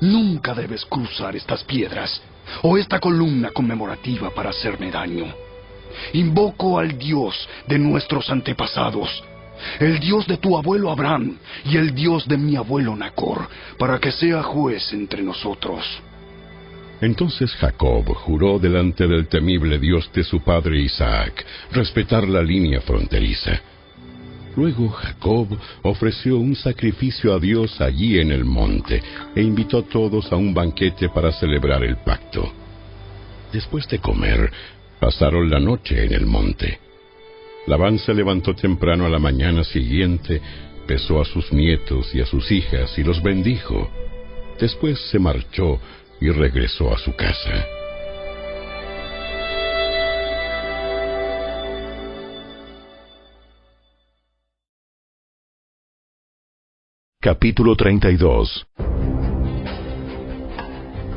nunca 0.00 0.54
debes 0.54 0.84
cruzar 0.84 1.34
estas 1.34 1.64
piedras 1.64 2.22
o 2.62 2.78
esta 2.78 3.00
columna 3.00 3.50
conmemorativa 3.50 4.30
para 4.30 4.50
hacerme 4.50 4.92
daño. 4.92 5.26
Invoco 6.12 6.78
al 6.78 6.96
Dios 6.98 7.48
de 7.66 7.78
nuestros 7.78 8.30
antepasados, 8.30 9.24
el 9.80 9.98
Dios 9.98 10.26
de 10.26 10.36
tu 10.36 10.56
abuelo 10.56 10.90
Abraham 10.90 11.36
y 11.64 11.76
el 11.76 11.94
Dios 11.94 12.26
de 12.26 12.36
mi 12.36 12.56
abuelo 12.56 12.96
Nacor, 12.96 13.48
para 13.78 13.98
que 13.98 14.10
sea 14.10 14.42
juez 14.42 14.92
entre 14.92 15.22
nosotros. 15.22 15.84
Entonces 17.00 17.52
Jacob 17.56 18.04
juró 18.14 18.58
delante 18.58 19.06
del 19.06 19.26
temible 19.28 19.78
Dios 19.78 20.10
de 20.14 20.24
su 20.24 20.40
padre 20.40 20.80
Isaac 20.80 21.44
respetar 21.72 22.26
la 22.26 22.42
línea 22.42 22.80
fronteriza. 22.80 23.60
Luego 24.56 24.88
Jacob 24.88 25.48
ofreció 25.82 26.38
un 26.38 26.54
sacrificio 26.54 27.34
a 27.34 27.40
Dios 27.40 27.80
allí 27.80 28.20
en 28.20 28.30
el 28.30 28.44
monte 28.44 29.02
e 29.34 29.42
invitó 29.42 29.78
a 29.78 29.82
todos 29.82 30.32
a 30.32 30.36
un 30.36 30.54
banquete 30.54 31.08
para 31.08 31.32
celebrar 31.32 31.82
el 31.82 31.96
pacto. 31.96 32.52
Después 33.52 33.86
de 33.88 33.98
comer, 33.98 34.50
Pasaron 35.04 35.50
la 35.50 35.60
noche 35.60 36.02
en 36.02 36.14
el 36.14 36.24
monte. 36.24 36.78
Labán 37.66 37.98
se 37.98 38.12
levantó 38.12 38.54
temprano 38.54 39.06
a 39.06 39.08
la 39.08 39.18
mañana 39.18 39.64
siguiente, 39.64 40.40
besó 40.86 41.20
a 41.20 41.24
sus 41.24 41.50
nietos 41.52 42.14
y 42.14 42.20
a 42.20 42.26
sus 42.26 42.50
hijas 42.52 42.98
y 42.98 43.02
los 43.02 43.22
bendijo. 43.22 43.90
Después 44.60 44.98
se 45.10 45.18
marchó 45.18 45.80
y 46.20 46.30
regresó 46.30 46.92
a 46.92 46.98
su 46.98 47.14
casa. 47.16 47.66
Capítulo 57.18 57.74
32 57.74 58.66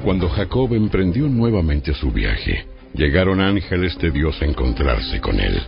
Cuando 0.06 0.30
Jacob 0.30 0.74
emprendió 0.74 1.28
nuevamente 1.28 1.94
su 1.94 2.12
viaje, 2.12 2.66
llegaron 2.94 3.42
ángeles 3.42 3.98
de 3.98 4.12
Dios 4.12 4.42
a 4.42 4.46
encontrarse 4.46 5.20
con 5.20 5.38
él. 5.42 5.62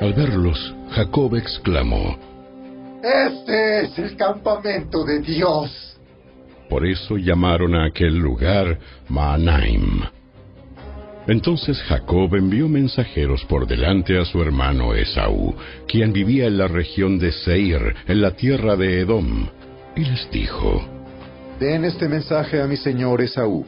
Al 0.00 0.14
verlos, 0.14 0.74
Jacob 0.90 1.36
exclamó, 1.36 2.18
Este 3.02 3.84
es 3.84 3.98
el 3.98 4.16
campamento 4.16 5.04
de 5.04 5.20
Dios. 5.20 5.98
Por 6.68 6.86
eso 6.86 7.16
llamaron 7.16 7.74
a 7.74 7.86
aquel 7.86 8.16
lugar 8.16 8.78
Maanaim. 9.08 10.02
Entonces 11.26 11.80
Jacob 11.82 12.34
envió 12.34 12.68
mensajeros 12.68 13.44
por 13.44 13.66
delante 13.66 14.18
a 14.18 14.24
su 14.24 14.40
hermano 14.40 14.94
Esaú, 14.94 15.54
quien 15.86 16.12
vivía 16.12 16.46
en 16.46 16.58
la 16.58 16.66
región 16.66 17.18
de 17.18 17.32
Seir, 17.32 17.94
en 18.06 18.22
la 18.22 18.32
tierra 18.32 18.76
de 18.76 19.00
Edom, 19.00 19.48
y 19.94 20.04
les 20.04 20.30
dijo, 20.30 20.82
Den 21.58 21.84
este 21.84 22.08
mensaje 22.08 22.62
a 22.62 22.66
mi 22.66 22.76
señor 22.76 23.20
Esaú 23.20 23.66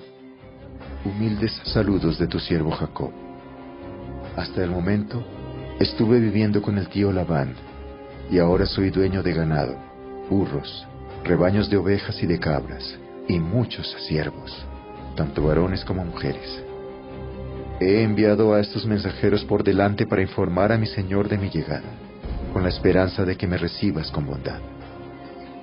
humildes 1.04 1.60
saludos 1.64 2.18
de 2.18 2.26
tu 2.26 2.38
siervo 2.38 2.70
Jacob. 2.70 3.10
Hasta 4.36 4.62
el 4.62 4.70
momento 4.70 5.24
estuve 5.80 6.20
viviendo 6.20 6.62
con 6.62 6.78
el 6.78 6.88
tío 6.88 7.12
Labán 7.12 7.54
y 8.30 8.38
ahora 8.38 8.66
soy 8.66 8.90
dueño 8.90 9.22
de 9.22 9.32
ganado, 9.32 9.76
burros, 10.28 10.86
rebaños 11.24 11.68
de 11.70 11.76
ovejas 11.76 12.22
y 12.22 12.26
de 12.26 12.38
cabras 12.38 12.98
y 13.28 13.38
muchos 13.38 13.94
siervos, 14.06 14.64
tanto 15.16 15.42
varones 15.42 15.84
como 15.84 16.04
mujeres. 16.04 16.62
He 17.80 18.02
enviado 18.02 18.54
a 18.54 18.60
estos 18.60 18.86
mensajeros 18.86 19.44
por 19.44 19.64
delante 19.64 20.06
para 20.06 20.22
informar 20.22 20.72
a 20.72 20.78
mi 20.78 20.86
señor 20.86 21.28
de 21.28 21.38
mi 21.38 21.50
llegada, 21.50 21.90
con 22.52 22.62
la 22.62 22.68
esperanza 22.68 23.24
de 23.24 23.36
que 23.36 23.46
me 23.46 23.58
recibas 23.58 24.10
con 24.10 24.26
bondad. 24.26 24.60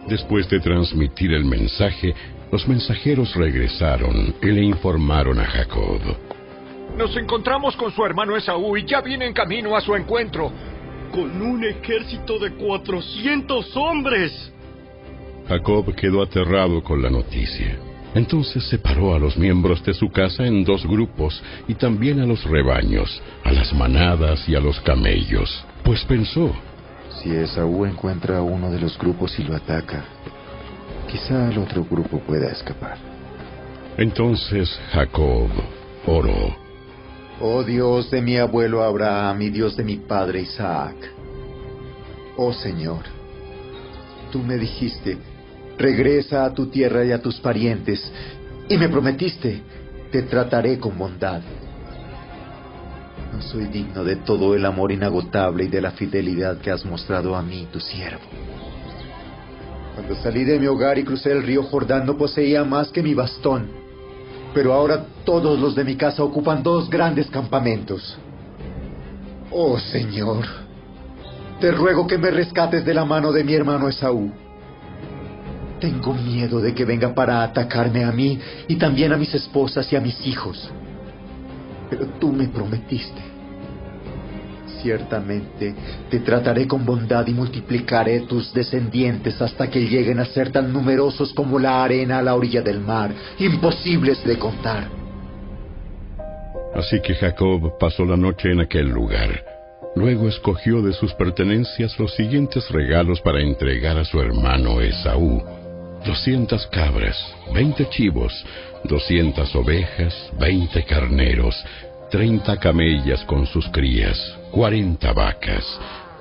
Después 0.08 0.50
de 0.50 0.60
transmitir 0.60 1.34
el 1.34 1.46
mensaje, 1.46 2.14
los 2.52 2.68
mensajeros 2.68 3.36
regresaron 3.36 4.34
y 4.42 4.48
le 4.48 4.64
informaron 4.64 5.40
a 5.40 5.46
Jacob. 5.46 6.02
Nos 7.00 7.16
encontramos 7.16 7.78
con 7.78 7.94
su 7.94 8.06
hermano 8.06 8.36
Esaú 8.36 8.76
y 8.76 8.84
ya 8.84 9.00
viene 9.00 9.26
en 9.26 9.32
camino 9.32 9.74
a 9.74 9.80
su 9.80 9.96
encuentro. 9.96 10.52
Con 11.14 11.42
un 11.42 11.64
ejército 11.64 12.38
de 12.38 12.52
cuatrocientos 12.52 13.74
hombres. 13.78 14.52
Jacob 15.48 15.96
quedó 15.96 16.22
aterrado 16.22 16.84
con 16.84 17.02
la 17.02 17.10
noticia. 17.10 17.80
Entonces 18.14 18.66
separó 18.66 19.16
a 19.16 19.20
los 19.20 19.38
miembros 19.38 19.82
de 19.86 19.94
su 19.94 20.10
casa 20.10 20.46
en 20.46 20.66
dos 20.66 20.86
grupos 20.86 21.42
y 21.70 21.76
también 21.76 22.20
a 22.20 22.26
los 22.26 22.44
rebaños, 22.44 23.22
a 23.46 23.54
las 23.54 23.72
manadas 23.74 24.44
y 24.50 24.56
a 24.56 24.60
los 24.60 24.78
camellos, 24.82 25.64
pues 25.86 26.04
pensó, 26.04 26.54
si 27.22 27.32
Esaú 27.32 27.86
encuentra 27.86 28.40
a 28.40 28.42
uno 28.42 28.70
de 28.72 28.80
los 28.80 28.98
grupos 28.98 29.40
y 29.40 29.44
lo 29.44 29.56
ataca, 29.56 30.04
quizá 31.10 31.50
el 31.50 31.60
otro 31.60 31.86
grupo 31.90 32.20
pueda 32.20 32.52
escapar. 32.52 32.98
Entonces 33.98 34.78
Jacob 34.92 35.48
oró. 36.06 36.69
Oh 37.42 37.64
Dios 37.64 38.12
de 38.12 38.22
mi 38.22 38.36
abuelo 38.36 38.84
Abraham 38.84 39.44
y 39.44 39.50
Dios 39.50 39.78
de 39.78 39.84
mi 39.86 39.96
padre 39.96 40.42
Isaac. 40.42 40.96
Oh 42.36 42.52
Señor, 42.52 43.06
tú 44.30 44.40
me 44.40 44.58
dijiste, 44.58 45.18
regresa 45.78 46.44
a 46.44 46.54
tu 46.54 46.68
tierra 46.68 47.06
y 47.06 47.14
a 47.14 47.22
tus 47.22 47.40
parientes, 47.40 48.12
y 48.68 48.78
me 48.78 48.90
prometiste, 48.90 49.62
te 50.12 50.24
trataré 50.24 50.80
con 50.80 50.98
bondad. 50.98 51.42
No 53.32 53.42
soy 53.42 53.68
digno 53.68 54.04
de 54.04 54.18
todo 54.18 54.54
el 54.54 54.66
amor 54.66 54.92
inagotable 54.92 55.64
y 55.64 55.68
de 55.70 55.80
la 55.80 55.92
fidelidad 55.92 56.58
que 56.58 56.72
has 56.72 56.84
mostrado 56.84 57.38
a 57.38 57.42
mí, 57.42 57.70
tu 57.72 57.80
siervo. 57.80 58.24
Cuando 59.96 60.14
salí 60.16 60.44
de 60.44 60.60
mi 60.60 60.68
hogar 60.68 60.98
y 60.98 61.06
crucé 61.06 61.32
el 61.32 61.44
río 61.44 61.64
Jordán 61.64 62.06
no 62.06 62.18
poseía 62.18 62.66
más 62.66 62.90
que 62.90 63.02
mi 63.02 63.14
bastón, 63.14 63.70
pero 64.54 64.74
ahora 64.74 65.06
todos 65.24 65.60
los 65.60 65.76
de 65.76 65.84
mi 65.84 65.96
casa 65.96 66.24
ocupan 66.24 66.64
dos 66.64 66.90
grandes 66.90 67.28
campamentos. 67.28 68.18
Oh 69.52 69.78
Señor, 69.80 70.46
te 71.60 71.72
ruego 71.72 72.08
que 72.08 72.18
me 72.18 72.32
rescates 72.32 72.86
de 72.86 72.94
la 72.94 73.06
mano 73.06 73.32
de 73.32 73.44
mi 73.44 73.54
hermano 73.54 73.88
Esaú. 73.88 74.32
Tengo 75.80 76.14
miedo 76.14 76.60
de 76.60 76.74
que 76.74 76.86
venga 76.86 77.14
para 77.14 77.44
atacarme 77.44 78.04
a 78.04 78.12
mí 78.12 78.40
y 78.68 78.76
también 78.76 79.14
a 79.14 79.18
mis 79.18 79.34
esposas 79.34 79.92
y 79.92 79.96
a 79.96 80.02
mis 80.02 80.26
hijos. 80.28 80.70
Pero 81.90 82.06
tú 82.20 82.32
me 82.32 82.48
prometiste. 82.48 83.29
Ciertamente 84.82 85.76
te 86.10 86.20
trataré 86.20 86.68
con 86.68 86.86
bondad 86.86 87.28
y 87.28 87.34
multiplicaré 87.34 88.22
tus 88.22 88.54
descendientes 88.54 89.42
hasta 89.42 89.70
que 89.70 89.82
lleguen 89.82 90.20
a 90.20 90.26
ser 90.26 90.52
tan 90.52 90.72
numerosos 90.72 91.34
como 91.34 91.60
la 91.60 91.84
arena 91.84 92.20
a 92.20 92.22
la 92.22 92.36
orilla 92.36 92.62
del 92.62 92.80
mar, 92.80 93.12
imposibles 93.40 94.24
de 94.24 94.38
contar. 94.38 94.88
Así 96.74 97.02
que 97.02 97.16
Jacob 97.16 97.78
pasó 97.80 98.06
la 98.06 98.16
noche 98.16 98.52
en 98.52 98.62
aquel 98.62 98.88
lugar. 98.90 99.44
Luego 99.96 100.30
escogió 100.30 100.82
de 100.82 100.94
sus 100.94 101.14
pertenencias 101.14 101.98
los 102.00 102.14
siguientes 102.16 102.70
regalos 102.70 103.20
para 103.22 103.42
entregar 103.42 103.98
a 103.98 104.06
su 104.06 104.22
hermano 104.22 104.80
Esaú. 104.80 105.44
Doscientas 106.06 106.66
cabras, 106.68 107.18
veinte 107.54 107.90
chivos, 107.90 108.32
doscientas 108.86 109.54
ovejas, 109.56 110.14
veinte 110.40 110.86
carneros, 110.86 111.56
treinta 112.10 112.58
camellas 112.58 113.26
con 113.26 113.46
sus 113.46 113.68
crías, 113.70 114.18
cuarenta 114.52 115.14
vacas, 115.14 115.66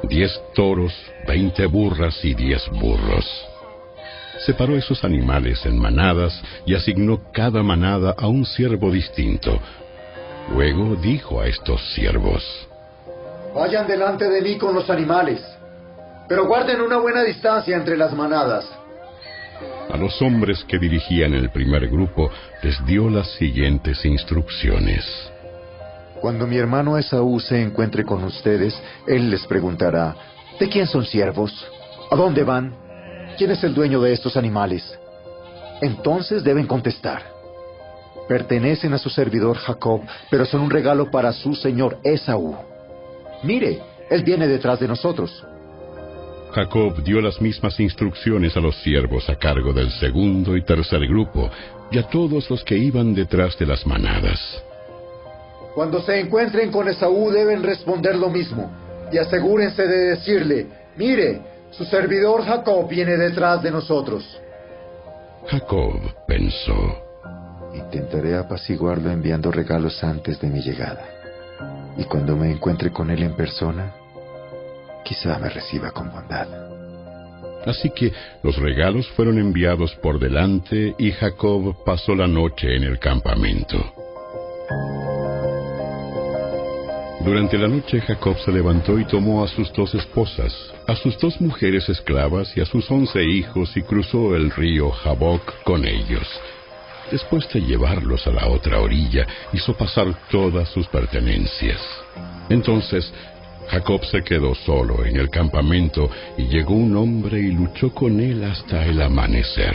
diez 0.04 0.30
toros, 0.54 0.92
veinte 1.26 1.66
burras 1.66 2.24
y 2.24 2.34
diez 2.34 2.68
burros. 2.70 3.26
Separó 4.44 4.76
esos 4.76 5.02
animales 5.04 5.64
en 5.66 5.78
manadas 5.78 6.40
y 6.64 6.74
asignó 6.74 7.20
cada 7.32 7.62
manada 7.62 8.14
a 8.16 8.28
un 8.28 8.44
siervo 8.44 8.90
distinto. 8.90 9.58
Luego 10.52 10.96
dijo 10.96 11.40
a 11.40 11.46
estos 11.46 11.80
siervos, 11.94 12.44
Vayan 13.54 13.86
delante 13.86 14.28
de 14.28 14.40
mí 14.42 14.56
con 14.56 14.74
los 14.74 14.88
animales, 14.88 15.40
pero 16.28 16.46
guarden 16.46 16.80
una 16.80 16.98
buena 16.98 17.24
distancia 17.24 17.76
entre 17.76 17.96
las 17.96 18.14
manadas. 18.14 18.70
A 19.90 19.96
los 19.96 20.20
hombres 20.22 20.64
que 20.68 20.78
dirigían 20.78 21.34
el 21.34 21.50
primer 21.50 21.88
grupo 21.88 22.30
les 22.62 22.84
dio 22.86 23.08
las 23.08 23.28
siguientes 23.32 24.04
instrucciones. 24.04 25.04
Cuando 26.20 26.46
mi 26.46 26.56
hermano 26.56 26.98
Esaú 26.98 27.38
se 27.38 27.62
encuentre 27.62 28.04
con 28.04 28.24
ustedes, 28.24 28.80
él 29.06 29.30
les 29.30 29.46
preguntará, 29.46 30.16
¿de 30.58 30.68
quién 30.68 30.86
son 30.86 31.04
siervos? 31.04 31.52
¿A 32.10 32.16
dónde 32.16 32.42
van? 32.42 32.74
¿Quién 33.36 33.52
es 33.52 33.62
el 33.62 33.74
dueño 33.74 34.00
de 34.00 34.12
estos 34.12 34.36
animales? 34.36 34.98
Entonces 35.80 36.42
deben 36.42 36.66
contestar. 36.66 37.22
Pertenecen 38.28 38.92
a 38.92 38.98
su 38.98 39.10
servidor 39.10 39.56
Jacob, 39.56 40.02
pero 40.30 40.44
son 40.44 40.62
un 40.62 40.70
regalo 40.70 41.10
para 41.10 41.32
su 41.32 41.54
señor 41.54 41.98
Esaú. 42.02 42.56
Mire, 43.44 43.80
él 44.10 44.24
viene 44.24 44.48
detrás 44.48 44.80
de 44.80 44.88
nosotros. 44.88 45.44
Jacob 46.52 47.02
dio 47.04 47.20
las 47.20 47.40
mismas 47.40 47.78
instrucciones 47.78 48.56
a 48.56 48.60
los 48.60 48.74
siervos 48.82 49.28
a 49.28 49.36
cargo 49.36 49.72
del 49.72 49.90
segundo 49.92 50.56
y 50.56 50.64
tercer 50.64 51.06
grupo 51.06 51.48
y 51.90 51.98
a 51.98 52.02
todos 52.04 52.50
los 52.50 52.64
que 52.64 52.76
iban 52.76 53.14
detrás 53.14 53.56
de 53.58 53.66
las 53.66 53.86
manadas. 53.86 54.64
Cuando 55.78 56.02
se 56.02 56.18
encuentren 56.18 56.72
con 56.72 56.88
Esaú 56.88 57.30
deben 57.30 57.62
responder 57.62 58.16
lo 58.16 58.30
mismo 58.30 58.68
y 59.12 59.18
asegúrense 59.18 59.86
de 59.86 60.16
decirle, 60.16 60.66
mire, 60.96 61.40
su 61.70 61.84
servidor 61.84 62.42
Jacob 62.42 62.88
viene 62.88 63.16
detrás 63.16 63.62
de 63.62 63.70
nosotros. 63.70 64.24
Jacob 65.46 66.00
pensó. 66.26 66.74
Intentaré 67.74 68.34
apaciguarlo 68.34 69.08
enviando 69.08 69.52
regalos 69.52 70.02
antes 70.02 70.40
de 70.40 70.48
mi 70.48 70.62
llegada. 70.62 71.04
Y 71.96 72.02
cuando 72.06 72.34
me 72.34 72.50
encuentre 72.50 72.90
con 72.90 73.08
él 73.10 73.22
en 73.22 73.36
persona, 73.36 73.94
quizá 75.04 75.38
me 75.38 75.48
reciba 75.48 75.92
con 75.92 76.10
bondad. 76.10 76.48
Así 77.66 77.90
que 77.90 78.12
los 78.42 78.56
regalos 78.56 79.06
fueron 79.10 79.38
enviados 79.38 79.94
por 80.02 80.18
delante 80.18 80.96
y 80.98 81.12
Jacob 81.12 81.84
pasó 81.84 82.16
la 82.16 82.26
noche 82.26 82.74
en 82.74 82.82
el 82.82 82.98
campamento. 82.98 83.78
Durante 87.20 87.58
la 87.58 87.66
noche 87.66 88.00
Jacob 88.00 88.38
se 88.38 88.52
levantó 88.52 88.98
y 88.98 89.04
tomó 89.04 89.42
a 89.42 89.48
sus 89.48 89.72
dos 89.72 89.92
esposas, 89.94 90.54
a 90.86 90.94
sus 90.94 91.18
dos 91.18 91.40
mujeres 91.40 91.88
esclavas 91.88 92.56
y 92.56 92.60
a 92.60 92.64
sus 92.64 92.88
once 92.90 93.22
hijos 93.22 93.76
y 93.76 93.82
cruzó 93.82 94.36
el 94.36 94.50
río 94.50 94.90
Jaboc 94.90 95.62
con 95.64 95.84
ellos. 95.84 96.26
Después 97.10 97.48
de 97.52 97.60
llevarlos 97.60 98.26
a 98.26 98.30
la 98.30 98.46
otra 98.48 98.80
orilla, 98.80 99.26
hizo 99.52 99.74
pasar 99.76 100.06
todas 100.30 100.68
sus 100.68 100.86
pertenencias. 100.86 101.80
Entonces 102.50 103.12
Jacob 103.68 104.04
se 104.04 104.22
quedó 104.22 104.54
solo 104.54 105.04
en 105.04 105.16
el 105.16 105.28
campamento 105.28 106.08
y 106.36 106.44
llegó 106.44 106.74
un 106.74 106.96
hombre 106.96 107.40
y 107.40 107.50
luchó 107.50 107.92
con 107.92 108.20
él 108.20 108.44
hasta 108.44 108.86
el 108.86 109.02
amanecer. 109.02 109.74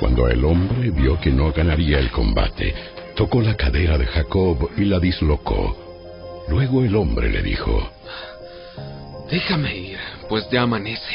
Cuando 0.00 0.28
el 0.28 0.44
hombre 0.44 0.90
vio 0.90 1.18
que 1.20 1.30
no 1.30 1.52
ganaría 1.52 2.00
el 2.00 2.10
combate, 2.10 2.74
tocó 3.14 3.40
la 3.40 3.56
cadera 3.56 3.96
de 3.96 4.06
Jacob 4.06 4.70
y 4.76 4.84
la 4.84 4.98
dislocó. 4.98 5.83
Luego 6.48 6.84
el 6.84 6.94
hombre 6.94 7.30
le 7.30 7.42
dijo, 7.42 7.90
Déjame 9.30 9.76
ir, 9.76 9.98
pues 10.28 10.48
ya 10.50 10.62
amanece. 10.62 11.14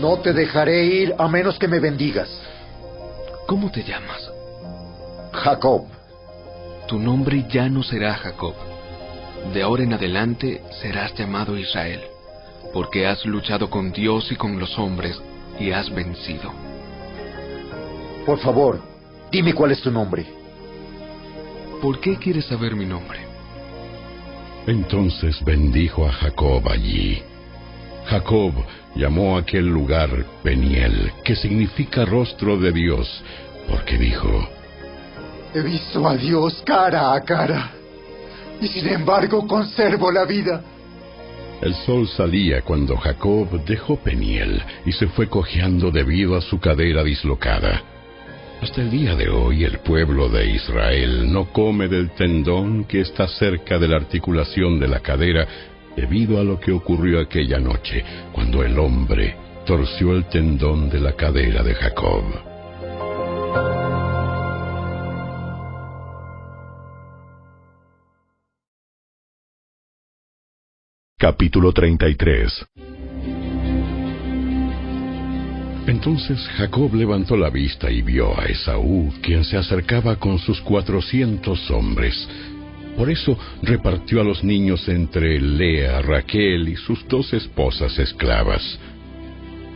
No 0.00 0.18
te 0.18 0.32
dejaré 0.32 0.84
ir 0.84 1.14
a 1.18 1.28
menos 1.28 1.58
que 1.58 1.66
me 1.66 1.80
bendigas. 1.80 2.28
¿Cómo 3.46 3.70
te 3.70 3.82
llamas? 3.82 4.30
Jacob. 5.32 5.86
Tu 6.86 6.98
nombre 6.98 7.44
ya 7.48 7.68
no 7.68 7.82
será 7.82 8.14
Jacob. 8.14 8.54
De 9.52 9.62
ahora 9.62 9.82
en 9.82 9.92
adelante 9.92 10.62
serás 10.80 11.14
llamado 11.14 11.56
Israel, 11.58 12.00
porque 12.72 13.06
has 13.06 13.24
luchado 13.24 13.68
con 13.68 13.92
Dios 13.92 14.30
y 14.30 14.36
con 14.36 14.58
los 14.58 14.78
hombres 14.78 15.20
y 15.58 15.72
has 15.72 15.90
vencido. 15.90 16.52
Por 18.24 18.38
favor, 18.38 18.80
dime 19.32 19.52
cuál 19.54 19.72
es 19.72 19.80
tu 19.80 19.90
nombre. 19.90 20.26
¿Por 21.82 22.00
qué 22.00 22.16
quieres 22.16 22.46
saber 22.46 22.76
mi 22.76 22.84
nombre? 22.84 23.27
Entonces 24.68 25.42
bendijo 25.42 26.06
a 26.06 26.12
Jacob 26.12 26.62
allí. 26.68 27.22
Jacob 28.04 28.52
llamó 28.94 29.36
a 29.36 29.40
aquel 29.40 29.66
lugar 29.66 30.10
Peniel, 30.42 31.10
que 31.24 31.34
significa 31.34 32.04
rostro 32.04 32.58
de 32.58 32.70
Dios, 32.72 33.08
porque 33.66 33.96
dijo, 33.96 34.46
He 35.54 35.62
visto 35.62 36.06
a 36.06 36.14
Dios 36.18 36.62
cara 36.66 37.14
a 37.14 37.20
cara, 37.22 37.70
y 38.60 38.68
sin 38.68 38.88
embargo 38.88 39.46
conservo 39.46 40.12
la 40.12 40.26
vida. 40.26 40.62
El 41.62 41.74
sol 41.74 42.06
salía 42.06 42.60
cuando 42.60 42.94
Jacob 42.98 43.64
dejó 43.64 43.96
Peniel 43.96 44.62
y 44.84 44.92
se 44.92 45.06
fue 45.06 45.28
cojeando 45.28 45.90
debido 45.90 46.36
a 46.36 46.42
su 46.42 46.60
cadera 46.60 47.02
dislocada. 47.02 47.97
Hasta 48.60 48.80
el 48.80 48.90
día 48.90 49.14
de 49.14 49.28
hoy 49.28 49.62
el 49.62 49.78
pueblo 49.78 50.28
de 50.28 50.50
Israel 50.50 51.32
no 51.32 51.52
come 51.52 51.86
del 51.86 52.10
tendón 52.10 52.84
que 52.86 53.00
está 53.00 53.28
cerca 53.28 53.78
de 53.78 53.86
la 53.86 53.96
articulación 53.96 54.80
de 54.80 54.88
la 54.88 54.98
cadera 54.98 55.46
debido 55.94 56.40
a 56.40 56.44
lo 56.44 56.58
que 56.58 56.72
ocurrió 56.72 57.20
aquella 57.20 57.60
noche 57.60 58.04
cuando 58.32 58.64
el 58.64 58.76
hombre 58.78 59.36
torció 59.64 60.12
el 60.12 60.24
tendón 60.24 60.90
de 60.90 60.98
la 60.98 61.12
cadera 61.12 61.62
de 61.62 61.74
Jacob. 61.74 62.24
Capítulo 71.16 71.72
33 71.72 72.97
Entonces 75.88 76.38
Jacob 76.58 76.94
levantó 76.94 77.34
la 77.34 77.48
vista 77.48 77.90
y 77.90 78.02
vio 78.02 78.38
a 78.38 78.44
Esaú, 78.44 79.10
quien 79.22 79.42
se 79.42 79.56
acercaba 79.56 80.16
con 80.16 80.38
sus 80.38 80.60
cuatrocientos 80.60 81.70
hombres. 81.70 82.28
Por 82.94 83.08
eso 83.08 83.38
repartió 83.62 84.20
a 84.20 84.24
los 84.24 84.44
niños 84.44 84.86
entre 84.86 85.40
Lea, 85.40 86.02
Raquel 86.02 86.68
y 86.68 86.76
sus 86.76 87.08
dos 87.08 87.32
esposas 87.32 87.98
esclavas. 87.98 88.78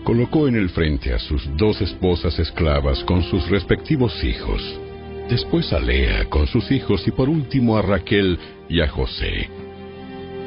Colocó 0.04 0.48
en 0.48 0.56
el 0.56 0.68
frente 0.68 1.14
a 1.14 1.18
sus 1.18 1.48
dos 1.56 1.80
esposas 1.80 2.38
esclavas 2.38 3.02
con 3.04 3.22
sus 3.22 3.48
respectivos 3.48 4.22
hijos. 4.22 4.62
Después 5.30 5.72
a 5.72 5.80
Lea 5.80 6.26
con 6.26 6.46
sus 6.46 6.70
hijos 6.72 7.08
y 7.08 7.12
por 7.12 7.30
último 7.30 7.78
a 7.78 7.80
Raquel 7.80 8.38
y 8.68 8.82
a 8.82 8.88
José. 8.88 9.48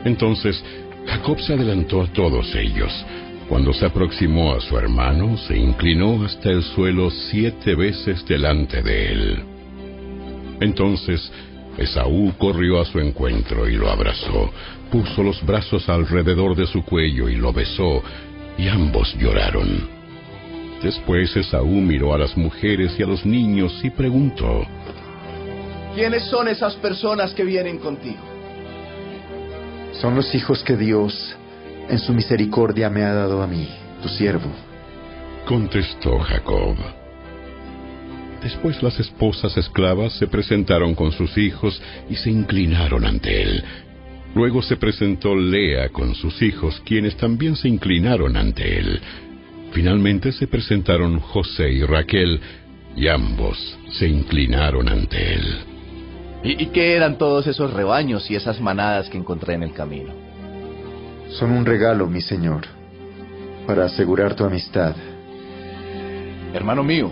Entonces 0.04 0.64
Jacob 1.08 1.40
se 1.40 1.54
adelantó 1.54 2.04
a 2.04 2.14
todos 2.14 2.54
ellos. 2.54 2.94
Cuando 3.50 3.74
se 3.74 3.86
aproximó 3.86 4.54
a 4.54 4.60
su 4.60 4.78
hermano, 4.78 5.38
se 5.38 5.56
inclinó 5.56 6.26
hasta 6.26 6.50
el 6.50 6.64
suelo 6.64 7.12
siete 7.12 7.76
veces 7.76 8.26
delante 8.26 8.82
de 8.82 9.12
él. 9.12 9.44
Entonces 10.62 11.32
Esaú 11.78 12.34
corrió 12.38 12.82
a 12.82 12.86
su 12.86 13.00
encuentro 13.00 13.70
y 13.70 13.76
lo 13.76 13.90
abrazó, 13.90 14.52
puso 14.92 15.22
los 15.22 15.46
brazos 15.46 15.88
alrededor 15.90 16.56
de 16.56 16.66
su 16.66 16.84
cuello 16.84 17.30
y 17.30 17.36
lo 17.36 17.54
besó, 17.54 18.02
y 18.58 18.68
ambos 18.68 19.14
lloraron. 19.20 19.90
Después 20.82 21.36
Esaú 21.36 21.82
miró 21.82 22.14
a 22.14 22.18
las 22.18 22.36
mujeres 22.36 22.96
y 22.98 23.04
a 23.04 23.08
los 23.08 23.26
niños 23.26 23.80
y 23.84 23.92
preguntó, 23.92 24.66
¿Quiénes 25.94 26.24
son 26.26 26.48
esas 26.48 26.76
personas 26.76 27.34
que 27.34 27.44
vienen 27.44 27.78
contigo? 27.78 28.24
Son 29.94 30.16
los 30.16 30.34
hijos 30.36 30.64
que 30.64 30.76
Dios, 30.76 31.38
en 31.90 32.00
su 32.00 32.14
misericordia, 32.14 32.90
me 32.90 33.04
ha 33.04 33.14
dado 33.14 33.42
a 33.42 33.48
mí, 33.48 33.68
tu 34.02 34.10
siervo. 34.10 34.50
Contestó 35.46 36.20
Jacob. 36.20 36.76
Después 38.42 38.82
las 38.84 39.00
esposas 39.00 39.58
esclavas 39.58 40.14
se 40.14 40.28
presentaron 40.28 40.94
con 40.96 41.12
sus 41.12 41.38
hijos 41.38 41.82
y 42.10 42.16
se 42.16 42.30
inclinaron 42.30 43.06
ante 43.06 43.42
él. 43.42 43.64
Luego 44.36 44.62
se 44.62 44.78
presentó 44.78 45.36
Lea 45.36 45.90
con 45.90 46.14
sus 46.14 46.42
hijos, 46.42 46.82
quienes 46.86 47.16
también 47.18 47.56
se 47.56 47.70
inclinaron 47.70 48.36
ante 48.36 48.80
él. 48.80 49.00
Finalmente 49.72 50.32
se 50.32 50.48
presentaron 50.48 51.20
José 51.20 51.72
y 51.72 51.84
Raquel, 51.84 52.40
y 52.96 53.08
ambos 53.08 53.78
se 53.92 54.08
inclinaron 54.08 54.90
ante 54.90 55.36
él. 55.36 55.58
¿Y, 56.44 56.64
y 56.64 56.66
qué 56.68 56.96
eran 56.96 57.18
todos 57.18 57.48
esos 57.48 57.74
rebaños 57.74 58.30
y 58.30 58.36
esas 58.36 58.60
manadas 58.62 59.10
que 59.10 59.18
encontré 59.18 59.54
en 59.54 59.64
el 59.64 59.74
camino? 59.74 60.25
Son 61.40 61.52
un 61.52 61.66
regalo, 61.66 62.08
mi 62.08 62.22
señor, 62.22 62.62
para 63.68 63.86
asegurar 63.86 64.36
tu 64.36 64.46
amistad. 64.46 64.96
Hermano 66.54 66.82
mío, 66.82 67.12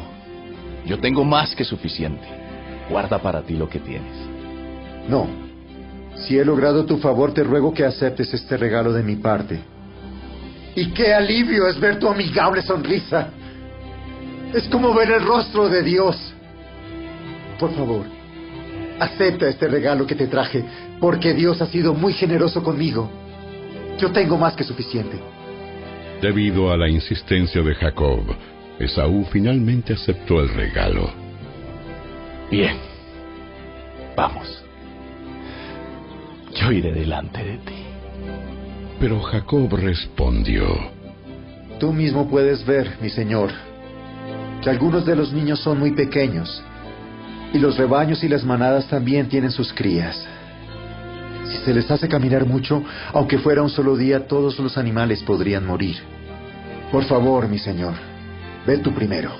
yo 0.85 0.97
tengo 0.97 1.25
más 1.25 1.53
que 1.53 1.65
suficiente. 1.65 2.25
Guarda 2.89 3.19
para 3.19 3.41
ti 3.41 3.57
lo 3.57 3.67
que 3.67 3.79
tienes. 3.79 4.15
No. 5.09 5.27
Si 6.15 6.37
he 6.37 6.45
logrado 6.45 6.85
tu 6.85 6.99
favor, 6.99 7.33
te 7.33 7.43
ruego 7.43 7.73
que 7.73 7.83
aceptes 7.83 8.33
este 8.33 8.55
regalo 8.55 8.93
de 8.93 9.03
mi 9.03 9.17
parte. 9.17 9.59
Y 10.73 10.91
qué 10.91 11.13
alivio 11.13 11.67
es 11.67 11.77
ver 11.77 11.99
tu 11.99 12.07
amigable 12.07 12.61
sonrisa. 12.61 13.27
Es 14.53 14.69
como 14.69 14.93
ver 14.93 15.11
el 15.11 15.25
rostro 15.25 15.67
de 15.67 15.83
Dios. 15.83 16.33
Por 17.59 17.73
favor, 17.75 18.05
acepta 18.99 19.49
este 19.49 19.67
regalo 19.67 20.07
que 20.07 20.15
te 20.15 20.27
traje, 20.27 20.63
porque 21.01 21.33
Dios 21.33 21.61
ha 21.61 21.65
sido 21.65 21.93
muy 21.93 22.13
generoso 22.13 22.63
conmigo. 22.63 23.22
Yo 23.97 24.11
tengo 24.11 24.37
más 24.37 24.55
que 24.55 24.63
suficiente. 24.63 25.19
Debido 26.21 26.71
a 26.71 26.77
la 26.77 26.89
insistencia 26.89 27.61
de 27.61 27.75
Jacob, 27.75 28.23
Esaú 28.79 29.25
finalmente 29.31 29.93
aceptó 29.93 30.39
el 30.41 30.49
regalo. 30.49 31.11
Bien. 32.49 32.77
Vamos. 34.15 34.63
Yo 36.55 36.71
iré 36.71 36.93
delante 36.93 37.43
de 37.43 37.57
ti. 37.57 37.83
Pero 38.99 39.19
Jacob 39.21 39.73
respondió, 39.75 40.65
Tú 41.79 41.91
mismo 41.91 42.29
puedes 42.29 42.65
ver, 42.65 42.97
mi 43.01 43.09
señor, 43.09 43.51
que 44.61 44.69
algunos 44.69 45.05
de 45.05 45.15
los 45.15 45.33
niños 45.33 45.59
son 45.59 45.79
muy 45.79 45.91
pequeños, 45.91 46.63
y 47.51 47.59
los 47.59 47.77
rebaños 47.77 48.23
y 48.23 48.29
las 48.29 48.43
manadas 48.45 48.87
también 48.87 49.27
tienen 49.27 49.51
sus 49.51 49.73
crías. 49.73 50.25
Se 51.65 51.73
les 51.73 51.89
hace 51.89 52.09
caminar 52.09 52.45
mucho, 52.45 52.83
aunque 53.13 53.37
fuera 53.37 53.61
un 53.61 53.69
solo 53.69 53.95
día, 53.95 54.27
todos 54.27 54.59
los 54.59 54.77
animales 54.77 55.23
podrían 55.23 55.65
morir. 55.65 55.95
Por 56.91 57.05
favor, 57.05 57.47
mi 57.47 57.57
señor, 57.57 57.93
ve 58.67 58.77
tú 58.79 58.93
primero. 58.93 59.31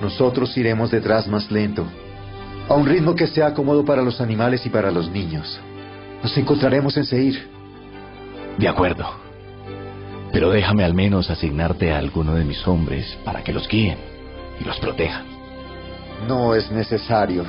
Nosotros 0.00 0.56
iremos 0.56 0.90
detrás 0.90 1.28
más 1.28 1.50
lento, 1.50 1.86
a 2.68 2.74
un 2.74 2.86
ritmo 2.86 3.14
que 3.14 3.26
sea 3.26 3.54
cómodo 3.54 3.84
para 3.84 4.02
los 4.02 4.20
animales 4.20 4.64
y 4.66 4.70
para 4.70 4.90
los 4.90 5.10
niños. 5.10 5.60
Nos 6.22 6.36
encontraremos 6.36 6.96
en 6.96 7.04
Seir. 7.04 7.48
De 8.58 8.68
acuerdo. 8.68 9.06
Pero 10.32 10.50
déjame 10.50 10.84
al 10.84 10.94
menos 10.94 11.30
asignarte 11.30 11.92
a 11.92 11.98
alguno 11.98 12.34
de 12.34 12.44
mis 12.44 12.66
hombres 12.66 13.18
para 13.24 13.42
que 13.42 13.52
los 13.52 13.68
guíen 13.68 13.98
y 14.60 14.64
los 14.64 14.78
protejan. 14.78 15.24
No 16.28 16.54
es 16.54 16.70
necesario. 16.70 17.44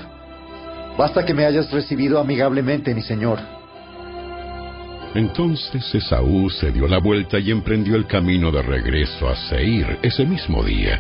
Basta 0.98 1.26
que 1.26 1.34
me 1.34 1.46
hayas 1.46 1.72
recibido 1.72 2.20
amigablemente, 2.20 2.94
mi 2.94 3.02
señor. 3.02 3.40
Entonces 5.14 5.94
Esaú 5.94 6.50
se 6.50 6.72
dio 6.72 6.88
la 6.88 7.00
vuelta 7.00 7.38
y 7.38 7.52
emprendió 7.52 7.98
el 7.98 8.08
camino 8.08 8.50
de 8.50 8.62
regreso 8.62 9.28
a 9.28 9.36
Seir 9.36 10.00
ese 10.02 10.26
mismo 10.26 10.64
día. 10.64 11.00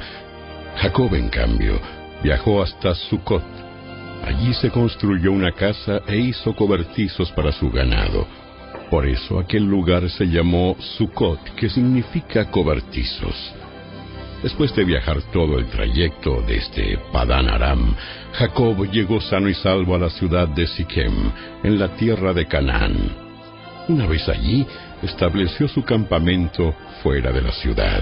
Jacob, 0.75 1.13
en 1.15 1.29
cambio, 1.29 1.79
viajó 2.21 2.61
hasta 2.61 2.93
Sucot. 2.93 3.43
Allí 4.25 4.53
se 4.53 4.69
construyó 4.69 5.31
una 5.31 5.53
casa 5.53 6.01
e 6.07 6.17
hizo 6.17 6.53
cobertizos 6.55 7.31
para 7.31 7.53
su 7.53 7.71
ganado. 7.71 8.27
Por 8.89 9.07
eso 9.07 9.39
aquel 9.39 9.63
lugar 9.63 10.09
se 10.09 10.25
llamó 10.25 10.75
Sucot, 10.97 11.39
que 11.55 11.69
significa 11.69 12.51
cobertizos. 12.51 13.53
Después 14.43 14.75
de 14.75 14.83
viajar 14.83 15.21
todo 15.31 15.57
el 15.57 15.67
trayecto 15.67 16.41
desde 16.45 16.97
Padán 17.13 17.47
Aram, 17.47 17.95
Jacob 18.33 18.89
llegó 18.91 19.21
sano 19.21 19.47
y 19.47 19.53
salvo 19.53 19.95
a 19.95 19.99
la 19.99 20.09
ciudad 20.09 20.49
de 20.49 20.67
Siquem, 20.67 21.31
en 21.63 21.79
la 21.79 21.95
tierra 21.95 22.33
de 22.33 22.47
Canaán. 22.47 23.30
Una 23.91 24.07
vez 24.07 24.29
allí, 24.29 24.65
estableció 25.03 25.67
su 25.67 25.83
campamento 25.83 26.73
fuera 27.03 27.29
de 27.33 27.41
la 27.41 27.51
ciudad. 27.51 28.01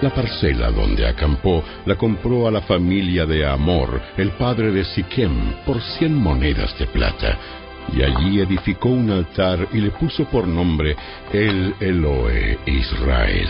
La 0.00 0.10
parcela 0.14 0.70
donde 0.70 1.04
acampó 1.04 1.64
la 1.84 1.96
compró 1.96 2.46
a 2.46 2.50
la 2.52 2.60
familia 2.60 3.26
de 3.26 3.44
Amor, 3.44 4.00
el 4.16 4.30
padre 4.30 4.70
de 4.70 4.84
Siquem, 4.84 5.64
por 5.66 5.82
cien 5.82 6.14
monedas 6.14 6.78
de 6.78 6.86
plata, 6.86 7.36
y 7.92 8.02
allí 8.02 8.38
edificó 8.38 8.90
un 8.90 9.10
altar 9.10 9.66
y 9.72 9.80
le 9.80 9.90
puso 9.90 10.26
por 10.26 10.46
nombre 10.46 10.94
El 11.32 11.74
Eloe 11.80 12.60
Israel. 12.64 13.48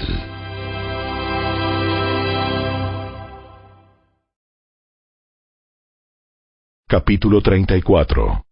Capítulo 6.88 7.42
34 7.42 8.46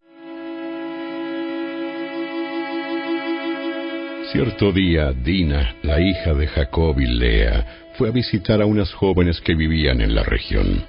Cierto 4.32 4.70
día, 4.70 5.12
Dina, 5.12 5.74
la 5.82 6.00
hija 6.00 6.32
de 6.34 6.46
Jacob 6.46 7.00
y 7.00 7.06
Lea, 7.06 7.66
fue 7.94 8.10
a 8.10 8.12
visitar 8.12 8.62
a 8.62 8.66
unas 8.66 8.92
jóvenes 8.92 9.40
que 9.40 9.56
vivían 9.56 10.00
en 10.00 10.14
la 10.14 10.22
región. 10.22 10.84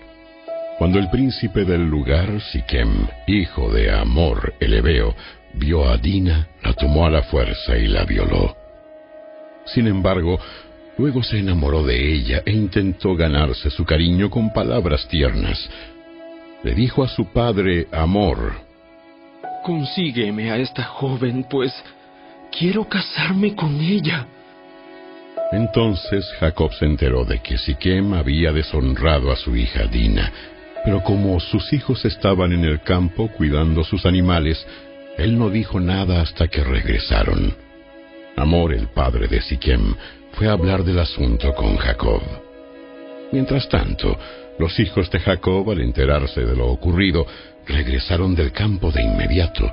Cuando 0.77 0.99
el 0.99 1.09
príncipe 1.09 1.65
del 1.65 1.89
lugar, 1.89 2.39
Siquem, 2.51 3.07
hijo 3.25 3.73
de 3.73 3.91
Amor, 3.91 4.53
el 4.59 4.75
Ebeo, 4.75 5.15
vio 5.55 5.89
a 5.89 5.97
Dina, 5.97 6.49
la 6.63 6.73
tomó 6.73 7.07
a 7.07 7.09
la 7.09 7.23
fuerza 7.23 7.75
y 7.77 7.87
la 7.87 8.03
violó. 8.05 8.55
Sin 9.65 9.87
embargo, 9.87 10.39
luego 10.99 11.23
se 11.23 11.39
enamoró 11.39 11.83
de 11.83 12.13
ella 12.13 12.43
e 12.45 12.51
intentó 12.51 13.15
ganarse 13.15 13.71
su 13.71 13.85
cariño 13.85 14.29
con 14.29 14.53
palabras 14.53 15.07
tiernas. 15.07 15.67
Le 16.61 16.75
dijo 16.75 17.03
a 17.03 17.07
su 17.07 17.25
padre, 17.25 17.87
Amor, 17.91 18.53
Consígueme 19.63 20.51
a 20.51 20.57
esta 20.57 20.83
joven, 20.83 21.45
pues 21.49 21.73
quiero 22.51 22.87
casarme 22.87 23.55
con 23.55 23.79
ella. 23.79 24.27
Entonces 25.51 26.25
Jacob 26.39 26.71
se 26.73 26.85
enteró 26.85 27.25
de 27.25 27.39
que 27.39 27.57
Siquem 27.57 28.13
había 28.13 28.51
deshonrado 28.51 29.31
a 29.31 29.35
su 29.35 29.55
hija 29.55 29.85
Dina, 29.85 30.31
pero 30.85 31.03
como 31.03 31.39
sus 31.39 31.73
hijos 31.73 32.05
estaban 32.05 32.53
en 32.53 32.63
el 32.63 32.81
campo 32.81 33.29
cuidando 33.29 33.83
sus 33.83 34.05
animales, 34.05 34.65
él 35.17 35.37
no 35.37 35.49
dijo 35.49 35.79
nada 35.79 36.21
hasta 36.21 36.47
que 36.47 36.63
regresaron. 36.63 37.55
Amor, 38.37 38.73
el 38.73 38.87
padre 38.87 39.27
de 39.27 39.41
Siquem, 39.41 39.95
fue 40.33 40.47
a 40.47 40.53
hablar 40.53 40.83
del 40.83 40.99
asunto 40.99 41.53
con 41.53 41.75
Jacob. 41.77 42.21
Mientras 43.31 43.67
tanto, 43.69 44.17
los 44.57 44.79
hijos 44.79 45.09
de 45.11 45.19
Jacob, 45.19 45.69
al 45.69 45.81
enterarse 45.81 46.41
de 46.41 46.55
lo 46.55 46.67
ocurrido, 46.67 47.25
regresaron 47.65 48.35
del 48.35 48.51
campo 48.51 48.91
de 48.91 49.03
inmediato. 49.03 49.69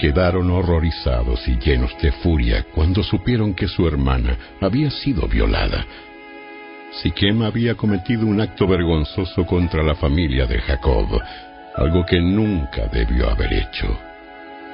Quedaron 0.00 0.50
horrorizados 0.50 1.46
y 1.46 1.58
llenos 1.58 1.94
de 2.00 2.10
furia 2.10 2.64
cuando 2.74 3.02
supieron 3.02 3.52
que 3.52 3.68
su 3.68 3.86
hermana 3.86 4.34
había 4.58 4.90
sido 4.90 5.28
violada. 5.28 5.84
Siquem 7.02 7.42
había 7.42 7.74
cometido 7.74 8.26
un 8.26 8.40
acto 8.40 8.66
vergonzoso 8.66 9.44
contra 9.44 9.82
la 9.82 9.94
familia 9.94 10.46
de 10.46 10.58
Jacob, 10.58 11.20
algo 11.76 12.06
que 12.06 12.18
nunca 12.18 12.86
debió 12.86 13.28
haber 13.28 13.52
hecho. 13.52 13.94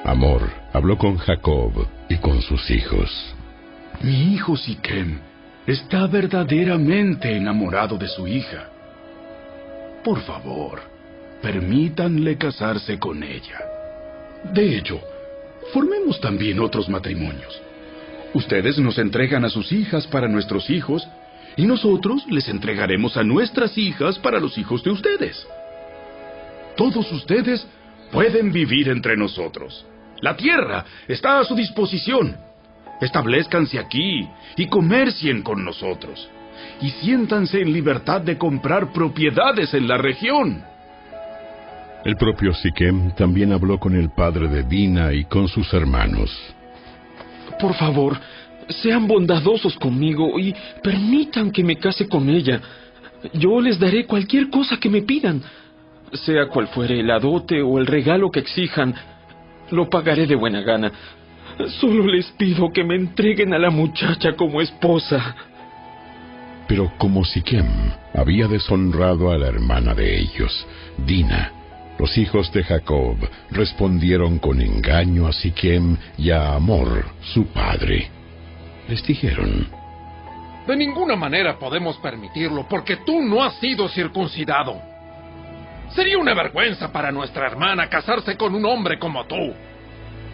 Amor 0.05 0.49
habló 0.71 0.97
con 0.97 1.17
Jacob 1.17 1.73
y 2.07 2.15
con 2.19 2.41
sus 2.41 2.71
hijos. 2.71 3.35
Mi 3.99 4.33
hijo 4.33 4.55
Siquem 4.55 5.19
está 5.65 6.07
verdaderamente 6.07 7.35
enamorado 7.35 7.97
de 7.97 8.07
su 8.07 8.25
hija. 8.29 8.69
Por 10.05 10.21
favor, 10.21 10.79
permítanle 11.41 12.37
casarse 12.37 12.97
con 12.97 13.21
ella. 13.23 13.59
De 14.53 14.77
hecho, 14.77 15.01
formemos 15.73 16.19
también 16.19 16.59
otros 16.59 16.89
matrimonios. 16.89 17.61
Ustedes 18.33 18.77
nos 18.77 18.97
entregan 18.97 19.45
a 19.45 19.49
sus 19.49 19.71
hijas 19.71 20.05
para 20.07 20.27
nuestros 20.27 20.69
hijos 20.69 21.07
y 21.55 21.65
nosotros 21.65 22.25
les 22.29 22.47
entregaremos 22.49 23.17
a 23.17 23.23
nuestras 23.23 23.77
hijas 23.77 24.19
para 24.19 24.39
los 24.39 24.57
hijos 24.57 24.83
de 24.83 24.91
ustedes. 24.91 25.47
Todos 26.75 27.11
ustedes 27.11 27.65
pueden 28.11 28.51
vivir 28.51 28.89
entre 28.89 29.17
nosotros. 29.17 29.85
La 30.21 30.35
tierra 30.35 30.85
está 31.07 31.39
a 31.39 31.43
su 31.43 31.55
disposición. 31.55 32.37
Establezcanse 33.01 33.79
aquí 33.79 34.27
y 34.55 34.67
comercien 34.67 35.41
con 35.41 35.63
nosotros. 35.63 36.29
Y 36.81 36.89
siéntanse 36.89 37.61
en 37.61 37.73
libertad 37.73 38.21
de 38.21 38.37
comprar 38.37 38.91
propiedades 38.93 39.73
en 39.73 39.87
la 39.87 39.97
región. 39.97 40.63
El 42.07 42.15
propio 42.15 42.53
Siquem 42.53 43.11
también 43.15 43.51
habló 43.51 43.77
con 43.77 43.93
el 43.93 44.11
padre 44.11 44.47
de 44.47 44.63
Dina 44.63 45.11
y 45.11 45.25
con 45.25 45.49
sus 45.49 45.73
hermanos. 45.73 46.31
Por 47.59 47.73
favor, 47.73 48.17
sean 48.69 49.05
bondadosos 49.09 49.75
conmigo 49.75 50.39
y 50.39 50.55
permitan 50.81 51.51
que 51.51 51.65
me 51.65 51.75
case 51.75 52.07
con 52.07 52.29
ella. 52.29 52.61
Yo 53.33 53.59
les 53.59 53.77
daré 53.77 54.05
cualquier 54.05 54.49
cosa 54.49 54.79
que 54.79 54.89
me 54.89 55.01
pidan. 55.01 55.43
Sea 56.13 56.47
cual 56.47 56.69
fuere 56.69 57.01
el 57.01 57.11
adote 57.11 57.61
o 57.61 57.77
el 57.77 57.85
regalo 57.85 58.31
que 58.31 58.39
exijan, 58.39 58.95
lo 59.71 59.89
pagaré 59.89 60.25
de 60.25 60.35
buena 60.35 60.61
gana. 60.61 60.89
Solo 61.81 62.07
les 62.07 62.27
pido 62.37 62.71
que 62.71 62.85
me 62.85 62.95
entreguen 62.95 63.53
a 63.53 63.59
la 63.59 63.69
muchacha 63.69 64.31
como 64.37 64.61
esposa. 64.61 65.35
Pero 66.69 66.89
como 66.97 67.25
Siquem 67.25 67.67
había 68.13 68.47
deshonrado 68.47 69.29
a 69.29 69.37
la 69.37 69.47
hermana 69.47 69.93
de 69.93 70.21
ellos, 70.21 70.65
Dina, 71.05 71.51
los 71.99 72.15
hijos 72.17 72.51
de 72.51 72.63
Jacob 72.63 73.17
respondieron 73.49 74.37
con 74.39 74.61
engaño 74.61 75.27
a 75.27 75.33
Siquem 75.33 75.97
y 76.17 76.29
a 76.29 76.53
Amor, 76.53 77.05
su 77.33 77.47
padre. 77.47 78.09
Les 78.87 79.05
dijeron, 79.05 79.67
De 80.67 80.75
ninguna 80.75 81.15
manera 81.15 81.57
podemos 81.57 81.97
permitirlo 81.97 82.67
porque 82.69 82.97
tú 82.97 83.21
no 83.21 83.43
has 83.43 83.55
sido 83.59 83.89
circuncidado. 83.89 84.79
Sería 85.95 86.17
una 86.17 86.35
vergüenza 86.35 86.91
para 86.91 87.11
nuestra 87.11 87.47
hermana 87.47 87.89
casarse 87.89 88.37
con 88.37 88.53
un 88.53 88.65
hombre 88.65 88.99
como 88.99 89.25
tú. 89.25 89.53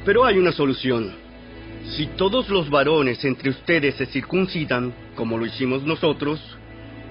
Pero 0.03 0.25
hay 0.25 0.37
una 0.37 0.51
solución. 0.51 1.15
Si 1.95 2.07
todos 2.07 2.49
los 2.49 2.69
varones 2.69 3.23
entre 3.23 3.49
ustedes 3.51 3.95
se 3.95 4.05
circuncidan, 4.07 4.93
como 5.15 5.37
lo 5.37 5.45
hicimos 5.45 5.83
nosotros, 5.83 6.41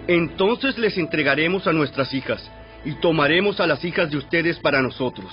entonces 0.09 0.77
les 0.77 0.99
entregaremos 0.99 1.67
a 1.67 1.73
nuestras 1.73 2.13
hijas 2.13 2.51
y 2.85 2.93
tomaremos 2.95 3.61
a 3.61 3.67
las 3.67 3.85
hijas 3.85 4.11
de 4.11 4.17
ustedes 4.17 4.59
para 4.59 4.83
nosotros. 4.83 5.31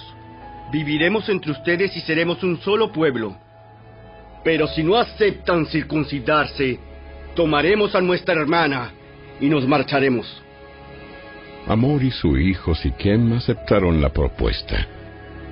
Viviremos 0.71 1.27
entre 1.29 1.51
ustedes 1.51 1.95
y 1.97 2.01
seremos 2.01 2.43
un 2.43 2.59
solo 2.61 2.91
pueblo. 2.91 3.35
Pero 4.43 4.67
si 4.67 4.83
no 4.83 4.95
aceptan 4.95 5.65
circuncidarse, 5.65 6.79
tomaremos 7.35 7.95
a 7.95 8.01
nuestra 8.01 8.35
hermana 8.35 8.91
y 9.41 9.49
nos 9.49 9.67
marcharemos. 9.67 10.43
Amor 11.67 12.03
y 12.03 12.11
su 12.11 12.37
hijo 12.37 12.73
Siquem 12.75 13.33
aceptaron 13.33 14.01
la 14.01 14.09
propuesta. 14.09 14.87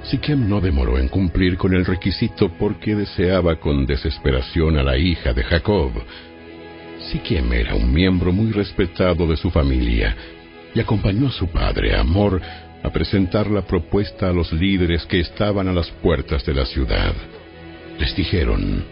Siquem 0.04 0.48
no 0.48 0.62
demoró 0.62 0.98
en 0.98 1.10
cumplir 1.10 1.58
con 1.58 1.74
el 1.74 1.86
requisito 1.86 2.50
porque 2.58 2.96
deseaba 2.96 3.60
con 3.60 3.86
desesperación 3.86 4.78
a 4.78 4.84
la 4.84 4.98
hija 4.98 5.34
de 5.34 5.44
Jacob. 5.44 5.92
Siquem 7.12 7.52
era 7.54 7.76
un 7.76 7.92
miembro 7.92 8.32
muy 8.32 8.52
respetado 8.52 9.28
de 9.28 9.36
su 9.36 9.52
familia 9.52 10.16
y 10.78 10.80
acompañó 10.80 11.30
a 11.30 11.32
su 11.32 11.48
padre, 11.48 11.96
Amor, 11.96 12.40
a 12.84 12.90
presentar 12.92 13.50
la 13.50 13.64
propuesta 13.64 14.30
a 14.30 14.32
los 14.32 14.54
líderes 14.54 15.08
que 15.08 15.20
estaban 15.20 15.68
a 15.68 15.74
las 15.74 15.90
puertas 15.90 16.46
de 16.46 16.54
la 16.54 16.68
ciudad. 16.68 17.16
Les 17.98 18.16
dijeron, 18.16 18.86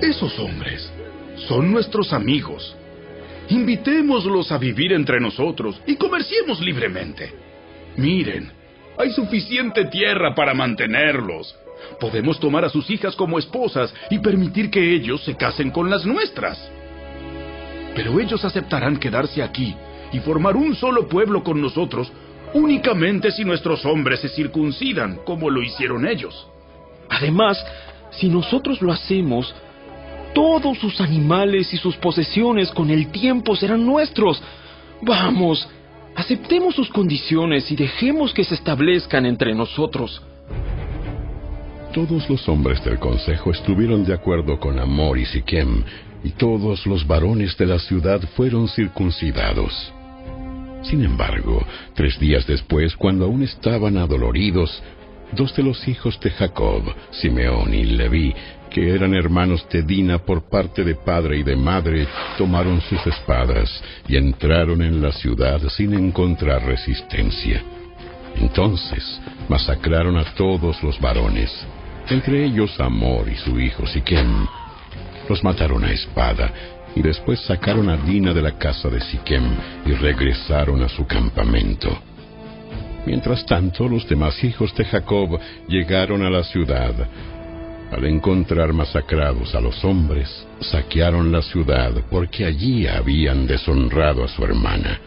Esos 0.00 0.36
hombres 0.40 0.90
son 1.46 1.70
nuestros 1.70 2.12
amigos. 2.12 2.76
Invitémoslos 3.48 4.50
a 4.50 4.58
vivir 4.58 4.92
entre 4.92 5.20
nosotros 5.20 5.80
y 5.86 5.94
comerciemos 5.94 6.60
libremente. 6.60 7.32
Miren, 7.96 8.50
hay 8.98 9.12
suficiente 9.12 9.84
tierra 9.84 10.34
para 10.34 10.52
mantenerlos. 10.52 11.54
Podemos 12.00 12.40
tomar 12.40 12.64
a 12.64 12.70
sus 12.70 12.90
hijas 12.90 13.14
como 13.14 13.38
esposas 13.38 13.94
y 14.10 14.18
permitir 14.18 14.68
que 14.68 14.94
ellos 14.96 15.22
se 15.24 15.36
casen 15.36 15.70
con 15.70 15.88
las 15.88 16.04
nuestras. 16.04 16.58
Pero 17.94 18.18
ellos 18.18 18.44
aceptarán 18.44 18.96
quedarse 18.96 19.44
aquí 19.44 19.76
y 20.12 20.20
formar 20.20 20.56
un 20.56 20.74
solo 20.74 21.08
pueblo 21.08 21.42
con 21.42 21.60
nosotros 21.60 22.10
únicamente 22.54 23.30
si 23.30 23.44
nuestros 23.44 23.84
hombres 23.84 24.20
se 24.20 24.28
circuncidan 24.28 25.20
como 25.24 25.50
lo 25.50 25.62
hicieron 25.62 26.06
ellos. 26.06 26.46
Además, 27.08 27.64
si 28.10 28.28
nosotros 28.28 28.80
lo 28.82 28.92
hacemos, 28.92 29.54
todos 30.34 30.78
sus 30.78 31.00
animales 31.00 31.72
y 31.72 31.76
sus 31.76 31.96
posesiones 31.96 32.70
con 32.70 32.90
el 32.90 33.10
tiempo 33.10 33.56
serán 33.56 33.84
nuestros. 33.86 34.42
Vamos, 35.02 35.68
aceptemos 36.14 36.74
sus 36.74 36.90
condiciones 36.90 37.70
y 37.70 37.76
dejemos 37.76 38.32
que 38.32 38.44
se 38.44 38.54
establezcan 38.54 39.26
entre 39.26 39.54
nosotros. 39.54 40.22
Todos 41.92 42.28
los 42.28 42.46
hombres 42.48 42.84
del 42.84 42.98
consejo 42.98 43.50
estuvieron 43.50 44.04
de 44.04 44.12
acuerdo 44.12 44.58
con 44.58 44.78
Amor 44.78 45.18
y 45.18 45.24
Siquem, 45.24 45.82
y 46.22 46.30
todos 46.30 46.86
los 46.86 47.06
varones 47.06 47.56
de 47.56 47.66
la 47.66 47.78
ciudad 47.78 48.20
fueron 48.34 48.68
circuncidados. 48.68 49.94
Sin 50.88 51.04
embargo, 51.04 51.64
tres 51.94 52.18
días 52.20 52.46
después, 52.46 52.94
cuando 52.96 53.24
aún 53.24 53.42
estaban 53.42 53.96
adoloridos, 53.96 54.82
dos 55.32 55.54
de 55.56 55.64
los 55.64 55.86
hijos 55.88 56.18
de 56.20 56.30
Jacob, 56.30 56.82
Simeón 57.10 57.74
y 57.74 57.84
Leví, 57.84 58.32
que 58.70 58.94
eran 58.94 59.14
hermanos 59.14 59.66
de 59.70 59.82
Dina 59.82 60.18
por 60.18 60.48
parte 60.48 60.84
de 60.84 60.94
padre 60.94 61.38
y 61.38 61.42
de 61.42 61.56
madre, 61.56 62.06
tomaron 62.38 62.80
sus 62.82 63.04
espadas 63.04 63.82
y 64.06 64.16
entraron 64.16 64.80
en 64.80 65.02
la 65.02 65.10
ciudad 65.10 65.60
sin 65.70 65.92
encontrar 65.92 66.64
resistencia. 66.64 67.62
Entonces 68.36 69.20
masacraron 69.48 70.16
a 70.16 70.24
todos 70.34 70.80
los 70.84 71.00
varones, 71.00 71.50
entre 72.10 72.44
ellos 72.44 72.78
Amor 72.78 73.28
y 73.28 73.36
su 73.36 73.58
hijo 73.58 73.86
Siquem. 73.86 74.46
Los 75.28 75.42
mataron 75.42 75.84
a 75.84 75.90
espada 75.90 76.75
y 76.96 77.02
después 77.02 77.38
sacaron 77.40 77.90
a 77.90 77.98
Dina 77.98 78.32
de 78.32 78.40
la 78.40 78.58
casa 78.58 78.88
de 78.88 79.00
Siquem 79.00 79.44
y 79.84 79.92
regresaron 79.92 80.82
a 80.82 80.88
su 80.88 81.06
campamento. 81.06 81.96
Mientras 83.04 83.44
tanto, 83.44 83.86
los 83.86 84.08
demás 84.08 84.42
hijos 84.42 84.74
de 84.74 84.84
Jacob 84.86 85.38
llegaron 85.68 86.24
a 86.24 86.30
la 86.30 86.42
ciudad. 86.42 86.94
Al 87.92 88.04
encontrar 88.06 88.72
masacrados 88.72 89.54
a 89.54 89.60
los 89.60 89.84
hombres, 89.84 90.28
saquearon 90.60 91.30
la 91.30 91.42
ciudad 91.42 91.92
porque 92.10 92.46
allí 92.46 92.86
habían 92.86 93.46
deshonrado 93.46 94.24
a 94.24 94.28
su 94.28 94.42
hermana. 94.42 94.98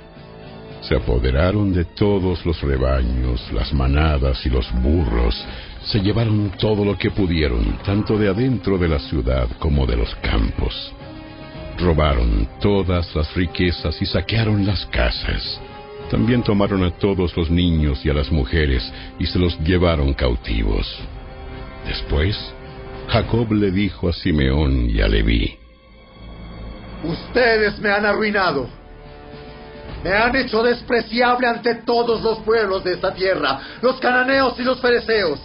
Se 0.81 0.95
apoderaron 0.95 1.73
de 1.73 1.85
todos 1.85 2.45
los 2.45 2.61
rebaños, 2.61 3.51
las 3.51 3.73
manadas 3.73 4.45
y 4.45 4.49
los 4.49 4.71
burros. 4.81 5.35
Se 5.85 5.99
llevaron 5.99 6.51
todo 6.57 6.85
lo 6.85 6.97
que 6.97 7.11
pudieron, 7.11 7.79
tanto 7.83 8.17
de 8.17 8.29
adentro 8.29 8.77
de 8.77 8.87
la 8.87 8.99
ciudad 8.99 9.49
como 9.59 9.85
de 9.85 9.97
los 9.97 10.15
campos. 10.15 10.93
Robaron 11.79 12.47
todas 12.59 13.15
las 13.15 13.33
riquezas 13.35 14.01
y 14.01 14.05
saquearon 14.05 14.65
las 14.65 14.85
casas. 14.87 15.61
También 16.11 16.43
tomaron 16.43 16.83
a 16.83 16.91
todos 16.91 17.35
los 17.37 17.49
niños 17.49 18.05
y 18.05 18.09
a 18.09 18.13
las 18.13 18.31
mujeres 18.31 18.91
y 19.17 19.25
se 19.25 19.39
los 19.39 19.57
llevaron 19.59 20.13
cautivos. 20.13 20.85
Después, 21.85 22.37
Jacob 23.07 23.51
le 23.53 23.71
dijo 23.71 24.09
a 24.09 24.13
Simeón 24.13 24.89
y 24.89 24.99
a 25.01 25.07
Leví, 25.07 25.57
Ustedes 27.03 27.79
me 27.79 27.91
han 27.91 28.05
arruinado. 28.05 28.67
Me 30.03 30.11
han 30.11 30.35
hecho 30.35 30.61
despreciable 30.63 31.47
ante 31.47 31.75
todos 31.75 32.21
los 32.21 32.39
pueblos 32.39 32.83
de 32.83 32.93
esta 32.93 33.13
tierra, 33.13 33.59
los 33.81 33.99
cananeos 33.99 34.59
y 34.59 34.63
los 34.63 34.81
fereceos. 34.81 35.39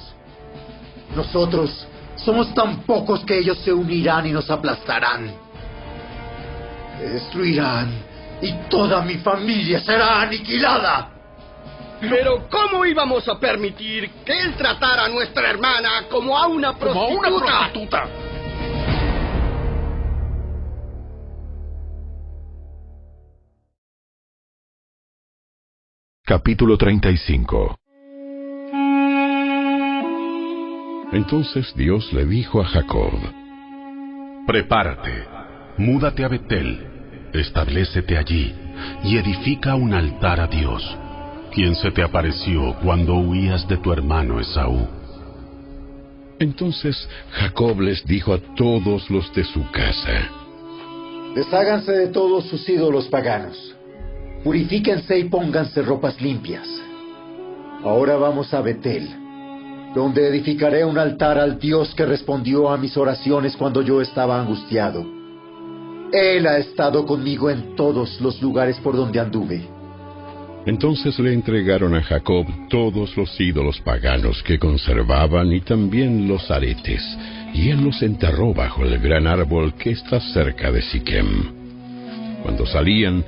Nosotros 1.14 1.86
somos 2.16 2.52
tan 2.54 2.82
pocos 2.82 3.24
que 3.24 3.38
ellos 3.38 3.58
se 3.58 3.72
unirán 3.72 4.26
y 4.26 4.32
nos 4.32 4.50
aplastarán. 4.50 5.43
Me 6.98 7.04
destruirán 7.06 7.90
y 8.40 8.52
toda 8.68 9.02
mi 9.02 9.16
familia 9.18 9.80
será 9.80 10.22
aniquilada. 10.22 11.10
Pero 12.00 12.48
¿cómo 12.50 12.84
íbamos 12.84 13.26
a 13.28 13.38
permitir 13.38 14.10
que 14.24 14.38
él 14.40 14.54
tratara 14.56 15.04
a 15.06 15.08
nuestra 15.08 15.48
hermana 15.50 16.04
como 16.10 16.36
a 16.36 16.46
una 16.46 16.72
Como 16.74 16.90
a 16.90 17.06
prostituta? 17.08 17.28
una 17.28 17.46
prostituta. 17.46 18.08
Capítulo 26.26 26.78
35 26.78 27.76
Entonces 31.12 31.72
Dios 31.76 32.12
le 32.12 32.24
dijo 32.24 32.60
a 32.60 32.64
Jacob, 32.64 33.12
Prepárate, 34.46 35.26
múdate 35.76 36.24
a 36.24 36.28
Betel, 36.28 36.86
establecete 37.32 38.16
allí 38.16 38.54
y 39.02 39.16
edifica 39.16 39.74
un 39.74 39.92
altar 39.92 40.40
a 40.40 40.46
Dios, 40.46 40.82
quien 41.52 41.74
se 41.74 41.90
te 41.90 42.02
apareció 42.02 42.76
cuando 42.82 43.14
huías 43.14 43.66
de 43.66 43.76
tu 43.78 43.92
hermano 43.92 44.40
Esaú. 44.40 44.86
Entonces 46.38 47.08
Jacob 47.30 47.80
les 47.80 48.04
dijo 48.04 48.34
a 48.34 48.38
todos 48.56 49.10
los 49.10 49.32
de 49.34 49.44
su 49.44 49.68
casa, 49.70 50.28
Desháganse 51.34 51.90
de 51.90 52.08
todos 52.08 52.46
sus 52.46 52.68
ídolos 52.68 53.08
paganos. 53.08 53.74
Purifíquense 54.44 55.18
y 55.18 55.24
pónganse 55.24 55.82
ropas 55.82 56.20
limpias. 56.20 56.68
Ahora 57.82 58.16
vamos 58.16 58.54
a 58.54 58.60
Betel, 58.60 59.08
donde 59.94 60.28
edificaré 60.28 60.84
un 60.84 60.98
altar 60.98 61.38
al 61.38 61.58
Dios 61.58 61.92
que 61.96 62.06
respondió 62.06 62.70
a 62.70 62.76
mis 62.76 62.96
oraciones 62.96 63.56
cuando 63.56 63.82
yo 63.82 64.00
estaba 64.00 64.40
angustiado. 64.40 65.23
Él 66.14 66.46
ha 66.46 66.58
estado 66.58 67.04
conmigo 67.04 67.50
en 67.50 67.74
todos 67.74 68.20
los 68.20 68.40
lugares 68.40 68.78
por 68.78 68.94
donde 68.94 69.18
anduve. 69.18 69.62
Entonces 70.64 71.18
le 71.18 71.32
entregaron 71.32 71.92
a 71.96 72.02
Jacob 72.02 72.46
todos 72.70 73.16
los 73.16 73.40
ídolos 73.40 73.80
paganos 73.80 74.40
que 74.44 74.56
conservaban 74.56 75.52
y 75.52 75.60
también 75.60 76.28
los 76.28 76.52
aretes, 76.52 77.02
y 77.52 77.68
él 77.68 77.82
los 77.82 78.00
enterró 78.00 78.54
bajo 78.54 78.84
el 78.84 78.96
gran 79.00 79.26
árbol 79.26 79.74
que 79.74 79.90
está 79.90 80.20
cerca 80.20 80.70
de 80.70 80.82
Siquem. 80.82 81.52
Cuando 82.44 82.64
salían, 82.64 83.24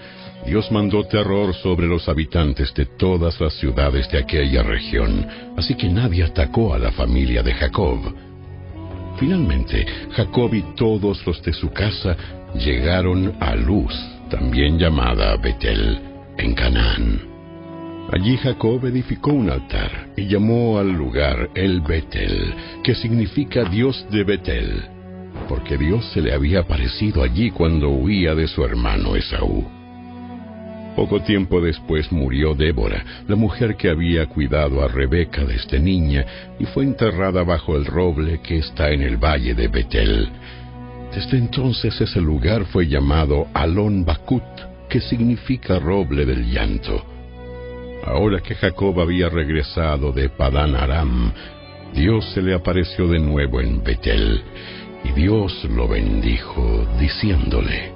Dios 0.46 0.70
mandó 0.70 1.02
terror 1.08 1.52
sobre 1.54 1.88
los 1.88 2.08
habitantes 2.08 2.72
de 2.72 2.86
todas 2.86 3.40
las 3.40 3.52
ciudades 3.54 4.08
de 4.12 4.18
aquella 4.18 4.62
región, 4.62 5.26
así 5.56 5.74
que 5.74 5.88
nadie 5.88 6.22
atacó 6.22 6.72
a 6.72 6.78
la 6.78 6.92
familia 6.92 7.42
de 7.42 7.52
Jacob. 7.52 8.14
Finalmente, 9.18 9.84
Jacob 10.12 10.54
y 10.54 10.62
todos 10.76 11.26
los 11.26 11.42
de 11.42 11.52
su 11.52 11.70
casa 11.70 12.16
llegaron 12.58 13.34
a 13.40 13.54
Luz, 13.54 13.92
también 14.30 14.78
llamada 14.78 15.36
Betel, 15.36 15.98
en 16.38 16.54
Canaán. 16.54 17.20
Allí 18.12 18.36
Jacob 18.36 18.84
edificó 18.86 19.32
un 19.32 19.50
altar 19.50 20.10
y 20.16 20.26
llamó 20.26 20.78
al 20.78 20.92
lugar 20.92 21.50
El 21.54 21.80
Betel, 21.80 22.54
que 22.84 22.94
significa 22.94 23.64
Dios 23.64 24.06
de 24.10 24.24
Betel, 24.24 24.82
porque 25.48 25.76
Dios 25.76 26.04
se 26.12 26.20
le 26.20 26.32
había 26.32 26.60
aparecido 26.60 27.22
allí 27.22 27.50
cuando 27.50 27.90
huía 27.90 28.34
de 28.34 28.46
su 28.46 28.64
hermano 28.64 29.16
Esaú. 29.16 29.66
Poco 30.94 31.20
tiempo 31.20 31.60
después 31.60 32.10
murió 32.10 32.54
Débora, 32.54 33.04
la 33.28 33.36
mujer 33.36 33.76
que 33.76 33.90
había 33.90 34.26
cuidado 34.26 34.82
a 34.82 34.88
Rebeca 34.88 35.44
desde 35.44 35.78
niña, 35.78 36.24
y 36.58 36.64
fue 36.64 36.84
enterrada 36.84 37.42
bajo 37.42 37.76
el 37.76 37.84
roble 37.84 38.40
que 38.40 38.58
está 38.58 38.90
en 38.90 39.02
el 39.02 39.18
valle 39.18 39.54
de 39.54 39.68
Betel. 39.68 40.30
Desde 41.16 41.38
entonces 41.38 41.98
ese 41.98 42.20
lugar 42.20 42.66
fue 42.66 42.88
llamado 42.88 43.46
Alon 43.54 44.04
Bakut, 44.04 44.44
que 44.86 45.00
significa 45.00 45.78
roble 45.78 46.26
del 46.26 46.44
llanto. 46.44 47.02
Ahora 48.04 48.40
que 48.40 48.54
Jacob 48.54 49.00
había 49.00 49.30
regresado 49.30 50.12
de 50.12 50.28
Padán 50.28 50.76
Aram, 50.76 51.32
Dios 51.94 52.22
se 52.34 52.42
le 52.42 52.52
apareció 52.52 53.08
de 53.08 53.18
nuevo 53.18 53.62
en 53.62 53.82
Betel, 53.82 54.42
y 55.04 55.12
Dios 55.12 55.64
lo 55.74 55.88
bendijo, 55.88 56.86
diciéndole, 57.00 57.92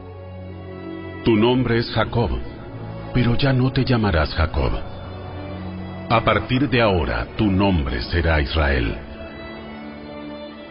Tu 1.23 1.37
nombre 1.37 1.77
es 1.77 1.91
Jacob, 1.91 2.31
pero 3.13 3.37
ya 3.37 3.53
no 3.53 3.71
te 3.71 3.85
llamarás 3.85 4.33
Jacob. 4.35 4.73
A 6.09 6.25
partir 6.25 6.71
de 6.71 6.81
ahora 6.81 7.27
tu 7.37 7.51
nombre 7.51 8.01
será 8.01 8.41
Israel. 8.41 8.97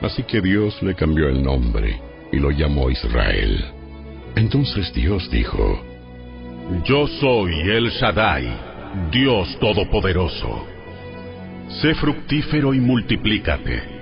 Así 0.02 0.24
que 0.24 0.42
Dios 0.42 0.82
le 0.82 0.96
cambió 0.96 1.30
el 1.30 1.44
nombre 1.44 2.09
y 2.32 2.38
lo 2.38 2.52
llamó 2.52 2.90
Israel. 2.90 3.66
Entonces 4.36 4.94
Dios 4.94 5.30
dijo, 5.30 5.84
Yo 6.86 7.08
soy 7.08 7.60
el 7.62 7.90
Shaddai, 7.90 8.48
Dios 9.12 9.58
Todopoderoso. 9.60 10.68
Sé 11.82 11.94
fructífero 11.96 12.74
y 12.74 12.80
multiplícate. 12.80 14.00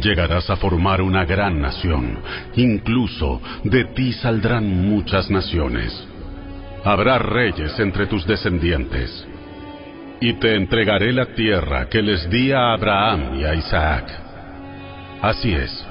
Llegarás 0.00 0.50
a 0.50 0.56
formar 0.56 1.00
una 1.00 1.24
gran 1.24 1.60
nación. 1.60 2.18
Incluso 2.56 3.40
de 3.64 3.84
ti 3.86 4.12
saldrán 4.12 4.66
muchas 4.66 5.30
naciones. 5.30 6.06
Habrá 6.84 7.18
reyes 7.18 7.78
entre 7.78 8.06
tus 8.06 8.26
descendientes. 8.26 9.26
Y 10.20 10.34
te 10.34 10.54
entregaré 10.54 11.12
la 11.12 11.26
tierra 11.26 11.88
que 11.88 12.02
les 12.02 12.28
di 12.30 12.52
a 12.52 12.72
Abraham 12.72 13.38
y 13.38 13.44
a 13.44 13.54
Isaac. 13.54 14.04
Así 15.20 15.52
es, 15.52 15.85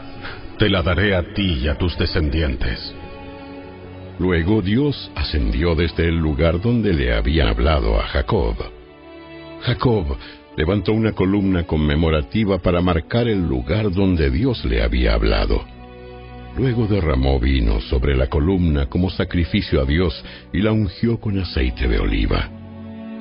te 0.58 0.69
la 0.69 0.82
daré 0.82 1.16
a 1.16 1.34
ti 1.34 1.59
y 1.64 1.67
a 1.67 1.77
tus 1.77 1.98
descendientes. 1.98 2.93
Luego 4.19 4.61
Dios 4.61 5.11
ascendió 5.16 5.75
desde 5.75 6.08
el 6.08 6.17
lugar 6.17 6.61
donde 6.61 6.93
le 6.93 7.14
había 7.14 7.50
hablado 7.50 8.00
a 8.00 8.03
Jacob. 8.08 8.56
Jacob 9.61 10.17
levantó 10.56 10.93
una 10.93 11.11
columna 11.11 11.64
conmemorativa 11.64 12.59
para 12.59 12.82
marcar 12.82 13.27
el 13.27 13.45
lugar 13.45 13.92
donde 13.92 14.30
Dios 14.30 14.64
le 14.64 14.82
había 14.82 15.14
hablado. 15.14 15.66
Luego 16.58 16.88
derramó 16.88 17.38
vino 17.40 17.82
sobre 17.82 18.16
la 18.16 18.27
columna 18.27 18.85
como 18.85 19.09
sacrificio 19.09 19.82
a 19.82 19.85
Dios 19.85 20.24
y 20.53 20.59
la 20.61 20.72
ungió 20.72 21.19
con 21.19 21.38
aceite 21.38 21.88
de 21.88 22.00
oliva. 22.00 22.50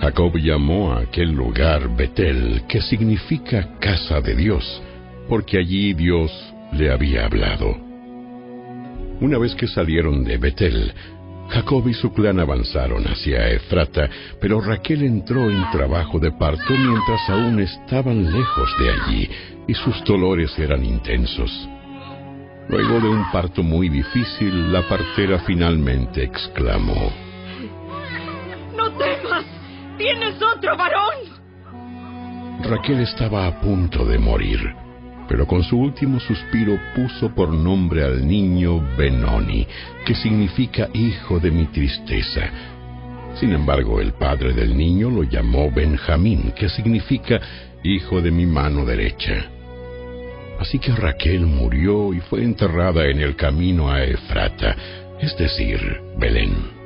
Jacob 0.01 0.37
llamó 0.37 0.93
a 0.93 1.01
aquel 1.01 1.33
lugar 1.33 1.97
Betel, 1.97 2.63
que 2.69 2.81
significa 2.81 3.77
casa 3.81 4.21
de 4.21 4.37
Dios, 4.37 4.83
porque 5.29 5.59
allí 5.59 5.95
Dios 5.95 6.31
le 6.75 6.93
había 6.93 7.27
hablado. 7.27 7.77
Una 9.21 9.39
vez 9.39 9.55
que 9.55 9.67
salieron 9.67 10.25
de 10.25 10.37
Betel, 10.39 10.93
Jacob 11.49 11.87
y 11.89 11.95
su 11.95 12.13
clan 12.13 12.41
avanzaron 12.41 13.05
hacia 13.05 13.49
Efrata, 13.51 14.09
pero 14.41 14.61
Raquel 14.61 15.03
entró 15.03 15.51
en 15.51 15.71
trabajo 15.71 16.19
de 16.19 16.33
parto 16.33 16.73
mientras 16.73 17.29
aún 17.29 17.61
estaban 17.61 18.25
lejos 18.33 18.69
de 18.79 18.91
allí 18.91 19.31
y 19.69 19.75
sus 19.75 20.03
dolores 20.05 20.59
eran 20.59 20.85
intensos. 20.85 21.51
Luego 22.69 22.99
de 23.01 23.09
un 23.09 23.31
parto 23.31 23.63
muy 23.63 23.89
difícil, 23.89 24.73
la 24.73 24.89
partera 24.89 25.39
finalmente 25.41 26.25
exclamó, 26.25 27.13
¡No 28.75 28.91
temas! 28.93 29.45
¡Tienes 29.99 30.37
otro 30.43 30.77
varón! 30.77 31.35
Raquel 32.63 33.01
estaba 33.01 33.47
a 33.47 33.61
punto 33.61 34.07
de 34.07 34.19
morir, 34.19 34.75
pero 35.29 35.47
con 35.47 35.63
su 35.63 35.79
último 35.79 36.21
suspiro 36.21 36.79
puso 36.95 37.35
por 37.35 37.53
nombre 37.53 38.05
al 38.05 38.27
niño 38.27 38.81
Benoni, 38.97 39.67
que 40.05 40.15
significa 40.15 40.89
hijo 40.93 41.41
de 41.41 41.51
mi 41.51 41.67
tristeza. 41.67 42.51
Sin 43.35 43.53
embargo, 43.53 44.01
el 44.01 44.13
padre 44.13 44.53
del 44.53 44.77
niño 44.77 45.11
lo 45.11 45.25
llamó 45.25 45.71
Benjamín, 45.71 46.53
que 46.57 46.69
significa 46.69 47.41
hijo 47.83 48.21
de 48.21 48.31
mi 48.31 48.47
mano 48.47 48.85
derecha. 48.85 49.51
Así 50.61 50.79
que 50.79 50.93
Raquel 50.93 51.47
murió 51.47 52.15
y 52.15 52.21
fue 52.21 52.45
enterrada 52.45 53.07
en 53.09 53.21
el 53.21 53.35
camino 53.35 53.91
a 53.91 54.05
Efrata, 54.05 54.77
es 55.21 55.37
decir, 55.37 55.81
Belén. 56.17 56.85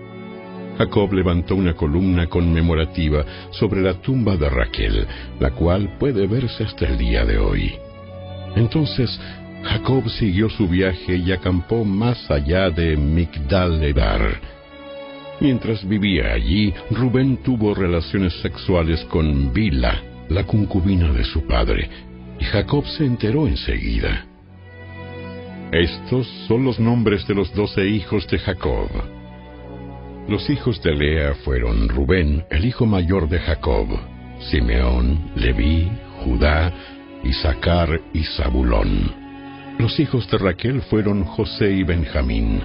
Jacob 0.78 1.12
levantó 1.12 1.57
una 1.57 1.75
columna 1.75 2.28
conmemorativa 2.28 3.25
sobre 3.50 3.83
la 3.83 3.94
tumba 3.94 4.36
de 4.36 4.49
Raquel, 4.49 5.07
la 5.41 5.50
cual 5.50 5.97
puede 5.99 6.26
verse 6.26 6.65
hasta 6.65 6.86
el 6.86 6.97
día 6.97 7.25
de 7.25 7.39
hoy. 7.39 7.88
Entonces 8.57 9.18
Jacob 9.62 10.09
siguió 10.09 10.49
su 10.49 10.68
viaje 10.68 11.17
y 11.17 11.33
acampó 11.33 11.85
más 11.85 12.31
allá 12.31 12.70
de 12.70 12.97
Migdal 12.97 13.83
Edar. 13.83 14.41
Mientras 15.41 15.86
vivía 15.86 16.33
allí, 16.33 16.75
Rubén 16.91 17.39
tuvo 17.39 17.75
relaciones 17.75 18.33
sexuales 18.41 19.05
con 19.05 19.52
Bila, 19.52 20.02
la 20.28 20.44
concubina 20.44 21.12
de 21.12 21.25
su 21.25 21.47
padre, 21.47 21.89
y 22.41 22.44
Jacob 22.44 22.85
se 22.86 23.05
enteró 23.05 23.47
enseguida. 23.47 24.27
Estos 25.70 26.27
son 26.49 26.65
los 26.65 26.81
nombres 26.81 27.27
de 27.27 27.35
los 27.35 27.55
doce 27.55 27.86
hijos 27.86 28.27
de 28.28 28.39
Jacob. 28.39 28.89
Los 30.28 30.49
hijos 30.51 30.83
de 30.83 30.94
Lea 30.94 31.35
fueron 31.44 31.89
Rubén, 31.89 32.44
el 32.51 32.65
hijo 32.65 32.86
mayor 32.86 33.28
de 33.28 33.39
Jacob, 33.39 33.86
Simeón, 34.51 35.31
Leví, 35.36 35.89
Judá, 36.25 36.73
Isaacar 37.24 38.00
y 38.12 38.22
Zabulón. 38.24 39.12
Los 39.78 39.98
hijos 40.00 40.28
de 40.30 40.38
Raquel 40.38 40.82
fueron 40.82 41.24
José 41.24 41.72
y 41.72 41.82
Benjamín. 41.84 42.60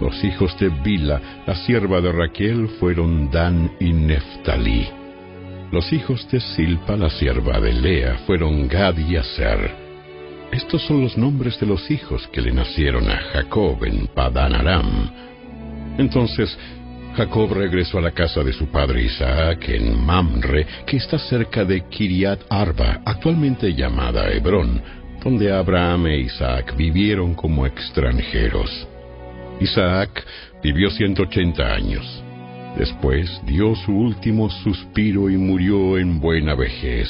Los 0.00 0.22
hijos 0.24 0.56
de 0.58 0.68
Bila, 0.68 1.20
la 1.46 1.54
sierva 1.54 2.00
de 2.00 2.12
Raquel, 2.12 2.68
fueron 2.80 3.30
Dan 3.30 3.72
y 3.80 3.92
Neftalí. 3.92 4.86
Los 5.72 5.92
hijos 5.92 6.28
de 6.30 6.40
Silpa, 6.40 6.96
la 6.96 7.10
sierva 7.10 7.60
de 7.60 7.72
Lea, 7.72 8.18
fueron 8.26 8.68
Gad 8.68 8.96
y 8.98 9.16
Aser. 9.16 9.84
Estos 10.52 10.82
son 10.82 11.02
los 11.02 11.16
nombres 11.16 11.58
de 11.58 11.66
los 11.66 11.90
hijos 11.90 12.28
que 12.28 12.40
le 12.40 12.52
nacieron 12.52 13.10
a 13.10 13.16
Jacob 13.32 13.84
en 13.84 14.06
Padan 14.06 14.54
Aram. 14.54 15.10
Entonces 15.98 16.56
Jacob 17.16 17.52
regresó 17.52 17.98
a 17.98 18.00
la 18.02 18.10
casa 18.10 18.42
de 18.42 18.52
su 18.52 18.66
padre 18.66 19.04
Isaac 19.04 19.68
en 19.68 20.04
Mamre, 20.04 20.66
que 20.84 20.96
está 20.96 21.16
cerca 21.16 21.64
de 21.64 21.88
Kiriat 21.88 22.40
Arba, 22.50 23.02
actualmente 23.04 23.72
llamada 23.72 24.32
Hebrón, 24.32 24.82
donde 25.22 25.52
Abraham 25.52 26.08
e 26.08 26.18
Isaac 26.18 26.74
vivieron 26.76 27.34
como 27.34 27.66
extranjeros. 27.66 28.88
Isaac 29.60 30.26
vivió 30.60 30.90
180 30.90 31.62
años. 31.62 32.24
Después 32.76 33.30
dio 33.46 33.76
su 33.76 33.92
último 33.92 34.50
suspiro 34.50 35.30
y 35.30 35.36
murió 35.36 35.98
en 35.98 36.18
buena 36.18 36.56
vejez, 36.56 37.08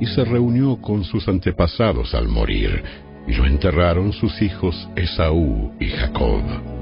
y 0.00 0.06
se 0.06 0.24
reunió 0.24 0.80
con 0.80 1.04
sus 1.04 1.28
antepasados 1.28 2.16
al 2.16 2.26
morir, 2.26 2.82
y 3.28 3.34
lo 3.34 3.46
enterraron 3.46 4.12
sus 4.12 4.42
hijos 4.42 4.88
Esaú 4.96 5.72
y 5.78 5.86
Jacob. 5.86 6.75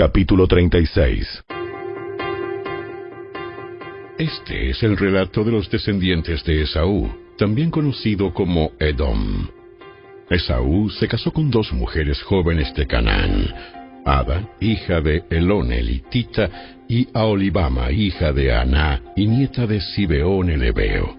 Capítulo 0.00 0.46
36 0.46 1.44
Este 4.16 4.70
es 4.70 4.82
el 4.82 4.96
relato 4.96 5.44
de 5.44 5.52
los 5.52 5.68
descendientes 5.68 6.42
de 6.44 6.62
Esaú, 6.62 7.12
también 7.36 7.70
conocido 7.70 8.32
como 8.32 8.72
Edom. 8.78 9.46
Esaú 10.30 10.88
se 10.88 11.06
casó 11.06 11.34
con 11.34 11.50
dos 11.50 11.74
mujeres 11.74 12.22
jóvenes 12.22 12.72
de 12.74 12.86
Canaán, 12.86 13.54
Ada, 14.06 14.48
hija 14.58 15.02
de 15.02 15.22
Elón 15.28 15.70
elitita, 15.70 16.48
y 16.88 17.06
Aolibama, 17.12 17.92
hija 17.92 18.32
de 18.32 18.54
Aná 18.54 19.02
y 19.16 19.26
nieta 19.26 19.66
de 19.66 19.82
Sibeón 19.82 20.48
el 20.48 20.62
Ebeo. 20.62 21.14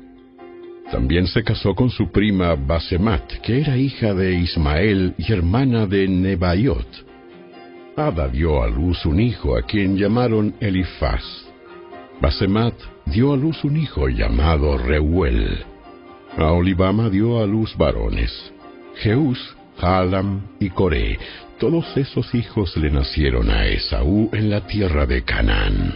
También 0.92 1.28
se 1.28 1.44
casó 1.44 1.76
con 1.76 1.92
su 1.92 2.12
prima 2.12 2.56
Basemat, 2.56 3.42
que 3.44 3.62
era 3.62 3.78
hija 3.78 4.16
de 4.16 4.34
Ismael 4.34 5.14
y 5.20 5.32
hermana 5.32 5.86
de 5.86 6.08
Nebaiot. 6.08 7.11
Ada 8.02 8.28
dio 8.28 8.64
a 8.64 8.68
luz 8.68 9.06
un 9.06 9.20
hijo 9.20 9.56
a 9.56 9.62
quien 9.62 9.96
llamaron 9.96 10.56
Elifaz. 10.60 11.24
Basemat 12.20 12.74
dio 13.06 13.32
a 13.32 13.38
luz 13.38 13.64
un 13.64 13.78
hijo 13.78 14.10
llamado 14.10 14.76
Reuel. 14.76 15.64
A 16.36 16.52
Olibama 16.52 17.10
dio 17.10 17.40
a 17.40 17.46
luz 17.46 17.78
varones. 17.78 18.32
Jeús, 18.96 19.38
Halam 19.80 20.48
y 20.60 20.72
Coré. 20.72 21.20
Todos 21.60 21.96
esos 21.96 22.34
hijos 22.34 22.76
le 22.76 22.90
nacieron 22.90 23.52
a 23.52 23.68
Esaú 23.68 24.32
en 24.34 24.50
la 24.50 24.66
tierra 24.66 25.06
de 25.06 25.24
Canaán. 25.24 25.94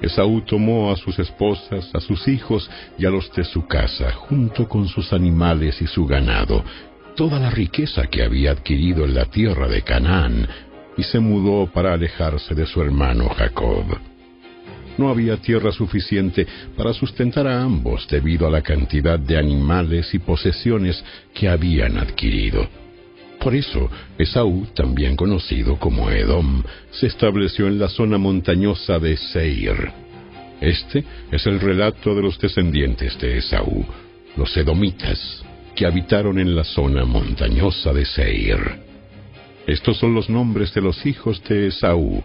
Esaú 0.00 0.40
tomó 0.40 0.90
a 0.90 0.96
sus 0.96 1.18
esposas, 1.18 1.94
a 1.94 2.00
sus 2.00 2.26
hijos 2.28 2.70
y 2.96 3.04
a 3.04 3.10
los 3.10 3.30
de 3.34 3.44
su 3.44 3.66
casa, 3.66 4.10
junto 4.12 4.66
con 4.66 4.88
sus 4.88 5.12
animales 5.12 5.82
y 5.82 5.86
su 5.86 6.06
ganado, 6.06 6.64
toda 7.14 7.38
la 7.38 7.50
riqueza 7.50 8.06
que 8.06 8.22
había 8.22 8.52
adquirido 8.52 9.04
en 9.04 9.12
la 9.12 9.26
tierra 9.26 9.68
de 9.68 9.82
Canaán, 9.82 10.48
y 10.96 11.02
se 11.02 11.18
mudó 11.18 11.66
para 11.66 11.92
alejarse 11.92 12.54
de 12.54 12.66
su 12.66 12.82
hermano 12.82 13.28
Jacob. 13.28 13.84
No 14.98 15.08
había 15.08 15.36
tierra 15.36 15.72
suficiente 15.72 16.46
para 16.76 16.92
sustentar 16.92 17.46
a 17.46 17.62
ambos 17.62 18.06
debido 18.08 18.46
a 18.46 18.50
la 18.50 18.62
cantidad 18.62 19.18
de 19.18 19.38
animales 19.38 20.12
y 20.12 20.18
posesiones 20.18 21.02
que 21.32 21.48
habían 21.48 21.96
adquirido. 21.96 22.68
Por 23.40 23.54
eso, 23.54 23.88
Esaú, 24.18 24.66
también 24.74 25.16
conocido 25.16 25.78
como 25.78 26.10
Edom, 26.10 26.62
se 26.90 27.06
estableció 27.06 27.66
en 27.68 27.78
la 27.78 27.88
zona 27.88 28.18
montañosa 28.18 28.98
de 28.98 29.16
Seir. 29.16 29.90
Este 30.60 31.02
es 31.32 31.46
el 31.46 31.58
relato 31.58 32.14
de 32.14 32.20
los 32.20 32.38
descendientes 32.38 33.18
de 33.18 33.38
Esaú, 33.38 33.86
los 34.36 34.54
edomitas, 34.54 35.42
que 35.74 35.86
habitaron 35.86 36.38
en 36.38 36.54
la 36.54 36.64
zona 36.64 37.06
montañosa 37.06 37.94
de 37.94 38.04
Seir. 38.04 38.89
Estos 39.70 39.98
son 39.98 40.14
los 40.14 40.28
nombres 40.28 40.74
de 40.74 40.80
los 40.80 41.06
hijos 41.06 41.40
de 41.44 41.68
Esaú, 41.68 42.24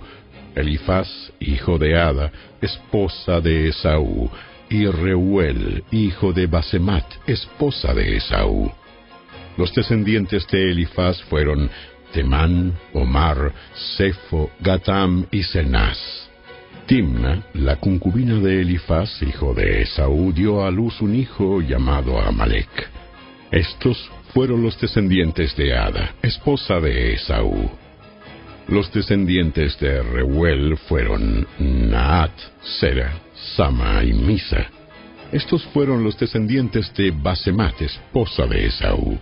Elifaz, 0.56 1.32
hijo 1.40 1.78
de 1.78 1.96
Ada, 1.96 2.32
esposa 2.60 3.40
de 3.40 3.68
Esaú, 3.68 4.32
y 4.68 4.88
Reuel, 4.88 5.84
hijo 5.92 6.34
de 6.34 6.48
Basemat, 6.48 7.06
esposa 7.28 7.94
de 7.94 8.18
Esaú. 8.18 8.72
Los 9.58 9.72
descendientes 9.76 10.48
de 10.48 10.72
Elifaz 10.72 11.22
fueron 11.26 11.70
Temán, 12.14 12.74
Omar, 12.94 13.54
Sefo, 13.96 14.50
Gatam 14.60 15.28
y 15.30 15.44
Cenaz. 15.44 16.00
Timna, 16.88 17.44
la 17.54 17.76
concubina 17.76 18.40
de 18.40 18.62
Elifaz, 18.62 19.22
hijo 19.22 19.54
de 19.54 19.84
Esaú, 19.84 20.34
dio 20.34 20.66
a 20.66 20.72
luz 20.72 21.00
un 21.00 21.14
hijo 21.14 21.62
llamado 21.62 22.20
Amalek. 22.20 22.90
Estos 23.52 24.10
fueron 24.36 24.62
los 24.62 24.78
descendientes 24.78 25.56
de 25.56 25.74
Ada, 25.74 26.14
esposa 26.22 26.82
de 26.82 27.14
Esaú. 27.14 27.72
Los 28.68 28.92
descendientes 28.92 29.80
de 29.80 30.04
Reuel 30.04 30.76
fueron 30.90 31.48
Naat, 31.58 32.34
Sera, 32.62 33.14
Sama 33.56 34.04
y 34.04 34.12
Misa. 34.12 34.70
Estos 35.32 35.64
fueron 35.68 36.04
los 36.04 36.20
descendientes 36.20 36.94
de 36.96 37.12
Basemat, 37.12 37.82
esposa 37.82 38.46
de 38.46 38.66
Esaú. 38.66 39.18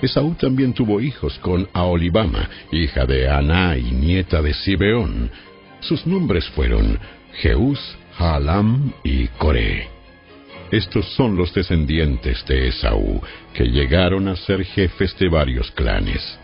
Esaú 0.00 0.34
también 0.36 0.72
tuvo 0.72 0.98
hijos 0.98 1.38
con 1.40 1.68
Aolibama, 1.74 2.48
hija 2.72 3.04
de 3.04 3.28
Aná 3.28 3.76
y 3.76 3.90
nieta 3.90 4.40
de 4.40 4.54
Sibeón. 4.54 5.30
Sus 5.80 6.06
nombres 6.06 6.48
fueron 6.54 6.98
Jeús, 7.34 7.78
Halam 8.18 8.94
y 9.04 9.26
Coré. 9.26 9.97
Estos 10.70 11.06
son 11.14 11.36
los 11.36 11.54
descendientes 11.54 12.44
de 12.46 12.68
Esaú, 12.68 13.22
que 13.54 13.64
llegaron 13.64 14.28
a 14.28 14.36
ser 14.36 14.64
jefes 14.64 15.16
de 15.18 15.28
varios 15.28 15.70
clanes. 15.70 16.38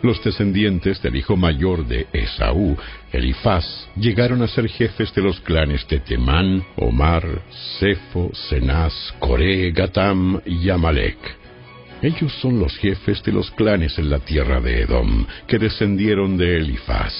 Los 0.00 0.22
descendientes 0.22 1.02
del 1.02 1.16
hijo 1.16 1.36
mayor 1.36 1.84
de 1.84 2.06
Esaú, 2.12 2.76
Elifaz, 3.12 3.88
llegaron 3.96 4.42
a 4.42 4.48
ser 4.48 4.68
jefes 4.68 5.12
de 5.12 5.22
los 5.22 5.40
clanes 5.40 5.86
de 5.88 5.98
Temán, 5.98 6.64
Omar, 6.76 7.42
Sefo, 7.80 8.30
Cenaz, 8.48 8.94
Coré, 9.18 9.72
Gatam 9.72 10.40
y 10.46 10.70
Amalek. 10.70 11.18
Ellos 12.00 12.32
son 12.40 12.60
los 12.60 12.76
jefes 12.76 13.24
de 13.24 13.32
los 13.32 13.50
clanes 13.50 13.98
en 13.98 14.08
la 14.08 14.20
tierra 14.20 14.60
de 14.60 14.82
Edom, 14.82 15.26
que 15.48 15.58
descendieron 15.58 16.36
de 16.36 16.58
Elifaz. 16.58 17.12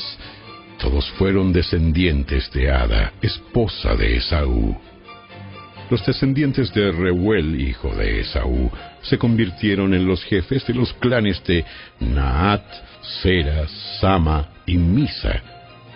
Todos 0.79 1.11
fueron 1.19 1.53
descendientes 1.53 2.49
de 2.53 2.71
Ada, 2.71 3.13
esposa 3.21 3.97
de 3.97 4.19
Esaú. 4.19 4.88
Los 5.91 6.05
descendientes 6.05 6.73
de 6.75 6.93
Reuel, 6.93 7.59
hijo 7.59 7.95
de 7.95 8.21
Esaú, 8.21 8.71
se 9.01 9.17
convirtieron 9.17 9.95
en 9.95 10.07
los 10.07 10.23
jefes 10.25 10.67
de 10.67 10.75
los 10.75 10.93
clanes 10.95 11.43
de 11.45 11.65
Naat, 12.01 12.65
Sera, 13.23 13.67
Sama 14.01 14.49
y 14.67 14.77
Misa. 14.77 15.43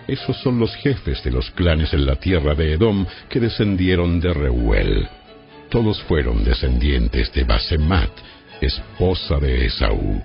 Esos 0.07 0.35
son 0.41 0.59
los 0.59 0.75
jefes 0.77 1.23
de 1.23 1.29
los 1.29 1.51
clanes 1.51 1.93
en 1.93 2.07
la 2.07 2.15
tierra 2.15 2.55
de 2.55 2.73
Edom 2.73 3.05
que 3.29 3.39
descendieron 3.39 4.19
de 4.19 4.33
Reuel. 4.33 5.07
Todos 5.69 6.01
fueron 6.03 6.43
descendientes 6.43 7.31
de 7.31 7.43
Basemat, 7.43 8.11
esposa 8.61 9.37
de 9.37 9.65
Esaú. 9.65 10.23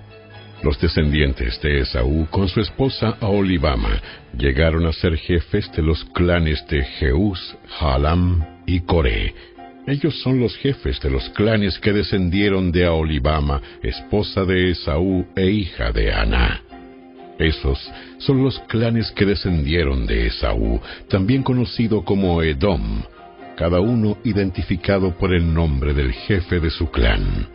Los 0.63 0.81
descendientes 0.81 1.61
de 1.61 1.81
Esaú 1.81 2.27
con 2.31 2.49
su 2.49 2.61
esposa 2.61 3.19
Aolibama 3.21 4.01
llegaron 4.37 4.87
a 4.87 4.93
ser 4.93 5.17
jefes 5.17 5.71
de 5.73 5.83
los 5.83 6.05
clanes 6.07 6.67
de 6.69 6.83
Jeús, 6.85 7.57
Halam 7.79 8.45
y 8.67 8.81
Coré. 8.81 9.58
Ellos 9.89 10.21
son 10.21 10.39
los 10.39 10.55
jefes 10.59 11.01
de 11.01 11.09
los 11.09 11.31
clanes 11.31 11.79
que 11.79 11.95
descendieron 11.95 12.71
de 12.71 12.85
Aolibama, 12.85 13.63
esposa 13.83 14.45
de 14.45 14.73
Esaú 14.73 15.27
e 15.35 15.51
hija 15.51 15.93
de 15.93 16.13
Aná. 16.13 16.61
Esos 17.39 17.79
son 18.19 18.45
los 18.45 18.59
clanes 18.69 19.11
que 19.13 19.25
descendieron 19.25 20.07
de 20.07 20.27
Esaú, 20.27 20.79
también 21.09 21.43
conocido 21.43 22.05
como 22.05 22.43
Edom, 22.43 23.03
cada 23.57 23.81
uno 23.81 24.19
identificado 24.25 25.17
por 25.17 25.33
el 25.33 25.55
nombre 25.55 25.95
del 25.95 26.13
jefe 26.13 26.61
de 26.61 26.69
su 26.69 26.91
clan. 26.91 27.49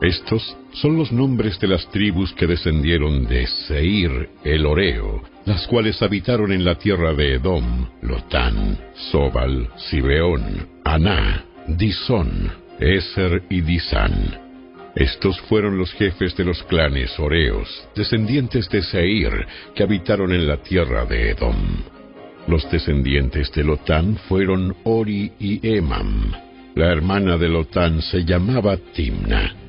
Estos 0.00 0.56
son 0.72 0.96
los 0.96 1.12
nombres 1.12 1.58
de 1.60 1.68
las 1.68 1.88
tribus 1.90 2.32
que 2.32 2.46
descendieron 2.46 3.26
de 3.26 3.46
Seir, 3.46 4.30
el 4.44 4.66
Oreo, 4.66 5.22
las 5.44 5.66
cuales 5.66 6.00
habitaron 6.02 6.52
en 6.52 6.64
la 6.64 6.76
tierra 6.76 7.12
de 7.12 7.34
Edom, 7.34 7.88
Lotán, 8.02 8.78
Sobal, 9.10 9.68
Sibeón, 9.76 10.68
Aná, 10.84 11.44
Disón, 11.68 12.52
Eser 12.78 13.44
y 13.50 13.60
Disán. 13.60 14.38
Estos 14.94 15.40
fueron 15.42 15.78
los 15.78 15.92
jefes 15.94 16.36
de 16.36 16.44
los 16.44 16.62
clanes 16.64 17.18
Oreos, 17.18 17.88
descendientes 17.94 18.68
de 18.68 18.82
Seir, 18.82 19.46
que 19.74 19.82
habitaron 19.82 20.32
en 20.32 20.46
la 20.46 20.58
tierra 20.58 21.04
de 21.06 21.30
Edom. 21.30 21.56
Los 22.46 22.68
descendientes 22.70 23.52
de 23.52 23.64
Lotán 23.64 24.16
fueron 24.28 24.74
Ori 24.84 25.32
y 25.38 25.66
Emam. 25.66 26.32
La 26.74 26.90
hermana 26.90 27.36
de 27.36 27.48
Lotán 27.48 28.02
se 28.02 28.24
llamaba 28.24 28.76
Timna. 28.94 29.61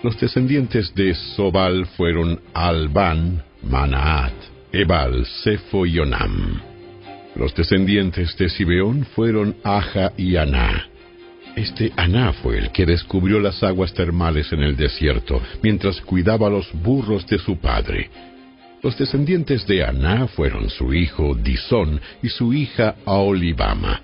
Los 0.00 0.18
descendientes 0.20 0.94
de 0.94 1.12
Sobal 1.14 1.84
fueron 1.96 2.40
Alban, 2.54 3.42
Manaat, 3.64 4.32
Ebal, 4.70 5.26
Sefo 5.42 5.86
y 5.86 5.98
Onam. 5.98 6.60
Los 7.34 7.52
descendientes 7.56 8.36
de 8.36 8.48
Sibeón 8.48 9.04
fueron 9.16 9.56
Aja 9.64 10.12
y 10.16 10.36
Aná. 10.36 10.86
Este 11.56 11.92
Aná 11.96 12.32
fue 12.32 12.58
el 12.58 12.70
que 12.70 12.86
descubrió 12.86 13.40
las 13.40 13.60
aguas 13.64 13.92
termales 13.92 14.52
en 14.52 14.62
el 14.62 14.76
desierto 14.76 15.42
mientras 15.64 16.00
cuidaba 16.00 16.48
los 16.48 16.72
burros 16.72 17.26
de 17.26 17.38
su 17.38 17.58
padre. 17.58 18.08
Los 18.84 18.96
descendientes 18.96 19.66
de 19.66 19.84
Aná 19.84 20.28
fueron 20.28 20.70
su 20.70 20.94
hijo 20.94 21.34
Disón 21.34 22.00
y 22.22 22.28
su 22.28 22.52
hija 22.52 22.94
Aolibama. 23.04 24.00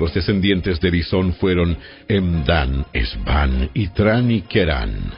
Los 0.00 0.14
descendientes 0.14 0.80
de 0.80 0.90
Disón 0.90 1.34
fueron 1.34 1.76
Emdan, 2.08 2.86
Esban, 2.94 3.68
Itran 3.74 4.30
y 4.30 4.40
Kerán. 4.40 5.12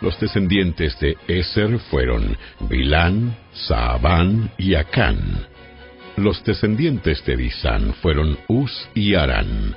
Los 0.00 0.18
descendientes 0.20 0.96
de 1.00 1.16
Eser 1.26 1.80
fueron 1.90 2.36
Bilán, 2.70 3.36
Saabán 3.52 4.52
y 4.58 4.76
Acán. 4.76 5.44
Los 6.16 6.42
descendientes 6.44 7.24
de 7.26 7.36
Disán 7.36 7.94
fueron 7.94 8.38
Uz 8.46 8.88
y 8.94 9.16
Arán. 9.16 9.74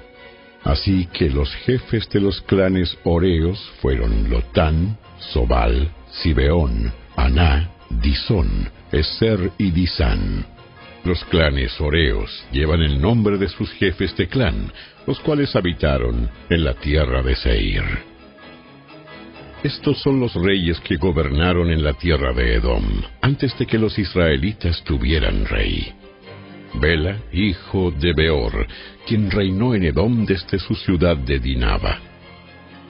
Así 0.63 1.07
que 1.11 1.27
los 1.27 1.51
jefes 1.65 2.07
de 2.09 2.19
los 2.19 2.39
clanes 2.41 2.95
Oreos 3.03 3.59
fueron 3.81 4.29
Lotán, 4.29 4.95
Sobal, 5.33 5.89
Sibeón, 6.11 6.93
Aná, 7.15 7.71
Disón, 7.89 8.69
Eser 8.91 9.51
y 9.57 9.71
Disán. 9.71 10.54
Los 11.05 11.23
clanes 11.25 11.79
Oreos 11.79 12.31
llevan 12.51 12.81
el 12.81 12.99
nombre 12.99 13.37
de 13.37 13.47
sus 13.47 13.71
jefes 13.73 14.17
de 14.17 14.27
clan, 14.27 14.71
los 15.05 15.19
cuales 15.19 15.55
habitaron 15.55 16.31
en 16.49 16.63
la 16.63 16.73
tierra 16.73 17.21
de 17.21 17.35
Seir. 17.35 17.83
Estos 19.63 20.01
son 20.01 20.19
los 20.19 20.33
reyes 20.33 20.79
que 20.79 20.97
gobernaron 20.97 21.69
en 21.69 21.83
la 21.83 21.93
tierra 21.93 22.33
de 22.33 22.55
Edom, 22.55 22.83
antes 23.21 23.55
de 23.59 23.67
que 23.67 23.77
los 23.77 23.99
israelitas 23.99 24.83
tuvieran 24.83 25.45
rey. 25.45 25.93
Bela, 26.73 27.19
hijo 27.31 27.91
de 27.91 28.13
Beor, 28.13 28.67
quien 29.05 29.29
reinó 29.29 29.75
en 29.75 29.83
Edom 29.83 30.25
desde 30.25 30.57
su 30.57 30.73
ciudad 30.73 31.17
de 31.17 31.39
Dinaba. 31.39 31.99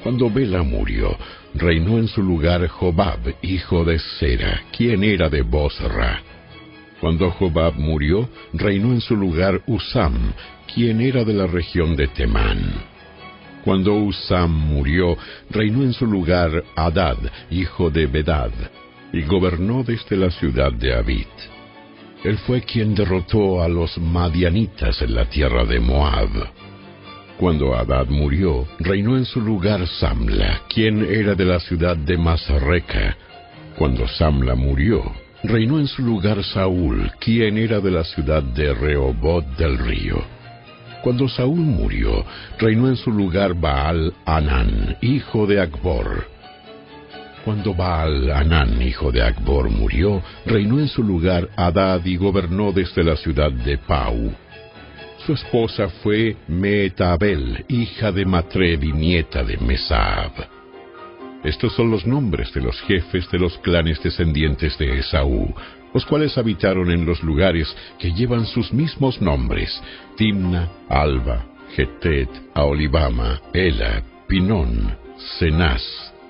Cuando 0.04 0.30
Bela 0.30 0.64
murió, 0.64 1.18
reinó 1.54 1.98
en 1.98 2.08
su 2.08 2.24
lugar 2.24 2.66
Jobab, 2.68 3.36
hijo 3.42 3.84
de 3.84 4.00
Sera, 4.00 4.64
quien 4.72 5.04
era 5.04 5.30
de 5.30 5.42
Bosra. 5.42 6.24
Cuando 7.06 7.30
Jobab 7.30 7.76
murió, 7.76 8.28
reinó 8.52 8.92
en 8.92 9.00
su 9.00 9.16
lugar 9.16 9.62
Usam, 9.68 10.34
quien 10.74 11.02
era 11.02 11.24
de 11.24 11.34
la 11.34 11.46
región 11.46 11.96
de 11.96 12.08
Temán. 12.08 12.84
Cuando 13.64 13.94
Usam 13.94 14.50
murió, 14.50 15.16
reinó 15.52 15.84
en 15.84 15.94
su 15.94 16.08
lugar 16.08 16.64
Adad, 16.76 17.18
hijo 17.52 17.92
de 17.92 18.08
Bedad, 18.08 18.50
y 19.14 19.22
gobernó 19.22 19.84
desde 19.84 20.18
la 20.18 20.32
ciudad 20.32 20.74
de 20.74 20.96
Abit. 20.96 21.28
Él 22.24 22.40
fue 22.40 22.62
quien 22.62 22.96
derrotó 22.96 23.62
a 23.62 23.68
los 23.70 23.96
madianitas 24.00 25.00
en 25.04 25.14
la 25.14 25.30
tierra 25.30 25.64
de 25.64 25.80
Moab. 25.80 26.32
Cuando 27.38 27.76
Adad 27.76 28.08
murió, 28.08 28.68
reinó 28.80 29.16
en 29.16 29.26
su 29.26 29.42
lugar 29.42 29.86
Samla, 29.86 30.64
quien 30.74 31.06
era 31.06 31.36
de 31.36 31.46
la 31.46 31.60
ciudad 31.60 31.96
de 31.96 32.18
Masreca. 32.18 33.16
Cuando 33.78 34.08
Samla 34.08 34.56
murió, 34.56 35.04
reinó 35.48 35.80
en 35.80 35.88
su 35.88 36.02
lugar 36.02 36.44
Saúl, 36.44 37.12
quien 37.20 37.58
era 37.58 37.80
de 37.80 37.92
la 37.92 38.04
ciudad 38.04 38.44
de 38.44 38.74
Rehobot 38.74 39.46
del 39.58 39.78
río. 39.78 40.24
Cuando 41.04 41.28
Saúl 41.28 41.60
murió, 41.60 42.26
reinó 42.58 42.88
en 42.88 42.96
su 42.96 43.12
lugar 43.12 43.54
Baal 43.54 44.14
Anán, 44.26 44.98
hijo 45.02 45.46
de 45.46 45.62
Akbor. 45.62 46.28
Cuando 47.44 47.76
Baal 47.76 48.32
Anán, 48.32 48.82
hijo 48.82 49.12
de 49.12 49.22
Akbor, 49.22 49.70
murió, 49.70 50.24
reinó 50.46 50.80
en 50.80 50.88
su 50.88 51.04
lugar 51.04 51.50
Adad 51.56 52.04
y 52.06 52.18
gobernó 52.18 52.72
desde 52.72 53.04
la 53.04 53.16
ciudad 53.16 53.52
de 53.52 53.78
Pau. 53.78 54.34
Su 55.26 55.34
esposa 55.34 55.90
fue 56.04 56.38
Meetabel, 56.48 57.66
hija 57.68 58.12
de 58.12 58.26
Matred 58.26 58.82
y 58.82 58.94
nieta 58.94 59.44
de 59.44 59.58
Mesab. 59.58 60.55
Estos 61.46 61.76
son 61.76 61.92
los 61.92 62.08
nombres 62.08 62.52
de 62.56 62.62
los 62.62 62.82
jefes 62.82 63.30
de 63.30 63.38
los 63.38 63.56
clanes 63.60 64.02
descendientes 64.02 64.80
de 64.80 64.98
Esaú, 64.98 65.54
los 65.94 66.04
cuales 66.04 66.40
habitaron 66.40 66.90
en 66.90 67.06
los 67.06 67.22
lugares 67.22 67.74
que 68.00 68.12
llevan 68.12 68.48
sus 68.48 68.74
mismos 68.74 69.22
nombres, 69.22 69.80
Timna, 70.18 70.72
Alba, 70.90 71.46
Getet, 71.76 72.30
Aolibama, 72.56 73.40
Ela, 73.54 74.02
Pinón, 74.28 74.98
Cenaz, 75.38 75.84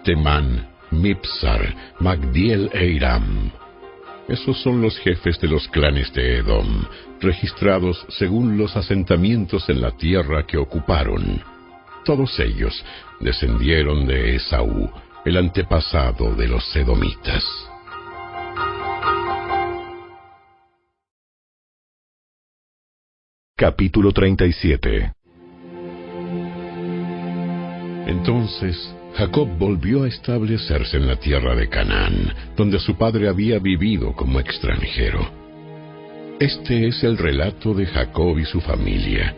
Temán, 0.03 0.67
Mipsar, 0.91 1.93
Magdiel 2.01 2.69
e 2.73 2.85
Iram. 2.87 3.51
Esos 4.27 4.61
son 4.61 4.81
los 4.81 4.97
jefes 4.99 5.39
de 5.39 5.47
los 5.47 5.65
clanes 5.69 6.11
de 6.11 6.39
Edom, 6.39 6.83
registrados 7.21 8.05
según 8.09 8.57
los 8.57 8.75
asentamientos 8.75 9.69
en 9.69 9.79
la 9.79 9.91
tierra 9.91 10.45
que 10.45 10.57
ocuparon. 10.57 11.41
Todos 12.03 12.37
ellos 12.39 12.83
descendieron 13.21 14.05
de 14.05 14.35
Esaú, 14.35 14.91
el 15.25 15.37
antepasado 15.37 16.35
de 16.35 16.47
los 16.47 16.63
edomitas. 16.75 17.43
Capítulo 23.57 24.11
37 24.11 25.13
Entonces 28.05 28.95
Jacob 29.15 29.47
volvió 29.57 30.03
a 30.03 30.07
establecerse 30.07 30.97
en 30.97 31.07
la 31.07 31.15
tierra 31.15 31.55
de 31.55 31.69
Canaán, 31.69 32.31
donde 32.55 32.79
su 32.79 32.95
padre 32.95 33.27
había 33.27 33.57
vivido 33.57 34.13
como 34.13 34.39
extranjero. 34.39 35.27
Este 36.39 36.87
es 36.87 37.03
el 37.03 37.17
relato 37.17 37.73
de 37.73 37.87
Jacob 37.87 38.37
y 38.37 38.45
su 38.45 38.61
familia. 38.61 39.33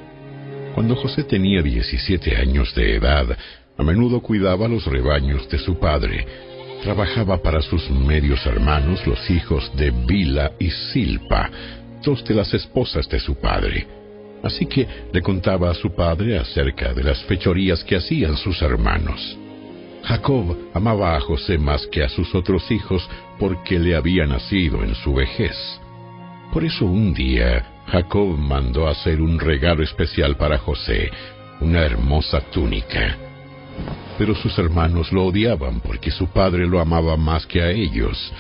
Cuando 0.76 0.98
José 0.98 1.24
tenía 1.24 1.62
17 1.62 2.36
años 2.36 2.76
de 2.76 2.96
edad, 2.98 3.38
a 3.78 3.84
menudo 3.84 4.22
cuidaba 4.22 4.68
los 4.68 4.86
rebaños 4.86 5.48
de 5.50 5.60
su 5.60 5.80
padre. 5.80 6.26
Trabajaba 6.84 7.42
para 7.42 7.62
sus 7.62 7.90
medios 7.90 8.46
hermanos, 8.46 9.06
los 9.06 9.30
hijos 9.30 9.72
de 9.76 9.92
Bila 9.92 10.52
y 10.60 10.70
Silpa, 10.70 11.50
dos 12.04 12.24
de 12.26 12.36
las 12.36 12.54
esposas 12.54 13.08
de 13.10 13.20
su 13.20 13.36
padre. 13.36 13.88
Así 14.44 14.66
que 14.66 14.88
le 15.12 15.22
contaba 15.22 15.70
a 15.70 15.74
su 15.74 15.94
padre 15.94 16.38
acerca 16.38 16.94
de 16.94 17.04
las 17.04 17.24
fechorías 17.24 17.84
que 17.84 17.96
hacían 17.98 18.38
sus 18.38 18.62
hermanos. 18.62 19.38
Jacob 20.04 20.56
amaba 20.74 21.16
a 21.18 21.20
José 21.20 21.58
más 21.58 21.86
que 21.88 22.04
a 22.04 22.10
sus 22.10 22.34
otros 22.34 22.72
hijos 22.72 23.08
porque 23.40 23.78
le 23.78 23.96
había 23.96 24.26
nacido 24.26 24.84
en 24.84 24.96
su 24.96 25.14
vejez. 25.14 25.56
Por 26.54 26.64
eso 26.64 26.86
un 26.86 27.14
día 27.14 27.84
Jacob 27.88 28.38
mandó 28.38 28.88
hacer 28.88 29.22
un 29.22 29.40
regalo 29.40 29.84
especial 29.84 30.38
para 30.38 30.58
José, 30.58 31.12
una 31.60 31.82
hermosa 31.82 32.40
túnica. 32.52 33.27
Pero 34.18 34.34
sus 34.36 34.58
hermanos 34.58 35.12
lo 35.12 35.26
odiaban 35.26 35.80
porque 35.80 36.12
su 36.12 36.28
padre 36.28 36.68
lo 36.68 36.80
amaba 36.80 37.18
más 37.18 37.46
que 37.46 37.62
a 37.62 37.72
ellos. 37.72 38.32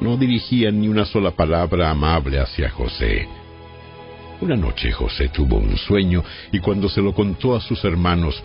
No 0.00 0.16
dirigían 0.16 0.80
ni 0.80 0.88
una 0.88 1.04
sola 1.04 1.32
palabra 1.32 1.90
amable 1.90 2.38
hacia 2.38 2.70
José. 2.70 3.26
Una 4.40 4.56
noche 4.56 4.92
José 4.92 5.28
tuvo 5.28 5.56
un 5.56 5.76
sueño 5.76 6.22
y 6.52 6.58
cuando 6.58 6.88
se 6.88 7.00
lo 7.00 7.12
contó 7.14 7.56
a 7.56 7.60
sus 7.60 7.84
hermanos, 7.84 8.42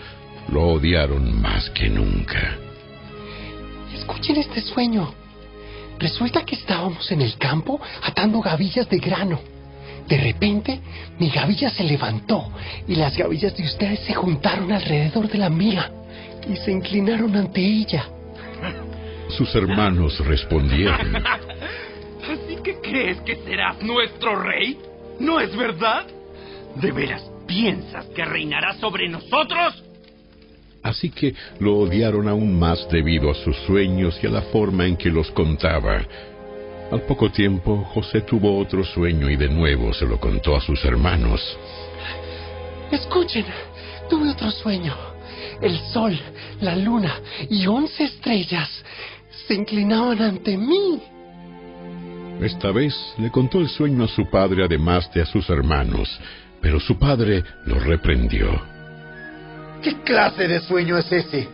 lo 0.51 0.63
odiaron 0.67 1.39
más 1.41 1.69
que 1.71 1.89
nunca. 1.89 2.57
Escuchen 3.93 4.37
este 4.37 4.61
sueño. 4.61 5.13
Resulta 5.99 6.45
que 6.45 6.55
estábamos 6.55 7.11
en 7.11 7.21
el 7.21 7.37
campo 7.37 7.79
atando 8.03 8.39
gavillas 8.39 8.89
de 8.89 8.97
grano. 8.97 9.39
De 10.07 10.17
repente, 10.17 10.79
mi 11.19 11.29
gavilla 11.29 11.69
se 11.69 11.83
levantó 11.83 12.51
y 12.87 12.95
las 12.95 13.15
gavillas 13.15 13.55
de 13.55 13.63
ustedes 13.63 13.99
se 13.99 14.13
juntaron 14.13 14.71
alrededor 14.71 15.27
de 15.27 15.37
la 15.37 15.49
mía 15.49 15.91
y 16.49 16.55
se 16.57 16.71
inclinaron 16.71 17.35
ante 17.35 17.61
ella. 17.61 18.05
Sus 19.29 19.53
hermanos 19.55 20.17
respondieron. 20.25 21.15
¿Así 21.15 22.57
que 22.63 22.75
crees 22.81 23.21
que 23.21 23.35
serás 23.37 23.81
nuestro 23.81 24.35
rey? 24.41 24.77
¿No 25.19 25.39
es 25.39 25.55
verdad? 25.55 26.05
¿De 26.75 26.91
veras 26.91 27.29
piensas 27.47 28.05
que 28.07 28.25
reinarás 28.25 28.77
sobre 28.77 29.07
nosotros? 29.07 29.83
Así 30.81 31.09
que 31.11 31.35
lo 31.59 31.77
odiaron 31.77 32.27
aún 32.27 32.57
más 32.57 32.87
debido 32.89 33.29
a 33.29 33.35
sus 33.35 33.55
sueños 33.67 34.19
y 34.23 34.27
a 34.27 34.31
la 34.31 34.41
forma 34.43 34.85
en 34.85 34.97
que 34.97 35.09
los 35.09 35.29
contaba. 35.31 36.01
Al 36.91 37.01
poco 37.01 37.29
tiempo, 37.29 37.83
José 37.93 38.21
tuvo 38.21 38.57
otro 38.57 38.83
sueño 38.83 39.29
y 39.29 39.35
de 39.35 39.49
nuevo 39.49 39.93
se 39.93 40.05
lo 40.05 40.19
contó 40.19 40.55
a 40.55 40.61
sus 40.61 40.83
hermanos. 40.85 41.39
Escuchen, 42.91 43.45
tuve 44.09 44.31
otro 44.31 44.49
sueño. 44.49 45.08
El 45.61 45.77
sol, 45.91 46.17
la 46.61 46.75
luna 46.75 47.19
y 47.49 47.67
once 47.67 48.03
estrellas 48.03 48.69
se 49.47 49.55
inclinaban 49.55 50.21
ante 50.21 50.57
mí. 50.57 51.01
Esta 52.41 52.71
vez 52.71 52.95
le 53.17 53.29
contó 53.29 53.59
el 53.59 53.67
sueño 53.67 54.05
a 54.05 54.07
su 54.07 54.29
padre 54.29 54.63
además 54.63 55.11
de 55.13 55.21
a 55.21 55.25
sus 55.25 55.49
hermanos, 55.49 56.07
pero 56.61 56.79
su 56.79 56.97
padre 56.97 57.43
lo 57.65 57.79
reprendió. 57.79 58.49
¿Qué 59.81 60.01
clase 60.03 60.47
de 60.47 60.61
sueño 60.61 60.97
es 60.97 61.11
ese? 61.11 61.49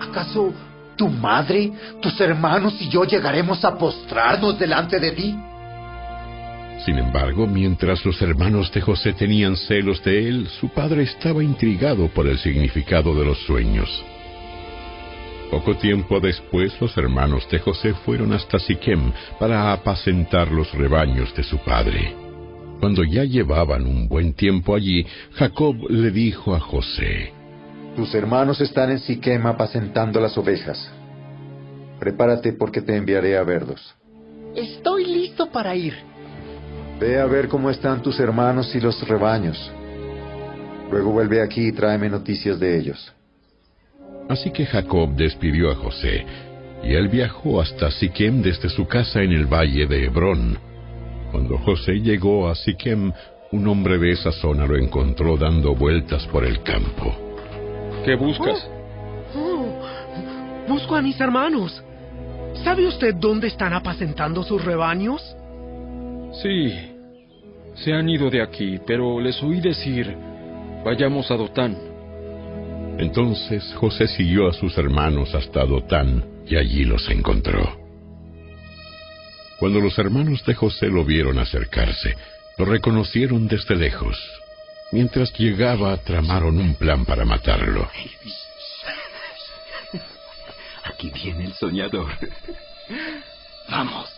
¿Acaso 0.00 0.52
tu 0.96 1.08
madre, 1.08 1.72
tus 2.02 2.20
hermanos 2.20 2.74
y 2.80 2.88
yo 2.88 3.04
llegaremos 3.04 3.64
a 3.64 3.78
postrarnos 3.78 4.58
delante 4.58 4.98
de 4.98 5.12
ti? 5.12 5.36
Sin 6.88 6.98
embargo, 6.98 7.46
mientras 7.46 8.02
los 8.06 8.22
hermanos 8.22 8.72
de 8.72 8.80
José 8.80 9.12
tenían 9.12 9.58
celos 9.58 10.02
de 10.04 10.26
él, 10.26 10.48
su 10.58 10.70
padre 10.70 11.02
estaba 11.02 11.44
intrigado 11.44 12.08
por 12.08 12.26
el 12.26 12.38
significado 12.38 13.14
de 13.14 13.26
los 13.26 13.38
sueños. 13.44 13.90
Poco 15.50 15.76
tiempo 15.76 16.18
después, 16.18 16.72
los 16.80 16.96
hermanos 16.96 17.46
de 17.50 17.58
José 17.58 17.92
fueron 18.06 18.32
hasta 18.32 18.58
Siquem 18.58 19.12
para 19.38 19.70
apacentar 19.70 20.50
los 20.50 20.72
rebaños 20.72 21.34
de 21.34 21.42
su 21.42 21.58
padre. 21.58 22.14
Cuando 22.80 23.04
ya 23.04 23.24
llevaban 23.24 23.86
un 23.86 24.08
buen 24.08 24.32
tiempo 24.32 24.74
allí, 24.74 25.04
Jacob 25.34 25.76
le 25.90 26.10
dijo 26.10 26.54
a 26.54 26.60
José, 26.60 27.34
Tus 27.96 28.14
hermanos 28.14 28.62
están 28.62 28.92
en 28.92 29.00
Siquem 29.00 29.44
apacentando 29.44 30.22
las 30.22 30.38
ovejas. 30.38 30.90
Prepárate 32.00 32.54
porque 32.54 32.80
te 32.80 32.96
enviaré 32.96 33.36
a 33.36 33.42
verlos. 33.42 33.94
Estoy 34.56 35.04
listo 35.04 35.50
para 35.52 35.76
ir. 35.76 35.92
Ve 36.98 37.20
a 37.20 37.26
ver 37.26 37.48
cómo 37.48 37.70
están 37.70 38.02
tus 38.02 38.18
hermanos 38.18 38.74
y 38.74 38.80
los 38.80 39.06
rebaños. 39.06 39.72
Luego 40.90 41.12
vuelve 41.12 41.40
aquí 41.40 41.68
y 41.68 41.72
tráeme 41.72 42.08
noticias 42.08 42.58
de 42.58 42.76
ellos. 42.76 43.14
Así 44.28 44.50
que 44.50 44.66
Jacob 44.66 45.14
despidió 45.14 45.70
a 45.70 45.76
José, 45.76 46.26
y 46.82 46.94
él 46.94 47.08
viajó 47.08 47.60
hasta 47.60 47.90
Siquem 47.90 48.42
desde 48.42 48.68
su 48.68 48.86
casa 48.86 49.22
en 49.22 49.32
el 49.32 49.46
valle 49.46 49.86
de 49.86 50.06
Hebrón. 50.06 50.58
Cuando 51.30 51.58
José 51.58 52.00
llegó 52.00 52.48
a 52.48 52.54
Siquem, 52.54 53.12
un 53.52 53.68
hombre 53.68 53.98
de 53.98 54.12
esa 54.12 54.32
zona 54.32 54.66
lo 54.66 54.76
encontró 54.76 55.36
dando 55.36 55.74
vueltas 55.74 56.26
por 56.26 56.44
el 56.44 56.62
campo. 56.62 57.16
¿Qué 58.04 58.16
buscas? 58.16 58.68
Oh, 59.36 59.82
busco 60.68 60.96
a 60.96 61.02
mis 61.02 61.18
hermanos. 61.20 61.82
¿Sabe 62.64 62.86
usted 62.86 63.14
dónde 63.14 63.48
están 63.48 63.72
apacentando 63.72 64.42
sus 64.42 64.64
rebaños? 64.64 65.37
Sí, 66.32 66.72
se 67.74 67.92
han 67.92 68.08
ido 68.08 68.30
de 68.30 68.42
aquí, 68.42 68.78
pero 68.86 69.20
les 69.20 69.42
oí 69.42 69.60
decir, 69.60 70.14
vayamos 70.84 71.30
a 71.30 71.36
Dotán. 71.36 71.76
Entonces 72.98 73.74
José 73.76 74.08
siguió 74.08 74.48
a 74.48 74.52
sus 74.52 74.76
hermanos 74.76 75.34
hasta 75.34 75.64
Dotán 75.64 76.24
y 76.46 76.56
allí 76.56 76.84
los 76.84 77.08
encontró. 77.10 77.78
Cuando 79.58 79.80
los 79.80 79.98
hermanos 79.98 80.44
de 80.44 80.54
José 80.54 80.86
lo 80.88 81.04
vieron 81.04 81.38
acercarse, 81.38 82.16
lo 82.58 82.64
reconocieron 82.64 83.48
desde 83.48 83.76
lejos. 83.76 84.16
Mientras 84.92 85.32
llegaba, 85.38 85.96
tramaron 85.98 86.58
un 86.58 86.74
plan 86.74 87.04
para 87.04 87.24
matarlo. 87.24 87.88
Aquí 90.84 91.10
viene 91.10 91.44
el 91.44 91.52
soñador. 91.52 92.08
Vamos, 93.68 94.17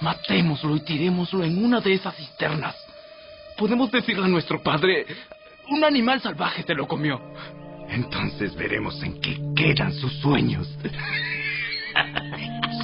matémoslo 0.00 0.76
y 0.76 0.80
tirémoslo 0.80 1.44
en 1.44 1.64
una 1.64 1.80
de 1.80 1.94
esas 1.94 2.14
cisternas. 2.16 2.76
Podemos 3.56 3.90
decirle 3.90 4.24
a 4.24 4.28
nuestro 4.28 4.62
padre, 4.62 5.06
un 5.70 5.84
animal 5.84 6.20
salvaje 6.20 6.62
se 6.62 6.74
lo 6.74 6.86
comió. 6.86 7.20
Entonces 7.88 8.54
veremos 8.54 9.02
en 9.02 9.20
qué 9.20 9.38
quedan 9.54 9.92
sus 9.92 10.12
sueños. 10.14 10.68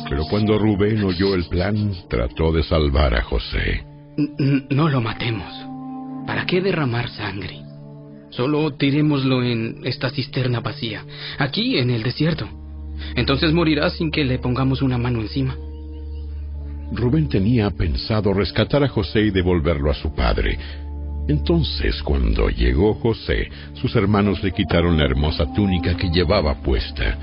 Pero 0.09 0.25
cuando 0.31 0.59
Rubén 0.59 1.03
oyó 1.03 1.35
el 1.35 1.45
plan, 1.45 1.93
trató 2.09 2.53
de 2.53 2.63
salvar 2.63 3.15
a 3.15 3.23
José. 3.23 3.85
N 4.17 4.67
no 4.71 4.89
lo 4.89 5.01
matemos. 5.01 5.53
¿Para 6.27 6.47
qué 6.47 6.61
derramar 6.61 7.09
sangre? 7.11 7.61
Solo 8.31 8.75
tirémoslo 8.75 9.43
en 9.43 9.81
esta 9.85 10.11
cisterna 10.11 10.61
vacía, 10.61 11.05
aquí 11.39 11.79
en 11.79 11.91
el 11.91 12.03
desierto. 12.03 12.49
Entonces 13.15 13.53
morirá 13.53 13.91
sin 13.91 14.11
que 14.11 14.25
le 14.25 14.39
pongamos 14.39 14.81
una 14.81 14.97
mano 14.97 15.21
encima. 15.21 15.57
Rubén 16.95 17.29
tenía 17.29 17.71
pensado 17.71 18.35
rescatar 18.35 18.85
a 18.85 18.89
José 18.89 19.21
y 19.23 19.31
devolverlo 19.31 19.91
a 19.91 19.95
su 19.95 20.15
padre. 20.15 20.59
Entonces, 21.29 22.03
cuando 22.03 22.49
llegó 22.49 22.95
José, 22.95 23.49
sus 23.75 23.95
hermanos 23.97 24.43
le 24.43 24.53
quitaron 24.53 24.99
la 24.99 25.05
hermosa 25.05 25.53
túnica 25.55 25.97
que 25.97 26.11
llevaba 26.11 26.61
puesta. 26.63 27.17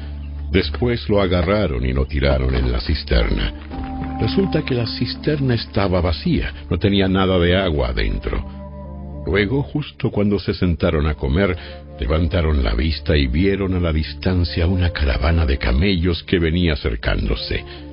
Después 0.52 1.08
lo 1.10 1.22
agarraron 1.22 1.86
y 1.86 1.94
lo 1.94 2.06
tiraron 2.06 2.56
en 2.56 2.72
la 2.72 2.80
cisterna. 2.80 4.18
Resulta 4.20 4.64
que 4.64 4.74
la 4.74 4.88
cisterna 4.88 5.54
estaba 5.54 6.02
vacía, 6.02 6.54
no 6.70 6.80
tenía 6.80 7.08
nada 7.08 7.38
de 7.38 7.56
agua 7.56 7.90
adentro. 7.90 8.44
Luego, 9.28 9.62
justo 9.62 10.10
cuando 10.10 10.40
se 10.40 10.54
sentaron 10.54 11.06
a 11.06 11.14
comer, 11.14 11.56
levantaron 12.00 12.64
la 12.64 12.74
vista 12.74 13.16
y 13.16 13.28
vieron 13.28 13.76
a 13.76 13.80
la 13.80 13.94
distancia 13.94 14.66
una 14.66 14.90
caravana 14.90 15.46
de 15.46 15.58
camellos 15.58 16.24
que 16.24 16.40
venía 16.40 16.74
acercándose. 16.74 17.89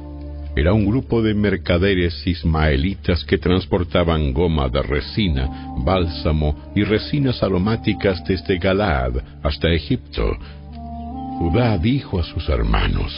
Era 0.57 0.73
un 0.73 0.86
grupo 0.86 1.20
de 1.20 1.35
mercaderes 1.35 2.26
ismaelitas 2.26 3.23
que 3.25 3.36
transportaban 3.36 4.33
goma 4.33 4.70
de 4.70 4.81
resina, 4.81 5.51
bálsamo 5.85 6.73
y 6.75 6.83
resinas 6.83 7.43
aromáticas 7.43 8.25
desde 8.25 8.57
Galaad 8.57 9.17
hasta 9.43 9.68
Egipto. 9.68 10.35
Judá 11.39 11.76
dijo 11.76 12.18
a 12.18 12.23
sus 12.23 12.49
hermanos, 12.49 13.12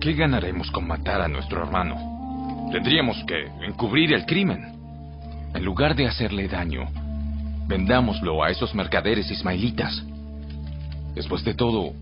¿Qué 0.00 0.12
ganaremos 0.12 0.70
con 0.70 0.86
matar 0.86 1.20
a 1.20 1.26
nuestro 1.26 1.64
hermano? 1.64 2.70
Tendríamos 2.70 3.16
que 3.24 3.44
encubrir 3.66 4.12
el 4.12 4.24
crimen. 4.24 4.64
En 5.52 5.64
lugar 5.64 5.96
de 5.96 6.06
hacerle 6.06 6.46
daño, 6.46 6.86
vendámoslo 7.66 8.40
a 8.44 8.50
esos 8.50 8.72
mercaderes 8.72 9.28
ismaelitas. 9.32 10.00
Después 11.16 11.44
de 11.44 11.54
todo, 11.54 11.92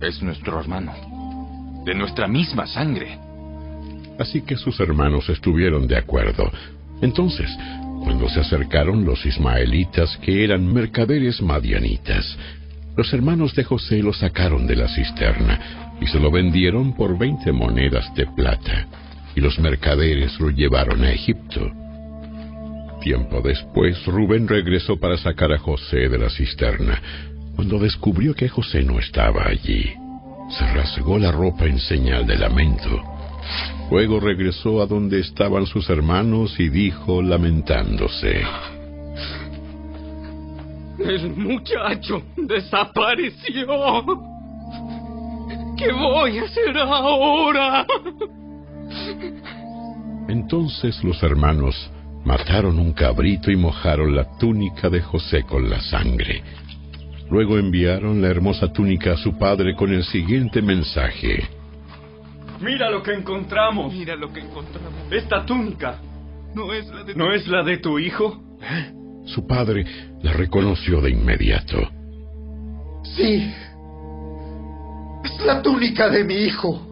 es 0.00 0.22
nuestro 0.22 0.58
hermano, 0.58 1.82
de 1.84 1.94
nuestra 1.94 2.26
misma 2.26 2.66
sangre. 2.66 3.29
Así 4.20 4.42
que 4.42 4.56
sus 4.56 4.78
hermanos 4.80 5.30
estuvieron 5.30 5.88
de 5.88 5.96
acuerdo. 5.96 6.52
Entonces, 7.00 7.48
cuando 8.04 8.28
se 8.28 8.40
acercaron 8.40 9.06
los 9.06 9.24
ismaelitas, 9.24 10.14
que 10.18 10.44
eran 10.44 10.70
mercaderes 10.70 11.40
madianitas, 11.40 12.36
los 12.98 13.10
hermanos 13.14 13.54
de 13.54 13.64
José 13.64 14.02
lo 14.02 14.12
sacaron 14.12 14.66
de 14.66 14.76
la 14.76 14.88
cisterna 14.88 15.96
y 16.02 16.06
se 16.06 16.20
lo 16.20 16.30
vendieron 16.30 16.94
por 16.94 17.16
veinte 17.16 17.50
monedas 17.50 18.14
de 18.14 18.26
plata, 18.26 18.86
y 19.34 19.40
los 19.40 19.58
mercaderes 19.58 20.38
lo 20.38 20.50
llevaron 20.50 21.02
a 21.02 21.12
Egipto. 21.12 21.70
Tiempo 23.00 23.40
después, 23.40 24.04
Rubén 24.04 24.46
regresó 24.46 25.00
para 25.00 25.16
sacar 25.16 25.50
a 25.50 25.58
José 25.58 26.10
de 26.10 26.18
la 26.18 26.28
cisterna. 26.28 27.00
Cuando 27.56 27.78
descubrió 27.78 28.34
que 28.34 28.50
José 28.50 28.82
no 28.82 28.98
estaba 28.98 29.46
allí, 29.46 29.94
se 30.50 30.66
rasgó 30.74 31.18
la 31.18 31.32
ropa 31.32 31.64
en 31.64 31.78
señal 31.78 32.26
de 32.26 32.36
lamento. 32.36 33.02
Luego 33.90 34.20
regresó 34.20 34.80
a 34.80 34.86
donde 34.86 35.18
estaban 35.18 35.66
sus 35.66 35.90
hermanos 35.90 36.58
y 36.60 36.68
dijo, 36.68 37.22
lamentándose, 37.22 38.42
El 40.98 41.30
muchacho 41.30 42.22
desapareció. 42.36 43.66
¿Qué 45.76 45.92
voy 45.92 46.38
a 46.38 46.42
hacer 46.44 46.78
ahora? 46.78 47.86
Entonces 50.28 51.02
los 51.02 51.20
hermanos 51.24 51.90
mataron 52.24 52.78
un 52.78 52.92
cabrito 52.92 53.50
y 53.50 53.56
mojaron 53.56 54.14
la 54.14 54.38
túnica 54.38 54.88
de 54.88 55.00
José 55.00 55.42
con 55.42 55.68
la 55.68 55.80
sangre. 55.80 56.42
Luego 57.28 57.58
enviaron 57.58 58.22
la 58.22 58.28
hermosa 58.28 58.72
túnica 58.72 59.14
a 59.14 59.16
su 59.16 59.36
padre 59.36 59.74
con 59.74 59.92
el 59.92 60.04
siguiente 60.04 60.62
mensaje. 60.62 61.59
Mira 62.60 62.90
lo 62.90 63.02
que 63.02 63.14
encontramos. 63.14 63.92
Mira 63.92 64.16
lo 64.16 64.32
que 64.32 64.40
encontramos. 64.40 64.92
Esta 65.10 65.44
túnica. 65.44 65.98
No 66.54 66.72
es 66.72 66.86
la 66.88 67.04
de 67.04 67.14
¿No 67.14 67.32
es 67.32 67.46
la 67.46 67.62
de 67.62 67.78
tu 67.78 67.98
hijo? 67.98 68.42
Su 69.24 69.46
padre 69.46 69.84
la 70.22 70.32
reconoció 70.32 71.00
de 71.00 71.10
inmediato. 71.10 71.78
Sí. 73.16 73.50
Es 75.24 75.46
la 75.46 75.62
túnica 75.62 76.08
de 76.08 76.24
mi 76.24 76.34
hijo. 76.34 76.86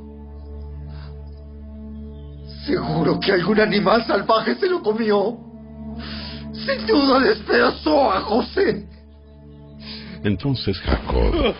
Seguro 2.64 3.18
que 3.18 3.32
algún 3.32 3.60
animal 3.60 4.06
salvaje 4.06 4.54
se 4.56 4.68
lo 4.68 4.82
comió. 4.82 5.38
Sin 6.52 6.86
duda 6.86 7.20
despedazó 7.20 8.12
a 8.12 8.20
José. 8.20 8.86
Entonces 10.24 10.78
Jacob 10.80 11.54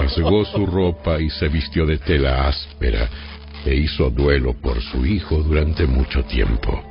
rasgó 0.00 0.44
su 0.44 0.66
ropa 0.66 1.20
y 1.20 1.30
se 1.30 1.48
vistió 1.48 1.86
de 1.86 1.98
tela 1.98 2.48
áspera 2.48 3.08
e 3.64 3.74
hizo 3.74 4.10
duelo 4.10 4.54
por 4.54 4.80
su 4.80 5.04
hijo 5.06 5.42
durante 5.42 5.86
mucho 5.86 6.22
tiempo. 6.24 6.82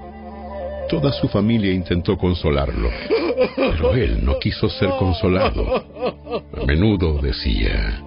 Toda 0.90 1.12
su 1.12 1.28
familia 1.28 1.72
intentó 1.72 2.18
consolarlo, 2.18 2.90
pero 3.56 3.94
él 3.96 4.24
no 4.24 4.38
quiso 4.40 4.70
ser 4.70 4.90
consolado. 5.00 6.44
A 6.62 6.66
menudo 6.66 7.20
decía, 7.22 8.02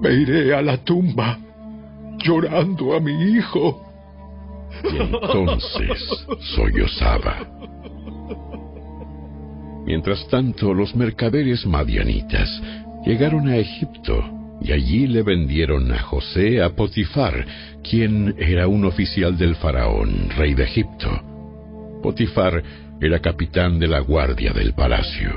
Me 0.00 0.12
iré 0.14 0.54
a 0.54 0.62
la 0.62 0.78
tumba 0.78 1.38
llorando 2.18 2.94
a 2.94 3.00
mi 3.00 3.12
hijo. 3.36 3.82
y 4.84 4.96
entonces 4.96 6.26
sollozaba. 6.54 7.48
Mientras 9.86 10.26
tanto, 10.28 10.74
los 10.74 10.94
mercaderes 10.96 11.64
madianitas 11.64 12.48
llegaron 13.04 13.48
a 13.48 13.56
Egipto 13.56 14.24
y 14.60 14.72
allí 14.72 15.06
le 15.06 15.22
vendieron 15.22 15.92
a 15.92 16.02
José 16.02 16.62
a 16.62 16.70
Potifar, 16.70 17.46
quien 17.88 18.34
era 18.38 18.66
un 18.66 18.84
oficial 18.84 19.36
del 19.38 19.54
faraón, 19.56 20.28
rey 20.36 20.54
de 20.54 20.64
Egipto. 20.64 21.08
Potifar 22.02 22.62
era 23.00 23.20
capitán 23.20 23.78
de 23.78 23.86
la 23.86 24.00
guardia 24.00 24.52
del 24.52 24.74
palacio. 24.74 25.30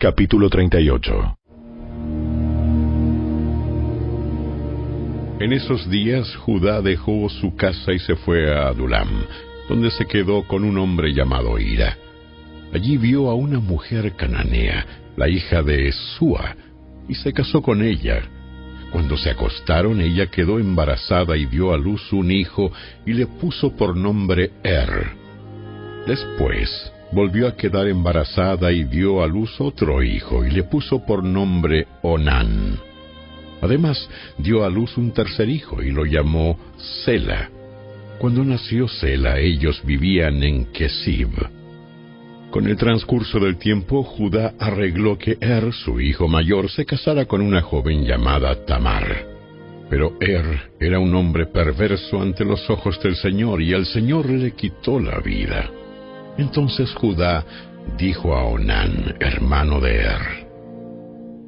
Capítulo 0.00 0.48
38 0.48 1.38
En 5.40 5.52
esos 5.52 5.90
días 5.90 6.36
Judá 6.36 6.82
dejó 6.82 7.28
su 7.28 7.56
casa 7.56 7.92
y 7.92 7.98
se 7.98 8.14
fue 8.16 8.52
a 8.52 8.68
Adulam, 8.68 9.08
donde 9.68 9.90
se 9.90 10.06
quedó 10.06 10.46
con 10.46 10.62
un 10.62 10.78
hombre 10.78 11.12
llamado 11.12 11.58
Ira. 11.58 11.96
Allí 12.72 12.98
vio 12.98 13.30
a 13.30 13.34
una 13.34 13.60
mujer 13.60 14.14
cananea, 14.14 14.86
la 15.16 15.28
hija 15.28 15.62
de 15.62 15.90
Sua, 15.92 16.54
y 17.08 17.14
se 17.14 17.32
casó 17.32 17.62
con 17.62 17.82
ella. 17.82 18.22
Cuando 18.92 19.16
se 19.16 19.30
acostaron, 19.30 20.00
ella 20.00 20.26
quedó 20.26 20.58
embarazada 20.58 21.36
y 21.36 21.46
dio 21.46 21.72
a 21.72 21.78
luz 21.78 22.12
un 22.12 22.30
hijo 22.30 22.72
y 23.06 23.12
le 23.14 23.26
puso 23.26 23.74
por 23.74 23.96
nombre 23.96 24.52
Er. 24.62 25.12
Después 26.06 26.92
volvió 27.12 27.48
a 27.48 27.56
quedar 27.56 27.86
embarazada 27.86 28.70
y 28.72 28.84
dio 28.84 29.22
a 29.22 29.26
luz 29.26 29.60
otro 29.60 30.02
hijo 30.02 30.44
y 30.44 30.50
le 30.50 30.62
puso 30.62 31.04
por 31.04 31.24
nombre 31.24 31.86
Onán. 32.02 32.78
Además, 33.60 34.08
dio 34.38 34.64
a 34.64 34.70
luz 34.70 34.96
un 34.96 35.12
tercer 35.12 35.48
hijo 35.48 35.82
y 35.82 35.90
lo 35.90 36.04
llamó 36.04 36.58
Sela. 37.04 37.50
Cuando 38.18 38.44
nació 38.44 38.88
Sela, 38.88 39.38
ellos 39.38 39.82
vivían 39.84 40.42
en 40.42 40.66
Kesib. 40.66 41.57
Con 42.50 42.66
el 42.66 42.76
transcurso 42.78 43.38
del 43.38 43.58
tiempo, 43.58 44.02
Judá 44.02 44.54
arregló 44.58 45.18
que 45.18 45.36
Er, 45.40 45.70
su 45.74 46.00
hijo 46.00 46.28
mayor, 46.28 46.70
se 46.70 46.86
casara 46.86 47.26
con 47.26 47.42
una 47.42 47.60
joven 47.60 48.04
llamada 48.04 48.64
Tamar. 48.64 49.26
Pero 49.90 50.14
Er 50.18 50.70
era 50.80 50.98
un 50.98 51.14
hombre 51.14 51.46
perverso 51.46 52.22
ante 52.22 52.46
los 52.46 52.68
ojos 52.70 52.98
del 53.02 53.16
Señor 53.16 53.60
y 53.60 53.74
el 53.74 53.84
Señor 53.84 54.30
le 54.30 54.52
quitó 54.52 54.98
la 54.98 55.18
vida. 55.20 55.70
Entonces 56.38 56.90
Judá 56.94 57.44
dijo 57.98 58.34
a 58.34 58.44
Onán, 58.44 59.16
hermano 59.20 59.80
de 59.80 59.96
Er, 59.96 60.48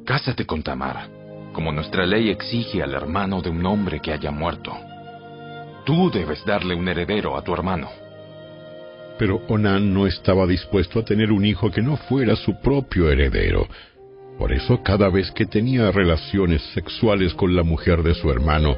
Cásate 0.05 0.45
con 0.45 0.61
Tamar, 0.61 1.09
como 1.53 1.71
nuestra 1.71 2.05
ley 2.05 2.29
exige 2.29 2.83
al 2.83 2.93
hermano 2.93 3.41
de 3.41 3.49
un 3.49 3.65
hombre 3.65 3.99
que 3.99 4.13
haya 4.13 4.29
muerto. 4.29 4.71
Tú 5.83 6.11
debes 6.11 6.45
darle 6.45 6.75
un 6.75 6.87
heredero 6.87 7.35
a 7.35 7.43
tu 7.43 7.53
hermano. 7.53 8.00
Pero 9.21 9.39
Onán 9.49 9.93
no 9.93 10.07
estaba 10.07 10.47
dispuesto 10.47 10.97
a 10.97 11.05
tener 11.05 11.31
un 11.31 11.45
hijo 11.45 11.69
que 11.69 11.83
no 11.83 11.95
fuera 11.95 12.35
su 12.35 12.59
propio 12.59 13.11
heredero. 13.11 13.67
Por 14.39 14.51
eso 14.51 14.81
cada 14.81 15.09
vez 15.09 15.29
que 15.29 15.45
tenía 15.45 15.91
relaciones 15.91 16.63
sexuales 16.73 17.35
con 17.35 17.55
la 17.55 17.61
mujer 17.61 18.01
de 18.01 18.15
su 18.15 18.31
hermano, 18.31 18.75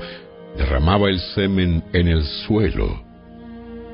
derramaba 0.57 1.09
el 1.09 1.17
semen 1.33 1.81
en 1.93 2.09
el 2.09 2.25
suelo. 2.45 3.05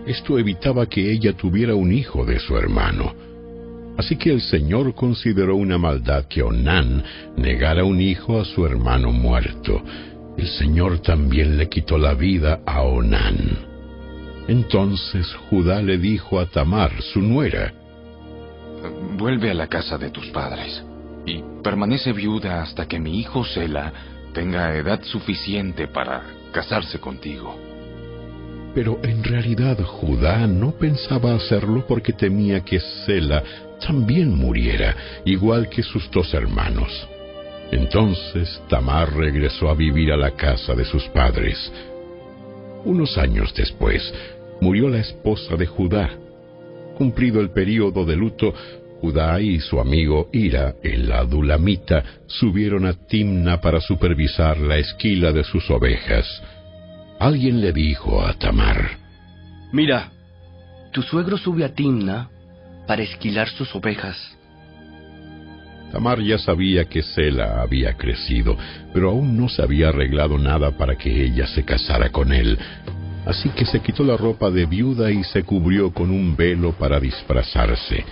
Esto 0.07 0.39
evitaba 0.39 0.87
que 0.87 1.11
ella 1.11 1.33
tuviera 1.33 1.75
un 1.75 1.93
hijo 1.93 2.25
de 2.25 2.39
su 2.39 2.57
hermano. 2.57 3.13
Así 3.99 4.15
que 4.15 4.31
el 4.31 4.41
Señor 4.41 4.95
consideró 4.95 5.55
una 5.55 5.77
maldad 5.77 6.25
que 6.25 6.41
Onán 6.41 7.03
negara 7.37 7.83
un 7.83 8.01
hijo 8.01 8.41
a 8.41 8.45
su 8.45 8.65
hermano 8.65 9.11
muerto. 9.11 9.83
El 10.35 10.47
Señor 10.47 10.97
también 11.03 11.59
le 11.59 11.69
quitó 11.69 11.99
la 11.99 12.15
vida 12.15 12.61
a 12.65 12.81
Onán. 12.81 13.68
Entonces 14.49 15.31
Judá 15.47 15.79
le 15.79 15.99
dijo 15.99 16.39
a 16.39 16.47
Tamar, 16.47 17.03
su 17.13 17.21
nuera, 17.21 17.71
Vuelve 19.15 19.51
a 19.51 19.53
la 19.53 19.67
casa 19.67 19.95
de 19.99 20.09
tus 20.09 20.25
padres 20.29 20.83
y 21.23 21.43
permanece 21.61 22.13
viuda 22.13 22.63
hasta 22.63 22.87
que 22.87 22.99
mi 22.99 23.19
hijo 23.19 23.45
Sela 23.45 23.93
tenga 24.33 24.75
edad 24.75 25.03
suficiente 25.03 25.87
para 25.87 26.23
casarse 26.51 26.97
contigo. 26.97 27.55
Pero 28.73 28.99
en 29.03 29.23
realidad 29.23 29.77
Judá 29.83 30.47
no 30.47 30.71
pensaba 30.71 31.35
hacerlo 31.35 31.85
porque 31.87 32.13
temía 32.13 32.61
que 32.61 32.79
Sela 32.79 33.43
también 33.85 34.33
muriera, 34.35 34.95
igual 35.25 35.69
que 35.69 35.83
sus 35.83 36.09
dos 36.09 36.33
hermanos. 36.33 37.07
Entonces 37.71 38.63
Tamar 38.67 39.13
regresó 39.13 39.69
a 39.69 39.75
vivir 39.75 40.11
a 40.11 40.17
la 40.17 40.31
casa 40.31 40.73
de 40.73 40.85
sus 40.85 41.03
padres. 41.09 41.71
Unos 42.85 43.17
años 43.17 43.53
después, 43.53 44.01
murió 44.61 44.89
la 44.89 44.99
esposa 44.99 45.55
de 45.55 45.65
Judá. 45.65 46.09
Cumplido 46.97 47.39
el 47.39 47.51
período 47.51 48.05
de 48.05 48.15
luto, 48.15 48.53
Judá 49.01 49.39
y 49.39 49.59
su 49.59 49.79
amigo 49.79 50.29
Ira, 50.33 50.75
el 50.83 51.11
adulamita, 51.11 52.03
subieron 52.27 52.85
a 52.85 52.93
Timna 52.93 53.61
para 53.61 53.79
supervisar 53.79 54.57
la 54.57 54.77
esquila 54.77 55.31
de 55.31 55.43
sus 55.43 55.69
ovejas. 55.69 56.25
Alguien 57.19 57.61
le 57.61 57.71
dijo 57.71 58.21
a 58.21 58.33
Tamar, 58.33 58.97
Mira, 59.71 60.11
tu 60.91 61.01
suegro 61.01 61.37
sube 61.37 61.63
a 61.63 61.73
Timna 61.73 62.29
para 62.87 63.03
esquilar 63.03 63.47
sus 63.49 63.73
ovejas. 63.75 64.17
Tamar 65.91 66.21
ya 66.21 66.37
sabía 66.37 66.85
que 66.85 67.01
Sela 67.01 67.61
había 67.61 67.93
crecido, 67.93 68.57
pero 68.93 69.09
aún 69.09 69.37
no 69.37 69.49
se 69.49 69.61
había 69.61 69.89
arreglado 69.89 70.37
nada 70.37 70.77
para 70.77 70.95
que 70.95 71.25
ella 71.25 71.47
se 71.47 71.63
casara 71.63 72.09
con 72.09 72.31
él. 72.31 72.57
Así 73.25 73.49
que 73.49 73.65
se 73.65 73.81
quitó 73.81 74.03
la 74.03 74.17
ropa 74.17 74.49
de 74.49 74.65
viuda 74.65 75.11
y 75.11 75.23
se 75.23 75.43
cubrió 75.43 75.91
con 75.93 76.09
un 76.09 76.35
velo 76.35 76.71
para 76.73 76.99
disfrazarse. 76.99 78.05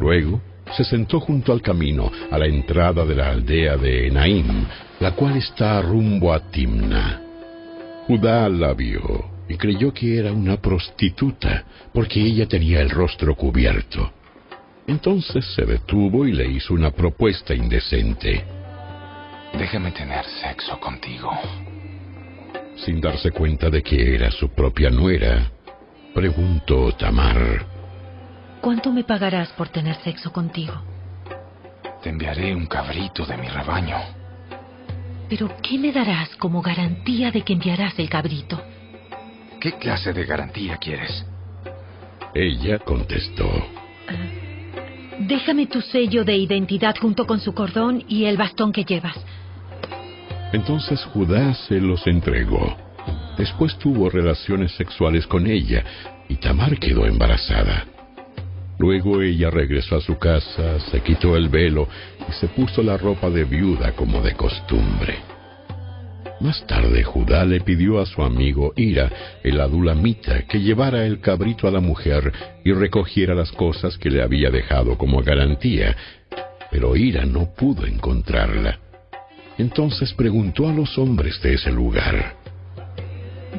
Luego 0.00 0.40
se 0.76 0.84
sentó 0.84 1.20
junto 1.20 1.52
al 1.52 1.62
camino, 1.62 2.10
a 2.30 2.38
la 2.38 2.46
entrada 2.46 3.04
de 3.04 3.14
la 3.14 3.30
aldea 3.30 3.76
de 3.76 4.08
Enaim, 4.08 4.66
la 5.00 5.12
cual 5.12 5.36
está 5.36 5.80
rumbo 5.82 6.32
a 6.32 6.40
Timna. 6.50 7.20
Judá 8.06 8.48
la 8.48 8.72
vio 8.74 9.36
y 9.48 9.56
creyó 9.56 9.92
que 9.92 10.18
era 10.18 10.32
una 10.32 10.56
prostituta, 10.56 11.64
porque 11.92 12.20
ella 12.20 12.46
tenía 12.46 12.80
el 12.80 12.90
rostro 12.90 13.34
cubierto. 13.34 14.12
Entonces 14.86 15.44
se 15.54 15.64
detuvo 15.64 16.26
y 16.26 16.32
le 16.32 16.48
hizo 16.48 16.74
una 16.74 16.90
propuesta 16.90 17.54
indecente. 17.54 18.44
Déjame 19.58 19.90
tener 19.92 20.24
sexo 20.42 20.78
contigo. 20.78 21.30
Sin 22.76 23.00
darse 23.00 23.30
cuenta 23.30 23.70
de 23.70 23.82
que 23.82 24.14
era 24.14 24.30
su 24.30 24.50
propia 24.50 24.90
nuera, 24.90 25.50
preguntó 26.14 26.92
Tamar. 26.92 27.66
¿Cuánto 28.60 28.92
me 28.92 29.04
pagarás 29.04 29.50
por 29.52 29.68
tener 29.68 29.96
sexo 29.96 30.32
contigo? 30.32 30.74
Te 32.02 32.10
enviaré 32.10 32.54
un 32.54 32.66
cabrito 32.66 33.24
de 33.24 33.36
mi 33.36 33.48
rebaño. 33.48 33.96
¿Pero 35.28 35.50
qué 35.62 35.78
me 35.78 35.92
darás 35.92 36.36
como 36.36 36.62
garantía 36.62 37.30
de 37.30 37.42
que 37.42 37.54
enviarás 37.54 37.98
el 37.98 38.08
cabrito? 38.08 38.60
¿Qué 39.60 39.72
clase 39.72 40.12
de 40.12 40.24
garantía 40.24 40.76
quieres? 40.76 41.24
Ella 42.34 42.78
contestó. 42.78 43.48
Déjame 45.18 45.66
tu 45.66 45.80
sello 45.80 46.24
de 46.24 46.36
identidad 46.36 46.94
junto 47.00 47.26
con 47.26 47.40
su 47.40 47.54
cordón 47.54 48.04
y 48.06 48.26
el 48.26 48.36
bastón 48.36 48.72
que 48.72 48.84
llevas. 48.84 49.16
Entonces 50.56 51.04
Judá 51.12 51.52
se 51.68 51.78
los 51.82 52.06
entregó. 52.06 52.74
Después 53.36 53.76
tuvo 53.76 54.08
relaciones 54.08 54.72
sexuales 54.72 55.26
con 55.26 55.46
ella 55.46 55.84
y 56.30 56.36
Tamar 56.36 56.78
quedó 56.78 57.04
embarazada. 57.04 57.84
Luego 58.78 59.20
ella 59.20 59.50
regresó 59.50 59.96
a 59.96 60.00
su 60.00 60.16
casa, 60.16 60.80
se 60.80 61.02
quitó 61.02 61.36
el 61.36 61.50
velo 61.50 61.86
y 62.26 62.32
se 62.32 62.48
puso 62.48 62.82
la 62.82 62.96
ropa 62.96 63.28
de 63.28 63.44
viuda 63.44 63.92
como 63.92 64.22
de 64.22 64.32
costumbre. 64.32 65.16
Más 66.40 66.66
tarde 66.66 67.04
Judá 67.04 67.44
le 67.44 67.60
pidió 67.60 68.00
a 68.00 68.06
su 68.06 68.22
amigo 68.22 68.72
Ira, 68.76 69.10
el 69.44 69.60
adulamita, 69.60 70.46
que 70.46 70.60
llevara 70.60 71.04
el 71.04 71.20
cabrito 71.20 71.68
a 71.68 71.70
la 71.70 71.80
mujer 71.80 72.32
y 72.64 72.72
recogiera 72.72 73.34
las 73.34 73.52
cosas 73.52 73.98
que 73.98 74.08
le 74.08 74.22
había 74.22 74.48
dejado 74.48 74.96
como 74.96 75.20
garantía, 75.20 75.94
pero 76.70 76.96
Ira 76.96 77.26
no 77.26 77.52
pudo 77.54 77.84
encontrarla. 77.84 78.85
Entonces 79.58 80.12
preguntó 80.12 80.68
a 80.68 80.72
los 80.72 80.98
hombres 80.98 81.40
de 81.42 81.54
ese 81.54 81.70
lugar. 81.70 82.36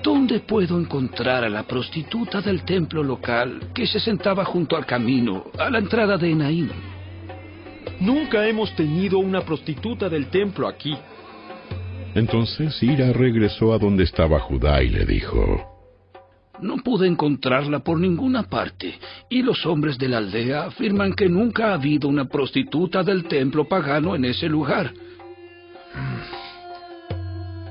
¿Dónde 0.03 0.42
puedo 0.42 0.80
encontrar 0.80 1.43
a 1.43 1.50
la 1.50 1.64
prostituta 1.64 2.42
del 2.42 2.64
templo 2.64 3.01
local 3.01 3.72
que 3.74 3.88
se 3.88 4.00
sentaba 4.00 4.45
junto 4.45 4.76
al 4.77 4.85
camino, 4.85 5.45
a 5.58 5.69
la 5.69 5.80
entrada 5.80 6.17
de 6.17 6.32
Enaim? 6.32 6.69
Nunca 8.00 8.48
hemos 8.48 8.76
tenido 8.76 9.17
una 9.17 9.42
prostituta 9.42 10.08
del 10.08 10.27
templo 10.27 10.67
aquí. 10.67 10.95
Entonces 12.14 12.82
Ira 12.84 13.11
regresó 13.11 13.74
a 13.74 13.80
donde 13.80 14.03
estaba 14.03 14.40
Judá 14.40 14.84
y 14.84 14.90
le 14.90 15.06
dijo, 15.06 15.66
No 16.61 16.77
pude 16.77 17.08
encontrarla 17.08 17.80
por 17.80 18.00
ninguna 18.00 18.43
parte, 18.43 19.00
y 19.30 19.42
los 19.42 19.66
hombres 19.66 19.98
de 19.98 20.09
la 20.09 20.19
aldea 20.19 20.66
afirman 20.66 21.14
que 21.14 21.27
nunca 21.27 21.72
ha 21.72 21.74
habido 21.74 22.08
una 22.08 22.26
prostituta 22.26 23.01
del 23.01 23.24
templo 23.24 23.67
pagano 23.67 24.16
en 24.16 24.26
ese 24.26 24.48
lugar. 24.48 24.93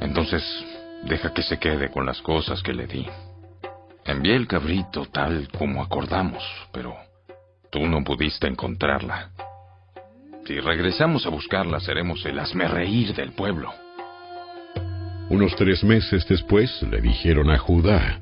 Entonces, 0.01 0.43
deja 1.05 1.33
que 1.33 1.43
se 1.43 1.59
quede 1.59 1.91
con 1.91 2.07
las 2.07 2.21
cosas 2.23 2.63
que 2.63 2.73
le 2.73 2.87
di. 2.87 3.07
Envié 4.05 4.37
el 4.37 4.47
cabrito 4.47 5.07
tal 5.07 5.49
como 5.59 5.83
acordamos, 5.83 6.43
pero 6.73 6.97
tú 7.71 7.87
no 7.87 8.05
pudiste 8.05 8.47
encontrarla. 8.47 9.31
Si 10.47 10.61
regresamos 10.61 11.27
a 11.27 11.31
buscarla, 11.31 11.81
seremos 11.81 12.25
el 12.25 12.39
reír 12.71 13.15
del 13.15 13.33
pueblo. 13.33 13.73
Unos 15.29 15.57
tres 15.57 15.83
meses 15.83 16.25
después 16.29 16.81
le 16.83 17.01
dijeron 17.01 17.51
a 17.51 17.59
Judá, 17.59 18.21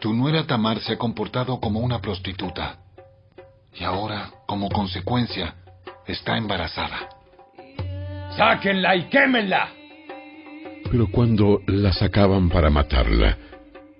Tu 0.00 0.12
nuera 0.14 0.46
Tamar 0.46 0.78
se 0.78 0.92
ha 0.92 0.96
comportado 0.96 1.58
como 1.58 1.80
una 1.80 2.00
prostituta. 2.00 2.78
Y 3.74 3.82
ahora, 3.82 4.30
como 4.46 4.68
consecuencia, 4.68 5.56
está 6.06 6.36
embarazada. 6.36 7.17
¡Sáquenla 8.38 8.94
y 8.94 9.02
quémenla! 9.08 9.68
Pero 10.88 11.08
cuando 11.10 11.60
la 11.66 11.92
sacaban 11.92 12.48
para 12.48 12.70
matarla, 12.70 13.36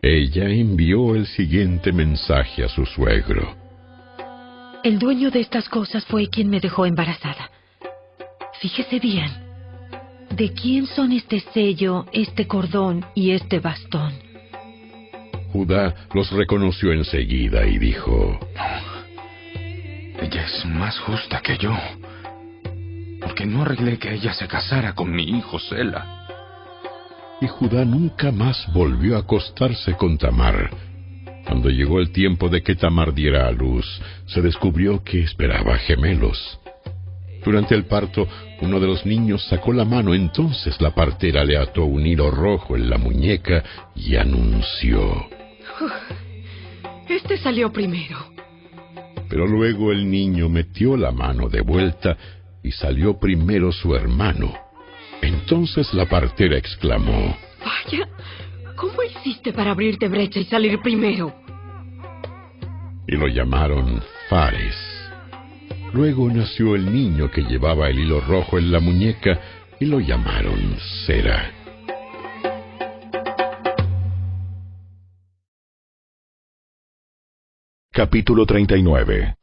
ella 0.00 0.48
envió 0.48 1.16
el 1.16 1.26
siguiente 1.26 1.92
mensaje 1.92 2.64
a 2.64 2.68
su 2.68 2.86
suegro. 2.86 3.56
El 4.84 5.00
dueño 5.00 5.32
de 5.32 5.40
estas 5.40 5.68
cosas 5.68 6.04
fue 6.06 6.30
quien 6.30 6.48
me 6.48 6.60
dejó 6.60 6.86
embarazada. 6.86 7.50
Fíjese 8.60 9.00
bien. 9.00 9.28
¿De 10.30 10.52
quién 10.52 10.86
son 10.86 11.10
este 11.10 11.40
sello, 11.40 12.06
este 12.12 12.46
cordón 12.46 13.04
y 13.16 13.32
este 13.32 13.58
bastón? 13.58 14.12
Judá 15.52 15.94
los 16.14 16.30
reconoció 16.30 16.92
enseguida 16.92 17.66
y 17.66 17.78
dijo, 17.78 18.38
Ella 20.22 20.44
es 20.46 20.64
más 20.66 20.96
justa 21.00 21.40
que 21.40 21.58
yo, 21.58 21.76
porque 23.20 23.46
no 23.46 23.62
arreglé 23.62 23.98
que 23.98 24.12
ella 24.12 24.32
se 24.32 24.46
casara 24.46 24.94
con 24.94 25.10
mi 25.10 25.24
hijo 25.24 25.58
Sela. 25.58 26.26
Y 27.40 27.46
Judá 27.46 27.84
nunca 27.84 28.32
más 28.32 28.66
volvió 28.72 29.16
a 29.16 29.20
acostarse 29.20 29.94
con 29.94 30.18
Tamar. 30.18 30.70
Cuando 31.46 31.70
llegó 31.70 32.00
el 32.00 32.10
tiempo 32.10 32.48
de 32.48 32.62
que 32.62 32.74
Tamar 32.74 33.14
diera 33.14 33.46
a 33.46 33.52
luz, 33.52 33.86
se 34.26 34.42
descubrió 34.42 35.02
que 35.02 35.22
esperaba 35.22 35.76
gemelos. 35.78 36.60
Durante 37.44 37.74
el 37.74 37.84
parto, 37.84 38.26
uno 38.60 38.80
de 38.80 38.86
los 38.86 39.06
niños 39.06 39.46
sacó 39.48 39.72
la 39.72 39.84
mano, 39.84 40.14
entonces 40.14 40.80
la 40.80 40.94
partera 40.94 41.44
le 41.44 41.56
ató 41.56 41.84
un 41.84 42.06
hilo 42.06 42.30
rojo 42.30 42.76
en 42.76 42.90
la 42.90 42.98
muñeca 42.98 43.62
y 43.94 44.16
anunció. 44.16 45.28
Este 47.08 47.38
salió 47.38 47.72
primero. 47.72 48.18
Pero 49.28 49.46
luego 49.46 49.92
el 49.92 50.10
niño 50.10 50.48
metió 50.48 50.96
la 50.96 51.12
mano 51.12 51.48
de 51.48 51.60
vuelta 51.60 52.16
y 52.62 52.72
salió 52.72 53.18
primero 53.18 53.72
su 53.72 53.94
hermano. 53.94 54.52
Entonces 55.22 55.92
la 55.94 56.06
partera 56.06 56.56
exclamó. 56.56 57.36
Vaya, 57.64 58.08
¿cómo 58.76 59.02
hiciste 59.02 59.52
para 59.52 59.72
abrirte 59.72 60.08
brecha 60.08 60.40
y 60.40 60.44
salir 60.44 60.80
primero? 60.80 61.34
Y 63.06 63.16
lo 63.16 63.26
llamaron 63.26 64.02
Fares. 64.28 64.76
Luego 65.92 66.28
nació 66.28 66.74
el 66.74 66.92
niño 66.92 67.30
que 67.30 67.42
llevaba 67.42 67.88
el 67.88 67.98
hilo 67.98 68.20
rojo 68.20 68.58
en 68.58 68.70
la 68.70 68.80
muñeca 68.80 69.40
y 69.80 69.86
lo 69.86 70.00
llamaron 70.00 70.76
Sera. 71.06 71.52
Capítulo 77.90 78.46
39 78.46 79.34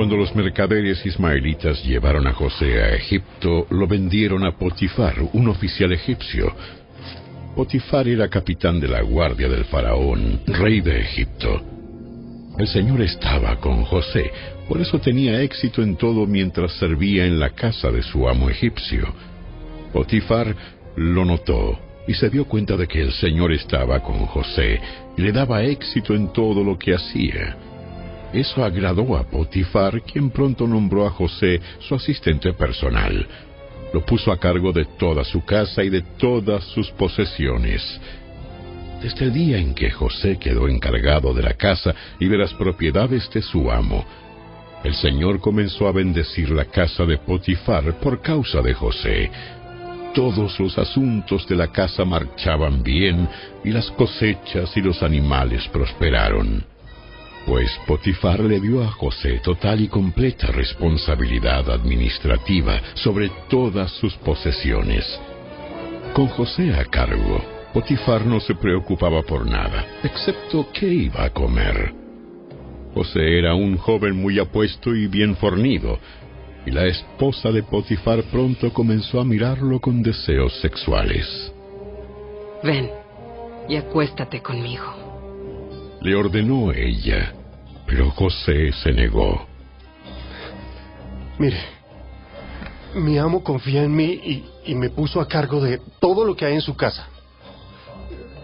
Cuando 0.00 0.16
los 0.16 0.34
mercaderes 0.34 1.04
ismaelitas 1.04 1.84
llevaron 1.84 2.26
a 2.26 2.32
José 2.32 2.82
a 2.82 2.94
Egipto, 2.94 3.66
lo 3.68 3.86
vendieron 3.86 4.46
a 4.46 4.52
Potifar, 4.56 5.16
un 5.34 5.48
oficial 5.48 5.92
egipcio. 5.92 6.56
Potifar 7.54 8.08
era 8.08 8.26
capitán 8.26 8.80
de 8.80 8.88
la 8.88 9.02
guardia 9.02 9.46
del 9.46 9.66
faraón, 9.66 10.40
rey 10.46 10.80
de 10.80 11.00
Egipto. 11.00 11.60
El 12.58 12.66
Señor 12.66 13.02
estaba 13.02 13.56
con 13.56 13.84
José, 13.84 14.30
por 14.66 14.80
eso 14.80 14.98
tenía 15.00 15.42
éxito 15.42 15.82
en 15.82 15.96
todo 15.96 16.26
mientras 16.26 16.72
servía 16.78 17.26
en 17.26 17.38
la 17.38 17.50
casa 17.50 17.90
de 17.90 18.02
su 18.02 18.26
amo 18.26 18.48
egipcio. 18.48 19.06
Potifar 19.92 20.56
lo 20.96 21.26
notó 21.26 21.78
y 22.08 22.14
se 22.14 22.30
dio 22.30 22.46
cuenta 22.46 22.74
de 22.74 22.88
que 22.88 23.02
el 23.02 23.12
Señor 23.12 23.52
estaba 23.52 24.02
con 24.02 24.24
José 24.24 24.80
y 25.18 25.20
le 25.20 25.30
daba 25.30 25.62
éxito 25.62 26.14
en 26.14 26.32
todo 26.32 26.64
lo 26.64 26.78
que 26.78 26.94
hacía. 26.94 27.54
Eso 28.32 28.64
agradó 28.64 29.16
a 29.16 29.24
Potifar, 29.24 30.02
quien 30.02 30.30
pronto 30.30 30.66
nombró 30.66 31.06
a 31.06 31.10
José 31.10 31.60
su 31.80 31.94
asistente 31.94 32.52
personal. 32.52 33.26
Lo 33.92 34.04
puso 34.04 34.30
a 34.30 34.38
cargo 34.38 34.72
de 34.72 34.84
toda 34.84 35.24
su 35.24 35.44
casa 35.44 35.82
y 35.82 35.90
de 35.90 36.02
todas 36.02 36.62
sus 36.64 36.90
posesiones. 36.92 37.82
Desde 39.02 39.24
el 39.24 39.32
día 39.32 39.58
en 39.58 39.74
que 39.74 39.90
José 39.90 40.38
quedó 40.38 40.68
encargado 40.68 41.34
de 41.34 41.42
la 41.42 41.54
casa 41.54 41.94
y 42.20 42.28
de 42.28 42.38
las 42.38 42.54
propiedades 42.54 43.28
de 43.30 43.42
su 43.42 43.70
amo, 43.70 44.04
el 44.84 44.94
Señor 44.94 45.40
comenzó 45.40 45.88
a 45.88 45.92
bendecir 45.92 46.50
la 46.50 46.66
casa 46.66 47.04
de 47.04 47.18
Potifar 47.18 47.98
por 47.98 48.22
causa 48.22 48.62
de 48.62 48.74
José. 48.74 49.30
Todos 50.14 50.58
los 50.58 50.78
asuntos 50.78 51.46
de 51.48 51.56
la 51.56 51.68
casa 51.68 52.04
marchaban 52.04 52.82
bien 52.82 53.28
y 53.64 53.70
las 53.70 53.90
cosechas 53.90 54.74
y 54.76 54.80
los 54.80 55.02
animales 55.02 55.66
prosperaron. 55.68 56.69
Pues 57.46 57.70
Potifar 57.86 58.40
le 58.40 58.60
dio 58.60 58.82
a 58.82 58.88
José 58.88 59.40
total 59.42 59.80
y 59.80 59.88
completa 59.88 60.48
responsabilidad 60.48 61.70
administrativa 61.70 62.80
sobre 62.94 63.30
todas 63.48 63.90
sus 63.92 64.14
posesiones. 64.16 65.04
Con 66.12 66.28
José 66.28 66.74
a 66.74 66.84
cargo, 66.84 67.42
Potifar 67.72 68.26
no 68.26 68.40
se 68.40 68.54
preocupaba 68.54 69.22
por 69.22 69.46
nada, 69.46 69.86
excepto 70.02 70.68
qué 70.72 70.86
iba 70.86 71.24
a 71.24 71.30
comer. 71.30 71.94
José 72.94 73.38
era 73.38 73.54
un 73.54 73.76
joven 73.76 74.16
muy 74.16 74.38
apuesto 74.38 74.94
y 74.94 75.06
bien 75.06 75.36
fornido, 75.36 75.98
y 76.66 76.72
la 76.72 76.86
esposa 76.86 77.50
de 77.50 77.62
Potifar 77.62 78.22
pronto 78.24 78.72
comenzó 78.72 79.20
a 79.20 79.24
mirarlo 79.24 79.80
con 79.80 80.02
deseos 80.02 80.52
sexuales. 80.60 81.52
Ven 82.62 82.90
y 83.68 83.76
acuéstate 83.76 84.42
conmigo. 84.42 85.09
Le 86.00 86.14
ordenó 86.14 86.72
ella, 86.72 87.34
pero 87.86 88.10
José 88.10 88.72
se 88.72 88.92
negó. 88.92 89.46
Mire, 91.38 91.60
mi 92.94 93.18
amo 93.18 93.42
confía 93.42 93.82
en 93.82 93.94
mí 93.94 94.44
y, 94.64 94.74
me 94.74 94.88
puso 94.88 95.20
a 95.20 95.28
cargo 95.28 95.60
de 95.60 95.80
todo 95.98 96.24
lo 96.24 96.34
que 96.36 96.46
hay 96.46 96.54
en 96.54 96.60
su 96.60 96.76
casa. 96.76 97.06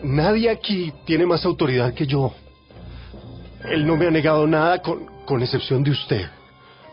Nadie 0.02 0.50
aquí 0.50 0.92
tiene 1.04 1.24
más 1.24 1.44
autoridad 1.44 1.94
que 1.94 2.06
yo. 2.06 2.34
Él 3.70 3.86
no 3.86 3.96
me 3.96 4.06
ha 4.06 4.10
negado 4.10 4.46
nada 4.46 4.82
con, 4.82 5.06
con 5.24 5.42
excepción 5.42 5.82
de 5.82 5.92
usted, 5.92 6.26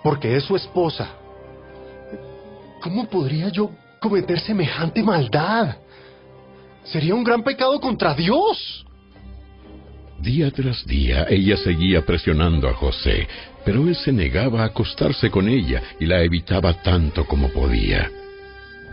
porque 0.03 0.35
es 0.35 0.43
su 0.43 0.55
esposa. 0.55 1.09
¿Cómo 2.81 3.05
podría 3.09 3.49
yo 3.49 3.71
cometer 3.99 4.39
semejante 4.39 5.03
maldad? 5.03 5.77
Sería 6.83 7.15
un 7.15 7.23
gran 7.23 7.43
pecado 7.43 7.79
contra 7.79 8.13
Dios. 8.13 8.85
Día 10.23 10.51
tras 10.51 10.85
día 10.85 11.25
ella 11.29 11.57
seguía 11.57 12.05
presionando 12.05 12.69
a 12.69 12.73
José, 12.73 13.27
pero 13.65 13.85
él 13.89 13.93
se 13.93 14.13
negaba 14.13 14.61
a 14.61 14.67
acostarse 14.67 15.29
con 15.29 15.49
ella 15.49 15.83
y 15.99 16.05
la 16.05 16.23
evitaba 16.23 16.81
tanto 16.81 17.25
como 17.25 17.49
podía. 17.49 18.09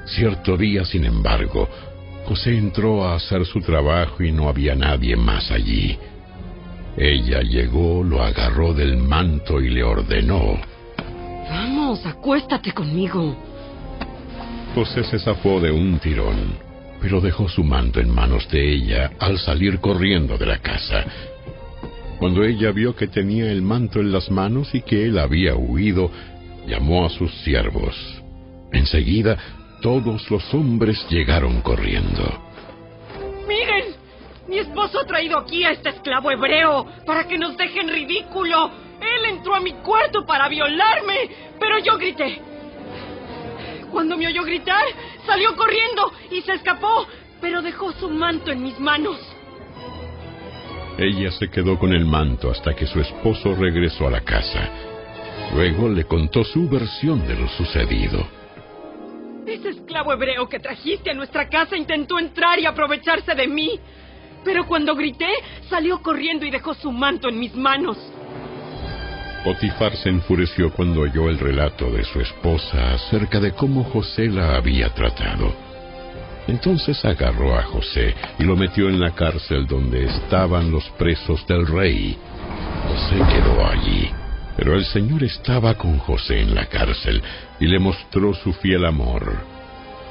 Cierto 0.06 0.56
día, 0.56 0.84
sin 0.84 1.04
embargo, 1.04 1.68
José 2.26 2.58
entró 2.58 3.04
a 3.04 3.14
hacer 3.14 3.46
su 3.46 3.60
trabajo 3.60 4.24
y 4.24 4.32
no 4.32 4.48
había 4.48 4.74
nadie 4.74 5.14
más 5.14 5.52
allí. 5.52 5.96
Ella 6.96 7.42
llegó, 7.42 8.02
lo 8.02 8.24
agarró 8.24 8.74
del 8.74 8.96
manto 8.96 9.60
y 9.60 9.70
le 9.70 9.84
ordenó. 9.84 10.58
Vamos, 11.48 12.04
acuéstate 12.06 12.72
conmigo. 12.72 13.36
José 14.74 15.04
se 15.04 15.20
zafó 15.20 15.60
de 15.60 15.70
un 15.70 16.00
tirón, 16.00 16.58
pero 17.00 17.20
dejó 17.20 17.48
su 17.48 17.64
manto 17.64 18.00
en 18.00 18.10
manos 18.10 18.48
de 18.50 18.72
ella 18.72 19.12
al 19.18 19.38
salir 19.38 19.80
corriendo 19.80 20.36
de 20.36 20.46
la 20.46 20.58
casa. 20.58 21.04
Cuando 22.18 22.44
ella 22.44 22.70
vio 22.70 22.94
que 22.94 23.08
tenía 23.08 23.50
el 23.50 23.62
manto 23.62 24.00
en 24.00 24.12
las 24.12 24.30
manos 24.30 24.74
y 24.74 24.82
que 24.82 25.06
él 25.06 25.18
había 25.18 25.54
huido, 25.54 26.10
llamó 26.66 27.06
a 27.06 27.08
sus 27.08 27.32
siervos. 27.42 27.96
Enseguida, 28.72 29.38
todos 29.80 30.30
los 30.30 30.52
hombres 30.52 30.98
llegaron 31.08 31.62
corriendo. 31.62 32.22
¡Miren! 33.48 33.94
Mi 34.48 34.58
esposo 34.58 35.00
ha 35.00 35.06
traído 35.06 35.38
aquí 35.38 35.64
a 35.64 35.70
este 35.70 35.90
esclavo 35.90 36.30
hebreo 36.30 36.86
para 37.06 37.24
que 37.24 37.38
nos 37.38 37.56
deje 37.56 37.80
en 37.80 37.88
ridículo. 37.88 38.70
Él 39.00 39.36
entró 39.36 39.54
a 39.54 39.60
mi 39.60 39.72
cuarto 39.74 40.26
para 40.26 40.48
violarme, 40.48 41.30
pero 41.58 41.78
yo 41.78 41.96
grité. 41.96 42.49
Cuando 43.90 44.16
me 44.16 44.26
oyó 44.26 44.42
gritar, 44.44 44.84
salió 45.26 45.54
corriendo 45.56 46.12
y 46.30 46.42
se 46.42 46.54
escapó, 46.54 47.06
pero 47.40 47.62
dejó 47.62 47.92
su 47.92 48.08
manto 48.08 48.50
en 48.50 48.62
mis 48.62 48.78
manos. 48.78 49.18
Ella 50.98 51.30
se 51.32 51.48
quedó 51.48 51.78
con 51.78 51.92
el 51.92 52.04
manto 52.04 52.50
hasta 52.50 52.74
que 52.74 52.86
su 52.86 53.00
esposo 53.00 53.54
regresó 53.54 54.06
a 54.06 54.10
la 54.10 54.20
casa. 54.20 54.68
Luego 55.54 55.88
le 55.88 56.04
contó 56.04 56.44
su 56.44 56.68
versión 56.68 57.26
de 57.26 57.36
lo 57.36 57.48
sucedido. 57.48 58.26
Ese 59.46 59.70
esclavo 59.70 60.12
hebreo 60.12 60.48
que 60.48 60.60
trajiste 60.60 61.10
a 61.10 61.14
nuestra 61.14 61.48
casa 61.48 61.76
intentó 61.76 62.18
entrar 62.18 62.58
y 62.58 62.66
aprovecharse 62.66 63.34
de 63.34 63.48
mí. 63.48 63.80
Pero 64.44 64.66
cuando 64.66 64.94
grité, 64.94 65.30
salió 65.68 66.02
corriendo 66.02 66.46
y 66.46 66.50
dejó 66.50 66.74
su 66.74 66.92
manto 66.92 67.28
en 67.28 67.40
mis 67.40 67.54
manos. 67.54 67.96
Potifar 69.44 69.96
se 69.96 70.10
enfureció 70.10 70.70
cuando 70.70 71.00
oyó 71.00 71.30
el 71.30 71.38
relato 71.38 71.90
de 71.90 72.04
su 72.04 72.20
esposa 72.20 72.92
acerca 72.92 73.40
de 73.40 73.52
cómo 73.52 73.84
José 73.84 74.26
la 74.28 74.56
había 74.56 74.90
tratado. 74.90 75.54
Entonces 76.46 77.02
agarró 77.06 77.56
a 77.56 77.62
José 77.62 78.14
y 78.38 78.44
lo 78.44 78.54
metió 78.54 78.90
en 78.90 79.00
la 79.00 79.12
cárcel 79.12 79.66
donde 79.66 80.04
estaban 80.04 80.70
los 80.70 80.84
presos 80.90 81.46
del 81.46 81.66
rey. 81.66 82.18
José 82.86 83.16
quedó 83.34 83.66
allí, 83.66 84.10
pero 84.58 84.74
el 84.74 84.84
Señor 84.84 85.24
estaba 85.24 85.74
con 85.74 85.96
José 85.98 86.40
en 86.40 86.54
la 86.54 86.66
cárcel 86.66 87.22
y 87.58 87.66
le 87.66 87.78
mostró 87.78 88.34
su 88.34 88.52
fiel 88.52 88.84
amor. 88.84 89.38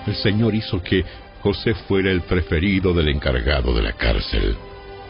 El 0.08 0.16
Señor 0.16 0.56
hizo 0.56 0.82
que 0.82 1.06
José 1.42 1.76
fuera 1.88 2.10
el 2.10 2.22
preferido 2.22 2.94
del 2.94 3.10
encargado 3.10 3.76
de 3.76 3.84
la 3.84 3.94
cárcel. 3.94 4.56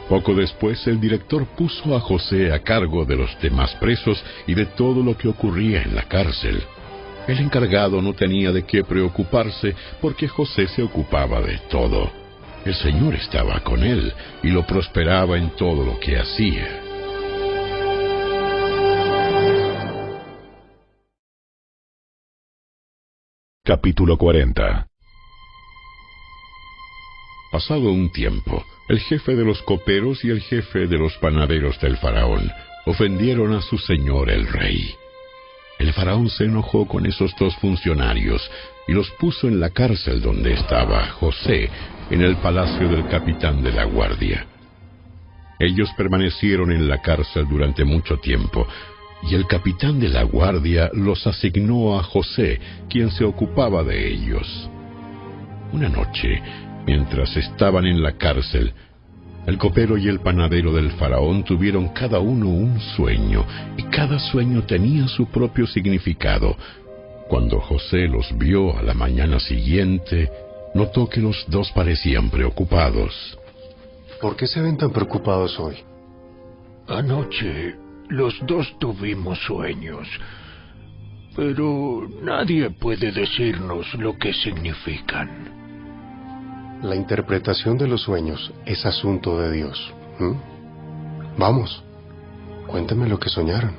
Poco 0.10 0.34
después 0.34 0.88
el 0.88 1.00
director 1.00 1.46
puso 1.56 1.96
a 1.96 2.00
José 2.00 2.52
a 2.52 2.60
cargo 2.64 3.06
de 3.06 3.16
los 3.16 3.40
demás 3.40 3.76
presos 3.76 4.24
y 4.48 4.56
de 4.56 4.66
todo 4.66 5.04
lo 5.04 5.16
que 5.16 5.28
ocurría 5.28 5.84
en 5.84 5.94
la 5.94 6.02
cárcel. 6.04 6.64
El 7.28 7.38
encargado 7.38 8.02
no 8.02 8.14
tenía 8.14 8.52
de 8.52 8.64
qué 8.64 8.84
preocuparse 8.84 9.76
porque 10.02 10.28
José 10.28 10.68
se 10.68 10.82
ocupaba 10.82 11.42
de 11.42 11.60
todo. 11.70 12.12
El 12.66 12.74
Señor 12.74 13.14
estaba 13.14 13.60
con 13.60 13.84
él 13.84 14.12
y 14.42 14.48
lo 14.48 14.66
prosperaba 14.66 15.38
en 15.38 15.52
todo 15.52 15.86
lo 15.86 16.00
que 16.00 16.18
hacía. 16.18 16.82
Capítulo 23.64 24.18
40 24.18 24.88
Pasado 27.52 27.92
un 27.92 28.12
tiempo, 28.12 28.64
el 28.90 29.00
jefe 29.00 29.36
de 29.36 29.46
los 29.46 29.62
coperos 29.62 30.26
y 30.26 30.32
el 30.32 30.42
jefe 30.42 30.88
de 30.88 30.98
los 30.98 31.16
panaderos 31.18 31.80
del 31.80 31.96
faraón 31.98 32.52
ofendieron 32.88 33.54
a 33.54 33.62
su 33.62 33.78
señor 33.78 34.32
el 34.32 34.48
rey. 34.48 34.96
El 35.78 35.94
faraón 35.94 36.28
se 36.30 36.46
enojó 36.46 36.88
con 36.88 37.06
esos 37.06 37.34
dos 37.40 37.56
funcionarios 37.58 38.50
y 38.88 38.94
los 38.94 39.10
puso 39.12 39.48
en 39.48 39.60
la 39.60 39.70
cárcel 39.70 40.22
donde 40.22 40.54
estaba 40.54 41.06
José, 41.12 41.70
en 42.10 42.22
el 42.22 42.38
palacio 42.38 42.90
del 42.90 43.08
capitán 43.08 43.62
de 43.62 43.72
la 43.72 43.84
guardia. 43.84 44.48
Ellos 45.60 45.90
permanecieron 45.96 46.72
en 46.72 46.88
la 46.88 47.00
cárcel 47.00 47.48
durante 47.48 47.84
mucho 47.84 48.18
tiempo, 48.18 48.68
y 49.22 49.36
el 49.36 49.46
capitán 49.46 50.00
de 50.00 50.10
la 50.10 50.24
guardia 50.24 50.90
los 50.94 51.28
asignó 51.28 52.00
a 52.00 52.04
José, 52.04 52.60
quien 52.90 53.12
se 53.12 53.24
ocupaba 53.24 53.84
de 53.84 54.12
ellos. 54.12 54.70
Una 55.72 55.90
noche, 55.90 56.42
mientras 56.86 57.36
estaban 57.38 57.86
en 57.86 58.02
la 58.02 58.14
cárcel, 58.14 58.74
el 59.50 59.58
copero 59.58 59.98
y 59.98 60.08
el 60.08 60.20
panadero 60.20 60.74
del 60.74 60.92
faraón 60.92 61.44
tuvieron 61.44 61.90
cada 61.90 62.20
uno 62.20 62.50
un 62.50 62.80
sueño, 62.80 63.46
y 63.78 63.84
cada 63.84 64.20
sueño 64.20 64.64
tenía 64.64 65.08
su 65.08 65.26
propio 65.26 65.66
significado. 65.66 66.56
Cuando 67.28 67.60
José 67.60 68.08
los 68.08 68.38
vio 68.38 68.78
a 68.78 68.84
la 68.84 68.94
mañana 68.94 69.40
siguiente, 69.40 70.30
notó 70.76 71.10
que 71.10 71.20
los 71.22 71.46
dos 71.48 71.72
parecían 71.72 72.30
preocupados. 72.30 73.40
¿Por 74.22 74.36
qué 74.36 74.46
se 74.46 74.62
ven 74.62 74.78
tan 74.78 74.92
preocupados 74.92 75.60
hoy? 75.60 75.78
Anoche 76.88 77.76
los 78.10 78.36
dos 78.46 78.78
tuvimos 78.80 79.40
sueños, 79.40 80.08
pero 81.36 82.08
nadie 82.22 82.70
puede 82.70 83.12
decirnos 83.12 83.94
lo 83.96 84.18
que 84.18 84.34
significan. 84.34 85.59
La 86.82 86.96
interpretación 86.96 87.78
de 87.78 87.88
los 87.88 88.04
sueños 88.04 88.54
es 88.66 88.86
asunto 88.86 89.38
de 89.38 89.52
Dios. 89.52 89.94
Vamos, 91.38 91.84
cuénteme 92.68 93.10
lo 93.10 93.20
que 93.20 93.28
soñaron. 93.28 93.76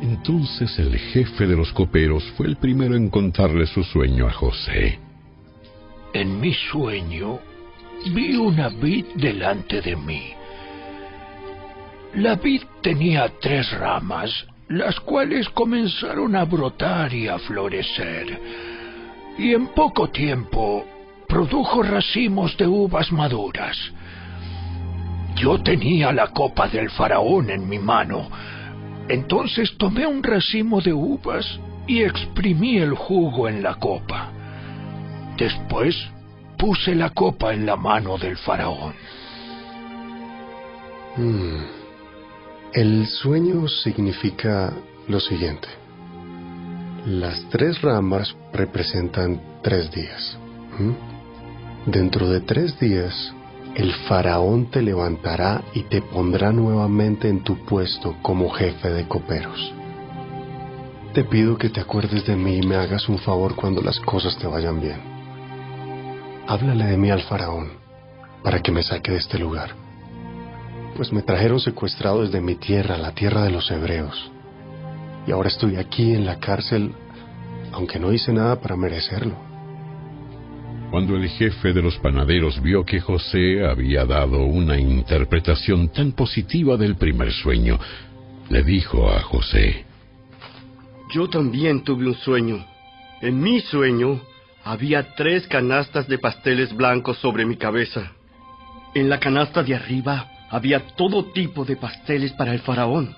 Entonces 0.00 0.78
el 0.78 0.96
jefe 0.96 1.46
de 1.46 1.56
los 1.56 1.72
coperos 1.72 2.22
fue 2.36 2.46
el 2.46 2.56
primero 2.56 2.94
en 2.94 3.10
contarle 3.10 3.66
su 3.66 3.82
sueño 3.82 4.28
a 4.28 4.32
José. 4.32 5.00
En 6.12 6.40
mi 6.40 6.54
sueño 6.54 7.40
vi 8.12 8.36
una 8.36 8.68
vid 8.68 9.06
delante 9.16 9.80
de 9.80 9.96
mí. 9.96 10.34
La 12.14 12.36
vid 12.36 12.62
tenía 12.80 13.28
tres 13.40 13.72
ramas, 13.72 14.46
las 14.68 15.00
cuales 15.00 15.48
comenzaron 15.48 16.36
a 16.36 16.44
brotar 16.44 17.12
y 17.12 17.26
a 17.26 17.38
florecer, 17.40 18.40
y 19.38 19.52
en 19.52 19.68
poco 19.68 20.10
tiempo 20.10 20.84
produjo 21.32 21.82
racimos 21.82 22.54
de 22.58 22.66
uvas 22.66 23.10
maduras. 23.10 23.74
Yo 25.34 25.62
tenía 25.62 26.12
la 26.12 26.26
copa 26.26 26.68
del 26.68 26.90
faraón 26.90 27.48
en 27.48 27.66
mi 27.66 27.78
mano, 27.78 28.28
entonces 29.08 29.74
tomé 29.78 30.06
un 30.06 30.22
racimo 30.22 30.82
de 30.82 30.92
uvas 30.92 31.58
y 31.86 32.02
exprimí 32.02 32.76
el 32.76 32.92
jugo 32.92 33.48
en 33.48 33.62
la 33.62 33.76
copa. 33.76 34.30
Después 35.38 35.96
puse 36.58 36.94
la 36.94 37.08
copa 37.08 37.54
en 37.54 37.64
la 37.64 37.76
mano 37.76 38.18
del 38.18 38.36
faraón. 38.36 38.92
Hmm. 41.16 41.64
El 42.74 43.06
sueño 43.06 43.68
significa 43.68 44.70
lo 45.08 45.18
siguiente. 45.18 45.68
Las 47.06 47.42
tres 47.48 47.80
ramas 47.80 48.36
representan 48.52 49.40
tres 49.62 49.90
días. 49.90 50.38
Dentro 51.86 52.28
de 52.28 52.40
tres 52.40 52.78
días, 52.78 53.34
el 53.74 53.92
faraón 54.08 54.70
te 54.70 54.82
levantará 54.82 55.62
y 55.74 55.82
te 55.84 56.02
pondrá 56.02 56.52
nuevamente 56.52 57.28
en 57.28 57.42
tu 57.42 57.64
puesto 57.64 58.16
como 58.22 58.50
jefe 58.50 58.90
de 58.90 59.08
coperos. 59.08 59.72
Te 61.14 61.24
pido 61.24 61.58
que 61.58 61.68
te 61.68 61.80
acuerdes 61.80 62.26
de 62.26 62.36
mí 62.36 62.58
y 62.58 62.66
me 62.66 62.76
hagas 62.76 63.08
un 63.08 63.18
favor 63.18 63.54
cuando 63.54 63.82
las 63.82 63.98
cosas 64.00 64.36
te 64.38 64.46
vayan 64.46 64.80
bien 64.80 65.12
háblale 66.52 66.84
de 66.84 66.96
mí 66.98 67.10
al 67.10 67.22
faraón, 67.22 67.72
para 68.42 68.60
que 68.60 68.72
me 68.72 68.82
saque 68.82 69.12
de 69.12 69.18
este 69.18 69.38
lugar. 69.38 69.70
Pues 70.96 71.12
me 71.12 71.22
trajeron 71.22 71.60
secuestrado 71.60 72.22
desde 72.22 72.40
mi 72.40 72.56
tierra, 72.56 72.98
la 72.98 73.12
tierra 73.12 73.44
de 73.44 73.50
los 73.50 73.70
hebreos. 73.70 74.30
Y 75.26 75.32
ahora 75.32 75.48
estoy 75.48 75.76
aquí 75.76 76.12
en 76.12 76.26
la 76.26 76.38
cárcel, 76.38 76.92
aunque 77.72 77.98
no 77.98 78.12
hice 78.12 78.32
nada 78.32 78.60
para 78.60 78.76
merecerlo. 78.76 79.51
Cuando 80.92 81.16
el 81.16 81.26
jefe 81.26 81.72
de 81.72 81.80
los 81.80 81.96
panaderos 82.00 82.60
vio 82.60 82.84
que 82.84 83.00
José 83.00 83.64
había 83.64 84.04
dado 84.04 84.44
una 84.44 84.78
interpretación 84.78 85.88
tan 85.88 86.12
positiva 86.12 86.76
del 86.76 86.96
primer 86.96 87.32
sueño, 87.32 87.80
le 88.50 88.62
dijo 88.62 89.10
a 89.10 89.22
José, 89.22 89.86
Yo 91.14 91.30
también 91.30 91.82
tuve 91.82 92.08
un 92.08 92.14
sueño. 92.14 92.62
En 93.22 93.40
mi 93.40 93.60
sueño 93.60 94.20
había 94.64 95.14
tres 95.14 95.46
canastas 95.46 96.06
de 96.08 96.18
pasteles 96.18 96.76
blancos 96.76 97.16
sobre 97.20 97.46
mi 97.46 97.56
cabeza. 97.56 98.12
En 98.94 99.08
la 99.08 99.18
canasta 99.18 99.62
de 99.62 99.74
arriba 99.74 100.30
había 100.50 100.80
todo 100.94 101.24
tipo 101.32 101.64
de 101.64 101.76
pasteles 101.76 102.32
para 102.32 102.52
el 102.52 102.60
faraón. 102.60 103.16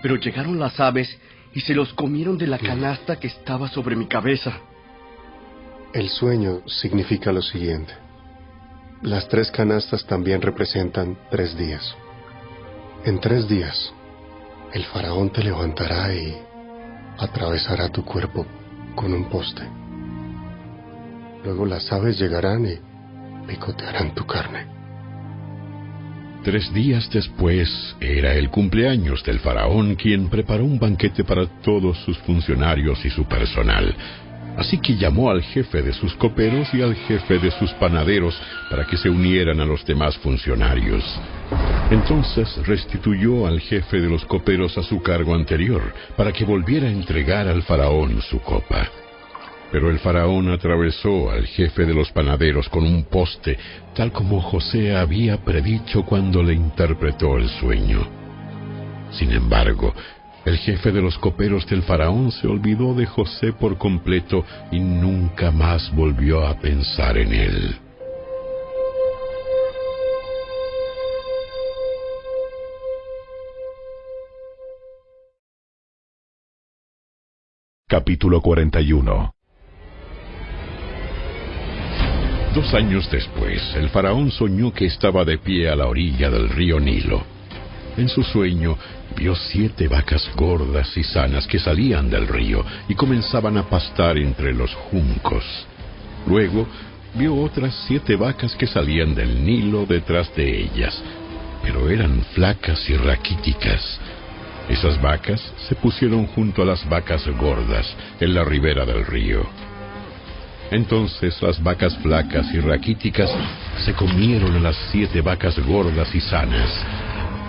Pero 0.00 0.16
llegaron 0.16 0.58
las 0.58 0.80
aves 0.80 1.14
y 1.52 1.60
se 1.60 1.74
los 1.74 1.92
comieron 1.92 2.38
de 2.38 2.46
la 2.46 2.58
canasta 2.58 3.20
que 3.20 3.26
estaba 3.26 3.68
sobre 3.68 3.96
mi 3.96 4.06
cabeza. 4.06 4.62
El 5.92 6.08
sueño 6.08 6.60
significa 6.66 7.32
lo 7.32 7.42
siguiente. 7.42 7.92
Las 9.02 9.28
tres 9.28 9.50
canastas 9.50 10.04
también 10.06 10.42
representan 10.42 11.16
tres 11.30 11.56
días. 11.56 11.96
En 13.04 13.20
tres 13.20 13.48
días, 13.48 13.92
el 14.72 14.84
faraón 14.84 15.30
te 15.30 15.42
levantará 15.42 16.12
y 16.14 16.36
atravesará 17.18 17.88
tu 17.88 18.04
cuerpo 18.04 18.46
con 18.94 19.12
un 19.12 19.28
poste. 19.28 19.62
Luego 21.44 21.64
las 21.66 21.90
aves 21.92 22.18
llegarán 22.18 22.66
y 22.66 22.78
picotearán 23.46 24.14
tu 24.14 24.26
carne. 24.26 24.66
Tres 26.42 26.72
días 26.72 27.08
después 27.10 27.96
era 28.00 28.34
el 28.34 28.50
cumpleaños 28.50 29.22
del 29.24 29.40
faraón 29.40 29.94
quien 29.94 30.28
preparó 30.28 30.64
un 30.64 30.78
banquete 30.78 31.24
para 31.24 31.46
todos 31.62 31.98
sus 32.04 32.18
funcionarios 32.18 33.04
y 33.04 33.10
su 33.10 33.24
personal. 33.24 33.94
Así 34.56 34.78
que 34.78 34.96
llamó 34.96 35.30
al 35.30 35.42
jefe 35.42 35.82
de 35.82 35.92
sus 35.92 36.14
coperos 36.14 36.72
y 36.72 36.80
al 36.80 36.94
jefe 36.94 37.38
de 37.38 37.50
sus 37.50 37.72
panaderos 37.74 38.34
para 38.70 38.86
que 38.86 38.96
se 38.96 39.10
unieran 39.10 39.60
a 39.60 39.66
los 39.66 39.84
demás 39.84 40.16
funcionarios. 40.18 41.04
Entonces 41.90 42.56
restituyó 42.66 43.46
al 43.46 43.60
jefe 43.60 44.00
de 44.00 44.08
los 44.08 44.24
coperos 44.24 44.76
a 44.78 44.82
su 44.82 45.02
cargo 45.02 45.34
anterior 45.34 45.82
para 46.16 46.32
que 46.32 46.44
volviera 46.44 46.88
a 46.88 46.92
entregar 46.92 47.46
al 47.48 47.62
faraón 47.62 48.20
su 48.22 48.40
copa. 48.40 48.88
Pero 49.70 49.90
el 49.90 49.98
faraón 49.98 50.48
atravesó 50.50 51.30
al 51.30 51.46
jefe 51.46 51.84
de 51.84 51.92
los 51.92 52.10
panaderos 52.12 52.68
con 52.68 52.84
un 52.84 53.04
poste, 53.04 53.58
tal 53.94 54.10
como 54.12 54.40
José 54.40 54.96
había 54.96 55.36
predicho 55.44 56.04
cuando 56.04 56.42
le 56.42 56.54
interpretó 56.54 57.36
el 57.36 57.48
sueño. 57.48 58.06
Sin 59.10 59.32
embargo, 59.32 59.94
el 60.46 60.58
jefe 60.58 60.92
de 60.92 61.02
los 61.02 61.18
coperos 61.18 61.66
del 61.66 61.82
faraón 61.82 62.30
se 62.30 62.46
olvidó 62.46 62.94
de 62.94 63.04
José 63.04 63.52
por 63.52 63.76
completo 63.78 64.44
y 64.70 64.78
nunca 64.78 65.50
más 65.50 65.92
volvió 65.94 66.46
a 66.46 66.54
pensar 66.58 67.18
en 67.18 67.34
él. 67.34 67.76
Capítulo 77.88 78.40
41 78.40 79.34
Dos 82.54 82.72
años 82.72 83.10
después, 83.10 83.60
el 83.74 83.88
faraón 83.90 84.30
soñó 84.30 84.72
que 84.72 84.86
estaba 84.86 85.24
de 85.24 85.38
pie 85.38 85.68
a 85.68 85.76
la 85.76 85.88
orilla 85.88 86.30
del 86.30 86.48
río 86.48 86.78
Nilo. 86.78 87.35
En 87.96 88.08
su 88.08 88.22
sueño 88.22 88.76
vio 89.16 89.34
siete 89.34 89.88
vacas 89.88 90.28
gordas 90.36 90.94
y 90.96 91.02
sanas 91.02 91.46
que 91.46 91.58
salían 91.58 92.10
del 92.10 92.28
río 92.28 92.64
y 92.88 92.94
comenzaban 92.94 93.56
a 93.56 93.62
pastar 93.62 94.18
entre 94.18 94.52
los 94.52 94.74
juncos. 94.74 95.44
Luego 96.26 96.66
vio 97.14 97.34
otras 97.34 97.74
siete 97.86 98.16
vacas 98.16 98.54
que 98.54 98.66
salían 98.66 99.14
del 99.14 99.44
Nilo 99.44 99.86
detrás 99.86 100.34
de 100.36 100.62
ellas, 100.62 101.02
pero 101.62 101.88
eran 101.88 102.20
flacas 102.34 102.88
y 102.90 102.96
raquíticas. 102.96 103.98
Esas 104.68 105.00
vacas 105.00 105.40
se 105.68 105.74
pusieron 105.76 106.26
junto 106.26 106.62
a 106.62 106.66
las 106.66 106.86
vacas 106.88 107.26
gordas 107.38 107.86
en 108.20 108.34
la 108.34 108.44
ribera 108.44 108.84
del 108.84 109.06
río. 109.06 109.46
Entonces 110.70 111.40
las 111.40 111.62
vacas 111.62 111.96
flacas 111.98 112.52
y 112.52 112.58
raquíticas 112.58 113.30
se 113.84 113.94
comieron 113.94 114.56
a 114.56 114.60
las 114.60 114.76
siete 114.90 115.22
vacas 115.22 115.58
gordas 115.60 116.12
y 116.14 116.20
sanas. 116.20 116.70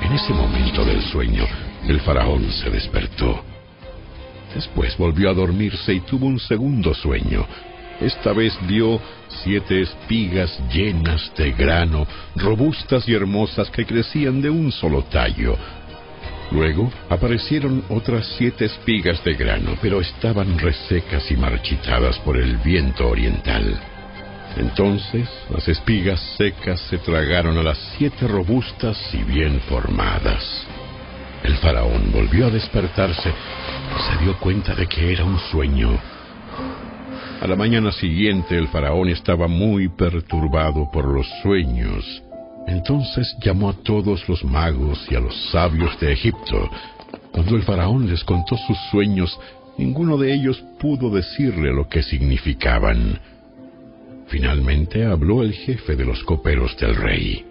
En 0.02 0.14
ese 0.14 0.34
momento 0.34 0.86
del 0.86 1.02
sueño, 1.02 1.46
el 1.88 2.00
faraón 2.02 2.50
se 2.52 2.70
despertó. 2.70 3.44
Después 4.54 4.98
volvió 4.98 5.30
a 5.30 5.34
dormirse 5.34 5.94
y 5.94 6.00
tuvo 6.02 6.28
un 6.28 6.40
segundo 6.40 6.94
sueño. 6.94 7.46
Esta 8.00 8.32
vez 8.34 8.58
vio 8.68 9.02
siete 9.44 9.82
espigas 9.82 10.60
llenas 10.72 11.32
de 11.36 11.52
grano, 11.52 12.08
robustas 12.36 13.08
y 13.10 13.14
hermosas 13.14 13.70
que 13.72 13.86
crecían 13.86 14.42
de 14.42 14.50
un 14.50 14.72
solo 14.72 15.04
tallo. 15.04 15.58
Luego 16.52 16.90
aparecieron 17.10 17.84
otras 17.90 18.26
siete 18.38 18.66
espigas 18.66 19.24
de 19.24 19.34
grano, 19.34 19.78
pero 19.82 20.00
estaban 20.00 20.58
resecas 20.58 21.30
y 21.30 21.36
marchitadas 21.36 22.18
por 22.20 22.38
el 22.38 22.58
viento 22.58 23.10
oriental. 23.10 23.97
Entonces 24.58 25.30
las 25.50 25.68
espigas 25.68 26.20
secas 26.38 26.80
se 26.90 26.98
tragaron 26.98 27.58
a 27.58 27.64
las 27.64 27.78
siete 27.98 28.28
robustas 28.28 28.98
y 29.14 29.24
bien 29.24 29.60
formadas. 29.62 30.66
El 31.44 31.56
faraón 31.58 32.12
volvió 32.12 32.48
a 32.48 32.50
despertarse 32.50 33.32
se 33.32 34.24
dio 34.24 34.38
cuenta 34.40 34.76
de 34.76 34.88
que 34.88 35.14
era 35.14 35.24
un 35.24 35.40
sueño. 35.52 35.98
A 37.42 37.48
la 37.48 37.56
mañana 37.56 37.92
siguiente 37.92 38.58
el 38.58 38.68
faraón 38.68 39.10
estaba 39.10 39.48
muy 39.48 39.90
perturbado 39.90 40.90
por 40.92 41.06
los 41.06 41.28
sueños 41.42 42.24
entonces 42.68 43.36
llamó 43.42 43.70
a 43.70 43.74
todos 43.74 44.28
los 44.28 44.44
magos 44.44 45.08
y 45.10 45.16
a 45.16 45.22
los 45.22 45.34
sabios 45.52 45.98
de 46.00 46.12
Egipto. 46.12 46.70
Cuando 47.32 47.56
el 47.56 47.64
faraón 47.64 48.10
les 48.10 48.24
contó 48.26 48.58
sus 48.58 48.78
sueños, 48.92 49.40
ninguno 49.78 50.18
de 50.18 50.34
ellos 50.34 50.62
pudo 50.78 51.10
decirle 51.10 51.74
lo 51.74 51.88
que 51.88 52.04
significaban. 52.04 53.20
Finalmente 54.28 55.06
habló 55.06 55.42
el 55.42 55.54
jefe 55.54 55.96
de 55.96 56.06
los 56.06 56.22
coperos 56.24 56.76
del 56.78 56.96
rey. 56.96 57.46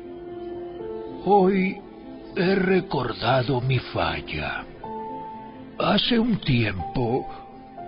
Hoy 1.25 1.79
he 2.37 2.55
recordado 2.55 3.61
mi 3.63 3.79
falla. 3.79 4.65
Hace 5.79 6.19
un 6.19 6.39
tiempo, 6.39 7.27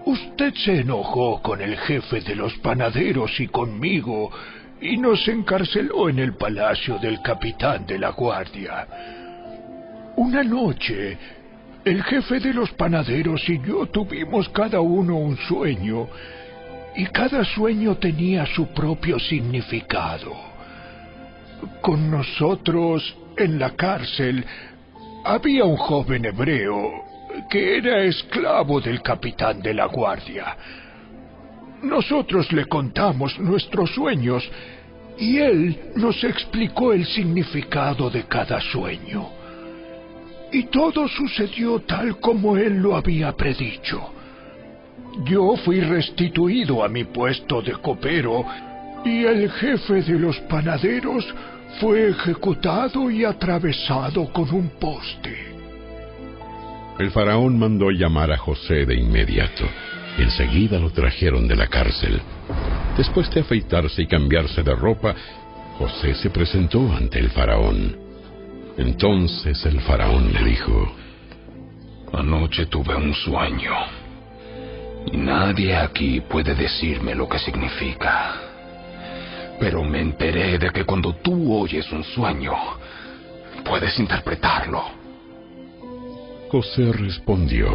usted 0.06 0.54
se 0.54 0.80
enojó 0.80 1.42
con 1.42 1.60
el 1.60 1.76
jefe 1.76 2.20
de 2.22 2.34
los 2.34 2.54
panaderos 2.58 3.38
y 3.40 3.48
conmigo 3.48 4.30
y 4.80 4.96
nos 4.96 5.26
encarceló 5.28 6.08
en 6.08 6.18
el 6.18 6.34
palacio 6.34 6.98
del 6.98 7.20
capitán 7.20 7.86
de 7.86 7.98
la 7.98 8.10
guardia. 8.10 8.86
Una 10.16 10.42
noche, 10.42 11.18
el 11.84 12.02
jefe 12.04 12.40
de 12.40 12.54
los 12.54 12.70
panaderos 12.72 13.46
y 13.48 13.60
yo 13.60 13.86
tuvimos 13.86 14.48
cada 14.48 14.80
uno 14.80 15.16
un 15.16 15.36
sueño, 15.36 16.08
y 16.98 17.06
cada 17.06 17.44
sueño 17.44 17.94
tenía 17.94 18.44
su 18.44 18.66
propio 18.74 19.20
significado. 19.20 20.34
Con 21.80 22.10
nosotros 22.10 23.16
en 23.36 23.56
la 23.56 23.70
cárcel 23.76 24.44
había 25.24 25.62
un 25.64 25.76
joven 25.76 26.24
hebreo 26.24 27.04
que 27.48 27.78
era 27.78 28.02
esclavo 28.02 28.80
del 28.80 29.00
capitán 29.00 29.62
de 29.62 29.74
la 29.74 29.86
guardia. 29.86 30.56
Nosotros 31.84 32.50
le 32.50 32.64
contamos 32.64 33.38
nuestros 33.38 33.94
sueños 33.94 34.42
y 35.16 35.38
él 35.38 35.78
nos 35.94 36.24
explicó 36.24 36.92
el 36.92 37.06
significado 37.06 38.10
de 38.10 38.24
cada 38.24 38.60
sueño. 38.60 39.28
Y 40.50 40.64
todo 40.64 41.06
sucedió 41.06 41.78
tal 41.78 42.18
como 42.18 42.56
él 42.56 42.78
lo 42.78 42.96
había 42.96 43.30
predicho. 43.36 44.17
Yo 45.24 45.56
fui 45.64 45.80
restituido 45.80 46.84
a 46.84 46.88
mi 46.88 47.04
puesto 47.04 47.60
de 47.60 47.72
copero 47.72 48.44
y 49.04 49.24
el 49.24 49.50
jefe 49.50 50.02
de 50.02 50.18
los 50.18 50.38
panaderos 50.40 51.26
fue 51.80 52.10
ejecutado 52.10 53.10
y 53.10 53.24
atravesado 53.24 54.32
con 54.32 54.48
un 54.54 54.70
poste. 54.80 55.54
El 56.98 57.10
faraón 57.10 57.58
mandó 57.58 57.90
llamar 57.90 58.30
a 58.30 58.36
José 58.36 58.86
de 58.86 58.94
inmediato. 58.94 59.64
Enseguida 60.18 60.78
lo 60.78 60.90
trajeron 60.90 61.46
de 61.46 61.56
la 61.56 61.66
cárcel. 61.66 62.20
Después 62.96 63.30
de 63.30 63.40
afeitarse 63.40 64.02
y 64.02 64.06
cambiarse 64.06 64.62
de 64.62 64.74
ropa, 64.74 65.14
José 65.78 66.14
se 66.14 66.30
presentó 66.30 66.92
ante 66.92 67.18
el 67.18 67.30
faraón. 67.30 67.96
Entonces 68.76 69.64
el 69.66 69.80
faraón 69.80 70.32
le 70.32 70.44
dijo, 70.44 70.92
Anoche 72.12 72.66
tuve 72.66 72.96
un 72.96 73.14
sueño 73.14 74.07
y 75.06 75.16
nadie 75.16 75.76
aquí 75.76 76.20
puede 76.20 76.54
decirme 76.54 77.14
lo 77.14 77.28
que 77.28 77.38
significa. 77.38 78.34
Pero 79.58 79.82
me 79.84 80.00
enteré 80.00 80.58
de 80.58 80.70
que 80.70 80.84
cuando 80.84 81.14
tú 81.16 81.54
oyes 81.54 81.90
un 81.90 82.04
sueño, 82.04 82.52
puedes 83.64 83.98
interpretarlo. 83.98 84.84
José 86.50 86.92
respondió, 86.92 87.68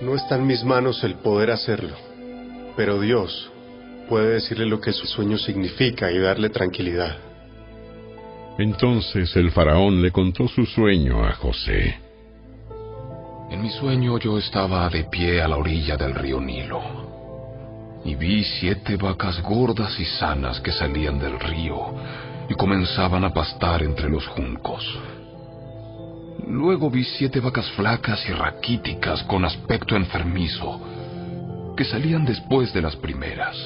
No 0.00 0.14
está 0.14 0.36
en 0.36 0.46
mis 0.46 0.62
manos 0.64 1.02
el 1.02 1.14
poder 1.14 1.50
hacerlo, 1.50 1.96
pero 2.76 3.00
Dios 3.00 3.50
puede 4.08 4.34
decirle 4.34 4.66
lo 4.66 4.80
que 4.80 4.92
su 4.92 5.06
sueño 5.06 5.38
significa 5.38 6.12
y 6.12 6.18
darle 6.18 6.50
tranquilidad. 6.50 7.16
Entonces 8.58 9.34
el 9.36 9.50
faraón 9.50 10.00
le 10.00 10.12
contó 10.12 10.46
su 10.46 10.64
sueño 10.64 11.24
a 11.24 11.32
José. 11.32 11.98
En 13.50 13.62
mi 13.62 13.70
sueño 13.70 14.18
yo 14.18 14.38
estaba 14.38 14.88
de 14.88 15.04
pie 15.04 15.42
a 15.42 15.48
la 15.48 15.56
orilla 15.56 15.96
del 15.96 16.14
río 16.14 16.40
Nilo 16.40 17.04
y 18.04 18.14
vi 18.14 18.44
siete 18.44 18.96
vacas 18.96 19.40
gordas 19.42 19.98
y 19.98 20.04
sanas 20.04 20.60
que 20.60 20.72
salían 20.72 21.18
del 21.18 21.40
río 21.40 21.94
y 22.48 22.54
comenzaban 22.54 23.24
a 23.24 23.32
pastar 23.32 23.82
entre 23.82 24.10
los 24.10 24.26
juncos. 24.28 24.84
Luego 26.46 26.90
vi 26.90 27.04
siete 27.04 27.40
vacas 27.40 27.70
flacas 27.70 28.28
y 28.28 28.32
raquíticas 28.32 29.22
con 29.24 29.44
aspecto 29.44 29.96
enfermizo 29.96 30.80
que 31.76 31.84
salían 31.84 32.24
después 32.24 32.72
de 32.74 32.82
las 32.82 32.96
primeras. 32.96 33.56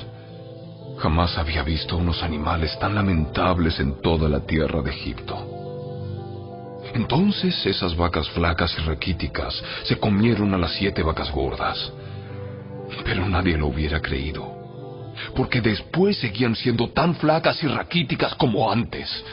Jamás 0.98 1.36
había 1.38 1.62
visto 1.62 1.96
unos 1.96 2.22
animales 2.22 2.78
tan 2.78 2.94
lamentables 2.94 3.78
en 3.80 4.00
toda 4.00 4.28
la 4.28 4.40
tierra 4.40 4.82
de 4.82 4.90
Egipto. 4.90 5.47
Entonces 6.94 7.66
esas 7.66 7.96
vacas 7.96 8.28
flacas 8.30 8.74
y 8.78 8.82
raquíticas 8.82 9.62
se 9.84 9.96
comieron 9.98 10.54
a 10.54 10.58
las 10.58 10.72
siete 10.72 11.02
vacas 11.02 11.30
gordas. 11.30 11.92
Pero 13.04 13.28
nadie 13.28 13.56
lo 13.58 13.66
hubiera 13.66 14.00
creído, 14.00 15.12
porque 15.36 15.60
después 15.60 16.16
seguían 16.18 16.56
siendo 16.56 16.88
tan 16.90 17.14
flacas 17.16 17.62
y 17.62 17.66
raquíticas 17.66 18.34
como 18.34 18.70
antes. 18.70 19.24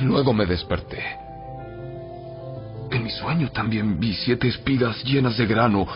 Luego 0.00 0.34
me 0.34 0.44
desperté. 0.44 1.02
En 2.90 3.02
mi 3.02 3.10
sueño 3.10 3.50
también 3.50 3.98
vi 3.98 4.14
siete 4.14 4.48
espigas 4.48 5.02
llenas 5.04 5.36
de 5.36 5.46
grano, 5.46 5.86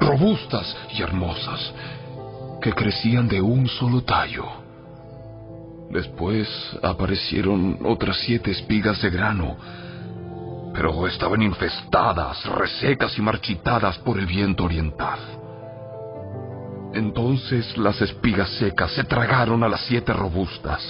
robustas 0.00 0.76
y 0.92 1.02
hermosas, 1.02 1.72
que 2.60 2.72
crecían 2.72 3.28
de 3.28 3.40
un 3.40 3.68
solo 3.68 4.02
tallo. 4.02 4.63
Después 5.94 6.48
aparecieron 6.82 7.78
otras 7.84 8.18
siete 8.26 8.50
espigas 8.50 9.00
de 9.00 9.10
grano, 9.10 9.56
pero 10.74 11.06
estaban 11.06 11.40
infestadas, 11.40 12.44
resecas 12.46 13.16
y 13.16 13.22
marchitadas 13.22 13.96
por 13.98 14.18
el 14.18 14.26
viento 14.26 14.64
oriental. 14.64 15.20
Entonces 16.94 17.78
las 17.78 18.02
espigas 18.02 18.50
secas 18.58 18.90
se 18.90 19.04
tragaron 19.04 19.62
a 19.62 19.68
las 19.68 19.82
siete 19.82 20.12
robustas. 20.12 20.82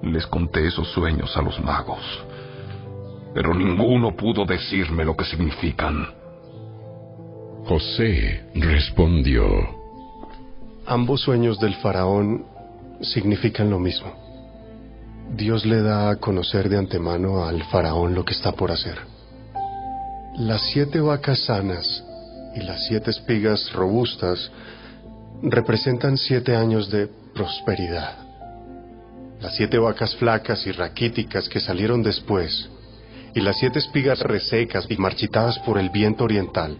Les 0.00 0.24
conté 0.28 0.68
esos 0.68 0.86
sueños 0.92 1.36
a 1.36 1.42
los 1.42 1.58
magos, 1.60 2.04
pero 3.34 3.52
ninguno 3.52 4.14
pudo 4.14 4.44
decirme 4.44 5.04
lo 5.04 5.16
que 5.16 5.24
significan. 5.24 6.06
José 7.64 8.48
respondió, 8.54 9.44
Ambos 10.86 11.22
sueños 11.22 11.58
del 11.58 11.74
faraón 11.76 12.53
significan 13.04 13.70
lo 13.70 13.78
mismo. 13.78 14.12
Dios 15.36 15.64
le 15.64 15.80
da 15.80 16.10
a 16.10 16.16
conocer 16.16 16.68
de 16.68 16.76
antemano 16.76 17.44
al 17.44 17.62
faraón 17.64 18.14
lo 18.14 18.24
que 18.24 18.34
está 18.34 18.52
por 18.52 18.70
hacer. 18.70 18.98
Las 20.36 20.62
siete 20.72 21.00
vacas 21.00 21.44
sanas 21.44 22.04
y 22.54 22.60
las 22.60 22.86
siete 22.86 23.10
espigas 23.10 23.72
robustas 23.72 24.50
representan 25.42 26.16
siete 26.16 26.54
años 26.54 26.90
de 26.90 27.08
prosperidad. 27.34 28.16
Las 29.40 29.56
siete 29.56 29.78
vacas 29.78 30.14
flacas 30.16 30.66
y 30.66 30.72
raquíticas 30.72 31.48
que 31.48 31.60
salieron 31.60 32.02
después 32.02 32.68
y 33.34 33.40
las 33.40 33.58
siete 33.58 33.80
espigas 33.80 34.20
resecas 34.20 34.86
y 34.88 34.96
marchitadas 34.96 35.58
por 35.60 35.78
el 35.78 35.90
viento 35.90 36.24
oriental 36.24 36.78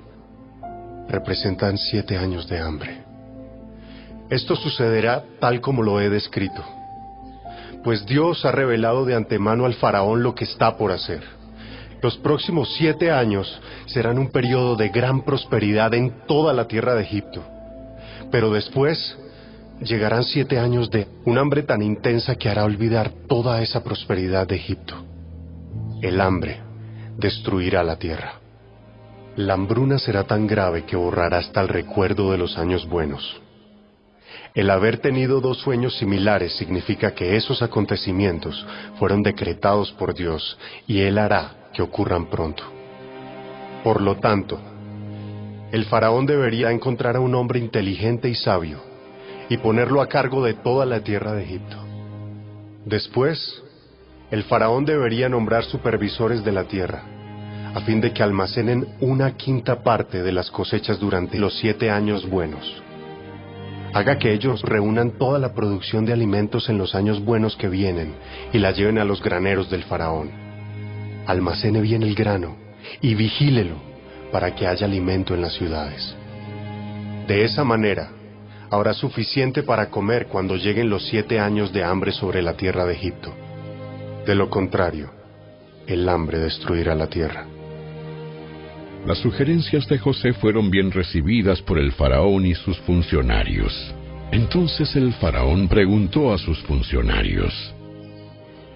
representan 1.08 1.76
siete 1.76 2.16
años 2.16 2.48
de 2.48 2.58
hambre. 2.60 3.03
Esto 4.34 4.56
sucederá 4.56 5.22
tal 5.38 5.60
como 5.60 5.84
lo 5.84 6.00
he 6.00 6.10
descrito, 6.10 6.60
pues 7.84 8.04
Dios 8.04 8.44
ha 8.44 8.50
revelado 8.50 9.04
de 9.04 9.14
antemano 9.14 9.64
al 9.64 9.74
faraón 9.74 10.24
lo 10.24 10.34
que 10.34 10.42
está 10.42 10.76
por 10.76 10.90
hacer. 10.90 11.22
Los 12.02 12.16
próximos 12.16 12.74
siete 12.76 13.12
años 13.12 13.60
serán 13.86 14.18
un 14.18 14.32
periodo 14.32 14.74
de 14.74 14.88
gran 14.88 15.22
prosperidad 15.22 15.94
en 15.94 16.26
toda 16.26 16.52
la 16.52 16.66
tierra 16.66 16.96
de 16.96 17.04
Egipto, 17.04 17.44
pero 18.32 18.50
después 18.50 19.16
llegarán 19.80 20.24
siete 20.24 20.58
años 20.58 20.90
de 20.90 21.06
un 21.24 21.38
hambre 21.38 21.62
tan 21.62 21.80
intensa 21.80 22.34
que 22.34 22.48
hará 22.48 22.64
olvidar 22.64 23.12
toda 23.28 23.62
esa 23.62 23.84
prosperidad 23.84 24.48
de 24.48 24.56
Egipto. 24.56 24.96
El 26.02 26.20
hambre 26.20 26.60
destruirá 27.18 27.84
la 27.84 28.00
tierra. 28.00 28.40
La 29.36 29.54
hambruna 29.54 30.00
será 30.00 30.24
tan 30.24 30.48
grave 30.48 30.82
que 30.82 30.96
borrará 30.96 31.38
hasta 31.38 31.60
el 31.60 31.68
recuerdo 31.68 32.32
de 32.32 32.38
los 32.38 32.58
años 32.58 32.88
buenos. 32.88 33.43
El 34.54 34.70
haber 34.70 34.98
tenido 34.98 35.40
dos 35.40 35.58
sueños 35.58 35.98
similares 35.98 36.56
significa 36.56 37.12
que 37.12 37.34
esos 37.34 37.60
acontecimientos 37.60 38.64
fueron 39.00 39.24
decretados 39.24 39.90
por 39.92 40.14
Dios 40.14 40.56
y 40.86 41.00
Él 41.00 41.18
hará 41.18 41.70
que 41.72 41.82
ocurran 41.82 42.26
pronto. 42.26 42.62
Por 43.82 44.00
lo 44.00 44.14
tanto, 44.18 44.60
el 45.72 45.86
faraón 45.86 46.24
debería 46.24 46.70
encontrar 46.70 47.16
a 47.16 47.20
un 47.20 47.34
hombre 47.34 47.58
inteligente 47.58 48.28
y 48.28 48.36
sabio 48.36 48.80
y 49.48 49.56
ponerlo 49.56 50.00
a 50.00 50.06
cargo 50.06 50.44
de 50.44 50.54
toda 50.54 50.86
la 50.86 51.00
tierra 51.00 51.32
de 51.32 51.42
Egipto. 51.42 51.76
Después, 52.84 53.60
el 54.30 54.44
faraón 54.44 54.84
debería 54.84 55.28
nombrar 55.28 55.64
supervisores 55.64 56.44
de 56.44 56.52
la 56.52 56.62
tierra, 56.64 57.02
a 57.74 57.80
fin 57.80 58.00
de 58.00 58.12
que 58.12 58.22
almacenen 58.22 58.86
una 59.00 59.36
quinta 59.36 59.82
parte 59.82 60.22
de 60.22 60.30
las 60.30 60.48
cosechas 60.52 61.00
durante 61.00 61.40
los 61.40 61.58
siete 61.58 61.90
años 61.90 62.24
buenos. 62.30 62.83
Haga 63.94 64.18
que 64.18 64.32
ellos 64.32 64.60
reúnan 64.62 65.12
toda 65.12 65.38
la 65.38 65.54
producción 65.54 66.04
de 66.04 66.12
alimentos 66.12 66.68
en 66.68 66.78
los 66.78 66.96
años 66.96 67.24
buenos 67.24 67.56
que 67.56 67.68
vienen 67.68 68.16
y 68.52 68.58
la 68.58 68.72
lleven 68.72 68.98
a 68.98 69.04
los 69.04 69.22
graneros 69.22 69.70
del 69.70 69.84
faraón. 69.84 70.32
Almacene 71.26 71.80
bien 71.80 72.02
el 72.02 72.16
grano 72.16 72.56
y 73.00 73.14
vigílelo 73.14 73.76
para 74.32 74.52
que 74.56 74.66
haya 74.66 74.86
alimento 74.86 75.32
en 75.32 75.42
las 75.42 75.54
ciudades. 75.54 76.12
De 77.28 77.44
esa 77.44 77.62
manera, 77.62 78.10
habrá 78.68 78.94
suficiente 78.94 79.62
para 79.62 79.90
comer 79.90 80.26
cuando 80.26 80.56
lleguen 80.56 80.90
los 80.90 81.06
siete 81.06 81.38
años 81.38 81.72
de 81.72 81.84
hambre 81.84 82.10
sobre 82.10 82.42
la 82.42 82.54
tierra 82.54 82.84
de 82.84 82.94
Egipto. 82.94 83.32
De 84.26 84.34
lo 84.34 84.50
contrario, 84.50 85.12
el 85.86 86.08
hambre 86.08 86.40
destruirá 86.40 86.96
la 86.96 87.06
tierra. 87.06 87.46
Las 89.06 89.18
sugerencias 89.18 89.86
de 89.86 89.98
José 89.98 90.32
fueron 90.32 90.70
bien 90.70 90.90
recibidas 90.90 91.60
por 91.60 91.78
el 91.78 91.92
faraón 91.92 92.46
y 92.46 92.54
sus 92.54 92.78
funcionarios. 92.80 93.94
Entonces 94.32 94.96
el 94.96 95.12
faraón 95.14 95.68
preguntó 95.68 96.32
a 96.32 96.38
sus 96.38 96.58
funcionarios, 96.62 97.52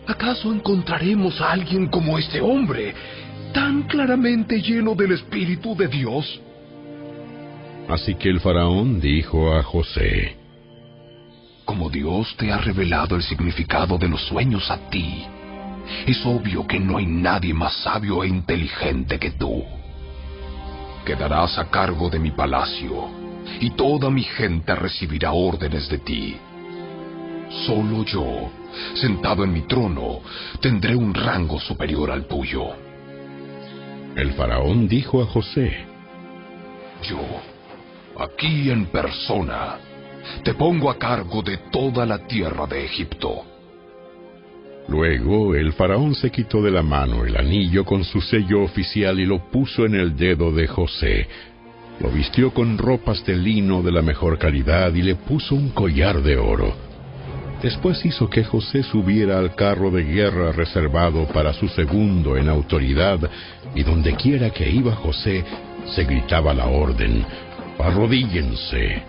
¿Acaso 0.07 0.53
encontraremos 0.53 1.41
a 1.41 1.53
alguien 1.53 1.89
como 1.89 2.19
este 2.19 2.41
hombre, 2.41 2.95
tan 3.53 3.83
claramente 3.85 4.61
lleno 4.61 4.95
del 4.95 5.13
Espíritu 5.13 5.75
de 5.75 5.89
Dios? 5.89 6.41
Así 7.89 8.15
que 8.15 8.29
el 8.29 8.41
faraón 8.41 9.01
dijo 9.01 9.55
a 9.55 9.63
José, 9.63 10.37
Como 11.65 11.89
Dios 11.89 12.35
te 12.37 12.53
ha 12.53 12.59
revelado 12.59 13.17
el 13.17 13.23
significado 13.23 13.97
de 13.97 14.09
los 14.09 14.21
sueños 14.27 14.71
a 14.71 14.91
ti, 14.91 15.25
es 16.07 16.25
obvio 16.27 16.67
que 16.67 16.79
no 16.79 16.99
hay 16.99 17.07
nadie 17.07 17.55
más 17.55 17.75
sabio 17.83 18.23
e 18.25 18.29
inteligente 18.29 19.19
que 19.19 19.31
tú. 19.31 19.65
Quedarás 21.05 21.59
a 21.59 21.71
cargo 21.71 22.11
de 22.11 22.19
mi 22.19 22.31
palacio, 22.31 23.09
y 23.61 23.71
toda 23.71 24.11
mi 24.11 24.23
gente 24.23 24.75
recibirá 24.75 25.33
órdenes 25.33 25.89
de 25.89 25.99
ti. 25.99 26.37
Solo 27.67 28.05
yo, 28.05 28.51
sentado 28.95 29.45
en 29.45 29.53
mi 29.53 29.63
trono, 29.63 30.21
tendré 30.61 30.95
un 30.95 31.15
rango 31.15 31.59
superior 31.59 32.11
al 32.11 32.27
tuyo. 32.27 32.67
El 34.15 34.33
faraón 34.33 34.89
dijo 34.89 35.23
a 35.23 35.27
José, 35.27 35.87
Yo, 37.03 37.21
aquí 38.19 38.71
en 38.71 38.87
persona, 38.87 39.77
te 40.43 40.55
pongo 40.55 40.91
a 40.91 40.99
cargo 40.99 41.43
de 41.43 41.57
toda 41.71 42.05
la 42.05 42.19
tierra 42.27 42.67
de 42.67 42.85
Egipto. 42.85 43.58
Luego 44.89 45.55
el 45.55 45.75
faraón 45.75 46.15
se 46.15 46.31
quitó 46.31 46.63
de 46.63 46.71
la 46.71 46.83
mano 46.83 47.25
el 47.25 47.37
anillo 47.37 47.85
con 47.85 48.05
su 48.05 48.23
sello 48.23 48.63
oficial 48.63 49.21
y 49.21 49.27
lo 49.27 49.51
puso 49.51 49.85
en 49.85 49.95
el 49.95 50.17
dedo 50.17 50.51
de 50.51 50.67
José. 50.67 51.29
Lo 52.01 52.11
vistió 52.11 52.53
con 52.55 52.79
ropas 52.79 53.25
de 53.27 53.37
lino 53.37 53.83
de 53.83 53.93
la 53.93 54.01
mejor 54.01 54.39
calidad 54.39 54.95
y 54.95 55.03
le 55.03 55.17
puso 55.17 55.55
un 55.55 55.71
collar 55.71 56.23
de 56.23 56.39
oro. 56.39 56.75
Después 57.63 58.03
hizo 58.07 58.31
que 58.31 58.45
José 58.45 58.83
subiera 58.83 59.39
al 59.39 59.55
carro 59.55 59.91
de 59.91 60.05
guerra 60.05 60.53
reservado 60.53 61.27
para 61.27 61.53
su 61.53 61.69
segundo 61.69 62.37
en 62.37 62.49
autoridad, 62.49 63.19
y 63.75 63.83
donde 63.83 64.15
quiera 64.15 64.51
que 64.51 64.71
iba 64.71 64.95
José, 64.95 65.45
se 65.87 66.05
gritaba 66.05 66.55
la 66.55 66.67
orden, 66.67 67.25
arrodíllense. 67.79 69.03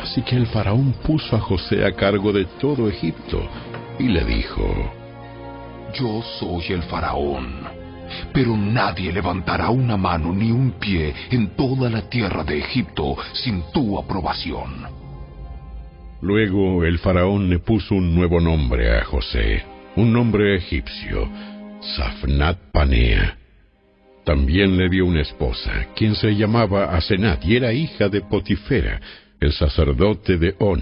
Así 0.00 0.22
que 0.22 0.36
el 0.36 0.46
faraón 0.46 0.94
puso 1.04 1.36
a 1.36 1.40
José 1.40 1.84
a 1.84 1.92
cargo 1.92 2.32
de 2.32 2.46
todo 2.58 2.88
Egipto, 2.88 3.46
y 3.98 4.08
le 4.08 4.24
dijo, 4.24 5.01
Yo 5.94 6.22
soy 6.38 6.72
el 6.72 6.82
faraón, 6.84 7.64
pero 8.32 8.56
nadie 8.56 9.12
levantará 9.12 9.68
una 9.68 9.96
mano 9.98 10.32
ni 10.32 10.50
un 10.50 10.72
pie 10.72 11.12
en 11.30 11.48
toda 11.56 11.90
la 11.90 12.08
tierra 12.08 12.42
de 12.44 12.58
Egipto 12.58 13.16
sin 13.34 13.62
tu 13.72 13.98
aprobación. 13.98 14.86
Luego 16.22 16.84
el 16.84 16.98
faraón 16.98 17.50
le 17.50 17.58
puso 17.58 17.94
un 17.94 18.14
nuevo 18.14 18.40
nombre 18.40 18.96
a 18.98 19.04
José, 19.04 19.64
un 19.96 20.12
nombre 20.12 20.56
egipcio, 20.56 21.28
Safnat 21.80 22.58
Panea. 22.72 23.36
También 24.24 24.78
le 24.78 24.88
dio 24.88 25.04
una 25.04 25.20
esposa, 25.20 25.88
quien 25.94 26.14
se 26.14 26.34
llamaba 26.34 26.96
Asenat 26.96 27.44
y 27.44 27.56
era 27.56 27.72
hija 27.72 28.08
de 28.08 28.22
Potifera, 28.22 29.00
el 29.40 29.52
sacerdote 29.52 30.38
de 30.38 30.54
On. 30.60 30.80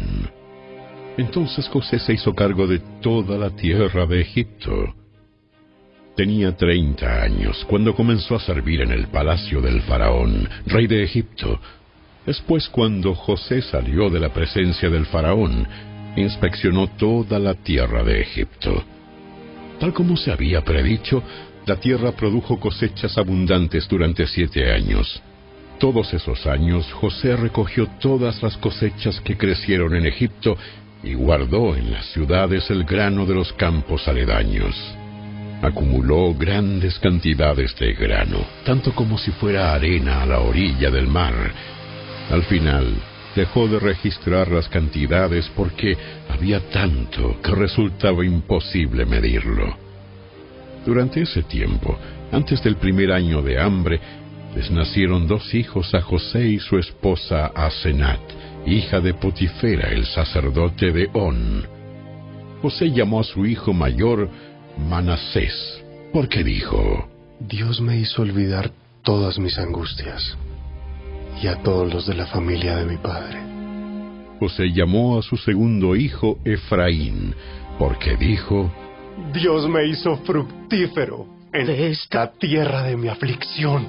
Entonces 1.16 1.66
José 1.68 1.98
se 1.98 2.12
hizo 2.12 2.34
cargo 2.34 2.66
de 2.66 2.78
toda 3.00 3.36
la 3.38 3.50
tierra 3.50 4.06
de 4.06 4.20
Egipto. 4.20 4.99
Tenía 6.20 6.54
treinta 6.54 7.22
años 7.22 7.64
cuando 7.66 7.94
comenzó 7.94 8.36
a 8.36 8.40
servir 8.40 8.82
en 8.82 8.90
el 8.90 9.06
palacio 9.06 9.62
del 9.62 9.80
faraón, 9.80 10.46
rey 10.66 10.86
de 10.86 11.02
Egipto, 11.02 11.58
Después, 12.26 12.68
cuando 12.68 13.14
José 13.14 13.62
salió 13.62 14.10
de 14.10 14.20
la 14.20 14.28
presencia 14.28 14.90
del 14.90 15.06
faraón, 15.06 15.66
inspeccionó 16.16 16.88
toda 16.88 17.38
la 17.38 17.54
tierra 17.54 18.04
de 18.04 18.20
Egipto. 18.20 18.84
Tal 19.78 19.94
como 19.94 20.14
se 20.14 20.30
había 20.30 20.60
predicho, 20.60 21.22
la 21.64 21.76
tierra 21.76 22.12
produjo 22.12 22.60
cosechas 22.60 23.16
abundantes 23.16 23.88
durante 23.88 24.26
siete 24.26 24.70
años. 24.74 25.22
Todos 25.78 26.12
esos 26.12 26.46
años 26.46 26.84
José 26.92 27.34
recogió 27.34 27.86
todas 27.98 28.42
las 28.42 28.58
cosechas 28.58 29.18
que 29.22 29.38
crecieron 29.38 29.94
en 29.94 30.04
Egipto 30.04 30.54
y 31.02 31.14
guardó 31.14 31.74
en 31.74 31.90
las 31.92 32.12
ciudades 32.12 32.68
el 32.68 32.84
grano 32.84 33.24
de 33.24 33.36
los 33.36 33.54
campos 33.54 34.06
aledaños. 34.06 34.99
Acumuló 35.62 36.34
grandes 36.34 36.98
cantidades 36.98 37.76
de 37.78 37.92
grano, 37.92 38.38
tanto 38.64 38.94
como 38.94 39.18
si 39.18 39.30
fuera 39.32 39.74
arena 39.74 40.22
a 40.22 40.26
la 40.26 40.40
orilla 40.40 40.90
del 40.90 41.06
mar, 41.06 41.34
al 42.30 42.44
final, 42.44 42.94
dejó 43.34 43.66
de 43.66 43.80
registrar 43.80 44.50
las 44.50 44.68
cantidades 44.68 45.50
porque 45.56 45.96
había 46.28 46.60
tanto 46.70 47.40
que 47.42 47.52
resultaba 47.52 48.24
imposible 48.24 49.04
medirlo. 49.04 49.76
Durante 50.86 51.22
ese 51.22 51.42
tiempo, 51.42 51.98
antes 52.30 52.62
del 52.62 52.76
primer 52.76 53.10
año 53.12 53.42
de 53.42 53.60
hambre, 53.60 54.00
les 54.54 54.70
nacieron 54.70 55.26
dos 55.26 55.52
hijos 55.54 55.92
a 55.94 56.00
José 56.00 56.46
y 56.48 56.58
su 56.60 56.78
esposa 56.78 57.46
Asenat, 57.46 58.20
hija 58.66 59.00
de 59.00 59.14
Potifera, 59.14 59.88
el 59.88 60.06
sacerdote 60.06 60.92
de 60.92 61.10
On. 61.12 61.66
José 62.62 62.90
llamó 62.90 63.20
a 63.20 63.24
su 63.24 63.44
hijo 63.46 63.72
mayor 63.72 64.28
Manasés, 64.88 65.82
porque 66.12 66.42
dijo, 66.42 67.08
Dios 67.40 67.80
me 67.80 67.96
hizo 67.96 68.22
olvidar 68.22 68.70
todas 69.02 69.38
mis 69.38 69.58
angustias 69.58 70.36
y 71.42 71.46
a 71.46 71.62
todos 71.62 71.92
los 71.92 72.06
de 72.06 72.14
la 72.14 72.26
familia 72.26 72.76
de 72.76 72.86
mi 72.86 72.96
padre. 72.96 73.40
José 74.38 74.72
llamó 74.72 75.18
a 75.18 75.22
su 75.22 75.36
segundo 75.36 75.96
hijo 75.96 76.38
Efraín, 76.44 77.34
porque 77.78 78.16
dijo, 78.16 78.70
Dios 79.32 79.68
me 79.68 79.86
hizo 79.86 80.16
fructífero 80.18 81.26
en 81.52 81.70
esta 81.70 82.32
tierra 82.32 82.82
de 82.82 82.96
mi 82.96 83.08
aflicción. 83.08 83.86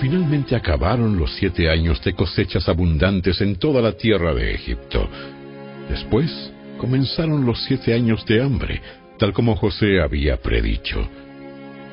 Finalmente 0.00 0.56
acabaron 0.56 1.18
los 1.18 1.34
siete 1.34 1.70
años 1.70 2.02
de 2.02 2.14
cosechas 2.14 2.68
abundantes 2.68 3.40
en 3.40 3.56
toda 3.56 3.82
la 3.82 3.92
tierra 3.92 4.34
de 4.34 4.54
Egipto. 4.54 5.08
Después 5.88 6.52
comenzaron 6.78 7.44
los 7.44 7.62
siete 7.64 7.92
años 7.92 8.24
de 8.24 8.42
hambre, 8.42 8.80
tal 9.20 9.34
como 9.34 9.54
José 9.54 10.00
había 10.00 10.38
predicho. 10.38 11.06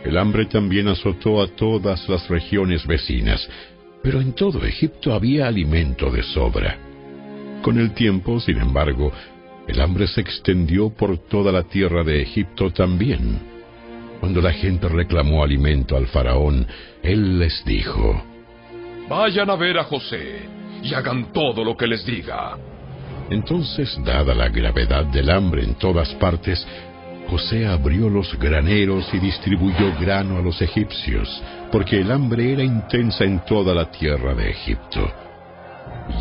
El 0.06 0.18
hambre 0.18 0.46
también 0.46 0.88
azotó 0.88 1.42
a 1.42 1.48
todas 1.48 2.08
las 2.08 2.30
regiones 2.30 2.88
vecinas, 2.88 3.46
pero 4.02 4.22
en 4.22 4.32
todo 4.32 4.64
Egipto 4.64 5.14
había 5.14 5.48
alimento 5.48 6.10
de 6.10 6.24
sobra. 6.24 6.78
Con 7.62 7.80
el 7.80 7.92
tiempo, 7.94 8.40
sin 8.40 8.60
embargo, 8.60 9.12
el 9.68 9.82
hambre 9.82 10.08
se 10.08 10.22
extendió 10.22 10.90
por 10.90 11.18
toda 11.18 11.52
la 11.52 11.64
tierra 11.64 12.06
de 12.06 12.22
Egipto 12.22 12.72
también. 12.72 13.40
Cuando 14.22 14.42
la 14.42 14.54
gente 14.54 14.88
reclamó 14.88 15.44
alimento 15.44 15.98
al 15.98 16.08
faraón, 16.08 16.66
él 17.04 17.40
les 17.40 17.62
dijo, 17.66 18.24
Vayan 19.10 19.50
a 19.50 19.56
ver 19.58 19.78
a 19.78 19.84
José 19.84 20.44
y 20.82 20.94
hagan 20.94 21.34
todo 21.34 21.66
lo 21.66 21.76
que 21.76 21.88
les 21.88 22.06
diga. 22.06 22.58
Entonces, 23.30 24.00
dada 24.06 24.34
la 24.34 24.48
gravedad 24.48 25.06
del 25.08 25.30
hambre 25.30 25.64
en 25.64 25.76
todas 25.76 26.14
partes, 26.16 26.66
José 27.30 27.68
abrió 27.68 28.10
los 28.10 28.38
graneros 28.40 29.14
y 29.14 29.20
distribuyó 29.20 29.94
grano 30.00 30.38
a 30.38 30.42
los 30.42 30.62
egipcios, 30.62 31.42
porque 31.72 32.00
el 32.00 32.12
hambre 32.12 32.54
era 32.54 32.64
intensa 32.64 33.26
en 33.26 33.40
toda 33.46 33.74
la 33.74 33.92
tierra 33.92 34.34
de 34.34 34.50
Egipto. 34.50 35.12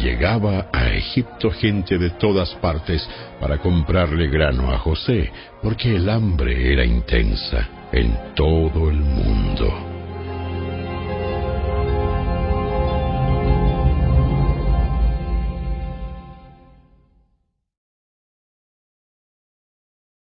Llegaba 0.01 0.67
a 0.73 0.89
Egipto 0.91 1.51
gente 1.51 1.97
de 1.97 2.11
todas 2.11 2.53
partes 2.57 3.09
para 3.41 3.59
comprarle 3.59 4.29
grano 4.29 4.73
a 4.73 4.79
José, 4.79 5.31
porque 5.63 5.95
el 5.95 6.09
hambre 6.09 6.73
era 6.73 6.85
intensa 6.85 7.69
en 7.93 8.35
todo 8.35 8.91
el 8.91 8.99
mundo. 8.99 9.96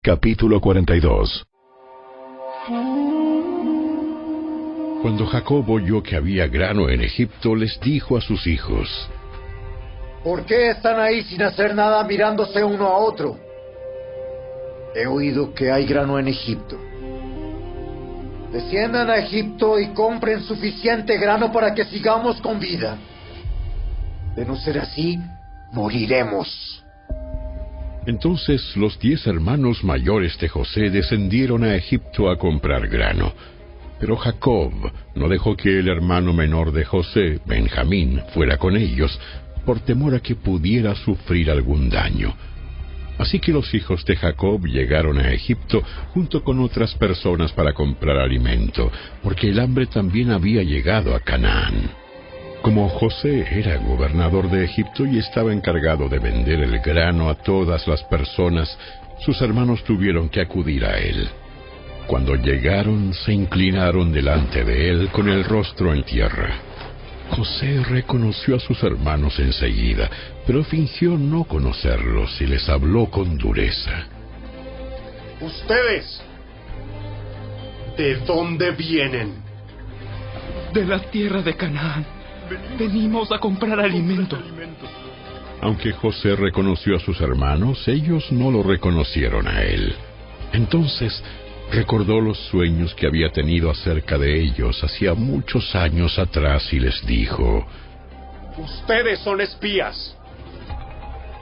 Capítulo 0.06 0.60
42 0.60 1.46
Cuando 5.00 5.24
Jacob 5.24 5.70
oyó 5.70 6.02
que 6.02 6.14
había 6.14 6.46
grano 6.46 6.90
en 6.90 7.00
Egipto, 7.00 7.56
les 7.56 7.80
dijo 7.80 8.18
a 8.18 8.20
sus 8.20 8.46
hijos, 8.46 8.86
¿Por 10.22 10.44
qué 10.44 10.72
están 10.72 11.00
ahí 11.00 11.22
sin 11.22 11.42
hacer 11.42 11.74
nada 11.74 12.04
mirándose 12.04 12.62
uno 12.62 12.88
a 12.88 12.98
otro? 12.98 13.38
He 14.94 15.06
oído 15.06 15.54
que 15.54 15.72
hay 15.72 15.86
grano 15.86 16.18
en 16.18 16.28
Egipto. 16.28 16.76
Desciendan 18.52 19.08
a 19.08 19.16
Egipto 19.16 19.80
y 19.80 19.86
compren 19.94 20.42
suficiente 20.42 21.16
grano 21.16 21.50
para 21.50 21.74
que 21.74 21.86
sigamos 21.86 22.42
con 22.42 22.60
vida. 22.60 22.98
De 24.36 24.44
no 24.44 24.54
ser 24.54 24.80
así, 24.80 25.18
moriremos. 25.72 26.83
Entonces 28.06 28.76
los 28.76 28.98
diez 28.98 29.26
hermanos 29.26 29.82
mayores 29.82 30.38
de 30.38 30.48
José 30.48 30.90
descendieron 30.90 31.64
a 31.64 31.74
Egipto 31.74 32.30
a 32.30 32.36
comprar 32.38 32.86
grano. 32.88 33.32
Pero 33.98 34.16
Jacob 34.16 34.72
no 35.14 35.28
dejó 35.28 35.56
que 35.56 35.78
el 35.78 35.88
hermano 35.88 36.34
menor 36.34 36.72
de 36.72 36.84
José, 36.84 37.40
Benjamín, 37.46 38.20
fuera 38.34 38.58
con 38.58 38.76
ellos, 38.76 39.18
por 39.64 39.80
temor 39.80 40.14
a 40.14 40.20
que 40.20 40.34
pudiera 40.34 40.94
sufrir 40.94 41.50
algún 41.50 41.88
daño. 41.88 42.34
Así 43.16 43.38
que 43.38 43.52
los 43.52 43.72
hijos 43.72 44.04
de 44.04 44.16
Jacob 44.16 44.66
llegaron 44.66 45.18
a 45.18 45.32
Egipto 45.32 45.82
junto 46.12 46.42
con 46.42 46.60
otras 46.60 46.94
personas 46.96 47.52
para 47.52 47.72
comprar 47.72 48.18
alimento, 48.18 48.90
porque 49.22 49.48
el 49.48 49.60
hambre 49.60 49.86
también 49.86 50.30
había 50.32 50.62
llegado 50.62 51.14
a 51.14 51.20
Canaán. 51.20 52.03
Como 52.64 52.88
José 52.88 53.46
era 53.60 53.76
gobernador 53.76 54.48
de 54.48 54.64
Egipto 54.64 55.04
y 55.04 55.18
estaba 55.18 55.52
encargado 55.52 56.08
de 56.08 56.18
vender 56.18 56.60
el 56.60 56.78
grano 56.78 57.28
a 57.28 57.34
todas 57.34 57.86
las 57.86 58.02
personas, 58.04 58.78
sus 59.20 59.38
hermanos 59.42 59.84
tuvieron 59.84 60.30
que 60.30 60.40
acudir 60.40 60.86
a 60.86 60.96
él. 60.98 61.28
Cuando 62.06 62.36
llegaron, 62.36 63.12
se 63.12 63.34
inclinaron 63.34 64.10
delante 64.10 64.64
de 64.64 64.88
él 64.88 65.10
con 65.12 65.28
el 65.28 65.44
rostro 65.44 65.92
en 65.92 66.04
tierra. 66.04 66.54
José 67.32 67.82
reconoció 67.84 68.56
a 68.56 68.60
sus 68.60 68.82
hermanos 68.82 69.38
enseguida, 69.40 70.08
pero 70.46 70.64
fingió 70.64 71.18
no 71.18 71.44
conocerlos 71.44 72.40
y 72.40 72.46
les 72.46 72.66
habló 72.70 73.10
con 73.10 73.36
dureza. 73.36 74.06
Ustedes, 75.38 76.22
¿de 77.98 78.14
dónde 78.24 78.70
vienen? 78.70 79.34
De 80.72 80.86
la 80.86 81.00
tierra 81.10 81.42
de 81.42 81.54
Canaán. 81.54 82.13
Venimos 82.78 83.30
a 83.32 83.38
comprar 83.38 83.80
alimento. 83.80 84.38
Aunque 85.60 85.92
José 85.92 86.36
reconoció 86.36 86.96
a 86.96 87.00
sus 87.00 87.20
hermanos, 87.20 87.86
ellos 87.88 88.30
no 88.30 88.50
lo 88.50 88.62
reconocieron 88.62 89.48
a 89.48 89.62
él. 89.62 89.94
Entonces 90.52 91.22
recordó 91.72 92.20
los 92.20 92.38
sueños 92.48 92.94
que 92.94 93.06
había 93.06 93.30
tenido 93.30 93.70
acerca 93.70 94.18
de 94.18 94.40
ellos 94.42 94.82
hacía 94.84 95.14
muchos 95.14 95.74
años 95.74 96.18
atrás 96.18 96.72
y 96.72 96.80
les 96.80 97.04
dijo, 97.06 97.66
Ustedes 98.58 99.20
son 99.20 99.40
espías. 99.40 100.16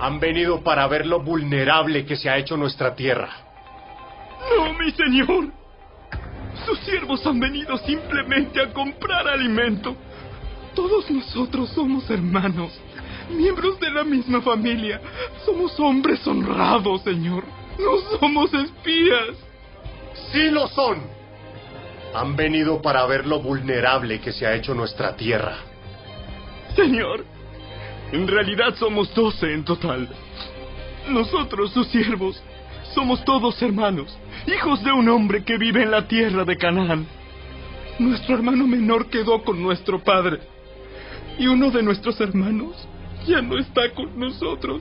Han 0.00 0.18
venido 0.18 0.62
para 0.62 0.86
ver 0.86 1.06
lo 1.06 1.22
vulnerable 1.22 2.04
que 2.06 2.16
se 2.16 2.30
ha 2.30 2.38
hecho 2.38 2.56
nuestra 2.56 2.94
tierra. 2.94 3.28
No, 4.56 4.72
mi 4.74 4.90
señor. 4.92 5.52
Sus 6.64 6.78
siervos 6.80 7.26
han 7.26 7.40
venido 7.40 7.76
simplemente 7.78 8.60
a 8.60 8.72
comprar 8.72 9.28
alimento. 9.28 9.96
Todos 10.74 11.10
nosotros 11.10 11.70
somos 11.70 12.08
hermanos, 12.08 12.72
miembros 13.30 13.78
de 13.78 13.90
la 13.90 14.04
misma 14.04 14.40
familia. 14.40 15.00
Somos 15.44 15.78
hombres 15.78 16.26
honrados, 16.26 17.02
señor. 17.02 17.44
No 17.78 18.18
somos 18.18 18.52
espías. 18.54 19.36
Sí 20.32 20.50
lo 20.50 20.68
son. 20.68 20.98
Han 22.14 22.36
venido 22.36 22.80
para 22.80 23.06
ver 23.06 23.26
lo 23.26 23.40
vulnerable 23.40 24.20
que 24.20 24.32
se 24.32 24.46
ha 24.46 24.54
hecho 24.54 24.74
nuestra 24.74 25.16
tierra. 25.16 25.56
Señor, 26.76 27.24
en 28.12 28.28
realidad 28.28 28.74
somos 28.76 29.14
doce 29.14 29.52
en 29.52 29.64
total. 29.64 30.08
Nosotros, 31.08 31.72
sus 31.72 31.88
siervos, 31.88 32.42
somos 32.94 33.24
todos 33.24 33.60
hermanos, 33.62 34.16
hijos 34.46 34.82
de 34.84 34.92
un 34.92 35.08
hombre 35.08 35.44
que 35.44 35.56
vive 35.56 35.82
en 35.82 35.90
la 35.90 36.06
tierra 36.06 36.44
de 36.44 36.56
Canaán. 36.56 37.06
Nuestro 37.98 38.34
hermano 38.36 38.66
menor 38.66 39.08
quedó 39.08 39.42
con 39.42 39.62
nuestro 39.62 40.02
padre. 40.02 40.40
Y 41.42 41.48
uno 41.48 41.72
de 41.72 41.82
nuestros 41.82 42.20
hermanos 42.20 42.76
ya 43.26 43.42
no 43.42 43.58
está 43.58 43.92
con 43.96 44.16
nosotros. 44.16 44.80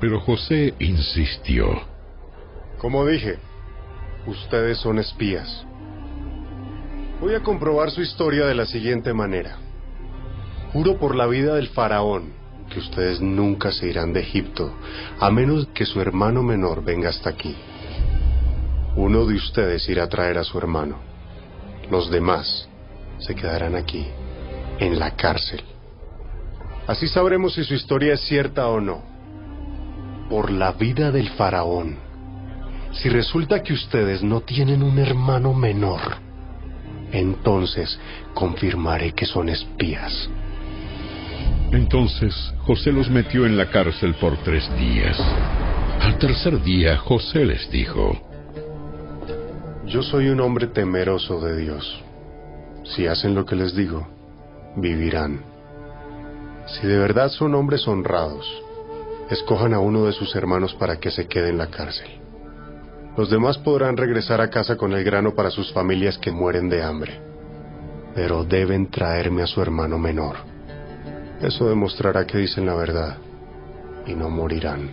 Pero 0.00 0.18
José 0.18 0.72
insistió. 0.78 1.66
Como 2.78 3.04
dije, 3.04 3.38
ustedes 4.26 4.78
son 4.78 4.98
espías. 4.98 5.66
Voy 7.20 7.34
a 7.34 7.42
comprobar 7.42 7.90
su 7.90 8.00
historia 8.00 8.46
de 8.46 8.54
la 8.54 8.64
siguiente 8.64 9.12
manera. 9.12 9.58
Juro 10.72 10.96
por 10.96 11.14
la 11.14 11.26
vida 11.26 11.56
del 11.56 11.68
faraón 11.68 12.32
que 12.70 12.78
ustedes 12.78 13.20
nunca 13.20 13.72
se 13.72 13.88
irán 13.88 14.14
de 14.14 14.20
Egipto, 14.20 14.72
a 15.20 15.30
menos 15.30 15.66
que 15.74 15.84
su 15.84 16.00
hermano 16.00 16.42
menor 16.42 16.82
venga 16.82 17.10
hasta 17.10 17.28
aquí. 17.28 17.54
Uno 18.96 19.26
de 19.26 19.34
ustedes 19.34 19.86
irá 19.86 20.04
a 20.04 20.08
traer 20.08 20.38
a 20.38 20.44
su 20.44 20.56
hermano. 20.56 20.96
Los 21.90 22.10
demás 22.10 22.70
se 23.18 23.34
quedarán 23.34 23.76
aquí, 23.76 24.06
en 24.82 24.98
la 24.98 25.12
cárcel. 25.12 25.62
Así 26.86 27.06
sabremos 27.06 27.54
si 27.54 27.64
su 27.64 27.74
historia 27.74 28.14
es 28.14 28.20
cierta 28.22 28.68
o 28.68 28.80
no. 28.80 29.02
Por 30.28 30.50
la 30.50 30.72
vida 30.72 31.10
del 31.12 31.28
faraón. 31.30 31.96
Si 32.92 33.08
resulta 33.08 33.62
que 33.62 33.72
ustedes 33.72 34.22
no 34.22 34.40
tienen 34.40 34.82
un 34.82 34.98
hermano 34.98 35.54
menor, 35.54 36.00
entonces 37.12 37.98
confirmaré 38.34 39.12
que 39.12 39.24
son 39.24 39.48
espías. 39.48 40.28
Entonces 41.70 42.34
José 42.66 42.92
los 42.92 43.08
metió 43.08 43.46
en 43.46 43.56
la 43.56 43.70
cárcel 43.70 44.14
por 44.14 44.36
tres 44.38 44.68
días. 44.76 45.18
Al 46.00 46.18
tercer 46.18 46.60
día 46.62 46.98
José 46.98 47.44
les 47.44 47.70
dijo, 47.70 48.20
Yo 49.86 50.02
soy 50.02 50.28
un 50.28 50.40
hombre 50.40 50.66
temeroso 50.66 51.40
de 51.40 51.56
Dios. 51.56 52.02
Si 52.84 53.06
hacen 53.06 53.34
lo 53.34 53.46
que 53.46 53.56
les 53.56 53.74
digo, 53.74 54.06
vivirán. 54.76 55.44
Si 56.66 56.86
de 56.86 56.98
verdad 56.98 57.28
son 57.28 57.54
hombres 57.54 57.86
honrados, 57.88 58.46
escojan 59.30 59.74
a 59.74 59.80
uno 59.80 60.04
de 60.04 60.12
sus 60.12 60.34
hermanos 60.36 60.74
para 60.74 60.98
que 60.98 61.10
se 61.10 61.26
quede 61.26 61.50
en 61.50 61.58
la 61.58 61.68
cárcel. 61.68 62.08
Los 63.16 63.30
demás 63.30 63.58
podrán 63.58 63.96
regresar 63.96 64.40
a 64.40 64.48
casa 64.48 64.76
con 64.76 64.92
el 64.92 65.04
grano 65.04 65.34
para 65.34 65.50
sus 65.50 65.72
familias 65.72 66.16
que 66.18 66.32
mueren 66.32 66.68
de 66.68 66.82
hambre. 66.82 67.20
Pero 68.14 68.44
deben 68.44 68.90
traerme 68.90 69.42
a 69.42 69.46
su 69.46 69.60
hermano 69.60 69.98
menor. 69.98 70.36
Eso 71.42 71.68
demostrará 71.68 72.26
que 72.26 72.38
dicen 72.38 72.66
la 72.66 72.74
verdad 72.74 73.18
y 74.06 74.14
no 74.14 74.30
morirán. 74.30 74.90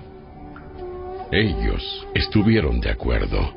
Ellos 1.32 2.08
estuvieron 2.14 2.82
de 2.82 2.90
acuerdo. 2.90 3.54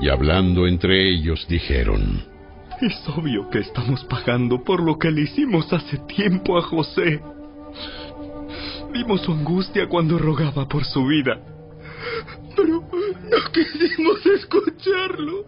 Y 0.00 0.08
hablando 0.08 0.66
entre 0.66 1.12
ellos 1.12 1.46
dijeron, 1.48 2.24
Es 2.80 3.08
obvio 3.08 3.50
que 3.50 3.58
estamos 3.58 4.04
pagando 4.04 4.62
por 4.62 4.80
lo 4.80 4.98
que 4.98 5.10
le 5.10 5.22
hicimos 5.22 5.72
hace 5.72 5.98
tiempo 6.06 6.56
a 6.56 6.62
José. 6.62 7.20
Vimos 8.92 9.22
su 9.22 9.32
angustia 9.32 9.88
cuando 9.88 10.16
rogaba 10.16 10.68
por 10.68 10.84
su 10.84 11.04
vida. 11.06 11.40
Pero 12.54 12.80
no 12.80 13.52
quisimos 13.52 14.24
escucharlo. 14.26 15.44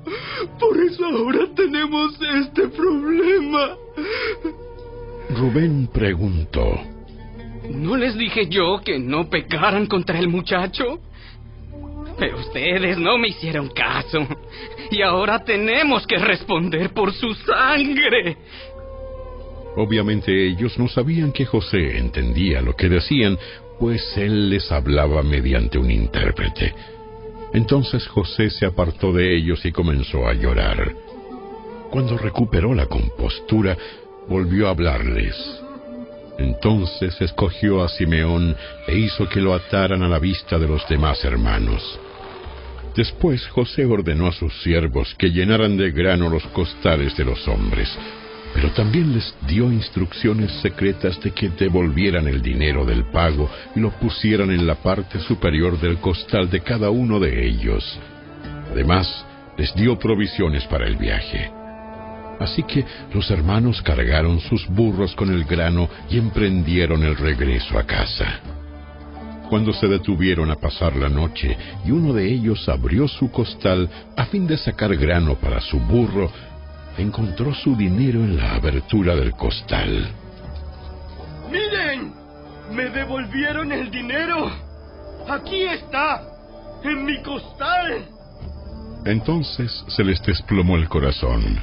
Por 0.58 0.76
eso 0.80 1.06
ahora 1.06 1.46
tenemos 1.54 2.18
este 2.20 2.68
problema. 2.68 3.76
Rubén 5.36 5.86
preguntó, 5.86 6.80
¿No 7.70 7.96
les 7.96 8.16
dije 8.16 8.48
yo 8.48 8.80
que 8.84 8.98
no 8.98 9.30
pecaran 9.30 9.86
contra 9.86 10.18
el 10.18 10.28
muchacho? 10.28 10.98
Pero 12.20 12.38
ustedes 12.38 12.98
no 12.98 13.16
me 13.16 13.28
hicieron 13.28 13.70
caso. 13.70 14.28
Y 14.90 15.00
ahora 15.00 15.42
tenemos 15.42 16.06
que 16.06 16.18
responder 16.18 16.90
por 16.90 17.14
su 17.14 17.32
sangre. 17.34 18.36
Obviamente 19.76 20.48
ellos 20.48 20.78
no 20.78 20.86
sabían 20.86 21.32
que 21.32 21.46
José 21.46 21.96
entendía 21.96 22.60
lo 22.60 22.76
que 22.76 22.88
decían, 22.88 23.38
pues 23.78 24.02
él 24.18 24.50
les 24.50 24.70
hablaba 24.70 25.22
mediante 25.22 25.78
un 25.78 25.90
intérprete. 25.90 26.74
Entonces 27.54 28.06
José 28.08 28.50
se 28.50 28.66
apartó 28.66 29.12
de 29.12 29.34
ellos 29.34 29.64
y 29.64 29.72
comenzó 29.72 30.26
a 30.26 30.34
llorar. 30.34 30.92
Cuando 31.90 32.18
recuperó 32.18 32.74
la 32.74 32.86
compostura, 32.86 33.78
volvió 34.28 34.66
a 34.66 34.70
hablarles. 34.70 35.36
Entonces 36.38 37.18
escogió 37.20 37.82
a 37.82 37.88
Simeón 37.88 38.54
e 38.86 38.96
hizo 38.96 39.26
que 39.28 39.40
lo 39.40 39.54
ataran 39.54 40.02
a 40.02 40.08
la 40.08 40.18
vista 40.18 40.58
de 40.58 40.68
los 40.68 40.86
demás 40.86 41.24
hermanos. 41.24 41.98
Después 42.96 43.46
José 43.48 43.84
ordenó 43.84 44.26
a 44.26 44.32
sus 44.32 44.52
siervos 44.62 45.14
que 45.16 45.30
llenaran 45.30 45.76
de 45.76 45.92
grano 45.92 46.28
los 46.28 46.44
costales 46.48 47.16
de 47.16 47.24
los 47.24 47.46
hombres, 47.46 47.88
pero 48.52 48.70
también 48.72 49.14
les 49.14 49.32
dio 49.46 49.72
instrucciones 49.72 50.50
secretas 50.60 51.20
de 51.20 51.30
que 51.30 51.50
devolvieran 51.50 52.26
el 52.26 52.42
dinero 52.42 52.84
del 52.84 53.04
pago 53.04 53.48
y 53.76 53.80
lo 53.80 53.90
pusieran 53.90 54.50
en 54.50 54.66
la 54.66 54.74
parte 54.74 55.20
superior 55.20 55.78
del 55.80 55.98
costal 55.98 56.50
de 56.50 56.60
cada 56.60 56.90
uno 56.90 57.20
de 57.20 57.46
ellos. 57.46 57.98
Además, 58.72 59.24
les 59.56 59.72
dio 59.74 59.98
provisiones 59.98 60.64
para 60.64 60.86
el 60.86 60.96
viaje. 60.96 61.50
Así 62.40 62.62
que 62.62 62.84
los 63.12 63.30
hermanos 63.30 63.82
cargaron 63.82 64.40
sus 64.40 64.66
burros 64.68 65.14
con 65.14 65.30
el 65.30 65.44
grano 65.44 65.88
y 66.08 66.18
emprendieron 66.18 67.04
el 67.04 67.16
regreso 67.16 67.78
a 67.78 67.84
casa. 67.84 68.59
Cuando 69.50 69.72
se 69.72 69.88
detuvieron 69.88 70.48
a 70.52 70.54
pasar 70.54 70.94
la 70.94 71.08
noche 71.08 71.58
y 71.84 71.90
uno 71.90 72.12
de 72.12 72.32
ellos 72.32 72.68
abrió 72.68 73.08
su 73.08 73.32
costal 73.32 73.90
a 74.16 74.26
fin 74.26 74.46
de 74.46 74.56
sacar 74.56 74.94
grano 74.94 75.34
para 75.34 75.60
su 75.60 75.80
burro, 75.80 76.30
encontró 76.96 77.52
su 77.52 77.74
dinero 77.74 78.20
en 78.20 78.36
la 78.36 78.54
abertura 78.54 79.16
del 79.16 79.32
costal. 79.32 80.08
¡Miren! 81.50 82.14
¡Me 82.72 82.90
devolvieron 82.90 83.72
el 83.72 83.90
dinero! 83.90 84.52
¡Aquí 85.28 85.62
está! 85.64 86.22
¡En 86.84 87.04
mi 87.04 87.20
costal! 87.20 88.04
Entonces 89.04 89.84
se 89.88 90.04
les 90.04 90.22
desplomó 90.22 90.76
el 90.76 90.88
corazón 90.88 91.58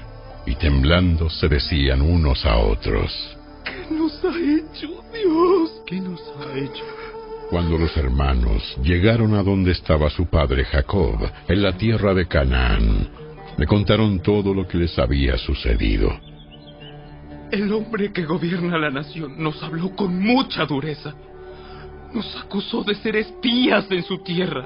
y 0.45 0.55
temblando 0.55 1.29
se 1.29 1.47
decían 1.47 2.01
unos 2.01 2.45
a 2.45 2.57
otros. 2.57 3.37
¿Qué 3.63 3.87
¿Qué 3.87 3.95
nos 3.95 4.25
ha 4.25 4.37
hecho, 4.37 4.87
Dios? 5.13 5.81
¿Qué 5.85 6.01
nos 6.01 6.19
ha 6.19 6.57
hecho? 6.57 6.83
Cuando 7.49 7.77
los 7.77 7.95
hermanos 7.95 8.77
llegaron 8.83 9.33
a 9.33 9.41
donde 9.41 9.71
estaba 9.71 10.09
su 10.09 10.25
padre 10.25 10.65
Jacob, 10.65 11.17
en 11.47 11.63
la 11.63 11.77
tierra 11.77 12.13
de 12.13 12.27
Canaán, 12.27 13.07
le 13.57 13.65
contaron 13.65 14.19
todo 14.19 14.53
lo 14.53 14.67
que 14.67 14.77
les 14.77 14.99
había 14.99 15.37
sucedido. 15.37 16.09
El 17.49 17.71
hombre 17.71 18.11
que 18.11 18.25
gobierna 18.25 18.77
la 18.77 18.89
nación 18.89 19.41
nos 19.41 19.63
habló 19.63 19.95
con 19.95 20.19
mucha 20.19 20.65
dureza. 20.65 21.15
Nos 22.13 22.35
acusó 22.35 22.83
de 22.83 22.95
ser 22.95 23.15
espías 23.15 23.89
en 23.91 24.03
su 24.03 24.17
tierra. 24.23 24.65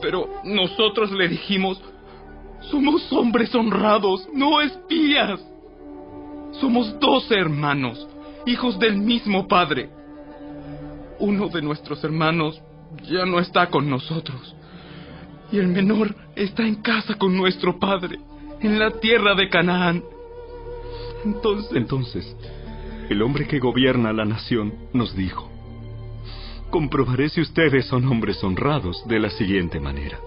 Pero 0.00 0.28
nosotros 0.42 1.12
le 1.12 1.28
dijimos, 1.28 1.80
somos 2.62 3.12
hombres 3.12 3.54
honrados, 3.54 4.28
no 4.34 4.60
espías. 4.60 5.40
Somos 6.60 6.98
dos 6.98 7.30
hermanos, 7.30 8.08
hijos 8.44 8.76
del 8.80 8.96
mismo 8.96 9.46
padre. 9.46 10.01
Uno 11.22 11.46
de 11.46 11.62
nuestros 11.62 12.02
hermanos 12.02 12.60
ya 13.08 13.24
no 13.24 13.38
está 13.38 13.68
con 13.68 13.88
nosotros. 13.88 14.56
Y 15.52 15.58
el 15.58 15.68
menor 15.68 16.16
está 16.34 16.66
en 16.66 16.82
casa 16.82 17.14
con 17.14 17.36
nuestro 17.36 17.78
padre, 17.78 18.18
en 18.60 18.76
la 18.76 18.90
tierra 18.90 19.36
de 19.36 19.48
Canaán. 19.48 20.02
Entonces, 21.24 21.76
entonces, 21.76 22.36
el 23.08 23.22
hombre 23.22 23.46
que 23.46 23.60
gobierna 23.60 24.12
la 24.12 24.24
nación 24.24 24.74
nos 24.92 25.14
dijo, 25.14 25.48
comprobaré 26.70 27.28
si 27.28 27.40
ustedes 27.40 27.86
son 27.86 28.04
hombres 28.08 28.42
honrados 28.42 29.06
de 29.06 29.20
la 29.20 29.30
siguiente 29.30 29.78
manera. 29.78 30.18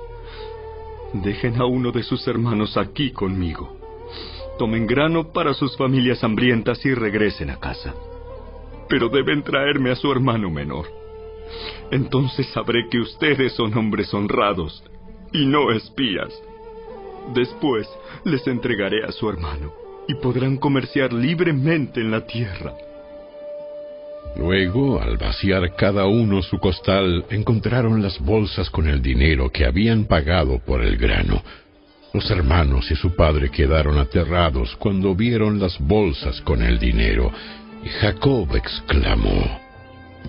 Dejen 1.11 1.59
a 1.59 1.65
uno 1.65 1.91
de 1.91 2.03
sus 2.03 2.25
hermanos 2.25 2.77
aquí 2.77 3.11
conmigo. 3.11 3.77
Tomen 4.57 4.87
grano 4.87 5.33
para 5.33 5.53
sus 5.55 5.75
familias 5.75 6.23
hambrientas 6.23 6.85
y 6.85 6.93
regresen 6.93 7.49
a 7.49 7.57
casa. 7.57 7.93
Pero 8.89 9.09
deben 9.09 9.43
traerme 9.43 9.91
a 9.91 9.95
su 9.95 10.11
hermano 10.11 10.49
menor. 10.49 10.85
Entonces 11.91 12.47
sabré 12.47 12.87
que 12.89 12.99
ustedes 12.99 13.53
son 13.53 13.77
hombres 13.77 14.13
honrados 14.13 14.83
y 15.31 15.45
no 15.45 15.71
espías. 15.71 16.33
Después 17.33 17.87
les 18.23 18.45
entregaré 18.47 19.03
a 19.03 19.11
su 19.11 19.29
hermano 19.29 19.73
y 20.07 20.15
podrán 20.15 20.57
comerciar 20.57 21.13
libremente 21.13 21.99
en 21.99 22.11
la 22.11 22.25
tierra. 22.25 22.73
Luego, 24.37 25.01
al 25.01 25.17
vaciar 25.17 25.75
cada 25.75 26.07
uno 26.07 26.41
su 26.41 26.59
costal, 26.59 27.25
encontraron 27.29 28.01
las 28.01 28.19
bolsas 28.19 28.69
con 28.69 28.87
el 28.87 29.01
dinero 29.01 29.49
que 29.49 29.65
habían 29.65 30.05
pagado 30.05 30.59
por 30.59 30.83
el 30.83 30.97
grano. 30.97 31.41
Los 32.13 32.29
hermanos 32.29 32.89
y 32.91 32.95
su 32.95 33.15
padre 33.15 33.49
quedaron 33.49 33.97
aterrados 33.97 34.75
cuando 34.77 35.15
vieron 35.15 35.59
las 35.59 35.79
bolsas 35.79 36.41
con 36.41 36.61
el 36.63 36.79
dinero, 36.79 37.31
Jacob 37.85 38.55
exclamó, 38.55 39.59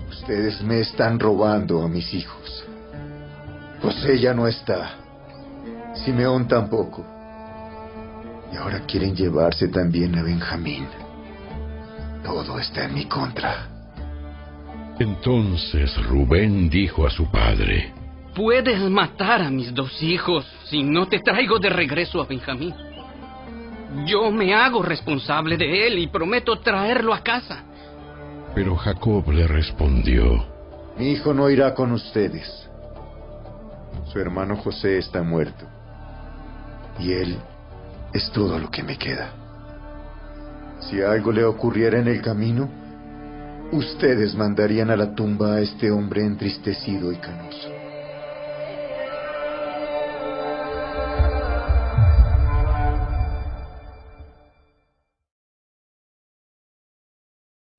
Ustedes 0.09 0.61
me 0.61 0.79
están 0.79 1.19
robando 1.19 1.81
a 1.81 1.87
mis 1.87 2.13
hijos. 2.13 2.63
José 3.81 4.19
ya 4.19 4.33
no 4.33 4.47
está. 4.47 4.95
Simeón 6.05 6.47
tampoco. 6.47 7.03
Y 8.53 8.57
ahora 8.57 8.81
quieren 8.81 9.15
llevarse 9.15 9.69
también 9.69 10.15
a 10.15 10.23
Benjamín. 10.23 10.85
Todo 12.23 12.59
está 12.59 12.85
en 12.85 12.93
mi 12.93 13.05
contra. 13.05 13.67
Entonces 14.99 15.95
Rubén 16.05 16.69
dijo 16.69 17.07
a 17.07 17.09
su 17.09 17.29
padre, 17.31 17.93
Puedes 18.35 18.79
matar 18.89 19.41
a 19.41 19.49
mis 19.49 19.73
dos 19.73 20.01
hijos 20.03 20.45
si 20.65 20.83
no 20.83 21.07
te 21.07 21.19
traigo 21.19 21.57
de 21.57 21.69
regreso 21.69 22.21
a 22.21 22.25
Benjamín. 22.25 22.73
Yo 24.05 24.31
me 24.31 24.53
hago 24.53 24.81
responsable 24.81 25.57
de 25.57 25.87
él 25.87 25.99
y 25.99 26.07
prometo 26.07 26.59
traerlo 26.59 27.13
a 27.13 27.23
casa. 27.23 27.63
Pero 28.53 28.75
Jacob 28.75 29.29
le 29.31 29.47
respondió, 29.47 30.45
Mi 30.97 31.11
hijo 31.11 31.33
no 31.33 31.49
irá 31.49 31.73
con 31.73 31.91
ustedes. 31.91 32.69
Su 34.11 34.19
hermano 34.19 34.57
José 34.57 34.97
está 34.97 35.23
muerto. 35.23 35.65
Y 36.99 37.13
él 37.13 37.37
es 38.13 38.31
todo 38.31 38.57
lo 38.57 38.69
que 38.69 38.83
me 38.83 38.97
queda. 38.97 39.31
Si 40.79 41.01
algo 41.01 41.31
le 41.31 41.43
ocurriera 41.43 41.99
en 41.99 42.07
el 42.07 42.21
camino, 42.21 42.69
ustedes 43.71 44.35
mandarían 44.35 44.89
a 44.89 44.95
la 44.95 45.13
tumba 45.13 45.55
a 45.55 45.61
este 45.61 45.91
hombre 45.91 46.25
entristecido 46.25 47.11
y 47.11 47.17
canoso. 47.17 47.76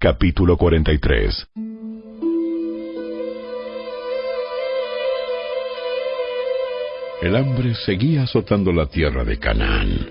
Capítulo 0.01 0.57
43 0.57 1.49
El 7.21 7.35
hambre 7.35 7.75
seguía 7.75 8.23
azotando 8.23 8.73
la 8.73 8.87
tierra 8.87 9.25
de 9.25 9.41
Canaán. 9.41 10.09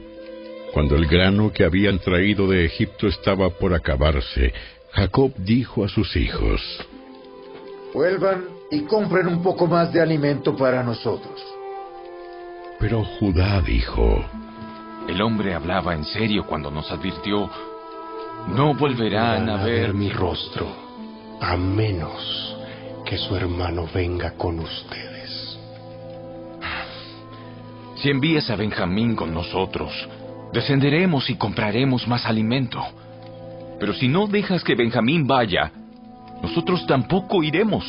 Cuando 0.74 0.98
el 0.98 1.08
grano 1.08 1.54
que 1.54 1.64
habían 1.64 2.00
traído 2.00 2.50
de 2.50 2.66
Egipto 2.66 3.08
estaba 3.08 3.50
por 3.50 3.74
acabarse, 3.74 4.52
Jacob 4.92 5.32
dijo 5.38 5.86
a 5.86 5.88
sus 5.88 6.18
hijos, 6.18 6.62
Vuelvan 7.94 8.44
y 8.70 8.82
compren 8.82 9.28
un 9.28 9.42
poco 9.42 9.68
más 9.68 9.94
de 9.94 10.02
alimento 10.02 10.54
para 10.58 10.84
nosotros. 10.84 11.42
Pero 12.78 13.06
Judá 13.06 13.62
dijo, 13.62 14.26
El 15.08 15.22
hombre 15.22 15.54
hablaba 15.54 15.94
en 15.94 16.04
serio 16.04 16.46
cuando 16.46 16.70
nos 16.70 16.92
advirtió, 16.92 17.50
no 18.48 18.74
volverán 18.74 19.50
a 19.50 19.64
ver 19.64 19.94
mi 19.94 20.10
rostro. 20.10 20.68
A 21.42 21.56
menos 21.56 22.56
que 23.06 23.18
su 23.18 23.36
hermano 23.36 23.88
venga 23.94 24.32
con 24.32 24.60
ustedes. 24.60 25.60
Si 27.98 28.10
envías 28.10 28.50
a 28.50 28.56
Benjamín 28.56 29.16
con 29.16 29.34
nosotros, 29.34 29.92
descenderemos 30.54 31.30
y 31.30 31.36
compraremos 31.36 32.08
más 32.08 32.26
alimento. 32.26 32.80
Pero 33.80 33.94
si 33.94 34.08
no 34.08 34.28
dejas 34.28 34.64
que 34.64 34.76
Benjamín 34.76 35.28
vaya, 35.28 35.72
nosotros 36.42 36.86
tampoco 36.88 37.44
iremos. 37.44 37.86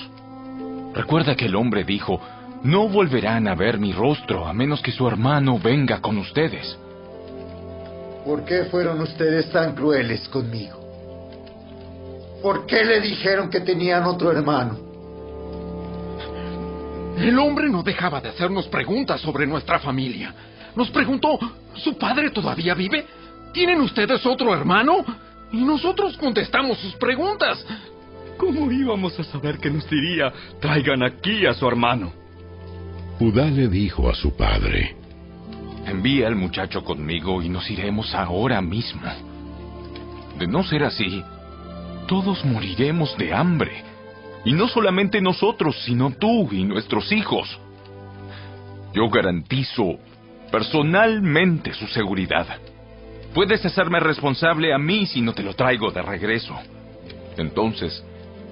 Recuerda 0.94 1.36
que 1.36 1.46
el 1.46 1.56
hombre 1.56 1.84
dijo, 1.84 2.20
no 2.62 2.88
volverán 2.88 3.48
a 3.48 3.54
ver 3.54 3.78
mi 3.78 3.92
rostro 3.92 4.46
a 4.46 4.52
menos 4.52 4.82
que 4.82 4.92
su 4.92 5.06
hermano 5.06 5.58
venga 5.58 6.00
con 6.00 6.18
ustedes. 6.18 6.78
¿Por 8.24 8.44
qué 8.44 8.64
fueron 8.64 9.00
ustedes 9.00 9.50
tan 9.50 9.74
crueles 9.74 10.28
conmigo? 10.28 10.78
¿Por 12.42 12.66
qué 12.66 12.84
le 12.84 13.00
dijeron 13.00 13.50
que 13.50 13.60
tenían 13.60 14.04
otro 14.04 14.30
hermano? 14.30 14.78
El 17.18 17.38
hombre 17.38 17.68
no 17.68 17.82
dejaba 17.82 18.20
de 18.20 18.28
hacernos 18.28 18.68
preguntas 18.68 19.20
sobre 19.20 19.46
nuestra 19.46 19.80
familia. 19.80 20.32
Nos 20.76 20.90
preguntó, 20.90 21.38
¿su 21.74 21.98
padre 21.98 22.30
todavía 22.30 22.74
vive? 22.74 23.04
¿Tienen 23.52 23.80
ustedes 23.80 24.24
otro 24.24 24.54
hermano? 24.54 25.04
Y 25.50 25.64
nosotros 25.64 26.16
contestamos 26.16 26.78
sus 26.78 26.94
preguntas. 26.94 27.64
¿Cómo 28.36 28.70
íbamos 28.70 29.18
a 29.18 29.24
saber 29.24 29.58
que 29.58 29.70
nos 29.70 29.88
diría, 29.90 30.32
traigan 30.60 31.02
aquí 31.02 31.44
a 31.44 31.54
su 31.54 31.66
hermano? 31.66 32.12
Judá 33.18 33.46
le 33.46 33.66
dijo 33.66 34.08
a 34.08 34.14
su 34.14 34.36
padre, 34.36 34.94
Envía 35.88 36.26
al 36.26 36.36
muchacho 36.36 36.84
conmigo 36.84 37.42
y 37.42 37.48
nos 37.48 37.70
iremos 37.70 38.14
ahora 38.14 38.60
mismo. 38.60 39.02
De 40.38 40.46
no 40.46 40.62
ser 40.62 40.84
así, 40.84 41.24
todos 42.06 42.44
moriremos 42.44 43.16
de 43.16 43.32
hambre. 43.32 43.84
Y 44.44 44.52
no 44.52 44.68
solamente 44.68 45.20
nosotros, 45.22 45.80
sino 45.84 46.10
tú 46.10 46.52
y 46.52 46.64
nuestros 46.64 47.10
hijos. 47.10 47.58
Yo 48.92 49.08
garantizo 49.08 49.98
personalmente 50.52 51.72
su 51.72 51.86
seguridad. 51.86 52.46
Puedes 53.32 53.64
hacerme 53.64 53.98
responsable 53.98 54.74
a 54.74 54.78
mí 54.78 55.06
si 55.06 55.22
no 55.22 55.32
te 55.32 55.42
lo 55.42 55.54
traigo 55.54 55.90
de 55.90 56.02
regreso. 56.02 56.54
Entonces, 57.38 58.04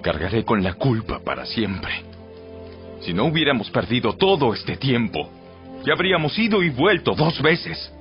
cargaré 0.03 0.45
con 0.45 0.63
la 0.63 0.75
culpa 0.75 1.21
para 1.21 1.45
siempre. 1.45 2.03
Si 3.01 3.13
no 3.13 3.27
hubiéramos 3.27 3.71
perdido 3.71 4.15
todo 4.15 4.55
este 4.55 4.77
tiempo, 4.77 5.29
ya 5.87 5.93
habríamos 5.93 6.37
ido 6.37 6.63
y 6.65 6.71
vuelto 6.71 7.15
dos 7.15 7.41
veces. 7.41 7.93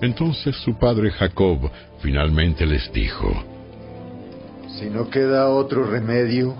Entonces 0.00 0.56
su 0.56 0.78
padre 0.78 1.10
Jacob 1.10 1.68
finalmente 2.00 2.64
les 2.64 2.90
dijo, 2.92 3.44
Si 4.68 4.88
no 4.88 5.10
queda 5.10 5.48
otro 5.48 5.84
remedio, 5.84 6.54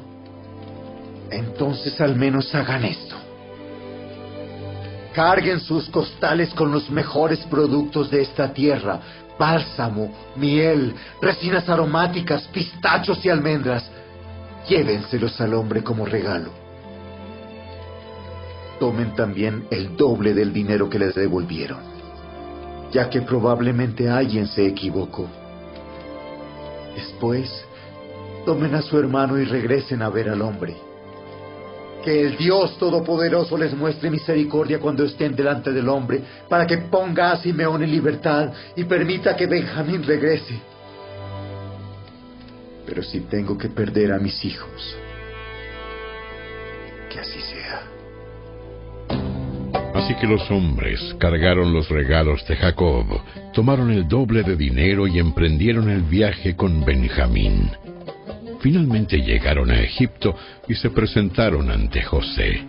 entonces 1.30 1.98
al 2.00 2.16
menos 2.16 2.52
hagan 2.55 2.84
esto. 2.84 3.16
Carguen 5.14 5.60
sus 5.60 5.89
costales 5.89 6.52
con 6.55 6.72
los 6.72 6.90
mejores 6.90 7.39
productos 7.47 8.10
de 8.10 8.22
esta 8.22 8.52
tierra, 8.52 9.00
bálsamo, 9.39 10.12
miel, 10.36 10.92
resinas 11.22 11.68
aromáticas, 11.68 12.42
pistachos 12.48 13.24
y 13.24 13.28
almendras. 13.28 13.89
Llévenselos 14.68 15.40
al 15.40 15.55
hombre 15.55 15.82
como 15.82 16.05
regalo. 16.05 16.59
Tomen 18.81 19.15
también 19.15 19.67
el 19.70 19.94
doble 19.94 20.33
del 20.33 20.55
dinero 20.55 20.89
que 20.89 20.99
les 20.99 21.15
devolvieron, 21.15 21.81
ya 22.91 23.10
que 23.10 23.20
probablemente 23.20 24.09
alguien 24.09 24.47
se 24.47 24.67
equivocó. 24.67 25.28
Después, 26.97 27.67
tomen 28.47 28.75
a 28.75 28.81
su 28.81 28.99
hermano 28.99 29.39
y 29.39 29.44
regresen 29.44 30.00
a 30.00 30.09
ver 30.09 30.31
al 30.31 30.41
hombre. 30.41 30.75
Que 32.02 32.23
el 32.23 32.39
Dios 32.39 32.78
Todopoderoso 32.78 33.59
les 33.59 33.76
muestre 33.76 34.09
misericordia 34.10 34.81
cuando 34.81 35.05
estén 35.05 35.36
delante 35.36 35.70
del 35.73 35.86
hombre, 35.86 36.23
para 36.49 36.67
que 36.67 36.78
ponga 36.78 37.33
a 37.33 37.36
Simeón 37.36 37.83
en 37.83 37.91
libertad 37.91 38.50
y 38.75 38.84
permita 38.84 39.36
que 39.36 39.47
Benjamín 39.47 40.02
regrese. 40.02 40.59
Pero 42.86 43.02
si 43.02 43.20
tengo 43.20 43.59
que 43.59 43.68
perder 43.68 44.12
a 44.12 44.18
mis 44.18 44.42
hijos, 44.42 44.97
que 47.10 47.20
así 47.20 47.41
sea. 47.42 47.49
Así 49.94 50.14
que 50.14 50.26
los 50.26 50.48
hombres 50.50 51.00
cargaron 51.18 51.72
los 51.72 51.88
regalos 51.88 52.46
de 52.46 52.56
Jacob, 52.56 53.06
tomaron 53.52 53.90
el 53.90 54.06
doble 54.06 54.42
de 54.42 54.56
dinero 54.56 55.06
y 55.06 55.18
emprendieron 55.18 55.90
el 55.90 56.02
viaje 56.02 56.54
con 56.54 56.84
Benjamín. 56.84 57.70
Finalmente 58.60 59.18
llegaron 59.18 59.70
a 59.70 59.80
Egipto 59.80 60.34
y 60.68 60.74
se 60.74 60.90
presentaron 60.90 61.70
ante 61.70 62.02
José. 62.02 62.60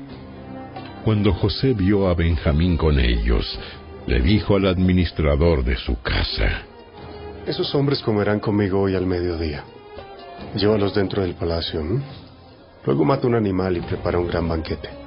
Cuando 1.04 1.34
José 1.34 1.74
vio 1.74 2.08
a 2.08 2.16
Benjamín 2.16 2.78
con 2.78 3.00
ellos, 3.00 3.60
le 4.08 4.22
dijo 4.22 4.56
al 4.56 4.68
administrador 4.68 5.64
de 5.64 5.78
su 5.78 6.02
casa, 6.02 6.64
Esos 7.46 7.74
hombres 7.76 8.02
comerán 8.02 8.40
conmigo 8.40 8.82
hoy 8.82 8.96
al 8.96 9.06
mediodía. 9.06 9.64
Llévalos 10.56 10.96
dentro 10.96 11.22
del 11.22 11.36
palacio. 11.36 11.82
Luego 12.86 13.06
mata 13.06 13.28
un 13.28 13.36
animal 13.36 13.78
y 13.78 13.82
prepara 13.82 14.18
un 14.18 14.28
gran 14.28 14.48
banquete. 14.48 15.01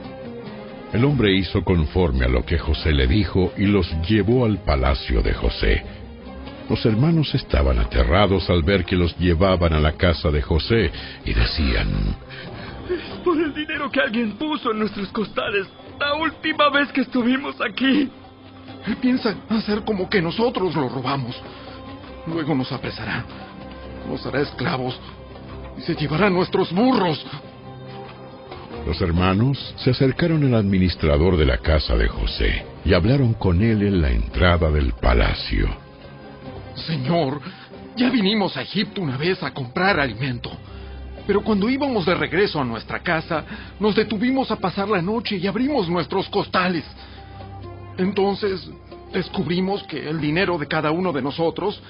El 0.95 1.05
hombre 1.05 1.35
hizo 1.35 1.65
conforme 1.65 2.25
a 2.25 2.29
lo 2.29 2.47
que 2.47 2.57
José 2.57 2.93
le 2.93 3.09
dijo 3.09 3.53
y 3.57 3.67
los 3.67 3.91
llevó 4.09 4.45
al 4.45 4.59
palacio 4.59 5.23
de 5.23 5.35
José. 5.35 5.83
Los 6.71 6.87
hermanos 6.87 7.35
estaban 7.35 7.81
aterrados 7.81 8.49
al 8.49 8.63
ver 8.63 8.85
que 8.85 8.95
los 8.95 9.19
llevaban 9.19 9.73
a 9.73 9.81
la 9.81 9.95
casa 9.95 10.31
de 10.31 10.41
José 10.41 10.93
y 11.25 11.35
decían, 11.35 11.89
Es 12.89 13.19
por 13.25 13.37
el 13.43 13.53
dinero 13.53 13.91
que 13.91 13.99
alguien 13.99 14.37
puso 14.39 14.71
en 14.71 14.79
nuestros 14.79 15.09
costales 15.09 15.67
la 15.99 16.15
última 16.15 16.71
vez 16.71 16.93
que 16.93 17.01
estuvimos 17.01 17.61
aquí. 17.61 18.09
Él 18.87 18.97
piensa 19.01 19.35
hacer 19.49 19.83
como 19.85 20.09
que 20.09 20.23
nosotros 20.23 20.77
lo 20.77 20.89
robamos. 20.89 21.35
Luego 22.25 22.55
nos 22.55 22.71
apresará, 22.71 23.25
nos 24.09 24.25
hará 24.27 24.43
esclavos 24.43 24.97
y 25.77 25.81
se 25.81 25.97
llevará 25.97 26.31
nuestros 26.31 26.73
burros. 26.73 27.27
Los 28.87 29.01
hermanos 29.01 29.75
se 29.79 29.91
acercaron 29.91 30.45
al 30.45 30.55
administrador 30.55 31.39
de 31.39 31.47
la 31.47 31.59
casa 31.59 31.97
de 31.97 32.07
José 32.07 32.67
y 32.85 32.93
hablaron 32.93 33.33
con 33.33 33.63
él 33.63 33.83
en 33.83 34.03
la 34.03 34.11
entrada 34.11 34.71
del 34.71 34.93
palacio. 34.93 35.69
Señor, 36.75 37.41
ya 37.97 38.11
vinimos 38.11 38.57
a 38.57 38.63
Egipto 38.63 39.01
una 39.01 39.17
vez 39.17 39.43
a 39.43 39.53
comprar 39.53 39.99
alimento. 39.99 40.51
Pero 41.27 41.43
cuando 41.43 41.71
íbamos 41.71 42.05
de 42.05 42.15
regreso 42.15 42.61
a 42.61 42.65
nuestra 42.65 43.01
casa, 43.03 43.45
nos 43.81 43.95
detuvimos 43.95 44.51
a 44.51 44.57
pasar 44.57 44.87
la 44.89 45.01
noche 45.01 45.37
y 45.37 45.47
abrimos 45.47 45.89
nuestros 45.89 46.29
costales. 46.29 46.85
Entonces 47.97 48.69
descubrimos 49.15 49.83
que 49.85 50.11
el 50.11 50.21
dinero 50.21 50.59
de 50.59 50.67
cada 50.67 50.91
uno 50.91 51.11
de 51.11 51.23
nosotros, 51.23 51.81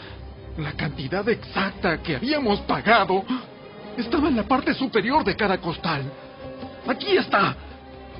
la 0.58 0.72
cantidad 0.72 1.28
exacta 1.28 2.00
que 2.00 2.14
habíamos 2.14 2.60
pagado, 2.60 3.24
estaba 3.96 4.28
en 4.28 4.36
la 4.36 4.44
parte 4.44 4.72
superior 4.74 5.24
de 5.24 5.34
cada 5.34 5.58
costal. 5.58 6.04
Aquí 6.86 7.16
está. 7.16 7.56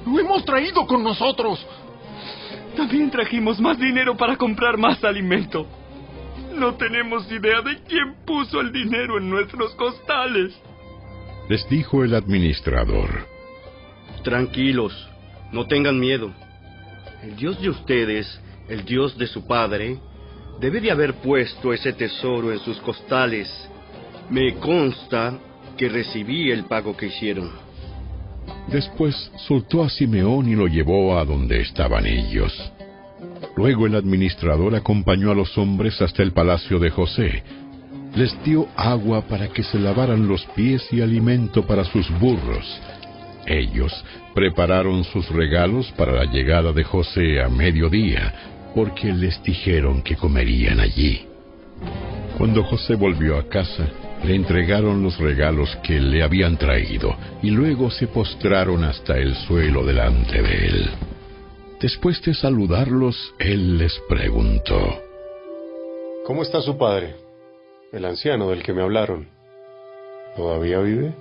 Lo 0.07 0.19
hemos 0.19 0.45
traído 0.45 0.87
con 0.87 1.03
nosotros. 1.03 1.65
También 2.77 3.11
trajimos 3.11 3.61
más 3.61 3.79
dinero 3.79 4.17
para 4.17 4.37
comprar 4.37 4.77
más 4.77 5.03
alimento. 5.05 5.67
No 6.55 6.75
tenemos 6.75 7.31
idea 7.31 7.63
de 7.63 7.83
quién 7.83 8.15
puso 8.25 8.61
el 8.61 8.73
dinero 8.73 9.19
en 9.19 9.31
nuestros 9.31 9.75
costales. 9.75 10.55
Les 11.49 11.69
dijo 11.69 12.05
el 12.05 12.15
administrador. 12.15 13.27
Tranquilos, 14.23 15.09
no 15.53 15.67
tengan 15.67 15.99
miedo. 15.99 16.33
El 17.23 17.37
Dios 17.37 17.61
de 17.61 17.71
ustedes, 17.71 18.41
el 18.69 18.85
Dios 18.85 19.17
de 19.19 19.27
su 19.27 19.47
padre, 19.47 19.99
debe 20.61 20.81
de 20.81 20.91
haber 20.91 21.15
puesto 21.15 21.73
ese 21.73 21.93
tesoro 21.93 22.53
en 22.53 22.59
sus 22.61 22.79
costales. 22.79 23.49
Me 24.31 24.55
consta 24.57 25.39
que 25.77 25.89
recibí 25.89 26.51
el 26.51 26.65
pago 26.65 26.97
que 26.97 27.07
hicieron. 27.07 27.64
Después 28.69 29.31
soltó 29.47 29.83
a 29.83 29.91
Simeón 29.91 30.49
y 30.49 30.55
lo 30.55 30.67
llevó 30.67 31.19
a 31.19 31.25
donde 31.25 31.61
estaban 31.61 32.07
ellos. 32.07 32.53
Luego 33.57 33.87
el 33.87 33.95
administrador 33.95 34.75
acompañó 34.75 35.31
a 35.31 35.35
los 35.35 35.57
hombres 35.59 36.01
hasta 36.03 36.23
el 36.23 36.33
palacio 36.33 36.79
de 36.79 36.91
José. 36.91 37.43
Les 38.17 38.37
dio 38.45 38.69
agua 38.77 39.23
para 39.23 39.49
que 39.49 39.63
se 39.63 39.79
lavaran 39.79 40.27
los 40.27 40.45
pies 40.57 40.87
y 40.93 41.01
alimento 41.01 41.67
para 41.67 41.85
sus 41.85 42.09
burros. 42.19 42.81
Ellos 43.47 43.93
prepararon 44.35 45.05
sus 45.05 45.29
regalos 45.29 45.93
para 45.93 46.13
la 46.13 46.25
llegada 46.25 46.73
de 46.73 46.85
José 46.85 47.43
a 47.43 47.49
mediodía, 47.49 48.35
porque 48.75 49.13
les 49.13 49.43
dijeron 49.43 50.03
que 50.03 50.17
comerían 50.17 50.81
allí. 50.81 51.27
Cuando 52.39 52.65
José 52.65 52.95
volvió 52.95 53.39
a 53.39 53.49
casa, 53.49 53.89
le 54.25 54.35
entregaron 54.35 55.03
los 55.03 55.19
regalos 55.19 55.77
que 55.83 56.01
le 56.01 56.23
habían 56.23 56.57
traído 56.57 57.17
y 57.43 57.51
luego 57.51 57.91
se 57.91 58.07
postraron 58.07 58.85
hasta 58.85 59.19
el 59.19 59.35
suelo 59.35 59.85
delante 59.85 60.43
de 60.43 60.67
él. 60.67 60.91
Después 61.81 62.23
de 62.23 62.33
saludarlos, 62.33 63.35
él 63.39 63.77
les 63.79 63.93
preguntó, 64.09 65.03
¿Cómo 66.25 66.43
está 66.43 66.63
su 66.63 66.79
padre? 66.79 67.17
El 67.93 68.07
anciano 68.07 68.49
del 68.49 68.63
que 68.63 68.73
me 68.73 68.83
hablaron. 68.83 69.29
¿Todavía 70.35 70.81
vive? 70.81 71.15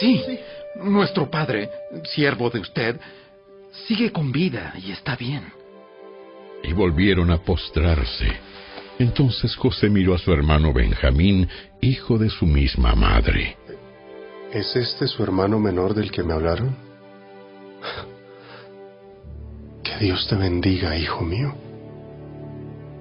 Sí, 0.00 0.22
nuestro 0.82 1.30
padre, 1.30 1.70
siervo 2.04 2.50
de 2.50 2.58
usted, 2.58 2.96
sigue 3.86 4.10
con 4.10 4.32
vida 4.32 4.74
y 4.82 4.90
está 4.90 5.14
bien. 5.14 5.44
Y 6.64 6.72
volvieron 6.72 7.30
a 7.30 7.38
postrarse. 7.38 8.26
Entonces 8.98 9.54
José 9.54 9.88
miró 9.88 10.14
a 10.14 10.18
su 10.18 10.32
hermano 10.32 10.72
Benjamín, 10.72 11.48
hijo 11.80 12.18
de 12.18 12.28
su 12.30 12.46
misma 12.46 12.94
madre. 12.94 13.56
¿Es 14.52 14.74
este 14.76 15.06
su 15.06 15.22
hermano 15.22 15.58
menor 15.58 15.94
del 15.94 16.10
que 16.10 16.22
me 16.22 16.32
hablaron? 16.32 16.74
Que 19.82 20.04
Dios 20.04 20.26
te 20.28 20.36
bendiga, 20.36 20.96
hijo 20.96 21.22
mío. 21.22 21.54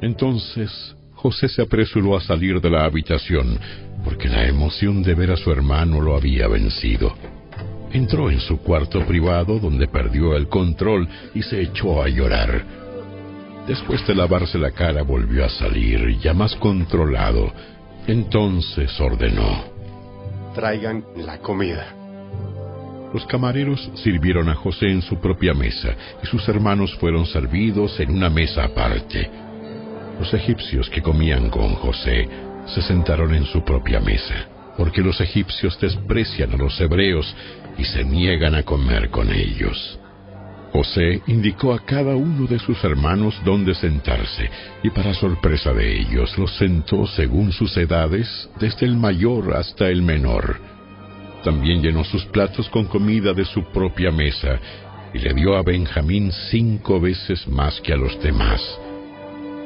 Entonces 0.02 0.96
José 1.14 1.50
se 1.50 1.64
apresuró 1.64 2.16
a 2.16 2.22
salir 2.22 2.62
de 2.62 2.70
la 2.70 2.86
habitación, 2.86 3.60
porque 4.04 4.30
la 4.30 4.46
emoción 4.46 5.02
de 5.02 5.16
ver 5.16 5.32
a 5.32 5.38
su 5.38 5.52
hermano 5.52 6.00
lo 6.00 6.16
había 6.16 6.48
vencido. 6.48 7.16
Entró 7.92 8.30
en 8.30 8.40
su 8.40 8.60
cuarto 8.60 9.04
privado 9.06 9.58
donde 9.60 9.88
perdió 9.88 10.36
el 10.36 10.48
control 10.48 11.08
y 11.34 11.42
se 11.42 11.62
echó 11.62 12.04
a 12.04 12.10
llorar. 12.10 12.64
Después 13.68 14.06
de 14.06 14.14
lavarse 14.14 14.58
la 14.58 14.72
cara 14.72 15.02
volvió 15.02 15.46
a 15.46 15.50
salir, 15.50 16.20
ya 16.20 16.34
más 16.34 16.56
controlado. 16.58 17.52
Entonces 18.08 18.98
ordenó. 19.02 19.66
Traigan 20.56 21.04
la 21.18 21.40
comida. 21.40 21.94
Los 23.14 23.26
camareros 23.26 23.92
sirvieron 23.96 24.48
a 24.48 24.56
José 24.56 24.88
en 24.88 25.02
su 25.02 25.20
propia 25.20 25.54
mesa 25.54 25.90
y 26.24 26.26
sus 26.26 26.48
hermanos 26.48 26.96
fueron 26.96 27.26
servidos 27.26 28.00
en 28.00 28.12
una 28.12 28.30
mesa 28.30 28.64
aparte. 28.64 29.30
Los 30.20 30.34
egipcios 30.34 30.90
que 30.90 31.02
comían 31.02 31.50
con 31.50 31.76
José 31.76 32.30
se 32.68 32.82
sentaron 32.82 33.36
en 33.36 33.44
su 33.44 33.64
propia 33.66 34.00
mesa, 34.00 34.48
porque 34.78 35.02
los 35.02 35.20
egipcios 35.20 35.78
desprecian 35.78 36.54
a 36.54 36.58
los 36.58 36.80
hebreos 36.80 37.36
y 37.78 37.84
se 37.84 38.06
niegan 38.06 38.56
a 38.56 38.64
comer 38.64 39.10
con 39.10 39.34
ellos. 39.34 40.00
José 40.78 41.24
indicó 41.26 41.74
a 41.74 41.80
cada 41.80 42.16
uno 42.16 42.46
de 42.46 42.60
sus 42.60 42.84
hermanos 42.84 43.34
dónde 43.44 43.74
sentarse, 43.74 44.48
y 44.84 44.92
para 44.92 45.12
sorpresa 45.16 45.74
de 45.74 46.02
ellos 46.02 46.38
los 46.38 46.56
sentó 46.56 47.08
según 47.08 47.52
sus 47.52 47.76
edades, 47.78 48.48
desde 48.60 48.86
el 48.86 48.96
mayor 48.96 49.56
hasta 49.56 49.90
el 49.90 50.04
menor. 50.04 50.60
También 51.44 51.82
llenó 51.82 52.04
sus 52.04 52.26
platos 52.26 52.70
con 52.70 52.86
comida 52.86 53.34
de 53.34 53.46
su 53.46 53.64
propia 53.72 54.12
mesa, 54.12 54.60
y 55.16 55.18
le 55.18 55.34
dio 55.34 55.58
a 55.58 55.64
Benjamín 55.64 56.32
cinco 56.52 57.00
veces 57.00 57.48
más 57.48 57.82
que 57.82 57.94
a 57.94 57.98
los 57.98 58.22
demás. 58.22 58.62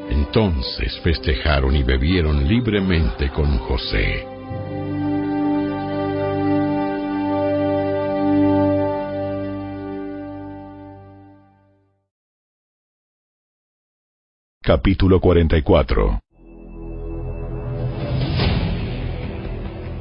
Entonces 0.10 0.98
festejaron 1.04 1.76
y 1.76 1.84
bebieron 1.84 2.48
libremente 2.48 3.28
con 3.32 3.58
José. 3.58 4.31
Capítulo 14.64 15.20
44 15.20 16.22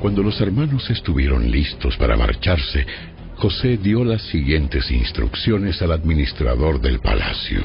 Cuando 0.03 0.23
los 0.23 0.39
hermanos 0.39 0.91
estuvieron 0.91 1.51
listos 1.51 1.97
para 1.97 2.15
marcharse, 2.15 2.85
José 3.37 3.79
dio 3.79 4.05
las 4.05 4.21
siguientes 4.25 4.91
instrucciones 4.91 5.81
al 5.81 5.93
administrador 5.93 6.79
del 6.79 7.01
palacio. 7.01 7.63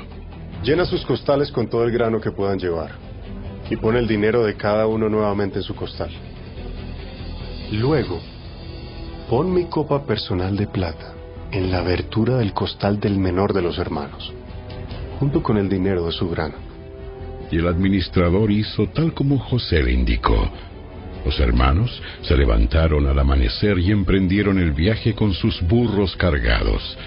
Llena 0.63 0.85
sus 0.85 1.05
costales 1.05 1.51
con 1.51 1.67
todo 1.69 1.83
el 1.83 1.91
grano 1.91 2.21
que 2.21 2.31
puedan 2.31 2.59
llevar 2.59 2.91
y 3.69 3.75
pone 3.75 3.99
el 3.99 4.07
dinero 4.07 4.45
de 4.45 4.55
cada 4.55 4.87
uno 4.87 5.09
nuevamente 5.09 5.57
en 5.57 5.63
su 5.63 5.75
costal. 5.75 6.11
Luego, 7.73 8.21
pon 9.29 9.53
mi 9.53 9.65
copa 9.65 10.05
personal 10.05 10.55
de 10.55 10.67
plata 10.67 11.13
en 11.51 11.71
la 11.71 11.79
abertura 11.79 12.37
del 12.37 12.53
costal 12.53 13.01
del 13.01 13.19
menor 13.19 13.51
de 13.51 13.63
los 13.63 13.79
hermanos, 13.79 14.31
junto 15.19 15.43
con 15.43 15.57
el 15.57 15.67
dinero 15.67 16.05
de 16.05 16.13
su 16.13 16.29
grano. 16.29 16.64
Y 17.51 17.57
el 17.57 17.67
administrador 17.67 18.51
hizo 18.51 18.87
tal 18.89 19.13
como 19.13 19.37
José 19.37 19.83
le 19.83 19.91
indicó. 19.91 20.51
Los 21.25 21.39
hermanos 21.39 22.01
se 22.21 22.37
levantaron 22.37 23.07
al 23.07 23.17
amanecer 23.17 23.79
y 23.79 23.91
emprendieron 23.91 24.59
el 24.59 24.71
viaje 24.71 25.13
con 25.15 25.33
sus 25.33 25.61
burros 25.61 26.15
cargados. 26.15 26.97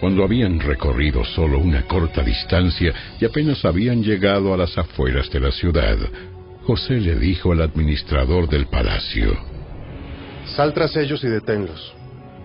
Cuando 0.00 0.24
habían 0.24 0.60
recorrido 0.60 1.24
solo 1.24 1.58
una 1.58 1.82
corta 1.86 2.22
distancia 2.22 2.92
y 3.20 3.24
apenas 3.24 3.64
habían 3.64 4.02
llegado 4.02 4.52
a 4.52 4.56
las 4.56 4.76
afueras 4.76 5.30
de 5.30 5.40
la 5.40 5.52
ciudad, 5.52 5.96
José 6.64 7.00
le 7.00 7.16
dijo 7.16 7.52
al 7.52 7.62
administrador 7.62 8.48
del 8.48 8.66
palacio, 8.66 9.32
Sal 10.44 10.74
tras 10.74 10.96
ellos 10.96 11.22
y 11.24 11.28
deténlos, 11.28 11.94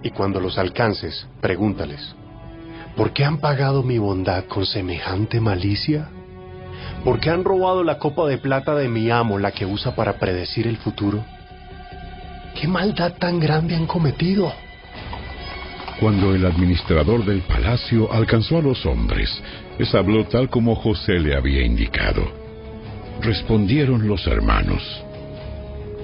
y 0.03 0.11
cuando 0.11 0.39
los 0.39 0.57
alcances, 0.57 1.27
pregúntales, 1.41 2.15
¿por 2.95 3.11
qué 3.11 3.25
han 3.25 3.39
pagado 3.39 3.83
mi 3.83 3.97
bondad 3.97 4.45
con 4.45 4.65
semejante 4.65 5.41
malicia? 5.41 6.09
¿Por 7.03 7.19
qué 7.19 7.29
han 7.29 7.43
robado 7.43 7.83
la 7.83 7.99
copa 7.99 8.27
de 8.27 8.37
plata 8.37 8.75
de 8.75 8.89
mi 8.89 9.09
amo, 9.09 9.39
la 9.39 9.51
que 9.51 9.65
usa 9.65 9.95
para 9.95 10.13
predecir 10.19 10.67
el 10.67 10.77
futuro? 10.77 11.23
¿Qué 12.59 12.67
maldad 12.67 13.13
tan 13.17 13.39
grande 13.39 13.75
han 13.75 13.85
cometido? 13.85 14.51
Cuando 15.99 16.35
el 16.35 16.45
administrador 16.45 17.25
del 17.25 17.41
palacio 17.41 18.11
alcanzó 18.11 18.57
a 18.57 18.61
los 18.61 18.85
hombres, 18.85 19.41
les 19.79 19.93
habló 19.95 20.25
tal 20.25 20.49
como 20.49 20.75
José 20.75 21.13
le 21.13 21.35
había 21.35 21.63
indicado. 21.65 22.23
Respondieron 23.21 24.07
los 24.07 24.25
hermanos. 24.27 24.83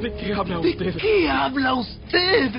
¿De 0.01 0.11
qué 0.13 0.33
habla 0.33 0.59
¿De 0.59 0.69
usted? 0.69 0.95
qué 0.97 1.29
habla 1.29 1.73
usted? 1.75 2.51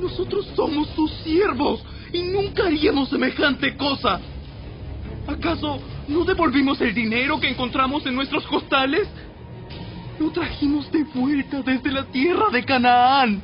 Nosotros 0.00 0.48
somos 0.56 0.88
sus 0.90 1.10
siervos 1.22 1.84
y 2.12 2.22
nunca 2.22 2.66
haríamos 2.66 3.10
semejante 3.10 3.76
cosa. 3.76 4.20
¿Acaso 5.30 5.80
no 6.08 6.24
devolvimos 6.24 6.80
el 6.80 6.92
dinero 6.92 7.38
que 7.38 7.48
encontramos 7.48 8.04
en 8.04 8.16
nuestros 8.16 8.44
costales? 8.46 9.08
Lo 10.18 10.30
trajimos 10.30 10.90
de 10.90 11.04
vuelta 11.04 11.62
desde 11.62 11.92
la 11.92 12.04
tierra 12.06 12.50
de 12.50 12.64
Canaán. 12.64 13.40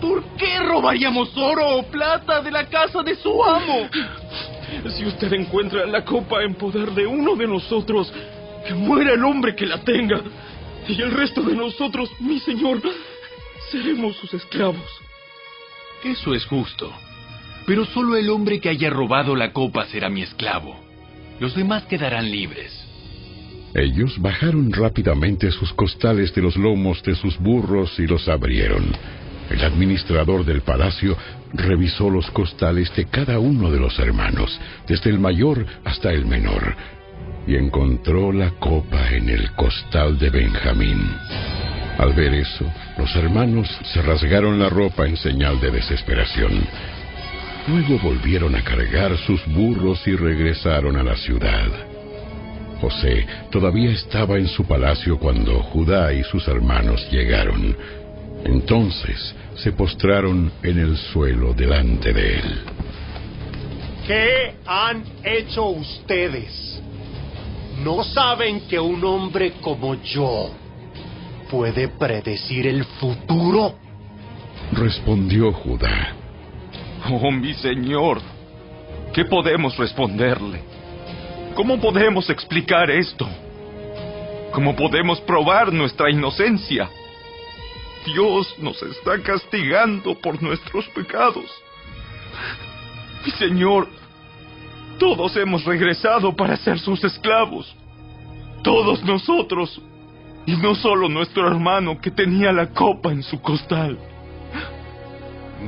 ¿Por 0.00 0.24
qué 0.36 0.58
robaríamos 0.58 1.36
oro 1.36 1.76
o 1.76 1.82
plata 1.84 2.40
de 2.40 2.50
la 2.50 2.68
casa 2.68 3.02
de 3.02 3.14
su 3.14 3.42
amo? 3.44 3.88
Si 4.96 5.04
usted 5.06 5.32
encuentra 5.32 5.86
la 5.86 6.04
copa 6.04 6.42
en 6.42 6.54
poder 6.54 6.90
de 6.90 7.06
uno 7.06 7.36
de 7.36 7.46
nosotros, 7.46 8.12
que 8.66 8.74
muera 8.74 9.14
el 9.14 9.24
hombre 9.24 9.54
que 9.54 9.66
la 9.66 9.78
tenga. 9.78 10.20
Y 10.88 11.00
el 11.00 11.12
resto 11.12 11.42
de 11.42 11.54
nosotros, 11.54 12.10
mi 12.18 12.40
señor, 12.40 12.82
seremos 13.70 14.16
sus 14.16 14.34
esclavos. 14.34 14.90
Eso 16.02 16.34
es 16.34 16.44
justo. 16.46 16.92
Pero 17.66 17.84
solo 17.86 18.16
el 18.16 18.30
hombre 18.30 18.60
que 18.60 18.68
haya 18.68 18.90
robado 18.90 19.36
la 19.36 19.52
copa 19.52 19.86
será 19.86 20.08
mi 20.08 20.22
esclavo. 20.22 20.78
Los 21.38 21.54
demás 21.54 21.84
quedarán 21.84 22.30
libres. 22.30 22.72
Ellos 23.74 24.20
bajaron 24.20 24.72
rápidamente 24.72 25.50
sus 25.52 25.72
costales 25.72 26.34
de 26.34 26.42
los 26.42 26.56
lomos 26.56 27.02
de 27.02 27.14
sus 27.14 27.38
burros 27.38 27.98
y 27.98 28.06
los 28.06 28.28
abrieron. 28.28 28.84
El 29.48 29.64
administrador 29.64 30.44
del 30.44 30.62
palacio 30.62 31.16
revisó 31.52 32.10
los 32.10 32.30
costales 32.30 32.94
de 32.96 33.06
cada 33.06 33.38
uno 33.38 33.70
de 33.70 33.80
los 33.80 33.98
hermanos, 33.98 34.58
desde 34.86 35.10
el 35.10 35.18
mayor 35.18 35.66
hasta 35.84 36.12
el 36.12 36.26
menor, 36.26 36.76
y 37.46 37.56
encontró 37.56 38.32
la 38.32 38.50
copa 38.58 39.10
en 39.10 39.28
el 39.28 39.50
costal 39.52 40.18
de 40.18 40.30
Benjamín. 40.30 41.00
Al 41.98 42.12
ver 42.12 42.34
eso, 42.34 42.64
los 42.96 43.14
hermanos 43.16 43.68
se 43.92 44.02
rasgaron 44.02 44.58
la 44.58 44.68
ropa 44.68 45.06
en 45.06 45.16
señal 45.16 45.60
de 45.60 45.70
desesperación. 45.70 46.64
Luego 47.70 48.00
volvieron 48.00 48.56
a 48.56 48.64
cargar 48.64 49.16
sus 49.18 49.46
burros 49.46 50.04
y 50.04 50.16
regresaron 50.16 50.96
a 50.96 51.04
la 51.04 51.14
ciudad. 51.14 51.68
José 52.80 53.24
todavía 53.52 53.92
estaba 53.92 54.38
en 54.38 54.48
su 54.48 54.64
palacio 54.64 55.16
cuando 55.20 55.62
Judá 55.62 56.12
y 56.12 56.24
sus 56.24 56.48
hermanos 56.48 57.06
llegaron. 57.12 57.76
Entonces 58.44 59.36
se 59.54 59.70
postraron 59.70 60.50
en 60.64 60.78
el 60.80 60.96
suelo 60.96 61.52
delante 61.52 62.12
de 62.12 62.38
él. 62.40 62.60
¿Qué 64.04 64.54
han 64.66 65.04
hecho 65.22 65.66
ustedes? 65.66 66.82
¿No 67.84 68.02
saben 68.02 68.62
que 68.62 68.80
un 68.80 69.04
hombre 69.04 69.52
como 69.60 69.94
yo 70.02 70.50
puede 71.48 71.86
predecir 71.86 72.66
el 72.66 72.84
futuro? 72.84 73.76
Respondió 74.72 75.52
Judá. 75.52 76.19
Oh, 77.08 77.30
mi 77.30 77.54
señor, 77.54 78.20
¿qué 79.14 79.24
podemos 79.24 79.76
responderle? 79.76 80.62
¿Cómo 81.54 81.80
podemos 81.80 82.28
explicar 82.28 82.90
esto? 82.90 83.28
¿Cómo 84.52 84.76
podemos 84.76 85.20
probar 85.22 85.72
nuestra 85.72 86.10
inocencia? 86.10 86.90
Dios 88.04 88.54
nos 88.58 88.82
está 88.82 89.20
castigando 89.22 90.14
por 90.14 90.42
nuestros 90.42 90.86
pecados. 90.88 91.50
Mi 93.24 93.30
Señor, 93.32 93.88
todos 94.98 95.36
hemos 95.36 95.64
regresado 95.64 96.34
para 96.34 96.56
ser 96.56 96.78
sus 96.78 97.02
esclavos. 97.04 97.74
Todos 98.62 99.02
nosotros. 99.04 99.80
Y 100.46 100.56
no 100.56 100.74
solo 100.74 101.08
nuestro 101.08 101.46
hermano 101.46 102.00
que 102.00 102.10
tenía 102.10 102.52
la 102.52 102.68
copa 102.70 103.10
en 103.10 103.22
su 103.22 103.40
costal. 103.40 103.98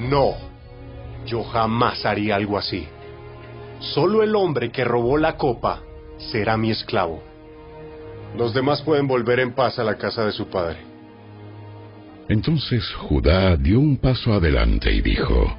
No, 0.09 0.52
yo 1.27 1.45
jamás 1.45 2.05
haría 2.05 2.37
algo 2.37 2.59
así. 2.59 2.87
Solo 3.81 4.23
el 4.23 4.35
hombre 4.37 4.71
que 4.71 4.85
robó 4.85 5.19
la 5.19 5.37
copa 5.37 5.83
será 6.19 6.57
mi 6.57 6.71
esclavo. 6.71 7.23
Los 8.37 8.55
demás 8.55 8.83
pueden 8.83 9.07
volver 9.07 9.41
en 9.41 9.55
paz 9.55 9.79
a 9.79 9.85
la 9.85 9.97
casa 9.97 10.25
de 10.25 10.33
su 10.33 10.49
padre. 10.49 10.79
Entonces 12.29 12.89
Judá 12.95 13.57
dio 13.57 13.81
un 13.81 13.99
paso 13.99 14.33
adelante 14.33 14.93
y 14.93 15.03
dijo, 15.03 15.55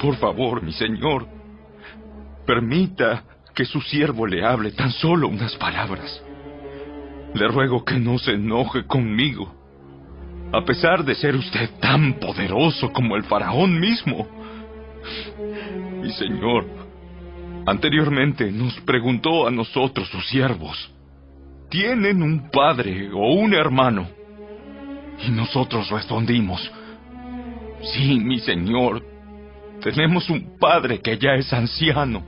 Por 0.00 0.16
favor, 0.16 0.62
mi 0.62 0.72
señor, 0.72 1.26
permita 2.46 3.24
que 3.54 3.64
su 3.64 3.80
siervo 3.80 4.26
le 4.26 4.44
hable 4.44 4.72
tan 4.72 4.90
solo 4.90 5.28
unas 5.28 5.54
palabras. 5.56 6.22
Le 7.34 7.48
ruego 7.48 7.84
que 7.84 7.98
no 7.98 8.18
se 8.18 8.32
enoje 8.32 8.86
conmigo, 8.86 9.54
a 10.54 10.64
pesar 10.64 11.04
de 11.04 11.16
ser 11.16 11.34
usted 11.34 11.68
tan 11.80 12.14
poderoso 12.14 12.92
como 12.92 13.16
el 13.16 13.24
faraón 13.24 13.80
mismo. 13.80 14.26
Mi 16.00 16.12
señor, 16.12 16.64
anteriormente 17.66 18.50
nos 18.52 18.78
preguntó 18.82 19.48
a 19.48 19.50
nosotros, 19.50 20.08
sus 20.08 20.26
siervos, 20.28 20.92
¿tienen 21.68 22.22
un 22.22 22.50
padre 22.50 23.10
o 23.12 23.34
un 23.34 23.52
hermano? 23.52 24.06
Y 25.26 25.30
nosotros 25.30 25.90
respondimos, 25.90 26.70
sí, 27.82 28.20
mi 28.20 28.38
señor, 28.38 29.02
tenemos 29.82 30.30
un 30.30 30.56
padre 30.58 31.00
que 31.00 31.18
ya 31.18 31.34
es 31.34 31.52
anciano 31.52 32.22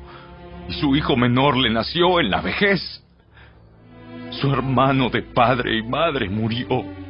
y 0.69 0.73
su 0.75 0.97
hijo 0.97 1.17
menor 1.17 1.57
le 1.57 1.71
nació 1.71 2.19
en 2.19 2.31
la 2.31 2.41
vejez. 2.41 3.05
Su 4.31 4.53
hermano 4.53 5.11
de 5.11 5.23
padre 5.23 5.79
y 5.79 5.83
madre 5.85 6.29
murió. 6.29 7.06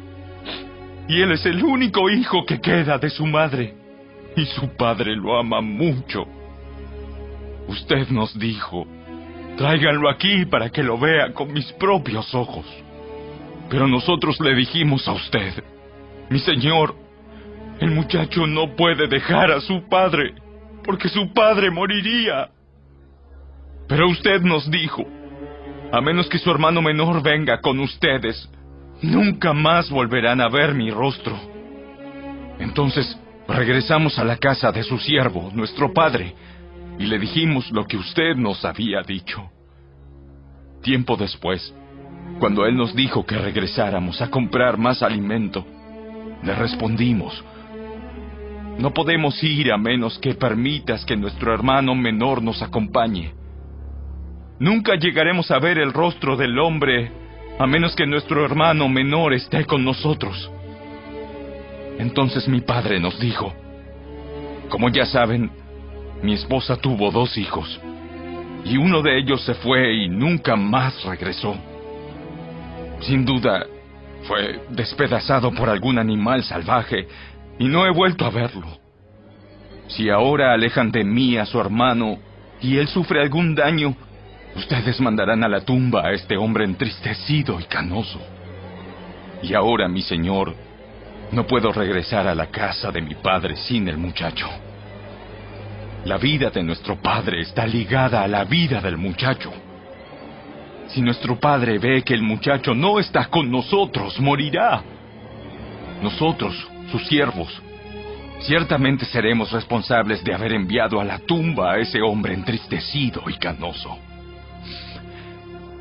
Y 1.07 1.21
él 1.21 1.31
es 1.31 1.45
el 1.45 1.63
único 1.63 2.09
hijo 2.09 2.45
que 2.45 2.59
queda 2.59 2.97
de 2.97 3.09
su 3.09 3.25
madre. 3.25 3.73
Y 4.35 4.45
su 4.45 4.75
padre 4.75 5.15
lo 5.15 5.37
ama 5.37 5.61
mucho. 5.61 6.25
Usted 7.67 8.09
nos 8.09 8.37
dijo, 8.37 8.85
tráiganlo 9.57 10.09
aquí 10.09 10.45
para 10.45 10.69
que 10.69 10.83
lo 10.83 10.97
vea 10.97 11.33
con 11.33 11.51
mis 11.51 11.71
propios 11.73 12.33
ojos. 12.35 12.65
Pero 13.69 13.87
nosotros 13.87 14.39
le 14.39 14.55
dijimos 14.55 15.07
a 15.07 15.13
usted, 15.13 15.63
mi 16.29 16.39
señor, 16.39 16.95
el 17.79 17.91
muchacho 17.91 18.47
no 18.47 18.75
puede 18.75 19.07
dejar 19.07 19.51
a 19.51 19.61
su 19.61 19.87
padre, 19.89 20.33
porque 20.83 21.09
su 21.09 21.33
padre 21.33 21.69
moriría. 21.69 22.49
Pero 23.87 24.07
usted 24.07 24.41
nos 24.41 24.69
dijo, 24.69 25.05
a 25.91 26.01
menos 26.01 26.27
que 26.27 26.39
su 26.39 26.49
hermano 26.49 26.81
menor 26.81 27.21
venga 27.21 27.59
con 27.61 27.79
ustedes, 27.79 28.49
nunca 29.01 29.53
más 29.53 29.89
volverán 29.89 30.41
a 30.41 30.49
ver 30.49 30.73
mi 30.73 30.89
rostro. 30.91 31.37
Entonces 32.59 33.17
regresamos 33.47 34.17
a 34.19 34.23
la 34.23 34.37
casa 34.37 34.71
de 34.71 34.83
su 34.83 34.97
siervo, 34.97 35.51
nuestro 35.53 35.93
padre, 35.93 36.33
y 36.99 37.05
le 37.05 37.19
dijimos 37.19 37.71
lo 37.71 37.85
que 37.85 37.97
usted 37.97 38.35
nos 38.35 38.65
había 38.65 39.01
dicho. 39.01 39.49
Tiempo 40.81 41.15
después, 41.15 41.73
cuando 42.39 42.65
él 42.65 42.75
nos 42.75 42.95
dijo 42.95 43.25
que 43.25 43.37
regresáramos 43.37 44.21
a 44.21 44.29
comprar 44.29 44.77
más 44.77 45.01
alimento, 45.03 45.65
le 46.43 46.53
respondimos, 46.55 47.43
no 48.79 48.93
podemos 48.93 49.41
ir 49.43 49.71
a 49.71 49.77
menos 49.77 50.19
que 50.19 50.35
permitas 50.35 51.03
que 51.03 51.17
nuestro 51.17 51.51
hermano 51.53 51.95
menor 51.95 52.43
nos 52.43 52.61
acompañe. 52.61 53.33
Nunca 54.59 54.95
llegaremos 54.95 55.49
a 55.49 55.59
ver 55.59 55.79
el 55.79 55.93
rostro 55.93 56.35
del 56.35 56.59
hombre 56.59 57.11
a 57.59 57.65
menos 57.65 57.95
que 57.95 58.05
nuestro 58.05 58.45
hermano 58.45 58.87
menor 58.87 59.33
esté 59.33 59.65
con 59.65 59.83
nosotros. 59.83 60.51
Entonces 61.97 62.47
mi 62.47 62.61
padre 62.61 62.99
nos 62.99 63.19
dijo, 63.19 63.53
como 64.69 64.89
ya 64.89 65.05
saben, 65.05 65.49
mi 66.21 66.33
esposa 66.33 66.77
tuvo 66.77 67.11
dos 67.11 67.37
hijos, 67.37 67.79
y 68.63 68.77
uno 68.77 69.01
de 69.01 69.17
ellos 69.17 69.43
se 69.43 69.55
fue 69.55 69.93
y 69.95 70.09
nunca 70.09 70.55
más 70.55 71.03
regresó. 71.03 71.55
Sin 73.01 73.25
duda, 73.25 73.65
fue 74.23 74.59
despedazado 74.69 75.51
por 75.51 75.69
algún 75.69 75.97
animal 75.97 76.43
salvaje 76.43 77.07
y 77.59 77.67
no 77.67 77.85
he 77.85 77.91
vuelto 77.91 78.25
a 78.25 78.29
verlo. 78.29 78.67
Si 79.87 80.09
ahora 80.09 80.53
alejan 80.53 80.91
de 80.91 81.03
mí 81.03 81.37
a 81.37 81.45
su 81.45 81.59
hermano 81.59 82.17
y 82.61 82.77
él 82.77 82.87
sufre 82.87 83.21
algún 83.21 83.55
daño, 83.55 83.95
ustedes 84.57 84.99
mandarán 84.99 85.43
a 85.43 85.47
la 85.47 85.61
tumba 85.61 86.07
a 86.07 86.11
este 86.11 86.35
hombre 86.35 86.65
entristecido 86.65 87.59
y 87.59 87.63
canoso. 87.63 88.19
Y 89.43 89.53
ahora, 89.53 89.87
mi 89.87 90.01
señor, 90.01 90.55
no 91.31 91.45
puedo 91.45 91.71
regresar 91.71 92.27
a 92.27 92.35
la 92.35 92.47
casa 92.47 92.91
de 92.91 93.01
mi 93.01 93.15
padre 93.15 93.55
sin 93.55 93.87
el 93.87 93.97
muchacho. 93.97 94.49
La 96.05 96.17
vida 96.17 96.49
de 96.49 96.63
nuestro 96.63 96.99
padre 96.99 97.41
está 97.41 97.67
ligada 97.67 98.23
a 98.23 98.27
la 98.27 98.45
vida 98.45 98.81
del 98.81 98.97
muchacho. 98.97 99.51
Si 100.87 101.01
nuestro 101.01 101.39
padre 101.39 101.77
ve 101.77 102.01
que 102.01 102.13
el 102.13 102.23
muchacho 102.23 102.73
no 102.73 102.99
está 102.99 103.25
con 103.25 103.51
nosotros, 103.51 104.19
morirá. 104.19 104.81
Nosotros, 106.01 106.55
sus 106.91 107.05
siervos, 107.07 107.61
ciertamente 108.39 109.05
seremos 109.05 109.51
responsables 109.51 110.23
de 110.23 110.33
haber 110.33 110.53
enviado 110.53 110.99
a 110.99 111.03
la 111.03 111.19
tumba 111.19 111.73
a 111.73 111.77
ese 111.79 112.01
hombre 112.01 112.33
entristecido 112.33 113.23
y 113.27 113.33
canoso. 113.33 114.06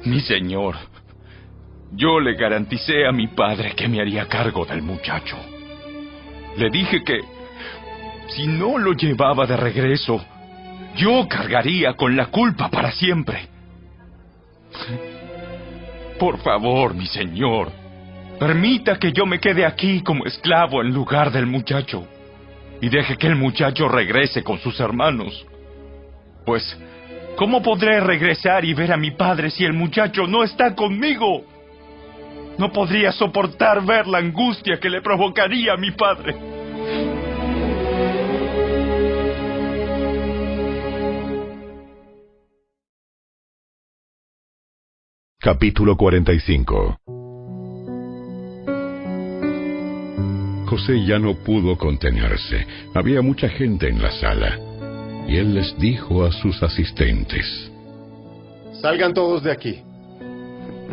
Mi 0.07 0.20
señor, 0.20 0.76
yo 1.93 2.20
le 2.20 2.35
garanticé 2.35 3.09
a 3.09 3.10
mi 3.10 3.26
padre 3.26 3.75
que 3.75 3.89
me 3.89 4.01
haría 4.01 4.28
cargo 4.28 4.65
del 4.65 4.81
muchacho. 4.81 5.36
Le 6.57 6.70
dije 6.70 7.02
que 7.02 7.23
si 8.28 8.47
no 8.47 8.78
lo 8.78 8.93
llevaba 8.93 9.47
de 9.47 9.57
regreso, 9.57 10.25
yo 10.94 11.26
cargaría 11.28 11.94
con 11.94 12.17
la 12.17 12.26
culpa 12.26 12.70
para 12.70 12.93
siempre. 12.93 13.49
Por 16.20 16.39
favor, 16.39 16.94
mi 16.94 17.07
señor, 17.07 17.73
permita 18.39 19.01
que 19.01 19.12
yo 19.12 19.26
me 19.26 19.41
quede 19.41 19.67
aquí 19.67 20.02
como 20.02 20.25
esclavo 20.25 20.83
en 20.83 20.94
lugar 20.94 21.33
del 21.33 21.47
muchacho 21.47 22.07
y 22.81 22.89
deje 22.91 23.17
que 23.17 23.26
el 23.26 23.35
muchacho 23.35 23.89
regrese 23.89 24.44
con 24.44 24.60
sus 24.60 24.78
hermanos. 24.78 25.44
Pues, 26.44 26.78
¿cómo 27.36 27.62
podré 27.62 28.00
regresar 28.00 28.65
y 28.65 28.74
ver 28.74 28.92
a 28.92 28.97
mi 28.97 29.12
padre 29.12 29.50
si 29.50 29.65
el 29.65 29.73
muchacho 29.73 30.26
no 30.26 30.42
está 30.42 30.74
conmigo? 30.74 31.44
No 32.58 32.73
podría 32.73 33.12
soportar 33.12 33.84
ver 33.84 34.06
la 34.06 34.18
angustia 34.18 34.81
que 34.81 34.89
le 34.89 35.02
provocaría 35.02 35.74
a 35.74 35.76
mi 35.76 35.90
padre. 35.92 36.34
Capítulo 45.39 45.97
45 45.97 46.98
José 50.66 51.05
ya 51.06 51.20
no 51.20 51.34
pudo 51.36 51.78
contenerse. 51.78 52.66
Había 52.94 53.23
mucha 53.23 53.48
gente 53.48 53.89
en 53.89 54.02
la 54.02 54.10
sala. 54.10 54.58
Y 55.28 55.36
él 55.36 55.55
les 55.55 55.76
dijo 55.78 56.24
a 56.24 56.32
sus 56.32 56.62
asistentes. 56.62 57.70
Salgan 58.80 59.14
todos 59.14 59.42
de 59.42 59.52
aquí. 59.52 59.82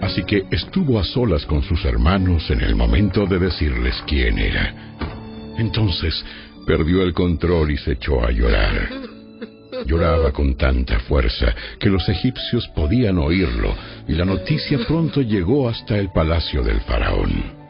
Así 0.01 0.23
que 0.23 0.43
estuvo 0.51 0.99
a 0.99 1.03
solas 1.03 1.45
con 1.45 1.61
sus 1.63 1.85
hermanos 1.85 2.49
en 2.49 2.61
el 2.61 2.75
momento 2.75 3.25
de 3.25 3.39
decirles 3.39 3.95
quién 4.07 4.37
era. 4.37 4.73
Entonces 5.57 6.25
perdió 6.65 7.03
el 7.03 7.13
control 7.13 7.71
y 7.71 7.77
se 7.77 7.93
echó 7.93 8.23
a 8.23 8.31
llorar. 8.31 8.89
Lloraba 9.85 10.31
con 10.31 10.55
tanta 10.55 10.99
fuerza 10.99 11.53
que 11.79 11.89
los 11.89 12.07
egipcios 12.07 12.67
podían 12.69 13.17
oírlo 13.17 13.73
y 14.07 14.13
la 14.13 14.25
noticia 14.25 14.79
pronto 14.87 15.21
llegó 15.21 15.67
hasta 15.67 15.97
el 15.97 16.11
palacio 16.11 16.63
del 16.63 16.79
faraón. 16.81 17.63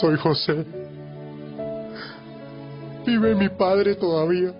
Soy 0.00 0.16
José. 0.16 0.64
¿Vive 3.06 3.34
mi 3.34 3.48
padre 3.48 3.94
todavía? 3.94 4.52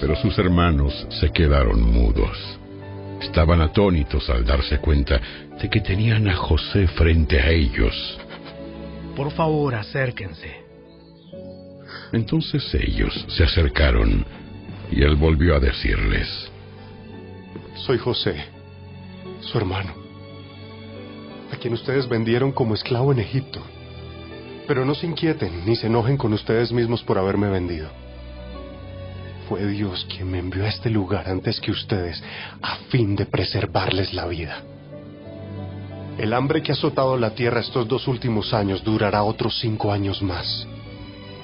Pero 0.00 0.14
sus 0.16 0.38
hermanos 0.38 1.06
se 1.20 1.30
quedaron 1.30 1.82
mudos. 1.82 2.58
Estaban 3.20 3.60
atónitos 3.60 4.30
al 4.30 4.44
darse 4.44 4.78
cuenta 4.78 5.20
de 5.60 5.68
que 5.68 5.80
tenían 5.80 6.28
a 6.28 6.36
José 6.36 6.86
frente 6.88 7.40
a 7.40 7.50
ellos. 7.50 8.18
Por 9.16 9.32
favor, 9.32 9.74
acérquense. 9.74 10.68
Entonces 12.12 12.62
ellos 12.74 13.26
se 13.28 13.42
acercaron 13.42 14.24
y 14.90 15.02
él 15.02 15.16
volvió 15.16 15.56
a 15.56 15.60
decirles, 15.60 16.28
Soy 17.74 17.98
José, 17.98 18.36
su 19.40 19.58
hermano, 19.58 19.94
a 21.52 21.56
quien 21.56 21.74
ustedes 21.74 22.08
vendieron 22.08 22.52
como 22.52 22.74
esclavo 22.74 23.12
en 23.12 23.18
Egipto. 23.18 23.60
Pero 24.66 24.84
no 24.84 24.94
se 24.94 25.06
inquieten 25.06 25.64
ni 25.66 25.76
se 25.76 25.86
enojen 25.86 26.16
con 26.16 26.32
ustedes 26.32 26.72
mismos 26.72 27.02
por 27.02 27.18
haberme 27.18 27.48
vendido. 27.48 27.88
Fue 29.48 29.66
Dios 29.66 30.06
quien 30.10 30.30
me 30.30 30.38
envió 30.38 30.66
a 30.66 30.68
este 30.68 30.90
lugar 30.90 31.26
antes 31.26 31.58
que 31.58 31.70
ustedes 31.70 32.22
a 32.60 32.76
fin 32.90 33.16
de 33.16 33.24
preservarles 33.24 34.12
la 34.12 34.26
vida. 34.26 34.62
El 36.18 36.34
hambre 36.34 36.62
que 36.62 36.72
ha 36.72 36.74
azotado 36.74 37.16
la 37.16 37.30
tierra 37.30 37.60
estos 37.60 37.88
dos 37.88 38.06
últimos 38.08 38.52
años 38.52 38.84
durará 38.84 39.22
otros 39.22 39.58
cinco 39.58 39.90
años 39.90 40.20
más 40.20 40.66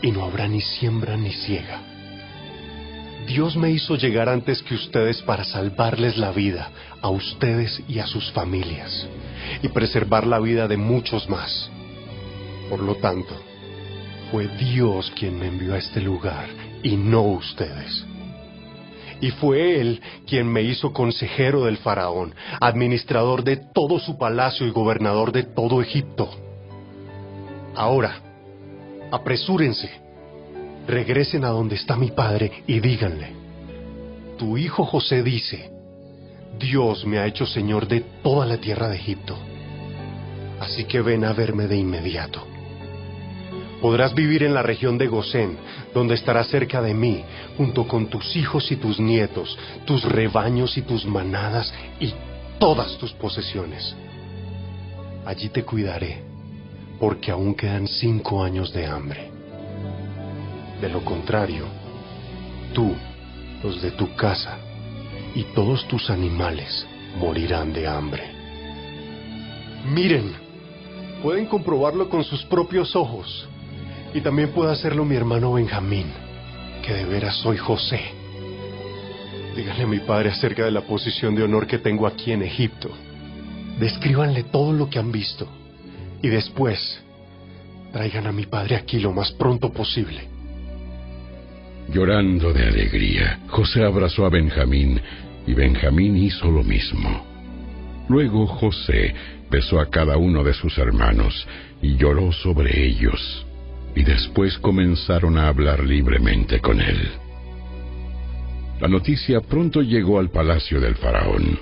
y 0.02 0.10
no 0.10 0.22
habrá 0.22 0.46
ni 0.48 0.60
siembra 0.60 1.16
ni 1.16 1.32
ciega. 1.32 1.80
Dios 3.26 3.56
me 3.56 3.70
hizo 3.70 3.96
llegar 3.96 4.28
antes 4.28 4.62
que 4.62 4.74
ustedes 4.74 5.22
para 5.22 5.44
salvarles 5.44 6.18
la 6.18 6.30
vida 6.30 6.70
a 7.00 7.08
ustedes 7.08 7.82
y 7.88 8.00
a 8.00 8.06
sus 8.06 8.30
familias 8.32 9.06
y 9.62 9.68
preservar 9.68 10.26
la 10.26 10.40
vida 10.40 10.68
de 10.68 10.76
muchos 10.76 11.26
más. 11.30 11.70
Por 12.68 12.80
lo 12.80 12.96
tanto, 12.96 13.34
fue 14.30 14.46
Dios 14.58 15.10
quien 15.16 15.38
me 15.38 15.46
envió 15.46 15.72
a 15.72 15.78
este 15.78 16.02
lugar 16.02 16.63
y 16.84 16.96
no 16.96 17.22
ustedes. 17.22 18.06
Y 19.20 19.30
fue 19.30 19.80
Él 19.80 20.00
quien 20.26 20.46
me 20.46 20.62
hizo 20.62 20.92
consejero 20.92 21.64
del 21.64 21.78
faraón, 21.78 22.34
administrador 22.60 23.42
de 23.42 23.56
todo 23.56 23.98
su 23.98 24.18
palacio 24.18 24.66
y 24.66 24.70
gobernador 24.70 25.32
de 25.32 25.44
todo 25.44 25.80
Egipto. 25.80 26.30
Ahora, 27.74 28.20
apresúrense, 29.10 29.90
regresen 30.86 31.44
a 31.44 31.48
donde 31.48 31.76
está 31.76 31.96
mi 31.96 32.10
padre 32.10 32.62
y 32.66 32.80
díganle, 32.80 33.32
tu 34.36 34.58
hijo 34.58 34.84
José 34.84 35.22
dice, 35.22 35.70
Dios 36.58 37.06
me 37.06 37.18
ha 37.18 37.26
hecho 37.26 37.46
señor 37.46 37.88
de 37.88 38.00
toda 38.22 38.44
la 38.44 38.58
tierra 38.58 38.88
de 38.88 38.96
Egipto, 38.96 39.38
así 40.60 40.84
que 40.84 41.00
ven 41.00 41.24
a 41.24 41.32
verme 41.32 41.66
de 41.66 41.76
inmediato. 41.76 42.53
Podrás 43.84 44.14
vivir 44.14 44.42
en 44.42 44.54
la 44.54 44.62
región 44.62 44.96
de 44.96 45.08
Gosén, 45.08 45.58
donde 45.92 46.14
estarás 46.14 46.48
cerca 46.48 46.80
de 46.80 46.94
mí, 46.94 47.22
junto 47.58 47.86
con 47.86 48.06
tus 48.06 48.34
hijos 48.34 48.72
y 48.72 48.76
tus 48.76 48.98
nietos, 48.98 49.58
tus 49.84 50.02
rebaños 50.04 50.78
y 50.78 50.80
tus 50.80 51.04
manadas 51.04 51.70
y 52.00 52.14
todas 52.58 52.96
tus 52.96 53.12
posesiones. 53.12 53.94
Allí 55.26 55.50
te 55.50 55.64
cuidaré, 55.64 56.22
porque 56.98 57.30
aún 57.30 57.54
quedan 57.54 57.86
cinco 57.86 58.42
años 58.42 58.72
de 58.72 58.86
hambre. 58.86 59.30
De 60.80 60.88
lo 60.88 61.04
contrario, 61.04 61.66
tú, 62.72 62.94
los 63.62 63.82
de 63.82 63.90
tu 63.90 64.16
casa 64.16 64.56
y 65.34 65.42
todos 65.54 65.86
tus 65.88 66.08
animales 66.08 66.86
morirán 67.18 67.74
de 67.74 67.86
hambre. 67.86 68.22
Miren, 69.84 70.32
pueden 71.22 71.44
comprobarlo 71.44 72.08
con 72.08 72.24
sus 72.24 72.42
propios 72.46 72.96
ojos. 72.96 73.46
Y 74.14 74.20
también 74.20 74.50
puede 74.50 74.70
hacerlo 74.70 75.04
mi 75.04 75.16
hermano 75.16 75.54
Benjamín, 75.54 76.06
que 76.86 76.94
de 76.94 77.04
veras 77.04 77.36
soy 77.38 77.56
José. 77.56 78.00
Díganle 79.56 79.82
a 79.82 79.86
mi 79.88 79.98
padre 79.98 80.30
acerca 80.30 80.64
de 80.64 80.70
la 80.70 80.82
posición 80.82 81.34
de 81.34 81.42
honor 81.42 81.66
que 81.66 81.78
tengo 81.78 82.06
aquí 82.06 82.30
en 82.30 82.42
Egipto. 82.42 82.90
Descríbanle 83.80 84.44
todo 84.44 84.72
lo 84.72 84.88
que 84.88 85.00
han 85.00 85.10
visto. 85.10 85.48
Y 86.22 86.28
después, 86.28 87.02
traigan 87.92 88.28
a 88.28 88.32
mi 88.32 88.46
padre 88.46 88.76
aquí 88.76 89.00
lo 89.00 89.12
más 89.12 89.32
pronto 89.32 89.72
posible. 89.72 90.28
Llorando 91.92 92.52
de 92.52 92.68
alegría, 92.68 93.40
José 93.48 93.84
abrazó 93.84 94.26
a 94.26 94.30
Benjamín 94.30 95.00
y 95.44 95.54
Benjamín 95.54 96.16
hizo 96.16 96.48
lo 96.52 96.62
mismo. 96.62 97.26
Luego 98.08 98.46
José 98.46 99.12
besó 99.50 99.80
a 99.80 99.90
cada 99.90 100.16
uno 100.16 100.44
de 100.44 100.54
sus 100.54 100.78
hermanos 100.78 101.46
y 101.82 101.96
lloró 101.96 102.32
sobre 102.32 102.86
ellos 102.86 103.44
y 103.94 104.02
después 104.02 104.58
comenzaron 104.58 105.38
a 105.38 105.48
hablar 105.48 105.80
libremente 105.84 106.60
con 106.60 106.80
él. 106.80 107.12
La 108.80 108.88
noticia 108.88 109.40
pronto 109.40 109.82
llegó 109.82 110.18
al 110.18 110.30
palacio 110.30 110.80
del 110.80 110.96
faraón. 110.96 111.58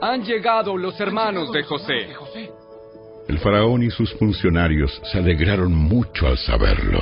Han 0.00 0.24
llegado 0.24 0.76
los 0.76 0.98
hermanos 1.00 1.52
de 1.52 1.62
José. 1.64 2.08
El 3.28 3.38
faraón 3.38 3.82
y 3.82 3.90
sus 3.90 4.12
funcionarios 4.14 5.00
se 5.12 5.18
alegraron 5.18 5.74
mucho 5.74 6.26
al 6.26 6.38
saberlo. 6.38 7.00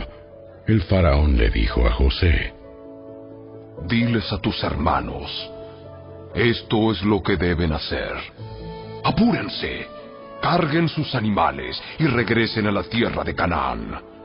El 0.67 0.83
faraón 0.83 1.37
le 1.37 1.51
dijo 1.51 1.87
a 1.87 1.93
José, 1.93 2.53
Diles 3.87 4.33
a 4.33 4.39
tus 4.39 4.65
hermanos, 4.65 5.31
esto 6.35 6.91
es 6.91 7.03
lo 7.03 7.23
que 7.23 7.37
deben 7.37 7.73
hacer. 7.73 8.13
Apúrense, 9.05 9.87
carguen 10.43 10.89
sus 10.89 11.15
animales 11.15 11.81
y 11.99 12.07
regresen 12.07 12.67
a 12.67 12.73
la 12.73 12.83
tierra 12.83 13.23
de 13.23 13.35
Canaán. 13.35 14.16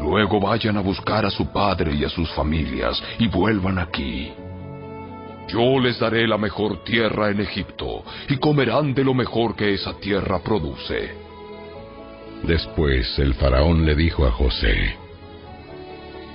Luego 0.00 0.40
vayan 0.40 0.76
a 0.76 0.80
buscar 0.80 1.26
a 1.26 1.30
su 1.30 1.52
padre 1.52 1.94
y 1.94 2.04
a 2.04 2.08
sus 2.08 2.30
familias 2.32 3.02
y 3.18 3.28
vuelvan 3.28 3.78
aquí. 3.78 4.32
Yo 5.48 5.80
les 5.80 5.98
daré 5.98 6.28
la 6.28 6.36
mejor 6.36 6.84
tierra 6.84 7.30
en 7.30 7.40
Egipto 7.40 8.04
y 8.28 8.36
comerán 8.36 8.94
de 8.94 9.02
lo 9.02 9.14
mejor 9.14 9.56
que 9.56 9.74
esa 9.74 9.94
tierra 9.94 10.40
produce. 10.40 11.10
Después 12.42 13.18
el 13.18 13.34
faraón 13.34 13.84
le 13.84 13.94
dijo 13.94 14.26
a 14.26 14.30
José, 14.30 14.96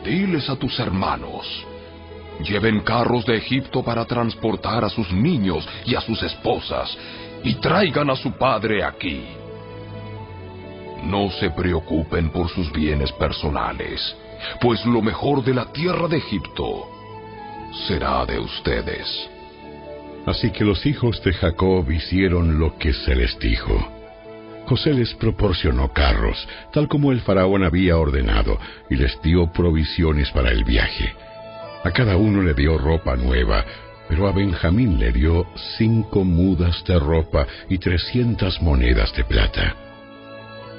Diles 0.04 0.50
a 0.50 0.56
tus 0.58 0.78
hermanos, 0.80 1.66
lleven 2.44 2.82
carros 2.82 3.26
de 3.26 3.38
Egipto 3.38 3.84
para 3.84 4.04
transportar 4.06 4.84
a 4.84 4.90
sus 4.90 5.12
niños 5.14 5.68
y 5.86 5.96
a 5.96 6.02
sus 6.02 6.22
esposas 6.24 6.98
y 7.44 7.56
traigan 7.56 8.10
a 8.10 8.16
su 8.16 8.32
padre 8.34 8.84
aquí. 8.84 9.24
No 11.04 11.30
se 11.32 11.50
preocupen 11.52 12.30
por 12.30 12.50
sus 12.50 12.72
bienes 12.72 13.12
personales, 13.14 14.16
pues 14.62 14.86
lo 14.86 15.02
mejor 15.02 15.44
de 15.44 15.54
la 15.54 15.72
tierra 15.72 16.08
de 16.08 16.18
Egipto 16.18 16.88
será 17.88 18.26
de 18.26 18.40
ustedes. 18.40 19.30
Así 20.26 20.52
que 20.52 20.64
los 20.64 20.86
hijos 20.86 21.22
de 21.24 21.34
Jacob 21.34 21.90
hicieron 21.92 22.58
lo 22.58 22.78
que 22.78 22.94
se 22.94 23.16
les 23.16 23.38
dijo. 23.40 23.74
José 24.66 24.94
les 24.94 25.14
proporcionó 25.16 25.92
carros, 25.92 26.48
tal 26.72 26.88
como 26.88 27.12
el 27.12 27.20
faraón 27.20 27.64
había 27.64 27.98
ordenado, 27.98 28.58
y 28.90 28.96
les 28.96 29.22
dio 29.22 29.52
provisiones 29.52 30.32
para 30.32 30.52
el 30.52 30.64
viaje. 30.64 31.14
A 31.84 31.92
cada 31.92 32.16
uno 32.16 32.42
le 32.42 32.54
dio 32.54 32.78
ropa 32.78 33.18
nueva, 33.18 33.66
pero 34.08 34.28
a 34.28 34.32
Benjamín 34.32 35.00
le 35.00 35.12
dio 35.12 35.46
cinco 35.78 36.24
mudas 36.24 36.82
de 36.86 36.98
ropa 36.98 37.46
y 37.68 37.78
trescientas 37.78 38.62
monedas 38.62 39.14
de 39.14 39.26
plata. 39.26 39.76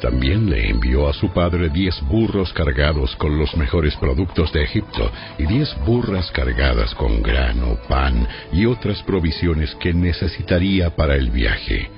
También 0.00 0.50
le 0.50 0.68
envió 0.68 1.08
a 1.08 1.12
su 1.12 1.32
padre 1.32 1.70
diez 1.70 2.00
burros 2.02 2.52
cargados 2.52 3.14
con 3.16 3.38
los 3.38 3.56
mejores 3.56 3.96
productos 3.96 4.52
de 4.52 4.64
Egipto 4.64 5.10
y 5.38 5.46
diez 5.46 5.74
burras 5.86 6.30
cargadas 6.30 6.94
con 6.94 7.22
grano, 7.22 7.78
pan 7.88 8.26
y 8.52 8.66
otras 8.66 9.02
provisiones 9.02 9.74
que 9.76 9.94
necesitaría 9.94 10.90
para 10.90 11.16
el 11.16 11.30
viaje. 11.30 11.90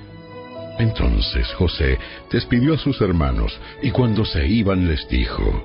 Entonces 0.78 1.48
José 1.54 1.98
despidió 2.30 2.74
a 2.74 2.78
sus 2.78 3.00
hermanos 3.00 3.58
y 3.82 3.90
cuando 3.90 4.24
se 4.24 4.46
iban 4.46 4.86
les 4.86 5.08
dijo, 5.08 5.64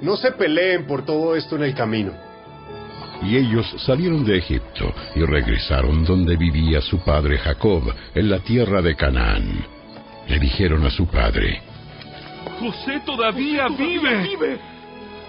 No 0.00 0.16
se 0.16 0.32
peleen 0.32 0.86
por 0.86 1.04
todo 1.04 1.34
esto 1.34 1.56
en 1.56 1.62
el 1.62 1.74
camino. 1.74 2.12
Y 3.22 3.36
ellos 3.36 3.66
salieron 3.86 4.24
de 4.24 4.38
Egipto 4.38 4.92
y 5.14 5.20
regresaron 5.24 6.04
donde 6.04 6.36
vivía 6.36 6.80
su 6.80 6.98
padre 6.98 7.38
Jacob, 7.38 7.94
en 8.14 8.28
la 8.28 8.40
tierra 8.40 8.82
de 8.82 8.96
Canaán. 8.96 9.81
Le 10.28 10.38
dijeron 10.38 10.84
a 10.84 10.90
su 10.90 11.06
padre, 11.06 11.62
José 12.58 13.00
todavía, 13.04 13.68
vive. 13.68 14.22
vive. 14.22 14.58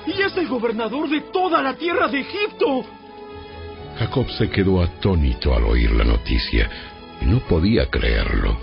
Y 0.05 0.21
es 0.21 0.35
el 0.37 0.47
gobernador 0.47 1.09
de 1.09 1.21
toda 1.21 1.61
la 1.61 1.73
tierra 1.73 2.07
de 2.07 2.19
Egipto. 2.19 2.85
Jacob 3.97 4.29
se 4.31 4.49
quedó 4.49 4.81
atónito 4.81 5.55
al 5.55 5.63
oír 5.63 5.91
la 5.91 6.03
noticia 6.03 6.69
y 7.21 7.25
no 7.25 7.39
podía 7.39 7.85
creerlo. 7.87 8.57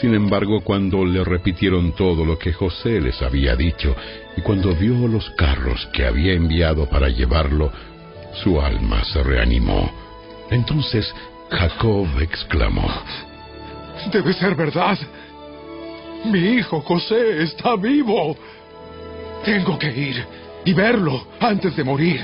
Sin 0.00 0.14
embargo, 0.14 0.60
cuando 0.60 1.04
le 1.04 1.24
repitieron 1.24 1.92
todo 1.92 2.24
lo 2.24 2.38
que 2.38 2.52
José 2.52 3.00
les 3.00 3.20
había 3.22 3.56
dicho 3.56 3.96
y 4.36 4.42
cuando 4.42 4.74
vio 4.74 5.08
los 5.08 5.30
carros 5.30 5.86
que 5.92 6.04
había 6.04 6.34
enviado 6.34 6.86
para 6.86 7.08
llevarlo, 7.08 7.72
su 8.34 8.60
alma 8.60 9.02
se 9.04 9.22
reanimó. 9.22 9.90
Entonces 10.50 11.12
Jacob 11.50 12.06
exclamó, 12.20 12.88
Debe 14.12 14.32
ser 14.34 14.54
verdad. 14.54 14.98
Mi 16.26 16.40
hijo 16.40 16.80
José 16.80 17.42
está 17.44 17.76
vivo. 17.76 18.36
Tengo 19.44 19.78
que 19.78 19.86
ir 19.86 20.24
y 20.64 20.72
verlo 20.72 21.24
antes 21.38 21.76
de 21.76 21.84
morir. 21.84 22.20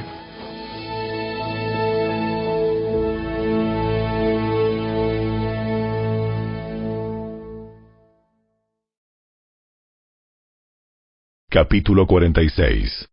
Capítulo 11.49 12.07
46 12.07 13.09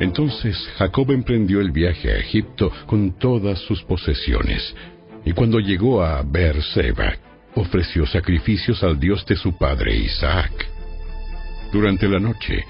Entonces 0.00 0.56
Jacob 0.76 1.12
emprendió 1.12 1.60
el 1.60 1.70
viaje 1.70 2.10
a 2.10 2.16
Egipto 2.16 2.72
con 2.86 3.16
todas 3.18 3.60
sus 3.60 3.82
posesiones, 3.84 4.74
y 5.24 5.32
cuando 5.32 5.60
llegó 5.60 6.02
a 6.02 6.22
Beerseba, 6.22 7.25
ofreció 7.56 8.06
sacrificios 8.06 8.82
al 8.82 9.00
Dios 9.00 9.24
de 9.26 9.36
su 9.36 9.56
padre 9.56 9.96
Isaac. 9.96 10.68
Durante 11.72 12.06
la 12.08 12.18
noche, 12.18 12.64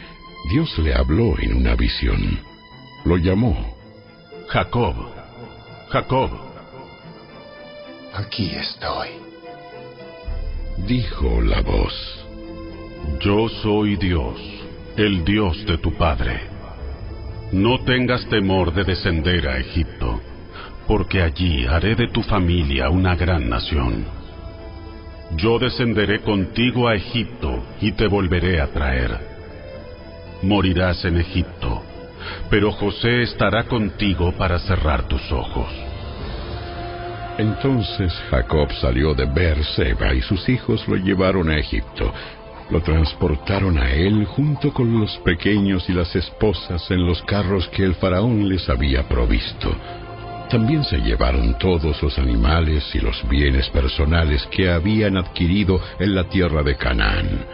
Dios 0.51 0.79
le 0.79 0.95
habló 0.95 1.39
en 1.41 1.55
una 1.55 1.75
visión. 1.75 2.39
Lo 3.05 3.17
llamó. 3.17 3.77
Jacob, 4.49 4.95
Jacob. 5.91 6.31
Aquí 8.15 8.51
estoy. 8.51 9.09
Dijo 10.87 11.43
la 11.43 11.61
voz. 11.63 12.25
Yo 13.21 13.49
soy 13.49 13.97
Dios, 13.97 14.39
el 14.97 15.25
Dios 15.25 15.67
de 15.67 15.79
tu 15.79 15.93
padre. 15.95 16.41
No 17.53 17.79
tengas 17.85 18.27
temor 18.29 18.73
de 18.73 18.85
descender 18.85 19.49
a 19.49 19.59
Egipto, 19.59 20.21
porque 20.87 21.23
allí 21.23 21.67
haré 21.67 21.95
de 21.95 22.09
tu 22.09 22.23
familia 22.23 22.89
una 22.91 23.15
gran 23.17 23.49
nación. 23.49 24.16
Yo 25.35 25.59
descenderé 25.59 26.21
contigo 26.21 26.89
a 26.89 26.95
Egipto 26.95 27.65
y 27.81 27.93
te 27.93 28.07
volveré 28.07 28.61
a 28.61 28.69
traer. 28.69 29.19
Morirás 30.43 31.05
en 31.05 31.19
Egipto, 31.19 31.83
pero 32.49 32.71
José 32.73 33.23
estará 33.23 33.65
contigo 33.65 34.33
para 34.33 34.59
cerrar 34.61 35.09
tus 35.09 35.33
ojos. 35.33 35.69
Entonces 37.39 38.13
Jacob 38.31 38.73
salió 38.81 39.15
de 39.15 39.27
Beerseba 39.27 40.15
y 40.15 40.23
sus 40.23 40.49
hijos 40.49 40.87
lo 40.89 40.97
llevaron 40.97 41.51
a 41.51 41.59
Egipto. 41.59 42.13
Lo 42.71 42.81
transportaron 42.81 43.79
a 43.79 43.93
él 43.93 44.25
junto 44.25 44.73
con 44.73 44.99
los 44.99 45.19
pequeños 45.19 45.89
y 45.89 45.93
las 45.93 46.15
esposas 46.17 46.91
en 46.91 47.07
los 47.07 47.23
carros 47.23 47.69
que 47.69 47.85
el 47.85 47.95
faraón 47.97 48.49
les 48.49 48.69
había 48.69 49.07
provisto. 49.07 49.75
También 50.51 50.85
se 50.85 50.99
llevaron 50.99 51.59
todos 51.59 52.01
los 52.03 52.19
animales 52.19 52.85
y 52.95 53.01
los 53.01 53.29
bienes 53.29 53.69
personales 53.71 54.47
que 54.51 54.71
habían 54.71 55.17
adquirido 55.17 55.81
en 55.99 56.15
la 56.15 56.25
tierra 56.29 56.63
de 56.63 56.77
Canaán. 56.77 57.45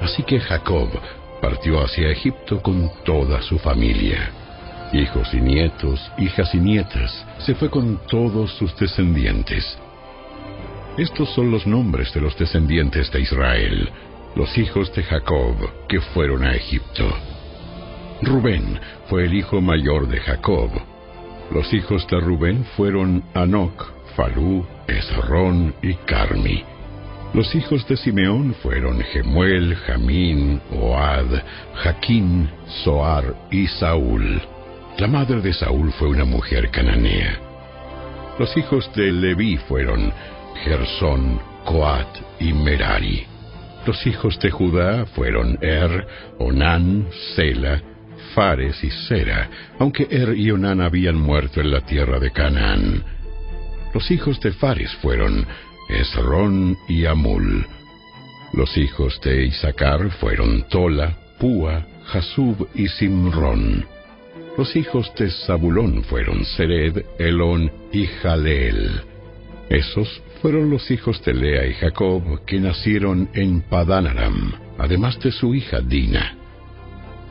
Así 0.00 0.22
que 0.22 0.40
Jacob 0.40 0.88
partió 1.42 1.82
hacia 1.82 2.08
Egipto 2.08 2.62
con 2.62 2.90
toda 3.04 3.42
su 3.42 3.58
familia. 3.58 4.30
Hijos 4.92 5.32
y 5.34 5.40
nietos, 5.40 6.00
hijas 6.18 6.54
y 6.54 6.58
nietas, 6.58 7.26
se 7.38 7.54
fue 7.54 7.68
con 7.68 8.00
todos 8.08 8.50
sus 8.54 8.74
descendientes. 8.76 9.78
Estos 10.96 11.28
son 11.34 11.50
los 11.50 11.66
nombres 11.66 12.12
de 12.14 12.20
los 12.20 12.36
descendientes 12.38 13.10
de 13.12 13.20
Israel, 13.20 13.90
los 14.34 14.56
hijos 14.56 14.92
de 14.94 15.02
Jacob 15.02 15.56
que 15.88 16.00
fueron 16.00 16.44
a 16.44 16.54
Egipto. 16.54 17.06
Rubén 18.22 18.80
fue 19.08 19.24
el 19.24 19.34
hijo 19.34 19.60
mayor 19.60 20.08
de 20.08 20.20
Jacob. 20.20 20.70
Los 21.50 21.72
hijos 21.74 22.06
de 22.06 22.20
Rubén 22.20 22.64
fueron 22.76 23.24
Anoc, 23.34 23.92
Falú, 24.14 24.64
Esrón 24.86 25.74
y 25.82 25.94
Carmi. 25.94 26.62
Los 27.34 27.52
hijos 27.56 27.86
de 27.88 27.96
Simeón 27.96 28.54
fueron 28.62 29.00
Gemuel, 29.00 29.74
Jamín, 29.74 30.60
Oad, 30.72 31.42
Jaquín, 31.74 32.48
Soar 32.84 33.34
y 33.50 33.66
Saúl. 33.66 34.40
La 34.98 35.08
madre 35.08 35.40
de 35.40 35.52
Saúl 35.52 35.92
fue 35.92 36.08
una 36.08 36.24
mujer 36.24 36.70
cananea. 36.70 37.38
Los 38.38 38.56
hijos 38.56 38.88
de 38.94 39.10
Leví 39.10 39.56
fueron 39.56 40.12
Gersón, 40.62 41.40
Coat 41.64 42.08
y 42.38 42.52
Merari. 42.52 43.26
Los 43.86 44.06
hijos 44.06 44.38
de 44.38 44.50
Judá 44.50 45.04
fueron 45.14 45.58
Er, 45.62 46.06
Onán, 46.38 47.08
Sela, 47.34 47.82
Fares 48.34 48.82
y 48.82 48.90
Sera, 48.90 49.48
aunque 49.78 50.06
Er 50.10 50.36
y 50.36 50.50
Onán 50.50 50.80
habían 50.80 51.16
muerto 51.16 51.60
en 51.60 51.70
la 51.70 51.80
tierra 51.80 52.18
de 52.18 52.30
Canaán. 52.30 53.04
Los 53.92 54.10
hijos 54.10 54.40
de 54.40 54.52
Fares 54.52 54.92
fueron 55.02 55.46
Esrón 55.88 56.76
y 56.88 57.06
Amul. 57.06 57.66
Los 58.52 58.76
hijos 58.76 59.20
de 59.22 59.46
Isaacar 59.46 60.10
fueron 60.12 60.68
Tola, 60.68 61.16
Púa, 61.38 61.86
Jasub 62.06 62.68
y 62.74 62.88
Simrón. 62.88 63.86
Los 64.58 64.74
hijos 64.76 65.12
de 65.16 65.30
Zabulón 65.30 66.02
fueron 66.04 66.44
Sered, 66.44 67.04
Elón 67.18 67.70
y 67.92 68.06
Jaleel. 68.06 69.02
Esos 69.68 70.22
fueron 70.42 70.68
los 70.70 70.90
hijos 70.90 71.24
de 71.24 71.34
Lea 71.34 71.66
y 71.66 71.74
Jacob 71.74 72.44
que 72.44 72.58
nacieron 72.58 73.28
en 73.34 73.62
Padanaram, 73.62 74.52
además 74.78 75.18
de 75.20 75.30
su 75.30 75.54
hija 75.54 75.80
Dina. 75.80 76.39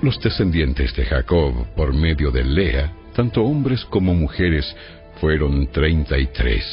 Los 0.01 0.17
descendientes 0.21 0.95
de 0.95 1.05
Jacob 1.05 1.67
por 1.75 1.93
medio 1.93 2.31
de 2.31 2.43
Lea, 2.45 2.93
tanto 3.13 3.43
hombres 3.43 3.83
como 3.85 4.13
mujeres, 4.13 4.73
fueron 5.19 5.67
treinta 5.67 6.17
y 6.17 6.27
tres. 6.27 6.63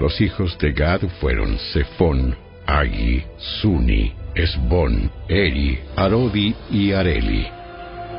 Los 0.00 0.20
hijos 0.20 0.58
de 0.58 0.72
Gad 0.72 1.02
fueron 1.20 1.56
Sefón, 1.72 2.36
Agi, 2.66 3.22
Suni, 3.60 4.12
Esbón, 4.34 5.10
Eri, 5.28 5.78
Arodi 5.94 6.52
y 6.70 6.92
Areli. 6.92 7.46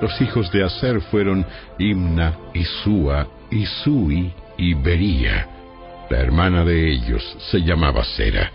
Los 0.02 0.20
hijos 0.22 0.50
de 0.54 0.64
Aser 0.64 1.02
fueron 1.02 1.46
Imna, 1.78 2.38
Isúa, 2.54 3.28
Isui 3.50 4.32
y 4.58 4.74
Bería. 4.74 5.48
La 6.10 6.20
hermana 6.20 6.64
de 6.64 6.92
ellos 6.92 7.24
se 7.52 7.60
llamaba 7.60 8.06
Sera. 8.06 8.52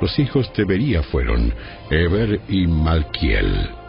Los 0.00 0.18
hijos 0.18 0.50
de 0.56 0.64
Bería 0.64 1.02
fueron 1.02 1.52
Eber 1.90 2.40
y 2.48 2.66
Malquiel. 2.66 3.79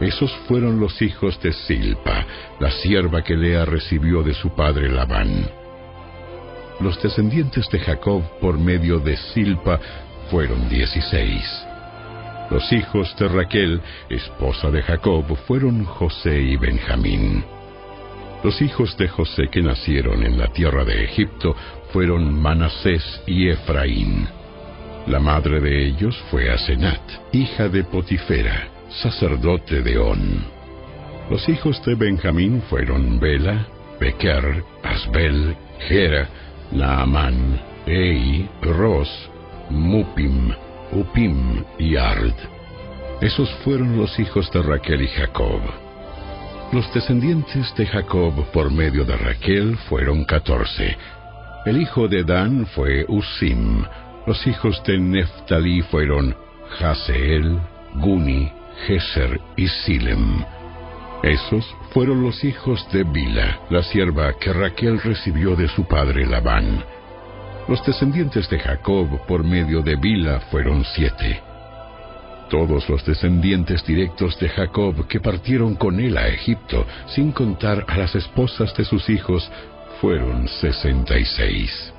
Esos 0.00 0.30
fueron 0.46 0.78
los 0.78 1.00
hijos 1.00 1.40
de 1.40 1.52
Silpa, 1.52 2.26
la 2.60 2.70
sierva 2.70 3.22
que 3.22 3.36
Lea 3.36 3.64
recibió 3.64 4.22
de 4.22 4.34
su 4.34 4.50
padre 4.50 4.90
Labán. 4.90 5.48
Los 6.80 7.02
descendientes 7.02 7.68
de 7.70 7.78
Jacob 7.78 8.22
por 8.38 8.58
medio 8.58 8.98
de 8.98 9.16
Silpa 9.16 9.80
fueron 10.30 10.68
dieciséis. 10.68 11.66
Los 12.50 12.70
hijos 12.72 13.16
de 13.18 13.28
Raquel, 13.28 13.80
esposa 14.10 14.70
de 14.70 14.82
Jacob, 14.82 15.24
fueron 15.46 15.84
José 15.84 16.40
y 16.42 16.56
Benjamín. 16.56 17.42
Los 18.44 18.60
hijos 18.60 18.96
de 18.98 19.08
José 19.08 19.48
que 19.50 19.62
nacieron 19.62 20.22
en 20.22 20.38
la 20.38 20.48
tierra 20.48 20.84
de 20.84 21.04
Egipto 21.04 21.56
fueron 21.90 22.38
Manasés 22.40 23.22
y 23.26 23.48
Efraín. 23.48 24.28
La 25.06 25.18
madre 25.20 25.60
de 25.60 25.86
ellos 25.86 26.16
fue 26.30 26.50
Asenat, 26.50 27.00
hija 27.32 27.68
de 27.68 27.84
Potifera, 27.84 28.75
sacerdote 29.02 29.82
de 29.82 29.98
On. 29.98 30.44
Los 31.30 31.48
hijos 31.48 31.82
de 31.84 31.94
Benjamín 31.94 32.62
fueron 32.70 33.18
Bela, 33.18 33.66
Bequer, 34.00 34.62
Asbel, 34.82 35.56
Gera, 35.88 36.28
Naamán, 36.72 37.60
Ei, 37.86 38.48
Ros, 38.62 39.08
Mupim, 39.70 40.52
Upim 40.92 41.64
y 41.78 41.96
Ard. 41.96 42.34
Esos 43.20 43.50
fueron 43.64 43.96
los 43.96 44.18
hijos 44.18 44.50
de 44.52 44.62
Raquel 44.62 45.02
y 45.02 45.08
Jacob. 45.08 45.60
Los 46.72 46.92
descendientes 46.92 47.74
de 47.76 47.86
Jacob 47.86 48.34
por 48.52 48.70
medio 48.70 49.04
de 49.04 49.16
Raquel 49.16 49.76
fueron 49.88 50.24
catorce. 50.24 50.96
El 51.64 51.80
hijo 51.80 52.08
de 52.08 52.24
Dan 52.24 52.66
fue 52.66 53.04
Usim. 53.08 53.84
Los 54.26 54.46
hijos 54.46 54.82
de 54.84 54.98
Neftalí 54.98 55.82
fueron 55.82 56.36
Haseel, 56.80 57.58
Guni, 57.94 58.52
Geser 58.84 59.40
y 59.56 59.68
Silem. 59.68 60.44
Esos 61.22 61.64
fueron 61.90 62.22
los 62.22 62.44
hijos 62.44 62.86
de 62.92 63.02
Bila, 63.04 63.60
la 63.70 63.82
sierva 63.82 64.34
que 64.34 64.52
Raquel 64.52 65.00
recibió 65.00 65.56
de 65.56 65.68
su 65.68 65.84
padre 65.84 66.26
Labán. 66.26 66.84
Los 67.68 67.84
descendientes 67.84 68.48
de 68.48 68.58
Jacob 68.58 69.26
por 69.26 69.42
medio 69.42 69.82
de 69.82 69.96
Bila 69.96 70.40
fueron 70.50 70.84
siete. 70.84 71.40
Todos 72.50 72.88
los 72.88 73.04
descendientes 73.04 73.84
directos 73.84 74.38
de 74.38 74.48
Jacob 74.48 75.08
que 75.08 75.18
partieron 75.18 75.74
con 75.74 75.98
él 75.98 76.16
a 76.16 76.28
Egipto, 76.28 76.86
sin 77.08 77.32
contar 77.32 77.84
a 77.88 77.96
las 77.96 78.14
esposas 78.14 78.72
de 78.76 78.84
sus 78.84 79.08
hijos, 79.10 79.50
fueron 80.00 80.46
sesenta 80.46 81.18
y 81.18 81.24
seis. 81.24 81.92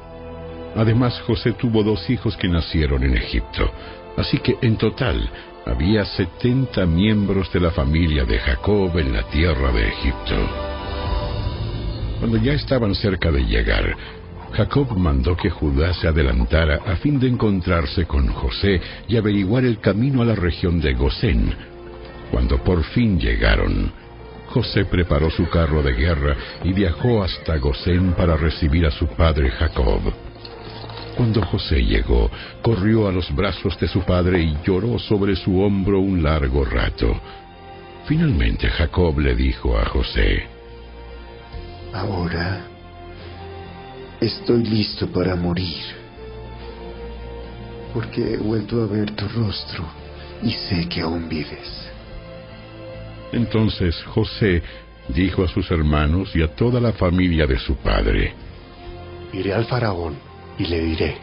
Además, 0.76 1.20
José 1.26 1.54
tuvo 1.54 1.84
dos 1.84 2.10
hijos 2.10 2.38
que 2.38 2.48
nacieron 2.48 3.04
en 3.04 3.18
Egipto, 3.18 3.70
así 4.16 4.38
que 4.38 4.56
en 4.62 4.78
total 4.78 5.30
había 5.68 6.06
setenta 6.06 6.86
miembros 6.86 7.52
de 7.52 7.60
la 7.60 7.72
familia 7.72 8.24
de 8.26 8.40
Jacob 8.40 8.98
en 8.98 9.14
la 9.14 9.24
tierra 9.24 9.72
de 9.72 9.88
Egipto. 9.88 10.36
Cuando 12.20 12.38
ya 12.38 12.54
estaban 12.54 12.96
cerca 12.96 13.32
de 13.32 13.42
llegar, 13.42 13.96
Jacob 14.54 14.98
mandó 14.98 15.36
que 15.36 15.50
Judá 15.50 15.94
se 15.94 16.08
adelantara 16.08 16.80
a 16.86 16.96
fin 16.96 17.20
de 17.20 17.28
encontrarse 17.28 18.06
con 18.06 18.28
José 18.28 18.82
y 19.08 19.18
averiguar 19.18 19.66
el 19.66 19.80
camino 19.80 20.22
a 20.22 20.26
la 20.26 20.36
región 20.36 20.80
de 20.80 20.94
Gosén. 20.94 21.54
Cuando 22.32 22.64
por 22.64 22.84
fin 22.84 23.20
llegaron, 23.20 23.92
José 24.48 24.86
preparó 24.86 25.30
su 25.30 25.50
carro 25.50 25.84
de 25.84 25.94
guerra 25.94 26.36
y 26.64 26.74
viajó 26.74 27.24
hasta 27.24 27.58
Gosén 27.58 28.14
para 28.14 28.38
recibir 28.38 28.86
a 28.86 28.92
su 28.92 29.08
padre 29.08 29.52
Jacob. 29.52 30.02
Cuando 31.18 31.42
José 31.42 31.84
llegó, 31.84 32.30
corrió 32.62 33.08
a 33.08 33.12
los 33.12 33.36
brazos 33.36 33.76
de 33.80 33.88
su 33.88 34.02
padre 34.02 34.40
y 34.40 34.56
lloró 34.64 35.00
sobre 35.00 35.36
su 35.36 35.60
hombro 35.60 36.00
un 36.00 36.22
largo 36.22 36.64
rato. 36.64 37.20
Finalmente 38.06 38.70
Jacob 38.70 39.18
le 39.18 39.36
dijo 39.36 39.76
a 39.76 39.86
José, 39.86 40.44
Ahora 41.92 42.62
estoy 44.22 44.64
listo 44.64 45.08
para 45.08 45.36
morir, 45.36 45.84
porque 47.96 48.36
he 48.36 48.38
vuelto 48.38 48.84
a 48.84 48.86
ver 48.86 49.10
tu 49.16 49.28
rostro 49.28 49.86
y 50.44 50.52
sé 50.52 50.88
que 50.88 51.02
aún 51.02 51.28
vives. 51.28 51.90
Entonces 53.32 53.96
José 54.04 54.62
dijo 55.08 55.44
a 55.44 55.48
sus 55.48 55.72
hermanos 55.72 56.36
y 56.36 56.44
a 56.44 56.56
toda 56.56 56.80
la 56.80 56.94
familia 56.94 57.48
de 57.48 57.58
su 57.58 57.76
padre, 57.78 58.36
Iré 59.34 59.54
al 59.54 59.66
faraón 59.66 60.27
y 60.58 60.66
le 60.66 60.80
diré, 60.82 61.18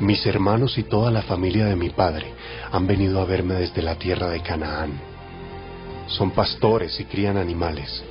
mis 0.00 0.26
hermanos 0.26 0.76
y 0.76 0.82
toda 0.82 1.10
la 1.10 1.22
familia 1.22 1.66
de 1.66 1.76
mi 1.76 1.90
padre 1.90 2.32
han 2.72 2.86
venido 2.86 3.20
a 3.20 3.24
verme 3.24 3.54
desde 3.54 3.80
la 3.80 3.94
tierra 3.94 4.28
de 4.28 4.40
Canaán. 4.40 4.92
Son 6.08 6.32
pastores 6.32 6.98
y 6.98 7.04
crían 7.04 7.36
animales. 7.36 8.02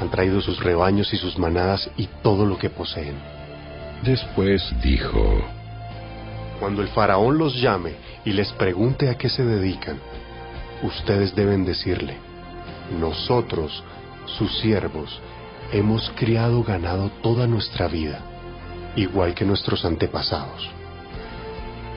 Han 0.00 0.10
traído 0.10 0.40
sus 0.40 0.62
rebaños 0.62 1.12
y 1.14 1.16
sus 1.16 1.38
manadas 1.38 1.88
y 1.96 2.08
todo 2.22 2.44
lo 2.44 2.58
que 2.58 2.70
poseen. 2.70 3.14
Después 4.02 4.62
dijo, 4.82 5.40
Cuando 6.58 6.82
el 6.82 6.88
faraón 6.88 7.38
los 7.38 7.54
llame 7.60 7.94
y 8.24 8.32
les 8.32 8.52
pregunte 8.52 9.08
a 9.08 9.14
qué 9.16 9.28
se 9.28 9.44
dedican, 9.44 9.98
ustedes 10.82 11.34
deben 11.34 11.64
decirle, 11.64 12.16
nosotros, 12.98 13.82
sus 14.26 14.58
siervos, 14.58 15.20
hemos 15.72 16.10
criado 16.16 16.62
ganado 16.62 17.10
toda 17.22 17.46
nuestra 17.46 17.88
vida, 17.88 18.20
igual 18.96 19.34
que 19.34 19.44
nuestros 19.44 19.84
antepasados. 19.84 20.68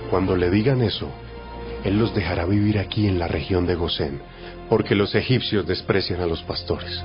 Cuando 0.10 0.36
le 0.36 0.50
digan 0.50 0.82
eso, 0.82 1.10
él 1.84 1.98
los 1.98 2.14
dejará 2.14 2.46
vivir 2.46 2.78
aquí 2.78 3.08
en 3.08 3.20
la 3.20 3.28
región 3.28 3.66
de 3.66 3.76
Gosén, 3.76 4.22
porque 4.70 4.96
los 4.96 5.16
egipcios 5.16 5.66
desprecian 5.66 6.22
a 6.22 6.28
los 6.28 6.44
pastores. 6.44 7.04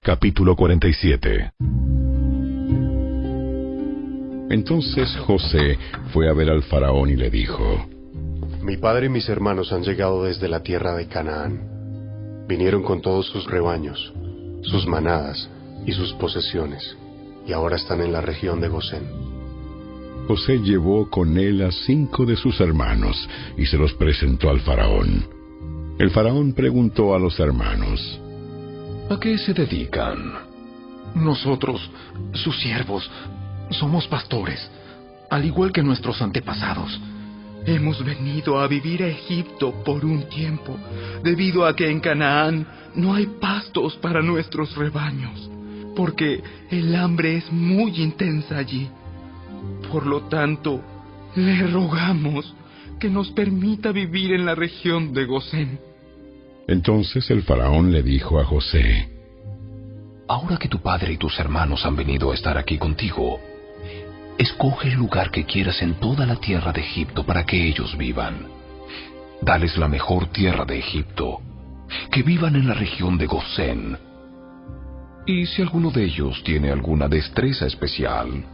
Capítulo 0.00 0.54
47 0.54 1.52
Entonces 4.50 5.16
José 5.26 5.78
fue 6.12 6.28
a 6.28 6.34
ver 6.34 6.50
al 6.50 6.62
faraón 6.62 7.10
y 7.10 7.16
le 7.16 7.30
dijo, 7.30 7.88
Mi 8.64 8.78
padre 8.78 9.06
y 9.06 9.08
mis 9.10 9.28
hermanos 9.28 9.74
han 9.74 9.82
llegado 9.82 10.24
desde 10.24 10.48
la 10.48 10.62
tierra 10.62 10.94
de 10.94 11.06
Canaán. 11.06 12.46
Vinieron 12.48 12.82
con 12.82 13.02
todos 13.02 13.26
sus 13.26 13.44
rebaños, 13.44 14.14
sus 14.62 14.86
manadas 14.86 15.50
y 15.84 15.92
sus 15.92 16.14
posesiones, 16.14 16.96
y 17.46 17.52
ahora 17.52 17.76
están 17.76 18.00
en 18.00 18.10
la 18.10 18.22
región 18.22 18.62
de 18.62 18.68
Gosén. 18.68 19.06
José 20.26 20.60
llevó 20.60 21.10
con 21.10 21.36
él 21.36 21.60
a 21.60 21.70
cinco 21.70 22.24
de 22.24 22.36
sus 22.36 22.58
hermanos 22.58 23.28
y 23.58 23.66
se 23.66 23.76
los 23.76 23.92
presentó 23.92 24.48
al 24.48 24.60
faraón. 24.60 25.28
El 25.98 26.08
faraón 26.08 26.54
preguntó 26.54 27.14
a 27.14 27.18
los 27.18 27.38
hermanos, 27.38 28.18
¿A 29.10 29.20
qué 29.20 29.36
se 29.36 29.52
dedican? 29.52 30.16
Nosotros, 31.14 31.90
sus 32.32 32.58
siervos, 32.62 33.10
somos 33.68 34.06
pastores, 34.06 34.70
al 35.28 35.44
igual 35.44 35.70
que 35.70 35.82
nuestros 35.82 36.22
antepasados. 36.22 36.98
Hemos 37.66 38.04
venido 38.04 38.60
a 38.60 38.68
vivir 38.68 39.02
a 39.02 39.08
Egipto 39.08 39.82
por 39.84 40.04
un 40.04 40.28
tiempo, 40.28 40.76
debido 41.22 41.64
a 41.64 41.74
que 41.74 41.90
en 41.90 42.00
Canaán 42.00 42.66
no 42.94 43.14
hay 43.14 43.26
pastos 43.40 43.96
para 43.96 44.22
nuestros 44.22 44.76
rebaños, 44.76 45.50
porque 45.96 46.42
el 46.70 46.94
hambre 46.94 47.36
es 47.36 47.50
muy 47.50 48.02
intensa 48.02 48.58
allí. 48.58 48.88
Por 49.90 50.06
lo 50.06 50.22
tanto, 50.22 50.82
le 51.36 51.66
rogamos 51.68 52.54
que 53.00 53.08
nos 53.08 53.30
permita 53.30 53.92
vivir 53.92 54.32
en 54.32 54.44
la 54.44 54.54
región 54.54 55.12
de 55.12 55.24
Gosén. 55.24 55.80
Entonces 56.68 57.30
el 57.30 57.42
faraón 57.42 57.92
le 57.92 58.02
dijo 58.02 58.38
a 58.38 58.44
José, 58.44 59.08
Ahora 60.26 60.56
que 60.56 60.68
tu 60.68 60.80
padre 60.80 61.12
y 61.12 61.16
tus 61.18 61.38
hermanos 61.38 61.84
han 61.84 61.96
venido 61.96 62.30
a 62.30 62.34
estar 62.34 62.56
aquí 62.56 62.78
contigo, 62.78 63.38
escoge 64.38 64.88
el 64.88 64.94
lugar 64.94 65.30
que 65.30 65.44
quieras 65.44 65.80
en 65.82 65.94
toda 65.94 66.26
la 66.26 66.36
tierra 66.36 66.72
de 66.72 66.80
Egipto 66.80 67.24
para 67.24 67.44
que 67.44 67.66
ellos 67.68 67.96
vivan. 67.96 68.48
dales 69.40 69.76
la 69.76 69.88
mejor 69.88 70.28
tierra 70.28 70.64
de 70.64 70.78
Egipto, 70.78 71.40
que 72.10 72.22
vivan 72.22 72.56
en 72.56 72.66
la 72.66 72.74
región 72.74 73.18
de 73.18 73.26
Gosén. 73.26 73.98
Y 75.26 75.44
si 75.46 75.60
alguno 75.60 75.90
de 75.90 76.04
ellos 76.04 76.42
tiene 76.44 76.70
alguna 76.70 77.08
destreza 77.08 77.66
especial, 77.66 78.44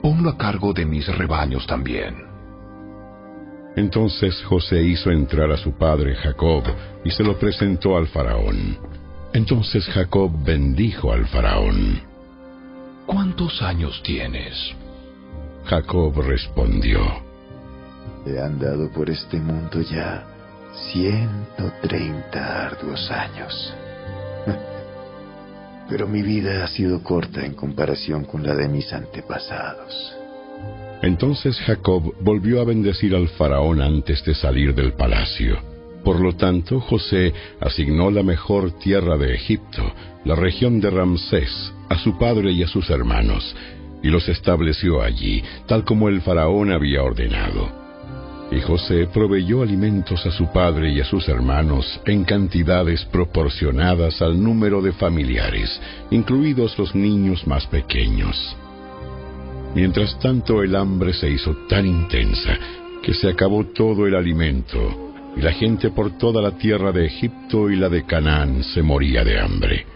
ponlo 0.00 0.30
a 0.30 0.36
cargo 0.36 0.72
de 0.72 0.84
mis 0.84 1.06
rebaños 1.08 1.66
también. 1.66 2.14
Entonces 3.76 4.40
José 4.44 4.82
hizo 4.82 5.10
entrar 5.10 5.50
a 5.50 5.56
su 5.56 5.72
padre 5.72 6.14
Jacob 6.14 6.62
y 7.04 7.10
se 7.10 7.24
lo 7.24 7.38
presentó 7.38 7.96
al 7.96 8.06
faraón. 8.06 8.78
Entonces 9.32 9.84
Jacob 9.86 10.30
bendijo 10.44 11.12
al 11.12 11.26
faraón. 11.26 12.00
¿Cuántos 13.04 13.60
años 13.62 14.00
tienes? 14.02 14.74
Jacob 15.66 16.16
respondió. 16.20 17.00
He 18.24 18.38
andado 18.38 18.88
por 18.92 19.10
este 19.10 19.38
mundo 19.38 19.80
ya 19.80 20.24
ciento 20.92 21.72
treinta 21.82 22.66
arduos 22.66 23.10
años. 23.10 23.74
Pero 25.88 26.06
mi 26.06 26.22
vida 26.22 26.64
ha 26.64 26.68
sido 26.68 27.02
corta 27.02 27.44
en 27.44 27.54
comparación 27.54 28.24
con 28.24 28.46
la 28.46 28.54
de 28.54 28.68
mis 28.68 28.92
antepasados. 28.92 30.16
Entonces 31.02 31.58
Jacob 31.60 32.14
volvió 32.20 32.60
a 32.60 32.64
bendecir 32.64 33.14
al 33.14 33.28
faraón 33.28 33.80
antes 33.80 34.24
de 34.24 34.34
salir 34.34 34.74
del 34.74 34.92
palacio. 34.92 35.58
Por 36.04 36.20
lo 36.20 36.36
tanto, 36.36 36.78
José 36.80 37.32
asignó 37.60 38.12
la 38.12 38.22
mejor 38.22 38.78
tierra 38.78 39.16
de 39.16 39.34
Egipto, 39.34 39.82
la 40.24 40.36
región 40.36 40.80
de 40.80 40.90
Ramsés, 40.90 41.72
a 41.88 41.98
su 41.98 42.16
padre 42.16 42.52
y 42.52 42.62
a 42.62 42.68
sus 42.68 42.88
hermanos, 42.90 43.54
y 44.02 44.08
los 44.08 44.28
estableció 44.28 45.02
allí, 45.02 45.42
tal 45.66 45.84
como 45.84 46.08
el 46.08 46.20
faraón 46.20 46.70
había 46.70 47.02
ordenado. 47.02 47.86
Y 48.50 48.60
José 48.60 49.08
proveyó 49.12 49.62
alimentos 49.62 50.24
a 50.24 50.30
su 50.30 50.52
padre 50.52 50.92
y 50.92 51.00
a 51.00 51.04
sus 51.04 51.28
hermanos 51.28 52.00
en 52.06 52.24
cantidades 52.24 53.04
proporcionadas 53.06 54.22
al 54.22 54.40
número 54.40 54.80
de 54.80 54.92
familiares, 54.92 55.80
incluidos 56.10 56.78
los 56.78 56.94
niños 56.94 57.46
más 57.46 57.66
pequeños. 57.66 58.56
Mientras 59.74 60.18
tanto 60.20 60.62
el 60.62 60.76
hambre 60.76 61.12
se 61.12 61.28
hizo 61.28 61.54
tan 61.68 61.86
intensa 61.86 62.56
que 63.02 63.12
se 63.14 63.28
acabó 63.28 63.64
todo 63.66 64.06
el 64.06 64.14
alimento, 64.14 65.12
y 65.36 65.42
la 65.42 65.52
gente 65.52 65.90
por 65.90 66.16
toda 66.16 66.40
la 66.40 66.52
tierra 66.52 66.92
de 66.92 67.06
Egipto 67.06 67.68
y 67.68 67.76
la 67.76 67.88
de 67.88 68.06
Canaán 68.06 68.62
se 68.62 68.82
moría 68.82 69.22
de 69.22 69.38
hambre. 69.38 69.86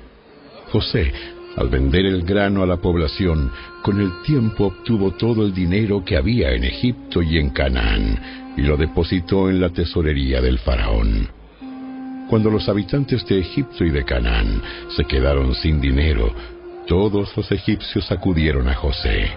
José, 0.71 1.13
al 1.57 1.69
vender 1.69 2.07
el 2.07 2.23
grano 2.23 2.63
a 2.63 2.67
la 2.67 2.77
población, 2.77 3.51
con 3.83 4.01
el 4.01 4.23
tiempo 4.23 4.67
obtuvo 4.67 5.13
todo 5.13 5.45
el 5.45 5.53
dinero 5.53 6.05
que 6.05 6.17
había 6.17 6.53
en 6.53 6.65
Egipto 6.65 7.23
y 7.23 7.39
en 7.39 7.51
Canaán, 7.51 8.53
y 8.57 8.63
lo 8.63 8.77
depositó 8.77 9.49
en 9.49 9.61
la 9.61 9.71
tesorería 9.71 10.41
del 10.41 10.59
faraón. 10.59 11.29
Cuando 12.29 12.51
los 12.51 12.69
habitantes 12.69 13.27
de 13.27 13.41
Egipto 13.41 13.85
y 13.85 13.91
de 13.91 14.05
Canaán 14.05 14.63
se 14.97 15.05
quedaron 15.05 15.55
sin 15.55 15.81
dinero, 15.81 16.33
todos 16.87 17.37
los 17.37 17.51
egipcios 17.51 18.11
acudieron 18.13 18.69
a 18.69 18.75
José. 18.75 19.31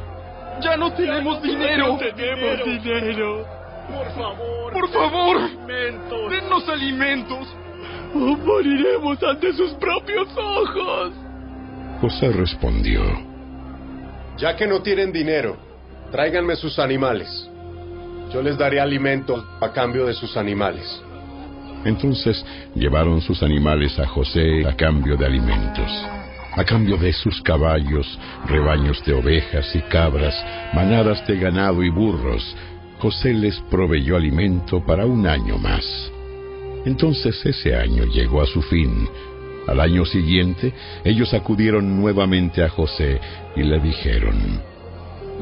¡Ya 0.62 0.78
no 0.78 0.92
tenemos 0.94 1.42
dinero! 1.42 1.88
¡No 1.88 1.98
tenemos 1.98 2.84
dinero! 2.84 3.46
¡Por 3.88 4.08
favor! 4.16 4.74
¡Por 4.74 4.90
favor! 4.90 5.38
¡Alimentos! 5.38 6.30
¡Dennos 6.30 6.70
alimentos! 6.70 7.48
¡O 8.14 8.38
moriremos 8.38 9.22
ante 9.24 9.54
sus 9.54 9.72
propios 9.74 10.28
ojos! 10.38 11.23
José 12.04 12.34
respondió. 12.34 13.02
Ya 14.38 14.58
que 14.58 14.68
no 14.68 14.82
tienen 14.82 15.14
dinero, 15.14 15.56
tráiganme 16.12 16.58
sus 16.58 16.78
animales. 16.78 17.30
Yo 18.30 18.42
les 18.42 18.58
daré 18.58 18.82
alimento 18.82 19.42
a 19.62 19.72
cambio 19.72 20.06
de 20.06 20.14
sus 20.14 20.36
animales. 20.36 20.84
Entonces 21.86 22.46
llevaron 22.76 23.22
sus 23.22 23.42
animales 23.42 23.98
a 24.00 24.06
José 24.06 24.68
a 24.68 24.76
cambio 24.76 25.16
de 25.16 25.28
alimentos, 25.28 25.90
a 26.52 26.66
cambio 26.66 26.98
de 26.98 27.14
sus 27.14 27.42
caballos, 27.42 28.20
rebaños 28.48 29.02
de 29.06 29.14
ovejas 29.14 29.74
y 29.74 29.80
cabras, 29.84 30.36
manadas 30.74 31.26
de 31.26 31.40
ganado 31.40 31.82
y 31.84 31.90
burros. 31.90 32.44
José 33.00 33.34
les 33.34 33.58
proveyó 33.72 34.18
alimento 34.18 34.86
para 34.86 35.06
un 35.06 35.26
año 35.26 35.58
más. 35.58 36.12
Entonces 36.86 37.46
ese 37.46 37.78
año 37.78 38.04
llegó 38.04 38.42
a 38.42 38.46
su 38.46 38.62
fin. 38.62 39.08
Al 39.68 39.80
año 39.80 40.06
siguiente, 40.06 40.74
ellos 41.06 41.34
acudieron 41.34 42.00
nuevamente 42.00 42.64
a 42.64 42.70
José 42.70 43.20
y 43.56 43.64
le 43.64 43.80
dijeron, 43.80 44.62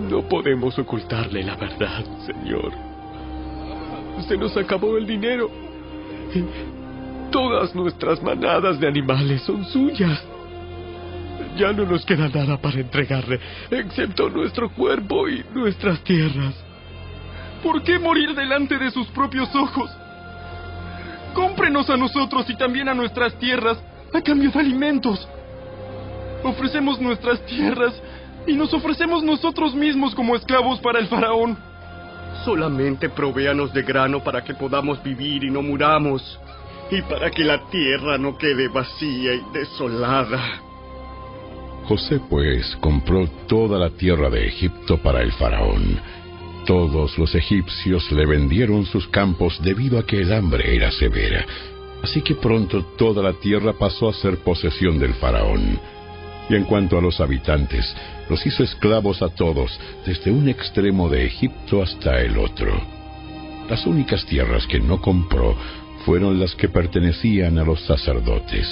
No 0.10 0.28
podemos 0.28 0.78
ocultarle 0.78 1.44
la 1.44 1.56
verdad, 1.56 2.04
Señor. 2.26 2.72
Se 4.28 4.38
nos 4.38 4.56
acabó 4.58 4.98
el 4.98 5.08
dinero. 5.08 5.50
Todas 7.32 7.74
nuestras 7.74 8.22
manadas 8.22 8.80
de 8.80 8.88
animales 8.88 9.42
son 9.42 9.66
suyas. 9.66 10.24
Ya 11.58 11.74
no 11.74 11.86
nos 11.86 12.06
queda 12.06 12.30
nada 12.30 12.58
para 12.62 12.80
entregarle, 12.80 13.40
excepto 13.72 14.30
nuestro 14.30 14.70
cuerpo 14.70 15.28
y 15.28 15.44
nuestras 15.54 16.02
tierras. 16.04 16.54
¿Por 17.64 17.84
qué 17.84 18.00
morir 18.00 18.36
delante 18.36 18.78
de 18.78 18.92
sus 18.92 19.08
propios 19.08 19.54
ojos? 19.56 19.90
Cómprenos 21.34 21.90
a 21.90 21.98
nosotros 21.98 22.50
y 22.50 22.56
también 22.56 22.90
a 22.90 22.94
nuestras 22.94 23.38
tierras 23.40 23.78
a 24.14 24.22
cambio 24.22 24.52
de 24.52 24.60
alimentos. 24.60 25.28
Ofrecemos 26.44 27.00
nuestras 27.00 27.46
tierras 27.46 27.94
y 28.48 28.54
nos 28.54 28.74
ofrecemos 28.74 29.24
nosotros 29.24 29.76
mismos 29.76 30.16
como 30.16 30.36
esclavos 30.36 30.80
para 30.80 31.00
el 31.00 31.08
faraón. 31.08 31.58
Solamente 32.44 33.10
provéanos 33.10 33.74
de 33.74 33.84
grano 33.84 34.24
para 34.24 34.44
que 34.44 34.54
podamos 34.54 35.02
vivir 35.04 35.44
y 35.44 35.52
no 35.52 35.62
muramos, 35.62 36.40
y 36.90 37.02
para 37.04 37.30
que 37.30 37.44
la 37.44 37.70
tierra 37.70 38.18
no 38.18 38.38
quede 38.38 38.68
vacía 38.68 39.36
y 39.36 39.42
desolada. 39.54 40.62
José 41.86 42.20
pues 42.30 42.76
compró 42.78 43.28
toda 43.48 43.78
la 43.78 43.90
tierra 43.92 44.30
de 44.30 44.48
Egipto 44.48 44.98
para 44.98 45.22
el 45.22 45.32
faraón. 45.34 46.00
Todos 46.66 47.18
los 47.18 47.34
egipcios 47.36 48.12
le 48.12 48.26
vendieron 48.26 48.86
sus 48.86 49.08
campos 49.08 49.60
debido 49.64 50.00
a 50.00 50.06
que 50.06 50.22
el 50.22 50.32
hambre 50.32 50.76
era 50.76 50.92
severa. 50.92 51.46
Así 52.04 52.22
que 52.22 52.36
pronto 52.36 52.84
toda 52.98 53.22
la 53.22 53.34
tierra 53.34 53.74
pasó 53.74 54.10
a 54.10 54.14
ser 54.14 54.38
posesión 54.38 54.98
del 54.98 55.14
faraón. 55.16 55.80
Y 56.50 56.56
en 56.56 56.64
cuanto 56.64 56.98
a 56.98 57.02
los 57.02 57.22
habitantes, 57.22 57.96
los 58.30 58.46
hizo 58.46 58.64
esclavos 58.64 59.22
a 59.22 59.30
todos, 59.30 59.80
desde 60.06 60.32
un 60.32 60.50
extremo 60.50 61.10
de 61.10 61.26
Egipto 61.26 61.82
hasta 61.82 62.22
el 62.22 62.38
otro. 62.38 62.74
Las 63.70 63.86
únicas 63.86 64.26
tierras 64.26 64.66
que 64.68 64.80
no 64.80 65.00
compró 65.00 65.56
fueron 66.06 66.40
las 66.40 66.56
que 66.56 66.68
pertenecían 66.68 67.58
a 67.60 67.64
los 67.64 67.80
sacerdotes. 67.82 68.68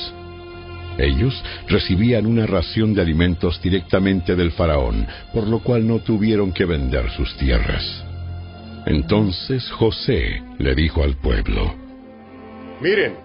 Ellos 0.97 1.41
recibían 1.67 2.25
una 2.25 2.45
ración 2.45 2.93
de 2.93 3.01
alimentos 3.01 3.61
directamente 3.61 4.35
del 4.35 4.51
faraón, 4.51 5.07
por 5.33 5.47
lo 5.47 5.59
cual 5.59 5.87
no 5.87 5.99
tuvieron 5.99 6.51
que 6.51 6.65
vender 6.65 7.09
sus 7.11 7.33
tierras. 7.37 8.03
Entonces 8.85 9.69
José 9.71 10.41
le 10.57 10.75
dijo 10.75 11.03
al 11.03 11.15
pueblo, 11.15 11.88
Miren, 12.81 13.17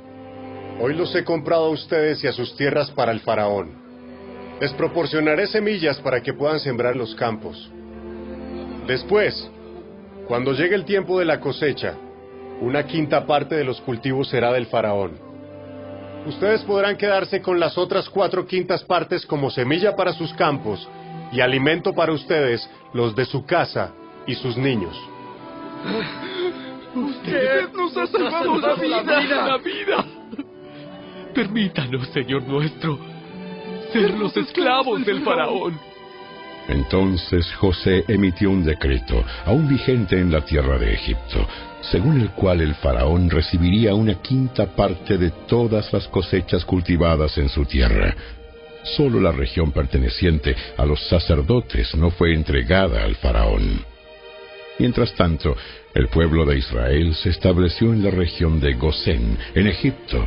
hoy 0.80 0.94
los 0.94 1.14
he 1.14 1.22
comprado 1.22 1.66
a 1.66 1.70
ustedes 1.70 2.24
y 2.24 2.26
a 2.26 2.32
sus 2.32 2.56
tierras 2.56 2.90
para 2.90 3.12
el 3.12 3.20
faraón. 3.20 3.70
Les 4.60 4.72
proporcionaré 4.72 5.46
semillas 5.46 6.00
para 6.00 6.20
que 6.20 6.32
puedan 6.32 6.58
sembrar 6.58 6.96
los 6.96 7.14
campos. 7.14 7.70
Después, 8.88 9.48
cuando 10.26 10.52
llegue 10.52 10.74
el 10.74 10.84
tiempo 10.84 11.20
de 11.20 11.24
la 11.24 11.38
cosecha, 11.38 11.94
una 12.60 12.84
quinta 12.86 13.26
parte 13.26 13.54
de 13.54 13.64
los 13.64 13.80
cultivos 13.80 14.28
será 14.28 14.52
del 14.52 14.66
faraón. 14.66 15.12
Ustedes 16.26 16.62
podrán 16.62 16.96
quedarse 16.96 17.40
con 17.40 17.60
las 17.60 17.78
otras 17.78 18.08
cuatro 18.08 18.46
quintas 18.46 18.82
partes 18.82 19.24
como 19.24 19.50
semilla 19.50 19.94
para 19.94 20.12
sus 20.14 20.32
campos 20.34 20.88
y 21.30 21.40
alimento 21.40 21.92
para 21.92 22.12
ustedes, 22.12 22.68
los 22.92 23.14
de 23.14 23.24
su 23.26 23.44
casa 23.44 23.92
y 24.26 24.34
sus 24.34 24.56
niños. 24.56 24.96
Usted 26.94 27.72
nos 27.72 27.96
ha 27.96 28.06
salvado 28.06 28.58
la 28.58 28.74
vida, 28.74 29.46
la 29.46 29.58
vida. 29.58 30.06
Permítanos, 31.34 32.08
Señor 32.08 32.42
nuestro, 32.44 32.98
ser 33.92 34.10
los 34.16 34.36
esclavos 34.36 35.04
del 35.04 35.22
faraón. 35.22 35.78
Entonces 36.68 37.52
José 37.56 38.04
emitió 38.08 38.50
un 38.50 38.64
decreto, 38.64 39.24
aún 39.44 39.68
vigente 39.68 40.18
en 40.18 40.30
la 40.30 40.42
tierra 40.42 40.78
de 40.78 40.94
Egipto, 40.94 41.46
según 41.90 42.20
el 42.20 42.30
cual 42.30 42.60
el 42.60 42.74
faraón 42.76 43.28
recibiría 43.28 43.94
una 43.94 44.22
quinta 44.22 44.66
parte 44.74 45.18
de 45.18 45.30
todas 45.48 45.92
las 45.92 46.06
cosechas 46.08 46.64
cultivadas 46.64 47.36
en 47.38 47.48
su 47.48 47.64
tierra. 47.64 48.14
Solo 48.96 49.20
la 49.20 49.32
región 49.32 49.72
perteneciente 49.72 50.54
a 50.76 50.86
los 50.86 51.02
sacerdotes 51.08 51.94
no 51.96 52.10
fue 52.10 52.34
entregada 52.34 53.02
al 53.02 53.16
faraón. 53.16 53.84
Mientras 54.78 55.12
tanto, 55.14 55.56
el 55.94 56.08
pueblo 56.08 56.44
de 56.44 56.58
Israel 56.58 57.14
se 57.14 57.30
estableció 57.30 57.92
en 57.92 58.02
la 58.02 58.10
región 58.10 58.60
de 58.60 58.74
Gosén, 58.74 59.38
en 59.54 59.68
Egipto. 59.68 60.26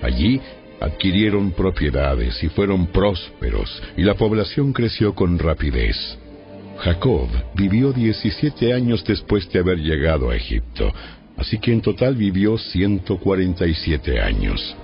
Allí 0.00 0.40
adquirieron 0.80 1.52
propiedades 1.52 2.42
y 2.42 2.48
fueron 2.48 2.86
prósperos, 2.86 3.82
y 3.96 4.02
la 4.02 4.14
población 4.14 4.72
creció 4.72 5.14
con 5.14 5.38
rapidez. 5.38 5.96
Jacob 6.78 7.28
vivió 7.54 7.92
17 7.92 8.72
años 8.72 9.04
después 9.04 9.50
de 9.50 9.58
haber 9.58 9.78
llegado 9.78 10.30
a 10.30 10.36
Egipto, 10.36 10.92
así 11.36 11.58
que 11.58 11.72
en 11.72 11.80
total 11.80 12.14
vivió 12.14 12.56
147 12.56 14.20
años. 14.20 14.76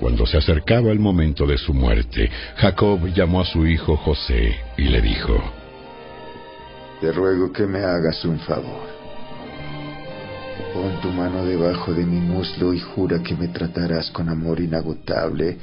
Cuando 0.00 0.26
se 0.26 0.36
acercaba 0.36 0.90
el 0.90 0.98
momento 0.98 1.46
de 1.46 1.58
su 1.58 1.72
muerte, 1.72 2.28
Jacob 2.56 3.06
llamó 3.14 3.40
a 3.40 3.46
su 3.46 3.66
hijo 3.66 3.96
José 3.96 4.56
y 4.76 4.84
le 4.84 5.00
dijo, 5.00 5.40
Te 7.00 7.12
ruego 7.12 7.52
que 7.52 7.66
me 7.66 7.78
hagas 7.78 8.24
un 8.24 8.38
favor. 8.40 9.03
Pon 10.74 11.00
tu 11.00 11.08
mano 11.10 11.44
debajo 11.44 11.94
de 11.94 12.04
mi 12.04 12.18
muslo 12.18 12.74
y 12.74 12.80
jura 12.80 13.22
que 13.22 13.36
me 13.36 13.46
tratarás 13.46 14.10
con 14.10 14.28
amor 14.28 14.58
inagotable 14.58 15.56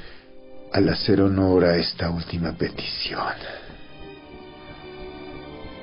al 0.72 0.88
hacer 0.88 1.20
honor 1.20 1.66
a 1.66 1.76
esta 1.76 2.10
última 2.10 2.54
petición. 2.54 3.34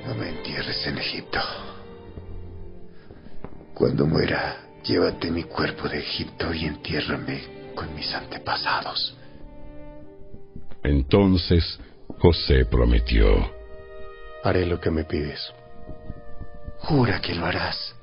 No 0.07 0.15
me 0.15 0.29
entierres 0.29 0.87
en 0.87 0.97
Egipto. 0.97 1.39
Cuando 3.75 4.07
muera, 4.07 4.57
llévate 4.83 5.29
mi 5.29 5.43
cuerpo 5.43 5.87
de 5.87 5.99
Egipto 5.99 6.51
y 6.51 6.65
entiérrame 6.65 7.43
con 7.75 7.93
mis 7.93 8.11
antepasados. 8.11 9.15
Entonces 10.83 11.79
José 12.17 12.65
prometió, 12.65 13.51
Haré 14.43 14.65
lo 14.65 14.79
que 14.81 14.89
me 14.89 15.03
pides. 15.03 15.53
Jura 16.79 17.21
que 17.21 17.35
lo 17.35 17.45
harás. 17.45 17.98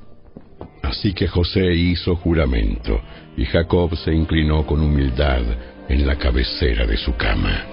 Así 0.87 1.13
que 1.13 1.27
José 1.27 1.75
hizo 1.75 2.15
juramento, 2.15 3.01
y 3.37 3.45
Jacob 3.45 3.97
se 3.97 4.15
inclinó 4.15 4.65
con 4.65 4.81
humildad 4.81 5.43
en 5.89 6.07
la 6.07 6.17
cabecera 6.17 6.87
de 6.87 6.97
su 6.97 7.17
cama. 7.17 7.65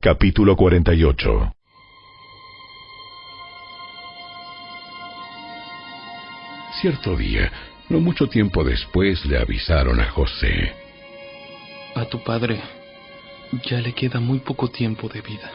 Capítulo 0.00 0.56
48 0.56 1.54
Cierto 6.80 7.16
día, 7.16 7.52
no 7.88 8.00
mucho 8.00 8.26
tiempo 8.26 8.64
después, 8.64 9.24
le 9.24 9.38
avisaron 9.38 10.00
a 10.00 10.10
José. 10.10 10.72
A 11.94 12.04
tu 12.06 12.22
padre 12.24 12.60
ya 13.62 13.80
le 13.80 13.92
queda 13.92 14.20
muy 14.20 14.40
poco 14.40 14.68
tiempo 14.68 15.08
de 15.08 15.20
vida. 15.20 15.50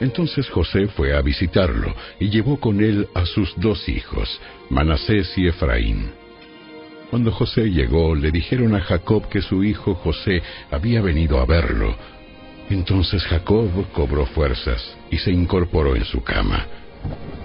Entonces 0.00 0.48
José 0.48 0.86
fue 0.88 1.16
a 1.16 1.22
visitarlo 1.22 1.94
y 2.20 2.28
llevó 2.28 2.60
con 2.60 2.80
él 2.80 3.08
a 3.14 3.26
sus 3.26 3.52
dos 3.56 3.88
hijos, 3.88 4.40
Manasés 4.70 5.36
y 5.36 5.48
Efraín. 5.48 6.10
Cuando 7.10 7.32
José 7.32 7.70
llegó, 7.70 8.14
le 8.14 8.30
dijeron 8.30 8.74
a 8.74 8.80
Jacob 8.80 9.28
que 9.28 9.40
su 9.40 9.64
hijo 9.64 9.94
José 9.94 10.42
había 10.70 11.00
venido 11.00 11.40
a 11.40 11.46
verlo. 11.46 11.96
Entonces 12.70 13.24
Jacob 13.24 13.70
cobró 13.92 14.26
fuerzas 14.26 14.96
y 15.10 15.16
se 15.16 15.30
incorporó 15.30 15.96
en 15.96 16.04
su 16.04 16.22
cama. 16.22 16.66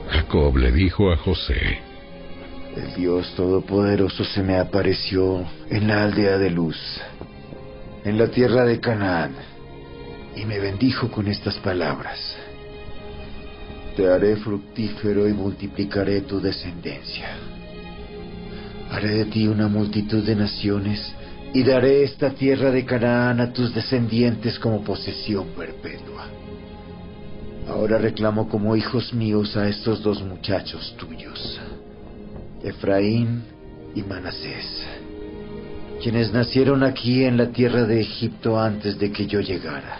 Jacob 0.10 0.58
le 0.58 0.72
dijo 0.72 1.12
a 1.12 1.18
José, 1.18 1.80
El 2.76 2.94
Dios 2.96 3.34
Todopoderoso 3.36 4.26
se 4.26 4.44
me 4.44 4.58
apareció 4.58 5.46
en 5.70 5.88
la 5.88 6.04
aldea 6.04 6.38
de 6.38 6.50
Luz, 6.50 6.78
en 8.04 8.18
la 8.18 8.28
tierra 8.28 8.66
de 8.66 8.80
Canaán, 8.80 9.34
y 10.36 10.46
me 10.46 10.60
bendijo 10.60 11.10
con 11.10 11.28
estas 11.28 11.56
palabras. 11.60 12.20
Te 13.96 14.10
haré 14.10 14.36
fructífero 14.38 15.28
y 15.30 15.34
multiplicaré 15.34 16.22
tu 16.22 16.42
descendencia. 16.42 17.30
Haré 18.92 19.10
de 19.10 19.26
ti 19.26 19.48
una 19.48 19.68
multitud 19.68 20.24
de 20.24 20.36
naciones 20.36 21.14
y 21.54 21.64
daré 21.64 22.04
esta 22.04 22.32
tierra 22.32 22.72
de 22.72 22.84
Canaán 22.84 23.40
a 23.40 23.54
tus 23.54 23.74
descendientes 23.74 24.58
como 24.60 24.84
posesión 24.84 25.50
perpetua. 25.50 26.26
Ahora 27.68 27.98
reclamo 28.00 28.50
como 28.50 28.76
hijos 28.76 29.14
míos 29.14 29.56
a 29.56 29.70
estos 29.70 30.02
dos 30.04 30.22
muchachos 30.24 30.96
tuyos, 30.98 31.60
Efraín 32.64 33.44
y 33.96 34.02
Manasés, 34.02 34.86
quienes 36.04 36.34
nacieron 36.34 36.84
aquí 36.84 37.24
en 37.24 37.38
la 37.38 37.48
tierra 37.48 37.86
de 37.86 38.02
Egipto 38.02 38.60
antes 38.60 39.00
de 39.00 39.10
que 39.10 39.26
yo 39.26 39.40
llegara. 39.40 40.00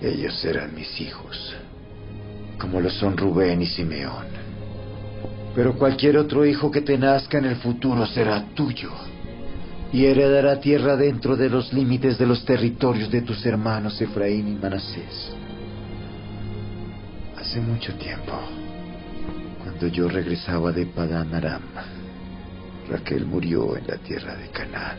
Ellos 0.00 0.38
serán 0.38 0.72
mis 0.72 1.00
hijos, 1.00 1.56
como 2.60 2.80
lo 2.80 2.88
son 2.88 3.16
Rubén 3.16 3.60
y 3.60 3.66
Simeón. 3.66 4.26
Pero 5.56 5.74
cualquier 5.74 6.16
otro 6.16 6.46
hijo 6.46 6.70
que 6.70 6.82
te 6.82 6.96
nazca 6.96 7.38
en 7.38 7.46
el 7.46 7.56
futuro 7.56 8.06
será 8.06 8.44
tuyo 8.54 8.92
y 9.92 10.04
heredará 10.04 10.60
tierra 10.60 10.94
dentro 10.94 11.36
de 11.36 11.50
los 11.50 11.72
límites 11.72 12.16
de 12.16 12.26
los 12.26 12.44
territorios 12.44 13.10
de 13.10 13.22
tus 13.22 13.44
hermanos 13.44 14.00
Efraín 14.00 14.46
y 14.46 14.54
Manasés. 14.54 15.32
Hace 17.36 17.60
mucho 17.60 17.94
tiempo, 17.94 18.38
cuando 19.60 19.88
yo 19.88 20.08
regresaba 20.08 20.70
de 20.70 20.86
Padán 20.86 21.34
Aram, 21.34 21.62
Raquel 22.88 23.26
murió 23.26 23.76
en 23.76 23.86
la 23.86 23.96
tierra 23.98 24.34
de 24.36 24.48
Canaán. 24.48 24.98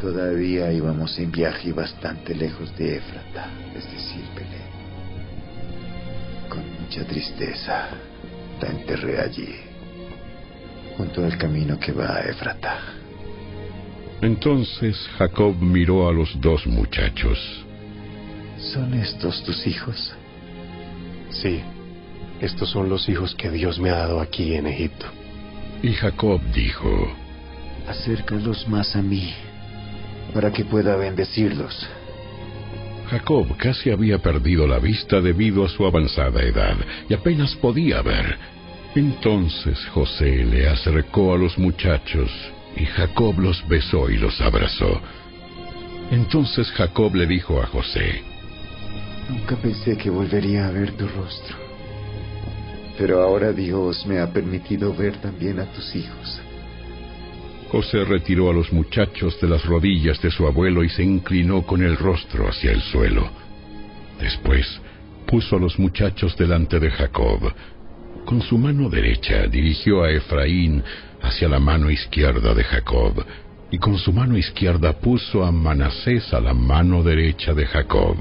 Todavía 0.00 0.72
íbamos 0.72 1.18
en 1.18 1.30
viaje 1.30 1.72
bastante 1.72 2.34
lejos 2.34 2.76
de 2.76 2.96
Éfrata, 2.96 3.50
es 3.76 3.84
decir, 3.84 4.24
Belén. 4.34 4.72
Con 6.48 6.64
mucha 6.80 7.04
tristeza, 7.04 7.90
la 8.60 8.68
enterré 8.68 9.20
allí, 9.20 9.54
junto 10.96 11.24
al 11.24 11.38
camino 11.38 11.78
que 11.78 11.92
va 11.92 12.16
a 12.16 12.20
Éfrata. 12.22 12.80
Entonces 14.22 14.96
Jacob 15.18 15.56
miró 15.60 16.08
a 16.08 16.12
los 16.12 16.40
dos 16.40 16.66
muchachos. 16.66 17.38
¿Son 18.58 18.94
estos 18.94 19.42
tus 19.44 19.66
hijos? 19.66 20.14
Sí, 21.30 21.60
estos 22.40 22.70
son 22.70 22.88
los 22.88 23.08
hijos 23.08 23.34
que 23.34 23.50
Dios 23.50 23.78
me 23.78 23.90
ha 23.90 23.98
dado 23.98 24.20
aquí 24.20 24.54
en 24.54 24.66
Egipto. 24.66 25.06
Y 25.82 25.92
Jacob 25.94 26.40
dijo, 26.54 27.12
Acércalos 27.88 28.68
más 28.68 28.94
a 28.94 29.02
mí, 29.02 29.34
para 30.32 30.52
que 30.52 30.64
pueda 30.64 30.96
bendecirlos. 30.96 31.88
Jacob 33.10 33.56
casi 33.58 33.90
había 33.90 34.18
perdido 34.18 34.66
la 34.66 34.78
vista 34.78 35.20
debido 35.20 35.64
a 35.64 35.68
su 35.68 35.84
avanzada 35.84 36.40
edad 36.42 36.76
y 37.08 37.14
apenas 37.14 37.54
podía 37.56 38.00
ver. 38.00 38.38
Entonces 38.94 39.78
José 39.92 40.44
le 40.44 40.68
acercó 40.68 41.34
a 41.34 41.38
los 41.38 41.58
muchachos 41.58 42.30
y 42.76 42.86
Jacob 42.86 43.38
los 43.38 43.66
besó 43.68 44.08
y 44.08 44.16
los 44.16 44.40
abrazó. 44.40 45.00
Entonces 46.10 46.70
Jacob 46.72 47.14
le 47.14 47.26
dijo 47.26 47.60
a 47.60 47.66
José, 47.66 48.22
Nunca 49.28 49.56
pensé 49.56 49.96
que 49.96 50.10
volvería 50.10 50.68
a 50.68 50.70
ver 50.70 50.92
tu 50.92 51.06
rostro. 51.08 51.61
Pero 52.98 53.22
ahora 53.22 53.52
Dios 53.52 54.06
me 54.06 54.18
ha 54.18 54.32
permitido 54.32 54.94
ver 54.94 55.16
también 55.16 55.60
a 55.60 55.66
tus 55.66 55.94
hijos. 55.96 56.42
José 57.70 58.04
retiró 58.04 58.50
a 58.50 58.52
los 58.52 58.70
muchachos 58.70 59.40
de 59.40 59.48
las 59.48 59.64
rodillas 59.64 60.20
de 60.20 60.30
su 60.30 60.46
abuelo 60.46 60.84
y 60.84 60.90
se 60.90 61.02
inclinó 61.02 61.62
con 61.62 61.82
el 61.82 61.96
rostro 61.96 62.46
hacia 62.46 62.70
el 62.70 62.82
suelo. 62.82 63.30
Después 64.20 64.66
puso 65.26 65.56
a 65.56 65.58
los 65.58 65.78
muchachos 65.78 66.36
delante 66.36 66.78
de 66.78 66.90
Jacob. 66.90 67.50
Con 68.26 68.42
su 68.42 68.58
mano 68.58 68.90
derecha 68.90 69.46
dirigió 69.46 70.02
a 70.02 70.10
Efraín 70.10 70.82
hacia 71.22 71.48
la 71.48 71.58
mano 71.58 71.90
izquierda 71.90 72.52
de 72.52 72.62
Jacob, 72.62 73.24
y 73.70 73.78
con 73.78 73.96
su 73.96 74.12
mano 74.12 74.36
izquierda 74.36 74.92
puso 74.92 75.42
a 75.42 75.50
Manasés 75.50 76.34
a 76.34 76.40
la 76.40 76.52
mano 76.52 77.02
derecha 77.02 77.54
de 77.54 77.64
Jacob. 77.64 78.16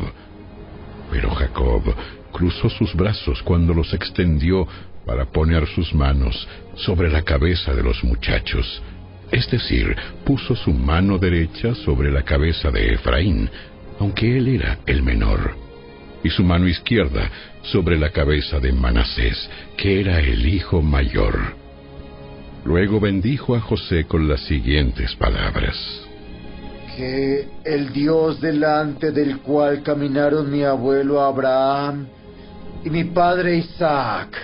Pero 1.11 1.29
Jacob 1.31 1.83
cruzó 2.31 2.69
sus 2.69 2.95
brazos 2.95 3.41
cuando 3.43 3.73
los 3.73 3.93
extendió 3.93 4.67
para 5.05 5.25
poner 5.25 5.67
sus 5.67 5.93
manos 5.93 6.47
sobre 6.75 7.09
la 7.09 7.23
cabeza 7.23 7.73
de 7.73 7.83
los 7.83 8.03
muchachos. 8.03 8.81
Es 9.31 9.49
decir, 9.49 9.95
puso 10.25 10.55
su 10.55 10.73
mano 10.73 11.17
derecha 11.17 11.73
sobre 11.75 12.11
la 12.11 12.23
cabeza 12.23 12.69
de 12.69 12.93
Efraín, 12.93 13.49
aunque 13.99 14.37
él 14.37 14.47
era 14.47 14.79
el 14.85 15.03
menor, 15.03 15.55
y 16.23 16.29
su 16.29 16.43
mano 16.43 16.67
izquierda 16.67 17.29
sobre 17.63 17.97
la 17.97 18.09
cabeza 18.09 18.59
de 18.59 18.73
Manasés, 18.73 19.49
que 19.77 20.01
era 20.01 20.19
el 20.19 20.45
hijo 20.47 20.81
mayor. 20.81 21.55
Luego 22.65 22.99
bendijo 22.99 23.55
a 23.55 23.61
José 23.61 24.05
con 24.05 24.27
las 24.27 24.41
siguientes 24.41 25.15
palabras. 25.15 25.77
Que 26.95 27.47
el 27.63 27.93
Dios 27.93 28.41
delante 28.41 29.11
del 29.11 29.39
cual 29.39 29.81
caminaron 29.81 30.51
mi 30.51 30.63
abuelo 30.63 31.21
Abraham 31.21 32.07
y 32.83 32.89
mi 32.89 33.03
padre 33.05 33.57
Isaac, 33.57 34.37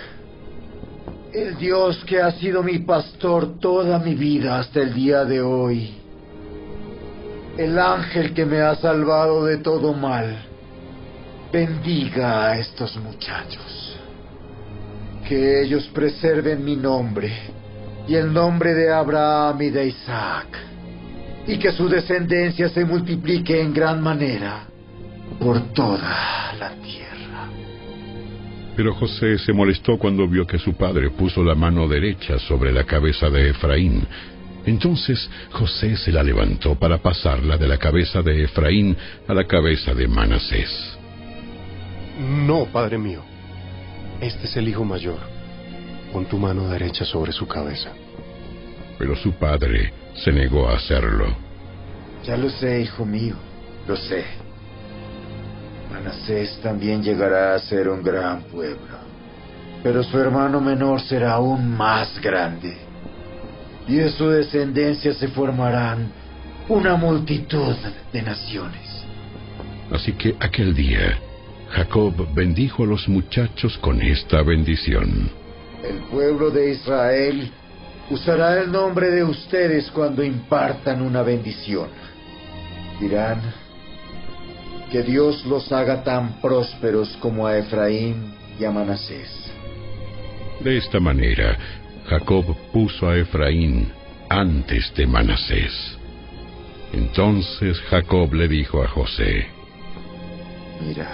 el 1.32 1.56
Dios 1.56 2.04
que 2.04 2.20
ha 2.20 2.30
sido 2.32 2.62
mi 2.62 2.78
pastor 2.80 3.58
toda 3.58 3.98
mi 3.98 4.14
vida 4.14 4.58
hasta 4.58 4.80
el 4.80 4.94
día 4.94 5.24
de 5.24 5.40
hoy, 5.40 5.94
el 7.56 7.78
ángel 7.78 8.32
que 8.34 8.46
me 8.46 8.60
ha 8.60 8.76
salvado 8.76 9.44
de 9.44 9.58
todo 9.58 9.92
mal, 9.92 10.38
bendiga 11.52 12.50
a 12.50 12.58
estos 12.58 12.96
muchachos. 12.96 13.96
Que 15.26 15.62
ellos 15.62 15.90
preserven 15.92 16.64
mi 16.64 16.76
nombre 16.76 17.32
y 18.06 18.14
el 18.14 18.32
nombre 18.32 18.72
de 18.74 18.90
Abraham 18.90 19.60
y 19.60 19.70
de 19.70 19.86
Isaac, 19.88 20.46
y 21.46 21.58
que 21.58 21.72
su 21.72 21.88
descendencia 21.88 22.68
se 22.68 22.84
multiplique 22.84 23.60
en 23.60 23.74
gran 23.74 24.00
manera 24.00 24.62
por 25.38 25.60
toda 25.74 26.54
la 26.58 26.70
tierra. 26.82 27.17
Pero 28.78 28.94
José 28.94 29.38
se 29.38 29.52
molestó 29.52 29.98
cuando 29.98 30.28
vio 30.28 30.46
que 30.46 30.56
su 30.56 30.74
padre 30.74 31.10
puso 31.10 31.42
la 31.42 31.56
mano 31.56 31.88
derecha 31.88 32.38
sobre 32.38 32.70
la 32.70 32.84
cabeza 32.84 33.28
de 33.28 33.50
Efraín. 33.50 34.06
Entonces 34.66 35.28
José 35.50 35.96
se 35.96 36.12
la 36.12 36.22
levantó 36.22 36.76
para 36.76 36.98
pasarla 36.98 37.56
de 37.56 37.66
la 37.66 37.76
cabeza 37.76 38.22
de 38.22 38.44
Efraín 38.44 38.96
a 39.26 39.34
la 39.34 39.48
cabeza 39.48 39.94
de 39.94 40.06
Manasés. 40.06 40.96
No, 42.20 42.66
padre 42.66 42.98
mío. 42.98 43.20
Este 44.20 44.46
es 44.46 44.56
el 44.56 44.68
hijo 44.68 44.84
mayor. 44.84 45.18
Pon 46.12 46.26
tu 46.26 46.38
mano 46.38 46.68
derecha 46.68 47.04
sobre 47.04 47.32
su 47.32 47.48
cabeza. 47.48 47.90
Pero 48.96 49.16
su 49.16 49.32
padre 49.32 49.92
se 50.14 50.30
negó 50.30 50.68
a 50.68 50.76
hacerlo. 50.76 51.36
Ya 52.24 52.36
lo 52.36 52.48
sé, 52.48 52.82
hijo 52.82 53.04
mío, 53.04 53.34
lo 53.88 53.96
sé. 53.96 54.47
Manasés 55.90 56.60
también 56.62 57.02
llegará 57.02 57.54
a 57.54 57.58
ser 57.58 57.88
un 57.88 58.02
gran 58.02 58.42
pueblo, 58.42 58.98
pero 59.82 60.02
su 60.02 60.18
hermano 60.18 60.60
menor 60.60 61.00
será 61.00 61.34
aún 61.34 61.76
más 61.76 62.20
grande. 62.20 62.76
Y 63.86 63.96
de 63.96 64.10
su 64.10 64.28
descendencia 64.28 65.14
se 65.14 65.28
formarán 65.28 66.10
una 66.68 66.96
multitud 66.96 67.74
de 68.12 68.22
naciones. 68.22 69.04
Así 69.90 70.12
que 70.12 70.36
aquel 70.38 70.74
día, 70.74 71.18
Jacob 71.70 72.28
bendijo 72.34 72.84
a 72.84 72.86
los 72.86 73.08
muchachos 73.08 73.78
con 73.78 74.02
esta 74.02 74.42
bendición. 74.42 75.30
El 75.82 76.00
pueblo 76.10 76.50
de 76.50 76.72
Israel 76.72 77.50
usará 78.10 78.60
el 78.60 78.70
nombre 78.70 79.10
de 79.10 79.24
ustedes 79.24 79.90
cuando 79.90 80.22
impartan 80.22 81.00
una 81.00 81.22
bendición. 81.22 81.88
Dirán, 83.00 83.40
que 84.90 85.02
Dios 85.02 85.44
los 85.44 85.70
haga 85.72 86.02
tan 86.02 86.40
prósperos 86.40 87.16
como 87.20 87.46
a 87.46 87.58
Efraín 87.58 88.34
y 88.58 88.64
a 88.64 88.70
Manasés. 88.70 89.28
De 90.60 90.76
esta 90.76 90.98
manera, 90.98 91.56
Jacob 92.06 92.56
puso 92.72 93.08
a 93.08 93.16
Efraín 93.16 93.92
antes 94.28 94.92
de 94.94 95.06
Manasés. 95.06 95.98
Entonces 96.92 97.78
Jacob 97.90 98.32
le 98.32 98.48
dijo 98.48 98.82
a 98.82 98.88
José, 98.88 99.46
Mira, 100.80 101.08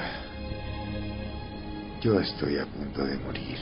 yo 2.01 2.21
estoy 2.21 2.59
a 2.59 2.67
punto 2.67 3.05
de 3.05 3.17
morir, 3.19 3.59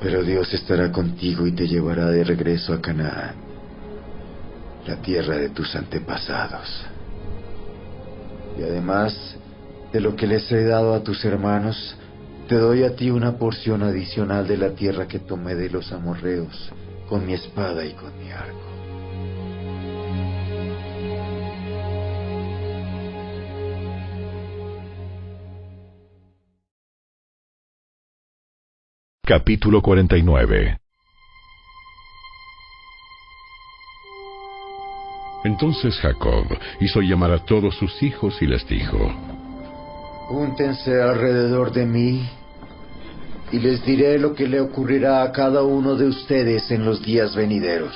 pero 0.00 0.22
Dios 0.22 0.52
estará 0.52 0.92
contigo 0.92 1.46
y 1.46 1.52
te 1.52 1.66
llevará 1.66 2.06
de 2.06 2.24
regreso 2.24 2.74
a 2.74 2.80
Canaán, 2.80 3.36
la 4.86 4.96
tierra 4.96 5.38
de 5.38 5.50
tus 5.50 5.74
antepasados. 5.74 6.86
Y 8.58 8.62
además 8.62 9.36
de 9.92 10.00
lo 10.00 10.16
que 10.16 10.26
les 10.26 10.50
he 10.50 10.64
dado 10.64 10.94
a 10.94 11.02
tus 11.02 11.24
hermanos, 11.24 11.96
te 12.48 12.56
doy 12.56 12.84
a 12.84 12.94
ti 12.94 13.10
una 13.10 13.38
porción 13.38 13.82
adicional 13.82 14.46
de 14.46 14.56
la 14.56 14.70
tierra 14.70 15.06
que 15.08 15.18
tomé 15.18 15.54
de 15.54 15.68
los 15.70 15.92
amorreos, 15.92 16.72
con 17.08 17.26
mi 17.26 17.34
espada 17.34 17.84
y 17.84 17.92
con 17.92 18.16
mi 18.18 18.30
arco. 18.30 18.66
Capítulo 29.24 29.82
49 29.82 30.78
Entonces 35.46 35.94
Jacob 36.00 36.44
hizo 36.80 37.00
llamar 37.00 37.30
a 37.30 37.38
todos 37.38 37.76
sus 37.76 38.02
hijos 38.02 38.36
y 38.42 38.48
les 38.48 38.66
dijo, 38.66 38.98
Júntense 40.26 41.00
alrededor 41.00 41.72
de 41.72 41.86
mí 41.86 42.28
y 43.52 43.60
les 43.60 43.84
diré 43.84 44.18
lo 44.18 44.34
que 44.34 44.48
le 44.48 44.60
ocurrirá 44.60 45.22
a 45.22 45.30
cada 45.30 45.62
uno 45.62 45.94
de 45.94 46.08
ustedes 46.08 46.68
en 46.72 46.84
los 46.84 47.00
días 47.00 47.36
venideros. 47.36 47.94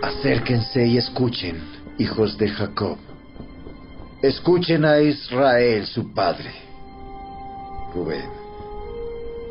Acérquense 0.00 0.86
y 0.86 0.96
escuchen, 0.96 1.62
hijos 1.98 2.38
de 2.38 2.48
Jacob. 2.48 2.96
Escuchen 4.22 4.86
a 4.86 5.00
Israel, 5.00 5.84
su 5.84 6.14
padre. 6.14 6.50
Rubén, 7.94 8.30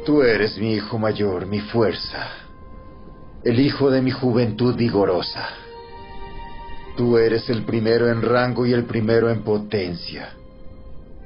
tú 0.04 0.24
eres 0.24 0.58
mi 0.58 0.74
hijo 0.74 0.98
mayor, 0.98 1.46
mi 1.46 1.60
fuerza, 1.60 2.28
el 3.44 3.60
hijo 3.60 3.92
de 3.92 4.02
mi 4.02 4.10
juventud 4.10 4.76
vigorosa. 4.76 5.61
Tú 7.02 7.18
eres 7.18 7.50
el 7.50 7.64
primero 7.64 8.12
en 8.12 8.22
rango 8.22 8.64
y 8.64 8.74
el 8.74 8.84
primero 8.84 9.32
en 9.32 9.42
potencia. 9.42 10.34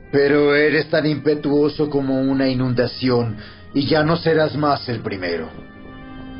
Pero 0.09 0.55
eres 0.55 0.89
tan 0.89 1.05
impetuoso 1.05 1.89
como 1.89 2.17
una 2.17 2.47
inundación 2.47 3.35
y 3.73 3.85
ya 3.85 4.01
no 4.01 4.15
serás 4.15 4.55
más 4.55 4.87
el 4.87 5.01
primero, 5.01 5.49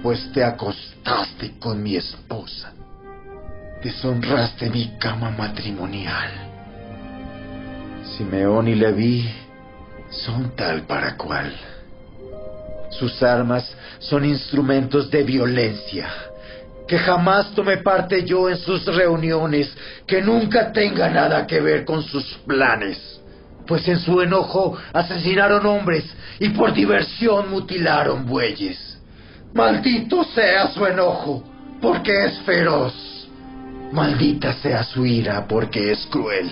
pues 0.02 0.32
te 0.32 0.42
acostaste 0.42 1.60
con 1.60 1.84
mi 1.84 1.98
esposa. 1.98 2.72
Deshonraste 3.84 4.70
mi 4.70 4.98
cama 5.00 5.32
matrimonial. 5.32 6.32
Simeón 8.16 8.70
y 8.70 8.76
Leví 8.76 9.30
son 10.12 10.56
tal 10.56 10.84
para 10.84 11.18
cual. 11.18 11.54
Sus 12.90 13.22
armas 13.22 13.70
son 14.00 14.24
instrumentos 14.24 15.12
de 15.12 15.24
violencia 15.24 16.08
que 16.88 17.00
jamás 17.00 17.52
tome 17.56 17.78
parte 17.78 18.24
yo 18.24 18.50
en 18.50 18.58
sus 18.58 18.86
reuniones, 18.86 19.74
que 20.06 20.22
nunca 20.22 20.72
tenga 20.72 21.10
nada 21.10 21.48
que 21.48 21.60
ver 21.60 21.84
con 21.86 22.04
sus 22.04 22.26
planes, 22.46 23.22
pues 23.66 23.88
en 23.88 24.00
su 24.00 24.22
enojo 24.22 24.78
asesinaron 24.94 25.66
hombres 25.66 26.06
y 26.40 26.50
por 26.50 26.74
diversión 26.74 27.50
mutilaron 27.50 28.26
bueyes. 28.26 29.00
Maldito 29.54 30.24
sea 30.24 30.68
su 30.68 30.86
enojo, 30.86 31.44
porque 31.82 32.26
es 32.26 32.40
feroz. 32.40 32.94
Maldita 33.92 34.54
sea 34.54 34.84
su 34.84 35.06
ira, 35.06 35.48
porque 35.48 35.92
es 35.92 36.06
cruel. 36.08 36.52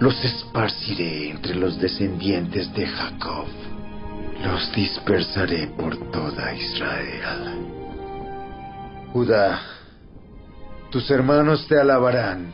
Los 0.00 0.22
esparciré 0.24 1.30
entre 1.30 1.54
los 1.54 1.78
descendientes 1.78 2.72
de 2.74 2.86
Jacob. 2.86 3.46
Los 4.44 4.72
dispersaré 4.72 5.68
por 5.76 6.10
toda 6.10 6.52
Israel. 6.54 7.79
Judá, 9.12 9.60
tus 10.90 11.10
hermanos 11.10 11.66
te 11.66 11.76
alabarán. 11.76 12.52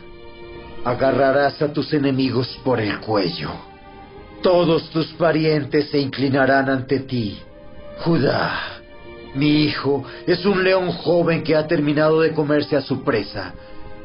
Agarrarás 0.87 1.60
a 1.60 1.71
tus 1.71 1.92
enemigos 1.92 2.58
por 2.65 2.81
el 2.81 2.99
cuello. 3.01 3.51
Todos 4.42 4.89
tus 4.89 5.06
parientes 5.15 5.90
se 5.90 5.99
inclinarán 5.99 6.71
ante 6.71 7.01
ti. 7.01 7.39
Judá, 7.99 8.58
mi 9.35 9.65
hijo 9.65 10.05
es 10.26 10.47
un 10.47 10.65
león 10.65 10.92
joven 10.92 11.42
que 11.42 11.55
ha 11.55 11.67
terminado 11.67 12.22
de 12.22 12.33
comerse 12.33 12.74
a 12.74 12.81
su 12.81 13.05
presa. 13.05 13.53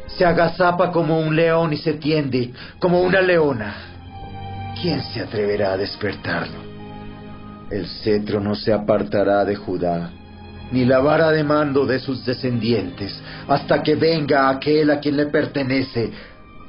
Se 0.08 0.26
agazapa 0.26 0.92
como 0.92 1.20
un 1.20 1.34
león 1.34 1.72
y 1.72 1.78
se 1.78 1.94
tiende 1.94 2.52
como 2.80 3.02
una 3.02 3.22
leona. 3.22 4.74
¿Quién 4.82 5.02
se 5.04 5.22
atreverá 5.22 5.74
a 5.74 5.78
despertarlo? 5.78 6.60
El 7.70 7.88
cetro 7.88 8.42
no 8.42 8.56
se 8.56 8.74
apartará 8.74 9.46
de 9.46 9.56
Judá 9.56 10.12
ni 10.72 10.86
la 10.86 11.00
vara 11.00 11.32
de 11.32 11.44
mando 11.44 11.86
de 11.86 12.00
sus 12.00 12.26
descendientes, 12.26 13.20
hasta 13.48 13.84
que 13.84 13.96
venga 13.96 14.50
aquel 14.50 14.90
a 14.92 15.00
quien 15.00 15.18
le 15.18 15.28
pertenece, 15.28 16.12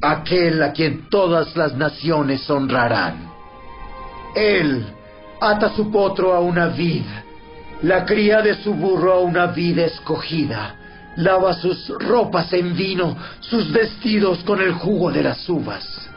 aquel 0.01 0.63
a 0.63 0.73
quien 0.73 1.09
todas 1.09 1.57
las 1.57 1.75
naciones 1.77 2.49
honrarán. 2.51 3.31
Él 4.35 4.85
ata 5.41 5.75
su 5.75 5.91
potro 5.91 6.35
a 6.35 6.41
una 6.41 6.67
vid, 6.67 7.05
la 7.83 8.05
cría 8.05 8.43
de 8.43 8.55
su 8.63 8.75
burro 8.75 9.13
a 9.13 9.21
una 9.21 9.47
vid 9.47 9.79
escogida, 9.79 10.77
lava 11.17 11.53
sus 11.55 11.89
ropas 11.99 12.53
en 12.53 12.75
vino, 12.75 13.17
sus 13.41 13.71
vestidos 13.73 14.39
con 14.45 14.61
el 14.61 14.73
jugo 14.73 15.11
de 15.11 15.23
las 15.23 15.49
uvas. 15.49 16.09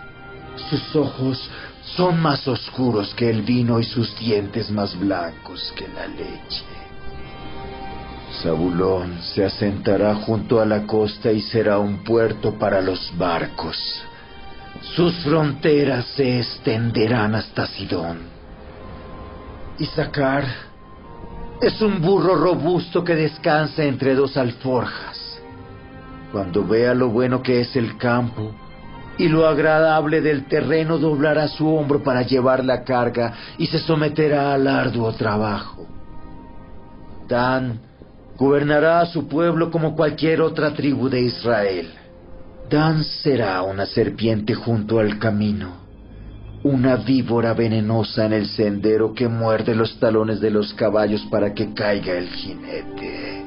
Sus 0.70 0.96
ojos 0.96 1.50
son 1.96 2.20
más 2.20 2.48
oscuros 2.48 3.14
que 3.14 3.30
el 3.30 3.44
vino 3.44 3.80
y 3.80 3.84
sus 3.84 4.18
dientes 4.18 4.72
más 4.72 4.98
blancos 4.98 5.72
que 5.76 5.88
la 5.88 6.08
leche. 6.08 6.75
Zabulón 8.46 9.24
se 9.24 9.44
asentará 9.44 10.14
junto 10.14 10.62
a 10.62 10.68
la 10.68 10.86
costa 10.86 11.32
y 11.32 11.42
será 11.42 11.80
un 11.80 12.04
puerto 12.04 12.60
para 12.60 12.80
los 12.80 13.12
barcos. 13.18 13.76
Sus 14.96 15.16
fronteras 15.24 16.06
se 16.16 16.38
extenderán 16.38 17.34
hasta 17.34 17.66
Sidón. 17.66 18.20
Isaacar 19.80 20.46
es 21.60 21.82
un 21.82 22.00
burro 22.00 22.36
robusto 22.36 23.04
que 23.04 23.16
descansa 23.16 23.84
entre 23.84 24.14
dos 24.14 24.38
alforjas. 24.38 25.42
Cuando 26.32 26.64
vea 26.64 26.94
lo 26.94 27.10
bueno 27.10 27.42
que 27.42 27.62
es 27.62 27.76
el 27.76 27.98
campo 27.98 28.52
y 29.18 29.28
lo 29.28 29.48
agradable 29.48 30.22
del 30.22 30.46
terreno, 30.46 31.00
doblará 31.00 31.48
su 31.48 31.68
hombro 31.68 32.04
para 32.04 32.22
llevar 32.22 32.64
la 32.64 32.84
carga 32.84 33.34
y 33.58 33.66
se 33.66 33.80
someterá 33.80 34.54
al 34.54 34.68
arduo 34.68 35.12
trabajo. 35.14 35.88
Dan 37.28 37.95
gobernará 38.38 39.02
a 39.02 39.06
su 39.06 39.28
pueblo 39.28 39.72
como 39.72 39.96
cualquier 39.96 40.42
otra 40.42 40.74
tribu 40.74 41.10
de 41.10 41.22
Israel. 41.22 41.94
Dan 42.70 43.04
será 43.04 43.62
una 43.62 43.86
serpiente 43.86 44.54
junto 44.56 45.00
al 45.00 45.20
camino, 45.20 45.78
una 46.64 46.96
víbora 46.96 47.54
venenosa 47.54 48.26
en 48.26 48.34
el 48.34 48.48
sendero 48.48 49.14
que 49.14 49.28
muerde 49.28 49.76
los 49.76 50.00
talones 50.00 50.42
de 50.42 50.50
los 50.50 50.74
caballos 50.74 51.26
para 51.30 51.54
que 51.54 51.74
caiga 51.74 52.14
el 52.14 52.28
jinete. 52.28 53.46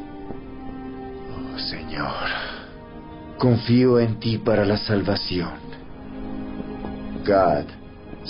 Oh 1.34 1.58
Señor, 1.58 2.28
confío 3.38 3.98
en 3.98 4.20
ti 4.20 4.38
para 4.38 4.64
la 4.64 4.76
salvación. 4.76 5.50
Gad 7.24 7.64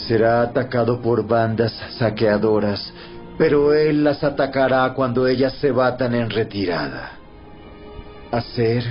será 0.06 0.42
atacado 0.42 1.00
por 1.00 1.26
bandas 1.26 1.72
saqueadoras, 1.98 2.92
pero 3.38 3.72
él 3.72 4.02
las 4.02 4.22
atacará 4.24 4.92
cuando 4.94 5.26
ellas 5.28 5.54
se 5.54 5.70
batan 5.70 6.14
en 6.14 6.28
retirada. 6.28 7.12
Hacer 8.32 8.84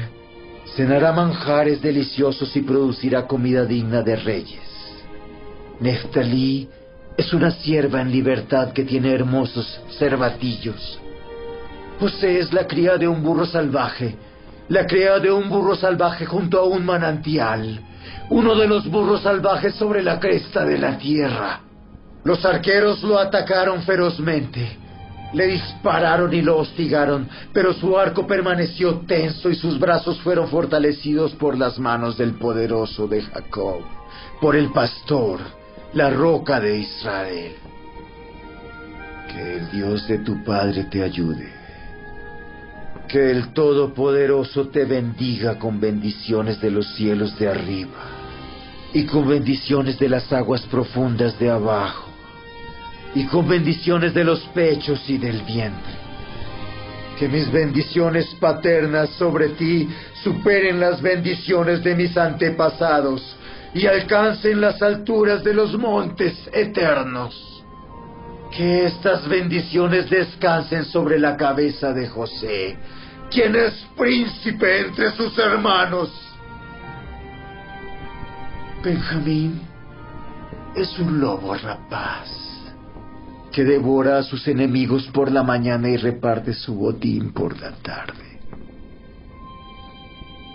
cenará 0.75 1.11
manjares 1.11 1.81
deliciosos 1.81 2.55
y 2.55 2.61
producirá 2.61 3.27
comida 3.27 3.65
digna 3.65 4.01
de 4.01 4.15
reyes. 4.15 4.61
Neftalí 5.81 6.69
es 7.17 7.33
una 7.33 7.51
sierva 7.51 8.01
en 8.01 8.11
libertad 8.11 8.71
que 8.71 8.83
tiene 8.83 9.13
hermosos 9.13 9.81
cervatillos. 9.97 10.99
José 11.99 12.39
es 12.39 12.53
la 12.53 12.65
cría 12.67 12.97
de 12.97 13.07
un 13.07 13.23
burro 13.23 13.45
salvaje, 13.45 14.15
la 14.69 14.85
cría 14.85 15.19
de 15.19 15.31
un 15.31 15.49
burro 15.49 15.75
salvaje 15.75 16.25
junto 16.25 16.59
a 16.59 16.63
un 16.63 16.85
manantial, 16.85 17.81
uno 18.29 18.55
de 18.55 18.67
los 18.67 18.87
burros 18.89 19.23
salvajes 19.23 19.75
sobre 19.75 20.03
la 20.03 20.19
cresta 20.19 20.63
de 20.63 20.77
la 20.77 20.97
tierra. 20.97 21.66
Los 22.27 22.43
arqueros 22.43 23.01
lo 23.03 23.17
atacaron 23.17 23.83
ferozmente. 23.83 24.77
Le 25.31 25.47
dispararon 25.47 26.33
y 26.33 26.41
lo 26.41 26.57
hostigaron, 26.57 27.29
pero 27.53 27.71
su 27.73 27.97
arco 27.97 28.27
permaneció 28.27 28.99
tenso 29.07 29.49
y 29.49 29.55
sus 29.55 29.79
brazos 29.79 30.19
fueron 30.19 30.49
fortalecidos 30.49 31.31
por 31.35 31.57
las 31.57 31.79
manos 31.79 32.17
del 32.17 32.33
poderoso 32.33 33.07
de 33.07 33.21
Jacob, 33.21 33.79
por 34.41 34.57
el 34.57 34.73
pastor, 34.73 35.39
la 35.93 36.09
roca 36.09 36.59
de 36.59 36.79
Israel. 36.79 37.55
Que 39.31 39.59
el 39.59 39.71
Dios 39.71 40.05
de 40.09 40.17
tu 40.17 40.43
Padre 40.43 40.83
te 40.91 41.03
ayude. 41.03 41.49
Que 43.07 43.31
el 43.31 43.53
Todopoderoso 43.53 44.67
te 44.67 44.83
bendiga 44.83 45.57
con 45.57 45.79
bendiciones 45.79 46.59
de 46.59 46.71
los 46.71 46.93
cielos 46.95 47.39
de 47.39 47.47
arriba 47.47 48.03
y 48.91 49.05
con 49.05 49.29
bendiciones 49.29 49.97
de 49.97 50.09
las 50.09 50.33
aguas 50.33 50.63
profundas 50.63 51.39
de 51.39 51.49
abajo 51.49 52.06
y 53.17 53.25
con 53.25 53.47
bendiciones 53.47 54.13
de 54.13 54.23
los 54.23 54.41
pechos 54.53 55.01
y 55.09 55.17
del 55.17 55.41
vientre. 55.41 55.93
Que 57.17 57.27
mis 57.27 57.51
bendiciones 57.51 58.27
paternas 58.39 59.09
sobre 59.17 59.49
ti 59.49 59.89
superen 60.23 60.79
las 60.79 61.01
bendiciones 61.01 61.83
de 61.83 61.95
mis 61.95 62.15
antepasados 62.15 63.35
y 63.73 63.87
alcancen 63.87 64.61
las 64.61 64.79
alturas 64.83 65.43
de 65.43 65.55
los 65.55 65.75
montes 65.79 66.47
eternos. 66.53 67.63
Que 68.55 68.85
estas 68.85 69.27
bendiciones 69.27 70.11
descansen 70.11 70.85
sobre 70.85 71.17
la 71.17 71.35
cabeza 71.35 71.93
de 71.93 72.07
José, 72.07 72.77
quien 73.31 73.55
es 73.55 73.73
príncipe 73.97 74.81
entre 74.81 75.11
sus 75.13 75.35
hermanos. 75.39 76.11
Benjamín 78.83 79.59
es 80.75 80.99
un 80.99 81.19
lobo 81.19 81.55
rapaz 81.55 82.46
que 83.51 83.63
devora 83.63 84.19
a 84.19 84.23
sus 84.23 84.47
enemigos 84.47 85.07
por 85.13 85.31
la 85.31 85.43
mañana 85.43 85.89
y 85.89 85.97
reparte 85.97 86.53
su 86.53 86.75
botín 86.75 87.33
por 87.33 87.59
la 87.59 87.71
tarde. 87.71 88.39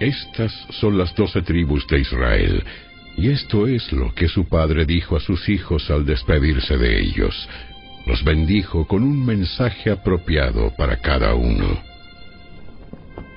Estas 0.01 0.53
son 0.81 0.99
las 0.99 1.15
doce 1.15 1.43
tribus 1.43 1.87
de 1.87 2.01
Israel, 2.01 2.65
y 3.17 3.31
esto 3.31 3.67
es 3.67 3.93
lo 3.93 4.15
que 4.15 4.29
su 4.29 4.49
padre 4.49 4.85
dijo 4.85 5.17
a 5.17 5.21
sus 5.21 5.49
hijos 5.49 5.91
al 5.91 6.05
despedirse 6.05 6.77
de 6.77 7.01
ellos. 7.01 7.49
Los 8.07 8.25
bendijo 8.25 8.87
con 8.87 9.03
un 9.03 9.25
mensaje 9.25 9.91
apropiado 9.91 10.73
para 10.77 10.97
cada 10.97 11.35
uno. 11.35 11.81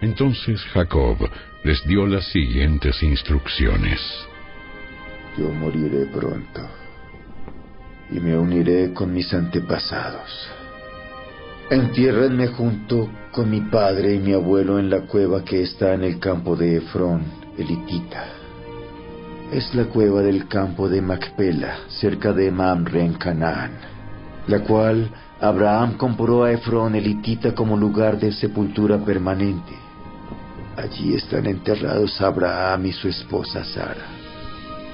Entonces 0.02 0.62
Jacob 0.74 1.18
les 1.64 1.86
dio 1.88 2.08
las 2.08 2.26
siguientes 2.32 3.02
instrucciones. 3.04 4.00
Yo 5.38 5.52
moriré 5.52 6.06
pronto 6.08 6.85
y 8.12 8.20
me 8.20 8.38
uniré 8.38 8.94
con 8.94 9.14
mis 9.14 9.34
antepasados. 9.34 10.50
Entiérrenme 11.70 12.48
junto 12.48 13.10
con 13.32 13.50
mi 13.50 13.62
padre 13.62 14.14
y 14.14 14.20
mi 14.20 14.34
abuelo 14.34 14.78
en 14.78 14.90
la 14.90 15.02
cueva 15.02 15.44
que 15.44 15.64
está 15.64 15.94
en 15.94 16.04
el 16.04 16.20
campo 16.20 16.56
de 16.56 16.78
Efrón, 16.78 17.24
elitita. 17.58 18.24
Es 19.52 19.74
la 19.74 19.86
cueva 19.86 20.22
del 20.22 20.48
campo 20.48 20.88
de 20.88 21.02
Macpela, 21.02 21.78
cerca 21.88 22.34
de 22.34 22.52
Mamre 22.52 23.04
en 23.04 23.14
Canaán, 23.14 23.72
la 24.48 24.60
cual 24.60 25.10
Abraham 25.42 25.98
compró 25.98 26.44
a 26.44 26.52
Efrón, 26.52 26.96
elitita, 26.96 27.54
como 27.54 27.76
lugar 27.76 28.20
de 28.20 28.32
sepultura 28.32 28.98
permanente. 28.98 29.74
Allí 30.78 31.16
están 31.16 31.46
enterrados 31.46 32.22
Abraham 32.22 32.86
y 32.88 32.92
su 32.92 33.08
esposa 33.08 33.64
Sara. 33.64 34.15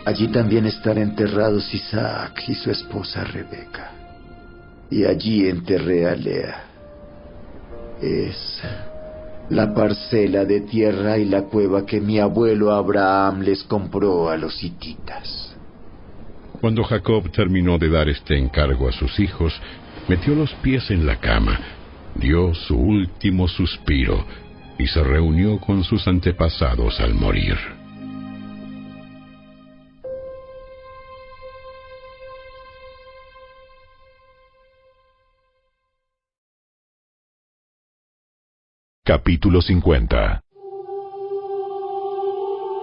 Allí 0.03 0.28
también 0.30 0.66
están 0.66 0.98
enterrados 0.98 1.72
Isaac 1.74 2.44
y 2.48 2.56
su 2.56 2.72
esposa 2.72 3.24
Rebeca. 3.24 3.92
Y 4.90 5.06
allí 5.06 5.48
enterré 5.48 6.08
a 6.08 6.16
Lea. 6.16 6.64
Es 8.01 8.62
la 9.50 9.74
parcela 9.74 10.46
de 10.46 10.62
tierra 10.62 11.17
y 11.17 11.26
la 11.26 11.44
cueva 11.44 11.85
que 11.85 12.01
mi 12.01 12.19
abuelo 12.19 12.72
Abraham 12.72 13.42
les 13.42 13.64
compró 13.64 14.30
a 14.30 14.38
los 14.38 14.64
hititas. 14.64 15.56
Cuando 16.60 16.84
Jacob 16.84 17.30
terminó 17.32 17.78
de 17.78 17.90
dar 17.90 18.10
este 18.10 18.38
encargo 18.38 18.88
a 18.88 18.92
sus 18.92 19.19
hijos, 19.19 19.53
metió 20.08 20.34
los 20.35 20.51
pies 20.56 20.90
en 20.90 21.06
la 21.06 21.19
cama, 21.19 21.60
dio 22.16 22.53
su 22.53 22.76
último 22.76 23.48
suspiro 23.48 24.26
y 24.80 24.88
se 24.88 25.03
reunió 25.03 25.60
con 25.60 25.84
sus 25.84 26.08
antepasados 26.08 27.00
al 27.00 27.14
morir. 27.14 27.81
Capítulo 39.03 39.64
50 39.64 40.44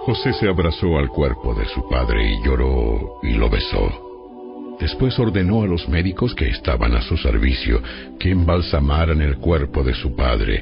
José 0.01 0.33
se 0.33 0.49
abrazó 0.49 0.97
al 0.97 1.07
cuerpo 1.07 1.55
de 1.55 1.65
su 1.67 1.87
padre 1.87 2.33
y 2.33 2.43
lloró 2.43 3.21
y 3.23 3.35
lo 3.35 3.49
besó. 3.49 4.75
Después 4.81 5.17
ordenó 5.17 5.63
a 5.63 5.65
los 5.65 5.87
médicos 5.87 6.35
que 6.35 6.49
estaban 6.49 6.93
a 6.93 7.01
su 7.03 7.15
servicio 7.15 7.81
que 8.19 8.31
embalsamaran 8.31 9.21
el 9.21 9.37
cuerpo 9.37 9.81
de 9.81 9.93
su 9.93 10.13
padre, 10.13 10.61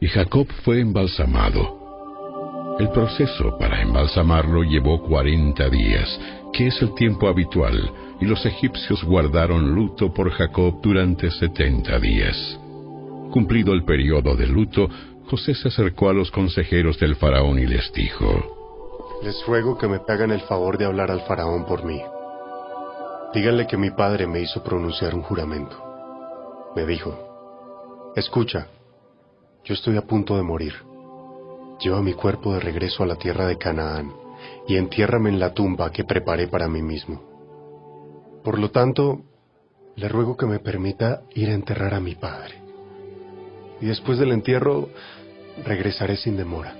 y 0.00 0.08
Jacob 0.08 0.48
fue 0.64 0.80
embalsamado. 0.80 2.76
El 2.80 2.88
proceso 2.88 3.56
para 3.60 3.82
embalsamarlo 3.82 4.64
llevó 4.64 5.00
cuarenta 5.04 5.70
días, 5.70 6.20
que 6.52 6.66
es 6.66 6.82
el 6.82 6.92
tiempo 6.96 7.28
habitual, 7.28 7.92
y 8.20 8.24
los 8.24 8.44
egipcios 8.44 9.04
guardaron 9.04 9.72
luto 9.72 10.12
por 10.12 10.32
Jacob 10.32 10.80
durante 10.82 11.30
setenta 11.30 12.00
días. 12.00 12.58
Cumplido 13.36 13.74
el 13.74 13.84
periodo 13.84 14.34
de 14.34 14.46
luto, 14.46 14.88
José 15.26 15.54
se 15.54 15.68
acercó 15.68 16.08
a 16.08 16.14
los 16.14 16.30
consejeros 16.30 16.98
del 16.98 17.16
faraón 17.16 17.58
y 17.58 17.66
les 17.66 17.92
dijo, 17.92 18.24
Les 19.22 19.44
ruego 19.46 19.76
que 19.76 19.86
me 19.86 20.00
hagan 20.08 20.30
el 20.30 20.40
favor 20.40 20.78
de 20.78 20.86
hablar 20.86 21.10
al 21.10 21.20
faraón 21.20 21.66
por 21.66 21.84
mí. 21.84 22.00
Díganle 23.34 23.66
que 23.66 23.76
mi 23.76 23.90
padre 23.90 24.26
me 24.26 24.40
hizo 24.40 24.64
pronunciar 24.64 25.14
un 25.14 25.20
juramento. 25.20 25.76
Me 26.74 26.86
dijo, 26.86 28.14
Escucha, 28.16 28.68
yo 29.66 29.74
estoy 29.74 29.98
a 29.98 30.06
punto 30.06 30.34
de 30.38 30.42
morir. 30.42 30.72
Lleva 31.78 32.00
mi 32.00 32.14
cuerpo 32.14 32.54
de 32.54 32.60
regreso 32.60 33.02
a 33.02 33.06
la 33.06 33.16
tierra 33.16 33.46
de 33.46 33.58
Canaán 33.58 34.14
y 34.66 34.78
entiérrame 34.78 35.28
en 35.28 35.40
la 35.40 35.52
tumba 35.52 35.92
que 35.92 36.04
preparé 36.04 36.48
para 36.48 36.68
mí 36.68 36.80
mismo. 36.80 38.40
Por 38.42 38.58
lo 38.58 38.70
tanto, 38.70 39.20
le 39.94 40.08
ruego 40.08 40.38
que 40.38 40.46
me 40.46 40.58
permita 40.58 41.20
ir 41.34 41.50
a 41.50 41.54
enterrar 41.54 41.92
a 41.92 42.00
mi 42.00 42.14
padre 42.14 42.65
y 43.80 43.86
después 43.86 44.18
del 44.18 44.32
entierro 44.32 44.88
regresaré 45.64 46.16
sin 46.16 46.36
demora. 46.36 46.74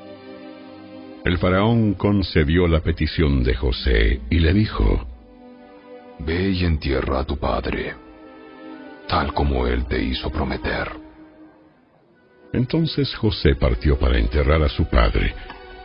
El 1.25 1.39
faraón 1.39 1.95
concedió 1.95 2.69
la 2.69 2.81
petición 2.81 3.43
de 3.43 3.55
José 3.55 4.21
y 4.31 4.39
le 4.39 4.53
dijo, 4.53 5.07
Ve 6.21 6.51
y 6.51 6.65
entierra 6.65 7.21
a 7.21 7.25
tu 7.25 7.37
padre, 7.37 7.95
tal 9.09 9.35
como 9.35 9.67
él 9.67 9.87
te 9.87 10.01
hizo 10.01 10.31
prometer. 10.31 10.93
Entonces 12.53 13.15
José 13.17 13.57
partió 13.57 13.99
para 13.99 14.19
enterrar 14.19 14.63
a 14.63 14.69
su 14.69 14.85
padre. 14.87 15.35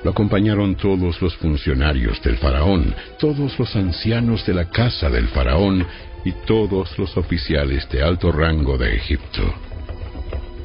Lo 0.03 0.11
acompañaron 0.11 0.75
todos 0.75 1.21
los 1.21 1.35
funcionarios 1.37 2.21
del 2.21 2.37
faraón, 2.37 2.93
todos 3.19 3.57
los 3.59 3.75
ancianos 3.75 4.45
de 4.45 4.53
la 4.53 4.69
casa 4.69 5.09
del 5.09 5.27
faraón 5.27 5.85
y 6.23 6.31
todos 6.45 6.97
los 6.97 7.17
oficiales 7.17 7.89
de 7.89 8.03
alto 8.03 8.31
rango 8.31 8.77
de 8.77 8.95
Egipto. 8.95 9.70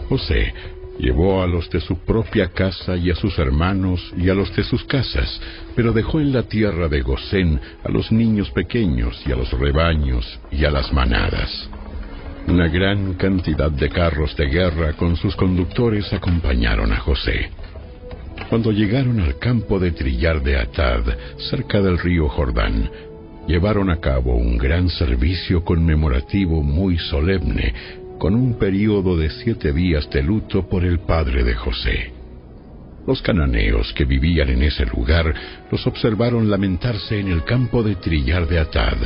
José 0.09 0.53
Llevó 0.99 1.43
a 1.43 1.47
los 1.47 1.69
de 1.71 1.81
su 1.81 1.99
propia 1.99 2.49
casa 2.49 2.97
y 2.97 3.11
a 3.11 3.15
sus 3.15 3.39
hermanos 3.39 4.15
y 4.17 4.31
a 4.31 4.35
los 4.35 4.55
de 4.57 4.65
sus 4.65 4.83
casas, 4.85 5.41
pero 5.75 5.93
dejó 5.93 6.21
en 6.21 6.33
la 6.33 6.45
tierra 6.45 6.89
de 6.89 7.03
Gosén 7.03 7.61
a 7.85 7.91
los 7.91 8.11
niños 8.11 8.51
pequeños 8.51 9.23
y 9.27 9.33
a 9.33 9.37
los 9.37 9.51
rebaños 9.53 10.41
y 10.51 10.65
a 10.65 10.71
las 10.71 10.93
manadas. 10.93 11.69
Una 12.49 12.69
gran 12.69 13.15
cantidad 13.15 13.71
de 13.71 13.91
carros 13.91 14.35
de 14.37 14.47
guerra 14.47 14.95
con 14.95 15.17
sus 15.17 15.37
conductores 15.37 16.11
acompañaron 16.13 16.93
a 16.93 16.97
José. 16.97 17.51
Cuando 18.49 18.71
llegaron 18.73 19.21
al 19.21 19.39
campo 19.39 19.79
de 19.79 19.91
trillar 19.91 20.43
de 20.43 20.57
Atad, 20.57 21.03
cerca 21.51 21.83
del 21.83 21.99
río 21.99 22.29
Jordán, 22.29 22.91
llevaron 23.47 23.91
a 23.91 24.01
cabo 24.01 24.35
un 24.37 24.57
gran 24.57 24.89
servicio 24.89 25.63
conmemorativo 25.63 26.63
muy 26.63 26.97
solemne, 26.97 27.75
con 28.19 28.35
un 28.35 28.59
período 28.59 29.17
de 29.17 29.31
siete 29.31 29.73
días 29.73 30.09
de 30.11 30.23
luto 30.23 30.69
por 30.69 30.85
el 30.85 31.01
padre 31.01 31.45
de 31.45 31.55
José. 31.55 32.13
Los 33.07 33.23
cananeos 33.23 33.93
que 33.93 34.05
vivían 34.05 34.49
en 34.49 34.63
ese 34.63 34.85
lugar 34.87 35.33
los 35.71 35.87
observaron 35.87 36.51
lamentarse 36.51 37.21
en 37.21 37.29
el 37.29 37.45
campo 37.45 37.83
de 37.83 37.97
trillar 37.97 38.49
de 38.49 38.59
Atad, 38.59 38.97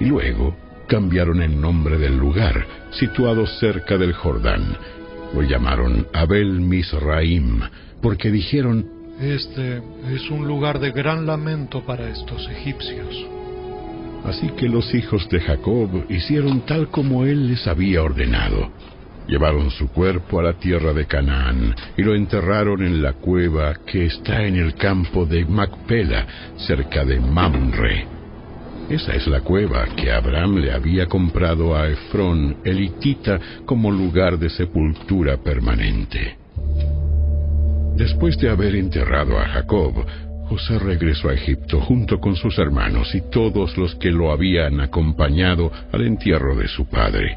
y 0.00 0.06
luego 0.06 0.56
cambiaron 0.86 1.42
el 1.42 1.60
nombre 1.60 1.98
del 1.98 2.16
lugar, 2.16 2.66
situado 2.92 3.46
cerca 3.46 3.98
del 3.98 4.12
Jordán. 4.14 4.76
Lo 5.34 5.42
llamaron 5.42 6.06
Abel 6.12 6.60
Misraim, 6.60 7.60
porque 8.00 8.30
dijeron, 8.30 8.88
Este 9.20 9.82
es 10.10 10.30
un 10.30 10.46
lugar 10.46 10.78
de 10.78 10.92
gran 10.92 11.26
lamento 11.26 11.84
para 11.84 12.08
estos 12.08 12.48
egipcios. 12.48 13.36
Así 14.26 14.48
que 14.50 14.68
los 14.68 14.92
hijos 14.92 15.28
de 15.28 15.40
Jacob 15.40 16.04
hicieron 16.08 16.62
tal 16.66 16.88
como 16.88 17.24
él 17.24 17.48
les 17.48 17.66
había 17.66 18.02
ordenado. 18.02 18.70
Llevaron 19.28 19.70
su 19.70 19.88
cuerpo 19.88 20.40
a 20.40 20.42
la 20.42 20.52
tierra 20.54 20.92
de 20.92 21.06
Canaán 21.06 21.74
y 21.96 22.02
lo 22.02 22.14
enterraron 22.14 22.82
en 22.82 23.02
la 23.02 23.12
cueva 23.14 23.74
que 23.86 24.06
está 24.06 24.44
en 24.44 24.56
el 24.56 24.74
campo 24.74 25.26
de 25.26 25.44
Macpela, 25.44 26.26
cerca 26.56 27.04
de 27.04 27.20
Mamre. 27.20 28.06
Esa 28.88 29.14
es 29.14 29.26
la 29.26 29.40
cueva 29.40 29.84
que 29.96 30.12
Abraham 30.12 30.56
le 30.58 30.72
había 30.72 31.06
comprado 31.06 31.76
a 31.76 31.88
Efrón, 31.88 32.58
el 32.64 32.80
hitita, 32.80 33.40
como 33.64 33.90
lugar 33.90 34.38
de 34.38 34.48
sepultura 34.48 35.36
permanente. 35.38 36.36
Después 37.96 38.36
de 38.38 38.50
haber 38.50 38.76
enterrado 38.76 39.38
a 39.38 39.48
Jacob, 39.48 40.06
José 40.48 40.78
regresó 40.78 41.28
a 41.28 41.34
Egipto 41.34 41.80
junto 41.80 42.20
con 42.20 42.36
sus 42.36 42.56
hermanos 42.58 43.14
y 43.14 43.20
todos 43.30 43.76
los 43.76 43.96
que 43.96 44.12
lo 44.12 44.30
habían 44.30 44.80
acompañado 44.80 45.72
al 45.92 46.06
entierro 46.06 46.54
de 46.54 46.68
su 46.68 46.86
padre. 46.86 47.36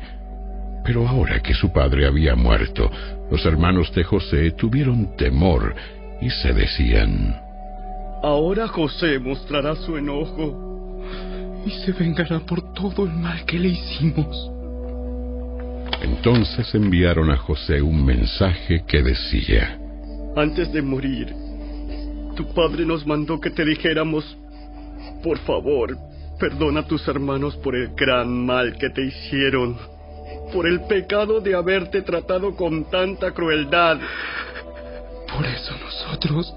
Pero 0.86 1.08
ahora 1.08 1.42
que 1.42 1.54
su 1.54 1.74
padre 1.74 2.06
había 2.06 2.36
muerto, 2.36 2.90
los 3.32 3.44
hermanos 3.46 3.92
de 3.96 4.04
José 4.04 4.52
tuvieron 4.52 5.16
temor 5.18 5.76
y 6.22 6.30
se 6.30 6.54
decían, 6.54 7.36
Ahora 8.22 8.68
José 8.68 9.18
mostrará 9.20 9.76
su 9.76 9.98
enojo 9.98 11.02
y 11.66 11.72
se 11.72 11.92
vengará 11.94 12.40
por 12.40 12.74
todo 12.74 13.06
el 13.06 13.12
mal 13.12 13.44
que 13.46 13.58
le 13.58 13.70
hicimos. 13.70 14.52
Entonces 16.02 16.74
enviaron 16.76 17.32
a 17.32 17.38
José 17.38 17.82
un 17.82 18.06
mensaje 18.06 18.84
que 18.88 19.02
decía, 19.02 19.80
Antes 20.36 20.72
de 20.72 20.82
morir, 20.82 21.34
tu 22.40 22.54
padre 22.54 22.86
nos 22.86 23.06
mandó 23.06 23.38
que 23.38 23.50
te 23.50 23.66
dijéramos, 23.66 24.24
por 25.22 25.38
favor, 25.40 25.98
perdona 26.40 26.80
a 26.80 26.88
tus 26.88 27.06
hermanos 27.06 27.58
por 27.58 27.76
el 27.76 27.90
gran 27.96 28.46
mal 28.46 28.78
que 28.78 28.90
te 28.92 29.04
hicieron, 29.04 29.78
por 30.54 30.66
el 30.66 30.80
pecado 30.84 31.42
de 31.42 31.54
haberte 31.54 32.02
tratado 32.02 32.56
con 32.56 32.90
tanta 32.90 33.32
crueldad. 33.32 34.00
Por 35.36 35.46
eso 35.46 35.74
nosotros, 35.84 36.56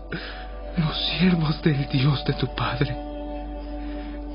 los 0.76 1.18
siervos 1.18 1.60
del 1.62 1.88
Dios 1.88 2.24
de 2.26 2.34
tu 2.34 2.46
Padre, 2.54 2.96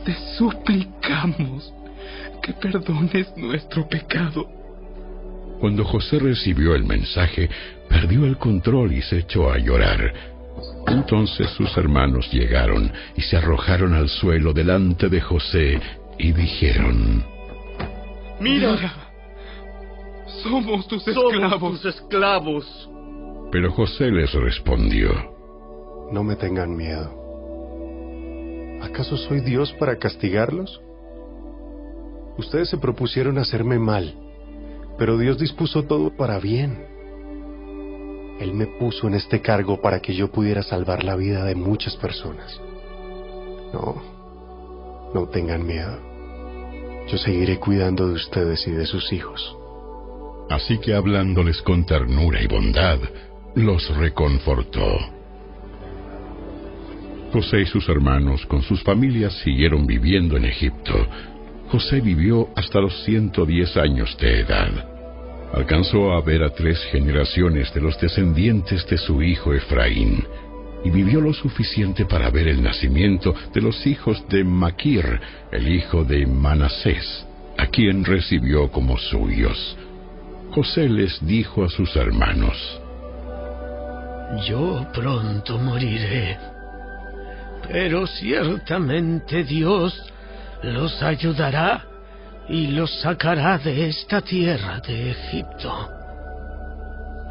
te 0.04 0.14
suplicamos 0.38 1.74
que 2.44 2.52
perdones 2.52 3.38
nuestro 3.38 3.88
pecado. 3.88 4.50
Cuando 5.62 5.86
José 5.86 6.20
recibió 6.20 6.76
el 6.76 6.84
mensaje, 6.84 7.50
perdió 7.88 8.26
el 8.26 8.38
control 8.38 8.92
y 8.92 9.02
se 9.02 9.20
echó 9.20 9.50
a 9.50 9.58
llorar. 9.58 10.37
Entonces 10.88 11.50
sus 11.52 11.76
hermanos 11.78 12.32
llegaron 12.32 12.92
y 13.16 13.22
se 13.22 13.38
arrojaron 13.38 13.94
al 13.94 14.08
suelo 14.08 14.54
delante 14.54 15.10
de 15.10 15.20
José 15.22 15.80
y 16.18 16.32
dijeron, 16.32 17.24
Mira, 18.40 18.78
somos 20.44 20.88
tus 20.88 21.04
somos 21.04 21.34
esclavos. 21.34 21.82
tus 21.82 21.96
esclavos. 21.96 22.90
Pero 23.52 23.72
José 23.72 24.12
les 24.12 24.34
respondió, 24.34 25.12
No 26.12 26.24
me 26.24 26.36
tengan 26.36 26.76
miedo. 26.76 27.12
¿Acaso 28.82 29.18
soy 29.18 29.42
Dios 29.42 29.74
para 29.74 29.98
castigarlos? 29.98 30.82
Ustedes 32.38 32.70
se 32.70 32.78
propusieron 32.78 33.38
hacerme 33.40 33.80
mal, 33.80 34.14
pero 34.98 35.18
Dios 35.18 35.38
dispuso 35.38 35.84
todo 35.84 36.16
para 36.16 36.40
bien. 36.40 36.87
Él 38.40 38.54
me 38.54 38.68
puso 38.68 39.08
en 39.08 39.16
este 39.16 39.42
cargo 39.42 39.82
para 39.82 40.00
que 40.00 40.14
yo 40.14 40.30
pudiera 40.30 40.62
salvar 40.62 41.04
la 41.04 41.16
vida 41.16 41.44
de 41.44 41.56
muchas 41.56 41.96
personas. 41.96 42.60
No, 43.74 44.02
no 45.14 45.28
tengan 45.28 45.66
miedo. 45.66 45.98
Yo 47.08 47.18
seguiré 47.18 47.58
cuidando 47.58 48.08
de 48.08 48.14
ustedes 48.14 48.68
y 48.68 48.72
de 48.72 48.86
sus 48.86 49.12
hijos. 49.12 49.56
Así 50.50 50.78
que 50.80 50.94
hablándoles 50.94 51.62
con 51.62 51.86
ternura 51.86 52.42
y 52.42 52.48
bondad, 52.48 53.00
los 53.56 53.96
reconfortó. 53.98 54.98
José 57.34 57.62
y 57.62 57.66
sus 57.66 57.88
hermanos 57.90 58.46
con 58.46 58.62
sus 58.62 58.82
familias 58.84 59.34
siguieron 59.44 59.86
viviendo 59.86 60.38
en 60.38 60.46
Egipto. 60.46 60.94
José 61.70 62.00
vivió 62.00 62.50
hasta 62.56 62.80
los 62.80 63.04
110 63.04 63.78
años 63.78 64.18
de 64.18 64.40
edad. 64.42 64.97
Alcanzó 65.54 66.12
a 66.12 66.22
ver 66.22 66.44
a 66.44 66.50
tres 66.50 66.80
generaciones 66.92 67.74
de 67.74 67.82
los 67.82 68.00
descendientes 68.00 68.86
de 68.88 68.98
su 68.98 69.22
hijo 69.22 69.54
Efraín, 69.54 70.26
y 70.84 70.90
vivió 70.90 71.22
lo 71.22 71.34
suficiente 71.34 72.06
para 72.06 72.30
ver 72.30 72.48
el 72.48 72.62
nacimiento 72.62 73.34
de 73.54 73.62
los 73.62 73.86
hijos 73.88 74.24
de 74.30 74.44
Maquir, 74.44 75.20
el 75.52 75.68
hijo 75.68 76.04
de 76.04 76.26
Manasés, 76.26 77.26
a 77.58 77.68
quien 77.68 78.06
recibió 78.06 78.70
como 78.72 78.98
suyos. 78.98 79.78
José 80.52 80.88
les 80.88 81.26
dijo 81.26 81.64
a 81.64 81.70
sus 81.70 81.96
hermanos, 81.96 82.82
Yo 84.48 84.86
pronto 84.94 85.58
moriré, 85.58 86.38
pero 87.70 88.06
ciertamente 88.06 89.44
Dios 89.44 90.12
los 90.64 91.02
ayudará 91.02 91.87
y 92.50 92.68
los 92.68 92.92
sacará 93.02 93.58
de 93.58 93.90
esta 93.90 94.22
tierra 94.22 94.80
de 94.80 95.12
Egipto. 95.12 95.90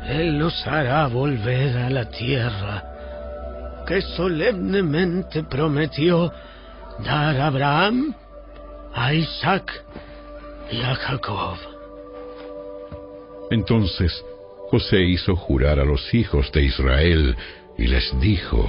Él 0.07 0.39
los 0.39 0.67
hará 0.67 1.07
volver 1.09 1.77
a 1.77 1.91
la 1.91 2.05
tierra 2.05 2.85
que 3.87 4.03
solemnemente 4.03 5.45
prometió 5.45 6.33
dar 7.05 7.37
a 7.37 7.47
Abraham, 7.47 8.15
a 8.95 9.15
Isaac 9.15 9.85
y 10.71 10.81
a 10.81 10.95
Jacob. 10.95 11.57
Entonces 13.51 14.13
José 14.71 15.01
hizo 15.03 15.37
jurar 15.37 15.79
a 15.79 15.85
los 15.85 16.13
hijos 16.13 16.51
de 16.53 16.65
Israel 16.65 17.37
y 17.79 17.87
les 17.87 18.19
dijo, 18.21 18.67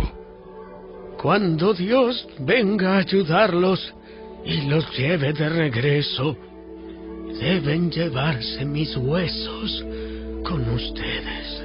Cuando 1.20 1.74
Dios 1.74 2.28
venga 2.40 2.96
a 2.96 3.00
ayudarlos 3.00 3.94
y 4.48 4.62
los 4.62 4.86
lleve 4.98 5.34
de 5.34 5.50
regreso, 5.50 6.38
deben 7.40 7.92
llevarse 7.92 8.64
mis 8.64 8.96
huesos 8.96 9.86
con 10.44 10.70
ustedes. 10.70 11.64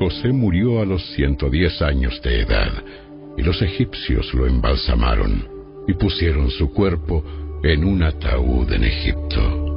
José 0.00 0.32
murió 0.32 0.80
a 0.80 0.84
los 0.84 1.04
110 1.14 1.82
años 1.82 2.20
de 2.22 2.40
edad, 2.40 2.72
y 3.36 3.42
los 3.42 3.62
egipcios 3.62 4.34
lo 4.34 4.46
embalsamaron 4.46 5.48
y 5.86 5.94
pusieron 5.94 6.50
su 6.50 6.72
cuerpo 6.72 7.24
en 7.62 7.84
un 7.84 8.02
ataúd 8.02 8.72
en 8.72 8.84
Egipto. 8.84 9.67